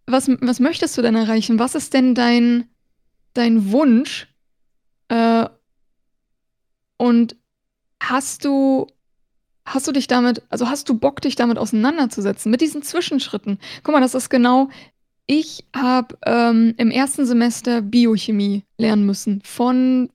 was, 0.06 0.30
was 0.42 0.60
möchtest 0.60 0.98
du 0.98 1.02
denn 1.02 1.16
erreichen? 1.16 1.60
Was 1.60 1.76
ist 1.76 1.94
denn 1.94 2.16
dein, 2.16 2.68
dein 3.34 3.72
Wunsch? 3.72 4.28
Äh, 5.10 5.48
und 6.98 7.36
hast 8.02 8.46
du, 8.46 8.88
hast 9.66 9.88
du 9.88 9.92
dich 9.92 10.08
damit, 10.08 10.42
also 10.50 10.70
hast 10.70 10.90
du 10.90 10.98
Bock, 10.98 11.22
dich 11.22 11.36
damit 11.36 11.58
auseinanderzusetzen, 11.58 12.52
mit 12.52 12.62
diesen 12.62 12.84
Zwischenschritten? 12.84 13.60
Guck 13.84 13.94
mal, 13.94 14.02
das 14.02 14.16
ist 14.16 14.30
genau, 14.30 14.70
ich 15.26 15.66
habe 15.76 16.18
ähm, 16.26 16.74
im 16.78 16.92
ersten 16.92 17.26
Semester 17.26 17.82
Biochemie 17.82 18.64
lernen 18.78 19.06
müssen, 19.06 19.42
von 19.44 20.10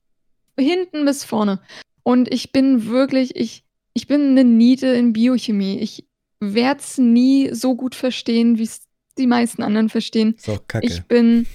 hinten 0.59 1.05
bis 1.05 1.25
vorne. 1.25 1.61
Und 2.03 2.33
ich 2.33 2.53
bin 2.53 2.87
wirklich, 2.87 3.37
ich, 3.37 3.65
ich 3.95 4.07
bin 4.07 4.31
eine 4.31 4.45
Niete 4.45 4.89
in 4.89 5.13
Biochemie. 5.13 5.79
Ich 5.79 6.07
werde 6.41 6.81
es 6.81 6.99
nie 6.99 7.55
so 7.55 7.75
gut 7.75 7.95
verstehen, 7.95 8.59
wie 8.59 8.65
es 8.65 8.88
die 9.19 9.27
meisten 9.27 9.63
anderen 9.63 9.89
verstehen. 9.89 10.35
So, 10.39 10.59
kacke. 10.67 10.87
Ich 10.87 11.05
bin. 11.05 11.47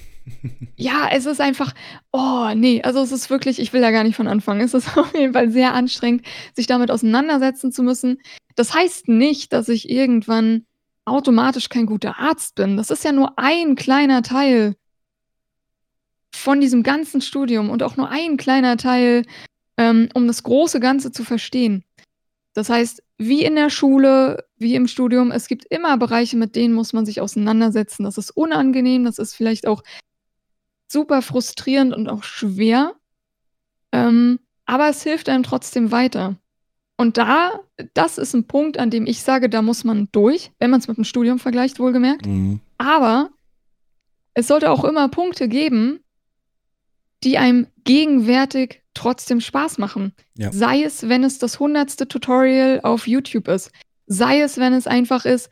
Ja, 0.76 1.08
es 1.12 1.26
ist 1.26 1.40
einfach, 1.40 1.74
oh 2.10 2.48
nee, 2.54 2.80
also 2.82 3.02
es 3.02 3.12
ist 3.12 3.28
wirklich, 3.28 3.58
ich 3.58 3.74
will 3.74 3.82
da 3.82 3.90
gar 3.90 4.04
nicht 4.04 4.16
von 4.16 4.26
anfangen. 4.26 4.62
Es 4.62 4.72
ist 4.72 4.96
auf 4.96 5.14
jeden 5.14 5.34
Fall 5.34 5.50
sehr 5.50 5.74
anstrengend, 5.74 6.22
sich 6.54 6.66
damit 6.66 6.90
auseinandersetzen 6.90 7.72
zu 7.72 7.82
müssen. 7.82 8.18
Das 8.56 8.74
heißt 8.74 9.08
nicht, 9.08 9.52
dass 9.52 9.68
ich 9.68 9.90
irgendwann 9.90 10.64
automatisch 11.04 11.68
kein 11.68 11.86
guter 11.86 12.18
Arzt 12.18 12.54
bin. 12.54 12.76
Das 12.76 12.90
ist 12.90 13.04
ja 13.04 13.12
nur 13.12 13.38
ein 13.38 13.74
kleiner 13.74 14.22
Teil 14.22 14.76
von 16.34 16.60
diesem 16.60 16.82
ganzen 16.82 17.20
Studium 17.20 17.70
und 17.70 17.82
auch 17.82 17.96
nur 17.96 18.10
ein 18.10 18.36
kleiner 18.36 18.76
Teil, 18.76 19.24
ähm, 19.76 20.08
um 20.14 20.26
das 20.26 20.42
große 20.42 20.80
Ganze 20.80 21.12
zu 21.12 21.24
verstehen. 21.24 21.84
Das 22.54 22.70
heißt, 22.70 23.02
wie 23.18 23.44
in 23.44 23.56
der 23.56 23.68
Schule, 23.68 24.44
wie 24.56 24.76
im 24.76 24.86
Studium, 24.86 25.32
es 25.32 25.48
gibt 25.48 25.64
immer 25.66 25.96
Bereiche, 25.98 26.36
mit 26.36 26.56
denen 26.56 26.72
muss 26.72 26.92
man 26.92 27.04
sich 27.04 27.20
auseinandersetzen. 27.20 28.04
Das 28.04 28.16
ist 28.16 28.30
unangenehm, 28.30 29.04
das 29.04 29.18
ist 29.18 29.34
vielleicht 29.34 29.66
auch 29.66 29.82
super 30.86 31.20
frustrierend 31.20 31.92
und 31.94 32.08
auch 32.08 32.22
schwer. 32.22 32.94
Ähm, 33.92 34.38
aber 34.66 34.88
es 34.88 35.02
hilft 35.02 35.28
einem 35.28 35.42
trotzdem 35.42 35.90
weiter. 35.90 36.36
Und 36.96 37.18
da, 37.18 37.60
das 37.92 38.18
ist 38.18 38.34
ein 38.34 38.46
Punkt, 38.46 38.78
an 38.78 38.90
dem 38.90 39.06
ich 39.06 39.22
sage, 39.22 39.48
da 39.48 39.62
muss 39.62 39.82
man 39.82 40.08
durch, 40.12 40.52
wenn 40.60 40.70
man 40.70 40.78
es 40.78 40.86
mit 40.86 40.96
dem 40.96 41.04
Studium 41.04 41.40
vergleicht, 41.40 41.80
wohlgemerkt. 41.80 42.26
Mhm. 42.26 42.60
Aber 42.78 43.30
es 44.34 44.46
sollte 44.46 44.70
auch 44.70 44.84
immer 44.84 45.08
Punkte 45.08 45.48
geben, 45.48 46.03
die 47.24 47.38
einem 47.38 47.66
gegenwärtig 47.84 48.82
trotzdem 48.94 49.40
Spaß 49.40 49.78
machen. 49.78 50.12
Ja. 50.36 50.52
Sei 50.52 50.82
es, 50.82 51.08
wenn 51.08 51.24
es 51.24 51.38
das 51.38 51.58
hundertste 51.58 52.06
Tutorial 52.06 52.80
auf 52.82 53.06
YouTube 53.06 53.48
ist. 53.48 53.70
Sei 54.06 54.40
es, 54.40 54.58
wenn 54.58 54.72
es 54.72 54.86
einfach 54.86 55.24
ist, 55.24 55.50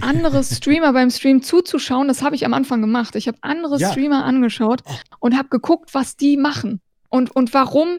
andere 0.00 0.42
Streamer 0.44 0.92
beim 0.92 1.10
Stream 1.10 1.42
zuzuschauen. 1.42 2.08
Das 2.08 2.22
habe 2.22 2.34
ich 2.34 2.46
am 2.46 2.54
Anfang 2.54 2.80
gemacht. 2.80 3.16
Ich 3.16 3.28
habe 3.28 3.38
andere 3.42 3.78
ja. 3.78 3.90
Streamer 3.90 4.24
angeschaut 4.24 4.82
und 5.20 5.36
habe 5.36 5.48
geguckt, 5.48 5.94
was 5.94 6.16
die 6.16 6.36
machen 6.36 6.80
und, 7.10 7.34
und 7.34 7.52
warum, 7.52 7.98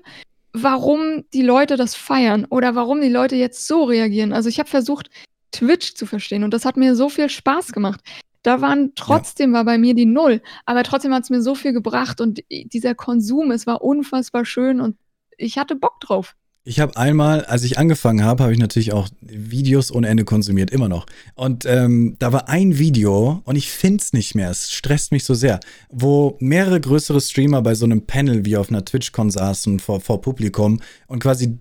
warum 0.54 1.26
die 1.34 1.44
Leute 1.44 1.78
das 1.78 1.96
feiern 1.96 2.46
oder 2.50 2.76
warum 2.76 3.02
die 3.02 3.10
Leute 3.10 3.36
jetzt 3.36 3.68
so 3.68 3.84
reagieren. 3.84 4.34
Also 4.34 4.50
ich 4.50 4.60
habe 4.60 4.70
versucht, 4.70 5.10
Twitch 5.52 5.96
zu 5.96 6.06
verstehen 6.06 6.44
und 6.44 6.54
das 6.54 6.66
hat 6.66 6.78
mir 6.78 6.96
so 6.96 7.10
viel 7.10 7.30
Spaß 7.30 7.72
gemacht. 7.72 8.02
Da 8.44 8.62
waren 8.62 8.94
trotzdem 8.96 9.54
war 9.54 9.66
bei 9.66 9.78
mir 9.78 9.94
die 9.94 10.06
Null, 10.06 10.42
aber 10.66 10.84
trotzdem 10.84 11.14
hat 11.14 11.24
es 11.24 11.30
mir 11.30 11.42
so 11.42 11.56
viel 11.56 11.74
gebracht 11.74 12.22
und 12.22 12.42
dieser 12.50 12.96
Konsum, 12.96 13.52
es 13.52 13.68
war 13.68 13.82
unfassbar 13.82 14.46
schön 14.46 14.80
und 14.80 14.98
ich 15.38 15.58
hatte 15.58 15.76
Bock 15.76 16.00
drauf. 16.00 16.36
Ich 16.66 16.80
habe 16.80 16.98
einmal, 16.98 17.46
als 17.46 17.64
ich 17.64 17.80
angefangen 17.80 18.24
habe, 18.24 18.44
habe 18.44 18.54
ich 18.54 18.60
natürlich 18.60 18.94
auch 18.94 19.10
Videos 19.22 19.92
ohne 19.92 20.08
Ende 20.08 20.26
konsumiert, 20.26 20.70
immer 20.72 20.90
noch. 20.90 21.06
Und 21.34 21.66
ähm, 21.66 22.16
da 22.20 22.32
war 22.32 22.50
ein 22.50 22.78
Video, 22.78 23.42
und 23.46 23.56
ich 23.56 23.72
finde 23.72 24.04
es 24.04 24.14
nicht 24.14 24.36
mehr, 24.36 24.52
es 24.52 24.72
stresst 24.72 25.12
mich 25.12 25.24
so 25.24 25.34
sehr, 25.34 25.62
wo 25.90 26.38
mehrere 26.40 26.80
größere 26.80 27.22
Streamer 27.22 27.62
bei 27.62 27.76
so 27.76 27.86
einem 27.86 28.06
Panel 28.06 28.46
wie 28.46 28.58
auf 28.58 28.70
einer 28.70 28.86
TwitchCon 28.86 29.32
saßen 29.32 29.80
vor, 29.80 30.02
vor 30.02 30.22
Publikum 30.22 30.82
und 31.08 31.24
quasi 31.24 31.58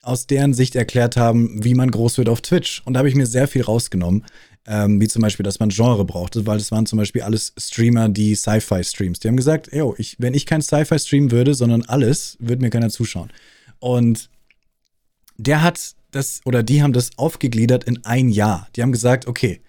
aus 0.00 0.28
deren 0.28 0.54
Sicht 0.54 0.76
erklärt 0.76 1.16
haben, 1.16 1.62
wie 1.64 1.74
man 1.74 1.90
groß 1.90 2.16
wird 2.16 2.28
auf 2.28 2.40
Twitch. 2.40 2.82
Und 2.86 2.94
da 2.94 2.98
habe 2.98 3.08
ich 3.08 3.16
mir 3.16 3.26
sehr 3.26 3.48
viel 3.48 3.62
rausgenommen. 3.62 4.24
Ähm, 4.68 5.00
wie 5.00 5.06
zum 5.06 5.22
Beispiel, 5.22 5.44
dass 5.44 5.60
man 5.60 5.68
Genre 5.68 6.04
braucht, 6.04 6.44
weil 6.44 6.56
es 6.56 6.72
waren 6.72 6.86
zum 6.86 6.98
Beispiel 6.98 7.22
alles 7.22 7.52
Streamer, 7.56 8.08
die 8.08 8.34
Sci-Fi-Streams. 8.34 9.20
Die 9.20 9.28
haben 9.28 9.36
gesagt, 9.36 9.72
yo, 9.72 9.94
ich, 9.96 10.16
wenn 10.18 10.34
ich 10.34 10.44
kein 10.44 10.60
Sci-Fi 10.60 10.98
streamen 10.98 11.30
würde, 11.30 11.54
sondern 11.54 11.82
alles, 11.82 12.36
würde 12.40 12.62
mir 12.62 12.70
keiner 12.70 12.90
zuschauen. 12.90 13.30
Und 13.78 14.28
der 15.36 15.62
hat 15.62 15.94
das, 16.10 16.40
oder 16.44 16.62
die 16.62 16.82
haben 16.82 16.92
das 16.92 17.10
aufgegliedert 17.16 17.84
in 17.84 18.04
ein 18.04 18.28
Jahr. 18.28 18.68
Die 18.74 18.82
haben 18.82 18.92
gesagt, 18.92 19.28
okay, 19.28 19.60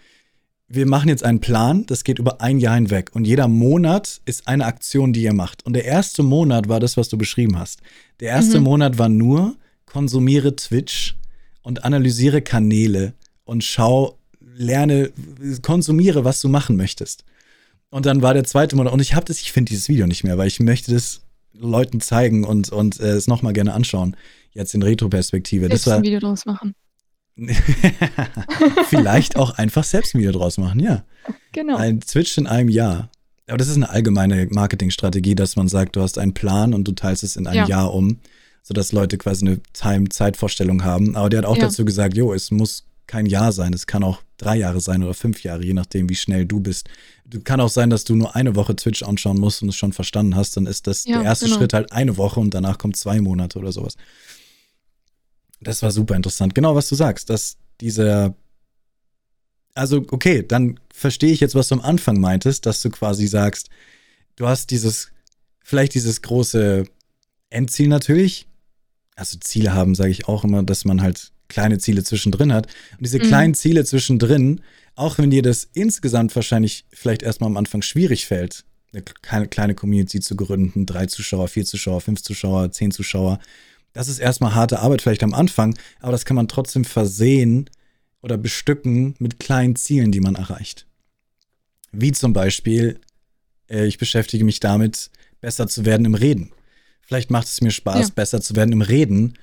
wir 0.67 0.85
machen 0.85 1.09
jetzt 1.09 1.23
einen 1.23 1.39
Plan, 1.39 1.85
das 1.85 2.03
geht 2.03 2.19
über 2.19 2.41
ein 2.41 2.59
Jahr 2.59 2.75
hinweg. 2.75 3.11
Und 3.13 3.25
jeder 3.25 3.47
Monat 3.47 4.21
ist 4.25 4.47
eine 4.47 4.65
Aktion, 4.65 5.13
die 5.13 5.23
ihr 5.23 5.33
macht. 5.33 5.65
Und 5.65 5.73
der 5.73 5.85
erste 5.85 6.23
Monat 6.23 6.67
war 6.67 6.79
das, 6.79 6.97
was 6.97 7.07
du 7.07 7.17
beschrieben 7.17 7.57
hast. 7.57 7.81
Der 8.19 8.29
erste 8.29 8.59
mhm. 8.59 8.65
Monat 8.65 8.97
war 8.97 9.09
nur, 9.09 9.55
konsumiere 9.85 10.55
Twitch 10.55 11.15
und 11.61 11.85
analysiere 11.85 12.41
Kanäle 12.41 13.13
und 13.45 13.63
schau, 13.63 14.17
lerne, 14.57 15.11
konsumiere, 15.61 16.25
was 16.25 16.39
du 16.41 16.49
machen 16.49 16.75
möchtest. 16.75 17.23
Und 17.89 18.05
dann 18.05 18.21
war 18.21 18.33
der 18.33 18.43
zweite 18.43 18.75
Monat, 18.75 18.91
und 18.91 18.99
ich 18.99 19.15
habe 19.15 19.25
das, 19.25 19.39
ich 19.39 19.51
finde 19.51 19.69
dieses 19.69 19.87
Video 19.87 20.07
nicht 20.07 20.23
mehr, 20.23 20.37
weil 20.37 20.47
ich 20.47 20.59
möchte 20.59 20.93
das 20.93 21.21
Leuten 21.53 22.01
zeigen 22.01 22.43
und, 22.43 22.69
und 22.69 22.99
äh, 22.99 23.11
es 23.11 23.27
nochmal 23.27 23.53
gerne 23.53 23.73
anschauen. 23.73 24.15
Jetzt 24.51 24.73
in 24.73 24.83
Retro-Perspektive. 24.83 25.69
Das 25.69 25.87
war 25.87 25.97
ein 25.97 26.03
Video 26.03 26.19
draus 26.19 26.45
machen. 26.45 26.75
Vielleicht 28.89 29.35
auch 29.35 29.51
einfach 29.51 29.83
selbst 29.83 30.15
ein 30.15 30.19
Video 30.19 30.31
draus 30.31 30.57
machen, 30.57 30.79
ja. 30.79 31.03
Genau. 31.51 31.77
Ein 31.77 32.01
Switch 32.01 32.37
in 32.37 32.47
einem 32.47 32.69
Jahr. 32.69 33.09
Aber 33.47 33.57
das 33.57 33.67
ist 33.69 33.75
eine 33.75 33.89
allgemeine 33.89 34.47
Marketingstrategie, 34.49 35.35
dass 35.35 35.55
man 35.55 35.67
sagt, 35.67 35.95
du 35.95 36.01
hast 36.01 36.17
einen 36.17 36.33
Plan 36.33 36.73
und 36.73 36.87
du 36.87 36.91
teilst 36.91 37.23
es 37.23 37.35
in 37.35 37.47
ein 37.47 37.55
ja. 37.55 37.67
Jahr 37.67 37.93
um, 37.93 38.19
sodass 38.63 38.91
Leute 38.91 39.17
quasi 39.17 39.45
eine 39.45 39.59
Time-Zeitvorstellung 39.73 40.83
haben. 40.83 41.15
Aber 41.15 41.29
der 41.29 41.39
hat 41.39 41.45
auch 41.45 41.55
ja. 41.57 41.65
dazu 41.65 41.85
gesagt, 41.85 42.17
jo, 42.17 42.33
es 42.33 42.51
muss 42.51 42.85
kein 43.05 43.25
Jahr 43.25 43.51
sein, 43.51 43.73
es 43.73 43.87
kann 43.87 44.03
auch 44.03 44.21
drei 44.37 44.57
Jahre 44.57 44.81
sein 44.81 45.03
oder 45.03 45.13
fünf 45.13 45.43
Jahre, 45.43 45.65
je 45.65 45.73
nachdem, 45.73 46.09
wie 46.09 46.15
schnell 46.15 46.45
du 46.45 46.59
bist. 46.59 46.87
Du 47.25 47.41
kann 47.41 47.59
auch 47.59 47.69
sein, 47.69 47.89
dass 47.89 48.03
du 48.03 48.15
nur 48.15 48.35
eine 48.35 48.55
Woche 48.55 48.75
Twitch 48.75 49.03
anschauen 49.03 49.39
musst 49.39 49.61
und 49.61 49.69
es 49.69 49.75
schon 49.75 49.93
verstanden 49.93 50.35
hast, 50.35 50.55
dann 50.55 50.65
ist 50.65 50.87
das 50.87 51.05
ja, 51.05 51.17
der 51.17 51.25
erste 51.25 51.45
genau. 51.45 51.57
Schritt 51.57 51.73
halt 51.73 51.91
eine 51.91 52.17
Woche 52.17 52.39
und 52.39 52.53
danach 52.53 52.77
kommt 52.77 52.95
zwei 52.95 53.19
Monate 53.19 53.59
oder 53.59 53.71
sowas. 53.71 53.95
Das 55.59 55.81
war 55.81 55.91
super 55.91 56.15
interessant. 56.15 56.53
Genau, 56.55 56.75
was 56.75 56.87
du 56.89 56.95
sagst, 56.95 57.29
dass 57.29 57.57
dieser. 57.81 58.35
Also, 59.73 59.97
okay, 60.11 60.43
dann 60.47 60.79
verstehe 60.91 61.31
ich 61.31 61.39
jetzt, 61.39 61.53
was 61.53 61.67
du 61.67 61.75
am 61.75 61.81
Anfang 61.81 62.19
meintest, 62.19 62.65
dass 62.65 62.81
du 62.81 62.89
quasi 62.89 63.27
sagst, 63.27 63.69
du 64.35 64.47
hast 64.47 64.71
dieses, 64.71 65.09
vielleicht 65.63 65.93
dieses 65.93 66.21
große 66.23 66.85
Endziel 67.49 67.87
natürlich. 67.87 68.47
Also, 69.15 69.37
Ziele 69.39 69.73
haben, 69.73 69.95
sage 69.95 70.11
ich 70.11 70.27
auch 70.27 70.43
immer, 70.43 70.63
dass 70.63 70.85
man 70.85 71.01
halt 71.01 71.31
kleine 71.47 71.77
Ziele 71.77 72.03
zwischendrin 72.03 72.53
hat. 72.53 72.67
Und 72.91 73.05
diese 73.05 73.19
mhm. 73.19 73.23
kleinen 73.23 73.53
Ziele 73.53 73.85
zwischendrin, 73.85 74.61
auch 74.95 75.17
wenn 75.17 75.29
dir 75.29 75.41
das 75.41 75.69
insgesamt 75.73 76.35
wahrscheinlich 76.35 76.85
vielleicht 76.91 77.23
erstmal 77.23 77.49
am 77.49 77.57
Anfang 77.57 77.81
schwierig 77.81 78.25
fällt, 78.25 78.65
eine 78.93 79.47
kleine 79.47 79.75
Community 79.75 80.19
zu 80.19 80.35
gründen, 80.35 80.85
drei 80.85 81.05
Zuschauer, 81.05 81.47
vier 81.47 81.65
Zuschauer, 81.65 82.01
fünf 82.01 82.21
Zuschauer, 82.21 82.71
zehn 82.71 82.91
Zuschauer, 82.91 83.39
das 83.93 84.07
ist 84.07 84.19
erstmal 84.19 84.53
harte 84.53 84.79
Arbeit 84.79 85.01
vielleicht 85.01 85.23
am 85.23 85.33
Anfang, 85.33 85.75
aber 85.99 86.11
das 86.11 86.23
kann 86.23 86.35
man 86.35 86.47
trotzdem 86.47 86.85
versehen 86.85 87.67
oder 88.21 88.37
bestücken 88.37 89.15
mit 89.17 89.39
kleinen 89.39 89.75
Zielen, 89.75 90.11
die 90.11 90.19
man 90.19 90.35
erreicht. 90.35 90.85
Wie 91.91 92.11
zum 92.11 92.31
Beispiel, 92.31 92.99
äh, 93.69 93.85
ich 93.87 93.97
beschäftige 93.97 94.43
mich 94.43 94.59
damit, 94.59 95.09
besser 95.41 95.67
zu 95.67 95.85
werden 95.85 96.05
im 96.05 96.13
Reden. 96.13 96.51
Vielleicht 97.01 97.31
macht 97.31 97.47
es 97.47 97.61
mir 97.61 97.71
Spaß, 97.71 98.09
ja. 98.09 98.13
besser 98.13 98.41
zu 98.41 98.55
werden 98.55 98.71
im 98.71 98.81
Reden, 98.81 99.33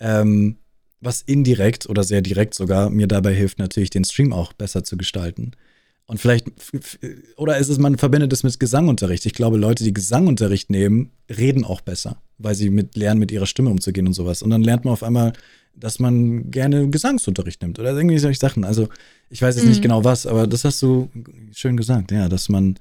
ähm, 0.00 0.56
was 1.00 1.22
indirekt 1.22 1.88
oder 1.88 2.04
sehr 2.04 2.20
direkt 2.20 2.54
sogar 2.54 2.90
mir 2.90 3.06
dabei 3.06 3.34
hilft, 3.34 3.58
natürlich 3.58 3.90
den 3.90 4.04
Stream 4.04 4.32
auch 4.32 4.52
besser 4.52 4.84
zu 4.84 4.96
gestalten. 4.96 5.52
Und 6.06 6.18
vielleicht, 6.18 6.46
oder 7.36 7.58
ist 7.58 7.68
es, 7.68 7.78
man 7.78 7.96
verbindet 7.96 8.32
es 8.32 8.42
mit 8.42 8.58
Gesangunterricht. 8.58 9.26
Ich 9.26 9.32
glaube, 9.32 9.56
Leute, 9.56 9.84
die 9.84 9.94
Gesangunterricht 9.94 10.68
nehmen, 10.68 11.10
reden 11.28 11.64
auch 11.64 11.80
besser, 11.80 12.20
weil 12.36 12.56
sie 12.56 12.68
mit 12.68 12.96
lernen, 12.96 13.20
mit 13.20 13.30
ihrer 13.30 13.46
Stimme 13.46 13.70
umzugehen 13.70 14.08
und 14.08 14.14
sowas. 14.14 14.42
Und 14.42 14.50
dann 14.50 14.62
lernt 14.62 14.84
man 14.84 14.92
auf 14.92 15.04
einmal, 15.04 15.32
dass 15.76 16.00
man 16.00 16.50
gerne 16.50 16.90
Gesangsunterricht 16.90 17.62
nimmt 17.62 17.78
oder 17.78 17.92
irgendwie 17.92 18.18
solche 18.18 18.40
Sachen. 18.40 18.64
Also, 18.64 18.88
ich 19.30 19.40
weiß 19.40 19.54
jetzt 19.54 19.64
mhm. 19.64 19.70
nicht 19.70 19.82
genau 19.82 20.02
was, 20.02 20.26
aber 20.26 20.48
das 20.48 20.64
hast 20.64 20.82
du 20.82 21.08
schön 21.54 21.76
gesagt, 21.76 22.10
ja, 22.10 22.28
dass 22.28 22.48
man, 22.48 22.74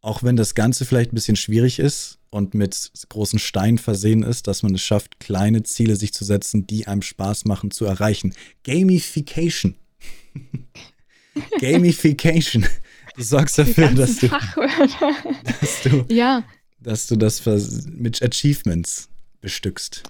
auch 0.00 0.22
wenn 0.22 0.36
das 0.36 0.54
Ganze 0.54 0.84
vielleicht 0.84 1.12
ein 1.12 1.16
bisschen 1.16 1.36
schwierig 1.36 1.80
ist 1.80 2.17
und 2.30 2.54
mit 2.54 2.90
großen 3.08 3.38
Steinen 3.38 3.78
versehen 3.78 4.22
ist, 4.22 4.46
dass 4.46 4.62
man 4.62 4.74
es 4.74 4.82
schafft, 4.82 5.20
kleine 5.20 5.62
Ziele 5.62 5.96
sich 5.96 6.12
zu 6.12 6.24
setzen, 6.24 6.66
die 6.66 6.86
einem 6.86 7.02
Spaß 7.02 7.44
machen, 7.44 7.70
zu 7.70 7.84
erreichen. 7.84 8.34
Gamification. 8.64 9.74
Gamification. 11.60 12.66
Du 13.16 13.22
sorgst 13.22 13.58
dafür, 13.58 13.88
dass 13.90 14.18
du, 14.18 14.28
dass 14.28 15.82
du, 15.82 16.04
ja. 16.08 16.44
dass 16.80 17.06
du 17.06 17.16
das 17.16 17.44
mit 17.86 18.22
Achievements 18.22 19.08
bestückst. 19.40 20.02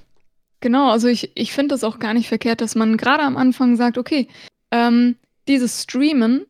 Genau, 0.61 0.91
also 0.91 1.09
ich, 1.09 1.31
ich 1.35 1.53
finde 1.53 1.75
das 1.75 1.85
auch 1.85 2.01
gar 2.01 2.15
nicht 2.15 2.29
verkehrt, 2.29 2.61
dass 2.61 2.75
man 2.75 2.97
gerade 2.97 3.23
am 3.23 3.37
Anfang 3.37 3.77
sagt, 3.77 3.97
okay, 3.97 4.29
ähm, 4.71 5.17
dieses 5.47 5.83
Streamen, 5.85 6.47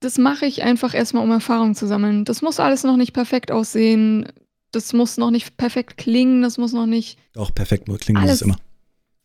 das 0.00 0.18
mache 0.18 0.46
ich 0.46 0.62
einfach 0.62 0.94
erstmal, 0.94 1.24
um 1.24 1.30
Erfahrung 1.30 1.74
zu 1.74 1.86
sammeln. 1.86 2.24
Das 2.24 2.42
muss 2.42 2.60
alles 2.60 2.84
noch 2.84 2.96
nicht 2.96 3.12
perfekt 3.12 3.50
aussehen, 3.50 4.32
das 4.70 4.92
muss 4.92 5.16
noch 5.16 5.30
nicht 5.30 5.56
perfekt 5.56 5.96
klingen, 5.96 6.42
das 6.42 6.58
muss 6.58 6.72
noch 6.72 6.86
nicht. 6.86 7.18
Auch 7.36 7.54
perfekt 7.54 7.88
klingen 8.00 8.20
muss 8.22 8.30
es 8.30 8.42
immer. 8.42 8.56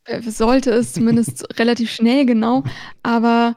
Äh, 0.05 0.21
sollte 0.21 0.71
es 0.71 0.93
zumindest 0.93 1.45
relativ 1.59 1.91
schnell, 1.91 2.25
genau. 2.25 2.63
Aber 3.03 3.55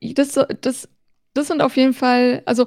das, 0.00 0.38
das, 0.60 0.88
das 1.34 1.46
sind 1.46 1.62
auf 1.62 1.76
jeden 1.76 1.94
Fall, 1.94 2.42
also 2.46 2.66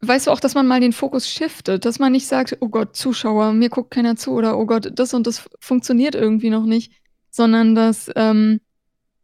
weißt 0.00 0.26
du 0.26 0.30
auch, 0.30 0.40
dass 0.40 0.54
man 0.54 0.66
mal 0.66 0.80
den 0.80 0.92
Fokus 0.92 1.28
shiftet, 1.28 1.84
dass 1.84 1.98
man 1.98 2.12
nicht 2.12 2.26
sagt, 2.26 2.58
oh 2.60 2.68
Gott, 2.68 2.96
Zuschauer, 2.96 3.52
mir 3.52 3.68
guckt 3.68 3.90
keiner 3.90 4.16
zu 4.16 4.32
oder 4.32 4.58
oh 4.58 4.66
Gott, 4.66 4.92
das 4.94 5.14
und 5.14 5.26
das 5.26 5.48
funktioniert 5.60 6.14
irgendwie 6.14 6.50
noch 6.50 6.64
nicht, 6.64 6.92
sondern 7.30 7.74
dass, 7.74 8.10
ähm, 8.16 8.60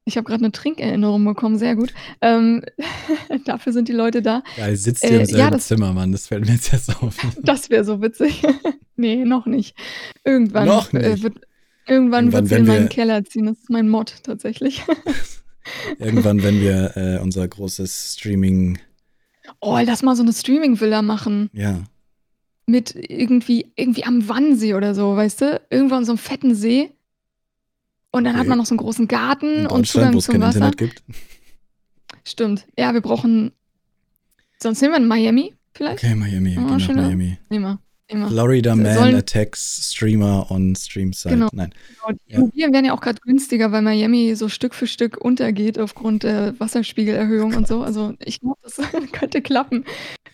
ich 0.05 0.17
habe 0.17 0.25
gerade 0.27 0.45
eine 0.45 0.53
Trinkerinnerung 0.53 1.25
bekommen, 1.25 1.59
sehr 1.59 1.77
gut. 1.77 1.93
Ähm, 2.21 2.63
dafür 3.45 3.73
sind 3.73 3.89
die 3.89 3.93
Leute 3.93 4.23
da. 4.23 4.43
Ja, 4.57 4.75
sitzt 4.75 5.05
hier 5.05 5.13
äh, 5.13 5.21
im 5.21 5.27
selben 5.27 5.41
ja, 5.41 5.51
das, 5.51 5.69
Zimmer, 5.69 5.93
Mann, 5.93 6.13
das 6.13 6.27
fällt 6.27 6.47
mir 6.47 6.53
jetzt 6.53 6.73
erst 6.73 7.03
auf. 7.03 7.17
das 7.43 7.71
wäre 7.71 7.85
so 7.85 8.03
witzig. 8.03 8.43
nee, 8.97 9.25
noch 9.25 9.47
nicht. 9.47 9.77
Irgendwann 10.25 10.67
noch 10.67 10.93
nicht. 10.93 11.05
Äh, 11.05 11.23
wird, 11.23 11.41
irgendwann, 11.87 12.27
irgendwann 12.27 12.33
wird 12.33 12.49
sie 12.49 12.55
in 12.57 12.67
meinen 12.67 12.89
Keller 12.89 13.25
ziehen, 13.25 13.47
das 13.47 13.59
ist 13.59 13.71
mein 13.71 13.89
Mod 13.89 14.15
tatsächlich. 14.25 14.83
Irgendwann, 15.99 16.43
wenn 16.43 16.61
wir 16.61 16.97
äh, 16.97 17.19
unser 17.21 17.47
großes 17.47 18.17
Streaming. 18.19 18.79
Oh, 19.61 19.79
lass 19.85 20.03
mal 20.03 20.17
so 20.17 20.23
eine 20.23 20.33
Streaming-Villa 20.33 21.03
machen. 21.03 21.51
Ja. 21.53 21.85
Mit 22.67 22.95
irgendwie, 22.97 23.73
irgendwie 23.77 24.05
am 24.05 24.29
Wannsee 24.29 24.75
oder 24.75 24.95
so, 24.95 25.15
weißt 25.15 25.41
du? 25.43 25.61
Irgendwo 25.71 25.95
an 25.95 26.05
so 26.05 26.13
einem 26.13 26.19
fetten 26.19 26.55
See. 26.55 26.91
Und 28.13 28.25
dann 28.25 28.35
okay. 28.35 28.41
hat 28.41 28.47
man 28.47 28.59
noch 28.59 28.67
so 28.67 28.73
einen 28.73 28.79
großen 28.79 29.09
Garten 29.09 29.67
und 29.67 29.87
Zugang 29.87 30.21
zum 30.21 30.41
Wasser. 30.41 30.57
Internet 30.57 30.77
gibt. 30.77 31.03
Stimmt. 32.25 32.67
Ja, 32.79 32.93
wir 32.93 33.01
brauchen. 33.01 33.53
Sonst 34.63 34.81
nehmen 34.81 34.93
wir 34.93 34.99
in 34.99 35.09
Miami 35.09 35.55
vielleicht. 35.75 36.05
Okay, 36.05 36.15
Miami. 36.15 36.57
Oh, 36.59 36.77
genau, 36.77 37.03
Miami. 37.03 37.39
Nehmen 37.49 37.65
wir. 37.65 37.79
Immer. 38.09 38.29
Florida 38.29 38.77
Man 38.77 38.95
sollen, 38.95 39.15
Attacks 39.15 39.91
Streamer 39.91 40.51
on 40.51 40.77
Streamside. 40.77 41.35
Genau. 41.35 41.49
Nein. 41.53 41.73
Genau. 41.89 42.19
Die 42.27 42.33
ja. 42.33 42.39
Immobilien 42.39 42.73
werden 42.75 42.85
ja 42.85 42.93
auch 42.93 43.01
gerade 43.01 43.19
günstiger, 43.23 43.73
weil 43.73 43.81
Miami 43.81 44.35
so 44.37 44.51
Stück 44.51 44.75
für 44.75 44.87
Stück 44.87 45.17
untergeht 45.17 45.79
aufgrund 45.79 46.23
der 46.23 46.59
Wasserspiegelerhöhung 46.61 47.55
und 47.55 47.67
so. 47.67 47.83
Also 47.83 48.13
ich 48.23 48.41
glaube, 48.41 48.59
das 48.63 48.77
könnte 49.13 49.41
klappen. 49.41 49.87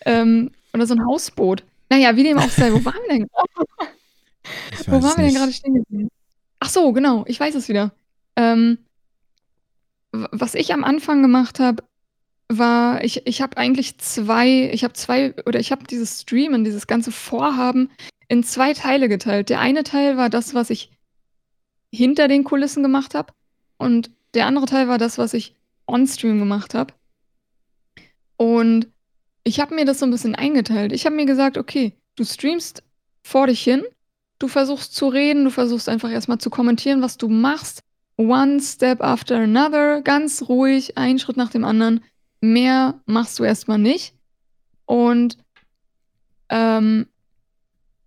Ähm, 0.05 0.51
oder 0.75 0.87
so 0.87 0.95
ein 0.95 1.07
Hausboot. 1.07 1.63
Naja, 1.89 2.17
wie 2.17 2.25
dem 2.25 2.39
auch 2.39 2.51
sei. 2.51 2.73
Wo 2.73 2.85
waren 2.85 3.01
wir 3.07 3.17
denn 3.17 3.29
gerade? 3.29 3.71
Wo 4.87 5.03
waren 5.03 5.17
wir 5.17 5.25
denn 5.27 5.35
gerade 5.35 5.53
stehen 5.53 5.75
geblieben? 5.75 6.09
Ach 6.69 6.71
so, 6.71 6.93
genau. 6.93 7.25
Ich 7.27 7.41
weiß 7.41 7.55
es 7.55 7.71
wieder. 7.71 7.93
Ähm, 8.37 8.77
was 10.13 10.55
ich 10.55 10.75
am 10.75 10.85
Anfang 10.85 11.23
gemacht 11.23 11.61
habe, 11.61 11.83
war 12.51 13.03
ich 13.03 13.27
ich 13.27 13.41
habe 13.41 13.57
eigentlich 13.57 13.97
zwei 13.97 14.69
ich 14.71 14.85
habe 14.85 14.93
zwei 14.93 15.35
oder 15.47 15.61
ich 15.61 15.73
habe 15.73 15.87
dieses 15.87 16.21
Streamen, 16.21 16.65
dieses 16.65 16.87
ganze 16.87 17.11
Vorhaben 17.11 17.91
in 18.29 18.45
zwei 18.45 18.75
Teile 18.75 19.09
geteilt. 19.09 19.49
Der 19.49 19.61
eine 19.61 19.83
Teil 19.83 20.19
war 20.19 20.29
das, 20.29 20.53
was 20.53 20.69
ich 20.69 20.91
hinter 21.91 22.29
den 22.29 22.45
Kulissen 22.45 22.83
gemacht 22.83 23.15
habe 23.15 23.33
und 23.79 24.11
der 24.35 24.45
andere 24.45 24.67
Teil 24.67 24.89
war 24.89 24.99
das, 24.99 25.17
was 25.17 25.33
ich 25.33 25.55
on-stream 25.87 26.39
gemacht 26.39 26.75
habe. 26.75 26.93
Und 28.37 28.89
ich 29.43 29.59
habe 29.59 29.75
mir 29.75 29.87
das 29.87 30.01
so 30.01 30.05
ein 30.05 30.11
bisschen 30.11 30.35
eingeteilt. 30.35 30.93
Ich 30.93 31.07
habe 31.07 31.17
mir 31.17 31.25
gesagt: 31.25 31.57
„Okay, 31.57 31.95
du 32.15 32.25
streamst 32.25 32.83
vor 33.23 33.47
dich 33.47 33.63
hin, 33.63 33.85
du 34.39 34.49
versuchst 34.49 34.95
zu 34.95 35.09
reden, 35.09 35.45
du 35.45 35.51
versuchst 35.51 35.89
einfach 35.89 36.11
erstmal 36.11 36.39
zu 36.39 36.51
kommentieren, 36.51 37.03
was 37.03 37.17
du 37.17 37.29
machst. 37.29 37.83
One 38.17 38.61
step 38.61 39.01
after 39.01 39.37
another, 39.37 40.03
ganz 40.03 40.49
ruhig, 40.49 40.99
ein 40.99 41.19
Schritt 41.19 41.37
nach 41.37 41.51
dem 41.51 41.65
anderen 41.65 42.05
mehr 42.41 43.01
machst 43.07 43.39
du 43.39 43.45
erstmal 43.45 43.79
nicht. 43.79 44.15
Und 44.87 45.39
ähm, 46.49 47.07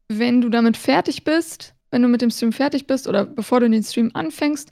wenn 0.08 0.42
du 0.42 0.50
damit 0.50 0.78
fertig 0.78 1.24
bist, 1.24 1.76
wenn 1.92 2.02
du 2.02 2.08
mit 2.08 2.22
dem 2.22 2.32
Stream 2.32 2.52
fertig 2.52 2.88
bist 2.88 3.08
oder 3.08 3.26
bevor 3.26 3.60
du 3.60 3.70
den 3.70 3.84
Stream 3.84 4.12
anfängst, 4.14 4.72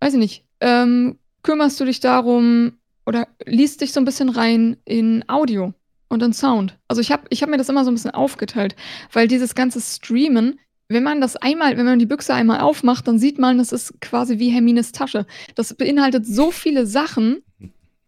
weiß 0.00 0.14
ich 0.14 0.18
nicht, 0.18 0.44
ähm, 0.60 1.18
kümmerst 1.42 1.78
du 1.78 1.84
dich 1.84 2.00
darum, 2.00 2.78
oder 3.06 3.28
liest 3.44 3.80
dich 3.80 3.92
so 3.92 4.00
ein 4.00 4.04
bisschen 4.04 4.28
rein 4.28 4.76
in 4.84 5.24
Audio 5.28 5.74
und 6.08 6.22
in 6.22 6.32
Sound. 6.32 6.78
Also, 6.88 7.00
ich 7.00 7.12
habe 7.12 7.24
ich 7.30 7.42
habe 7.42 7.50
mir 7.50 7.58
das 7.58 7.68
immer 7.68 7.84
so 7.84 7.90
ein 7.90 7.94
bisschen 7.94 8.12
aufgeteilt, 8.12 8.76
weil 9.12 9.28
dieses 9.28 9.54
ganze 9.54 9.80
Streamen, 9.80 10.58
wenn 10.88 11.02
man 11.02 11.20
das 11.20 11.36
einmal 11.36 11.76
wenn 11.76 11.86
man 11.86 11.98
die 11.98 12.06
Büchse 12.06 12.34
einmal 12.34 12.60
aufmacht, 12.60 13.08
dann 13.08 13.18
sieht 13.18 13.38
man, 13.38 13.58
das 13.58 13.72
ist 13.72 14.00
quasi 14.00 14.38
wie 14.38 14.50
Hermines 14.50 14.92
Tasche. 14.92 15.26
Das 15.54 15.74
beinhaltet 15.74 16.26
so 16.26 16.50
viele 16.50 16.86
Sachen 16.86 17.42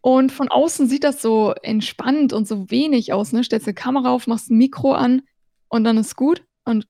und 0.03 0.33
von 0.33 0.49
außen 0.49 0.89
sieht 0.89 1.05
das 1.05 1.23
so 1.23 1.55
entspannt 1.63 2.33
und 2.33 2.49
so 2.49 2.71
wenig 2.71 3.13
aus, 3.13 3.33
ne? 3.33 3.45
Stellst 3.45 3.67
'ne 3.69 3.75
Kamera 3.75 4.11
auf, 4.11 4.27
machst 4.29 4.51
'n 4.51 4.59
Mikro 4.59 4.93
an 4.95 5.23
und 5.69 5.85
dann 5.85 5.99
ist 5.99 6.17
gut 6.17 6.45
und 6.65 6.87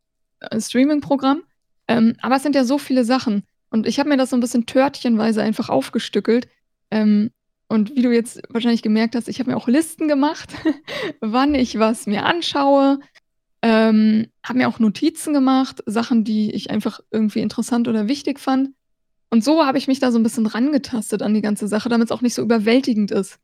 ein 0.51 0.61
Streaming-Programm. 0.61 1.43
Ähm, 1.89 2.17
aber 2.23 2.37
es 2.37 2.43
sind 2.45 2.55
ja 2.57 2.65
so 2.65 2.79
viele 2.79 3.05
Sachen 3.05 3.45
und 3.71 3.87
ich 3.87 3.99
habe 4.01 4.09
mir 4.11 4.17
das 4.19 4.31
so 4.31 4.37
ein 4.37 4.41
bisschen 4.41 4.67
törtchenweise 4.67 5.43
einfach 5.43 5.69
aufgestückelt. 5.71 6.49
Ähm, 6.91 7.31
und 7.69 7.95
wie 7.97 8.03
du 8.03 8.13
jetzt 8.13 8.41
wahrscheinlich 8.49 8.83
gemerkt 8.83 9.17
hast, 9.17 9.29
ich 9.29 9.41
habe 9.41 9.51
mir 9.51 9.57
auch 9.57 9.69
Listen 9.69 10.09
gemacht, 10.09 10.55
wann 11.21 11.55
ich 11.55 11.79
was 11.79 12.07
mir 12.07 12.25
anschaue, 12.25 13.01
ähm, 13.63 14.29
habe 14.45 14.59
mir 14.59 14.69
auch 14.69 14.79
Notizen 14.79 15.33
gemacht, 15.33 15.83
Sachen, 15.87 16.25
die 16.25 16.53
ich 16.53 16.71
einfach 16.71 17.01
irgendwie 17.11 17.41
interessant 17.41 17.89
oder 17.89 18.09
wichtig 18.09 18.39
fand. 18.39 18.71
Und 19.31 19.43
so 19.43 19.65
habe 19.67 19.79
ich 19.79 19.89
mich 19.89 19.99
da 19.99 20.13
so 20.13 20.19
ein 20.19 20.23
bisschen 20.23 20.47
rangetastet 20.47 21.23
an 21.23 21.35
die 21.35 21.43
ganze 21.43 21.67
Sache, 21.67 21.89
damit 21.89 22.09
es 22.09 22.13
auch 22.13 22.23
nicht 22.23 22.35
so 22.35 22.43
überwältigend 22.43 23.11
ist. 23.11 23.39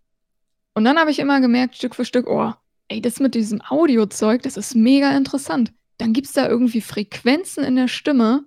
Und 0.74 0.84
dann 0.84 0.98
habe 0.98 1.10
ich 1.10 1.18
immer 1.18 1.40
gemerkt, 1.40 1.76
Stück 1.76 1.94
für 1.94 2.04
Stück: 2.04 2.28
„Oh, 2.28 2.52
ey, 2.88 3.00
das 3.00 3.20
mit 3.20 3.34
diesem 3.34 3.60
Audiozeug, 3.60 4.42
das 4.42 4.56
ist 4.56 4.74
mega 4.76 5.16
interessant.“ 5.16 5.72
Dann 5.98 6.12
gibt 6.12 6.28
es 6.28 6.32
da 6.32 6.48
irgendwie 6.48 6.80
Frequenzen 6.80 7.64
in 7.64 7.76
der 7.76 7.88
Stimme 7.88 8.44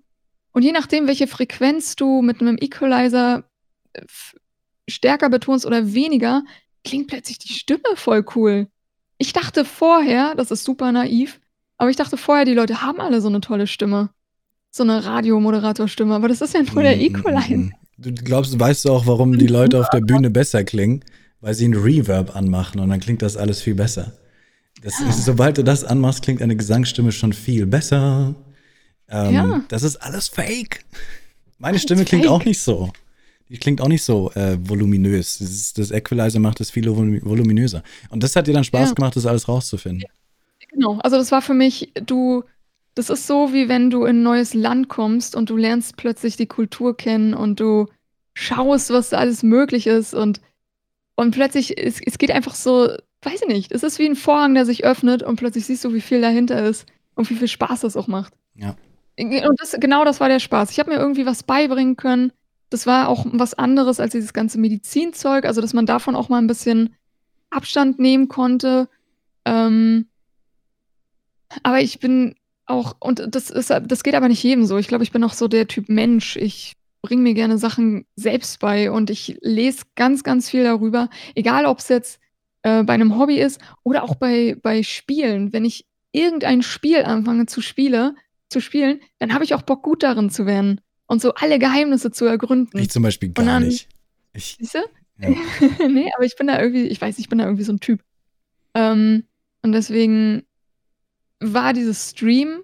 und 0.53 0.63
je 0.63 0.71
nachdem, 0.71 1.07
welche 1.07 1.27
Frequenz 1.27 1.97
du 1.97 2.21
mit 2.21 2.39
einem 2.39 2.57
Equalizer, 2.57 3.43
äh, 3.93 4.03
stärker 4.89 5.29
betonst 5.29 5.65
oder 5.65 5.93
weniger, 5.93 6.43
klingt 6.85 7.07
plötzlich 7.07 7.39
die 7.39 7.53
Stimme 7.53 7.83
voll 7.95 8.25
cool. 8.35 8.67
Ich 9.17 9.33
dachte 9.33 9.65
vorher 9.65 10.35
das 10.35 10.51
ist 10.51 10.63
super 10.65 10.91
naiv, 10.91 11.39
aber 11.77 11.89
ich 11.89 11.95
dachte 11.97 12.17
vorher, 12.17 12.45
die 12.45 12.53
Leute 12.53 12.81
haben 12.81 13.01
alle 13.01 13.21
so 13.21 13.29
'ne 13.29 13.41
tolle 13.41 13.67
Stimme, 13.67 14.09
so 14.71 14.83
'ne 14.85 15.03
Radiomoderatorstimme, 15.05 16.15
aber 16.15 16.27
das 16.29 16.41
ist 16.41 16.53
ja 16.55 16.61
nur 16.63 16.83
der 16.83 16.97
Mhm, 16.97 17.01
mhm, 17.01 17.05
Equalizer. 17.07 17.57
mhm. 17.57 17.71
Du 17.97 18.13
glaubst 18.13 18.59
weißt 18.59 18.85
du 18.85 18.91
auch, 18.91 19.07
warum 19.07 19.37
die 19.37 19.47
Leute 19.47 19.79
auf 19.79 19.89
der 19.89 20.01
Bühne 20.01 20.29
besser 20.31 20.63
klingen? 20.65 21.03
Weil 21.41 21.53
sie 21.55 21.65
'n 21.65 21.75
Reverb 21.75 22.35
anmachen 22.35 22.79
und 22.81 22.89
dann 22.89 22.99
klingt 23.01 23.21
das 23.21 23.37
alles 23.37 23.61
viel 23.61 23.75
besser. 23.75 24.13
Das 24.83 24.99
Ja. 25.01 25.07
ist 25.09 25.25
sobald 25.25 25.57
du 25.59 25.63
das 25.63 25.83
anmachst, 25.85 26.23
klingt 26.23 26.41
eine 26.41 26.55
Gesangsstimme 26.57 27.11
schon 27.13 27.33
viel 27.33 27.65
besser. 27.67 28.35
Ähm, 29.09 29.33
Ja. 29.35 29.65
das 29.69 29.83
ist 29.83 29.97
alles 29.97 30.27
Fake. 30.29 30.85
Meine 31.59 31.75
Alles 31.75 31.83
Stimme 31.83 32.05
klingt 32.05 32.25
Fake. 32.25 32.33
auch 32.33 32.45
nicht 32.45 32.61
so. 32.61 32.91
Die 33.49 33.57
klingt 33.59 33.79
auch 33.81 33.87
nicht 33.87 34.01
so, 34.03 34.31
äh, 34.33 34.57
voluminös. 34.59 35.37
Das 35.37 35.49
ist 35.51 35.77
das 35.77 35.91
Equalizer 35.91 36.39
macht 36.39 36.59
es 36.61 36.71
viel 36.71 36.85
volumi 36.87 37.21
voluminöser. 37.23 37.83
Und 38.09 38.23
das 38.23 38.35
hat 38.35 38.47
dir 38.47 38.53
dann 38.53 38.63
Spaß 38.63 38.89
Ja. 38.89 38.95
gemacht, 38.95 39.15
das 39.15 39.25
alles 39.27 39.47
rauszufinden? 39.47 40.01
Ja. 40.01 40.07
Genau. 40.71 40.99
Also, 41.03 41.17
das 41.17 41.31
war 41.31 41.41
für 41.41 41.53
mich 41.53 41.91
du 41.95 42.43
das 42.95 43.09
ist 43.09 43.27
so, 43.27 43.53
wie 43.53 43.69
wenn 43.69 43.89
du 43.91 44.05
in 44.05 44.17
'n 44.19 44.23
neues 44.23 44.53
Land 44.53 44.89
kommst 44.89 45.35
und 45.35 45.49
du 45.49 45.57
lernst 45.57 45.97
plötzlich 45.97 46.37
die 46.37 46.47
Kultur 46.47 46.97
kennen 46.97 47.33
und 47.33 47.59
du 47.59 47.87
schaust, 48.35 48.91
was 48.91 49.09
da 49.11 49.17
alles 49.19 49.43
möglich 49.43 49.87
ist 49.87 50.13
und 50.15 50.41
und 51.15 51.31
plötzlich 51.31 51.77
es 51.79 51.99
es 52.05 52.17
geht 52.19 52.31
einfach 52.31 52.55
so 52.55 52.89
weiß 53.23 53.43
ich 53.43 53.49
nicht, 53.49 53.71
es 53.73 53.83
ist 53.83 53.99
wie 53.99 54.07
'n 54.07 54.15
Vorhang, 54.17 54.55
der 54.55 54.65
sich 54.65 54.85
öffnet 54.85 55.23
und 55.23 55.37
plötzlich 55.37 55.65
siehst 55.67 55.85
du, 55.85 55.93
wie 55.93 56.01
viel 56.01 56.21
dahinter 56.21 56.65
ist 56.67 56.85
und 57.15 57.29
wie 57.31 57.35
viel 57.35 57.47
Spaß 57.49 57.81
das 57.81 57.97
auch 57.97 58.07
macht. 58.07 58.33
Ja. 58.55 58.75
Und 59.19 59.59
das 59.61 59.75
genau 59.79 60.05
das 60.05 60.19
war 60.21 60.29
der 60.29 60.39
Spaß. 60.39 60.71
Ich 60.71 60.79
habe 60.79 60.91
mir 60.91 60.97
irgendwie 60.99 61.25
was 61.27 61.43
beibringen 61.43 61.97
können. 61.97 62.33
Das 62.71 62.87
war 62.87 63.09
auch 63.09 63.25
was 63.31 63.53
anderes 63.53 63.99
als 63.99 64.11
dieses 64.13 64.33
ganze 64.33 64.57
Medizinzeug, 64.59 65.45
also, 65.45 65.61
dass 65.61 65.73
man 65.73 65.85
davon 65.85 66.15
auch 66.15 66.29
mal 66.29 66.39
'n 66.41 66.47
bisschen 66.47 66.95
Abstand 67.51 67.99
nehmen 67.99 68.27
konnte. 68.27 68.89
Ähm 69.45 70.07
aber 71.63 71.81
ich 71.81 71.99
bin 71.99 72.35
auch 72.67 72.95
und 72.99 73.23
das 73.35 73.49
ist 73.49 73.69
das 73.69 74.03
geht 74.03 74.15
aber 74.15 74.27
nicht 74.27 74.43
jedem 74.43 74.65
so. 74.65 74.77
Ich 74.77 74.87
glaube, 74.87 75.03
ich 75.03 75.11
bin 75.11 75.23
auch 75.23 75.33
so 75.33 75.47
der 75.47 75.67
Typ 75.67 75.89
Mensch. 75.89 76.35
Ich 76.37 76.73
bringe 77.01 77.21
mir 77.21 77.33
gerne 77.33 77.57
Sachen 77.57 78.05
selbst 78.15 78.59
bei 78.59 78.91
und 78.91 79.09
ich 79.09 79.37
lese 79.41 79.83
ganz, 79.95 80.23
ganz 80.23 80.49
viel 80.49 80.63
darüber, 80.63 81.09
egal 81.35 81.65
ob's 81.65 81.89
jetzt, 81.89 82.19
äh, 82.63 82.83
bei 82.83 82.97
'nem 82.97 83.17
Hobby 83.17 83.39
ist 83.39 83.59
oder 83.83 84.03
auch 84.03 84.15
bei 84.15 84.57
bei 84.61 84.83
Spielen. 84.83 85.53
Wenn 85.53 85.65
ich 85.65 85.85
irgendein 86.11 86.61
Spiel 86.63 87.03
anfange 87.03 87.45
zu 87.45 87.61
spiele 87.61 88.15
zu 88.49 88.59
spielen, 88.61 88.99
dann 89.19 89.33
habe 89.33 89.43
ich 89.43 89.53
auch 89.53 89.61
Bock, 89.63 89.83
gut 89.83 90.03
darin 90.03 90.29
zu 90.29 90.45
werden 90.45 90.81
und 91.07 91.21
so 91.21 91.33
alle 91.35 91.59
Geheimnisse 91.59 92.11
zu 92.11 92.25
ergründen. 92.25 92.79
Ich 92.79 92.89
zum 92.89 93.03
Beispiel 93.03 93.29
gar 93.29 93.45
dann 93.45 93.63
nicht. 93.67 93.87
Ich 94.33 94.57
Siehst 94.59 94.75
du? 94.75 94.79
Ja. 95.19 95.29
Ne, 95.89 96.11
aber 96.15 96.25
ich 96.25 96.35
bin 96.35 96.47
da 96.47 96.59
irgendwie 96.61 96.87
ich 96.87 97.01
weiß 97.01 97.17
nicht, 97.17 97.25
ich 97.25 97.29
bin 97.29 97.39
da 97.39 97.45
irgendwie 97.45 97.63
so 97.63 97.71
'n 97.73 97.79
Typ. 97.79 98.01
Ähm, 98.75 99.25
und 99.63 99.71
deswegen 99.73 100.43
war 101.41 101.73
dieses 101.73 102.11
Streamen 102.11 102.63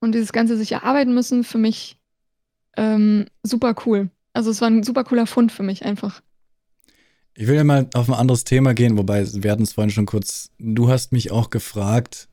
und 0.00 0.14
dieses 0.14 0.32
ganze 0.32 0.56
sich 0.58 0.72
erarbeiten 0.72 1.14
müssen 1.14 1.44
für 1.44 1.58
mich, 1.58 1.98
ähm, 2.76 3.26
super 3.44 3.74
cool. 3.86 4.10
Also, 4.34 4.50
es 4.50 4.60
war 4.62 4.68
'n 4.70 4.82
super 4.84 5.04
cooler 5.04 5.26
Fund 5.26 5.52
für 5.52 5.62
mich 5.64 5.84
einfach. 5.84 6.22
Ich 7.36 7.48
will 7.48 7.56
ja 7.56 7.64
mal 7.64 7.88
auf 7.94 8.08
'n 8.08 8.14
anderes 8.14 8.44
Thema 8.44 8.74
gehen, 8.74 8.96
wobei 8.96 9.26
wir 9.42 9.50
hatten's 9.50 9.72
vorhin 9.72 9.90
schon 9.90 10.06
kurz 10.06 10.50
du 10.58 10.88
hast 10.88 11.10
mich 11.12 11.32
auch 11.32 11.50
gefragt: 11.50 12.28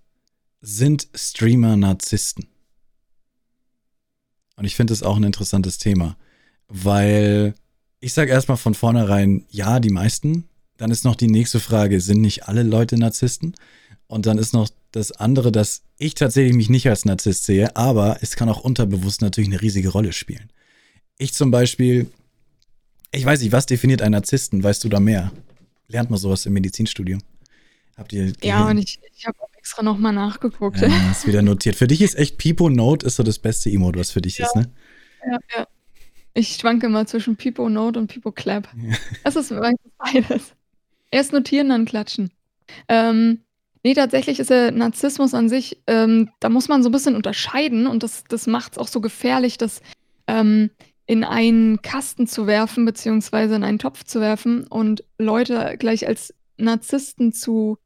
„Sind 0.61 1.07
Streamer 1.15 1.77
Narzissten?“ 1.77 2.51
Und 4.61 4.67
ich 4.67 4.75
finde 4.75 4.91
das 4.91 5.01
auch 5.01 5.17
'n 5.17 5.23
interessantes 5.23 5.79
Thema, 5.79 6.15
weil 6.67 7.55
ich 7.99 8.13
sage 8.13 8.29
erst 8.29 8.47
mal 8.47 8.57
von 8.57 8.75
vornherein: 8.75 9.43
„Ja, 9.49 9.79
die 9.79 9.89
meisten.“ 9.89 10.43
Dann 10.77 10.91
ist 10.91 11.03
noch 11.03 11.15
die 11.15 11.25
nächste 11.29 11.59
Frage: 11.59 11.99
„Sind 11.99 12.21
nicht 12.21 12.47
alle 12.47 12.61
Leute 12.61 12.95
Narzissten?“ 12.95 13.55
Und 14.05 14.27
dann 14.27 14.38
ist 14.38 14.53
noch 14.53 14.69
das 14.91 15.11
andere, 15.13 15.51
dass 15.51 15.81
ich 15.97 16.13
tatsächlich 16.13 16.53
mich 16.55 16.69
nicht 16.69 16.88
als 16.88 17.05
Narzisst 17.05 17.45
sehe, 17.45 17.75
aber 17.75 18.19
es 18.21 18.35
kann 18.35 18.49
auch 18.49 18.59
unterbewusst 18.61 19.21
natürlich 19.21 19.49
'ne 19.49 19.59
riesige 19.63 19.89
Rolle 19.89 20.13
spielen. 20.13 20.51
Ich 21.17 21.33
zum 21.33 21.49
Beispiel 21.51 22.07
ich 23.13 23.25
weiß 23.25 23.41
nicht, 23.41 23.51
was 23.53 23.65
definiert 23.67 24.01
einen 24.03 24.13
Narzissten? 24.13 24.63
Weißt 24.63 24.83
du 24.83 24.89
da 24.89 24.99
mehr? 24.99 25.31
Lernt 25.88 26.11
man 26.11 26.19
so 26.19 26.29
was 26.31 26.45
im 26.45 26.53
Medizinstudium? 26.53 27.21
Habt 27.97 28.13
ihr 28.13 28.33
Ja, 28.43 28.69
und 28.69 28.79
ich 28.79 28.99
ich 29.17 29.27
habe 29.27 29.39
auch 29.41 29.51
extra 29.61 29.83
noch 29.83 29.97
mal 29.97 30.11
nachgeguckt. 30.11 30.81
Ja, 30.81 30.89
hast 31.09 31.27
wieder 31.27 31.41
notiert. 31.41 31.75
Für 31.75 31.88
dich 31.88 32.01
ist 32.01 32.17
echt 32.17 32.38
Pipo 32.38 32.69
Note 32.69 33.05
ist 33.05 33.15
so 33.15 33.23
das 33.23 33.39
beste 33.39 33.69
Emote, 33.69 33.99
was 33.99 34.11
für 34.11 34.21
dich 34.21 34.38
Ja. 34.39 34.45
ist, 34.47 34.55
ne? 34.55 34.71
Ja, 35.25 35.38
ja. 35.57 35.67
Ich 36.33 36.55
schwanke 36.55 36.88
immer 36.88 37.05
zwischen 37.05 37.35
Pipo 37.35 37.69
Note 37.69 37.99
und 37.99 38.07
Pipo 38.07 38.31
Clap. 38.31 38.67
Ja. 38.75 38.95
Es 39.23 39.35
ist 39.35 39.53
beides. 39.97 40.53
Erst 41.11 41.33
notieren, 41.33 41.69
dann 41.69 41.85
klatschen. 41.85 42.31
Ähm, 42.88 43.41
ne, 43.83 43.93
tatsächlich 43.93 44.39
ist 44.39 44.49
der 44.49 44.71
Narzissmus 44.71 45.33
an 45.33 45.49
sich 45.49 45.81
ähm, 45.88 46.29
da 46.39 46.49
muss 46.49 46.69
man 46.69 46.83
so 46.83 46.89
'n 46.89 46.91
bisschen 46.93 47.15
unterscheiden 47.15 47.85
und 47.85 48.01
das 48.03 48.23
das 48.29 48.47
macht's 48.47 48.77
auch 48.77 48.88
so 48.88 49.01
gefährlich, 49.01 49.57
das, 49.57 49.81
ähm, 50.27 50.71
in 51.05 51.23
einen 51.25 51.81
Kasten 51.81 52.27
zu 52.27 52.47
werfen, 52.47 52.85
beziehungsweise 52.85 53.55
in 53.55 53.63
einen 53.65 53.79
Topf 53.79 54.05
zu 54.05 54.21
werfen 54.21 54.65
und 54.67 55.03
Leute 55.19 55.75
gleich 55.77 56.07
als 56.07 56.33
Narzissten 56.57 57.33
zu 57.33 57.77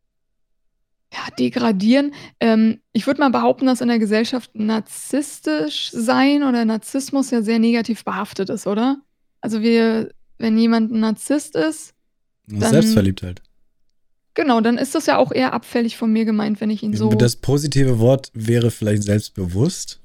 ja, 1.15 1.33
degradieren. 1.37 2.13
Ähm, 2.39 2.79
ich 2.93 3.07
würde 3.07 3.21
mal 3.21 3.29
behaupten, 3.29 3.65
dass 3.65 3.81
in 3.81 3.87
der 3.87 3.99
Gesellschaft 3.99 4.51
narzisstisch 4.53 5.91
sein 5.91 6.43
oder 6.43 6.65
Narzissmus 6.65 7.31
ja 7.31 7.41
sehr 7.41 7.59
negativ 7.59 8.03
behaftet 8.03 8.49
ist, 8.49 8.67
oder? 8.67 9.01
Also, 9.41 9.61
wir 9.61 10.09
wenn 10.37 10.57
jemand 10.57 10.91
'n 10.91 10.99
Narzisst 10.99 11.55
ist, 11.55 11.93
dann 12.47 12.71
Selbstverliebt 12.71 13.23
halt. 13.23 13.41
genau, 14.33 14.61
dann 14.61 14.77
ist 14.77 14.93
das 14.95 15.05
ja 15.05 15.17
auch 15.17 15.31
eher 15.31 15.53
abfällig 15.53 15.97
von 15.97 16.11
mir 16.11 16.25
gemeint, 16.25 16.59
wenn 16.61 16.69
ich 16.69 16.83
ihn 16.83 16.95
so 16.95 17.09
Das 17.09 17.37
positive 17.37 17.99
Wort 17.99 18.31
wäre 18.33 18.69
vielleicht 18.69 19.03
selbstbewusst. 19.03 19.99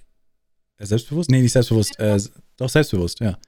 Äh, 0.78 0.86
selbstbewusst? 0.86 1.30
Ne, 1.30 1.42
nicht 1.42 1.52
selbstbewusst, 1.52 1.98
äh, 1.98 2.18
doch 2.56 2.68
selbstbewusst, 2.68 3.20
ja. 3.20 3.38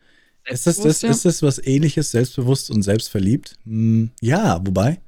Ist 0.45 0.67
das 0.67 0.77
das 0.77 1.01
Selbstbewusst, 1.01 1.03
ja. 1.03 1.11
ist 1.11 1.25
das 1.25 1.43
was 1.43 1.65
Ähnliches, 1.65 2.11
selbstbewusst 2.11 2.71
und 2.71 2.83
selbstverliebt? 2.83 3.57
Hm, 3.65 4.11
ja, 4.21 4.61
wobei 4.67 5.01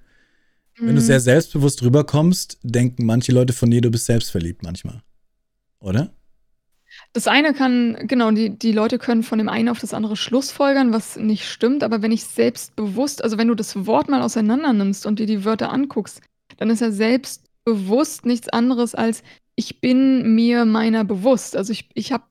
wenn 0.84 0.96
du 0.96 1.00
Mhm. 1.00 1.06
sehr 1.06 1.20
selbstbewusst 1.20 1.82
rüberkommst, 1.82 2.58
denken 2.62 3.06
manche 3.06 3.32
Leute 3.32 3.52
von 3.52 3.70
dir, 3.70 3.80
du 3.80 3.90
bist 3.90 4.06
selbstverliebt 4.06 4.62
manchmal. 4.62 5.02
Oder? 5.80 6.14
Das 7.16 7.28
eine 7.28 7.54
kann 7.54 7.96
genau, 8.08 8.32
die 8.32 8.58
die 8.58 8.72
Leute 8.72 8.98
können 8.98 9.22
von 9.22 9.38
dem 9.38 9.48
einen 9.48 9.68
auf 9.68 9.78
das 9.78 9.94
andere 9.94 10.16
schlussfolgern, 10.16 10.92
was 10.92 11.14
nicht 11.16 11.46
stimmt, 11.48 11.84
aber 11.84 12.02
wenn 12.02 12.10
ich 12.10 12.24
selbstbewusst 12.24 13.22
also, 13.22 13.38
wenn 13.38 13.46
du 13.46 13.54
das 13.54 13.86
Wort 13.86 14.08
mal 14.08 14.20
auseinander 14.20 14.72
nimmst 14.72 15.06
und 15.06 15.20
dir 15.20 15.26
die 15.26 15.44
Wörter 15.44 15.72
anguckst, 15.72 16.20
dann 16.56 16.70
ist 16.70 16.80
ja 16.80 16.90
selbstbewusst 16.90 18.26
nichts 18.26 18.48
anderes 18.48 18.96
als: 18.96 19.22
Ich 19.54 19.80
bin 19.80 20.34
mir 20.34 20.64
meiner 20.64 21.04
bewusst. 21.04 21.56
Also, 21.56 21.72
ich 21.72 21.88
ich 21.94 22.10
habe 22.12 22.24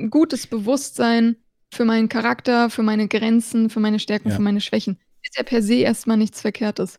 'n 0.00 0.10
gutes 0.10 0.46
Bewusstsein 0.48 1.36
für 1.74 1.84
meinen 1.86 2.08
Charakter, 2.08 2.70
für 2.70 2.82
meine 2.84 3.08
Grenzen, 3.08 3.70
für 3.70 3.80
meine 3.80 4.00
Stärken, 4.00 4.30
Ja. 4.30 4.36
für 4.36 4.42
meine 4.42 4.60
Schwächen. 4.62 4.98
Ist 5.22 5.36
ja 5.38 5.44
per 5.44 5.62
se 5.62 5.76
erst 5.76 6.06
mal 6.06 6.16
nichts 6.18 6.40
Verkehrtes. 6.42 6.98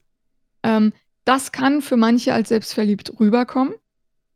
Ähm, 0.66 0.92
das 1.24 1.52
kann 1.52 1.82
für 1.82 1.96
manche 1.96 2.34
als 2.34 2.50
selbstverliebt 2.50 3.20
rüberkommen, 3.20 3.74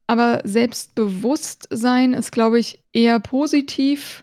aber 0.07 0.41
Selbstbewusstsein 0.43 2.13
ist, 2.13 2.31
glaube 2.31 2.59
ich, 2.59 2.83
eher 2.93 3.19
positiv 3.19 4.21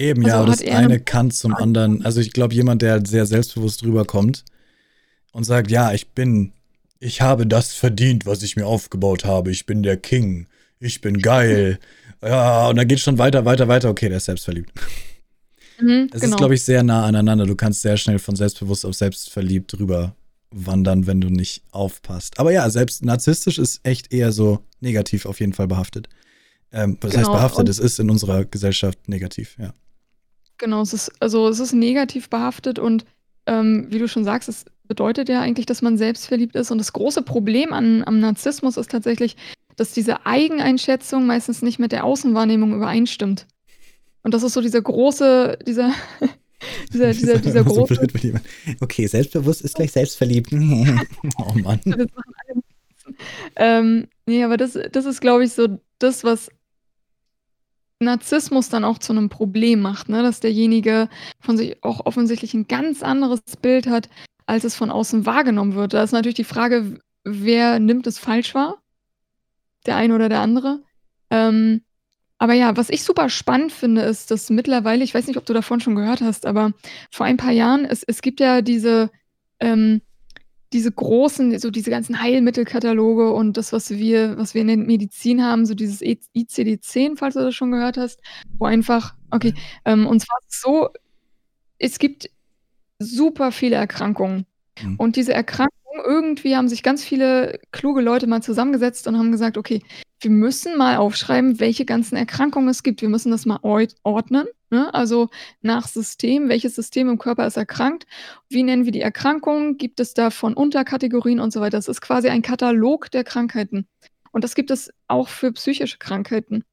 Eben, 0.00 0.24
also 0.24 0.36
ja, 0.38 0.46
das 0.46 0.64
eine 0.64 0.98
kann 0.98 1.30
zum 1.30 1.54
anderen. 1.54 2.06
Also 2.06 2.22
ich 2.22 2.32
glaube, 2.32 2.54
jemand, 2.54 2.80
der 2.80 3.04
sehr 3.04 3.26
selbstbewusst 3.26 3.82
rüberkommt 3.82 4.46
und 5.32 5.44
sagt, 5.44 5.70
ja, 5.70 5.92
ich 5.92 6.08
bin, 6.12 6.52
ich 7.00 7.20
habe 7.20 7.46
das 7.46 7.74
verdient, 7.74 8.24
was 8.24 8.42
ich 8.42 8.56
mir 8.56 8.66
aufgebaut 8.66 9.26
habe. 9.26 9.50
Ich 9.50 9.66
bin 9.66 9.82
der 9.82 9.98
King. 9.98 10.46
Ich 10.78 11.02
bin 11.02 11.18
geil. 11.18 11.78
ja, 12.22 12.68
und 12.68 12.76
dann 12.76 12.88
geht 12.88 13.00
schon 13.00 13.18
weiter, 13.18 13.44
weiter, 13.44 13.68
weiter. 13.68 13.90
Okay, 13.90 14.08
der 14.08 14.16
ist 14.16 14.24
selbstverliebt. 14.24 14.72
Mhm, 15.78 16.08
es 16.14 16.22
genau. 16.22 16.32
ist, 16.32 16.38
glaube 16.38 16.54
ich, 16.54 16.62
sehr 16.62 16.82
nah 16.82 17.04
aneinander. 17.04 17.44
Du 17.44 17.54
kannst 17.54 17.82
sehr 17.82 17.98
schnell 17.98 18.18
von 18.18 18.36
selbstbewusst 18.36 18.86
auf 18.86 18.94
selbstverliebt 18.94 19.78
rüber 19.78 20.14
wandern, 20.50 21.06
wenn 21.06 21.20
du 21.20 21.28
nicht 21.28 21.62
aufpasst. 21.70 22.38
Aber 22.38 22.52
ja, 22.52 22.68
selbst 22.70 23.04
narzisstisch 23.04 23.58
ist 23.58 23.80
echt 23.84 24.12
eher 24.12 24.32
so 24.32 24.60
negativ 24.80 25.26
auf 25.26 25.40
jeden 25.40 25.52
Fall 25.52 25.68
behaftet. 25.68 26.08
Ähm, 26.72 26.98
was 27.00 27.10
genau. 27.10 27.22
heißt 27.22 27.32
behaftet? 27.32 27.68
es 27.68 27.78
ist 27.78 27.98
in 27.98 28.10
unserer 28.10 28.44
Gesellschaft 28.44 29.08
negativ, 29.08 29.56
ja. 29.58 29.72
Genau, 30.58 30.82
es 30.82 30.92
ist, 30.92 31.10
also 31.20 31.48
es 31.48 31.58
ist 31.58 31.72
negativ 31.72 32.28
behaftet 32.28 32.78
und 32.78 33.04
ähm, 33.46 33.86
wie 33.90 33.98
du 33.98 34.08
schon 34.08 34.24
sagst, 34.24 34.48
es 34.48 34.66
bedeutet 34.86 35.28
ja 35.28 35.40
eigentlich, 35.40 35.66
dass 35.66 35.82
man 35.82 35.96
selbstverliebt 35.96 36.56
ist. 36.56 36.70
Und 36.70 36.78
das 36.78 36.92
große 36.92 37.22
Problem 37.22 37.72
an, 37.72 38.02
am 38.04 38.20
Narzissmus 38.20 38.76
ist 38.76 38.90
tatsächlich, 38.90 39.36
dass 39.76 39.92
diese 39.92 40.26
Eigeneinschätzung 40.26 41.26
meistens 41.26 41.62
nicht 41.62 41.78
mit 41.78 41.92
der 41.92 42.04
Außenwahrnehmung 42.04 42.74
übereinstimmt. 42.74 43.46
Und 44.22 44.34
das 44.34 44.42
ist 44.42 44.52
so 44.52 44.60
dieser 44.60 44.82
große, 44.82 45.58
dieser, 45.66 45.92
dieser, 46.92 47.12
dieser, 47.12 47.38
dieser 47.38 47.64
große. 47.64 47.94
So 47.94 48.32
okay, 48.80 49.06
selbstbewusst 49.06 49.62
ist 49.62 49.76
gleich 49.76 49.92
selbstverliebt. 49.92 50.52
oh 51.38 51.54
Mann. 51.54 51.80
ähm, 53.56 54.08
nee, 54.26 54.44
aber 54.44 54.56
das, 54.56 54.78
das 54.92 55.04
ist, 55.06 55.20
glaube 55.20 55.44
ich, 55.44 55.52
so 55.52 55.80
das, 55.98 56.24
was 56.24 56.50
Narzissmus 58.00 58.68
dann 58.68 58.84
auch 58.84 58.98
zu 58.98 59.12
einem 59.12 59.28
Problem 59.28 59.80
macht, 59.80 60.08
ne? 60.08 60.22
dass 60.22 60.40
derjenige 60.40 61.08
von 61.38 61.56
sich 61.56 61.82
auch 61.84 62.06
offensichtlich 62.06 62.54
ein 62.54 62.66
ganz 62.66 63.02
anderes 63.02 63.40
Bild 63.60 63.86
hat, 63.86 64.08
als 64.46 64.64
es 64.64 64.74
von 64.74 64.90
außen 64.90 65.26
wahrgenommen 65.26 65.74
wird. 65.74 65.92
Da 65.92 66.02
ist 66.02 66.12
natürlich 66.12 66.36
die 66.36 66.44
Frage, 66.44 66.98
wer 67.24 67.78
nimmt 67.78 68.06
es 68.06 68.18
falsch 68.18 68.54
wahr? 68.54 68.82
Der 69.86 69.96
eine 69.96 70.14
oder 70.14 70.28
der 70.28 70.40
andere. 70.40 70.82
Ähm, 71.30 71.82
aber 72.40 72.54
ja, 72.54 72.74
was 72.74 72.88
ich 72.88 73.04
super 73.04 73.28
spannend 73.28 73.70
finde, 73.70 74.00
ist, 74.00 74.30
dass 74.30 74.48
mittlerweile, 74.48 75.04
ich 75.04 75.12
weiß 75.14 75.26
nicht, 75.26 75.36
ob 75.36 75.44
du 75.44 75.52
davon 75.52 75.80
schon 75.80 75.94
gehört 75.94 76.22
hast, 76.22 76.46
aber 76.46 76.72
vor 77.10 77.26
ein 77.26 77.36
paar 77.36 77.52
Jahren, 77.52 77.84
es, 77.84 78.02
es 78.02 78.22
gibt 78.22 78.40
ja 78.40 78.62
diese, 78.62 79.10
ähm, 79.60 80.00
diese 80.72 80.90
großen, 80.90 81.58
so 81.58 81.70
diese 81.70 81.90
ganzen 81.90 82.22
Heilmittelkataloge 82.22 83.30
und 83.32 83.58
das, 83.58 83.74
was 83.74 83.90
wir, 83.90 84.38
was 84.38 84.54
wir 84.54 84.62
in 84.62 84.68
der 84.68 84.78
Medizin 84.78 85.44
haben, 85.44 85.66
so 85.66 85.74
dieses 85.74 86.00
ICD-10, 86.00 87.18
falls 87.18 87.34
du 87.34 87.40
das 87.40 87.54
schon 87.54 87.72
gehört 87.72 87.98
hast, 87.98 88.20
wo 88.56 88.64
einfach, 88.64 89.14
okay, 89.30 89.52
ähm, 89.84 90.06
und 90.06 90.20
zwar 90.20 90.38
so, 90.48 90.88
es 91.78 91.98
gibt 91.98 92.30
super 92.98 93.52
viele 93.52 93.76
Erkrankungen. 93.76 94.46
Mhm. 94.80 94.96
Und 94.96 95.16
diese 95.16 95.34
Erkrankungen, 95.34 95.79
irgendwie 96.04 96.56
haben 96.56 96.68
sich 96.68 96.82
ganz 96.82 97.04
viele 97.04 97.60
kluge 97.72 98.00
Leute 98.00 98.26
mal 98.26 98.42
zusammengesetzt 98.42 99.06
und 99.06 99.18
haben 99.18 99.32
gesagt, 99.32 99.56
okay, 99.56 99.82
wir 100.20 100.30
müssen 100.30 100.76
mal 100.76 100.96
aufschreiben, 100.96 101.60
welche 101.60 101.84
ganzen 101.84 102.16
Erkrankungen 102.16 102.68
es 102.68 102.82
gibt. 102.82 103.00
Wir 103.00 103.08
müssen 103.08 103.30
das 103.30 103.46
mal 103.46 103.58
ordnen, 103.62 104.46
ne? 104.68 104.92
also 104.92 105.28
nach 105.62 105.88
System, 105.88 106.48
welches 106.48 106.74
System 106.74 107.08
im 107.08 107.18
Körper 107.18 107.46
ist 107.46 107.56
erkrankt, 107.56 108.06
wie 108.48 108.62
nennen 108.62 108.84
wir 108.84 108.92
die 108.92 109.00
Erkrankungen, 109.00 109.78
gibt 109.78 109.98
es 109.98 110.12
davon 110.12 110.54
Unterkategorien 110.54 111.40
und 111.40 111.52
so 111.52 111.60
weiter. 111.60 111.78
Das 111.78 111.88
ist 111.88 112.02
quasi 112.02 112.28
ein 112.28 112.42
Katalog 112.42 113.10
der 113.10 113.24
Krankheiten. 113.24 113.86
Und 114.32 114.44
das 114.44 114.54
gibt 114.54 114.70
es 114.70 114.92
auch 115.08 115.28
für 115.28 115.52
psychische 115.52 115.98
Krankheiten. 115.98 116.64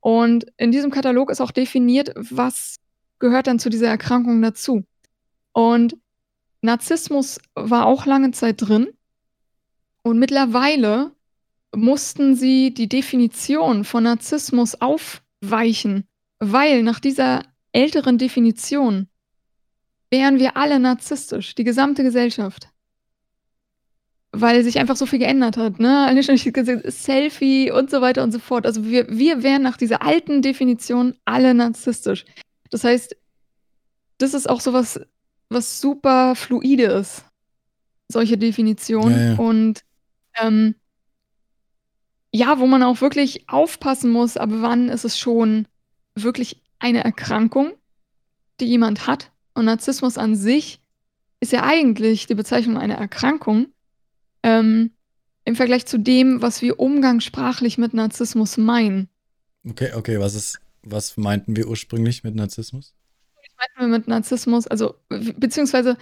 Und 0.00 0.46
in 0.56 0.72
diesem 0.72 0.90
Katalog 0.90 1.30
ist 1.30 1.40
auch 1.40 1.52
definiert, 1.52 2.12
was 2.16 2.76
gehört 3.18 3.46
dann 3.46 3.58
zu 3.58 3.70
dieser 3.70 3.88
Erkrankung 3.88 4.42
dazu. 4.42 4.84
Und 5.52 5.96
Narzissmus 6.64 7.38
war 7.54 7.84
auch 7.86 8.06
lange 8.06 8.30
Zeit 8.30 8.62
drin. 8.62 8.88
Und 10.02 10.18
mittlerweile 10.18 11.12
mussten 11.74 12.36
sie 12.36 12.72
die 12.72 12.88
Definition 12.88 13.84
von 13.84 14.04
Narzissmus 14.04 14.80
aufweichen, 14.80 16.06
weil 16.38 16.82
nach 16.82 17.00
dieser 17.00 17.42
älteren 17.72 18.16
Definition 18.16 19.08
wären 20.10 20.38
wir 20.38 20.56
alle 20.56 20.78
narzisstisch, 20.78 21.54
die 21.54 21.64
gesamte 21.64 22.02
Gesellschaft. 22.02 22.68
Weil 24.32 24.64
sich 24.64 24.78
einfach 24.78 24.96
so 24.96 25.06
viel 25.06 25.18
geändert 25.18 25.56
hat, 25.56 25.78
ne? 25.78 26.08
Selfie 26.86 27.70
und 27.70 27.90
so 27.90 28.00
weiter 28.00 28.22
und 28.22 28.32
so 28.32 28.38
fort. 28.38 28.64
Also 28.64 28.84
wir, 28.84 29.06
wir 29.10 29.42
wären 29.42 29.62
nach 29.62 29.76
dieser 29.76 30.02
alten 30.02 30.40
Definition 30.40 31.14
alle 31.24 31.54
narzisstisch. 31.54 32.24
Das 32.70 32.84
heißt, 32.84 33.16
das 34.18 34.34
ist 34.34 34.48
auch 34.48 34.60
sowas, 34.60 35.00
was 35.54 35.80
super 35.80 36.34
fluide 36.34 36.84
ist. 36.84 37.24
Solche 38.08 38.36
Definitionen. 38.36 39.18
Ja, 39.18 39.32
ja. 39.32 39.38
Und 39.38 39.84
ähm, 40.40 40.74
ja, 42.32 42.58
wo 42.58 42.66
man 42.66 42.82
auch 42.82 43.00
wirklich 43.00 43.48
aufpassen 43.48 44.10
muss, 44.10 44.36
aber 44.36 44.60
wann 44.60 44.88
ist 44.88 45.04
es 45.04 45.18
schon 45.18 45.66
wirklich 46.14 46.60
eine 46.78 47.04
Erkrankung, 47.04 47.72
die 48.60 48.66
jemand 48.66 49.06
hat. 49.06 49.30
Und 49.54 49.66
Narzissmus 49.66 50.18
an 50.18 50.36
sich 50.36 50.80
ist 51.40 51.52
ja 51.52 51.62
eigentlich 51.62 52.26
die 52.26 52.34
Bezeichnung 52.34 52.76
einer 52.76 52.96
Erkrankung 52.96 53.68
ähm, 54.42 54.90
im 55.44 55.56
Vergleich 55.56 55.86
zu 55.86 55.98
dem, 55.98 56.42
was 56.42 56.62
wir 56.62 56.80
umgangssprachlich 56.80 57.78
mit 57.78 57.94
Narzissmus 57.94 58.56
meinen. 58.56 59.08
Okay, 59.68 59.92
okay, 59.94 60.18
was 60.18 60.34
ist, 60.34 60.58
was 60.82 61.16
meinten 61.16 61.56
wir 61.56 61.68
ursprünglich 61.68 62.24
mit 62.24 62.34
Narzissmus? 62.34 62.93
Was 63.56 63.68
meinten 63.68 63.80
wir 63.92 63.98
mit 63.98 64.08
Narzissmus? 64.08 64.66
Also, 64.66 64.94
beziehungsweise 65.08 65.96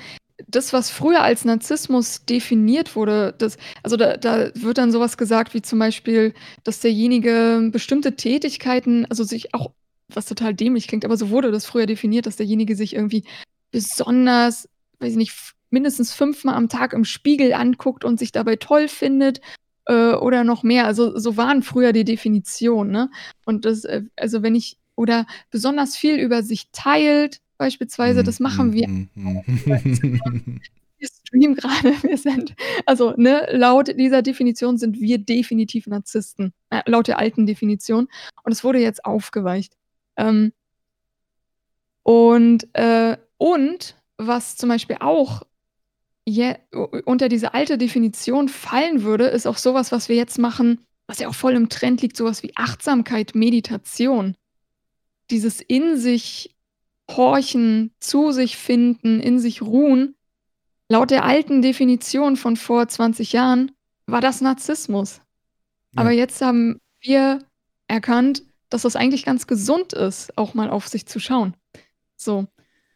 das, 0.49 0.73
was 0.73 0.91
früher 0.91 1.23
als 1.23 1.45
Narzissmus 1.45 2.25
definiert 2.25 2.97
wurde, 2.97 3.35
das, 3.39 3.59
also 3.83 3.97
da, 3.97 4.17
da 4.17 4.51
wird 4.55 4.79
dann 4.79 4.93
sowas 4.93 5.17
gesagt 5.17 5.55
wie 5.55 5.63
zum 5.63 5.79
Beispiel, 5.79 6.35
dass 6.65 6.81
derjenige 6.81 7.69
bestimmte 7.71 8.17
Tätigkeiten, 8.17 9.07
also 9.07 9.25
sich 9.25 9.55
auch, 9.55 9.73
was 10.09 10.27
total 10.27 10.55
dämlich 10.55 10.89
klingt, 10.89 11.05
aber 11.05 11.17
so 11.17 11.31
wurde 11.31 11.51
das 11.51 11.67
früher 11.67 11.87
definiert, 11.87 12.27
dass 12.27 12.37
derjenige 12.37 12.77
sich 12.77 12.95
irgendwie 12.95 13.25
besonders, 13.71 14.69
weiß 14.99 15.13
ich 15.13 15.17
nicht, 15.17 15.55
mindestens 15.71 16.13
fünfmal 16.13 16.55
am 16.55 16.69
Tag 16.69 16.93
im 16.93 17.05
Spiegel 17.05 17.55
anguckt 17.55 18.05
und 18.05 18.19
sich 18.19 18.33
dabei 18.33 18.57
toll 18.57 18.89
findet 18.89 19.41
äh, 19.87 20.13
oder 20.13 20.45
noch 20.45 20.63
mehr. 20.63 20.87
Also 20.87 21.19
so 21.19 21.37
waren 21.37 21.63
früher 21.63 21.93
die 21.93 22.05
Definitionen. 22.05 22.93
Ne? 22.93 23.11
Und 23.47 23.65
das, 23.65 23.85
äh, 23.85 24.03
also 24.17 24.43
wenn 24.43 24.55
ich, 24.55 24.77
oder 24.97 25.27
besonders 25.51 25.97
viel 25.97 26.17
über 26.19 26.43
sich 26.43 26.71
teilt, 26.73 27.41
beispielsweise, 27.59 28.23
das 28.23 28.41
machen 28.41 28.73
wir. 28.73 28.89
Mhm, 28.89 29.09
mhm, 29.15 29.43
mhm. 29.47 30.61
wir 31.03 31.09
streamen 31.09 31.55
gerade, 31.55 31.91
wir 32.03 32.17
sind, 32.17 32.55
also 32.87 33.13
ne, 33.17 33.47
laut 33.51 33.89
dieser 33.99 34.23
Definition 34.23 34.79
sind 34.79 35.01
wir 35.01 35.19
definitiv 35.19 35.87
Narzissten, 35.87 36.53
äh, 36.71 36.83
laut 36.87 37.09
der 37.09 37.19
alten 37.19 37.47
Definition. 37.47 38.09
Und 38.45 38.53
es 38.53 38.65
wurde 38.65 38.79
jetzt 38.79 39.05
aufgeweicht. 39.05 39.75
Ähm, 40.17 40.53
und, 42.03 42.69
äh, 42.75 43.17
und 43.39 43.97
was 44.17 44.57
zum 44.57 44.69
Beispiel 44.69 44.97
auch 45.01 45.43
je, 46.25 46.55
unter 47.05 47.29
diese 47.29 47.55
alte 47.55 47.79
Definition 47.79 48.49
fallen 48.49 49.03
würde, 49.03 49.27
ist 49.27 49.47
auch 49.47 49.59
sowas, 49.59 49.93
was 49.93 50.09
wir 50.09 50.17
jetzt 50.17 50.39
machen, 50.39 50.85
was 51.07 51.19
ja 51.19 51.29
auch 51.29 51.35
voll 51.35 51.55
im 51.55 51.69
Trend 51.69 52.03
liegt, 52.03 52.17
sowas 52.17 52.43
wie 52.43 52.53
Achtsamkeit, 52.57 53.35
Meditation. 53.35 54.37
Dieses 55.33 55.61
in 55.61 55.97
sich 55.97 56.55
horchen, 57.11 57.91
zu 57.99 58.33
sich 58.33 58.57
finden, 58.57 59.21
in 59.21 59.41
sich 59.41 59.63
ruhen. 59.63 60.15
Laut 60.89 61.11
der 61.11 61.25
alten 61.25 61.63
Definition 61.63 62.37
von 62.37 62.57
vor 62.57 62.87
20 62.87 63.33
Jahren 63.33 63.73
war 64.07 64.21
das 64.21 64.41
Narzissmus. 64.41 65.21
Ja. 65.95 66.03
Aber 66.03 66.11
jetzt 66.11 66.41
haben 66.43 66.81
wir 67.01 67.41
erkannt, 67.89 68.45
dass 68.69 68.83
das 68.83 68.97
eigentlich 68.97 69.25
ganz 69.25 69.47
gesund 69.47 69.93
ist, 69.93 70.37
auch 70.37 70.55
mal 70.55 70.71
auf 70.71 70.89
sich 70.89 71.07
zu 71.07 71.19
schauen. 71.19 71.55
So. 72.17 72.47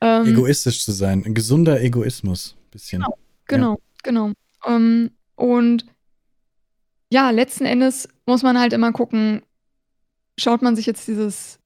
Ähm, 0.00 0.26
Egoistisch 0.26 0.84
zu 0.84 0.92
sein, 0.92 1.24
ein 1.24 1.34
gesunder 1.34 1.80
Egoismus, 1.80 2.54
bisschen. 2.70 3.02
Genau, 3.02 3.16
genau, 3.46 3.72
ja. 3.72 3.80
genau. 4.02 4.32
Ähm, 4.66 5.10
und 5.36 5.86
ja, 7.10 7.30
letzten 7.30 7.64
Endes 7.64 8.08
muss 8.26 8.42
man 8.42 8.58
halt 8.58 8.72
immer 8.72 8.92
gucken, 8.92 9.42
schaut 10.38 10.62
man 10.62 10.76
sich 10.76 10.86
jetzt 10.86 11.08
dieses 11.08 11.58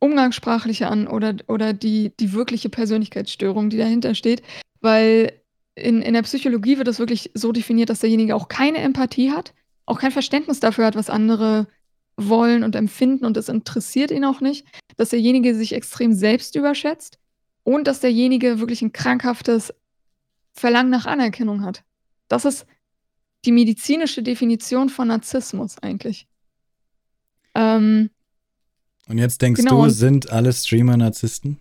Umgangssprachliche 0.00 0.88
an 0.88 1.06
oder, 1.06 1.36
oder 1.46 1.72
die, 1.72 2.12
die 2.18 2.32
wirkliche 2.32 2.68
Persönlichkeitsstörung, 2.68 3.70
die 3.70 3.76
dahinter 3.76 4.14
steht. 4.14 4.42
Weil 4.80 5.32
in, 5.74 6.02
in 6.02 6.14
der 6.14 6.22
Psychologie 6.22 6.78
wird 6.78 6.88
das 6.88 6.98
wirklich 6.98 7.30
so 7.34 7.52
definiert, 7.52 7.90
dass 7.90 8.00
derjenige 8.00 8.34
auch 8.34 8.48
keine 8.48 8.78
Empathie 8.78 9.30
hat, 9.30 9.54
auch 9.86 10.00
kein 10.00 10.10
Verständnis 10.10 10.60
dafür 10.60 10.86
hat, 10.86 10.96
was 10.96 11.10
andere 11.10 11.68
wollen 12.16 12.64
und 12.64 12.76
empfinden 12.76 13.24
und 13.24 13.36
es 13.36 13.48
interessiert 13.48 14.10
ihn 14.10 14.24
auch 14.24 14.40
nicht, 14.40 14.66
dass 14.96 15.10
derjenige 15.10 15.54
sich 15.54 15.72
extrem 15.72 16.12
selbst 16.12 16.54
überschätzt 16.54 17.18
und 17.62 17.86
dass 17.86 18.00
derjenige 18.00 18.58
wirklich 18.58 18.82
ein 18.82 18.92
krankhaftes 18.92 19.72
Verlangen 20.52 20.90
nach 20.90 21.06
Anerkennung 21.06 21.64
hat. 21.64 21.82
Das 22.28 22.44
ist 22.44 22.66
die 23.44 23.52
medizinische 23.52 24.22
Definition 24.22 24.88
von 24.88 25.08
Narzissmus 25.08 25.78
eigentlich. 25.78 26.26
Ähm, 27.54 28.10
Und 29.10 29.18
jetzt 29.18 29.42
denkst 29.42 29.62
genau. 29.62 29.86
du, 29.86 29.90
sind 29.90 30.30
alle 30.30 30.52
Streamer 30.52 30.96
Narzissten? 30.96 31.58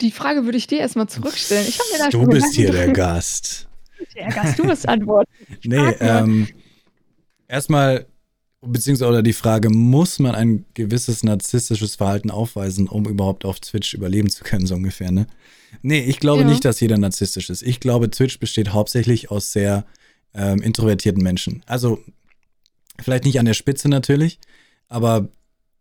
Die 0.00 0.12
Frage 0.12 0.44
würde 0.44 0.56
ich 0.56 0.68
dir 0.68 0.78
erstmal 0.78 1.08
zurückstellen. 1.08 1.66
Ich 1.66 1.78
mir 1.78 1.98
da 1.98 2.10
du 2.10 2.26
bist 2.26 2.54
hier 2.54 2.70
der 2.70 2.92
Gast. 2.92 3.66
Der 4.14 4.28
Gast, 4.28 4.56
du 4.56 4.64
bist 4.64 4.88
antworten. 4.88 5.30
nee, 5.64 5.90
ähm, 5.98 6.46
erstmal, 7.48 8.06
beziehungsweise 8.60 9.24
die 9.24 9.32
Frage, 9.32 9.70
muss 9.70 10.20
man 10.20 10.36
ein 10.36 10.64
gewisses 10.74 11.24
narzisstisches 11.24 11.96
Verhalten 11.96 12.30
aufweisen, 12.30 12.88
um 12.88 13.06
überhaupt 13.06 13.44
auf 13.44 13.58
Twitch 13.58 13.94
überleben 13.94 14.30
zu 14.30 14.44
können, 14.44 14.66
so 14.66 14.76
ungefähr, 14.76 15.10
ne? 15.10 15.26
Nee, 15.82 16.04
ich 16.04 16.20
glaube 16.20 16.42
ja. 16.42 16.48
nicht, 16.48 16.64
dass 16.64 16.78
jeder 16.78 16.96
narzisstisch 16.96 17.50
ist. 17.50 17.62
Ich 17.62 17.80
glaube, 17.80 18.08
Twitch 18.08 18.38
besteht 18.38 18.72
hauptsächlich 18.72 19.32
aus 19.32 19.50
sehr 19.50 19.84
ähm, 20.34 20.62
introvertierten 20.62 21.22
Menschen. 21.22 21.64
Also, 21.66 21.98
vielleicht 23.02 23.24
nicht 23.24 23.40
an 23.40 23.46
der 23.46 23.54
Spitze 23.54 23.88
natürlich, 23.88 24.38
aber 24.88 25.28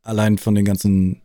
allein 0.08 0.38
von 0.38 0.56
den 0.56 0.66
ganzen 0.66 1.22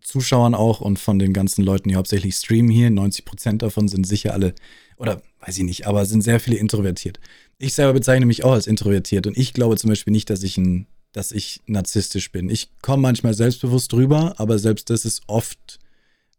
Zuschauern 0.00 0.54
auch 0.54 0.80
und 0.80 0.98
von 0.98 1.18
den 1.18 1.32
ganzen 1.32 1.64
Leuten, 1.64 1.88
die 1.88 1.96
hauptsächlich 1.96 2.34
streamen 2.36 2.70
hier, 2.70 2.90
90 2.90 3.24
Prozent 3.24 3.62
davon 3.62 3.88
sind 3.88 4.06
sicher 4.06 4.32
alle, 4.32 4.54
oder 4.96 5.22
weiß 5.40 5.58
ich 5.58 5.64
nicht, 5.64 5.86
aber 5.86 6.06
sind 6.06 6.22
sehr 6.22 6.40
viele 6.40 6.56
introvertiert. 6.56 7.20
Ich 7.58 7.74
selber 7.74 7.94
bezeichne 7.94 8.26
mich 8.26 8.44
auch 8.44 8.52
als 8.52 8.66
introvertiert 8.66 9.26
und 9.26 9.36
ich 9.36 9.52
glaube 9.52 9.76
zum 9.76 9.90
Beispiel 9.90 10.12
nicht, 10.12 10.30
dass 10.30 10.42
ich 10.42 10.56
ein, 10.58 10.86
dass 11.12 11.32
ich 11.32 11.62
narzisstisch 11.66 12.30
bin. 12.30 12.48
Ich 12.48 12.70
komme 12.80 13.02
manchmal 13.02 13.34
selbstbewusst 13.34 13.92
drüber, 13.92 14.34
aber 14.38 14.58
selbst 14.58 14.90
das 14.90 15.04
ist 15.04 15.22
oft 15.26 15.78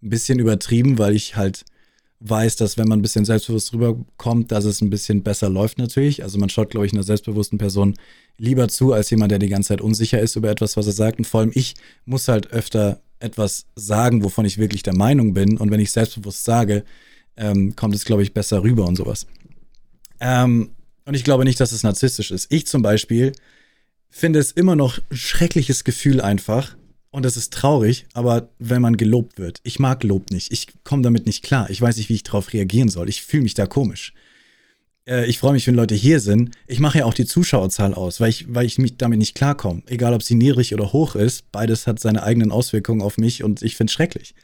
ein 0.01 0.09
bisschen 0.09 0.40
übertrieben, 0.40 0.98
weil 0.98 1.16
ich 1.16 1.35
halt 1.35 1.66
weiß, 2.22 2.57
dass 2.57 2.77
wenn 2.77 2.88
man 2.88 2.99
ein 2.99 3.01
bisschen 3.01 3.25
selbstbewusst 3.25 3.73
rüberkommt, 3.73 4.51
dass 4.51 4.65
es 4.65 4.81
ein 4.81 4.89
bisschen 4.89 5.23
besser 5.23 5.49
läuft 5.49 5.77
natürlich. 5.77 6.23
Also 6.23 6.38
man 6.38 6.49
schaut, 6.49 6.72
glaube 6.72 6.85
ich, 6.85 6.93
einer 6.93 7.03
selbstbewussten 7.03 7.57
Person 7.57 7.95
lieber 8.38 8.67
zu, 8.67 8.93
als 8.93 9.09
jemand, 9.09 9.31
der 9.31 9.39
die 9.39 9.48
ganze 9.48 9.69
Zeit 9.69 9.81
unsicher 9.81 10.19
ist 10.19 10.35
über 10.35 10.49
etwas, 10.49 10.75
was 10.75 10.88
er 10.88 10.93
sagt. 10.93 11.19
Und 11.19 11.25
vor 11.25 11.41
allem 11.41 11.51
ich 11.53 11.75
muss 12.06 12.27
halt 12.27 12.51
öfter 12.51 13.01
etwas 13.19 13.65
sagen, 13.75 14.23
wovon 14.23 14.45
ich 14.45 14.57
wirklich 14.57 14.83
der 14.83 14.95
Meinung 14.95 15.33
bin. 15.33 15.57
Und 15.57 15.72
wenn 15.72 15.80
ich 15.80 15.91
selbstbewusst 15.91 16.43
sage, 16.43 16.83
ähm, 17.38 17.75
kommt 17.75 17.95
es, 17.95 18.06
glaube 18.06 18.23
ich, 18.23 18.33
besser 18.33 18.64
rüber 18.64 18.85
und 18.85 18.95
sowas. 18.95 19.25
Ähm, 20.19 20.72
und 21.06 21.14
ich 21.14 21.23
glaube 21.23 21.45
nicht, 21.45 21.59
dass 21.59 21.72
es 21.72 21.83
narzisstisch 21.83 22.31
ist. 22.31 22.51
Ich 22.51 22.67
zum 22.67 22.81
Beispiel 22.81 23.31
finde 24.09 24.39
es 24.39 24.51
immer 24.51 24.75
noch 24.75 24.99
ein 25.09 25.17
schreckliches 25.17 25.83
Gefühl 25.83 26.22
einfach, 26.22 26.75
und 27.11 27.25
es 27.25 27.38
ist 27.38 27.53
traurig, 27.53 28.05
aber 28.13 28.49
wenn 28.59 28.81
man 28.81 28.97
gelobt 28.97 29.39
wird, 29.39 29.59
ich 29.63 29.79
mag 29.79 30.03
Lob 30.03 30.31
nicht, 30.31 30.51
ich 30.51 30.67
komme 30.83 31.01
damit 31.01 31.25
nicht 31.25 31.43
klar, 31.43 31.69
ich 31.69 31.81
weiß 31.81 31.97
nicht, 31.97 32.09
wie 32.09 32.15
ich 32.15 32.23
darauf 32.23 32.53
reagieren 32.53 32.89
soll, 32.89 33.09
ich 33.09 33.23
fühle 33.23 33.43
mich 33.43 33.55
da 33.55 33.65
komisch. 33.65 34.13
Äh, 35.09 35.25
ich 35.25 35.39
freue 35.39 35.53
mich, 35.53 35.65
wenn 35.67 35.75
Leute 35.75 35.95
hier 35.95 36.19
sind. 36.19 36.55
Ich 36.67 36.79
mache 36.79 36.99
ja 36.99 37.05
auch 37.05 37.13
die 37.13 37.25
Zuschauerzahl 37.25 37.93
aus, 37.93 38.19
weil 38.19 38.29
ich, 38.29 38.53
weil 38.53 38.65
ich 38.65 38.77
mich 38.77 38.97
damit 38.97 39.19
nicht 39.19 39.35
klarkomme. 39.35 39.81
Egal, 39.88 40.13
ob 40.13 40.23
sie 40.23 40.35
niedrig 40.35 40.73
oder 40.73 40.93
hoch 40.93 41.15
ist, 41.15 41.51
beides 41.51 41.88
hat 41.88 41.99
seine 41.99 42.23
eigenen 42.23 42.51
Auswirkungen 42.51 43.01
auf 43.01 43.17
mich 43.17 43.43
und 43.43 43.63
ich 43.63 43.75
finde 43.75 43.89
es 43.89 43.93
schrecklich. 43.93 44.35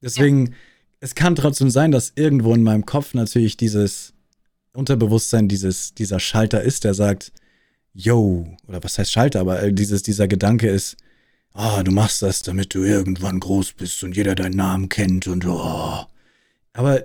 Deswegen, 0.00 0.46
ja. 0.46 0.52
es 1.00 1.14
kann 1.14 1.34
trotzdem 1.34 1.70
sein, 1.70 1.90
dass 1.90 2.12
irgendwo 2.14 2.54
in 2.54 2.62
meinem 2.62 2.86
Kopf 2.86 3.14
natürlich 3.14 3.56
dieses 3.56 4.12
Unterbewusstsein, 4.72 5.48
dieses, 5.48 5.94
dieser 5.94 6.20
Schalter 6.20 6.62
ist, 6.62 6.84
der 6.84 6.94
sagt, 6.94 7.32
yo, 7.92 8.46
oder 8.66 8.82
was 8.82 8.98
heißt 8.98 9.10
Schalter, 9.12 9.40
aber 9.40 9.62
äh, 9.62 9.72
dieses, 9.72 10.02
dieser 10.02 10.28
Gedanke 10.28 10.68
ist, 10.68 10.96
ah, 11.54 11.82
du 11.82 11.92
machst 11.92 12.20
das, 12.20 12.42
damit 12.42 12.74
du 12.74 12.82
irgendwann 12.82 13.40
groß 13.40 13.72
bist 13.72 14.02
und 14.04 14.16
jeder 14.16 14.34
deinen 14.34 14.56
Namen 14.56 14.88
kennt 14.88 15.26
und 15.26 15.46
oh. 15.46 16.04
Aber 16.72 17.04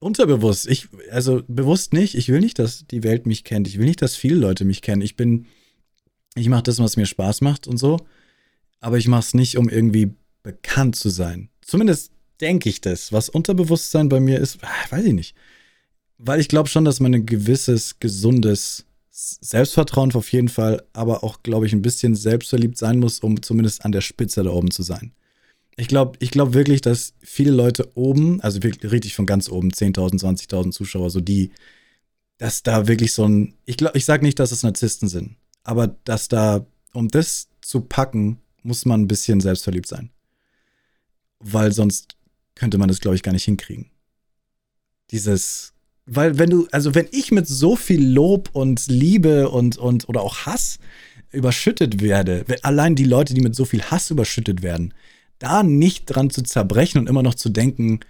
unterbewusst, 0.00 0.68
ich, 0.68 0.88
also 1.10 1.42
bewusst 1.46 1.92
nicht, 1.92 2.16
ich 2.16 2.28
will 2.28 2.40
nicht, 2.40 2.58
dass 2.58 2.86
die 2.86 3.04
Welt 3.04 3.26
mich 3.26 3.44
kennt. 3.44 3.68
Ich 3.68 3.78
will 3.78 3.86
nicht, 3.86 4.02
dass 4.02 4.16
viele 4.16 4.36
Leute 4.36 4.64
mich 4.64 4.82
kennen. 4.82 5.02
Ich 5.02 5.16
bin, 5.16 5.46
ich 6.34 6.48
mache 6.48 6.64
das, 6.64 6.80
was 6.80 6.96
mir 6.96 7.06
Spaß 7.06 7.40
macht 7.42 7.66
und 7.66 7.78
so. 7.78 7.98
Aber 8.80 8.98
ich 8.98 9.08
mache 9.08 9.20
es 9.20 9.34
nicht, 9.34 9.56
um 9.56 9.68
irgendwie 9.68 10.14
bekannt 10.42 10.96
zu 10.96 11.10
sein. 11.10 11.50
Zumindest 11.60 12.12
denke 12.40 12.68
ich 12.68 12.80
das. 12.80 13.12
Was 13.12 13.28
Unterbewusstsein 13.28 14.08
bei 14.08 14.18
mir 14.18 14.40
ist, 14.40 14.58
ah, 14.62 14.90
weiß 14.90 15.04
ich 15.04 15.12
nicht. 15.12 15.36
Weil 16.18 16.40
ich 16.40 16.48
glaube 16.48 16.68
schon, 16.68 16.84
dass 16.84 16.98
man 16.98 17.14
ein 17.14 17.26
gewisses, 17.26 18.00
gesundes 18.00 18.86
Selbstvertrauen 19.22 20.14
auf 20.14 20.32
jeden 20.32 20.48
Fall, 20.48 20.82
aber 20.94 21.22
auch, 21.22 21.42
glaube 21.42 21.66
ich, 21.66 21.74
ein 21.74 21.82
bisschen 21.82 22.14
selbstverliebt 22.14 22.78
sein 22.78 22.98
muss, 22.98 23.20
um 23.20 23.42
zumindest 23.42 23.84
an 23.84 23.92
der 23.92 24.00
Spitze 24.00 24.42
da 24.42 24.50
oben 24.50 24.70
zu 24.70 24.82
sein. 24.82 25.12
Ich 25.76 25.88
glaube 25.88 26.16
ich 26.20 26.30
glaub 26.30 26.54
wirklich, 26.54 26.80
dass 26.80 27.12
viele 27.20 27.50
Leute 27.50 27.90
oben, 27.96 28.40
also 28.40 28.62
wirklich 28.62 28.90
richtig 28.90 29.14
von 29.14 29.26
ganz 29.26 29.50
oben, 29.50 29.70
10.000, 29.72 30.20
20.000 30.20 30.72
Zuschauer, 30.72 31.10
so 31.10 31.20
die, 31.20 31.52
dass 32.38 32.62
da 32.62 32.88
wirklich 32.88 33.12
so 33.12 33.26
ein, 33.26 33.54
ich 33.66 33.76
glaube, 33.76 33.98
ich 33.98 34.06
sage 34.06 34.24
nicht, 34.24 34.38
dass 34.38 34.52
es 34.52 34.62
Narzissten 34.62 35.08
sind, 35.08 35.36
aber 35.64 35.88
dass 36.04 36.28
da, 36.28 36.66
um 36.94 37.08
das 37.08 37.48
zu 37.60 37.82
packen, 37.82 38.38
muss 38.62 38.86
man 38.86 39.02
ein 39.02 39.08
bisschen 39.08 39.40
selbstverliebt 39.40 39.86
sein. 39.86 40.10
Weil 41.40 41.72
sonst 41.72 42.16
könnte 42.54 42.78
man 42.78 42.88
das, 42.88 43.00
glaube 43.00 43.16
ich, 43.16 43.22
gar 43.22 43.32
nicht 43.32 43.44
hinkriegen. 43.44 43.90
Dieses 45.10 45.74
weil 46.06 46.38
wenn 46.38 46.50
du, 46.50 46.66
also 46.72 46.94
wenn 46.94 47.08
ich 47.12 47.30
mit 47.30 47.46
so 47.46 47.76
viel 47.76 48.04
Lob 48.04 48.50
und 48.52 48.86
Liebe 48.88 49.48
und, 49.48 49.76
und 49.76 50.08
oder 50.08 50.22
auch 50.22 50.46
Hass 50.46 50.78
überschüttet 51.30 52.00
werde, 52.00 52.44
allein 52.62 52.96
die 52.96 53.04
Leute, 53.04 53.34
die 53.34 53.40
mit 53.40 53.54
so 53.54 53.64
viel 53.64 53.82
Hass 53.82 54.10
überschüttet 54.10 54.62
werden, 54.62 54.94
da 55.38 55.62
nicht 55.62 56.06
dran 56.06 56.30
zu 56.30 56.42
zerbrechen 56.42 56.98
und 56.98 57.08
immer 57.08 57.22
noch 57.22 57.34
zu 57.34 57.48
denken, 57.48 58.00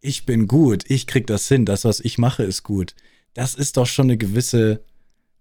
ich 0.00 0.26
bin 0.26 0.46
gut, 0.46 0.84
ich 0.88 1.06
krieg 1.06 1.26
das 1.26 1.48
hin, 1.48 1.64
das, 1.64 1.84
was 1.84 2.00
ich 2.00 2.18
mache, 2.18 2.44
ist 2.44 2.62
gut. 2.62 2.94
Das 3.34 3.54
ist 3.54 3.76
doch 3.76 3.86
schon 3.86 4.06
eine 4.06 4.16
gewisse, 4.16 4.80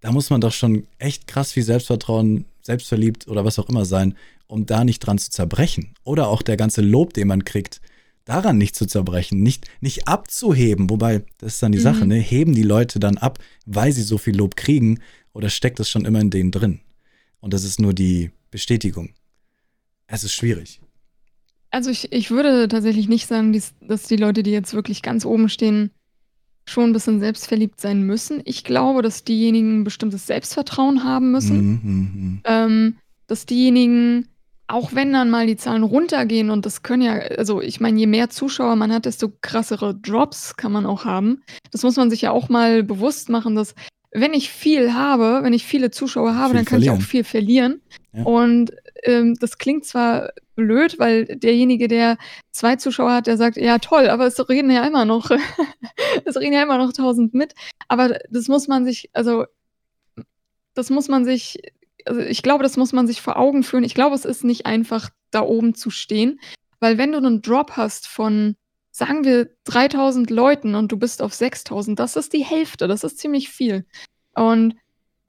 da 0.01 0.11
muss 0.11 0.29
man 0.29 0.41
doch 0.41 0.51
schon 0.51 0.87
echt 0.99 1.27
krass 1.27 1.51
viel 1.51 1.63
Selbstvertrauen, 1.63 2.45
selbstverliebt 2.61 3.27
oder 3.27 3.45
was 3.45 3.59
auch 3.59 3.69
immer 3.69 3.85
sein, 3.85 4.15
um 4.47 4.65
da 4.65 4.83
nicht 4.83 4.99
dran 4.99 5.17
zu 5.17 5.29
zerbrechen. 5.29 5.93
Oder 6.03 6.27
auch 6.27 6.41
der 6.41 6.57
ganze 6.57 6.81
Lob, 6.81 7.13
den 7.13 7.27
man 7.27 7.45
kriegt, 7.45 7.81
daran 8.27 8.57
nicht 8.57 8.75
zu 8.75 8.85
zerbrechen, 8.85 9.41
nicht, 9.41 9.67
nicht 9.81 10.07
abzuheben. 10.07 10.89
Wobei, 10.89 11.23
das 11.37 11.55
ist 11.55 11.63
dann 11.63 11.71
die 11.71 11.79
mhm. 11.79 11.83
Sache, 11.83 12.05
ne? 12.05 12.15
Heben 12.15 12.53
die 12.53 12.63
Leute 12.63 12.99
dann 12.99 13.17
ab, 13.17 13.39
weil 13.65 13.91
sie 13.91 14.03
so 14.03 14.17
viel 14.17 14.35
Lob 14.35 14.55
kriegen, 14.55 14.99
oder 15.33 15.49
steckt 15.49 15.79
das 15.79 15.89
schon 15.89 16.05
immer 16.05 16.19
in 16.19 16.29
denen 16.29 16.51
drin? 16.51 16.79
Und 17.39 17.53
das 17.53 17.63
ist 17.63 17.79
nur 17.79 17.93
die 17.93 18.31
Bestätigung. 18.51 19.09
Es 20.07 20.23
ist 20.23 20.33
schwierig. 20.33 20.81
Also 21.69 21.89
ich, 21.91 22.11
ich 22.11 22.31
würde 22.31 22.67
tatsächlich 22.67 23.07
nicht 23.07 23.27
sagen, 23.27 23.61
dass 23.81 24.03
die 24.03 24.15
Leute, 24.15 24.41
die 24.41 24.51
jetzt 24.51 24.73
wirklich 24.73 25.01
ganz 25.01 25.25
oben 25.25 25.49
stehen, 25.49 25.91
schon 26.65 26.89
ein 26.89 26.93
bisschen 26.93 27.19
selbstverliebt 27.19 27.79
sein 27.79 28.03
müssen. 28.03 28.41
Ich 28.45 28.63
glaube, 28.63 29.01
dass 29.01 29.23
diejenigen 29.23 29.81
ein 29.81 29.83
bestimmtes 29.83 30.27
Selbstvertrauen 30.27 31.03
haben 31.03 31.31
müssen. 31.31 31.57
Mhm, 31.57 31.79
mhm, 31.83 31.91
mhm. 31.91 32.41
ähm, 32.45 32.95
dass 33.27 33.45
diejenigen 33.45 34.27
auch 34.67 34.93
wenn 34.93 35.13
dann 35.13 35.29
mal 35.29 35.47
die 35.47 35.55
Zahlen 35.55 35.83
runtergehen 35.83 36.49
und 36.49 36.65
das 36.65 36.83
können 36.83 37.01
ja 37.01 37.13
also, 37.13 37.61
ich 37.61 37.79
meine, 37.79 37.99
je 37.99 38.07
mehr 38.07 38.29
Zuschauer 38.29 38.75
man 38.75 38.91
hat, 38.91 39.05
desto 39.05 39.31
krassere 39.41 39.95
Drops 39.95 40.57
kann 40.57 40.71
man 40.71 40.85
auch 40.85 41.05
haben. 41.05 41.41
Das 41.71 41.83
muss 41.83 41.95
man 41.95 42.09
sich 42.09 42.21
ja 42.21 42.31
auch 42.31 42.49
mal 42.49 42.83
bewusst 42.83 43.29
machen, 43.29 43.55
dass 43.55 43.75
wenn 44.11 44.33
ich 44.33 44.49
viel 44.49 44.93
habe, 44.93 45.39
wenn 45.43 45.53
ich 45.53 45.65
viele 45.65 45.91
Zuschauer 45.91 46.35
habe, 46.35 46.49
Viel 46.49 46.55
dann 46.57 46.65
kann 46.65 46.81
ich 46.81 46.89
auch 46.89 47.01
viel 47.01 47.23
verlieren. 47.23 47.81
Ja. 48.13 48.23
Und, 48.23 48.71
ähm, 49.03 49.35
das 49.39 49.57
klingt 49.57 49.85
zwar 49.85 50.31
blöd, 50.55 50.97
weil 50.99 51.25
derjenige, 51.25 51.87
der 51.87 52.17
zwei 52.51 52.75
Zuschauer 52.77 53.13
hat, 53.13 53.27
der 53.27 53.37
sagt: 53.37 53.57
„Ja, 53.57 53.77
toll, 53.77 54.09
aber 54.09 54.25
es 54.25 54.49
reden 54.49 54.71
ja 54.71 54.85
immer 54.85 55.05
noch 55.05 55.29
es 56.25 56.35
reden 56.35 56.53
ja 56.53 56.63
immer 56.63 56.77
noch 56.77 56.93
tausend 56.93 57.33
mit.“ 57.33 57.53
Aber 57.87 58.17
das 58.29 58.47
muss 58.47 58.67
man 58.67 58.85
sich 58.85 59.09
also 59.13 59.45
das 60.73 60.89
muss 60.89 61.07
man 61.07 61.25
sich 61.25 61.59
also 62.07 62.21
ich 62.21 62.41
glaube, 62.41 62.63
das 62.63 62.77
muss 62.77 62.93
man 62.93 63.07
sich 63.07 63.21
vor 63.21 63.37
Augen 63.37 63.63
führen. 63.63 63.83
Ich 63.83 63.93
glaube, 63.93 64.15
es 64.15 64.25
ist 64.25 64.43
nicht 64.43 64.65
einfach, 64.65 65.09
da 65.31 65.41
oben 65.41 65.75
zu 65.75 65.89
stehen, 65.89 66.39
weil 66.79 66.97
wenn 66.97 67.11
du 67.11 67.17
einen 67.17 67.41
Drop 67.41 67.71
hast 67.71 68.07
von, 68.07 68.55
sagen 68.91 69.25
wir, 69.25 69.49
3000 69.65 70.29
Leuten 70.29 70.75
und 70.75 70.91
du 70.91 70.97
bist 70.97 71.21
auf 71.21 71.33
6000, 71.33 71.99
das 71.99 72.15
ist 72.15 72.33
die 72.33 72.45
Hälfte, 72.45 72.87
das 72.87 73.03
ist 73.03 73.19
ziemlich 73.19 73.49
viel. 73.49 73.85
Und 74.35 74.75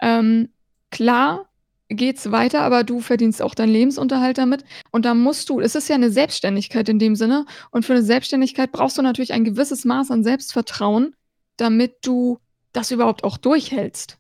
ähm, 0.01 0.51
klar 0.91 1.49
geht's 1.89 2.31
weiter, 2.31 2.61
aber 2.61 2.85
du 2.85 3.01
verdienst 3.01 3.41
auch 3.41 3.55
deinen 3.55 3.73
Lebensunterhalt 3.73 4.39
damit. 4.39 4.65
Und 4.91 5.05
da 5.05 5.15
musst 5.15 5.49
du, 5.49 5.59
es 5.61 5.75
ist 5.75 5.89
ja 5.89 5.95
eine 5.95 6.11
Selbstständigkeit 6.11 6.89
in 6.89 6.99
dem 6.99 7.17
Sinne. 7.17 7.47
Und 7.71 7.85
für 7.85 7.95
eine 7.95 8.03
Selbstständigkeit 8.03 8.73
brauchst 8.73 8.99
du 8.99 9.03
natürlich 9.03 9.33
ein 9.33 9.45
gewisses 9.45 9.85
Maß 9.85 10.11
an 10.11 10.23
Selbstvertrauen, 10.23 11.17
damit 11.57 11.97
du 12.03 12.39
das 12.73 12.91
überhaupt 12.91 13.25
auch 13.25 13.39
durchhältst. 13.39 14.19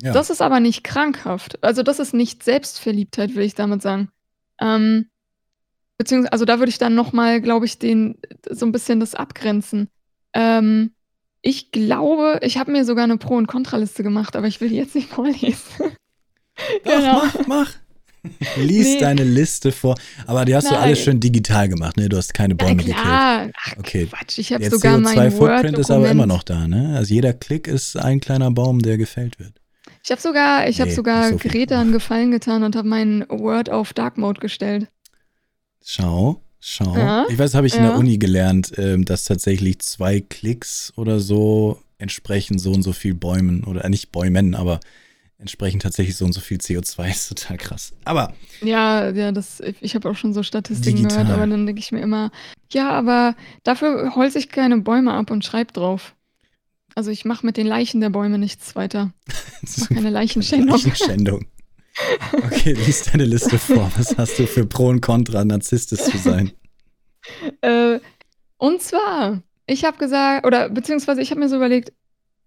Ja. 0.00 0.12
Das 0.12 0.30
ist 0.30 0.40
aber 0.40 0.60
nicht 0.60 0.84
krankhaft. 0.84 1.62
Also, 1.62 1.82
das 1.82 1.98
ist 1.98 2.14
nicht 2.14 2.42
Selbstverliebtheit, 2.42 3.34
will 3.34 3.44
ich 3.44 3.54
damit 3.54 3.82
sagen. 3.82 4.10
Ähm, 4.60 5.08
beziehungsweise 5.96 6.32
also, 6.32 6.44
da 6.44 6.58
würde 6.58 6.70
ich 6.70 6.78
dann 6.78 6.94
noch 6.94 7.12
mal, 7.12 7.40
glaube 7.40 7.66
ich, 7.66 7.78
den 7.78 8.18
so 8.48 8.66
ein 8.66 8.72
bisschen 8.72 9.00
das 9.00 9.14
abgrenzen. 9.14 9.88
Ähm, 10.34 10.92
ich 11.42 11.70
glaube, 11.70 12.40
ich 12.42 12.58
habe 12.58 12.72
mir 12.72 12.84
sogar 12.84 13.04
eine 13.04 13.16
Pro 13.16 13.36
und 13.36 13.46
Kontraliste 13.46 14.02
gemacht, 14.02 14.36
aber 14.36 14.46
ich 14.46 14.60
will 14.60 14.68
die 14.68 14.76
jetzt 14.76 14.94
nicht 14.94 15.08
vorlesen. 15.08 15.56
Doch, 15.78 15.92
genau. 16.84 17.22
mach, 17.22 17.46
mach. 17.46 17.72
Lies 18.56 18.94
nee. 18.94 19.00
deine 19.00 19.24
Liste 19.24 19.72
vor. 19.72 19.94
Aber 20.26 20.44
die 20.44 20.54
hast 20.54 20.64
Nein. 20.64 20.74
du 20.74 20.80
alles 20.80 20.98
schön 21.00 21.20
digital 21.20 21.68
gemacht, 21.68 21.96
ne? 21.96 22.08
Du 22.08 22.16
hast 22.16 22.34
keine 22.34 22.54
Bäume 22.54 22.76
gekillt. 22.76 22.96
Ach, 22.98 23.48
okay. 23.78 24.06
Quatsch, 24.06 24.38
ich 24.38 24.52
habe 24.52 24.68
sogar 24.68 24.98
mein 24.98 25.16
CO2-Footprint 25.16 25.78
ist 25.78 25.90
aber 25.90 26.10
immer 26.10 26.26
noch 26.26 26.42
da, 26.42 26.66
ne? 26.66 26.96
Also 26.96 27.14
jeder 27.14 27.32
Klick 27.32 27.68
ist 27.68 27.96
ein 27.96 28.20
kleiner 28.20 28.50
Baum, 28.50 28.80
der 28.80 28.98
gefällt 28.98 29.38
wird. 29.38 29.60
Ich 30.04 30.10
habe 30.10 30.20
sogar, 30.20 30.68
ich 30.68 30.78
nee, 30.78 30.84
hab 30.84 30.90
sogar 30.90 31.30
so 31.30 31.36
Greta 31.36 31.80
einen 31.80 31.92
Gefallen 31.92 32.30
getan 32.30 32.62
und 32.62 32.76
habe 32.76 32.88
meinen 32.88 33.28
Word 33.28 33.70
auf 33.70 33.92
Dark 33.92 34.18
Mode 34.18 34.40
gestellt. 34.40 34.88
Schau, 35.84 36.42
schau. 36.60 36.96
Ja, 36.96 37.26
ich 37.28 37.38
weiß, 37.38 37.54
habe 37.54 37.66
ich 37.66 37.74
ja. 37.74 37.80
in 37.80 37.84
der 37.84 37.96
Uni 37.96 38.18
gelernt, 38.18 38.72
ähm, 38.76 39.04
dass 39.04 39.24
tatsächlich 39.24 39.80
zwei 39.80 40.20
Klicks 40.20 40.92
oder 40.96 41.20
so 41.20 41.82
entsprechen 41.98 42.58
so 42.58 42.72
und 42.72 42.82
so 42.82 42.92
viel 42.92 43.14
Bäumen 43.14 43.64
oder 43.64 43.84
äh, 43.84 43.88
nicht 43.88 44.12
Bäumen, 44.12 44.54
aber 44.54 44.80
entsprechen 45.38 45.78
tatsächlich 45.78 46.16
so 46.16 46.24
und 46.24 46.32
so 46.32 46.40
viel 46.40 46.58
CO2. 46.58 47.08
Ist 47.10 47.28
total 47.28 47.56
krass. 47.56 47.92
Aber. 48.04 48.34
Ja, 48.60 49.10
ja, 49.10 49.32
das, 49.32 49.62
ich 49.80 49.94
habe 49.94 50.08
auch 50.10 50.16
schon 50.16 50.34
so 50.34 50.42
Statistiken 50.42 50.98
digital. 50.98 51.24
gehört, 51.24 51.38
aber 51.38 51.46
dann 51.46 51.66
denke 51.66 51.80
ich 51.80 51.92
mir 51.92 52.00
immer, 52.00 52.30
ja, 52.70 52.90
aber 52.90 53.36
dafür 53.62 54.14
holze 54.14 54.38
ich 54.38 54.48
keine 54.48 54.78
Bäume 54.78 55.12
ab 55.12 55.30
und 55.30 55.44
schreibe 55.44 55.72
drauf. 55.72 56.14
Also 56.98 57.12
ich 57.12 57.24
mache 57.24 57.46
mit 57.46 57.56
den 57.56 57.68
Leichen 57.68 58.00
der 58.00 58.10
Bäume 58.10 58.38
nichts 58.38 58.74
weiter. 58.74 59.12
Ich 59.62 59.78
mache 59.78 59.94
keine 59.94 60.10
Leichenschändung. 60.10 60.76
Leichenschändung. 60.76 61.46
Okay, 62.32 62.72
lies 62.72 63.04
deine 63.04 63.24
Liste 63.24 63.56
vor. 63.56 63.88
Was 63.96 64.18
hast 64.18 64.36
du 64.36 64.48
für 64.48 64.66
Pro 64.66 64.88
und 64.88 65.00
Contra, 65.00 65.44
Narzisstis 65.44 66.06
zu 66.06 66.18
sein? 66.18 66.50
Äh, 67.60 68.00
und 68.56 68.82
zwar, 68.82 69.42
ich 69.66 69.84
habe 69.84 69.96
gesagt, 69.98 70.44
oder 70.44 70.70
beziehungsweise 70.70 71.22
ich 71.22 71.30
habe 71.30 71.38
mir 71.38 71.48
so 71.48 71.54
überlegt, 71.54 71.92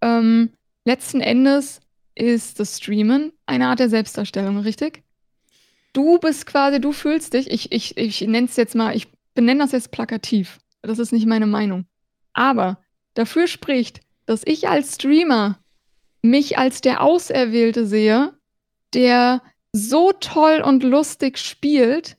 ähm, 0.02 0.50
letzten 0.84 1.22
Endes 1.22 1.80
ist 2.14 2.60
das 2.60 2.80
Streamen 2.80 3.32
eine 3.46 3.68
Art 3.68 3.80
der 3.80 3.90
Selbstdarstellung, 3.90 4.58
richtig? 4.60 5.02
Du 5.94 6.18
bist 6.18 6.46
quasi, 6.46 6.82
du 6.82 6.92
fühlst 6.92 7.36
dich, 7.36 7.50
ich, 7.52 7.72
ich, 7.72 7.96
ich 7.96 8.20
nenne 8.22 8.48
es 8.48 8.58
jetzt 8.58 8.76
mal, 8.76 8.98
ich 8.98 9.08
benenne 9.34 9.64
das 9.64 9.72
jetzt 9.72 9.92
plakativ. 9.92 10.60
Das 10.82 11.00
ist 11.00 11.14
nicht 11.14 11.26
meine 11.26 11.48
Meinung. 11.48 11.86
Aber 12.34 12.80
dafür 13.14 13.48
spricht, 13.48 14.02
dass 14.26 14.42
ich 14.46 14.68
als 14.70 14.96
Streamer 14.96 15.60
mich 16.22 16.58
als 16.58 16.82
der 16.82 17.02
Auserwählte 17.02 17.86
sehe, 17.86 18.34
der 18.94 19.42
so 19.74 20.12
toll 20.12 20.62
und 20.64 20.84
lustig 20.84 21.38
spielt, 21.38 22.18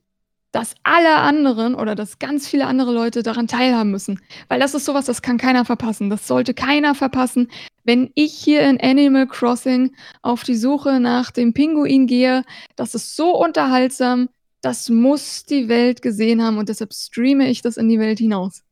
dass 0.52 0.74
alle 0.82 1.16
anderen 1.16 1.74
oder 1.74 1.94
dass 1.94 2.18
ganz 2.18 2.46
viele 2.46 2.66
andere 2.66 2.92
Leute 2.92 3.22
daran 3.22 3.48
teilhaben 3.48 3.90
müssen. 3.90 4.20
Weil 4.48 4.60
das 4.60 4.74
ist 4.74 4.84
sowas, 4.84 5.06
das 5.06 5.22
kann 5.22 5.38
keiner 5.38 5.64
verpassen. 5.64 6.10
Das 6.10 6.26
sollte 6.26 6.52
keiner 6.52 6.94
verpassen. 6.94 7.48
Wenn 7.84 8.10
ich 8.14 8.34
hier 8.34 8.60
in 8.68 8.78
Animal 8.80 9.26
Crossing 9.26 9.94
auf 10.20 10.44
die 10.44 10.56
Suche 10.56 11.00
nach 11.00 11.30
dem 11.30 11.54
Pinguin 11.54 12.06
gehe, 12.06 12.44
das 12.76 12.94
ist 12.94 13.16
so 13.16 13.34
unterhaltsam, 13.34 14.28
das 14.60 14.90
muss 14.90 15.44
die 15.44 15.68
Welt 15.68 16.02
gesehen 16.02 16.42
haben 16.42 16.58
und 16.58 16.68
deshalb 16.68 16.92
streame 16.92 17.48
ich 17.48 17.62
das 17.62 17.78
in 17.78 17.88
die 17.88 17.98
Welt 17.98 18.18
hinaus. 18.18 18.62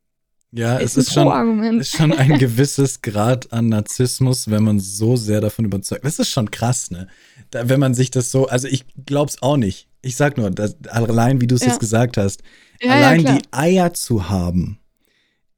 Ja, 0.52 0.78
ist 0.78 0.96
es 0.96 1.08
ist 1.08 1.14
schon, 1.14 1.78
ist 1.78 1.96
schon 1.96 2.12
ein 2.12 2.38
gewisses 2.38 3.02
Grad 3.02 3.52
an 3.52 3.68
Narzissmus, 3.68 4.50
wenn 4.50 4.64
man 4.64 4.80
so 4.80 5.14
sehr 5.14 5.40
davon 5.40 5.64
überzeugt. 5.64 6.04
Das 6.04 6.18
ist 6.18 6.30
schon 6.30 6.50
krass, 6.50 6.90
ne? 6.90 7.06
Da, 7.50 7.68
wenn 7.68 7.78
man 7.78 7.94
sich 7.94 8.10
das 8.10 8.30
so, 8.30 8.46
also 8.48 8.66
ich 8.66 8.84
glaub's 9.06 9.42
auch 9.42 9.56
nicht. 9.56 9.88
Ich 10.02 10.16
sag 10.16 10.38
nur, 10.38 10.50
dass, 10.50 10.76
allein 10.88 11.40
wie 11.40 11.46
du 11.46 11.54
es 11.54 11.62
ja. 11.62 11.68
jetzt 11.68 11.80
gesagt 11.80 12.16
hast, 12.16 12.42
ja, 12.80 12.92
allein 12.92 13.22
ja, 13.22 13.34
die 13.34 13.42
Eier 13.52 13.94
zu 13.94 14.28
haben, 14.28 14.78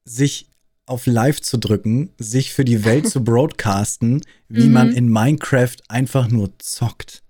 sich 0.05 0.49
auf 0.85 1.07
Live 1.07 1.41
zu 1.41 1.59
drücken, 1.59 2.11
sich 2.19 2.53
für 2.53 2.65
die 2.65 2.85
Welt 2.85 3.09
zu 3.09 3.25
broadcasten, 3.25 4.21
wie 4.49 4.67
mhm. 4.67 4.73
man 4.73 4.93
in 4.93 5.09
Minecraft 5.09 5.77
einfach 5.89 6.29
nur 6.29 6.51
zockt. 6.59 7.23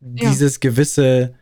Dieses 0.00 0.60
gewisse, 0.60 1.34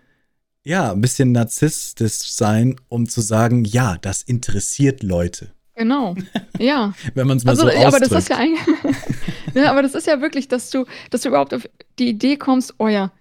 ja, 0.64 0.92
ein 0.92 1.00
bisschen 1.00 1.32
narzisstisch 1.32 2.32
sein, 2.32 2.76
um 2.88 3.08
zu 3.08 3.20
sagen, 3.20 3.64
ja, 3.64 3.98
das 3.98 4.22
interessiert 4.22 5.02
Leute. 5.02 5.52
Genau, 5.78 6.16
ja. 6.58 6.92
Wenn 7.14 7.28
man 7.28 7.36
es 7.36 7.44
mal 7.44 7.52
also, 7.52 7.62
so 7.62 7.68
ausdrückt. 7.68 7.86
Aber 7.86 8.00
das 8.00 8.12
ist 8.12 8.28
ja 8.28 8.36
eigentlich, 8.36 8.60
ja, 9.54 9.70
aber 9.70 9.82
das 9.82 9.94
ist 9.94 10.08
ja 10.08 10.20
wirklich, 10.20 10.48
dass 10.48 10.70
du, 10.70 10.86
dass 11.10 11.22
du 11.22 11.28
überhaupt 11.28 11.54
auf 11.54 11.68
die 12.00 12.08
Idee 12.08 12.36
kommst, 12.36 12.74
oh 12.78 12.88
ja, 12.88 13.12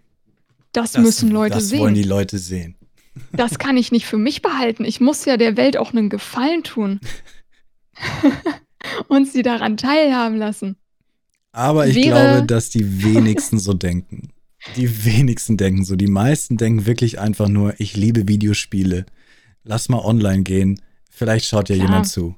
das, 0.71 0.93
das 0.93 1.03
müssen 1.03 1.29
Leute 1.29 1.55
das 1.55 1.69
sehen. 1.69 1.77
Das 1.77 1.83
wollen 1.83 1.93
die 1.93 2.03
Leute 2.03 2.39
sehen. 2.39 2.75
Das 3.31 3.59
kann 3.59 3.77
ich 3.77 3.91
nicht 3.91 4.07
für 4.07 4.17
mich 4.17 4.41
behalten. 4.41 4.85
Ich 4.85 4.99
muss 4.99 5.25
ja 5.25 5.37
der 5.37 5.55
Welt 5.55 5.77
auch 5.77 5.93
einen 5.93 6.09
Gefallen 6.09 6.63
tun. 6.63 6.99
und 9.07 9.27
sie 9.27 9.43
daran 9.43 9.77
teilhaben 9.77 10.37
lassen. 10.37 10.77
Aber 11.51 11.87
ich 11.87 11.95
Wäre 11.95 12.05
glaube, 12.05 12.47
dass 12.47 12.69
die 12.69 13.03
wenigsten 13.03 13.59
so 13.59 13.73
denken. 13.73 14.29
Die 14.75 15.05
wenigsten 15.05 15.57
denken 15.57 15.83
so. 15.83 15.95
Die 15.95 16.07
meisten 16.07 16.57
denken 16.57 16.87
wirklich 16.87 17.19
einfach 17.19 17.49
nur, 17.49 17.75
ich 17.79 17.95
liebe 17.95 18.27
Videospiele. 18.27 19.05
Lass 19.63 19.89
mal 19.89 19.99
online 19.99 20.43
gehen. 20.43 20.81
Vielleicht 21.09 21.45
schaut 21.45 21.69
ja 21.69 21.75
Klar. 21.75 21.87
jemand 21.87 22.07
zu. 22.07 22.35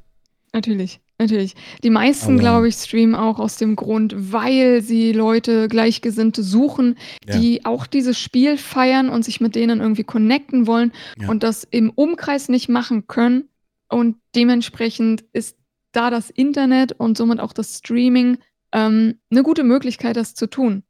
Natürlich, 0.51 0.99
natürlich. 1.19 1.53
Die 1.83 1.91
meisten, 1.91 2.39
glaube 2.39 2.67
ich, 2.69 2.75
streamen 2.75 3.13
auch 3.13 3.39
aus 3.39 3.57
dem 3.57 3.75
Grund, 3.75 4.15
weil 4.17 4.81
sie 4.81 5.11
Leute 5.11 5.67
Gleichgesinnte 5.67 6.41
suchen, 6.41 6.97
ja. 7.27 7.37
die 7.37 7.65
auch 7.65 7.85
dieses 7.85 8.17
Spiel 8.17 8.57
feiern 8.57 9.09
und 9.09 9.23
sich 9.23 9.39
mit 9.39 9.55
denen 9.55 9.79
irgendwie 9.79 10.03
connecten 10.03 10.65
wollen 10.65 10.91
ja. 11.19 11.29
und 11.29 11.43
das 11.43 11.65
im 11.69 11.91
Umkreis 11.91 12.49
nicht 12.49 12.67
machen 12.67 13.07
können. 13.07 13.49
Und 13.89 14.17
dementsprechend 14.35 15.23
ist 15.33 15.55
da 15.91 16.09
das 16.09 16.29
Internet 16.29 16.93
und 16.93 17.17
somit 17.17 17.39
auch 17.39 17.53
das 17.53 17.77
Streaming 17.77 18.37
ähm, 18.71 19.19
eine 19.31 19.43
gute 19.43 19.63
Möglichkeit, 19.63 20.15
das 20.15 20.35
zu 20.35 20.47
tun. 20.47 20.83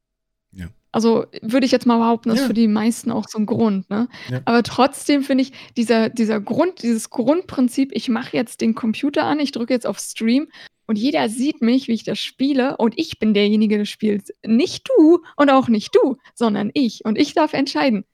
Ja. 0.90 0.93
Also 0.93 1.26
würde 1.42 1.66
ich 1.66 1.72
jetzt 1.72 1.85
mal 1.85 1.98
behaupten, 1.98 2.30
das 2.30 2.42
ist 2.42 2.48
für 2.48 2.53
die 2.53 2.68
meisten 2.68 3.11
auch 3.11 3.27
so 3.27 3.38
ein 3.38 3.45
Grund. 3.45 3.90
Ne? 3.90 4.08
Ja. 4.30 4.42
Aber 4.45 4.64
trotzdem 4.64 5.24
finde 5.24 5.43
ich, 5.43 5.53
dieser, 5.77 6.09
dieser 6.09 6.40
Grund, 6.42 6.82
dieses 6.82 7.09
Grundprinzip, 7.09 7.92
ich 7.93 8.09
mache 8.09 8.35
jetzt 8.35 8.61
den 8.61 8.76
Computer 8.76 9.24
an, 9.26 9.40
ich 9.40 9.51
drücke 9.51 9.74
jetzt 9.74 9.85
auf 9.85 10.00
Stream 10.00 10.48
und 10.88 10.98
jeder 10.98 11.30
sieht 11.30 11.61
mich, 11.61 11.88
wie 11.88 11.93
ich 11.93 12.03
das 12.03 12.18
spiele 12.18 12.76
und 12.77 12.95
ich 12.98 13.19
bin 13.19 13.35
derjenige, 13.35 13.77
der 13.77 13.85
spielt. 13.85 14.34
Nicht 14.43 14.90
du 14.90 15.22
und 15.38 15.51
auch 15.51 15.68
nicht 15.68 15.95
du, 15.95 16.18
sondern 16.34 16.72
ich. 16.74 17.06
Und 17.06 17.18
ich 17.18 17.35
darf 17.35 17.53
entscheiden. 17.53 18.06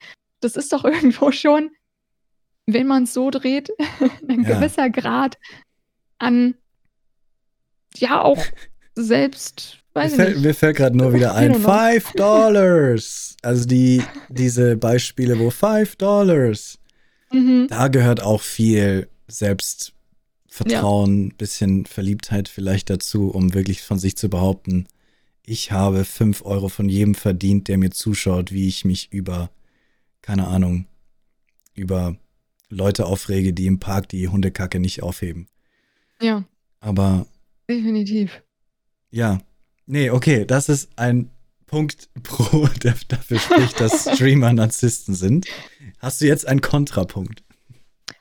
Das 0.42 0.58
ist 0.58 0.74
doch 0.74 0.84
irgendwo 0.86 1.32
schon, 1.32 1.70
wenn 2.66 2.88
man 2.88 3.04
es 3.04 3.14
so 3.14 3.30
dreht, 3.30 3.72
ein 4.28 4.44
ja. 4.44 4.56
gewisser 4.56 4.90
Grad 4.90 5.38
an, 6.18 6.56
ja, 7.96 8.22
auch 8.22 8.44
selbst 8.96 9.78
Weiß 9.96 10.12
mir, 10.12 10.18
fällt, 10.18 10.42
mir 10.42 10.54
fällt 10.54 10.76
gerade 10.76 10.98
nur 10.98 11.14
wieder 11.14 11.36
ein. 11.36 11.56
Five 11.56 12.12
Dollars. 12.14 13.38
Also 13.42 13.66
die, 13.66 14.04
diese 14.28 14.76
Beispiele, 14.76 15.40
wo 15.40 15.50
Five 15.50 15.96
Dollars. 15.96 16.80
Mhm. 17.32 17.68
Da 17.70 17.88
gehört 17.88 18.22
auch 18.22 18.42
viel 18.42 19.08
Selbstvertrauen, 19.30 21.30
ja. 21.30 21.36
bisschen 21.38 21.86
Verliebtheit 21.86 22.50
vielleicht 22.50 22.90
dazu, 22.90 23.30
um 23.30 23.54
wirklich 23.54 23.84
von 23.84 23.98
sich 23.98 24.18
zu 24.18 24.30
behaupten, 24.30 24.86
ich 25.46 25.72
habe 25.72 26.04
fünf 26.04 26.44
Euro 26.44 26.68
von 26.68 26.90
jedem 26.90 27.16
verdient, 27.16 27.70
der 27.70 27.78
mir 27.78 27.92
zuschaut, 27.92 28.52
wie 28.52 28.68
ich 28.68 28.84
mich 28.84 29.14
über, 29.14 29.50
keine 30.22 30.48
Ahnung, 30.48 30.88
über 31.74 32.18
Leute 32.68 33.06
aufrege, 33.06 33.54
die 33.54 33.68
im 33.68 33.80
Park 33.80 34.10
die 34.10 34.28
Hundekacke 34.28 34.80
nicht 34.80 35.04
aufheben. 35.04 35.48
Ja. 36.20 36.44
Aber. 36.82 37.28
Definitiv. 37.70 38.42
Ja, 39.12 39.40
Nee, 39.88 40.10
okay, 40.10 40.46
das 40.46 40.70
ist 40.70 40.90
ein 40.98 41.30
Punkt 41.68 42.10
pro, 42.24 42.68
der 42.84 42.96
dafür 43.08 43.40
spricht, 43.40 43.80
dass 43.80 44.10
Streamer 44.14 44.54
Narzissten 44.54 45.14
sind. 45.14 45.46
Hast 46.00 46.22
du 46.22 46.26
jetzt 46.26 46.48
einen 46.48 46.62
Kontrapunkt? 46.62 47.44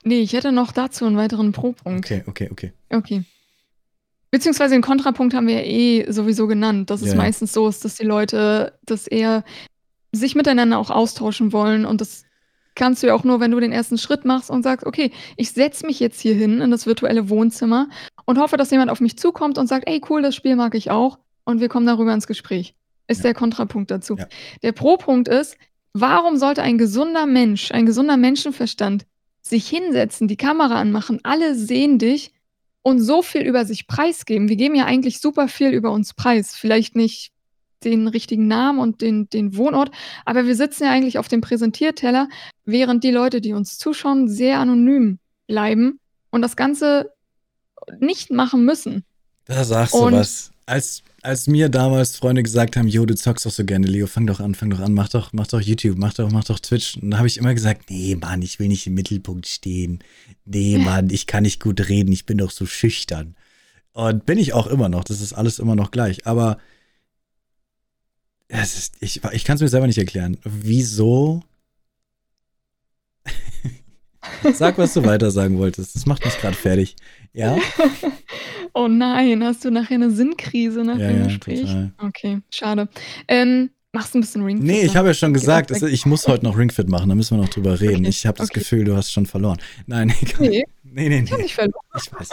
Nee, 0.05 0.21
ich 0.21 0.35
hätte 0.35 0.53
noch 0.53 0.73
dazu 0.73 1.07
einen 1.07 1.17
weiteren 1.17 1.53
Pro-Punkt. 1.53 2.05
Okay, 2.05 2.23
okay, 2.27 2.49
okay. 2.51 2.73
Okay. 2.91 3.25
Beziehungsweise 4.31 4.75
den 4.75 4.83
Kontrapunkt 4.83 5.33
haben 5.33 5.47
wir 5.47 5.63
ja 5.63 5.65
eh 5.65 6.11
sowieso 6.11 6.47
genannt, 6.47 6.91
dass 6.91 7.01
ja, 7.01 7.09
es 7.09 7.15
meistens 7.15 7.53
so 7.53 7.69
ist, 7.69 7.85
dass 7.85 7.95
die 7.95 8.05
Leute 8.05 8.79
das 8.85 9.07
eher 9.07 9.45
sich 10.13 10.35
miteinander 10.35 10.79
auch 10.79 10.91
austauschen 10.91 11.53
wollen 11.53 11.87
und 11.87 12.01
das 12.01 12.25
kannst 12.75 13.03
du 13.03 13.07
ja 13.07 13.15
auch 13.15 13.25
nur, 13.25 13.41
wenn 13.41 13.53
du 13.53 13.61
den 13.61 13.73
ersten 13.73 13.99
Schritt 13.99 14.25
machst 14.25 14.51
und 14.51 14.63
sagst, 14.63 14.87
okay, 14.87 15.13
ich 15.37 15.53
setze 15.53 15.87
mich 15.87 16.01
jetzt 16.01 16.21
hier 16.21 16.35
hin 16.35 16.61
in 16.61 16.71
das 16.71 16.87
virtuelle 16.87 17.29
Wohnzimmer 17.29 17.89
und 18.25 18.39
hoffe, 18.39 18.57
dass 18.57 18.71
jemand 18.71 18.91
auf 18.91 19.01
mich 19.01 19.17
zukommt 19.17 19.59
und 19.59 19.69
sagt, 19.69 19.89
ey, 19.89 20.01
cool, 20.11 20.23
das 20.23 20.35
Spiel 20.35 20.57
mag 20.57 20.75
ich 20.75 20.91
auch 20.91 21.19
und 21.45 21.61
wir 21.61 21.69
kommen 21.69 21.87
darüber 21.87 22.13
ins 22.15 22.27
Gespräch. 22.27 22.75
Ist 23.07 23.19
ja. 23.19 23.25
der 23.25 23.35
Kontrapunkt 23.35 23.91
dazu. 23.91 24.17
Ja. 24.17 24.27
Der 24.63 24.73
Pro-Punkt 24.73 25.29
ist, 25.29 25.57
warum 25.93 26.37
sollte 26.37 26.63
ein 26.63 26.79
gesunder 26.79 27.27
Mensch, 27.27 27.71
ein 27.71 27.87
gesunder 27.87 28.17
Menschenverstand 28.17 29.07
sich 29.43 29.69
hinsetzen, 29.69 30.27
die 30.27 30.37
Kamera 30.37 30.81
anmachen, 30.81 31.21
alle 31.23 31.55
sehen 31.55 31.99
dich 31.99 32.33
und 32.83 33.01
so 33.01 33.23
viel 33.23 33.43
über 33.43 33.67
sich 33.67 33.87
preisgeben? 33.87 34.49
Wir 34.49 34.57
geben 34.57 34.75
ja 34.75 34.87
eigentlich 34.87 35.21
super 35.21 35.49
viel 35.49 35.71
über 35.71 35.91
uns 35.93 36.15
preis. 36.15 36.55
Vielleicht 36.55 36.97
nicht 36.97 37.31
den 37.85 38.09
richtigen 38.09 38.47
Namen 38.47 38.79
und 38.79 39.03
den, 39.03 39.29
den 39.29 39.57
Wohnort, 39.59 39.91
aber 40.25 40.47
wir 40.47 40.57
sitzen 40.57 40.85
ja 40.85 40.91
eigentlich 40.91 41.19
auf 41.19 41.29
dem 41.29 41.43
Präsentierteller, 41.43 42.29
während 42.65 43.05
die 43.05 43.11
Leute, 43.11 43.43
die 43.43 43.53
uns 43.53 43.77
zuschauen, 43.77 44.27
sehr 44.29 44.59
anonym 44.59 45.19
bleiben 45.47 46.01
und 46.31 46.41
das 46.41 46.57
Ganze 46.57 47.13
nicht 47.99 48.31
machen 48.31 48.65
müssen. 48.65 49.05
Da 49.45 49.63
sagst 49.65 49.95
du 49.95 50.11
was. 50.11 50.51
Als 50.67 51.03
als 51.25 51.47
mir 51.47 51.69
damals 51.69 52.17
Freunde 52.17 52.43
gesagt 52.43 52.77
haben, 52.77 52.87
Jo, 52.89 53.07
du 53.07 53.15
zockst 53.15 53.47
doch 53.47 53.51
so 53.51 53.65
gerne, 53.65 53.87
Leo, 53.87 54.07
fang 54.07 54.27
doch 54.27 54.41
an, 54.41 54.55
fang 54.55 54.71
doch 54.71 54.81
an, 54.81 54.93
mach 54.93 55.09
doch, 55.09 55.33
mach 55.33 55.47
doch 55.47 55.61
YouTube, 55.61 55.97
mach 55.99 56.15
doch, 56.15 56.31
mach 56.31 56.45
doch 56.45 56.59
Twitch. 56.61 56.97
Und 56.99 57.11
da 57.13 57.19
habe 57.19 57.27
ich 57.29 57.39
immer 57.39 57.55
gesagt, 57.55 57.91
nee, 57.91 58.15
Mann, 58.17 58.43
ich 58.43 58.59
will 58.59 58.69
nicht 58.69 58.87
im 58.87 58.95
Mittelpunkt 58.95 59.47
stehen. 59.47 60.01
Nee, 60.45 60.79
Mann, 60.85 61.11
ich 61.11 61.27
kann 61.27 61.43
nicht 61.45 61.61
gut 61.63 61.89
reden, 61.89 62.13
ich 62.13 62.27
bin 62.27 62.39
doch 62.39 62.51
so 62.51 62.67
schüchtern. 62.67 63.37
Und 63.93 64.27
bin 64.27 64.39
ich 64.39 64.53
auch 64.53 64.67
immer 64.67 64.89
noch, 64.89 65.05
das 65.05 65.21
ist 65.21 65.33
alles 65.33 65.59
immer 65.59 65.77
noch 65.77 65.91
gleich. 65.91 66.27
Aber 66.27 66.59
Das 68.49 68.77
ist, 68.77 68.97
ich 69.01 69.23
ich 69.33 69.45
kann 69.45 69.57
es 69.57 69.63
mir 69.63 69.69
selber 69.69 69.87
nicht 69.87 69.99
erklären. 69.99 70.37
Wieso? 70.45 71.43
Sag, 74.55 74.79
was 74.79 74.95
du 74.95 75.05
weiter 75.05 75.31
sagen 75.31 75.59
wolltest. 75.59 75.95
Das 75.95 76.07
macht 76.07 76.25
mich 76.25 76.39
gerade 76.39 76.57
fertig. 76.57 76.97
Ja? 77.35 77.59
oh 78.75 78.89
nein, 78.89 79.43
hast 79.43 79.65
du 79.65 79.71
nachher 79.71 79.97
eine 79.97 80.11
Sinnkrise 80.11 80.85
nach 80.85 80.99
ja, 80.99 81.09
dem 81.09 81.19
ja, 81.19 81.25
Gespräch? 81.25 81.61
Total. 81.61 81.93
Okay, 81.99 82.39
schade. 82.49 82.89
Ähm, 83.27 83.71
machst 83.93 84.15
du 84.15 84.19
ein 84.19 84.21
bisschen 84.21 84.45
Ringfit? 84.45 84.67
Nee, 84.67 84.83
ich 84.83 84.97
habe 84.97 85.09
ja 85.09 85.15
schon 85.15 85.35
gesagt, 85.35 85.73
also 85.73 85.87
ich 85.87 86.07
muss 86.07 86.29
heute 86.29 86.45
noch 86.45 86.57
Ringfit 86.57 86.89
machen, 86.89 87.09
da 87.09 87.17
müssen 87.17 87.37
wir 87.37 87.43
noch 87.43 87.51
drüber 87.51 87.81
reden. 87.81 88.01
Okay. 88.01 88.09
Ich 88.09 88.25
habe 88.25 88.39
das 88.39 88.51
okay. 88.51 88.61
Gefühl, 88.61 88.85
du 88.85 88.97
hast 88.97 89.13
schon 89.13 89.27
verloren. 89.27 89.59
Nein, 89.87 90.15
egal. 90.23 90.65
Nee, 90.97 91.09
nee, 91.09 91.09
nee. 91.09 91.23
nee. 91.23 91.25
Ich 91.25 91.33
habe 91.33 91.43
nicht 91.43 91.55
verloren. 91.55 91.85
Ich 91.97 92.13
weiß. 92.13 92.29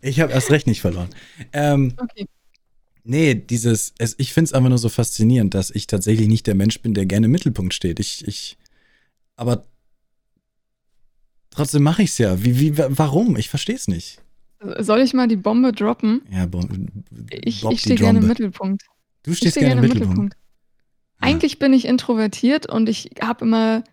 Ich 0.00 0.20
habe 0.20 0.32
erst 0.32 0.50
recht 0.50 0.66
nicht 0.66 0.80
verloren. 0.80 1.10
Ähm, 1.52 1.92
okay. 1.98 2.26
Nee, 3.04 3.34
dieses, 3.34 3.92
es, 3.98 4.14
ich 4.18 4.32
finde 4.32 4.48
es 4.48 4.52
einfach 4.54 4.70
nur 4.70 4.78
so 4.78 4.88
faszinierend, 4.88 5.52
dass 5.52 5.70
ich 5.70 5.86
tatsächlich 5.86 6.28
nicht 6.28 6.46
der 6.46 6.54
Mensch 6.54 6.80
bin, 6.80 6.94
der 6.94 7.04
gerne 7.04 7.26
im 7.26 7.32
Mittelpunkt 7.32 7.74
steht. 7.74 8.00
Ich, 8.00 8.26
ich, 8.26 8.56
aber 9.36 9.64
trotzdem 11.50 11.82
mache 11.82 12.02
ich 12.02 12.10
es 12.10 12.18
ja. 12.18 12.42
Wie, 12.42 12.58
wie, 12.58 12.78
warum? 12.78 13.36
Ich 13.36 13.50
verstehe 13.50 13.76
es 13.76 13.86
nicht. 13.86 14.22
Soll 14.78 15.00
ich 15.00 15.14
mal 15.14 15.28
die 15.28 15.36
Bombe 15.36 15.72
droppen? 15.72 16.22
Ja, 16.30 16.46
Bombe. 16.46 16.86
Ich, 17.30 17.64
ich 17.64 17.80
stehe 17.80 17.96
gerne 17.96 18.20
im 18.20 18.26
Mittelpunkt. 18.26 18.84
Du 19.22 19.34
stehst 19.34 19.52
steh 19.52 19.60
gerne, 19.60 19.76
im 19.76 19.80
Mittelpunkt. 19.82 20.08
Mittelpunkt. 20.08 20.34
Ja. 20.34 21.28
Eigentlich 21.28 21.58
bin 21.58 21.72
ich 21.72 21.86
introvertiert 21.86 22.66
und 22.66 22.88
ich 22.88 23.10
habe 23.20 23.44
immer 23.44 23.84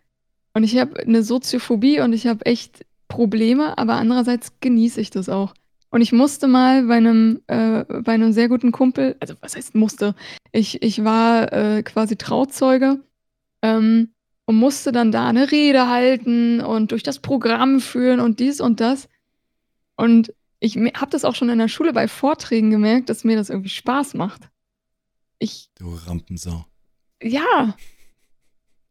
und 0.53 0.63
ich 0.63 0.77
habe 0.77 0.99
eine 0.99 1.23
Soziophobie 1.23 1.99
und 1.99 2.13
ich 2.13 2.27
habe 2.27 2.45
echt 2.45 2.85
Probleme, 3.07 3.77
aber 3.77 3.95
andererseits 3.95 4.53
genieße 4.59 5.01
ich 5.01 5.09
das 5.09 5.29
auch. 5.29 5.53
Und 5.89 6.01
ich 6.01 6.11
musste 6.11 6.47
mal 6.47 6.83
bei 6.83 6.95
einem, 6.95 7.41
äh, 7.47 7.83
bei 8.01 8.13
einem 8.13 8.31
sehr 8.31 8.49
guten 8.49 8.71
Kumpel, 8.71 9.15
also 9.19 9.35
was 9.41 9.55
heißt 9.55 9.75
musste, 9.75 10.15
ich, 10.51 10.81
ich 10.81 11.03
war 11.03 11.51
äh, 11.53 11.83
quasi 11.83 12.15
Trauzeuge 12.15 12.99
ähm, 13.61 14.09
und 14.45 14.55
musste 14.55 14.91
dann 14.91 15.11
da 15.11 15.27
eine 15.27 15.51
Rede 15.51 15.87
halten 15.87 16.61
und 16.61 16.91
durch 16.91 17.03
das 17.03 17.19
Programm 17.19 17.79
führen 17.79 18.19
und 18.19 18.39
dies 18.39 18.59
und 18.61 18.79
das. 18.79 19.07
Und 19.95 20.33
ich 20.63 20.77
habe 20.77 21.11
das 21.11 21.25
auch 21.25 21.35
schon 21.35 21.49
in 21.49 21.59
der 21.59 21.67
Schule 21.67 21.91
bei 21.91 22.07
Vorträgen 22.07 22.71
gemerkt, 22.71 23.09
dass 23.09 23.25
mir 23.25 23.35
das 23.35 23.49
irgendwie 23.49 23.69
Spaß 23.69 24.13
macht. 24.13 24.49
Ich. 25.37 25.69
Du 25.75 25.93
Rampensau. 25.93 26.65
Ja. 27.21 27.75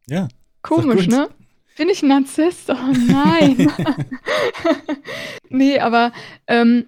Ja. 0.07 0.27
Komisch, 0.61 1.07
ne? 1.07 1.29
Bin 1.75 1.89
ich 1.89 2.03
ein 2.03 2.09
Narzisst? 2.09 2.69
Oh 2.69 2.75
nein. 2.75 3.71
nee, 5.49 5.79
aber 5.79 6.13
ähm, 6.45 6.85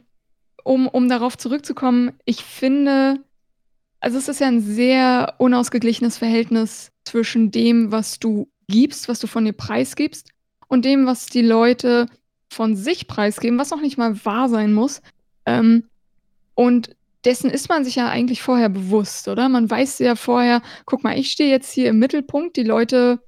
um, 0.64 0.88
um 0.88 1.10
darauf 1.10 1.36
zurückzukommen, 1.36 2.12
ich 2.26 2.44
finde, 2.44 3.24
also 4.00 4.20
es 4.20 4.28
ist 4.28 4.40
ja 4.40 4.48
ein 4.48 4.62
sehr 4.62 5.34
unausgeglichenes 5.40 6.20
Verhältnis 6.20 6.92
zwischen 7.06 7.50
dem, 7.50 7.92
was 7.92 8.20
du 8.20 8.52
gibst, 8.68 9.10
was 9.10 9.20
du 9.20 9.26
von 9.26 9.46
dir 9.46 9.54
preisgibst, 9.54 10.30
und 10.68 10.86
dem, 10.86 11.08
was 11.08 11.26
die 11.26 11.42
Leute 11.42 12.06
von 12.50 12.76
sich 12.76 13.08
preisgeben, 13.08 13.60
was 13.60 13.72
noch 13.72 13.82
nicht 13.82 13.98
mal 13.98 14.24
wahr 14.26 14.50
sein 14.50 14.74
muss. 14.74 15.02
Ähm, 15.46 15.86
und 16.54 16.96
dessen 17.26 17.50
ist 17.50 17.70
man 17.70 17.84
sich 17.84 17.96
ja 17.96 18.08
eigentlich 18.08 18.42
vorher 18.42 18.70
bewusst, 18.70 19.28
oder? 19.28 19.50
Man 19.50 19.70
weiß 19.70 20.00
ja 20.00 20.16
vorher, 20.16 20.62
guck 20.86 21.04
mal, 21.04 21.18
ich 21.18 21.32
stehe 21.32 21.50
jetzt 21.50 21.72
hier 21.72 21.90
im 21.90 22.00
Mittelpunkt, 22.00 22.56
die 22.56 22.64
Leute 22.64 23.20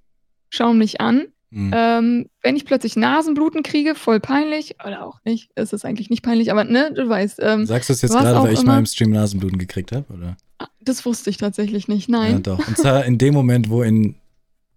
schauen 0.49 0.77
mich 0.77 1.01
an. 1.01 1.25
Mhm. 1.49 1.71
Ähm, 1.73 2.29
wenn 2.41 2.57
ich 2.57 2.65
plötzlich 2.65 2.95
Nasenbluten 2.97 3.63
kriege, 3.63 3.95
voll 3.95 4.19
peinlich, 4.19 4.75
oder 4.85 5.05
auch 5.05 5.19
nicht, 5.23 5.49
ist 5.55 5.73
es 5.73 5.85
eigentlich 5.85 6.09
nicht 6.09 6.21
peinlich, 6.21 6.51
aber 6.51 6.65
ne, 6.65 6.91
du 6.93 7.07
weißt. 7.07 7.39
Ähm, 7.41 7.65
Sagst 7.65 7.89
du 7.89 7.93
es 7.93 8.01
jetzt 8.01 8.11
gerade, 8.11 8.41
weil 8.41 8.53
ich 8.53 8.61
immer, 8.61 8.73
mal 8.73 8.79
im 8.79 8.85
Stream 8.85 9.11
Nasenbluten 9.11 9.57
gekriegt 9.57 9.93
habe, 9.93 10.13
oder? 10.13 10.37
Ah, 10.59 10.67
das 10.81 11.05
wusste 11.05 11.29
ich 11.29 11.37
tatsächlich 11.37 11.87
nicht, 11.87 12.09
nein. 12.09 12.33
Ja, 12.33 12.39
doch. 12.39 12.67
Und 12.67 12.77
zwar 12.77 13.05
in 13.05 13.17
dem 13.17 13.33
Moment, 13.33 13.69
wo 13.69 13.81
in, 13.81 14.15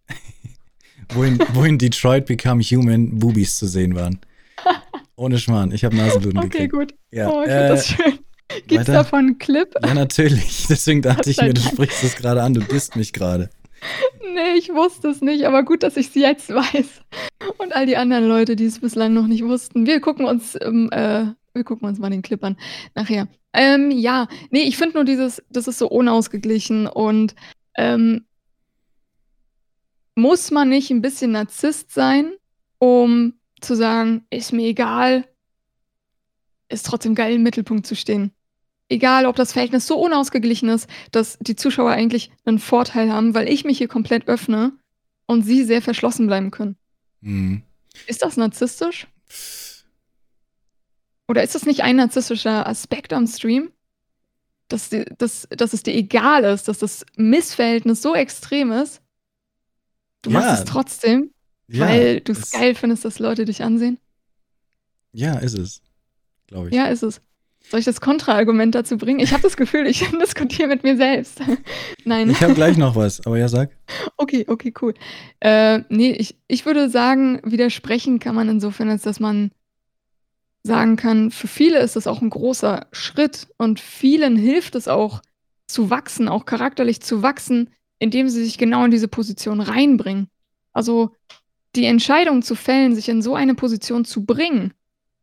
wo 1.13 1.25
in, 1.25 1.41
wo 1.55 1.65
in 1.65 1.77
Detroit 1.77 2.27
Become 2.27 2.63
Human 2.63 3.19
Boobies 3.19 3.57
zu 3.57 3.67
sehen 3.67 3.97
waren. 3.97 4.21
Ohne 5.21 5.39
Schmarrn, 5.39 5.71
ich 5.71 5.85
habe 5.85 5.95
Nasenbluten 5.97 6.39
okay, 6.39 6.67
gekriegt. 6.67 6.75
Okay, 6.75 6.87
gut. 6.87 6.95
Ja. 7.11 7.29
Oh, 7.29 7.43
ich 7.43 7.51
äh, 7.51 7.69
das 7.69 7.89
schön. 7.89 8.21
Gibt's 8.49 8.89
weiter? 8.89 8.93
davon 8.93 9.19
einen 9.19 9.39
Clip? 9.39 9.69
Ja, 9.85 9.93
natürlich. 9.93 10.67
Deswegen 10.71 11.03
dachte 11.03 11.29
ich 11.29 11.43
mir, 11.43 11.53
du 11.53 11.61
sprichst 11.61 12.03
das 12.03 12.17
gerade 12.17 12.43
an, 12.43 12.55
du 12.55 12.61
disst 12.61 12.97
mich 12.97 13.13
gerade. 13.13 13.51
Nee, 14.33 14.55
ich 14.57 14.71
wusste 14.71 15.09
es 15.09 15.21
nicht, 15.21 15.45
aber 15.45 15.63
gut, 15.63 15.83
dass 15.83 15.99
ich 15.99 16.09
es 16.09 16.15
jetzt 16.15 16.49
weiß. 16.55 17.03
Und 17.59 17.77
all 17.77 17.85
die 17.85 17.99
anderen 17.99 18.29
Leute, 18.29 18.57
die 18.57 18.65
es 18.65 18.81
bislang 18.81 19.13
noch 19.13 19.27
nicht 19.27 19.45
wussten. 19.45 19.85
Wir 19.85 20.01
gucken 20.01 20.25
uns, 20.25 20.57
ähm, 20.59 20.89
äh, 20.91 21.27
wir 21.53 21.65
gucken 21.65 21.87
uns 21.87 21.99
mal 21.99 22.09
den 22.09 22.23
Clip 22.23 22.43
an 22.43 22.57
nachher. 22.95 23.29
Ähm, 23.53 23.91
ja, 23.91 24.27
nee, 24.51 24.63
ich 24.63 24.79
finde 24.79 24.95
nur 24.95 25.05
dieses, 25.05 25.43
das 25.51 25.69
ist 25.69 25.77
so 25.77 25.89
unausgeglichen 25.89 26.87
und 26.87 27.35
ähm, 27.77 28.25
muss 30.15 30.51
man 30.51 30.71
nicht 30.71 30.91
ein 30.91 31.03
bisschen 31.03 31.33
Narzisst 31.33 31.93
sein, 31.93 32.33
um 32.79 33.35
zu 33.61 33.75
sagen, 33.77 34.25
ist 34.31 34.53
mir 34.53 34.67
egal, 34.67 35.27
ist 36.69 36.87
trotzdem 36.87 37.15
geil 37.15 37.35
im 37.35 37.43
Mittelpunkt 37.43 37.87
zu 37.87 37.97
stehen 37.97 38.33
egal 38.91 39.25
ob 39.25 39.37
das 39.37 39.53
Verhältnis 39.53 39.87
so 39.87 39.99
unausgeglichen 39.99 40.69
ist, 40.69 40.89
dass 41.13 41.39
die 41.41 41.57
Zuschauer 41.57 41.93
eigentlich 41.93 42.31
einen 42.45 42.59
Vorteil 42.59 43.11
haben, 43.11 43.35
weil 43.35 43.49
ich 43.49 43.65
mich 43.65 43.79
hier 43.79 43.89
komplett 43.89 44.29
öffne 44.29 44.73
und 45.27 45.43
sie 45.43 45.65
sehr 45.65 45.81
verschlossen 45.81 46.27
bleiben 46.27 46.51
können. 46.51 46.77
Mhm. 47.21 47.63
Ist 48.07 48.23
das 48.23 48.37
narzisstisch? 48.37 49.07
Oder 51.29 51.45
ist 51.45 51.55
das 51.55 51.65
nicht 51.65 51.83
ein 51.83 51.97
narzisstischer 51.97 52.67
Aspekt 52.67 53.13
am 53.13 53.27
Stream? 53.27 53.71
Dass, 54.67 54.91
dass, 55.19 55.49
dass 55.51 55.73
es 55.73 55.83
dir 55.83 55.95
egal 55.95 56.45
ist, 56.45 56.69
dass 56.69 56.79
das 56.79 57.05
Missverhältnis 57.17 58.03
so 58.03 58.15
extrem 58.15 58.71
ist, 58.71 59.01
du 60.23 60.31
ja. 60.31 60.39
machst 60.39 60.61
es 60.61 60.65
trotzdem, 60.65 61.33
ja, 61.71 61.89
weil 61.89 62.21
du 62.21 62.33
es 62.33 62.53
geil 62.53 62.75
findest, 62.75 63.05
dass 63.05 63.19
Leute 63.19 63.45
dich 63.45 63.63
ansehen? 63.63 63.99
Ja, 65.13 65.39
ist 65.39 65.59
es, 65.59 65.83
glaube 66.47 66.69
ich. 66.69 66.75
Ja, 66.75 66.87
ist 66.87 67.03
es. 67.03 67.21
Soll 67.69 67.81
ich 67.81 67.87
das 67.87 68.01
Kontraargument 68.01 68.75
dazu 68.75 68.97
bringen? 68.97 69.21
Ich 69.21 69.33
habe 69.33 69.43
das 69.43 69.57
Gefühl, 69.57 69.87
ich 69.87 70.05
diskutiere 70.21 70.69
mit 70.69 70.83
mir 70.83 70.97
selbst. 70.97 71.41
Nein. 72.05 72.31
Ich 72.31 72.43
habe 72.43 72.55
gleich 72.55 72.77
noch 72.77 72.97
was, 72.97 73.25
aber 73.27 73.39
ja, 73.39 73.49
sag. 73.49 73.71
Okay, 74.17 74.45
okay, 74.49 74.73
cool. 74.81 74.95
Äh, 75.41 75.81
nee, 75.89 76.13
ich, 76.13 76.37
ich 76.47 76.67
würde 76.67 76.91
sagen, 76.91 77.41
widersprechen 77.45 78.19
kann 78.19 78.35
man 78.35 78.49
insofern, 78.49 78.89
als 78.89 79.03
dass 79.03 79.19
man 79.19 79.51
sagen 80.63 80.97
kann, 80.97 81.31
für 81.31 81.49
viele 81.49 81.79
ist 81.79 81.97
das 81.97 82.07
auch 82.07 82.21
ein 82.21 82.31
großer 82.31 82.87
Schritt 82.93 83.49
und 83.57 83.81
vielen 83.81 84.37
hilft 84.37 84.75
es 84.75 84.89
auch 84.89 85.23
zu 85.67 85.91
wachsen, 85.91 86.29
auch 86.29 86.45
charakterlich 86.45 87.01
zu 87.01 87.23
wachsen, 87.23 87.71
indem 87.99 88.29
sie 88.29 88.45
sich 88.45 88.59
genau 88.59 88.85
in 88.85 88.91
diese 88.91 89.09
Position 89.09 89.61
reinbringen. 89.61 90.29
Also 90.73 91.17
die 91.77 91.85
Entscheidung 91.85 92.43
zu 92.43 92.55
fällen, 92.55 92.95
sich 92.95 93.09
in 93.09 93.23
so 93.23 93.35
eine 93.35 93.55
Position 93.55 94.05
zu 94.05 94.25
bringen, 94.25 94.75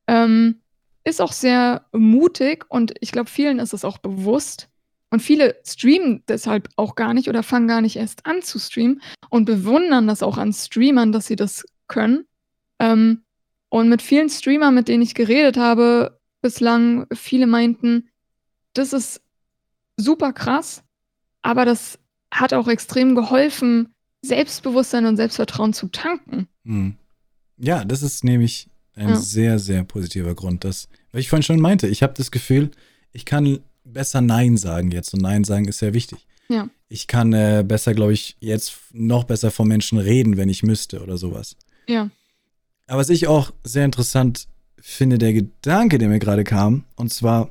ähm, 0.08 0.62
ist 1.04 1.22
auch 1.22 1.32
sehr 1.32 1.86
mutig 1.92 2.66
und 2.70 2.94
ich 3.00 3.12
glaube, 3.12 3.30
vielen 3.30 3.60
ist 3.60 3.74
es 3.74 3.86
auch 3.86 3.98
bewusst. 3.98 4.70
Und 5.10 5.22
viele 5.22 5.56
streamen 5.66 6.24
deshalb 6.28 6.68
auch 6.76 6.96
gar 6.96 7.14
nicht 7.14 7.30
oder 7.30 7.42
fangen 7.42 7.68
gar 7.68 7.80
nicht 7.80 7.96
erst 7.96 8.26
an 8.26 8.42
zu 8.42 8.60
streamen 8.60 9.02
und 9.30 9.46
bewundern 9.46 10.06
das 10.06 10.22
auch 10.22 10.38
an 10.38 10.52
Streamern, 10.52 11.14
dass 11.14 11.28
sie 11.28 11.38
das 11.38 11.64
können. 11.88 12.26
Ähm, 12.80 13.24
und 13.70 13.88
mit 13.88 14.02
vielen 14.02 14.30
Streamern, 14.30 14.76
mit 14.76 14.90
denen 14.90 15.04
ich 15.04 15.16
geredet 15.16 15.56
habe, 15.58 16.20
bislang, 16.42 17.08
viele 17.14 17.48
meinten, 17.48 18.10
das 18.74 18.94
ist 18.94 19.22
super 19.96 20.34
krass, 20.34 20.84
aber 21.42 21.66
das 21.66 22.00
hat 22.32 22.54
auch 22.54 22.68
extrem 22.68 23.16
geholfen, 23.16 23.94
Selbstbewusstsein 24.22 25.06
und 25.06 25.18
Selbstvertrauen 25.18 25.74
zu 25.74 25.88
tanken. 25.88 26.48
Hm. 26.66 26.96
Ja, 27.58 27.86
das 27.86 28.04
ist 28.04 28.24
nämlich 28.24 28.70
ein 28.96 29.10
ja. 29.10 29.16
sehr, 29.16 29.60
sehr 29.60 29.84
positiver 29.84 30.36
Grund. 30.36 30.64
Das, 30.64 30.90
weil 31.12 31.22
ich 31.22 31.30
vorhin 31.30 31.44
schon 31.44 31.60
meinte, 31.60 31.88
ich 31.88 32.04
habe 32.04 32.14
das 32.16 32.32
Gefühl, 32.32 32.72
ich 33.12 33.26
kann 33.26 33.60
besser 33.84 34.22
Nein 34.22 34.58
sagen 34.58 34.92
jetzt. 34.92 35.14
Und 35.14 35.22
Nein 35.22 35.44
sagen 35.44 35.66
ist 35.68 35.80
sehr 35.80 35.94
wichtig. 35.94 36.28
Ja. 36.50 36.70
Ich 36.90 37.08
kann 37.08 37.34
äh, 37.34 37.64
besser, 37.68 37.94
glaube 37.94 38.14
ich, 38.14 38.38
jetzt 38.40 38.78
noch 38.92 39.24
besser 39.24 39.52
vor 39.52 39.66
Menschen 39.66 39.98
reden, 39.98 40.38
wenn 40.38 40.50
ich 40.50 40.64
müsste 40.64 41.02
oder 41.02 41.18
sowas. 41.18 41.56
Ja. 41.88 42.10
Aber 42.88 43.00
was 43.00 43.10
ich 43.10 43.28
auch 43.28 43.52
sehr 43.64 43.86
interessant 43.86 44.48
finde, 44.80 45.18
der 45.18 45.34
Gedanke, 45.34 45.98
der 45.98 46.10
mir 46.10 46.20
gerade 46.20 46.44
kam, 46.44 46.86
und 46.96 47.12
zwar, 47.14 47.50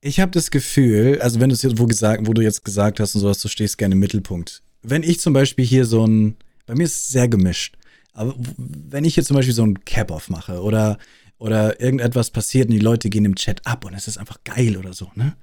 ich 0.00 0.20
habe 0.20 0.30
das 0.30 0.50
Gefühl, 0.50 1.20
also 1.20 1.40
wenn 1.40 1.48
du 1.48 1.54
es 1.54 1.62
jetzt 1.62 1.78
wo 1.78 1.86
gesagt, 1.86 2.26
wo 2.26 2.32
du 2.32 2.42
jetzt 2.42 2.64
gesagt 2.64 3.00
hast 3.00 3.14
und 3.14 3.20
sowas, 3.20 3.40
du 3.40 3.48
stehst 3.48 3.78
gerne 3.78 3.94
im 3.94 3.98
Mittelpunkt. 3.98 4.62
Wenn 4.82 5.02
ich 5.02 5.20
zum 5.20 5.32
Beispiel 5.32 5.64
hier 5.64 5.84
so 5.84 6.06
ein, 6.06 6.36
bei 6.66 6.74
mir 6.74 6.84
ist 6.84 6.96
es 6.96 7.08
sehr 7.08 7.28
gemischt. 7.28 7.76
Aber 8.12 8.34
wenn 8.56 9.04
ich 9.04 9.16
jetzt 9.16 9.26
zum 9.26 9.36
Beispiel 9.36 9.54
so 9.54 9.64
ein 9.64 9.84
Cap-Off 9.84 10.28
mache 10.30 10.62
oder, 10.62 10.98
oder 11.38 11.80
irgendetwas 11.80 12.30
passiert 12.30 12.68
und 12.68 12.74
die 12.74 12.80
Leute 12.80 13.10
gehen 13.10 13.24
im 13.24 13.36
Chat 13.36 13.66
ab 13.66 13.84
und 13.84 13.94
es 13.94 14.08
ist 14.08 14.18
einfach 14.18 14.42
geil 14.44 14.76
oder 14.76 14.92
so, 14.92 15.10
ne? 15.14 15.36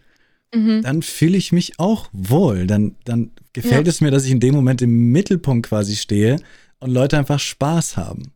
Mhm. 0.54 0.82
Dann 0.84 1.02
fühle 1.02 1.38
ich 1.38 1.52
mich 1.52 1.80
auch 1.80 2.10
wohl. 2.14 2.68
Dann, 2.68 2.96
dann 3.04 3.32
gefällt 3.54 3.88
ja. 3.88 3.92
es 3.92 4.02
mir, 4.02 4.12
dass 4.12 4.26
ich 4.26 4.32
in 4.32 4.40
dem 4.40 4.56
Moment 4.56 4.82
im 4.82 5.12
Mittelpunkt 5.12 5.68
quasi 5.68 5.96
stehe 5.96 6.38
und 6.80 6.92
Leute 6.92 7.18
einfach 7.18 7.40
Spaß 7.40 7.98
haben. 7.98 8.32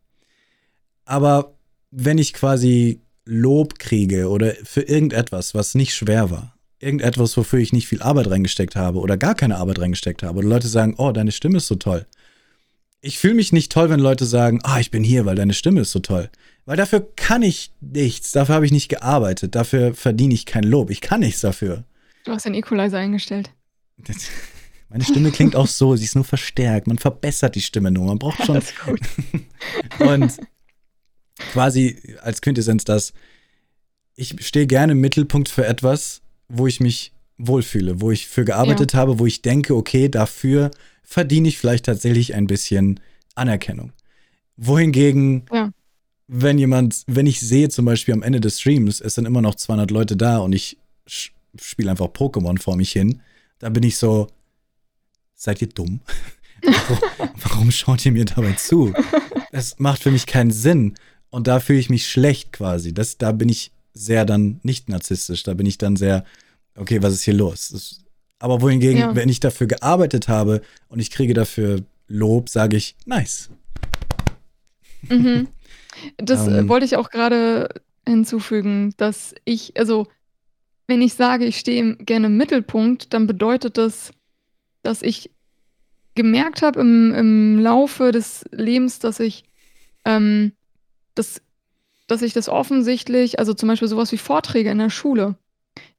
Aber 1.06 1.56
wenn 1.91 2.17
ich 2.17 2.33
quasi 2.33 3.01
Lob 3.30 3.77
kriege 3.77 4.27
oder 4.30 4.56
für 4.64 4.82
irgendetwas, 4.82 5.53
was 5.53 5.75
nicht 5.75 5.93
schwer 5.93 6.32
war, 6.32 6.58
irgendetwas, 6.80 7.38
wofür 7.38 7.59
ich 7.59 7.74
nicht 7.74 7.88
viel 7.88 8.01
Arbeit 8.01 8.30
reingesteckt 8.30 8.75
habe 8.75 8.99
oder 8.99 9.17
gar 9.17 9.35
keine 9.35 9.58
Arbeit 9.58 9.80
reingesteckt 9.80 10.24
habe. 10.24 10.40
Oder 10.40 10.48
Leute 10.48 10.67
sagen, 10.67 10.95
oh, 10.98 11.11
deine 11.11 11.32
Stimme 11.32 11.58
ist 11.58 11.67
so 11.67 11.75
toll. 11.75 12.08
Ich 13.01 13.19
fühle 13.19 13.35
mich 13.35 13.53
nicht 13.53 13.72
toll, 13.72 13.90
wenn 13.90 13.99
Leute 13.99 14.25
sagen, 14.25 14.59
ah, 14.64 14.75
oh, 14.75 14.80
ich 14.80 14.90
bin 14.90 15.03
hier, 15.03 15.25
weil 15.25 15.35
deine 15.35 15.53
Stimme 15.53 15.82
ist 15.82 15.91
so 15.91 15.99
toll. 15.99 16.30
Weil 16.66 16.75
dafür 16.75 17.08
kann 17.16 17.43
ich 17.43 17.72
nichts, 17.82 18.32
dafür 18.32 18.56
habe 18.56 18.66
ich 18.66 18.72
nicht 18.72 18.90
gearbeitet, 18.90 19.56
dafür 19.56 19.93
verdiene 19.93 20.33
ich 20.33 20.45
kein 20.45 20.64
Lob. 20.64 20.90
Ich 20.90 21.01
kann 21.01 21.19
nichts 21.19 21.41
dafür. 21.41 21.83
Du 22.25 22.32
hast 22.32 22.45
den 22.45 22.56
Equalizer 22.56 22.98
eingestellt. 22.98 23.51
Meine 24.90 25.03
Stimme 25.03 25.30
klingt 25.30 25.56
auch 25.56 25.67
so, 25.67 25.95
sie 25.95 26.06
ist 26.06 26.16
nur 26.16 26.24
verstärkt. 26.24 26.88
Man 26.88 26.98
verbessert 26.98 27.53
die 27.53 27.61
Stimme 27.61 27.91
nur. 27.91 28.06
Man 28.06 28.17
braucht 28.17 28.43
schon. 28.45 28.56
Das. 28.56 28.74
Und 29.99 30.38
quasi 31.51 32.01
als 32.22 32.42
Quintessenz 32.42 32.84
das, 32.84 33.14
ich 34.16 34.35
stehe 34.45 34.68
gerne 34.68 34.92
im 34.92 35.01
Mittelpunkt 35.01 35.50
für 35.50 35.66
etwas, 35.66 36.22
wo 36.48 36.68
ich 36.68 36.80
mich 36.80 37.14
wohlfühle, 37.38 38.01
wo 38.01 38.11
ich 38.11 38.27
für 38.27 38.43
gearbeitet 38.43 38.93
ja. 38.93 39.00
habe, 39.00 39.19
wo 39.19 39.26
ich 39.26 39.42
denke, 39.42 39.76
okay, 39.76 40.09
dafür 40.09 40.72
verdiene 41.03 41.48
ich 41.48 41.58
vielleicht 41.58 41.85
tatsächlich 41.85 42.35
ein 42.35 42.48
bisschen 42.48 43.00
Anerkennung. 43.35 43.93
Wohingegen, 44.58 45.45
ja. 45.51 45.72
wenn 46.27 46.59
jemand, 46.59 47.03
wenn 47.08 47.26
ich 47.26 47.40
sehe 47.40 47.69
zum 47.69 47.85
Beispiel 47.85 48.14
am 48.14 48.24
Ende 48.24 48.42
des 48.42 48.59
Streams, 48.59 49.00
es 49.00 49.16
sind 49.16 49.26
immer 49.26 49.42
noch 49.42 49.56
200 49.56 49.90
Leute 49.90 50.18
da 50.18 50.40
und 50.40 50.51
ich 50.53 50.77
spiele 51.08 51.92
einfach 51.92 52.08
Pokémon 52.08 52.59
vor 52.59 52.76
mich 52.76 52.92
hin, 52.92 53.22
dann 53.59 53.74
bin 53.74 53.84
ich 53.84 53.98
so, 53.98 54.27
seid 55.34 55.61
ihr 55.61 55.69
dumm? 55.69 56.01
warum, 56.61 57.00
warum 57.42 57.72
schaut 57.72 58.06
ihr 58.06 58.11
mir 58.11 58.26
dabei 58.26 58.53
zu? 58.53 58.93
Es 59.51 59.80
macht 59.80 60.03
für 60.03 60.11
mich 60.11 60.27
keinen 60.27 60.51
Sinn. 60.51 60.93
Und 61.30 61.48
da 61.48 61.59
fühle 61.59 61.80
ich 61.80 61.90
mich 61.90 62.08
schlecht 62.08 62.53
quasi. 62.53 62.93
Das, 62.93 63.17
da 63.17 63.32
bin 63.32 63.49
ich 63.49 63.72
sehr 63.93 64.25
dann 64.25 64.59
nicht 64.64 64.90
narzisstisch. 64.90 65.43
Da 65.43 65.53
bin 65.53 65.66
ich 65.66 65.77
dann 65.77 65.95
sehr, 65.95 66.25
okay, 66.75 67.01
was 67.01 67.14
ist 67.14 67.24
hier 67.24 67.33
los? 67.33 67.69
Das, 67.69 68.03
aber 68.40 68.61
wohingegen, 68.61 68.99
ja. 68.99 69.16
wenn 69.16 69.30
ich 69.30 69.40
dafür 69.40 69.67
gearbeitet 69.67 70.27
habe 70.27 70.61
und 70.88 70.99
ich 70.99 71.11
kriege 71.11 71.33
dafür 71.33 71.83
Lob, 72.08 72.49
sage 72.49 72.77
ich, 72.77 72.95
nice. 73.06 73.49
Mhm. 75.08 75.48
Das 76.16 76.48
ähm, 76.48 76.69
wollte 76.69 76.85
ich 76.85 76.95
auch 76.95 77.09
gerade 77.09 77.67
hinzufügen, 78.08 78.93
dass 78.95 79.35
ich, 79.43 79.77
also 79.77 80.08
wenn 80.88 81.01
ich 81.01 81.14
sage, 81.14 81.43
ich 81.43 81.59
stehe 81.59 81.98
gerne 81.98 82.27
im 82.27 82.38
Mittelpunkt, 82.38 83.14
dann 83.14 83.27
bedeutet 83.27 83.77
das, 83.77 84.11
dass 84.82 85.01
ich 85.01 85.30
gemerkt 86.16 86.61
habe 86.61 86.80
im, 86.80 87.14
im 87.14 87.59
Laufe 87.59 88.14
des 88.14 88.45
Lebens, 88.51 88.99
dass 88.99 89.19
ich 89.19 89.43
ähm, 90.06 90.53
das, 91.19 91.41
dass 92.07 92.22
ich 92.22 92.33
das 92.33 92.49
offensichtlich, 92.49 93.38
also 93.38 93.53
zum 93.53 93.69
Beispiel 93.69 93.88
sowas 93.88 94.11
wie 94.11 94.17
Vorträge 94.17 94.72
in 94.72 94.80
der 94.80 94.89
Schule, 94.89 95.35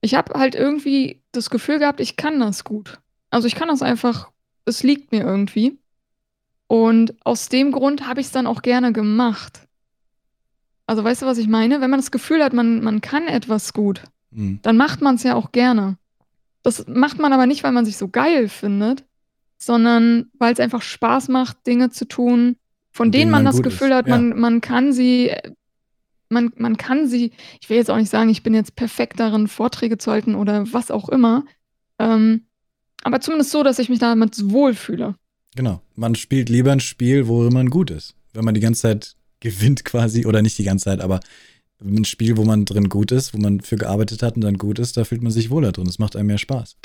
ich 0.00 0.14
habe 0.14 0.38
halt 0.38 0.54
irgendwie 0.54 1.22
das 1.32 1.50
Gefühl 1.50 1.78
gehabt, 1.78 2.00
ich 2.00 2.16
kann 2.16 2.40
das 2.40 2.64
gut. 2.64 2.98
Also 3.30 3.46
ich 3.46 3.54
kann 3.54 3.68
das 3.68 3.82
einfach, 3.82 4.30
es 4.64 4.82
liegt 4.82 5.12
mir 5.12 5.22
irgendwie. 5.22 5.78
Und 6.66 7.14
aus 7.24 7.48
dem 7.48 7.72
Grund 7.72 8.06
habe 8.06 8.20
ich 8.20 8.26
es 8.26 8.32
dann 8.32 8.46
auch 8.46 8.62
gerne 8.62 8.92
gemacht. 8.92 9.66
Also 10.86 11.04
weißt 11.04 11.22
du, 11.22 11.26
was 11.26 11.38
ich 11.38 11.48
meine? 11.48 11.80
Wenn 11.80 11.90
man 11.90 12.00
das 12.00 12.10
Gefühl 12.10 12.42
hat, 12.42 12.52
man, 12.52 12.82
man 12.82 13.00
kann 13.00 13.28
etwas 13.28 13.72
gut, 13.72 14.02
mhm. 14.30 14.58
dann 14.62 14.76
macht 14.76 15.00
man 15.00 15.14
es 15.16 15.22
ja 15.22 15.34
auch 15.34 15.52
gerne. 15.52 15.96
Das 16.62 16.86
macht 16.88 17.18
man 17.18 17.32
aber 17.32 17.46
nicht, 17.46 17.62
weil 17.62 17.72
man 17.72 17.84
sich 17.84 17.96
so 17.96 18.08
geil 18.08 18.48
findet, 18.48 19.04
sondern 19.56 20.30
weil 20.38 20.52
es 20.52 20.60
einfach 20.60 20.82
Spaß 20.82 21.28
macht, 21.28 21.66
Dinge 21.66 21.90
zu 21.90 22.06
tun, 22.06 22.56
von 22.90 23.12
denen 23.12 23.30
man, 23.30 23.44
man 23.44 23.52
das 23.52 23.62
Gefühl 23.62 23.90
ist. 23.90 23.94
hat, 23.94 24.08
man, 24.08 24.30
ja. 24.30 24.34
man 24.34 24.60
kann 24.60 24.92
sie, 24.92 25.32
man, 26.28 26.52
man 26.56 26.76
kann 26.76 27.08
sie, 27.08 27.32
ich 27.60 27.70
will 27.70 27.76
jetzt 27.76 27.90
auch 27.90 27.96
nicht 27.96 28.10
sagen, 28.10 28.30
ich 28.30 28.42
bin 28.42 28.54
jetzt 28.54 28.76
perfekt 28.76 29.20
darin, 29.20 29.48
Vorträge 29.48 29.98
zu 29.98 30.10
halten 30.10 30.34
oder 30.34 30.72
was 30.72 30.90
auch 30.90 31.08
immer, 31.08 31.44
ähm, 31.98 32.42
aber 33.02 33.20
zumindest 33.20 33.50
so, 33.50 33.62
dass 33.62 33.78
ich 33.78 33.88
mich 33.88 33.98
damit 33.98 34.50
wohlfühle. 34.50 35.14
Genau. 35.56 35.80
Man 35.94 36.14
spielt 36.14 36.48
lieber 36.48 36.72
ein 36.72 36.80
Spiel, 36.80 37.26
worin 37.28 37.52
man 37.52 37.70
gut 37.70 37.90
ist. 37.90 38.14
Wenn 38.32 38.44
man 38.44 38.54
die 38.54 38.60
ganze 38.60 38.82
Zeit 38.82 39.16
gewinnt 39.40 39.84
quasi, 39.84 40.26
oder 40.26 40.42
nicht 40.42 40.58
die 40.58 40.64
ganze 40.64 40.84
Zeit, 40.84 41.00
aber 41.00 41.20
ein 41.82 42.04
Spiel, 42.04 42.36
wo 42.36 42.44
man 42.44 42.66
drin 42.66 42.88
gut 42.88 43.10
ist, 43.10 43.32
wo 43.32 43.38
man 43.38 43.60
für 43.60 43.76
gearbeitet 43.76 44.22
hat 44.22 44.36
und 44.36 44.42
dann 44.42 44.58
gut 44.58 44.78
ist, 44.78 44.96
da 44.96 45.04
fühlt 45.04 45.22
man 45.22 45.32
sich 45.32 45.50
wohler 45.50 45.72
drin. 45.72 45.86
Es 45.86 45.98
macht 45.98 46.14
einem 46.14 46.26
mehr 46.26 46.38
Spaß. 46.38 46.76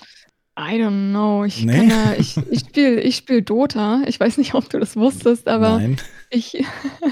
I 0.58 0.78
don't 0.78 1.12
know. 1.12 1.44
Ich, 1.44 1.66
nee. 1.66 1.90
ja, 1.90 2.14
ich, 2.18 2.38
ich 2.50 2.62
spiele 2.62 3.02
ich 3.02 3.18
spiel 3.18 3.42
Dota. 3.42 4.04
Ich 4.08 4.20
weiß 4.20 4.38
nicht, 4.38 4.54
ob 4.54 4.70
du 4.70 4.80
das 4.80 4.96
wusstest, 4.96 5.48
aber 5.48 5.80
Nein. 5.80 5.98
ich, 6.30 6.64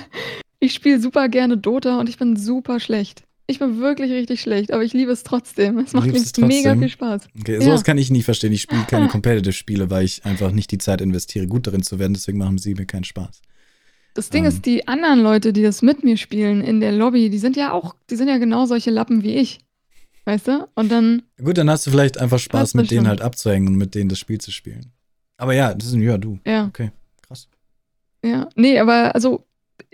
ich 0.60 0.74
spiele 0.74 1.00
super 1.02 1.28
gerne 1.28 1.58
Dota 1.58 2.00
und 2.00 2.08
ich 2.08 2.18
bin 2.18 2.38
super 2.38 2.80
schlecht. 2.80 3.24
Ich 3.46 3.60
bin 3.60 3.80
wirklich 3.80 4.12
richtig 4.12 4.40
schlecht, 4.40 4.72
aber 4.72 4.84
ich 4.84 4.94
liebe 4.94 5.12
es 5.12 5.24
trotzdem. 5.24 5.78
Es 5.80 5.92
macht 5.92 6.08
mir 6.08 6.48
mega 6.48 6.78
viel 6.78 6.88
Spaß. 6.88 7.28
Okay, 7.38 7.60
sowas 7.60 7.82
ja. 7.82 7.84
kann 7.84 7.98
ich 7.98 8.10
nie 8.10 8.24
verstehen. 8.24 8.54
Ich 8.54 8.62
spiele 8.64 8.86
keine 8.88 9.10
Competitive-Spiele, 9.10 9.90
weil 9.90 10.06
ich 10.06 10.24
einfach 10.24 10.52
nicht 10.52 10.72
die 10.72 10.78
Zeit 10.78 11.02
investiere, 11.02 11.48
gut 11.48 11.68
darin 11.68 11.84
zu 11.84 12.00
werden. 12.00 12.14
Deswegen 12.14 12.38
machen 12.38 12.58
sie 12.58 12.74
mir 12.74 12.86
keinen 12.86 13.04
Spaß. 13.04 13.42
Das 14.14 14.30
Ding 14.30 14.44
um. 14.44 14.48
ist, 14.48 14.58
ähm. 14.58 14.62
die 14.62 14.88
anderen 14.88 15.20
Leute, 15.20 15.52
die 15.52 15.64
das 15.64 15.82
mit 15.82 16.06
mir 16.06 16.16
spielen 16.16 16.62
in 16.62 16.80
der 16.80 16.94
Lobby, 16.94 17.30
die 17.30 17.40
sind 17.40 17.58
ja 17.58 17.74
auch, 17.74 17.96
die 18.10 18.16
sind 18.16 18.30
ja 18.30 18.38
genau 18.38 18.66
solche 18.66 18.92
Lappen 18.92 19.24
wie 19.24 19.36
ich. 19.36 19.60
Weißt 20.26 20.48
du? 20.48 20.68
Und 20.76 20.92
dann. 20.92 21.24
Gut, 21.44 21.58
dann 21.58 21.70
hast 21.70 21.86
du 21.86 21.92
vielleicht 21.92 22.18
einfach 22.18 22.40
Spaß, 22.40 22.76
mit 22.76 22.92
denen 22.92 23.08
halt 23.08 23.22
abzuhängen 23.22 23.68
und 23.68 23.76
mit 23.76 23.94
denen 23.96 24.10
das 24.10 24.20
Spiel 24.20 24.40
zu 24.40 24.52
spielen. 24.52 24.94
Aber 25.38 25.54
ja, 25.54 25.74
das 25.74 25.90
ist 25.90 25.94
ein 25.94 26.02
Ja, 26.02 26.18
du. 26.18 26.40
Ja. 26.46 26.68
Okay, 26.68 26.92
krass. 27.28 27.48
Ja, 28.24 28.48
nee, 28.56 28.80
aber 28.80 29.14
also 29.16 29.46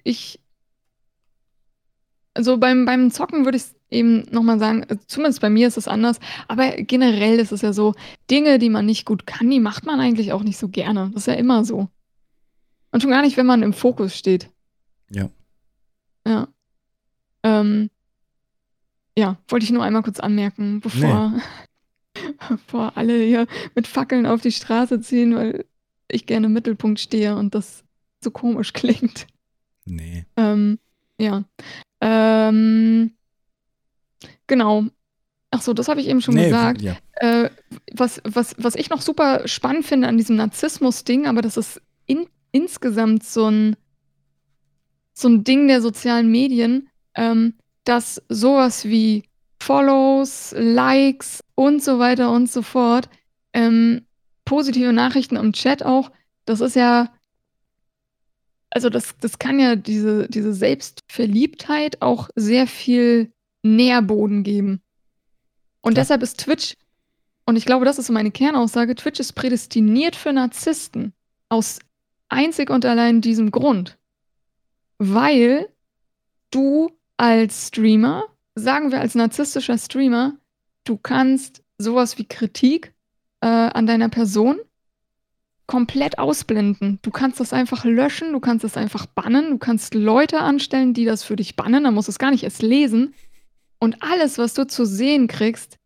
ich. 0.04 0.40
Also 2.36 2.58
beim, 2.58 2.86
beim 2.86 3.12
Zocken 3.12 3.44
würde 3.44 3.58
ich 3.58 3.66
eben 3.90 4.26
nochmal 4.32 4.60
sagen, 4.60 4.86
also 4.88 5.02
zumindest 5.08 5.42
bei 5.42 5.50
mir 5.50 5.68
ist 5.68 5.78
es 5.78 5.88
anders, 5.88 6.20
aber 6.48 6.72
generell 6.78 7.40
ist 7.40 7.52
es 7.52 7.62
ja 7.62 7.74
so, 7.74 7.96
Dinge, 8.30 8.60
die 8.60 8.70
man 8.70 8.86
nicht 8.86 9.06
gut 9.06 9.26
kann, 9.26 9.50
die 9.50 9.60
macht 9.60 9.86
man 9.86 10.00
eigentlich 10.00 10.32
auch 10.32 10.44
nicht 10.44 10.58
so 10.58 10.70
gerne. 10.70 11.10
Das 11.14 11.24
ist 11.24 11.28
ja 11.28 11.34
immer 11.34 11.66
so. 11.66 11.90
Und 12.92 13.02
schon 13.02 13.12
gar 13.12 13.24
nicht, 13.24 13.36
wenn 13.36 13.48
man 13.48 13.64
im 13.64 13.74
Fokus 13.74 14.16
steht. 14.16 14.50
Ja. 15.10 15.30
Ja. 16.26 16.48
Ähm, 17.44 17.90
ja, 19.20 19.38
wollte 19.50 19.66
ich 19.66 19.72
nur 19.72 19.84
einmal 19.84 20.02
kurz 20.02 20.22
anmerken, 20.22 20.80
bevor, 20.80 21.34
nee. 22.16 22.22
bevor 22.50 22.96
alle 22.96 23.22
hier 23.22 23.48
mit 23.76 23.86
Fackeln 23.86 24.26
auf 24.26 24.42
die 24.42 24.54
Straße 24.54 25.02
ziehen, 25.02 25.36
weil 25.36 25.66
ich 26.08 26.26
gerne 26.26 26.46
im 26.46 26.54
Mittelpunkt 26.54 27.02
stehe 27.02 27.36
und 27.36 27.54
das 27.54 27.84
so 28.24 28.32
komisch 28.32 28.72
klingt. 28.74 29.28
Nee. 29.86 30.26
Ähm, 30.38 30.80
ja. 31.20 31.44
Ähm, 32.00 33.12
genau. 34.48 34.86
Ach 35.52 35.62
so, 35.62 35.74
das 35.74 35.90
habe 35.90 36.00
ich 36.00 36.08
eben 36.08 36.22
schon 36.22 36.36
nee, 36.36 36.46
gesagt. 36.46 36.82
Ja. 36.82 36.96
Äh, 37.16 37.50
was, 37.92 38.22
was, 38.24 38.56
was 38.58 38.76
ich 38.76 38.90
noch 38.90 39.02
super 39.02 39.48
spannend 39.48 39.86
finde 39.86 40.08
an 40.08 40.18
diesem 40.18 40.38
Narzissmus-Ding, 40.38 41.28
aber 41.28 41.42
das 41.42 41.58
ist 41.58 41.82
in, 42.06 42.28
insgesamt 42.54 43.24
so 43.24 43.50
ein, 43.50 43.76
so 45.12 45.28
ein 45.28 45.44
Ding 45.44 45.68
der 45.68 45.82
sozialen 45.82 46.32
Medien, 46.32 46.88
ähm, 47.16 47.56
dass 47.90 48.22
sowas 48.30 48.86
wie 48.86 49.24
Follows, 49.60 50.54
Likes 50.56 51.44
und 51.56 51.84
so 51.84 51.98
weiter 51.98 52.32
und 52.32 52.50
so 52.50 52.62
fort, 52.62 53.10
ähm, 53.52 54.06
positive 54.46 54.94
Nachrichten 54.94 55.36
im 55.36 55.54
Chat 55.54 55.82
auch, 55.82 56.12
das 56.46 56.62
ist 56.62 56.76
ja, 56.76 57.12
also 58.70 58.92
das, 58.92 59.18
das 59.20 59.40
kann 59.40 59.60
ja 59.60 59.76
diese, 59.76 60.28
diese 60.30 60.54
Selbstverliebtheit 60.54 62.00
auch 62.04 62.30
sehr 62.36 62.68
viel 62.68 63.34
Nährboden 63.64 64.44
geben. 64.44 64.82
Und 65.82 65.98
ja. 65.98 66.04
deshalb 66.04 66.22
ist 66.22 66.40
Twitch, 66.40 66.76
und 67.48 67.56
ich 67.56 67.66
glaube, 67.66 67.86
das 67.86 67.98
ist 67.98 68.12
meine 68.12 68.30
Kernaussage, 68.30 68.94
Twitch 68.94 69.20
ist 69.20 69.34
prädestiniert 69.34 70.16
für 70.16 70.32
Narzissten. 70.32 71.14
Aus 71.50 71.80
einzig 72.28 72.70
und 72.70 72.86
allein 72.86 73.22
diesem 73.22 73.50
Grund. 73.50 73.98
Weil 75.00 75.70
du 76.52 76.92
als 77.20 77.68
Streamer, 77.68 78.24
sagen 78.56 78.92
wir 78.92 79.02
als 79.02 79.14
narzisstischer 79.14 79.78
Streamer, 79.78 80.38
du 80.86 80.98
kannst 80.98 81.64
sowas 81.78 82.18
wie 82.18 82.26
Kritik 82.26 82.94
äh, 83.42 83.48
an 83.48 83.86
deiner 83.86 84.08
Person 84.08 84.58
komplett 85.68 86.18
ausblenden. 86.18 87.00
Du 87.02 87.12
kannst 87.12 87.40
das 87.42 87.52
einfach 87.52 87.84
löschen, 87.84 88.32
du 88.32 88.40
kannst 88.40 88.64
es 88.64 88.78
einfach 88.78 89.06
bannen, 89.06 89.52
du 89.52 89.58
kannst 89.58 89.94
Leute 89.94 90.40
anstellen, 90.40 90.94
die 90.94 91.04
das 91.04 91.24
für 91.24 91.36
dich 91.36 91.58
bannen, 91.58 91.84
dann 91.84 91.94
musst 91.94 92.08
du 92.08 92.12
es 92.12 92.20
gar 92.20 92.32
nicht 92.32 92.44
erst 92.44 92.62
lesen. 92.62 93.14
Und 93.80 94.02
alles, 94.02 94.38
was 94.38 94.54
du 94.54 94.66
zu 94.66 94.86
sehen 94.86 95.28
kriegst, 95.28 95.78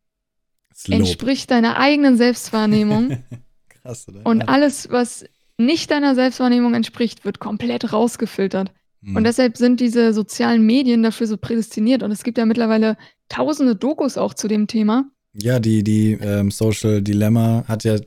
entspricht 0.88 1.50
deiner 1.50 1.78
eigenen 1.78 2.16
Selbstwahrnehmung. 2.16 3.24
Krass, 3.70 4.08
oder? 4.08 4.24
Und 4.24 4.44
alles, 4.44 4.90
was 4.92 5.26
nicht 5.58 5.90
deiner 5.90 6.14
Selbstwahrnehmung 6.14 6.76
entspricht, 6.76 7.26
wird 7.26 7.40
komplett 7.40 7.92
rausgefiltert. 7.92 8.72
Und 9.06 9.14
mhm. 9.14 9.24
deshalb 9.24 9.58
sind 9.58 9.80
diese 9.80 10.14
sozialen 10.14 10.66
Medien 10.66 11.04
dafür 11.04 11.28
so 11.28 11.38
prädestiniert. 11.38 12.04
Und 12.04 12.12
es 12.12 12.24
gibt 12.24 12.38
ja 12.38 12.46
mittlerweile 12.46 12.98
tausende 13.28 13.76
Dokus 13.76 14.18
auch 14.18 14.34
zu 14.34 14.48
dem 14.48 14.68
Thema. 14.68 15.06
Ja, 15.34 15.60
die, 15.60 15.84
die 15.84 16.14
ähm, 16.22 16.52
Social 16.52 17.02
Dilemma 17.02 17.66
hat 17.68 17.84
ja, 17.84 17.98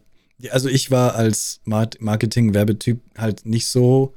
also 0.51 0.69
ich 0.69 0.91
war 0.91 1.15
als 1.15 1.61
Marketing-Werbetyp 1.65 3.01
halt 3.19 3.45
nicht 3.45 3.67
so 3.67 4.15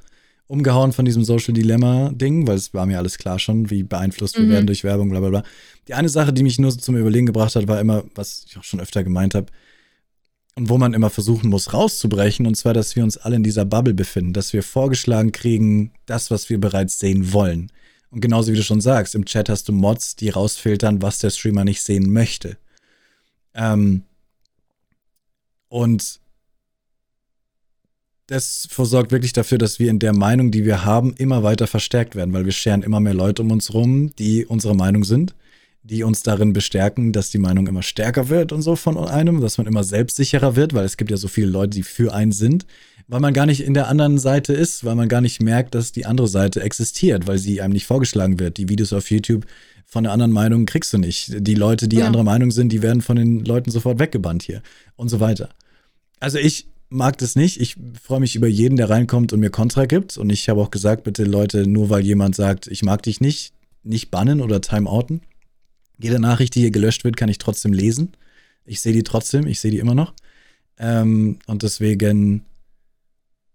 umgehauen 0.48 0.93
von 0.93 1.06
diesem 1.06 1.24
Social 1.24 1.53
Dilemma-Ding, 1.53 2.48
weil 2.48 2.56
es 2.56 2.74
war 2.74 2.85
mir 2.85 2.98
alles 2.98 3.17
klar 3.17 3.40
schon, 3.40 3.69
wie 3.69 3.83
beeinflusst 3.83 4.38
wir 4.38 4.45
mhm. 4.45 4.49
werden 4.49 4.67
durch 4.67 4.83
Werbung, 4.83 5.09
bla 5.09 5.19
bla 5.19 5.30
bla. 5.30 5.43
Die 5.88 5.93
eine 5.93 6.09
Sache, 6.09 6.33
die 6.33 6.43
mich 6.43 6.59
nur 6.59 6.75
zum 6.77 6.95
Überlegen 6.95 7.25
gebracht 7.25 7.56
hat, 7.56 7.67
war 7.67 7.80
immer, 7.80 8.03
was 8.16 8.45
ich 8.48 8.58
auch 8.58 8.64
schon 8.64 8.80
öfter 8.80 9.03
gemeint 9.03 9.35
habe, 9.35 9.48
und 10.59 10.67
wo 10.67 10.77
man 10.77 10.93
immer 10.93 11.09
versuchen 11.09 11.49
muss, 11.49 11.73
rauszubrechen, 11.73 12.45
und 12.45 12.55
zwar, 12.55 12.73
dass 12.73 12.95
wir 12.97 13.03
uns 13.03 13.15
alle 13.15 13.38
in 13.38 13.43
dieser 13.43 13.63
Bubble 13.63 13.93
befinden, 13.93 14.33
dass 14.33 14.51
wir 14.51 14.61
vorgeschlagen 14.61 15.31
kriegen, 15.31 15.93
das, 16.05 16.31
was 16.31 16.49
wir 16.49 16.59
bereits 16.59 16.99
sehen 16.99 17.31
wollen. 17.31 17.71
Und 18.11 18.19
genauso 18.19 18.51
wie 18.51 18.57
du 18.57 18.63
schon 18.63 18.81
sagst, 18.81 19.15
im 19.15 19.23
Chat 19.23 19.47
hast 19.47 19.69
du 19.69 19.71
Mods, 19.71 20.17
die 20.17 20.27
rausfiltern, 20.27 21.01
was 21.01 21.19
der 21.19 21.29
Streamer 21.29 21.63
nicht 21.63 21.81
sehen 21.81 22.11
möchte. 22.11 22.57
Ähm, 23.53 24.03
und 25.69 26.19
das 28.27 28.67
versorgt 28.69 29.13
wirklich 29.13 29.31
dafür, 29.31 29.59
dass 29.59 29.79
wir 29.79 29.89
in 29.89 29.99
der 29.99 30.13
Meinung, 30.13 30.51
die 30.51 30.65
wir 30.65 30.83
haben, 30.83 31.13
immer 31.13 31.41
weiter 31.41 31.67
verstärkt 31.67 32.15
werden, 32.15 32.33
weil 32.33 32.43
wir 32.43 32.51
scheren 32.51 32.83
immer 32.83 32.99
mehr 32.99 33.13
Leute 33.13 33.43
um 33.43 33.51
uns 33.51 33.73
rum, 33.73 34.13
die 34.17 34.45
unsere 34.45 34.75
Meinung 34.75 35.05
sind, 35.05 35.35
die 35.83 36.03
uns 36.03 36.24
darin 36.24 36.53
bestärken, 36.53 37.14
dass 37.14 37.30
die 37.30 37.38
Meinung 37.38 37.67
immer 37.67 37.83
stärker 37.83 38.30
wird 38.30 38.51
und 38.51 38.61
so 38.61 38.75
von 38.75 38.98
einem, 38.98 39.41
dass 39.41 39.58
man 39.58 39.67
immer 39.67 39.83
selbstsicherer 39.83 40.56
wird, 40.56 40.74
weil 40.74 40.85
es 40.85 40.98
gibt 40.98 41.11
ja 41.11 41.17
so 41.17 41.27
viele 41.27 41.48
Leute, 41.48 41.72
die 41.72 41.83
für 41.83 42.14
einen 42.14 42.32
sind, 42.32 42.66
weil 43.08 43.22
man 43.22 43.33
gar 43.33 43.45
nicht 43.45 43.61
in 43.61 43.74
der 43.74 43.88
anderen 43.88 44.19
Seite 44.19 44.53
ist, 44.53 44.83
weil 44.83 44.95
man 44.95 45.09
gar 45.09 45.22
nicht 45.22 45.41
merkt, 45.41 45.74
dass 45.75 45.91
die 45.91 46.06
andere 46.06 46.27
Seite 46.27 46.61
existiert, 46.61 47.27
weil 47.27 47.38
sie 47.38 47.61
einem 47.61 47.74
nicht 47.74 47.88
vorgeschlagen 47.88 48.40
wird. 48.40 48.58
Die 48.58 48.69
Videos 48.69 48.93
auf 48.93 49.09
YouTube 49.09 49.45
von 49.85 50.03
der 50.03 50.14
anderen 50.14 50.32
Meinung 50.32 50.66
kriegst 50.66 50.93
du 50.93 50.99
nicht. 50.99 51.32
Die 51.35 51.56
Leute, 51.56 51.88
die 51.88 51.98
ja. 51.98 52.06
anderer 52.06 52.24
Meinung 52.24 52.51
sind, 52.51 52.72
die 52.72 52.83
werden 52.83 53.01
von 53.01 53.16
den 53.16 53.43
Leuten 53.43 53.72
sofort 53.72 53.98
weggebannt 53.98 54.43
hier 54.43 54.61
und 54.95 55.09
so 55.09 55.19
weiter. 55.19 55.49
Also 56.19 56.38
ich 56.38 56.67
mag 56.90 57.17
das 57.17 57.35
nicht. 57.35 57.59
Ich 57.59 57.77
freue 58.03 58.19
mich 58.19 58.35
über 58.35 58.48
jeden, 58.48 58.77
der 58.77 58.90
reinkommt 58.90 59.33
und 59.33 59.40
mir 59.40 59.49
Kontra 59.49 59.85
gibt. 59.85 60.17
Und 60.17 60.30
ich 60.30 60.49
habe 60.49 60.61
auch 60.61 60.69
gesagt, 60.69 61.03
bitte 61.03 61.24
Leute, 61.24 61.66
nur 61.66 61.90
weil 61.90 62.06
jemand 62.06 62.35
sagt, 62.35 62.67
ich 62.67 62.83
mag 62.83 63.01
dich 63.03 63.22
nicht, 63.22 63.53
nicht 63.83 64.11
bannen 64.11 64.41
oder 64.41 64.61
timeouten. 64.61 65.22
Jede 65.99 66.19
Nachricht, 66.19 66.55
die 66.55 66.61
hier 66.61 66.71
gelöscht 66.71 67.03
wird, 67.03 67.17
kann 67.17 67.29
ich 67.29 67.37
trotzdem 67.37 67.73
lesen. 67.73 68.13
Ich 68.65 68.81
sehe 68.81 68.93
die 68.93 69.03
trotzdem, 69.03 69.45
ich 69.47 69.59
sehe 69.59 69.71
die 69.71 69.79
immer 69.79 69.95
noch. 69.95 70.13
Ähm, 70.77 71.39
und 71.45 71.63
deswegen, 71.63 72.45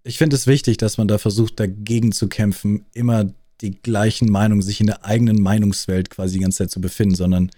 ich 0.03 0.19
finde 0.19 0.37
es 0.37 0.47
wichtig, 0.47 0.77
dass 0.77 0.99
man 0.99 1.09
da 1.09 1.19
versucht, 1.19 1.59
dagegen 1.59 2.13
zu 2.13 2.29
kämpfen, 2.29 2.85
immer 2.93 3.33
die 3.61 3.71
gleichen 3.71 4.31
Meinungen, 4.31 4.63
sich 4.63 4.81
in 4.81 4.87
der 4.87 5.05
eigenen 5.05 5.41
Meinungswelt 5.41 6.11
quasi 6.11 6.35
die 6.35 6.41
ganze 6.41 6.59
Zeit 6.59 6.71
zu 6.71 6.81
befinden, 6.81 7.15
sondern 7.15 7.51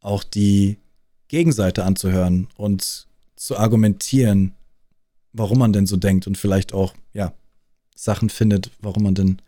auch 0.00 0.22
die 0.22 0.76
Gegenseite 1.28 1.84
anzuhören 1.84 2.48
und 2.56 3.06
zu 3.36 3.56
argumentieren, 3.56 4.52
warum 5.32 5.58
man 5.58 5.72
denn 5.72 5.86
so 5.86 5.96
denkt 5.96 6.26
und 6.26 6.36
vielleicht 6.36 6.72
auch, 6.72 6.94
ja, 7.12 7.32
Sachen 7.94 8.28
findet, 8.28 8.70
warum 8.80 9.04
man 9.04 9.14
denn 9.14 9.40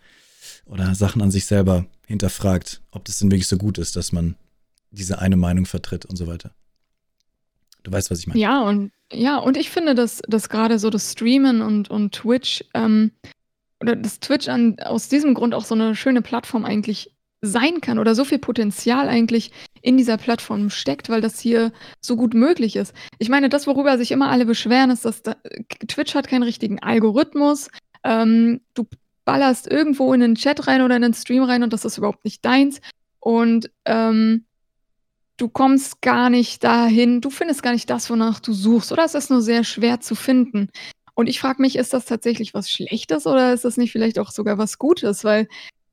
oder 0.65 0.94
Sachen 0.94 1.23
an 1.23 1.31
sich 1.31 1.47
selber 1.47 1.86
hinterfragt, 2.07 2.81
ob 2.91 3.05
das 3.05 3.18
denn 3.18 3.31
wirklich 3.31 3.47
so 3.47 3.58
gut 3.58 3.78
ist, 3.78 3.97
dass 3.97 4.12
man 4.12 4.36
diese 4.91 5.18
eine 5.18 5.36
Meinung 5.36 5.67
vertritt 5.67 6.07
und 6.07 6.17
so 6.17 6.26
weiter. 6.26 6.52
Du 7.83 7.92
weißt, 7.92 8.10
was 8.10 8.20
ich 8.20 8.26
meine. 8.26 8.41
Ja, 8.41 8.60
und 8.62 8.92
ja, 9.12 9.39
und 9.39 9.57
ich 9.57 9.70
finde, 9.70 9.94
dass, 9.94 10.20
dass 10.28 10.49
gerade 10.49 10.78
so 10.78 10.91
das 10.91 11.12
Streamen 11.12 11.62
und, 11.62 11.91
und 11.91 12.12
Twitch 12.15 12.65
ähm, 12.75 13.12
oder 13.81 13.97
das 13.97 14.20
Twitch 14.20 14.49
an, 14.49 14.78
aus 14.81 15.08
diesem 15.08 15.34
Grund 15.34 15.55
auch 15.55 15.65
so 15.65 15.75
eine 15.75 15.94
schöne 15.94 16.20
Plattform 16.20 16.65
eigentlich 16.65 17.15
sein 17.41 17.81
kann 17.81 17.99
oder 17.99 18.15
so 18.15 18.25
viel 18.25 18.39
Potenzial 18.39 19.08
eigentlich 19.08 19.52
in 19.81 19.97
dieser 19.97 20.17
Plattform 20.17 20.70
steckt, 20.70 21.08
weil 21.08 21.20
das 21.20 21.39
hier 21.39 21.73
so 22.00 22.17
gut 22.17 22.34
möglich 22.34 22.75
ist. 22.75 22.92
Ich 23.18 23.28
meine, 23.28 23.49
das, 23.49 23.67
worüber 23.67 23.97
sich 23.97 24.10
immer 24.10 24.28
alle 24.28 24.44
beschweren, 24.44 24.91
ist, 24.91 25.05
dass 25.05 25.23
da, 25.23 25.36
Twitch 25.86 26.15
hat 26.15 26.26
keinen 26.26 26.42
richtigen 26.42 26.81
Algorithmus. 26.81 27.70
Ähm, 28.02 28.60
du 28.75 28.86
ballerst 29.25 29.70
irgendwo 29.70 30.12
in 30.12 30.20
den 30.20 30.34
Chat 30.34 30.67
rein 30.67 30.83
oder 30.83 30.97
in 30.97 31.02
den 31.02 31.15
Stream 31.15 31.44
rein 31.44 31.62
und 31.62 31.73
das 31.73 31.84
ist 31.84 31.99
überhaupt 31.99 32.25
nicht 32.25 32.44
deins. 32.44 32.81
Und 33.20 33.70
ähm, 33.84 34.44
du 35.39 35.49
kommst 35.49 36.02
gar 36.02 36.28
nicht 36.28 36.62
dahin, 36.62 37.20
du 37.20 37.31
findest 37.31 37.62
gar 37.62 37.73
nicht 37.73 37.89
das, 37.89 38.10
wonach 38.10 38.41
du 38.41 38.52
suchst, 38.52 38.92
oder 38.92 39.05
es 39.05 39.15
ist 39.15 39.31
nur 39.31 39.41
sehr 39.41 39.65
schwer 39.65 40.00
zu 40.00 40.15
finden. 40.15 40.68
Und 41.15 41.28
ich 41.28 41.41
frage 41.41 41.62
mich, 41.62 41.76
ist 41.76 41.94
das 41.94 42.05
tatsächlich 42.05 42.55
was 42.55 42.70
Schlechtes 42.70 43.26
oder 43.26 43.52
ist 43.52 43.65
das 43.65 43.76
nicht 43.76 43.91
vielleicht 43.91 44.18
auch 44.18 44.31
sogar 44.31 44.58
was 44.58 44.78
Gutes? 44.78 45.25
Weil 45.25 45.49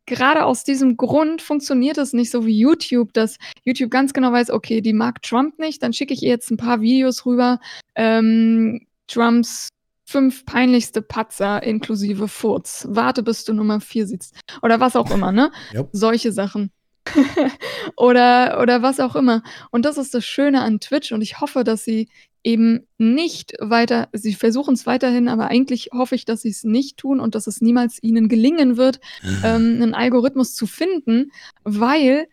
gerade 0.06 0.45
aus 0.45 0.64
diesem 0.64 0.98
Grund 0.98 1.41
funktioniert 1.41 1.98
es 1.98 2.14
nicht 2.14 2.30
so 2.30 2.45
wie 2.45 2.59
YouTube, 2.59 3.14
dass 3.14 3.38
YouTube 3.64 3.90
ganz 3.90 4.14
genau 4.14 4.32
weiß, 4.32 4.51
okay, 4.51 4.82
die 4.82 4.93
mag 4.93 5.24
Trump 5.24 5.57
nicht, 5.57 5.82
dann 5.82 5.93
schicke 5.93 6.14
ich 6.14 6.22
ihr 6.22 6.30
jetzt 6.30 6.51
ein 6.51 6.57
paar 6.57 6.82
Videos 6.82 7.25
rüber. 7.25 7.59
Ähm, 7.95 8.85
Trumps 9.07 9.69
fünf 10.07 10.45
peinlichste 10.45 11.01
Patzer 11.01 11.64
inklusive 11.64 12.27
Furz. 12.27 12.85
Warte, 12.90 13.24
bis 13.24 13.43
du 13.45 13.53
Nummer 13.53 13.82
vier 13.82 14.06
sitzt. 14.06 14.35
Oder 14.61 14.80
was 14.80 14.95
auch 14.95 15.09
immer, 15.09 15.32
ne? 15.32 15.51
Yep. 15.74 15.90
Solche 15.91 16.32
Sachen. 16.32 16.72
oder, 17.95 18.59
oder 18.61 18.82
was 18.82 19.00
auch 19.00 19.16
immer. 19.16 19.43
Und 19.72 19.85
das 19.85 19.98
ist 19.98 20.14
das 20.14 20.25
Schöne 20.25 20.61
an 20.61 20.80
Twitch 20.80 21.11
und 21.11 21.22
ich 21.22 21.40
hoffe, 21.40 21.64
dass 21.64 21.84
sie 21.84 22.09
eben 22.43 22.88
nicht 23.00 23.53
weiter, 23.59 24.08
sie 24.14 24.35
versuchen 24.35 24.75
es 24.75 24.85
weiterhin, 24.85 25.27
aber 25.27 25.48
eigentlich 25.48 25.90
hoffe 25.92 26.14
ich, 26.14 26.25
dass 26.25 26.42
sie 26.42 26.50
es 26.50 26.64
nicht 26.64 26.98
tun 26.98 27.19
und 27.19 27.34
dass 27.34 27.48
es 27.48 27.59
niemals 27.59 28.01
ihnen 28.03 28.30
gelingen 28.30 28.77
wird, 28.77 29.00
ah. 29.24 29.56
ähm, 29.56 29.82
einen 29.82 29.95
Algorithmus 29.95 30.53
zu 30.53 30.67
finden, 30.67 31.32
weil 31.64 32.27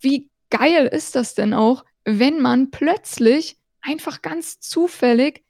wie 0.00 0.28
geil 0.50 0.86
ist 0.86 1.16
das 1.16 1.34
denn 1.34 1.54
auch, 1.54 1.84
wenn 2.04 2.40
man 2.40 2.70
plötzlich 2.70 3.56
einfach 3.80 4.22
ganz 4.22 4.60
zufällig 4.60 5.42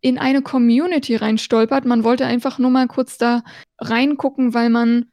in 0.00 0.18
eine 0.18 0.42
Community 0.42 1.16
reinstolpert. 1.16 1.84
Man 1.84 2.04
wollte 2.04 2.26
einfach 2.26 2.58
nur 2.58 2.70
mal 2.70 2.86
kurz 2.86 3.18
da 3.18 3.42
reingucken, 3.78 4.54
weil 4.54 4.70
man 4.70 5.06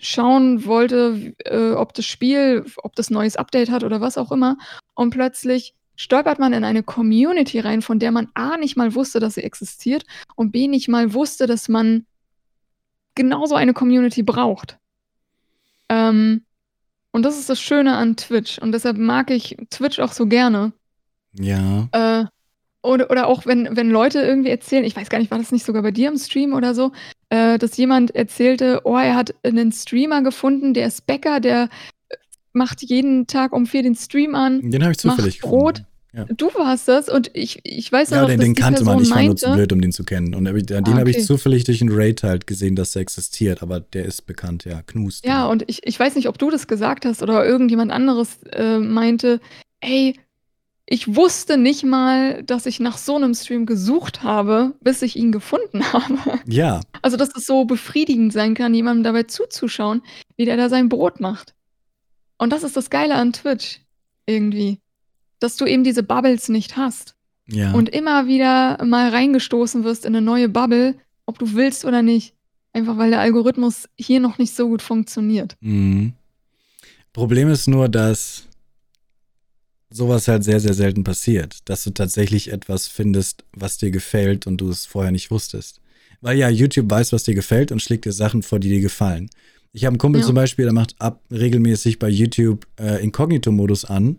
schauen 0.00 0.64
wollte, 0.64 1.34
äh, 1.44 1.72
ob 1.72 1.94
das 1.94 2.06
Spiel, 2.06 2.64
ob 2.78 2.96
das 2.96 3.10
neues 3.10 3.36
Update 3.36 3.70
hat 3.70 3.84
oder 3.84 4.00
was 4.00 4.18
auch 4.18 4.32
immer. 4.32 4.56
Und 4.94 5.10
plötzlich 5.10 5.74
stolpert 5.96 6.38
man 6.38 6.52
in 6.52 6.64
eine 6.64 6.82
Community 6.82 7.60
rein, 7.60 7.82
von 7.82 7.98
der 7.98 8.12
man 8.12 8.28
A 8.34 8.56
nicht 8.56 8.76
mal 8.76 8.94
wusste, 8.94 9.20
dass 9.20 9.34
sie 9.34 9.42
existiert 9.42 10.04
und 10.34 10.52
B 10.52 10.68
nicht 10.68 10.88
mal 10.88 11.14
wusste, 11.14 11.46
dass 11.46 11.68
man 11.68 12.06
genauso 13.14 13.54
eine 13.54 13.72
Community 13.72 14.22
braucht. 14.22 14.78
Ähm, 15.88 16.44
und 17.12 17.22
das 17.22 17.38
ist 17.38 17.48
das 17.48 17.60
Schöne 17.60 17.96
an 17.96 18.16
Twitch. 18.16 18.58
Und 18.58 18.72
deshalb 18.72 18.98
mag 18.98 19.30
ich 19.30 19.56
Twitch 19.70 20.00
auch 20.00 20.12
so 20.12 20.26
gerne. 20.26 20.72
Ja. 21.32 21.88
Äh, 21.92 22.26
oder, 22.86 23.10
oder 23.10 23.26
auch 23.26 23.46
wenn, 23.46 23.76
wenn 23.76 23.90
Leute 23.90 24.20
irgendwie 24.20 24.50
erzählen, 24.50 24.84
ich 24.84 24.96
weiß 24.96 25.08
gar 25.08 25.18
nicht, 25.18 25.30
war 25.30 25.38
das 25.38 25.52
nicht 25.52 25.64
sogar 25.64 25.82
bei 25.82 25.90
dir 25.90 26.08
im 26.08 26.18
Stream 26.18 26.54
oder 26.54 26.74
so, 26.74 26.92
äh, 27.30 27.58
dass 27.58 27.76
jemand 27.76 28.14
erzählte, 28.14 28.80
oh, 28.84 28.96
er 28.96 29.14
hat 29.14 29.34
einen 29.42 29.72
Streamer 29.72 30.22
gefunden, 30.22 30.74
der 30.74 30.86
ist 30.86 31.06
Bäcker, 31.06 31.40
der 31.40 31.68
macht 32.52 32.82
jeden 32.82 33.26
Tag 33.26 33.52
um 33.52 33.66
vier 33.66 33.82
den 33.82 33.94
Stream 33.94 34.34
an. 34.34 34.70
Den 34.70 34.82
habe 34.82 34.92
ich 34.92 34.98
zufällig 34.98 35.42
macht 35.42 35.50
Brot. 35.50 35.82
Ja. 36.16 36.24
Du 36.34 36.46
warst 36.54 36.88
das 36.88 37.10
und 37.10 37.30
ich, 37.34 37.60
ich 37.62 37.92
weiß 37.92 38.08
ja, 38.10 38.22
noch, 38.22 38.28
den, 38.28 38.40
den 38.40 38.54
kannte 38.54 38.82
Person 38.84 38.94
man, 38.94 39.02
ich 39.02 39.10
war 39.10 39.22
nur 39.22 39.36
zu 39.36 39.52
blöd, 39.52 39.72
um 39.74 39.82
den 39.82 39.92
zu 39.92 40.02
kennen. 40.02 40.34
Und 40.34 40.46
den 40.46 40.56
ah, 40.56 40.78
okay. 40.78 40.94
habe 40.94 41.10
ich 41.10 41.22
zufällig 41.26 41.64
durch 41.64 41.82
einen 41.82 41.90
Raid 41.92 42.22
halt 42.22 42.46
gesehen, 42.46 42.74
dass 42.74 42.96
er 42.96 43.02
existiert, 43.02 43.62
aber 43.62 43.80
der 43.80 44.06
ist 44.06 44.26
bekannt, 44.26 44.64
ja, 44.64 44.80
Knust. 44.80 45.26
Ja, 45.26 45.46
und 45.46 45.64
ich, 45.66 45.86
ich 45.86 46.00
weiß 46.00 46.14
nicht, 46.14 46.28
ob 46.28 46.38
du 46.38 46.50
das 46.50 46.68
gesagt 46.68 47.04
hast 47.04 47.22
oder 47.22 47.44
irgendjemand 47.44 47.92
anderes 47.92 48.42
äh, 48.44 48.78
meinte, 48.78 49.40
ey, 49.80 50.14
ich 50.88 51.16
wusste 51.16 51.58
nicht 51.58 51.82
mal, 51.84 52.44
dass 52.44 52.64
ich 52.64 52.78
nach 52.78 52.96
so 52.96 53.16
einem 53.16 53.34
Stream 53.34 53.66
gesucht 53.66 54.22
habe, 54.22 54.74
bis 54.80 55.02
ich 55.02 55.16
ihn 55.16 55.32
gefunden 55.32 55.82
habe. 55.92 56.40
Ja. 56.46 56.80
Also, 57.02 57.16
dass 57.16 57.34
es 57.34 57.44
so 57.44 57.64
befriedigend 57.64 58.32
sein 58.32 58.54
kann, 58.54 58.72
jemandem 58.72 59.02
dabei 59.02 59.24
zuzuschauen, 59.24 60.02
wie 60.36 60.44
der 60.44 60.56
da 60.56 60.68
sein 60.68 60.88
Brot 60.88 61.20
macht. 61.20 61.54
Und 62.38 62.52
das 62.52 62.62
ist 62.62 62.76
das 62.76 62.90
Geile 62.90 63.14
an 63.14 63.32
Twitch 63.32 63.80
irgendwie, 64.26 64.78
dass 65.40 65.56
du 65.56 65.64
eben 65.64 65.84
diese 65.84 66.02
Bubbles 66.02 66.48
nicht 66.48 66.76
hast. 66.76 67.16
Ja. 67.48 67.72
Und 67.72 67.88
immer 67.88 68.26
wieder 68.26 68.84
mal 68.84 69.10
reingestoßen 69.10 69.84
wirst 69.84 70.04
in 70.04 70.14
eine 70.14 70.24
neue 70.24 70.48
Bubble, 70.48 70.96
ob 71.26 71.38
du 71.38 71.54
willst 71.54 71.84
oder 71.84 72.02
nicht. 72.02 72.34
Einfach 72.72 72.98
weil 72.98 73.10
der 73.10 73.20
Algorithmus 73.20 73.88
hier 73.96 74.20
noch 74.20 74.38
nicht 74.38 74.54
so 74.54 74.68
gut 74.68 74.82
funktioniert. 74.82 75.56
Mhm. 75.60 76.12
Problem 77.12 77.48
ist 77.48 77.66
nur, 77.66 77.88
dass 77.88 78.46
sowas 79.90 80.28
halt 80.28 80.44
sehr, 80.44 80.60
sehr 80.60 80.74
selten 80.74 81.04
passiert. 81.04 81.58
Dass 81.66 81.84
du 81.84 81.90
tatsächlich 81.90 82.52
etwas 82.52 82.88
findest, 82.88 83.44
was 83.52 83.78
dir 83.78 83.90
gefällt 83.90 84.46
und 84.46 84.60
du 84.60 84.70
es 84.70 84.86
vorher 84.86 85.12
nicht 85.12 85.30
wusstest. 85.30 85.80
Weil 86.20 86.38
ja, 86.38 86.48
YouTube 86.48 86.90
weiß, 86.90 87.12
was 87.12 87.24
dir 87.24 87.34
gefällt 87.34 87.72
und 87.72 87.82
schlägt 87.82 88.04
dir 88.04 88.12
Sachen 88.12 88.42
vor, 88.42 88.58
die 88.58 88.68
dir 88.68 88.80
gefallen. 88.80 89.28
Ich 89.72 89.84
habe 89.84 89.92
einen 89.92 89.98
Kumpel 89.98 90.22
ja. 90.22 90.26
zum 90.26 90.34
Beispiel, 90.34 90.64
der 90.64 90.72
macht 90.72 90.94
ab 90.98 91.22
regelmäßig 91.30 91.98
bei 91.98 92.08
YouTube 92.08 92.66
äh, 92.80 93.02
Inkognito-Modus 93.02 93.84
an, 93.84 94.18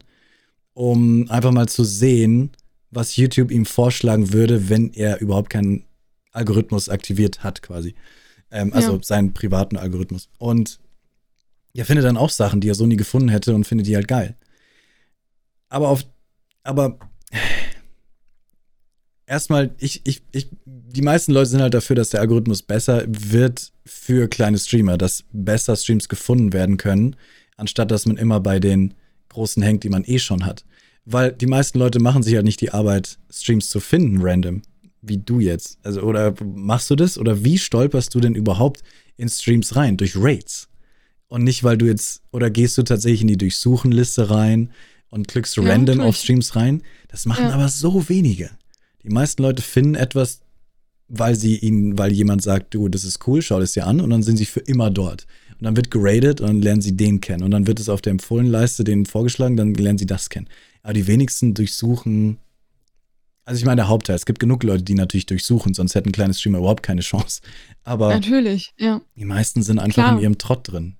um 0.73 1.29
einfach 1.31 1.51
mal 1.51 1.67
zu 1.67 1.83
sehen, 1.83 2.51
was 2.91 3.15
YouTube 3.15 3.51
ihm 3.51 3.65
vorschlagen 3.65 4.33
würde, 4.33 4.69
wenn 4.69 4.93
er 4.93 5.19
überhaupt 5.19 5.49
keinen 5.49 5.83
Algorithmus 6.31 6.89
aktiviert 6.89 7.43
hat, 7.43 7.61
quasi. 7.61 7.95
Ähm, 8.51 8.71
also 8.73 8.97
ja. 8.97 9.03
seinen 9.03 9.33
privaten 9.33 9.77
Algorithmus. 9.77 10.29
Und 10.37 10.79
er 11.73 11.85
findet 11.85 12.05
dann 12.05 12.17
auch 12.17 12.29
Sachen, 12.29 12.61
die 12.61 12.69
er 12.69 12.75
so 12.75 12.85
nie 12.85 12.95
gefunden 12.95 13.29
hätte 13.29 13.55
und 13.55 13.65
findet 13.65 13.87
die 13.87 13.95
halt 13.95 14.07
geil. 14.07 14.35
Aber 15.69 15.89
auf, 15.89 16.05
aber 16.63 16.97
erstmal, 19.25 19.75
ich, 19.77 20.01
ich, 20.05 20.23
ich, 20.31 20.49
die 20.65 21.01
meisten 21.01 21.33
Leute 21.33 21.49
sind 21.49 21.61
halt 21.61 21.73
dafür, 21.73 21.95
dass 21.95 22.09
der 22.09 22.21
Algorithmus 22.21 22.63
besser 22.63 23.03
wird 23.07 23.71
für 23.85 24.27
kleine 24.27 24.57
Streamer, 24.57 24.97
dass 24.97 25.23
besser 25.31 25.75
Streams 25.75 26.09
gefunden 26.09 26.53
werden 26.53 26.77
können, 26.77 27.15
anstatt 27.57 27.91
dass 27.91 28.05
man 28.05 28.17
immer 28.17 28.39
bei 28.39 28.59
den 28.59 28.93
großen 29.29 29.61
hängt, 29.61 29.83
die 29.83 29.89
man 29.89 30.03
eh 30.05 30.19
schon 30.19 30.45
hat. 30.45 30.65
Weil 31.05 31.31
die 31.31 31.45
meisten 31.45 31.79
Leute 31.79 31.99
machen 31.99 32.23
sich 32.23 32.35
halt 32.35 32.45
nicht 32.45 32.61
die 32.61 32.71
Arbeit, 32.71 33.17
Streams 33.29 33.69
zu 33.69 33.79
finden, 33.79 34.19
random, 34.21 34.61
wie 35.01 35.17
du 35.17 35.39
jetzt. 35.39 35.77
Also, 35.83 36.01
oder 36.01 36.33
machst 36.43 36.89
du 36.89 36.95
das? 36.95 37.17
Oder 37.17 37.43
wie 37.43 37.57
stolperst 37.57 38.13
du 38.13 38.19
denn 38.19 38.35
überhaupt 38.35 38.81
in 39.15 39.29
Streams 39.29 39.75
rein? 39.75 39.95
Durch 39.95 40.15
Raids. 40.17 40.67
Und 41.29 41.43
nicht, 41.43 41.63
weil 41.63 41.77
du 41.77 41.85
jetzt, 41.85 42.23
oder 42.31 42.49
gehst 42.49 42.77
du 42.77 42.83
tatsächlich 42.83 43.21
in 43.21 43.27
die 43.27 43.37
Durchsuchenliste 43.37 44.29
rein 44.29 44.71
und 45.09 45.27
klickst 45.27 45.55
ja, 45.57 45.63
random 45.63 46.01
auf 46.01 46.15
Streams 46.15 46.55
rein? 46.55 46.83
Das 47.07 47.25
machen 47.25 47.45
ja. 47.45 47.53
aber 47.53 47.69
so 47.69 48.09
wenige. 48.09 48.51
Die 49.03 49.09
meisten 49.09 49.41
Leute 49.41 49.61
finden 49.61 49.95
etwas, 49.95 50.41
weil 51.07 51.35
sie 51.35 51.57
ihnen, 51.57 51.97
weil 51.97 52.11
jemand 52.11 52.41
sagt, 52.41 52.73
du, 52.73 52.89
das 52.89 53.03
ist 53.03 53.25
cool, 53.27 53.41
schau 53.41 53.59
das 53.59 53.71
dir 53.71 53.87
an 53.87 54.01
und 54.01 54.09
dann 54.09 54.23
sind 54.23 54.37
sie 54.37 54.45
für 54.45 54.59
immer 54.59 54.89
dort. 54.89 55.25
Und 55.59 55.63
dann 55.63 55.75
wird 55.75 55.89
geradet 55.89 56.41
und 56.41 56.47
dann 56.47 56.61
lernen 56.61 56.81
sie 56.81 56.95
den 56.95 57.21
kennen. 57.21 57.43
Und 57.43 57.51
dann 57.51 57.65
wird 57.65 57.79
es 57.79 57.89
auf 57.89 58.01
der 58.01 58.11
Empfohlenleiste 58.11 58.83
denen 58.83 59.05
vorgeschlagen, 59.05 59.57
dann 59.57 59.73
lernen 59.73 59.97
sie 59.97 60.05
das 60.05 60.29
kennen. 60.29 60.47
Aber 60.83 60.93
die 60.93 61.07
wenigsten 61.07 61.53
durchsuchen. 61.53 62.37
Also 63.45 63.59
ich 63.59 63.65
meine, 63.65 63.77
der 63.77 63.87
Hauptteil, 63.87 64.17
es 64.17 64.25
gibt 64.25 64.39
genug 64.39 64.63
Leute, 64.63 64.83
die 64.83 64.93
natürlich 64.93 65.25
durchsuchen, 65.25 65.73
sonst 65.73 65.95
hätten 65.95 66.11
kleine 66.11 66.33
Streamer 66.33 66.59
überhaupt 66.59 66.83
keine 66.83 67.01
Chance. 67.01 67.41
Aber 67.85 68.09
natürlich, 68.09 68.73
ja. 68.77 69.01
Die 69.15 69.25
meisten 69.25 69.63
sind 69.63 69.79
einfach 69.79 70.03
Klar. 70.03 70.17
in 70.17 70.21
ihrem 70.21 70.37
Trott 70.37 70.69
drin. 70.69 70.97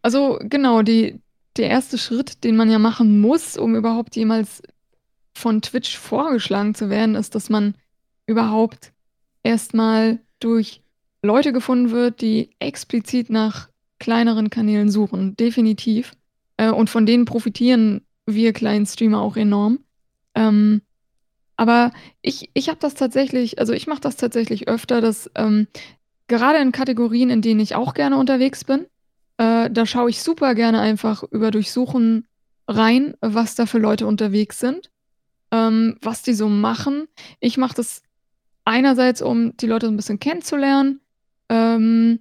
Also 0.00 0.38
genau, 0.42 0.82
die, 0.82 1.20
der 1.56 1.68
erste 1.68 1.98
Schritt, 1.98 2.44
den 2.44 2.56
man 2.56 2.70
ja 2.70 2.78
machen 2.78 3.20
muss, 3.20 3.56
um 3.56 3.76
überhaupt 3.76 4.16
jemals 4.16 4.62
von 5.34 5.62
Twitch 5.62 5.96
vorgeschlagen 5.98 6.74
zu 6.74 6.90
werden, 6.90 7.14
ist, 7.14 7.34
dass 7.34 7.50
man 7.50 7.74
überhaupt 8.26 8.92
erstmal 9.42 10.20
durch 10.40 10.82
Leute 11.22 11.52
gefunden 11.52 11.90
wird, 11.90 12.20
die 12.20 12.50
explizit 12.58 13.30
nach 13.30 13.68
kleineren 13.98 14.50
Kanälen 14.50 14.90
suchen. 14.90 15.36
Definitiv. 15.36 16.12
Äh, 16.56 16.70
und 16.70 16.90
von 16.90 17.06
denen 17.06 17.24
profitieren 17.24 18.02
wir 18.26 18.52
kleinen 18.52 18.86
Streamer 18.86 19.20
auch 19.20 19.36
enorm. 19.36 19.80
Ähm, 20.34 20.82
aber 21.56 21.92
ich, 22.20 22.50
ich 22.54 22.68
habe 22.68 22.78
das 22.80 22.94
tatsächlich, 22.94 23.58
also 23.58 23.72
ich 23.72 23.86
mache 23.86 24.00
das 24.00 24.16
tatsächlich 24.16 24.68
öfter, 24.68 25.00
dass 25.00 25.30
ähm, 25.34 25.68
gerade 26.26 26.58
in 26.58 26.72
Kategorien, 26.72 27.30
in 27.30 27.42
denen 27.42 27.60
ich 27.60 27.74
auch 27.74 27.94
gerne 27.94 28.16
unterwegs 28.16 28.64
bin, 28.64 28.86
äh, 29.38 29.70
da 29.70 29.86
schaue 29.86 30.10
ich 30.10 30.22
super 30.22 30.54
gerne 30.54 30.80
einfach 30.80 31.22
über 31.30 31.50
Durchsuchen 31.50 32.26
rein, 32.68 33.14
was 33.20 33.54
da 33.54 33.66
für 33.66 33.78
Leute 33.78 34.06
unterwegs 34.06 34.58
sind 34.58 34.90
ähm, 35.54 35.96
was 36.02 36.22
die 36.22 36.34
so 36.34 36.48
machen. 36.48 37.06
Ich 37.38 37.56
mache 37.56 37.76
das 37.76 38.02
einerseits, 38.64 39.22
um 39.22 39.56
die 39.56 39.66
Leute 39.68 39.86
so 39.86 39.92
ein 39.92 39.96
bisschen 39.96 40.18
kennenzulernen, 40.18 41.00
ähm, 41.48 42.20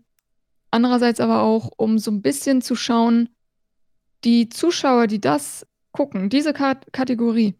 andererseits 0.69 1.19
aber 1.19 1.41
auch, 1.41 1.71
um 1.77 1.97
so 1.97 2.11
ein 2.11 2.21
bisschen 2.21 2.61
zu 2.61 2.75
schauen, 2.75 3.29
die 4.23 4.49
Zuschauer, 4.49 5.07
die 5.07 5.19
das 5.19 5.65
gucken, 5.91 6.29
diese 6.29 6.53
Kat 6.53 6.93
Kategorie, 6.93 7.55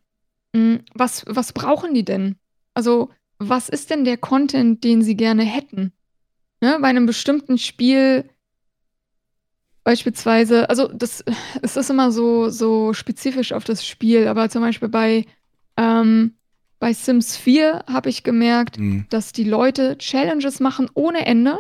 mh, 0.54 0.62
hm, 0.62 0.80
was, 0.94 1.24
was 1.28 1.54
brauchen 1.54 1.94
die 1.94 2.06
denn? 2.06 2.36
Also, 2.76 3.10
was 3.40 3.68
ist 3.68 3.90
denn 3.90 4.06
der 4.06 4.18
Content, 4.18 4.84
den 4.84 5.02
sie 5.02 5.16
gerne 5.16 5.44
hätten? 5.44 5.92
Ne, 6.62 6.78
bei 6.82 6.88
einem 6.88 7.08
bestimmten 7.08 7.58
Spiel 7.58 8.30
beispielsweise, 9.84 10.70
also 10.70 10.88
das 10.88 11.24
es 11.62 11.78
ist 11.78 11.90
immer 11.90 12.12
so, 12.12 12.50
so 12.50 12.94
spezifisch 12.94 13.54
auf 13.54 13.64
das 13.64 13.86
Spiel, 13.86 14.28
aber 14.28 14.50
zum 14.50 14.62
Beispiel 14.62 14.90
bei 14.90 15.26
ähm, 15.78 16.36
bei 16.80 16.94
Sims 16.94 17.38
4 17.38 17.86
habe 17.88 18.10
ich 18.10 18.24
gemerkt, 18.24 18.78
mhm. 18.78 19.06
dass 19.10 19.32
die 19.32 19.46
Leute 19.46 19.98
Challenges 19.98 20.60
machen 20.60 20.90
ohne 20.94 21.26
Ende 21.26 21.60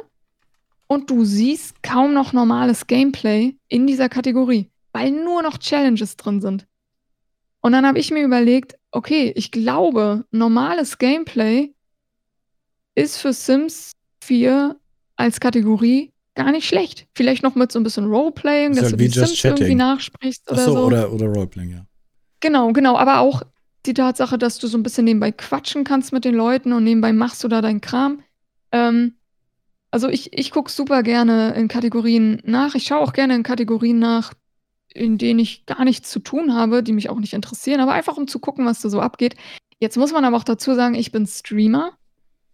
und 0.87 1.09
du 1.09 1.23
siehst 1.23 1.81
kaum 1.81 2.13
noch 2.13 2.33
normales 2.33 2.87
Gameplay 2.87 3.55
in 3.69 3.87
dieser 3.87 4.09
Kategorie, 4.09 4.69
weil 4.91 5.11
nur 5.11 5.41
noch 5.41 5.57
Challenges 5.57 6.17
drin 6.17 6.41
sind. 6.41 6.67
Und 7.61 7.71
dann 7.71 7.85
habe 7.85 7.99
ich 7.99 8.11
mir 8.11 8.23
überlegt, 8.23 8.75
okay, 8.91 9.31
ich 9.35 9.51
glaube, 9.51 10.25
normales 10.31 10.97
Gameplay 10.97 11.73
ist 12.93 13.17
für 13.17 13.31
Sims 13.33 13.93
4 14.21 14.77
als 15.15 15.39
Kategorie 15.39 16.12
gar 16.35 16.51
nicht 16.51 16.67
schlecht. 16.67 17.07
Vielleicht 17.13 17.43
noch 17.43 17.55
mit 17.55 17.71
so 17.71 17.79
ein 17.79 17.83
bisschen 17.83 18.05
Roleplaying, 18.05 18.73
dass 18.73 18.85
halt 18.85 18.93
du 18.93 18.97
die 18.97 19.07
Sims 19.07 19.33
Chatting. 19.33 19.57
irgendwie 19.57 19.75
nachsprichst 19.75 20.51
oder 20.51 20.65
so. 20.65 20.79
Oder, 20.79 21.11
oder 21.11 21.27
Roleplaying, 21.27 21.71
ja. 21.71 21.85
Genau, 22.39 22.73
genau. 22.73 22.97
Aber 22.97 23.19
auch 23.19 23.43
die 23.85 23.93
Tatsache, 23.93 24.37
dass 24.37 24.57
du 24.59 24.67
so 24.67 24.77
ein 24.77 24.83
bisschen 24.83 25.05
nebenbei 25.05 25.31
quatschen 25.31 25.83
kannst 25.83 26.13
mit 26.13 26.25
den 26.25 26.35
Leuten 26.35 26.73
und 26.73 26.83
nebenbei 26.83 27.13
machst 27.13 27.43
du 27.43 27.47
da 27.47 27.61
deinen 27.61 27.81
Kram. 27.81 28.23
Ähm, 28.71 29.15
also 29.91 30.09
ich, 30.09 30.33
ich 30.33 30.51
gucke 30.51 30.71
super 30.71 31.03
gerne 31.03 31.53
in 31.53 31.67
Kategorien 31.67 32.41
nach. 32.45 32.75
Ich 32.75 32.85
schaue 32.85 33.01
auch 33.01 33.13
gerne 33.13 33.35
in 33.35 33.43
Kategorien 33.43 33.99
nach, 33.99 34.33
in 34.89 35.17
denen 35.17 35.39
ich 35.39 35.65
gar 35.65 35.83
nichts 35.83 36.09
zu 36.09 36.19
tun 36.19 36.53
habe, 36.53 36.81
die 36.81 36.93
mich 36.93 37.09
auch 37.09 37.19
nicht 37.19 37.33
interessieren, 37.33 37.79
aber 37.79 37.93
einfach 37.93 38.17
um 38.17 38.27
zu 38.27 38.39
gucken, 38.39 38.65
was 38.65 38.81
da 38.81 38.89
so 38.89 39.01
abgeht. 39.01 39.35
Jetzt 39.79 39.97
muss 39.97 40.13
man 40.13 40.25
aber 40.25 40.37
auch 40.37 40.43
dazu 40.43 40.73
sagen, 40.73 40.95
ich 40.95 41.11
bin 41.11 41.27
Streamer 41.27 41.91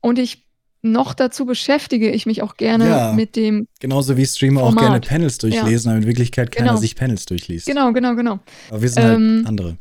und 0.01 0.19
ich 0.19 0.48
noch 0.81 1.13
dazu 1.13 1.45
beschäftige 1.45 2.09
ich 2.09 2.25
mich 2.25 2.41
auch 2.41 2.55
gerne 2.55 2.87
ja, 2.87 3.13
mit 3.13 3.35
dem. 3.35 3.67
Genauso 3.79 4.15
wie 4.17 4.25
Streamer 4.25 4.61
Format. 4.61 4.77
auch 4.77 4.81
gerne 4.81 4.99
Panels 5.01 5.37
durchlesen, 5.37 5.89
ja. 5.89 5.95
aber 5.95 6.01
in 6.01 6.07
Wirklichkeit 6.07 6.51
keiner 6.51 6.69
genau. 6.69 6.79
sich 6.79 6.95
Panels 6.95 7.25
durchliest. 7.25 7.67
Genau, 7.67 7.91
genau, 7.91 8.15
genau. 8.15 8.39
Aber 8.69 8.81
wir 8.81 8.89
sind 8.89 9.03
halt 9.03 9.15
ähm, 9.15 9.35
halt 9.37 9.47
andere 9.47 9.77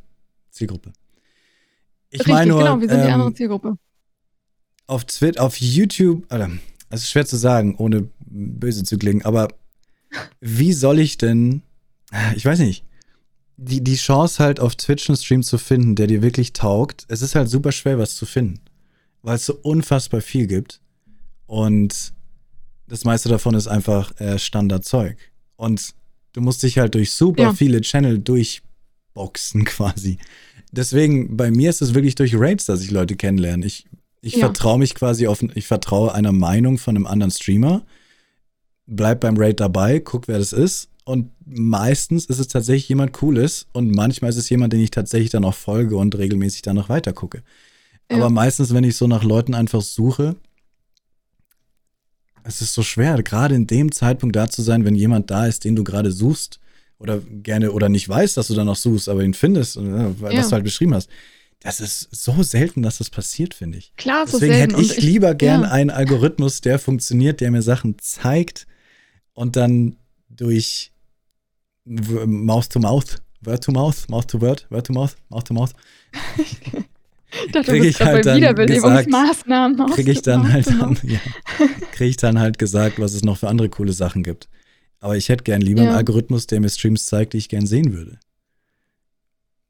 Zielgruppe. 0.51 0.93
Ich 2.11 2.21
Richtig, 2.21 2.35
meine 2.35 2.51
nur, 2.51 2.59
genau, 2.61 2.81
wir 2.81 2.89
sind 2.89 2.99
ähm, 2.99 3.07
die 3.07 3.13
andere 3.13 3.35
Zielgruppe. 3.35 3.79
Auf 4.87 5.05
Twitter, 5.05 5.43
auf 5.43 5.61
YouTube, 5.61 6.33
oder, 6.33 6.51
es 6.91 7.03
ist 7.03 7.11
schwer 7.11 7.27
zu 7.27 7.37
sagen, 7.37 7.77
ohne 7.77 8.09
böse 8.21 8.83
zu 8.83 8.97
klingen, 8.97 9.25
aber 9.25 9.49
wie 10.41 10.73
soll 10.73 10.99
ich 10.99 11.19
denn, 11.19 11.63
ich 12.35 12.45
weiß 12.45 12.59
nicht, 12.61 12.85
die, 13.59 13.83
die 13.83 13.97
Chance 13.97 14.43
halt 14.43 14.61
auf 14.61 14.77
Twitch 14.77 15.11
einen 15.11 15.17
Stream 15.17 15.43
zu 15.43 15.59
finden, 15.59 15.97
der 15.97 16.07
dir 16.07 16.23
wirklich 16.23 16.53
taugt, 16.53 17.05
es 17.09 17.23
ist 17.23 17.35
halt 17.35 17.51
super 17.51 17.73
schwer, 17.73 17.99
was 17.99 18.17
zu 18.17 18.25
finden. 18.25 18.61
Weil 19.23 19.35
es 19.35 19.47
so 19.47 19.55
unfassbar 19.55 20.21
viel 20.21 20.47
gibt. 20.47 20.81
Und 21.49 22.13
das 22.87 23.05
meiste 23.05 23.29
davon 23.29 23.55
ist 23.55 23.67
einfach 23.67 24.19
äh, 24.21 24.39
Standardzeug. 24.39 25.17
Und 25.57 25.95
du 26.35 26.41
musst 26.41 26.63
dich 26.63 26.79
halt 26.79 26.95
durch 26.95 27.11
super 27.13 27.43
ja. 27.43 27.53
viele 27.53 27.81
Channel 27.81 28.21
durchboxen 28.21 29.65
quasi 29.65 30.19
deswegen, 30.73 31.37
bei 31.37 31.51
mir 31.51 31.71
ist 31.71 31.83
es 31.83 31.95
wirklich 31.95 32.15
durch 32.15 32.35
Raids, 32.35 32.67
dass 32.67 32.83
ich 32.83 32.91
Leute 32.91 33.17
kennenlerne. 33.17 33.65
Ich, 33.67 33.87
ich 34.21 34.35
ja. 34.35 34.41
vertraue 34.41 34.79
mich 34.79 34.95
quasi 34.95 35.27
auf, 35.27 35.43
ich 35.55 35.67
vertraue 35.67 36.15
einer 36.15 36.33
Meinung 36.33 36.79
von 36.79 36.97
einem 36.97 37.07
anderen 37.07 37.31
Streamer, 37.31 37.85
bleib 38.87 39.21
beim 39.21 39.37
Raid 39.37 39.61
dabei, 39.61 40.01
guck, 40.01 40.29
wer 40.29 40.39
das 40.39 40.53
ist. 40.53 40.89
Und 41.05 41.31
meistens 41.47 42.27
ist 42.27 42.39
es 42.39 42.49
tatsächlich 42.49 42.89
jemand 42.89 43.15
Cooles 43.15 43.67
und 43.73 43.95
manchmal 43.95 44.31
ist 44.31 44.37
es 44.37 44.51
jemand, 44.51 44.75
den 44.75 44.81
ich 44.81 44.91
tatsächlich 44.91 45.31
dann 45.31 45.45
auch 45.45 45.55
folge 45.55 45.97
und 45.97 46.17
regelmäßig 46.19 46.63
dann 46.63 46.77
noch 46.77 46.91
weiter 46.91 47.15
gucke. 47.15 47.43
Ja. 48.11 48.19
Aber 48.19 48.29
meistens, 48.29 48.75
wenn 48.75 48.85
ich 48.85 48.97
so 48.97 49.07
nach 49.07 49.25
Leuten 49.25 49.55
einfach 49.55 49.81
suche, 49.81 50.37
es 52.49 52.63
ist 52.63 52.73
so 52.73 52.83
schwer, 52.83 53.23
gerade 53.23 53.55
in 53.55 53.67
dem 53.67 53.93
Zeitpunkt 53.93 54.35
da 54.35 54.49
zu 54.49 54.63
sein, 54.63 54.85
wenn 54.87 54.95
jemand 54.95 55.31
da 55.31 55.47
ist, 55.47 55.65
den 55.65 55.77
du 55.77 55.85
gerade 55.85 56.11
suchst 56.11 56.61
oder 56.99 57.21
gerne 57.21 57.73
oder 57.73 57.91
nicht 57.91 58.09
weißt, 58.09 58.37
dass 58.39 58.49
du 58.49 58.55
dann 58.55 58.67
noch 58.67 58.77
suchst, 58.77 59.09
aber 59.09 59.23
ihn 59.23 59.35
findest, 59.35 59.77
äh, 59.77 60.21
was 60.21 60.33
ja. 60.33 60.43
du 60.43 60.51
halt 60.51 60.65
beschrieben 60.65 60.95
hast. 60.95 61.11
Das 61.61 61.81
ist 61.81 62.09
so 62.11 62.43
selten, 62.43 62.83
dass 62.83 62.99
das 62.99 63.11
passiert, 63.11 63.53
finde 63.53 63.79
ich. 63.79 63.93
Klar, 63.97 64.27
so 64.27 64.39
Deswegen 64.39 64.55
selten. 64.55 64.77
hätte 64.77 64.83
ich, 64.83 64.99
ich 64.99 65.05
lieber 65.05 65.35
gern 65.35 65.63
ja. 65.63 65.71
einen 65.71 65.91
Algorithmus, 65.91 66.61
der 66.61 66.79
funktioniert, 66.79 67.41
der 67.41 67.51
mir 67.51 67.63
Sachen 67.63 67.99
zeigt 67.99 68.67
und 69.35 69.57
dann 69.57 69.97
durch 70.31 70.93
Mouth 71.85 72.71
to 72.71 72.79
Mouth, 72.79 73.21
Word 73.43 73.65
to 73.65 73.73
Mouth, 73.73 74.09
Mouth 74.09 74.27
to 74.27 74.41
Word, 74.41 74.67
Word 74.71 74.87
to 74.87 74.93
Mouth, 74.93 75.17
Mouth 75.29 75.45
to 75.45 75.55
Mouth. 75.55 75.73
Ich 77.31 77.53
dachte, 77.53 77.73
krieg 77.73 77.85
ich 77.85 78.01
halt 78.01 78.25
dann 78.25 78.41
gesagt, 78.41 79.11
kriege 79.95 80.13
ich 80.13 80.23
dann 80.23 80.51
halt 80.51 80.67
dann, 80.67 80.99
ja, 81.03 81.19
krieg 81.93 82.09
ich 82.11 82.17
dann 82.17 82.39
halt 82.39 82.59
gesagt, 82.59 82.99
was 82.99 83.13
es 83.13 83.23
noch 83.23 83.37
für 83.37 83.49
andere 83.49 83.69
coole 83.69 83.93
Sachen 83.93 84.23
gibt. 84.23 84.49
Aber 85.01 85.17
ich 85.17 85.29
hätte 85.29 85.45
gern 85.45 85.61
lieber 85.61 85.83
ja. 85.83 85.89
einen 85.89 85.97
Algorithmus, 85.97 86.47
der 86.47 86.61
mir 86.61 86.71
Streams 86.71 87.07
zeigt, 87.07 87.35
die 87.35 87.39
ich 87.39 87.49
gern 87.49 87.67
sehen 87.67 87.93
würde. 87.93 88.19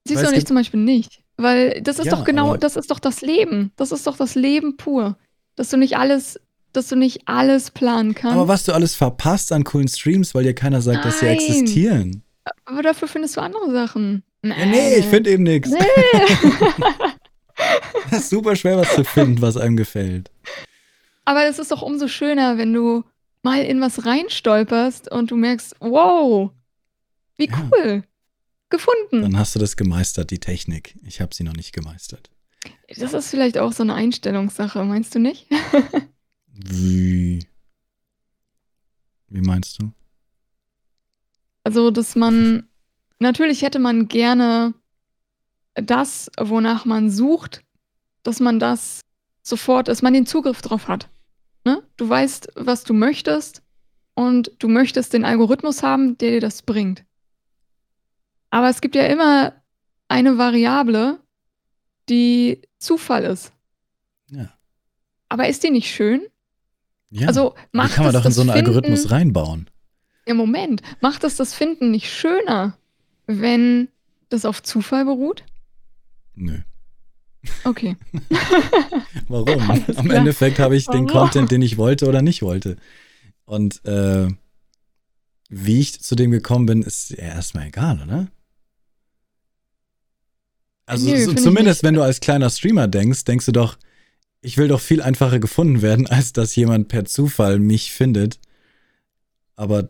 Siehst 0.07 0.25
du 0.25 0.31
nicht 0.31 0.47
zum 0.47 0.57
Beispiel 0.57 0.81
nicht. 0.81 1.23
Weil 1.37 1.81
das 1.83 1.99
ist 1.99 2.07
ja, 2.07 2.17
doch 2.17 2.25
genau, 2.25 2.57
das 2.57 2.77
ist 2.77 2.91
doch 2.91 2.99
das 2.99 3.21
Leben. 3.21 3.73
Das 3.77 3.93
ist 3.93 4.07
doch 4.07 4.17
das 4.17 4.35
Leben 4.35 4.77
pur. 4.77 5.17
Dass 5.55 5.69
du 5.69 5.77
nicht 5.77 5.97
alles, 5.97 6.41
dass 6.73 6.89
du 6.89 6.97
nicht 6.97 7.29
alles 7.29 7.71
planen 7.71 8.15
kannst. 8.15 8.37
Aber 8.37 8.49
was 8.49 8.65
du 8.65 8.73
alles 8.73 8.95
verpasst 8.95 9.53
an 9.53 9.65
coolen 9.65 9.89
Streams, 9.89 10.35
weil 10.35 10.45
dir 10.45 10.55
keiner 10.55 10.81
sagt, 10.81 10.99
Nein. 10.99 11.07
dass 11.07 11.21
sie 11.21 11.27
existieren. 11.27 12.23
Aber 12.65 12.83
dafür 12.83 13.09
findest 13.09 13.37
du 13.37 13.41
andere 13.41 13.71
Sachen. 13.71 14.23
Nee, 14.43 14.55
ja, 14.59 14.67
nee 14.67 14.95
ich 14.97 15.05
finde 15.05 15.31
eben 15.31 15.43
nichts. 15.43 15.71
Nee. 15.71 15.79
das 18.11 18.21
ist 18.21 18.31
super 18.31 18.57
schwer, 18.57 18.77
was 18.79 18.95
zu 18.95 19.05
finden, 19.05 19.43
was 19.43 19.57
einem 19.57 19.77
gefällt. 19.77 20.31
Aber 21.25 21.45
es 21.45 21.59
ist 21.59 21.71
doch 21.71 21.83
umso 21.83 22.09
schöner, 22.09 22.57
wenn 22.59 22.73
du 22.73 23.05
mal 23.43 23.63
in 23.63 23.81
was 23.81 24.07
reinstolperst 24.07 25.11
und 25.11 25.31
du 25.31 25.37
merkst, 25.37 25.77
wow, 25.81 26.51
wie 27.37 27.51
cool. 27.51 28.03
Ja. 28.03 28.03
Gefunden. 28.71 29.23
Dann 29.23 29.39
hast 29.39 29.55
du 29.55 29.59
das 29.59 29.77
gemeistert, 29.79 30.31
die 30.31 30.41
Technik. 30.41 30.95
Ich 31.03 31.23
habe 31.23 31.35
sie 31.35 31.43
noch 31.43 31.55
nicht 31.55 31.73
gemeistert. 31.73 32.31
Das 32.95 33.15
ist 33.15 33.31
vielleicht 33.31 33.57
auch 33.57 33.73
so 33.73 33.83
'ne 33.83 33.95
Einstellungssache, 33.95 34.85
meinst 34.85 35.15
du 35.15 35.21
nicht? 35.21 35.47
Wie? 36.53 37.47
Wie 39.29 39.41
meinst 39.41 39.81
du? 39.81 39.93
Also, 41.65 41.91
dass 41.91 42.15
man 42.15 42.69
natürlich 43.21 43.63
hätte 43.63 43.79
man 43.79 44.09
gerne 44.09 44.75
das, 45.83 46.31
wonach 46.39 46.85
man 46.85 47.11
sucht, 47.11 47.63
dass 48.23 48.41
man 48.41 48.59
das 48.59 49.01
sofort 49.43 49.89
dass 49.89 50.03
man 50.03 50.13
den 50.13 50.27
Zugriff 50.27 50.61
drauf 50.61 50.89
hat, 50.89 51.09
ne? 51.65 51.83
Du 51.97 52.07
weißt, 52.09 52.49
was 52.57 52.85
du 52.85 52.93
möchtest 52.93 53.63
und 54.15 54.51
du 54.59 54.69
möchtest 54.69 55.13
den 55.15 55.25
Algorithmus 55.25 55.83
haben, 55.83 56.19
der 56.19 56.33
dir 56.33 56.41
das 56.41 56.61
bringt. 56.63 57.05
Aber 58.51 58.69
es 58.69 58.81
gibt 58.81 58.95
ja 58.95 59.07
immer 59.07 59.55
eine 60.09 60.37
Variable, 60.39 61.19
die 62.09 62.61
Zufall 62.79 63.25
ist. 63.25 63.53
Ja. 64.31 64.53
Aber 65.29 65.49
ist 65.49 65.63
die 65.63 65.71
nicht 65.71 65.91
schön? 65.91 66.23
Ja, 67.11 67.29
Also, 67.29 67.55
die 67.73 67.77
macht 67.77 67.95
kann 67.95 68.05
man 68.05 68.13
doch 68.15 68.25
in 68.27 68.33
so 68.33 68.43
das 68.45 68.55
'n 68.55 68.59
Algorithmus 68.59 69.01
Finden 69.01 69.15
reinbauen. 69.15 69.71
ja, 70.27 70.35
Moment. 70.35 70.83
Macht 71.01 71.25
es 71.25 71.37
das 71.37 71.55
Finden 71.55 71.91
nicht 71.91 72.11
schöner, 72.13 72.77
wenn 73.27 73.89
das 74.29 74.45
auf 74.45 74.63
Zufall 74.63 75.05
beruht? 75.07 75.45
Nö. 76.39 76.59
Okay. 77.65 77.97
Warum? 79.29 79.71
Am. 79.97 80.11
Endeffekt 80.11 80.59
habe 80.59 80.77
ich 80.77 80.87
den 80.87 81.09
Warum? 81.09 81.21
Content, 81.23 81.51
den 81.51 81.63
ich 81.63 81.77
wollte 81.77 82.09
oder 82.09 82.23
nicht 82.23 82.43
wollte. 82.43 82.77
Und, 83.45 83.85
äh, 83.85 84.29
wie 85.49 85.81
ich 85.81 86.01
zu 86.01 86.15
dem 86.15 86.31
gekommen 86.31 86.67
bin, 86.67 86.83
ist 86.83 87.11
ja 87.11 87.19
erst 87.19 87.55
mal 87.55 87.67
egal, 87.67 88.03
oder? 88.03 88.29
Also, 90.87 91.11
Nö, 91.11 91.25
so 91.25 91.35
zumindest 91.35 91.83
wenn 91.83 91.95
du 91.95 92.03
als 92.03 92.21
kleiner 92.21 92.51
Streamer 92.51 92.89
denkst, 92.89 93.25
denkst 93.25 93.47
du 93.47 93.53
doch: 93.53 93.79
„Ich 94.41 94.57
will 94.57 94.69
doch 94.69 94.81
viel 94.81 95.03
einfacher 95.03 95.39
gefunden 95.39 95.83
werden, 95.83 96.07
als 96.11 96.33
dass 96.33 96.55
jemand 96.57 96.89
per 96.89 97.05
Zufall 97.05 97.59
mich 97.59 97.93
findet.“ 97.93 98.39
Aber 99.57 99.89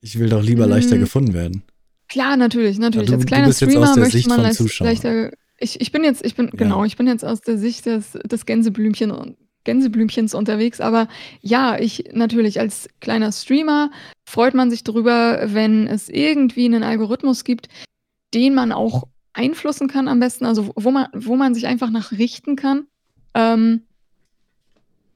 ich 0.00 0.18
will 0.18 0.28
doch 0.28 0.42
lieber 0.42 0.66
leichter 0.66 0.94
Hm. 0.96 1.00
gefunden 1.00 1.32
werden. 1.34 1.62
Klar, 2.08 2.36
natürlich, 2.36 2.76
Ja, 2.76 2.82
natürlich. 2.82 3.08
du 3.10 3.14
Als 3.16 3.26
kleiner 3.26 3.52
Streamer 3.52 3.96
möchte 3.96 4.18
Sicht 4.18 4.28
man 4.28 4.52
Zuschauer. 4.52 4.88
leichter 4.88 5.30
ich 5.58 5.80
ich 5.80 5.92
bin 5.92 6.04
jetzt 6.04 6.24
ich 6.24 6.34
bin 6.34 6.46
Ja. 6.46 6.52
genau, 6.56 6.84
ich 6.84 6.96
bin 6.96 7.06
jetzt 7.06 7.24
aus 7.24 7.40
der 7.40 7.58
Sicht 7.58 7.86
des 7.86 8.12
des 8.12 8.44
Gänseblümchen 8.46 9.10
und 9.10 9.36
Gänseblümchens 9.64 10.34
unterwegs, 10.34 10.80
aber 10.80 11.08
ja, 11.40 11.78
ich 11.78 12.10
natürlich 12.12 12.60
als 12.60 12.88
kleiner 13.00 13.32
Streamer 13.32 13.90
freut 14.28 14.52
man 14.54 14.70
sich 14.70 14.84
drüber, 14.84 15.40
wenn 15.54 15.86
es 15.86 16.08
irgendwie 16.10 16.68
'nen 16.68 16.82
Algorithmus 16.82 17.44
gibt, 17.44 17.68
den 18.34 18.54
man 18.54 18.72
auch 18.72 19.04
einflussen 19.32 19.88
kann 19.88 20.06
am 20.08 20.20
besten, 20.20 20.44
also, 20.44 20.70
wo 20.76 20.90
man 20.90 21.06
wo 21.14 21.36
man 21.36 21.54
sich 21.54 21.66
einfach 21.66 21.90
nach 21.90 22.12
richten 22.12 22.56
kann, 22.56 22.86
ähm 23.34 23.82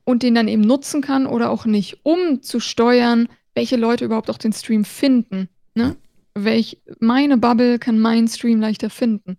und 0.04 0.22
den 0.22 0.34
dann 0.34 0.48
eben 0.48 0.62
nutzen 0.62 1.02
kann 1.02 1.26
oder 1.26 1.50
auch 1.50 1.66
nicht, 1.66 1.98
um 2.02 2.40
zu 2.42 2.60
steuern, 2.60 3.28
welche 3.54 3.76
Leute 3.76 4.06
überhaupt 4.06 4.30
auch 4.30 4.38
den 4.38 4.54
Stream 4.54 4.84
finden, 4.86 5.48
Ja. 5.76 5.88
ne? 5.88 5.96
Welch 6.44 6.78
meine 7.00 7.38
Bubble 7.38 7.78
kann 7.78 7.98
meinen 7.98 8.28
Stream 8.28 8.60
leichter 8.60 8.90
finden. 8.90 9.36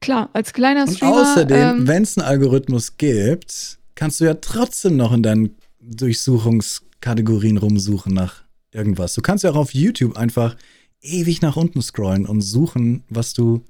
Klar, 0.00 0.30
als 0.32 0.52
kleiner 0.52 0.84
Und 0.84 0.94
Streamer, 0.96 1.22
außerdem, 1.22 1.58
ähm 1.78 1.88
wenn's 1.88 2.16
'n 2.16 2.22
Algorithmus 2.22 2.96
gibt, 2.96 3.78
kannst 3.94 4.20
du 4.20 4.24
ja 4.24 4.34
trotzdem 4.34 4.96
noch 4.96 5.12
in 5.12 5.22
deinen 5.22 5.56
Durchsuchungskategorien 5.80 7.56
rumsuchen 7.56 8.12
nach 8.14 8.42
irgendwas. 8.72 9.14
Du 9.14 9.22
kannst 9.22 9.44
ja 9.44 9.50
auch 9.50 9.56
auf 9.56 9.74
YouTube 9.74 10.16
einfach 10.16 10.56
ewig 11.00 11.42
nach 11.42 11.56
unten 11.56 11.82
scrollen 11.82 12.26
und 12.26 12.40
suchen, 12.42 13.04
was 13.08 13.32
du 13.32 13.64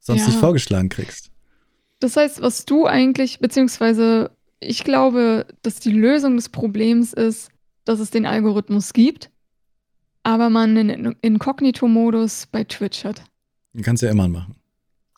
sonst 0.00 0.26
nicht 0.26 0.34
Ja. 0.34 0.40
vorgeschlagen 0.40 0.88
kriegst. 0.88 1.30
Das 2.00 2.16
heißt, 2.16 2.40
was 2.42 2.64
du 2.64 2.86
eigentlich 2.86 3.38
beziehungsweise 3.40 4.30
ich 4.60 4.84
glaube, 4.84 5.46
dass 5.62 5.80
die 5.80 5.92
Lösung 5.92 6.36
des 6.36 6.48
Problems 6.48 7.12
ist, 7.12 7.50
dass 7.84 8.00
es 8.00 8.10
den 8.10 8.24
Algorithmus 8.26 8.92
gibt, 8.92 9.30
aber 10.26 10.50
man 10.50 10.74
'nen 10.74 10.90
In 10.90 11.16
Inkognito-Modus 11.22 12.48
bei 12.50 12.64
Twitch 12.64 13.04
hat. 13.04 13.22
Den 13.72 13.82
kannst 13.82 14.02
du 14.02 14.06
ja 14.06 14.12
immer 14.12 14.26
machen. 14.28 14.56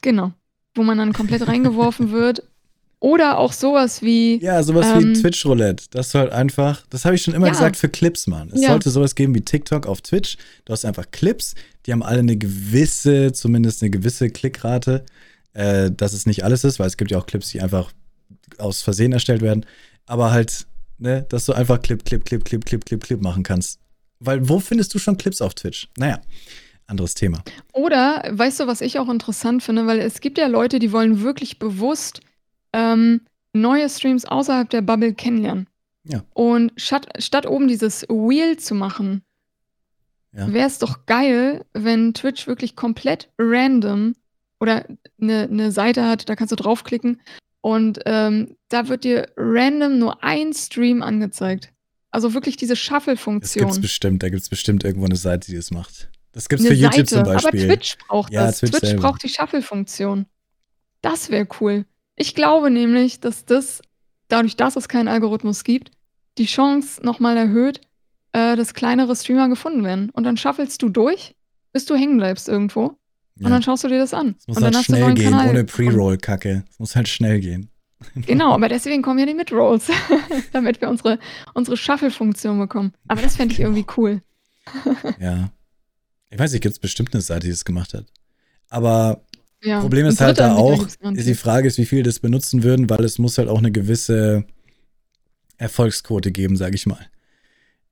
Genau, 0.03 0.33
wo 0.75 0.83
man 0.83 0.99
dann 0.99 1.13
komplett 1.15 1.47
reingeworfen 1.49 2.13
wird. 2.13 2.43
Oder 3.01 3.39
auch 3.39 3.53
so 3.53 3.75
was 3.75 4.03
wie, 4.03 4.39
Ja, 4.43 4.61
so 4.65 4.75
was 4.75 4.87
wie 4.95 5.03
ähm 5.05 5.15
Twitch 5.15 5.47
Roulette. 5.47 5.85
Dass 5.91 6.11
du 6.11 6.19
halt 6.19 6.33
einfach 6.33 6.85
das 6.91 7.05
habe 7.05 7.15
ich 7.15 7.23
schon 7.23 7.33
immer 7.35 7.47
Ja. 7.47 7.53
gesagt 7.53 7.77
für 7.77 7.89
Clips, 7.89 8.27
Mann. 8.27 8.51
Es 8.53 8.63
Ja. 8.63 8.69
sollte 8.71 8.91
so 8.91 9.01
was 9.01 9.15
geben 9.15 9.35
wie 9.37 9.41
TikTok 9.41 9.87
auf 9.87 10.03
Twitch. 10.03 10.37
Du 10.65 10.73
hast 10.73 10.85
einfach 10.85 11.11
Clips, 11.13 11.55
die 11.87 11.93
haben 11.93 12.03
alle 12.03 12.23
'ne 12.23 12.37
gewisse 12.37 13.33
zumindest 13.33 13.83
'ne 13.83 13.91
gewisse 13.91 14.29
Klickrate, 14.31 15.07
äh, 15.55 15.91
dass 15.93 16.13
es 16.13 16.27
nicht 16.27 16.45
alles 16.45 16.65
ist, 16.65 16.79
weil 16.81 16.89
es 16.89 16.97
gibt 16.97 17.11
ja 17.13 17.19
auch 17.19 17.27
Clips, 17.27 17.51
die 17.51 17.61
einfach 17.63 17.93
aus 18.59 18.83
Versehen 18.83 19.13
erstellt 19.13 19.43
werden. 19.43 19.65
Aber 20.07 20.33
halt, 20.33 20.67
ne, 20.99 21.25
dass 21.29 21.47
du 21.47 21.53
einfach 21.53 21.81
Clip, 21.81 22.05
Clip, 22.05 22.25
Clip, 22.25 22.45
Clip, 22.45 22.65
Clip, 22.65 22.85
Clip, 22.85 23.01
Clip 23.05 23.23
machen 23.23 23.45
kannst. 23.45 23.79
Weil 24.21 24.49
wo 24.49 24.59
findest 24.59 24.95
du 24.95 24.99
schon 24.99 25.17
Clips 25.17 25.41
auf 25.41 25.55
Twitch? 25.55 25.89
Na 25.97 26.09
ja, 26.09 26.21
anderes 26.87 27.15
Thema. 27.15 27.43
Oder 27.73 28.25
weißt 28.31 28.61
du, 28.61 28.67
was 28.67 28.81
ich 28.81 28.99
auch 28.99 29.09
interessant 29.09 29.63
finde, 29.63 29.87
weil 29.87 30.01
es 30.01 30.21
gibt 30.21 30.39
ja 30.39 30.47
Leute, 30.47 30.79
die 30.79 30.93
wollen 30.93 31.23
wirklich 31.23 31.59
bewusst, 31.59 32.21
ähm, 32.73 33.23
neue 33.53 33.89
Streams 33.89 34.25
außerhalb 34.25 34.69
der 34.71 34.83
Bubble 34.83 35.15
kennenlernen. 35.15 35.69
Ja. 36.05 36.25
Und 36.35 36.73
statt 36.77 37.07
statt 37.19 37.47
oben 37.47 37.69
dieses 37.69 38.03
Wheel 38.09 38.57
zu 38.57 38.75
machen 38.75 39.23
Ja. 40.35 40.53
wäre 40.53 40.67
es 40.67 40.79
doch 40.79 41.07
geil, 41.07 41.65
wenn 41.73 42.13
Twitch 42.15 42.47
wirklich 42.47 42.77
komplett 42.77 43.31
random 43.39 44.15
oder 44.61 44.85
'ne 45.19 45.49
'ne 45.51 45.71
Seite 45.73 46.05
hat, 46.07 46.29
da 46.29 46.37
kannst 46.37 46.53
du 46.53 46.57
draufklicken 46.57 47.21
und, 47.63 48.01
ähm, 48.07 48.57
da 48.69 48.89
wird 48.89 49.05
dir 49.05 49.27
random 49.37 49.99
nur 49.99 50.23
ein 50.23 50.53
Stream 50.53 51.03
angezeigt. 51.03 51.73
Also, 52.11 52.33
wirklich 52.35 52.57
diese 52.57 52.73
Das 52.73 52.79
gibt's 52.81 52.87
Shuffle-Funktion. 52.89 53.81
bestimmt. 53.81 54.23
Da 54.23 54.29
gibt's 54.31 54.49
bestimmt 54.49 54.85
irgendwo 54.85 55.07
'ne 55.07 55.17
Seite, 55.17 55.51
die 55.51 55.57
das 55.57 55.71
macht. 55.71 56.11
Das 56.33 56.49
gibt's 56.49 56.65
'Ne 56.65 56.71
für 56.71 56.75
YouTube 56.75 57.09
zum 57.09 57.19
Seite, 57.19 57.31
aber 57.31 57.43
Beispiel. 57.43 57.67
Twitch 57.69 57.99
braucht 58.09 58.33
Ja, 58.33 58.47
das. 58.47 58.59
Twitch 58.61 58.79
Twitch 58.79 58.97
braucht 58.97 59.23
die 59.23 59.29
Shuffle-Funktion. 59.29 60.27
Das 61.03 61.31
wäre 61.31 61.47
cool. 61.61 61.85
Ich 62.17 62.35
glaube 62.35 62.71
nämlich, 62.71 63.21
dass 63.21 63.45
das 63.45 63.83
dadurch, 64.29 64.57
dass 64.57 64.77
es 64.77 64.89
keinen 64.89 65.09
Algorithmus 65.09 65.65
gibt, 65.65 65.91
die 66.39 66.47
Chance 66.47 67.01
noch 67.05 67.21
mal 67.21 67.37
erhöht, 67.37 67.81
äh, 68.33 68.57
dass 68.57 68.75
kleinere 68.75 69.15
Streamer 69.15 69.49
gefunden 69.49 69.85
werden. 69.85 70.11
Und 70.11 70.25
dann 70.25 70.37
shufflest 70.37 70.83
du 70.83 70.89
durch, 70.89 71.35
bis 71.73 71.85
du 71.87 71.95
hängen 71.95 72.17
bleibst 72.19 72.49
irgendwo 72.49 72.85
und 72.87 72.97
Ja. 73.45 73.49
dann 73.51 73.63
schaust 73.63 73.85
du 73.85 73.89
dir 73.89 73.99
das 73.99 74.15
an. 74.15 74.35
Es 74.39 74.49
muss 74.49 74.57
Und 74.57 74.63
dann 74.65 74.75
halt 74.75 74.77
hast 74.77 74.89
du 74.89 74.93
'n 74.95 74.97
schnell 74.97 75.15
gehen, 75.15 75.31
Kanal 75.33 75.49
ohne. 75.51 75.65
Pre-Roll-Kacke. 75.65 76.65
Es 76.71 76.79
muss 76.79 76.97
halt 76.97 77.09
schnell 77.09 77.41
gehen. 77.41 77.71
Genau, 78.15 78.53
aber 78.53 78.69
deswegen 78.69 79.03
kommen 79.03 79.19
ja 79.19 79.27
die 79.27 79.35
Midrolls, 79.35 79.89
damit 80.53 80.81
wir 80.81 80.89
unsere 80.89 81.19
unsere 81.55 81.77
Shuffle-Funktion 81.77 82.59
bekommen. 82.59 82.93
Aber 83.09 83.23
das 83.23 83.37
fände 83.37 83.53
ich 83.53 83.59
Genau. 83.59 83.71
irgendwie 83.71 83.87
cool. 83.97 84.23
Ja. 85.21 85.51
Ich 86.31 86.39
weiß 86.39 86.53
nicht, 86.53 86.61
gibt's 86.63 86.79
bestimmt 86.79 87.15
'ne 87.15 87.21
Seite, 87.23 87.47
die 87.47 87.51
das 87.51 87.65
gemacht 87.65 87.95
hat. 87.95 88.07
Aber 88.69 89.23
Ja, 89.63 89.81
Problem 89.81 90.07
ist 90.07 90.21
halt 90.21 90.39
da 90.39 90.55
auch 90.55 90.79
gibt's 90.79 90.99
die. 91.27 91.35
Frage 91.35 91.67
ist, 91.67 91.79
wie 91.79 91.87
viele 91.87 92.03
das 92.05 92.21
benutzen 92.21 92.63
würden, 92.63 92.89
weil 92.91 93.03
es 93.05 93.19
muss 93.19 93.39
halt 93.39 93.49
auch 93.49 93.61
'ne 93.61 93.73
gewisse 93.73 94.45
Erfolgsquote 95.57 96.31
geben, 96.31 96.57
sage 96.57 96.75
ich 96.77 96.87
mal. 96.87 97.05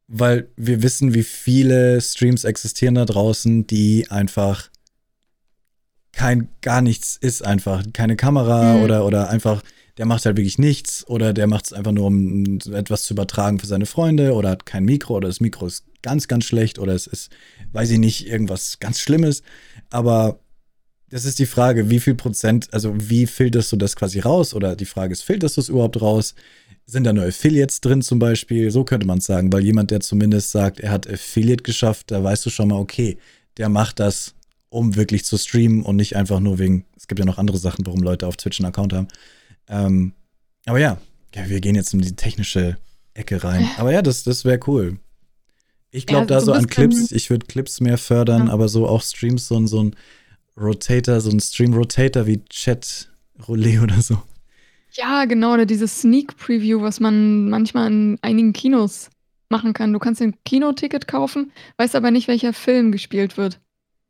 Weil 0.06 0.48
wir 0.56 0.82
wissen, 0.82 1.14
wie 1.14 1.24
viele 1.24 2.00
Streams 2.00 2.44
existieren 2.44 2.94
da 2.94 3.04
draußen, 3.06 3.66
die 3.66 4.08
einfach 4.10 4.70
kein 6.12 6.48
gar 6.62 6.80
nichts 6.82 7.16
ist 7.16 7.44
einfach. 7.44 7.82
Keine 7.92 8.16
Kamera 8.16 8.74
Mhm. 8.76 8.82
oder 8.84 9.04
oder 9.06 9.28
einfach 9.30 9.62
der 9.98 10.06
macht 10.06 10.26
halt 10.26 10.36
wirklich 10.36 10.58
nichts 10.58 11.06
oder 11.08 11.32
der 11.32 11.46
macht's 11.46 11.72
einfach 11.72 11.92
nur, 11.92 12.06
um 12.06 12.58
etwas 12.72 13.04
zu 13.04 13.14
übertragen 13.14 13.58
für 13.58 13.66
seine 13.66 13.86
Freunde 13.86 14.34
oder 14.34 14.50
hat 14.50 14.66
kein 14.66 14.84
Mikro 14.84 15.16
oder 15.16 15.28
das 15.28 15.40
Mikro 15.40 15.66
ist 15.66 15.84
ganz, 16.02 16.28
ganz 16.28 16.44
schlecht 16.44 16.78
oder 16.78 16.94
es 16.94 17.06
ist, 17.06 17.30
weiß 17.72 17.90
ich 17.90 17.98
nicht, 17.98 18.28
irgendwas 18.28 18.78
ganz 18.78 19.00
Schlimmes. 19.00 19.42
Aber 19.90 20.40
das 21.08 21.24
ist 21.24 21.38
die 21.38 21.46
Frage, 21.46 21.88
wie 21.88 22.00
viel 22.00 22.14
Prozent 22.14 22.72
also, 22.72 22.94
wie 22.96 23.26
filterst 23.26 23.72
du 23.72 23.76
das 23.76 23.96
quasi 23.96 24.20
raus? 24.20 24.54
Oder 24.54 24.76
die 24.76 24.84
Frage 24.84 25.12
ist, 25.12 25.22
filterst 25.22 25.56
du's 25.56 25.68
überhaupt 25.68 26.00
raus? 26.00 26.34
Sind 26.84 27.04
da 27.04 27.12
nur 27.12 27.24
Affiliates 27.24 27.80
drin 27.80 28.02
zum 28.02 28.18
Beispiel? 28.18 28.70
So 28.70 28.84
könnte 28.84 29.06
man's 29.06 29.24
sagen, 29.24 29.52
weil 29.52 29.64
jemand, 29.64 29.90
der 29.90 30.00
zumindest 30.00 30.52
sagt, 30.52 30.78
er 30.80 30.90
hat 30.90 31.08
Affiliate 31.08 31.62
geschafft, 31.62 32.10
da 32.10 32.22
weißt 32.22 32.44
du 32.46 32.50
schon 32.50 32.68
mal, 32.68 32.78
okay, 32.78 33.18
der 33.56 33.68
macht 33.68 33.98
das, 33.98 34.34
um 34.68 34.94
wirklich 34.94 35.24
zu 35.24 35.38
streamen 35.38 35.82
und 35.82 35.96
nicht 35.96 36.16
einfach 36.16 36.40
nur 36.40 36.58
wegen 36.58 36.84
es 36.96 37.08
gibt 37.08 37.20
ja 37.20 37.24
noch 37.24 37.38
andere 37.38 37.58
Sachen, 37.58 37.86
warum 37.86 38.02
Leute 38.02 38.26
auf 38.26 38.36
Twitch 38.36 38.60
'n 38.60 38.66
Account 38.66 38.92
haben. 38.92 39.08
Ähm, 39.68 40.12
aber 40.66 40.78
ja, 40.80 40.98
ja, 41.34 41.48
wir 41.48 41.60
gehen 41.60 41.74
jetzt 41.76 41.94
in 41.94 42.00
die 42.00 42.16
technische 42.16 42.76
Ecke 43.14 43.42
rein. 43.44 43.72
Aber 43.76 43.92
ja, 43.92 44.02
das 44.02 44.24
das 44.24 44.44
wäre 44.44 44.60
cool. 44.66 44.98
Ich 45.92 46.08
Ja, 46.08 46.24
glaube 46.24 46.26
da 46.28 46.40
so 46.40 46.52
an 46.52 46.66
Clips 46.68 47.12
ich 47.12 47.30
würde 47.30 47.46
Clips 47.46 47.80
mehr 47.80 47.98
fördern, 47.98 48.48
Ja. 48.48 48.52
aber 48.54 48.68
so 48.68 48.88
auch 48.88 49.02
Streams, 49.02 49.48
so 49.48 49.56
'n 49.56 49.66
so 49.68 49.80
'n 49.82 49.96
Rotator, 50.58 51.20
so 51.20 51.30
'n 51.30 51.40
Stream-Rotator 51.40 52.26
wie 52.26 52.44
Chat 52.50 53.10
Roulette 53.48 53.80
oder 53.84 54.02
so. 54.02 54.22
Ja, 54.92 55.24
genau, 55.24 55.54
oder 55.54 55.66
dieses 55.66 56.00
Sneak 56.00 56.36
Preview, 56.36 56.80
was 56.80 57.00
man 57.00 57.48
manchmal 57.50 57.88
in 57.88 58.18
einigen 58.22 58.52
Kinos 58.52 59.10
machen 59.50 59.72
kann. 59.72 59.92
Du 59.92 59.98
kannst 59.98 60.20
dir 60.20 60.26
'n 60.26 60.34
Kinoticket 60.44 61.06
kaufen, 61.08 61.52
weißt 61.76 61.94
aber 61.96 62.10
nicht, 62.10 62.28
welcher 62.28 62.52
Film 62.52 62.92
gespielt 62.92 63.36
wird. 63.36 63.60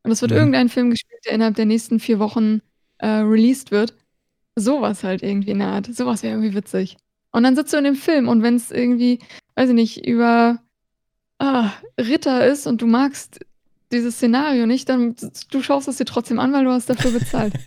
Und 0.04 0.12
es 0.12 0.22
wird 0.22 0.32
Mhm. 0.32 0.36
irgendein 0.38 0.68
Film 0.68 0.90
gespielt, 0.90 1.20
der 1.26 1.32
innerhalb 1.34 1.56
der 1.56 1.66
nächsten 1.66 2.00
4 2.00 2.18
Wochen, 2.20 2.60
äh, 2.98 3.06
released 3.08 3.70
wird. 3.70 3.94
Sowas 4.56 5.04
halt 5.04 5.22
irgendwie 5.22 5.50
in 5.50 5.58
der 5.58 5.68
Art. 5.68 5.94
Sowas 5.94 6.22
wäre 6.22 6.34
irgendwie 6.34 6.54
witzig. 6.54 6.96
Und 7.30 7.42
dann 7.42 7.54
sitzt 7.54 7.72
du 7.72 7.76
in 7.76 7.84
dem 7.84 7.96
Film 7.96 8.28
und 8.28 8.42
wenn 8.42 8.56
es 8.56 8.70
irgendwie, 8.70 9.20
weiß 9.54 9.68
ich 9.68 9.74
nicht, 9.74 10.06
über 10.06 10.58
ah, 11.38 11.70
Ritter 12.00 12.46
ist 12.46 12.66
und 12.66 12.80
du 12.80 12.86
magst 12.86 13.40
dieses 13.92 14.16
Szenario 14.16 14.66
nicht, 14.66 14.88
dann 14.88 15.14
du 15.50 15.62
schaust 15.62 15.86
es 15.86 15.98
dir 15.98 16.06
trotzdem 16.06 16.40
an, 16.40 16.52
weil 16.52 16.64
du 16.64 16.70
hast 16.70 16.90
dafür 16.90 17.12
bezahlt. 17.12 17.54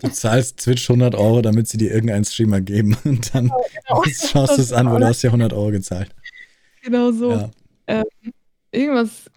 Du 0.00 0.08
zahlst 0.08 0.60
Twitch 0.60 0.88
100 0.88 1.14
Euro, 1.14 1.42
damit 1.42 1.68
sie 1.68 1.76
dir 1.76 1.92
irgendeinen 1.92 2.24
Streamer 2.24 2.60
geben 2.60 2.96
und 3.04 3.34
dann 3.34 3.48
genau, 3.48 3.64
genau. 3.84 4.02
schaust 4.26 4.56
du 4.56 4.62
es 4.62 4.72
an, 4.72 4.90
weil 4.90 5.00
du 5.00 5.06
hast 5.06 5.22
ja 5.22 5.28
100 5.28 5.52
Euro 5.52 5.70
gezahlt. 5.70 6.14
Genau 6.82 7.12
so. 7.12 7.30
Ja. 7.30 7.50
Ähm, 7.86 8.04
irgendwas, 8.72 9.30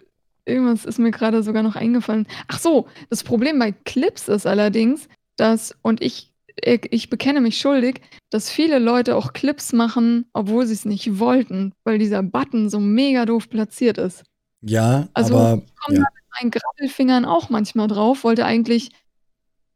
irgendwas 0.44 0.84
ist 0.84 0.98
mir 0.98 1.10
gerade 1.10 1.42
sogar 1.42 1.62
noch 1.62 1.76
eingefallen. 1.76 2.26
Ach 2.48 2.58
so, 2.58 2.88
das 3.10 3.22
Problem 3.22 3.58
bei 3.58 3.72
Clips 3.72 4.28
ist 4.28 4.46
allerdings, 4.46 5.08
dass, 5.38 5.74
und 5.82 6.02
ich, 6.02 6.32
ich 6.64 7.10
bekenne 7.10 7.40
mich 7.40 7.58
schuldig, 7.58 8.00
dass 8.30 8.50
viele 8.50 8.78
Leute 8.78 9.16
auch 9.16 9.32
Clips 9.32 9.72
machen, 9.72 10.26
obwohl 10.32 10.66
sie 10.66 10.74
es 10.74 10.84
nicht 10.84 11.18
wollten, 11.18 11.72
weil 11.84 11.98
dieser 11.98 12.22
Button 12.22 12.68
so 12.68 12.80
mega 12.80 13.24
doof 13.24 13.48
platziert 13.48 13.98
ist. 13.98 14.24
Ja, 14.60 15.08
also 15.14 15.36
aber. 15.36 15.62
Ich 15.64 15.76
komme 15.84 15.98
ja. 15.98 16.04
da 16.04 16.08
mit 16.14 16.24
meinen 16.40 16.50
Grabbelfingern 16.50 17.24
auch 17.24 17.48
manchmal 17.48 17.88
drauf, 17.88 18.24
wollte 18.24 18.44
eigentlich 18.44 18.90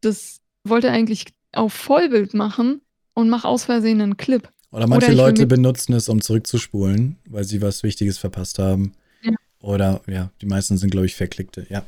das, 0.01 0.41
wollte 0.65 0.91
eigentlich 0.91 1.27
auf 1.53 1.73
Vollbild 1.73 2.35
machen 2.35 2.81
und 3.15 3.29
mach 3.29 3.45
aus 3.45 3.65
Versehen 3.65 4.01
einen 4.01 4.17
Clip. 4.17 4.49
Oder 4.73 4.87
manche 4.87 5.09
Oder 5.09 5.17
Leute 5.17 5.47
benutzen 5.47 5.93
es, 5.93 6.09
um 6.09 6.21
zurückzuspulen, 6.21 7.19
weil 7.29 7.45
sie 7.45 7.61
was 7.61 7.83
Wichtiges 7.83 8.19
verpasst 8.19 8.59
haben. 8.59 8.95
Ja. 9.23 9.33
Oder 9.61 10.01
ja, 10.07 10.31
die 10.41 10.47
meisten 10.47 10.79
sind, 10.79 10.91
glaube 10.91 11.07
ich, 11.07 11.15
verklickte, 11.15 11.67
ja. 11.69 11.85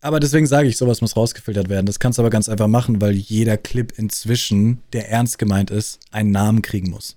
Aber 0.00 0.18
deswegen 0.18 0.46
sage 0.46 0.68
ich, 0.68 0.76
sowas 0.76 1.02
muss 1.02 1.16
rausgefiltert 1.16 1.68
werden. 1.68 1.86
Das 1.86 1.98
kannst 1.98 2.18
du 2.18 2.22
aber 2.22 2.30
ganz 2.30 2.48
einfach 2.48 2.68
machen, 2.68 3.00
weil 3.00 3.14
jeder 3.14 3.56
Clip 3.58 3.92
inzwischen, 3.96 4.80
der 4.92 5.10
ernst 5.10 5.38
gemeint 5.38 5.70
ist, 5.70 6.00
einen 6.10 6.30
Namen 6.30 6.62
kriegen 6.62 6.90
muss. 6.90 7.16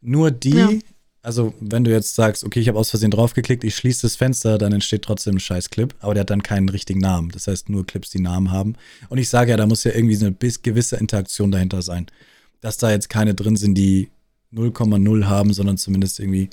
Nur 0.00 0.30
die, 0.30 0.50
ja. 0.50 0.70
also 1.22 1.52
wenn 1.60 1.82
du 1.82 1.90
jetzt 1.90 2.14
sagst, 2.14 2.44
okay, 2.44 2.60
ich 2.60 2.68
habe 2.68 2.78
aus 2.78 2.90
Versehen 2.90 3.10
draufgeklickt, 3.10 3.64
ich 3.64 3.74
schließe 3.74 4.02
das 4.02 4.16
Fenster, 4.16 4.56
dann 4.56 4.72
entsteht 4.72 5.02
trotzdem 5.02 5.36
ein 5.36 5.40
scheiß 5.40 5.70
Clip, 5.70 5.94
aber 5.98 6.14
der 6.14 6.22
hat 6.22 6.30
dann 6.30 6.44
keinen 6.44 6.68
richtigen 6.68 7.00
Namen. 7.00 7.30
Das 7.32 7.48
heißt 7.48 7.68
nur 7.68 7.84
Clips, 7.84 8.10
die 8.10 8.20
Namen 8.20 8.52
haben. 8.52 8.76
Und 9.08 9.18
ich 9.18 9.28
sage 9.28 9.50
ja, 9.50 9.56
da 9.56 9.66
muss 9.66 9.82
ja 9.82 9.92
irgendwie 9.92 10.14
so 10.14 10.26
eine 10.26 10.36
gewisse 10.62 10.96
Interaktion 10.96 11.50
dahinter 11.50 11.82
sein. 11.82 12.06
Dass 12.60 12.76
da 12.76 12.90
jetzt 12.90 13.08
keine 13.08 13.34
drin 13.34 13.56
sind, 13.56 13.74
die 13.74 14.10
0,0 14.54 15.24
haben, 15.24 15.52
sondern 15.52 15.76
zumindest 15.76 16.20
irgendwie 16.20 16.50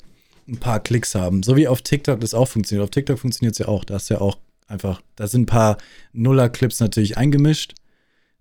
ein 0.48 0.58
paar 0.58 0.80
Klicks 0.80 1.14
haben. 1.14 1.42
So 1.42 1.56
wie 1.56 1.68
auf 1.68 1.82
TikTok 1.82 2.20
das 2.20 2.34
auch 2.34 2.48
funktioniert. 2.48 2.84
Auf 2.84 2.90
TikTok 2.90 3.18
funktioniert 3.18 3.52
es 3.52 3.58
ja 3.58 3.68
auch. 3.68 3.84
Da 3.84 3.96
ist 3.96 4.08
ja 4.08 4.20
auch 4.20 4.38
Einfach, 4.68 5.00
da 5.16 5.26
sind 5.26 5.42
ein 5.42 5.46
paar 5.46 5.78
Nuller-Clips 6.12 6.78
natürlich 6.78 7.16
eingemischt, 7.16 7.74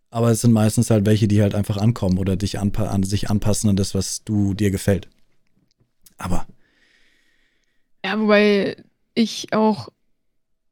aber 0.10 0.30
es 0.30 0.42
sind 0.42 0.52
meistens 0.52 0.90
halt 0.90 1.06
welche, 1.06 1.28
die 1.28 1.42
halt 1.42 1.56
einfach 1.56 1.78
ankommen 1.78 2.18
oder 2.18 2.36
dich 2.36 2.60
anpa 2.60 2.88
an 2.88 3.04
sich 3.04 3.30
anpassen 3.30 3.70
an 3.70 3.76
das, 3.78 3.96
was 3.96 4.24
du 4.24 4.54
dir 4.54 4.70
gefällt. 4.70 5.08
Aber. 6.18 6.46
Ja, 8.06 8.20
wobei 8.20 8.78
ich 9.16 9.54
auch 9.54 9.90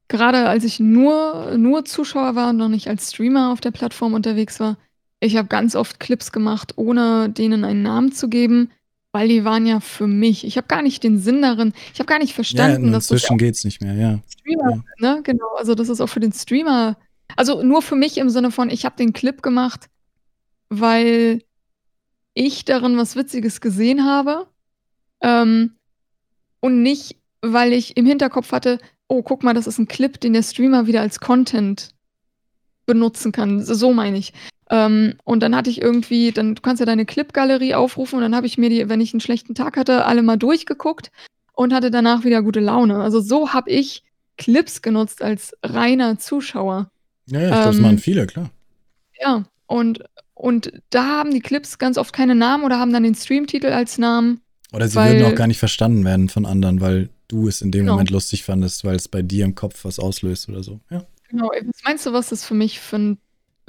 gerade 0.08 0.48
als 0.48 0.64
ich 0.64 0.80
nur, 0.80 1.58
nur 1.58 1.86
Zuschauer 1.86 2.36
war 2.36 2.50
und 2.50 2.58
noch 2.58 2.70
nicht 2.70 2.88
als 2.88 3.12
Streamer 3.12 3.52
auf 3.52 3.62
der 3.62 3.72
Plattform 3.72 4.14
unterwegs 4.14 4.60
war, 4.60 4.78
ich 5.20 5.38
habe 5.38 5.48
ganz 5.48 5.76
oft 5.76 6.00
Clips 6.00 6.32
gemacht, 6.32 6.74
ohne 6.76 7.30
denen 7.30 7.64
einen 7.64 7.82
Namen 7.82 8.12
zu 8.12 8.30
geben, 8.30 8.72
weil 9.16 9.30
die 9.30 9.46
waren 9.46 9.66
ja 9.66 9.80
für 9.80 10.08
mich. 10.08 10.46
Ich 10.46 10.58
habe 10.58 10.68
gar 10.68 10.82
nicht 10.82 11.02
den 11.02 11.20
Sinn 11.20 11.42
darin. 11.42 11.72
Ich 11.94 12.00
habe 12.00 12.08
gar 12.08 12.20
nicht 12.20 12.34
verstanden, 12.34 12.88
ja, 12.88 12.92
dass 12.92 13.10
inzwischen 13.10 13.38
geht 13.38 13.56
es 13.56 13.64
nicht 13.64 13.82
mehr, 13.82 13.94
ja. 13.94 14.20
Streamer, 14.30 14.72
ja. 14.72 14.84
ne, 15.16 15.22
genau. 15.24 15.56
Also 15.58 15.74
das 15.74 15.88
ist 15.88 16.02
auch 16.02 16.10
für 16.10 16.20
den 16.20 16.34
Streamer. 16.34 16.98
Also 17.38 17.64
nur 17.64 17.82
für 17.82 17.96
mich 17.96 18.18
im 18.18 18.30
Sinne 18.30 18.52
von, 18.52 18.70
ich 18.70 18.84
habe 18.84 18.98
den 18.98 19.14
Clip 19.14 19.42
gemacht, 19.42 19.86
weil 20.68 21.44
ich 22.34 22.66
darin 22.66 22.98
was 22.98 23.16
Witziges 23.16 23.62
gesehen 23.62 24.04
habe 24.04 24.48
ähm, 25.22 25.78
und 26.60 26.84
nicht, 26.84 27.16
weil 27.42 27.72
ich 27.72 27.96
im 27.96 28.06
Hinterkopf 28.06 28.52
hatte, 28.52 28.80
oh, 29.08 29.24
guck 29.24 29.44
mal, 29.44 29.54
das 29.54 29.66
ist 29.66 29.78
ein 29.78 29.88
Clip, 29.88 30.20
den 30.20 30.34
der 30.34 30.44
Streamer 30.44 30.88
wieder 30.88 31.00
als 31.00 31.22
Content 31.22 31.92
benutzen 32.86 33.32
kann. 33.32 33.64
So 33.64 33.94
meine 33.94 34.18
ich. 34.18 34.34
Ähm, 34.70 35.16
und 35.24 35.42
dann 35.42 35.56
hatte 35.56 35.70
ich 35.70 35.82
irgendwie, 35.82 36.32
dann 36.32 36.56
du 36.56 36.62
kannst 36.62 36.80
ja 36.80 36.86
deine 36.86 37.06
Clip-Galerie 37.06 37.76
aufrufen 37.76 38.18
und 38.18 38.22
dann 38.22 38.36
habe 38.36 38.48
ich 38.48 38.58
mir 38.58 38.70
die, 38.70 38.90
wenn 38.90 39.02
ich 39.02 39.14
einen 39.14 39.22
schlechten 39.22 39.54
Tag 39.54 39.78
hatte, 39.78 40.06
alle 40.06 40.24
mal 40.24 40.38
durchgeguckt 40.38 41.12
und 41.54 41.74
hatte 41.74 41.92
danach 41.92 42.24
wieder 42.24 42.42
gute 42.42 42.60
Laune. 42.60 43.02
Also 43.02 43.22
so 43.22 43.54
habe 43.54 43.70
ich 43.70 44.04
Clips 44.38 44.82
genutzt 44.82 45.22
als 45.22 45.56
reiner 45.64 46.18
Zuschauer. 46.18 46.90
Ja, 47.28 47.42
ja, 47.42 47.66
das 47.66 47.76
ähm, 47.76 47.84
machen 47.84 48.00
viele, 48.00 48.28
klar. 48.28 48.50
Ja, 49.20 49.46
und, 49.68 50.04
und 50.34 50.74
da 50.90 51.06
haben 51.06 51.32
die 51.32 51.40
Clips 51.40 51.78
ganz 51.78 51.98
oft 51.98 52.14
keine 52.14 52.36
Namen 52.36 52.64
oder 52.64 52.80
haben 52.80 52.92
dann 52.92 53.04
den 53.04 53.16
Streamtitel 53.16 53.68
als 53.68 53.98
Namen. 53.98 54.42
Oder 54.74 54.88
sie 54.88 54.96
weil, 54.96 55.20
würden 55.20 55.32
auch 55.32 55.38
gar 55.38 55.48
nicht 55.48 55.60
verstanden 55.60 56.04
werden 56.06 56.28
von 56.28 56.46
anderen, 56.46 56.82
weil 56.82 57.10
du 57.28 57.48
es 57.48 57.62
in 57.62 57.72
dem 57.72 57.82
genau. 57.82 57.94
Moment 57.94 58.10
lustig 58.10 58.44
fandest, 58.44 58.84
weil 58.84 58.96
es 58.96 59.08
bei 59.08 59.22
dir 59.22 59.46
im 59.46 59.56
Kopf 59.56 59.86
was 59.86 60.00
auslöst 60.00 60.50
oder 60.50 60.64
so. 60.64 60.80
Ja. 60.90 61.06
Genau, 61.30 61.50
was 61.50 61.84
meinst 61.84 62.06
du, 62.06 62.14
was 62.14 62.30
das 62.30 62.46
für 62.46 62.54
mich 62.54 62.80
für 62.80 62.98
ein 62.98 63.18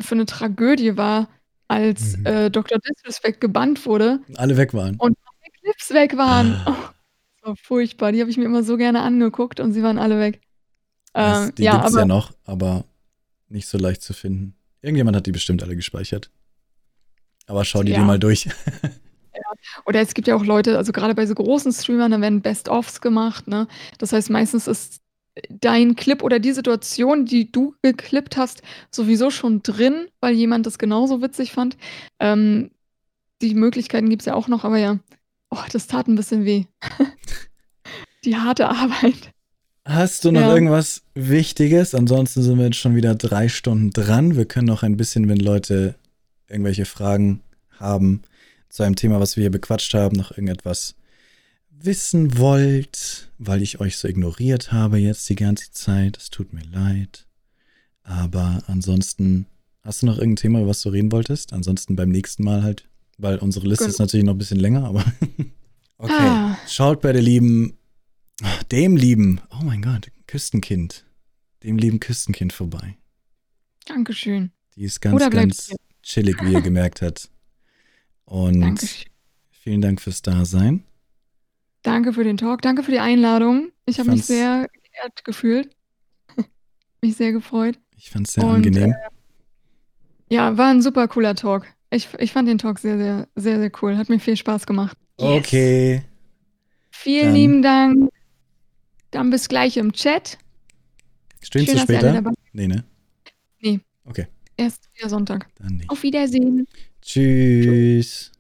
für 0.01 0.15
eine 0.15 0.27
Tragödie 0.27 0.97
war, 0.97 1.29
als 1.69 2.17
mhm. 2.17 2.27
äh, 2.27 2.51
Dr. 2.51 2.79
Disrespect 2.79 3.41
gebannt 3.41 3.87
wurde. 3.87 4.21
Alle 4.37 4.57
weg 4.57 4.75
waren. 4.75 4.97
Und 4.97 5.17
die 5.45 5.51
Clips 5.61 5.91
weg 5.91 6.17
waren. 6.17 6.55
Ah. 6.65 6.65
Oh, 6.67 6.89
das 7.35 7.49
war 7.49 7.57
furchtbar. 7.57 8.13
Die 8.13 8.21
habe 8.21 8.31
ich 8.31 8.37
mir 8.37 8.45
immer 8.45 8.63
so 8.63 8.77
gerne 8.77 9.03
angeguckt 9.03 9.61
und 9.61 9.73
sie 9.73 9.83
waren 9.83 9.99
alle 9.99 10.19
weg. 10.19 10.41
Ähm, 11.15 11.53
die 11.57 11.65
ja, 11.65 11.77
gibt 11.77 11.89
es 11.89 11.95
ja 11.95 12.05
noch, 12.05 12.33
aber 12.45 12.85
nicht 13.49 13.67
so 13.69 13.79
leicht 13.79 14.03
zu 14.03 14.13
finden. 14.13 14.55
Irgendjemand 14.83 15.17
hat 15.17 15.27
die 15.27 15.33
bestimmt 15.33 15.63
alle 15.63 15.77
gespeichert. 15.77 16.31
Aber 17.47 17.65
schau 17.65 17.83
die 17.83 17.93
ja. 17.93 17.99
dir 17.99 18.05
mal 18.05 18.19
durch. 18.19 18.49
Oder 19.87 20.01
es 20.01 20.15
gibt 20.15 20.29
ja 20.29 20.37
auch 20.37 20.45
Leute, 20.45 20.77
also 20.77 20.93
gerade 20.93 21.15
bei 21.15 21.27
so 21.27 21.35
großen 21.35 21.73
Streamern, 21.73 22.11
da 22.11 22.21
werden 22.21 22.43
Best-ofs 22.43 23.01
gemacht. 23.01 23.47
Ne? 23.49 23.69
Das 23.99 24.13
heißt, 24.13 24.31
meistens 24.31 24.67
ist 24.67 25.01
dein 25.51 25.97
Clip 25.97 26.23
oder 26.23 26.39
die 26.39 26.53
Situation, 26.53 27.27
die 27.27 27.51
du 27.51 27.75
geklippt 27.83 28.37
hast, 28.37 28.63
sowieso 28.91 29.31
schon 29.31 29.63
drin, 29.63 30.07
weil 30.21 30.35
jemand 30.35 30.67
das 30.67 30.79
genauso 30.79 31.23
witzig 31.23 31.53
fand. 31.53 31.77
Ähm, 32.21 32.71
die 33.43 33.55
Möglichkeiten 33.55 34.09
gibt 34.09 34.23
es 34.23 34.27
ja 34.27 34.35
auch 34.35 34.49
noch, 34.49 34.65
aber 34.65 34.79
ja, 34.79 34.99
oh, 35.51 35.59
das 35.73 35.87
tat 35.87 36.09
ein 36.09 36.17
bisschen 36.17 36.45
weh. 36.45 36.65
die 38.25 38.37
harte 38.37 38.69
Arbeit. 38.69 39.33
Hast 39.85 40.25
du 40.25 40.33
noch 40.33 40.41
ja. 40.41 40.55
irgendwas 40.55 41.03
Wichtiges? 41.15 41.95
Ansonsten 41.95 42.43
sind 42.43 42.59
wir 42.59 42.65
jetzt 42.67 42.79
schon 42.79 42.97
wieder 42.97 43.15
drei 43.15 43.49
Stunden 43.49 43.91
dran. 43.91 44.37
Wir 44.37 44.47
können 44.47 44.67
noch 44.67 44.83
ein 44.83 44.97
bisschen, 44.97 45.29
wenn 45.29 45.39
Leute 45.39 45.95
irgendwelche 46.49 46.87
Fragen 46.87 47.43
haben 47.79 48.23
zu 48.69 48.83
einem 48.83 48.97
Thema, 48.97 49.21
was 49.21 49.37
wir 49.37 49.43
hier 49.43 49.51
bequatscht 49.51 49.95
haben, 49.95 50.17
noch 50.17 50.33
irgendetwas 50.33 50.97
wissen 51.87 52.37
wollt, 52.37 53.31
weil 53.39 53.63
ich 53.63 53.81
euch 53.81 53.97
so 53.97 54.09
ignoriert 54.09 54.73
habe 54.73 54.99
jetzt 54.99 55.29
die 55.29 55.37
ganze 55.37 55.71
Zeit. 55.71 56.17
Es 56.19 56.31
tut 56.31 56.53
mir 56.53 56.65
leid. 56.65 57.27
Aber 58.03 58.63
ansonsten, 58.67 59.47
hast 59.83 60.03
du 60.03 60.07
noch 60.07 60.19
irgendein 60.19 60.37
Thema, 60.37 60.67
was 60.67 60.83
du 60.83 60.91
reden 60.91 61.11
wolltest? 61.13 61.53
Ansonsten 61.53 61.97
beim 61.97 62.11
nächsten 62.11 62.45
Mal 62.45 62.63
halt, 62.63 62.89
weil 63.19 63.39
unsere 63.39 63.67
Liste 63.67 63.85
Gut. 63.85 63.93
ist 63.95 63.99
natürlich 63.99 64.27
noch 64.27 64.35
ein 64.35 64.39
bisschen 64.39 64.61
länger, 64.61 64.85
aber. 64.85 65.05
okay. 65.99 66.13
Ah. 66.13 66.59
Schaut 66.69 67.01
bei 67.01 67.13
der 67.13 67.23
lieben, 67.23 67.79
dem 68.71 68.97
lieben, 68.97 69.41
oh 69.51 69.65
mein 69.65 69.83
Gott, 69.83 70.11
Küstenkind, 70.27 71.05
dem 71.63 71.79
lieben 71.79 72.01
Küstenkind 72.01 72.53
vorbei. 72.53 72.97
Dankeschön. 73.87 74.51
Die 74.75 74.85
ist 74.85 75.01
ganz, 75.01 75.31
ganz 75.31 75.75
chillig, 76.03 76.37
wie 76.43 76.53
ihr 76.53 76.61
gemerkt 76.63 77.03
habt. 77.03 77.31
Und 78.25 78.61
Dankeschön. 78.61 79.11
vielen 79.51 79.81
Dank 79.81 80.01
fürs 80.01 80.23
Dasein. 80.23 80.85
Danke 81.87 82.13
für 82.13 82.25
den 82.25 82.37
Talk, 82.37 82.63
danke 82.63 82.83
für 82.83 82.91
die 82.91 82.99
Einladung. 82.99 83.71
Ich 83.85 84.01
habe 84.01 84.11
mich 84.11 84.25
sehr 84.25 84.67
geehrt 84.73 85.25
gefühlt. 85.25 85.71
mich 87.01 87.15
sehr 87.15 87.31
gefreut. 87.31 87.79
Ich 87.97 88.11
fand 88.11 88.27
es 88.27 88.35
sehr 88.35 88.43
Und, 88.43 88.57
angenehm. 88.57 88.91
Äh, 88.91 90.35
ja, 90.35 90.59
war 90.59 90.71
ein 90.71 90.83
super 90.83 91.07
cooler 91.07 91.37
Talk. 91.37 91.65
Ich, 91.91 92.09
ich 92.19 92.33
fand 92.33 92.49
den 92.49 92.59
Talk 92.59 92.81
sehr, 92.81 92.99
sehr, 92.99 93.29
sehr, 93.37 93.61
sehr 93.61 93.71
cool. 93.81 93.97
Hat 93.97 94.09
mir 94.09 94.19
viel 94.19 94.37
Spaß 94.37 94.67
gemacht. 94.67 94.99
Yes. 95.21 95.39
Okay. 95.39 96.03
Vielen 96.91 97.27
Dann. 97.27 97.35
lieben 97.37 97.63
Dank. 97.63 98.11
Dann 99.13 99.31
bis 99.31 99.49
gleich 99.49 99.77
im 99.77 99.93
Chat. 99.93 100.39
Streamst 101.41 101.73
du 101.73 101.79
später? 101.79 102.33
Nee, 102.53 102.67
ne? 102.67 102.83
Nee. 103.61 103.79
Okay. 104.05 104.27
Erst 104.57 104.89
wieder 104.93 105.09
Sonntag. 105.09 105.47
Dann 105.61 105.77
nicht. 105.77 105.89
Auf 105.89 106.03
Wiedersehen. 106.03 106.67
Tschüss. 107.01 108.33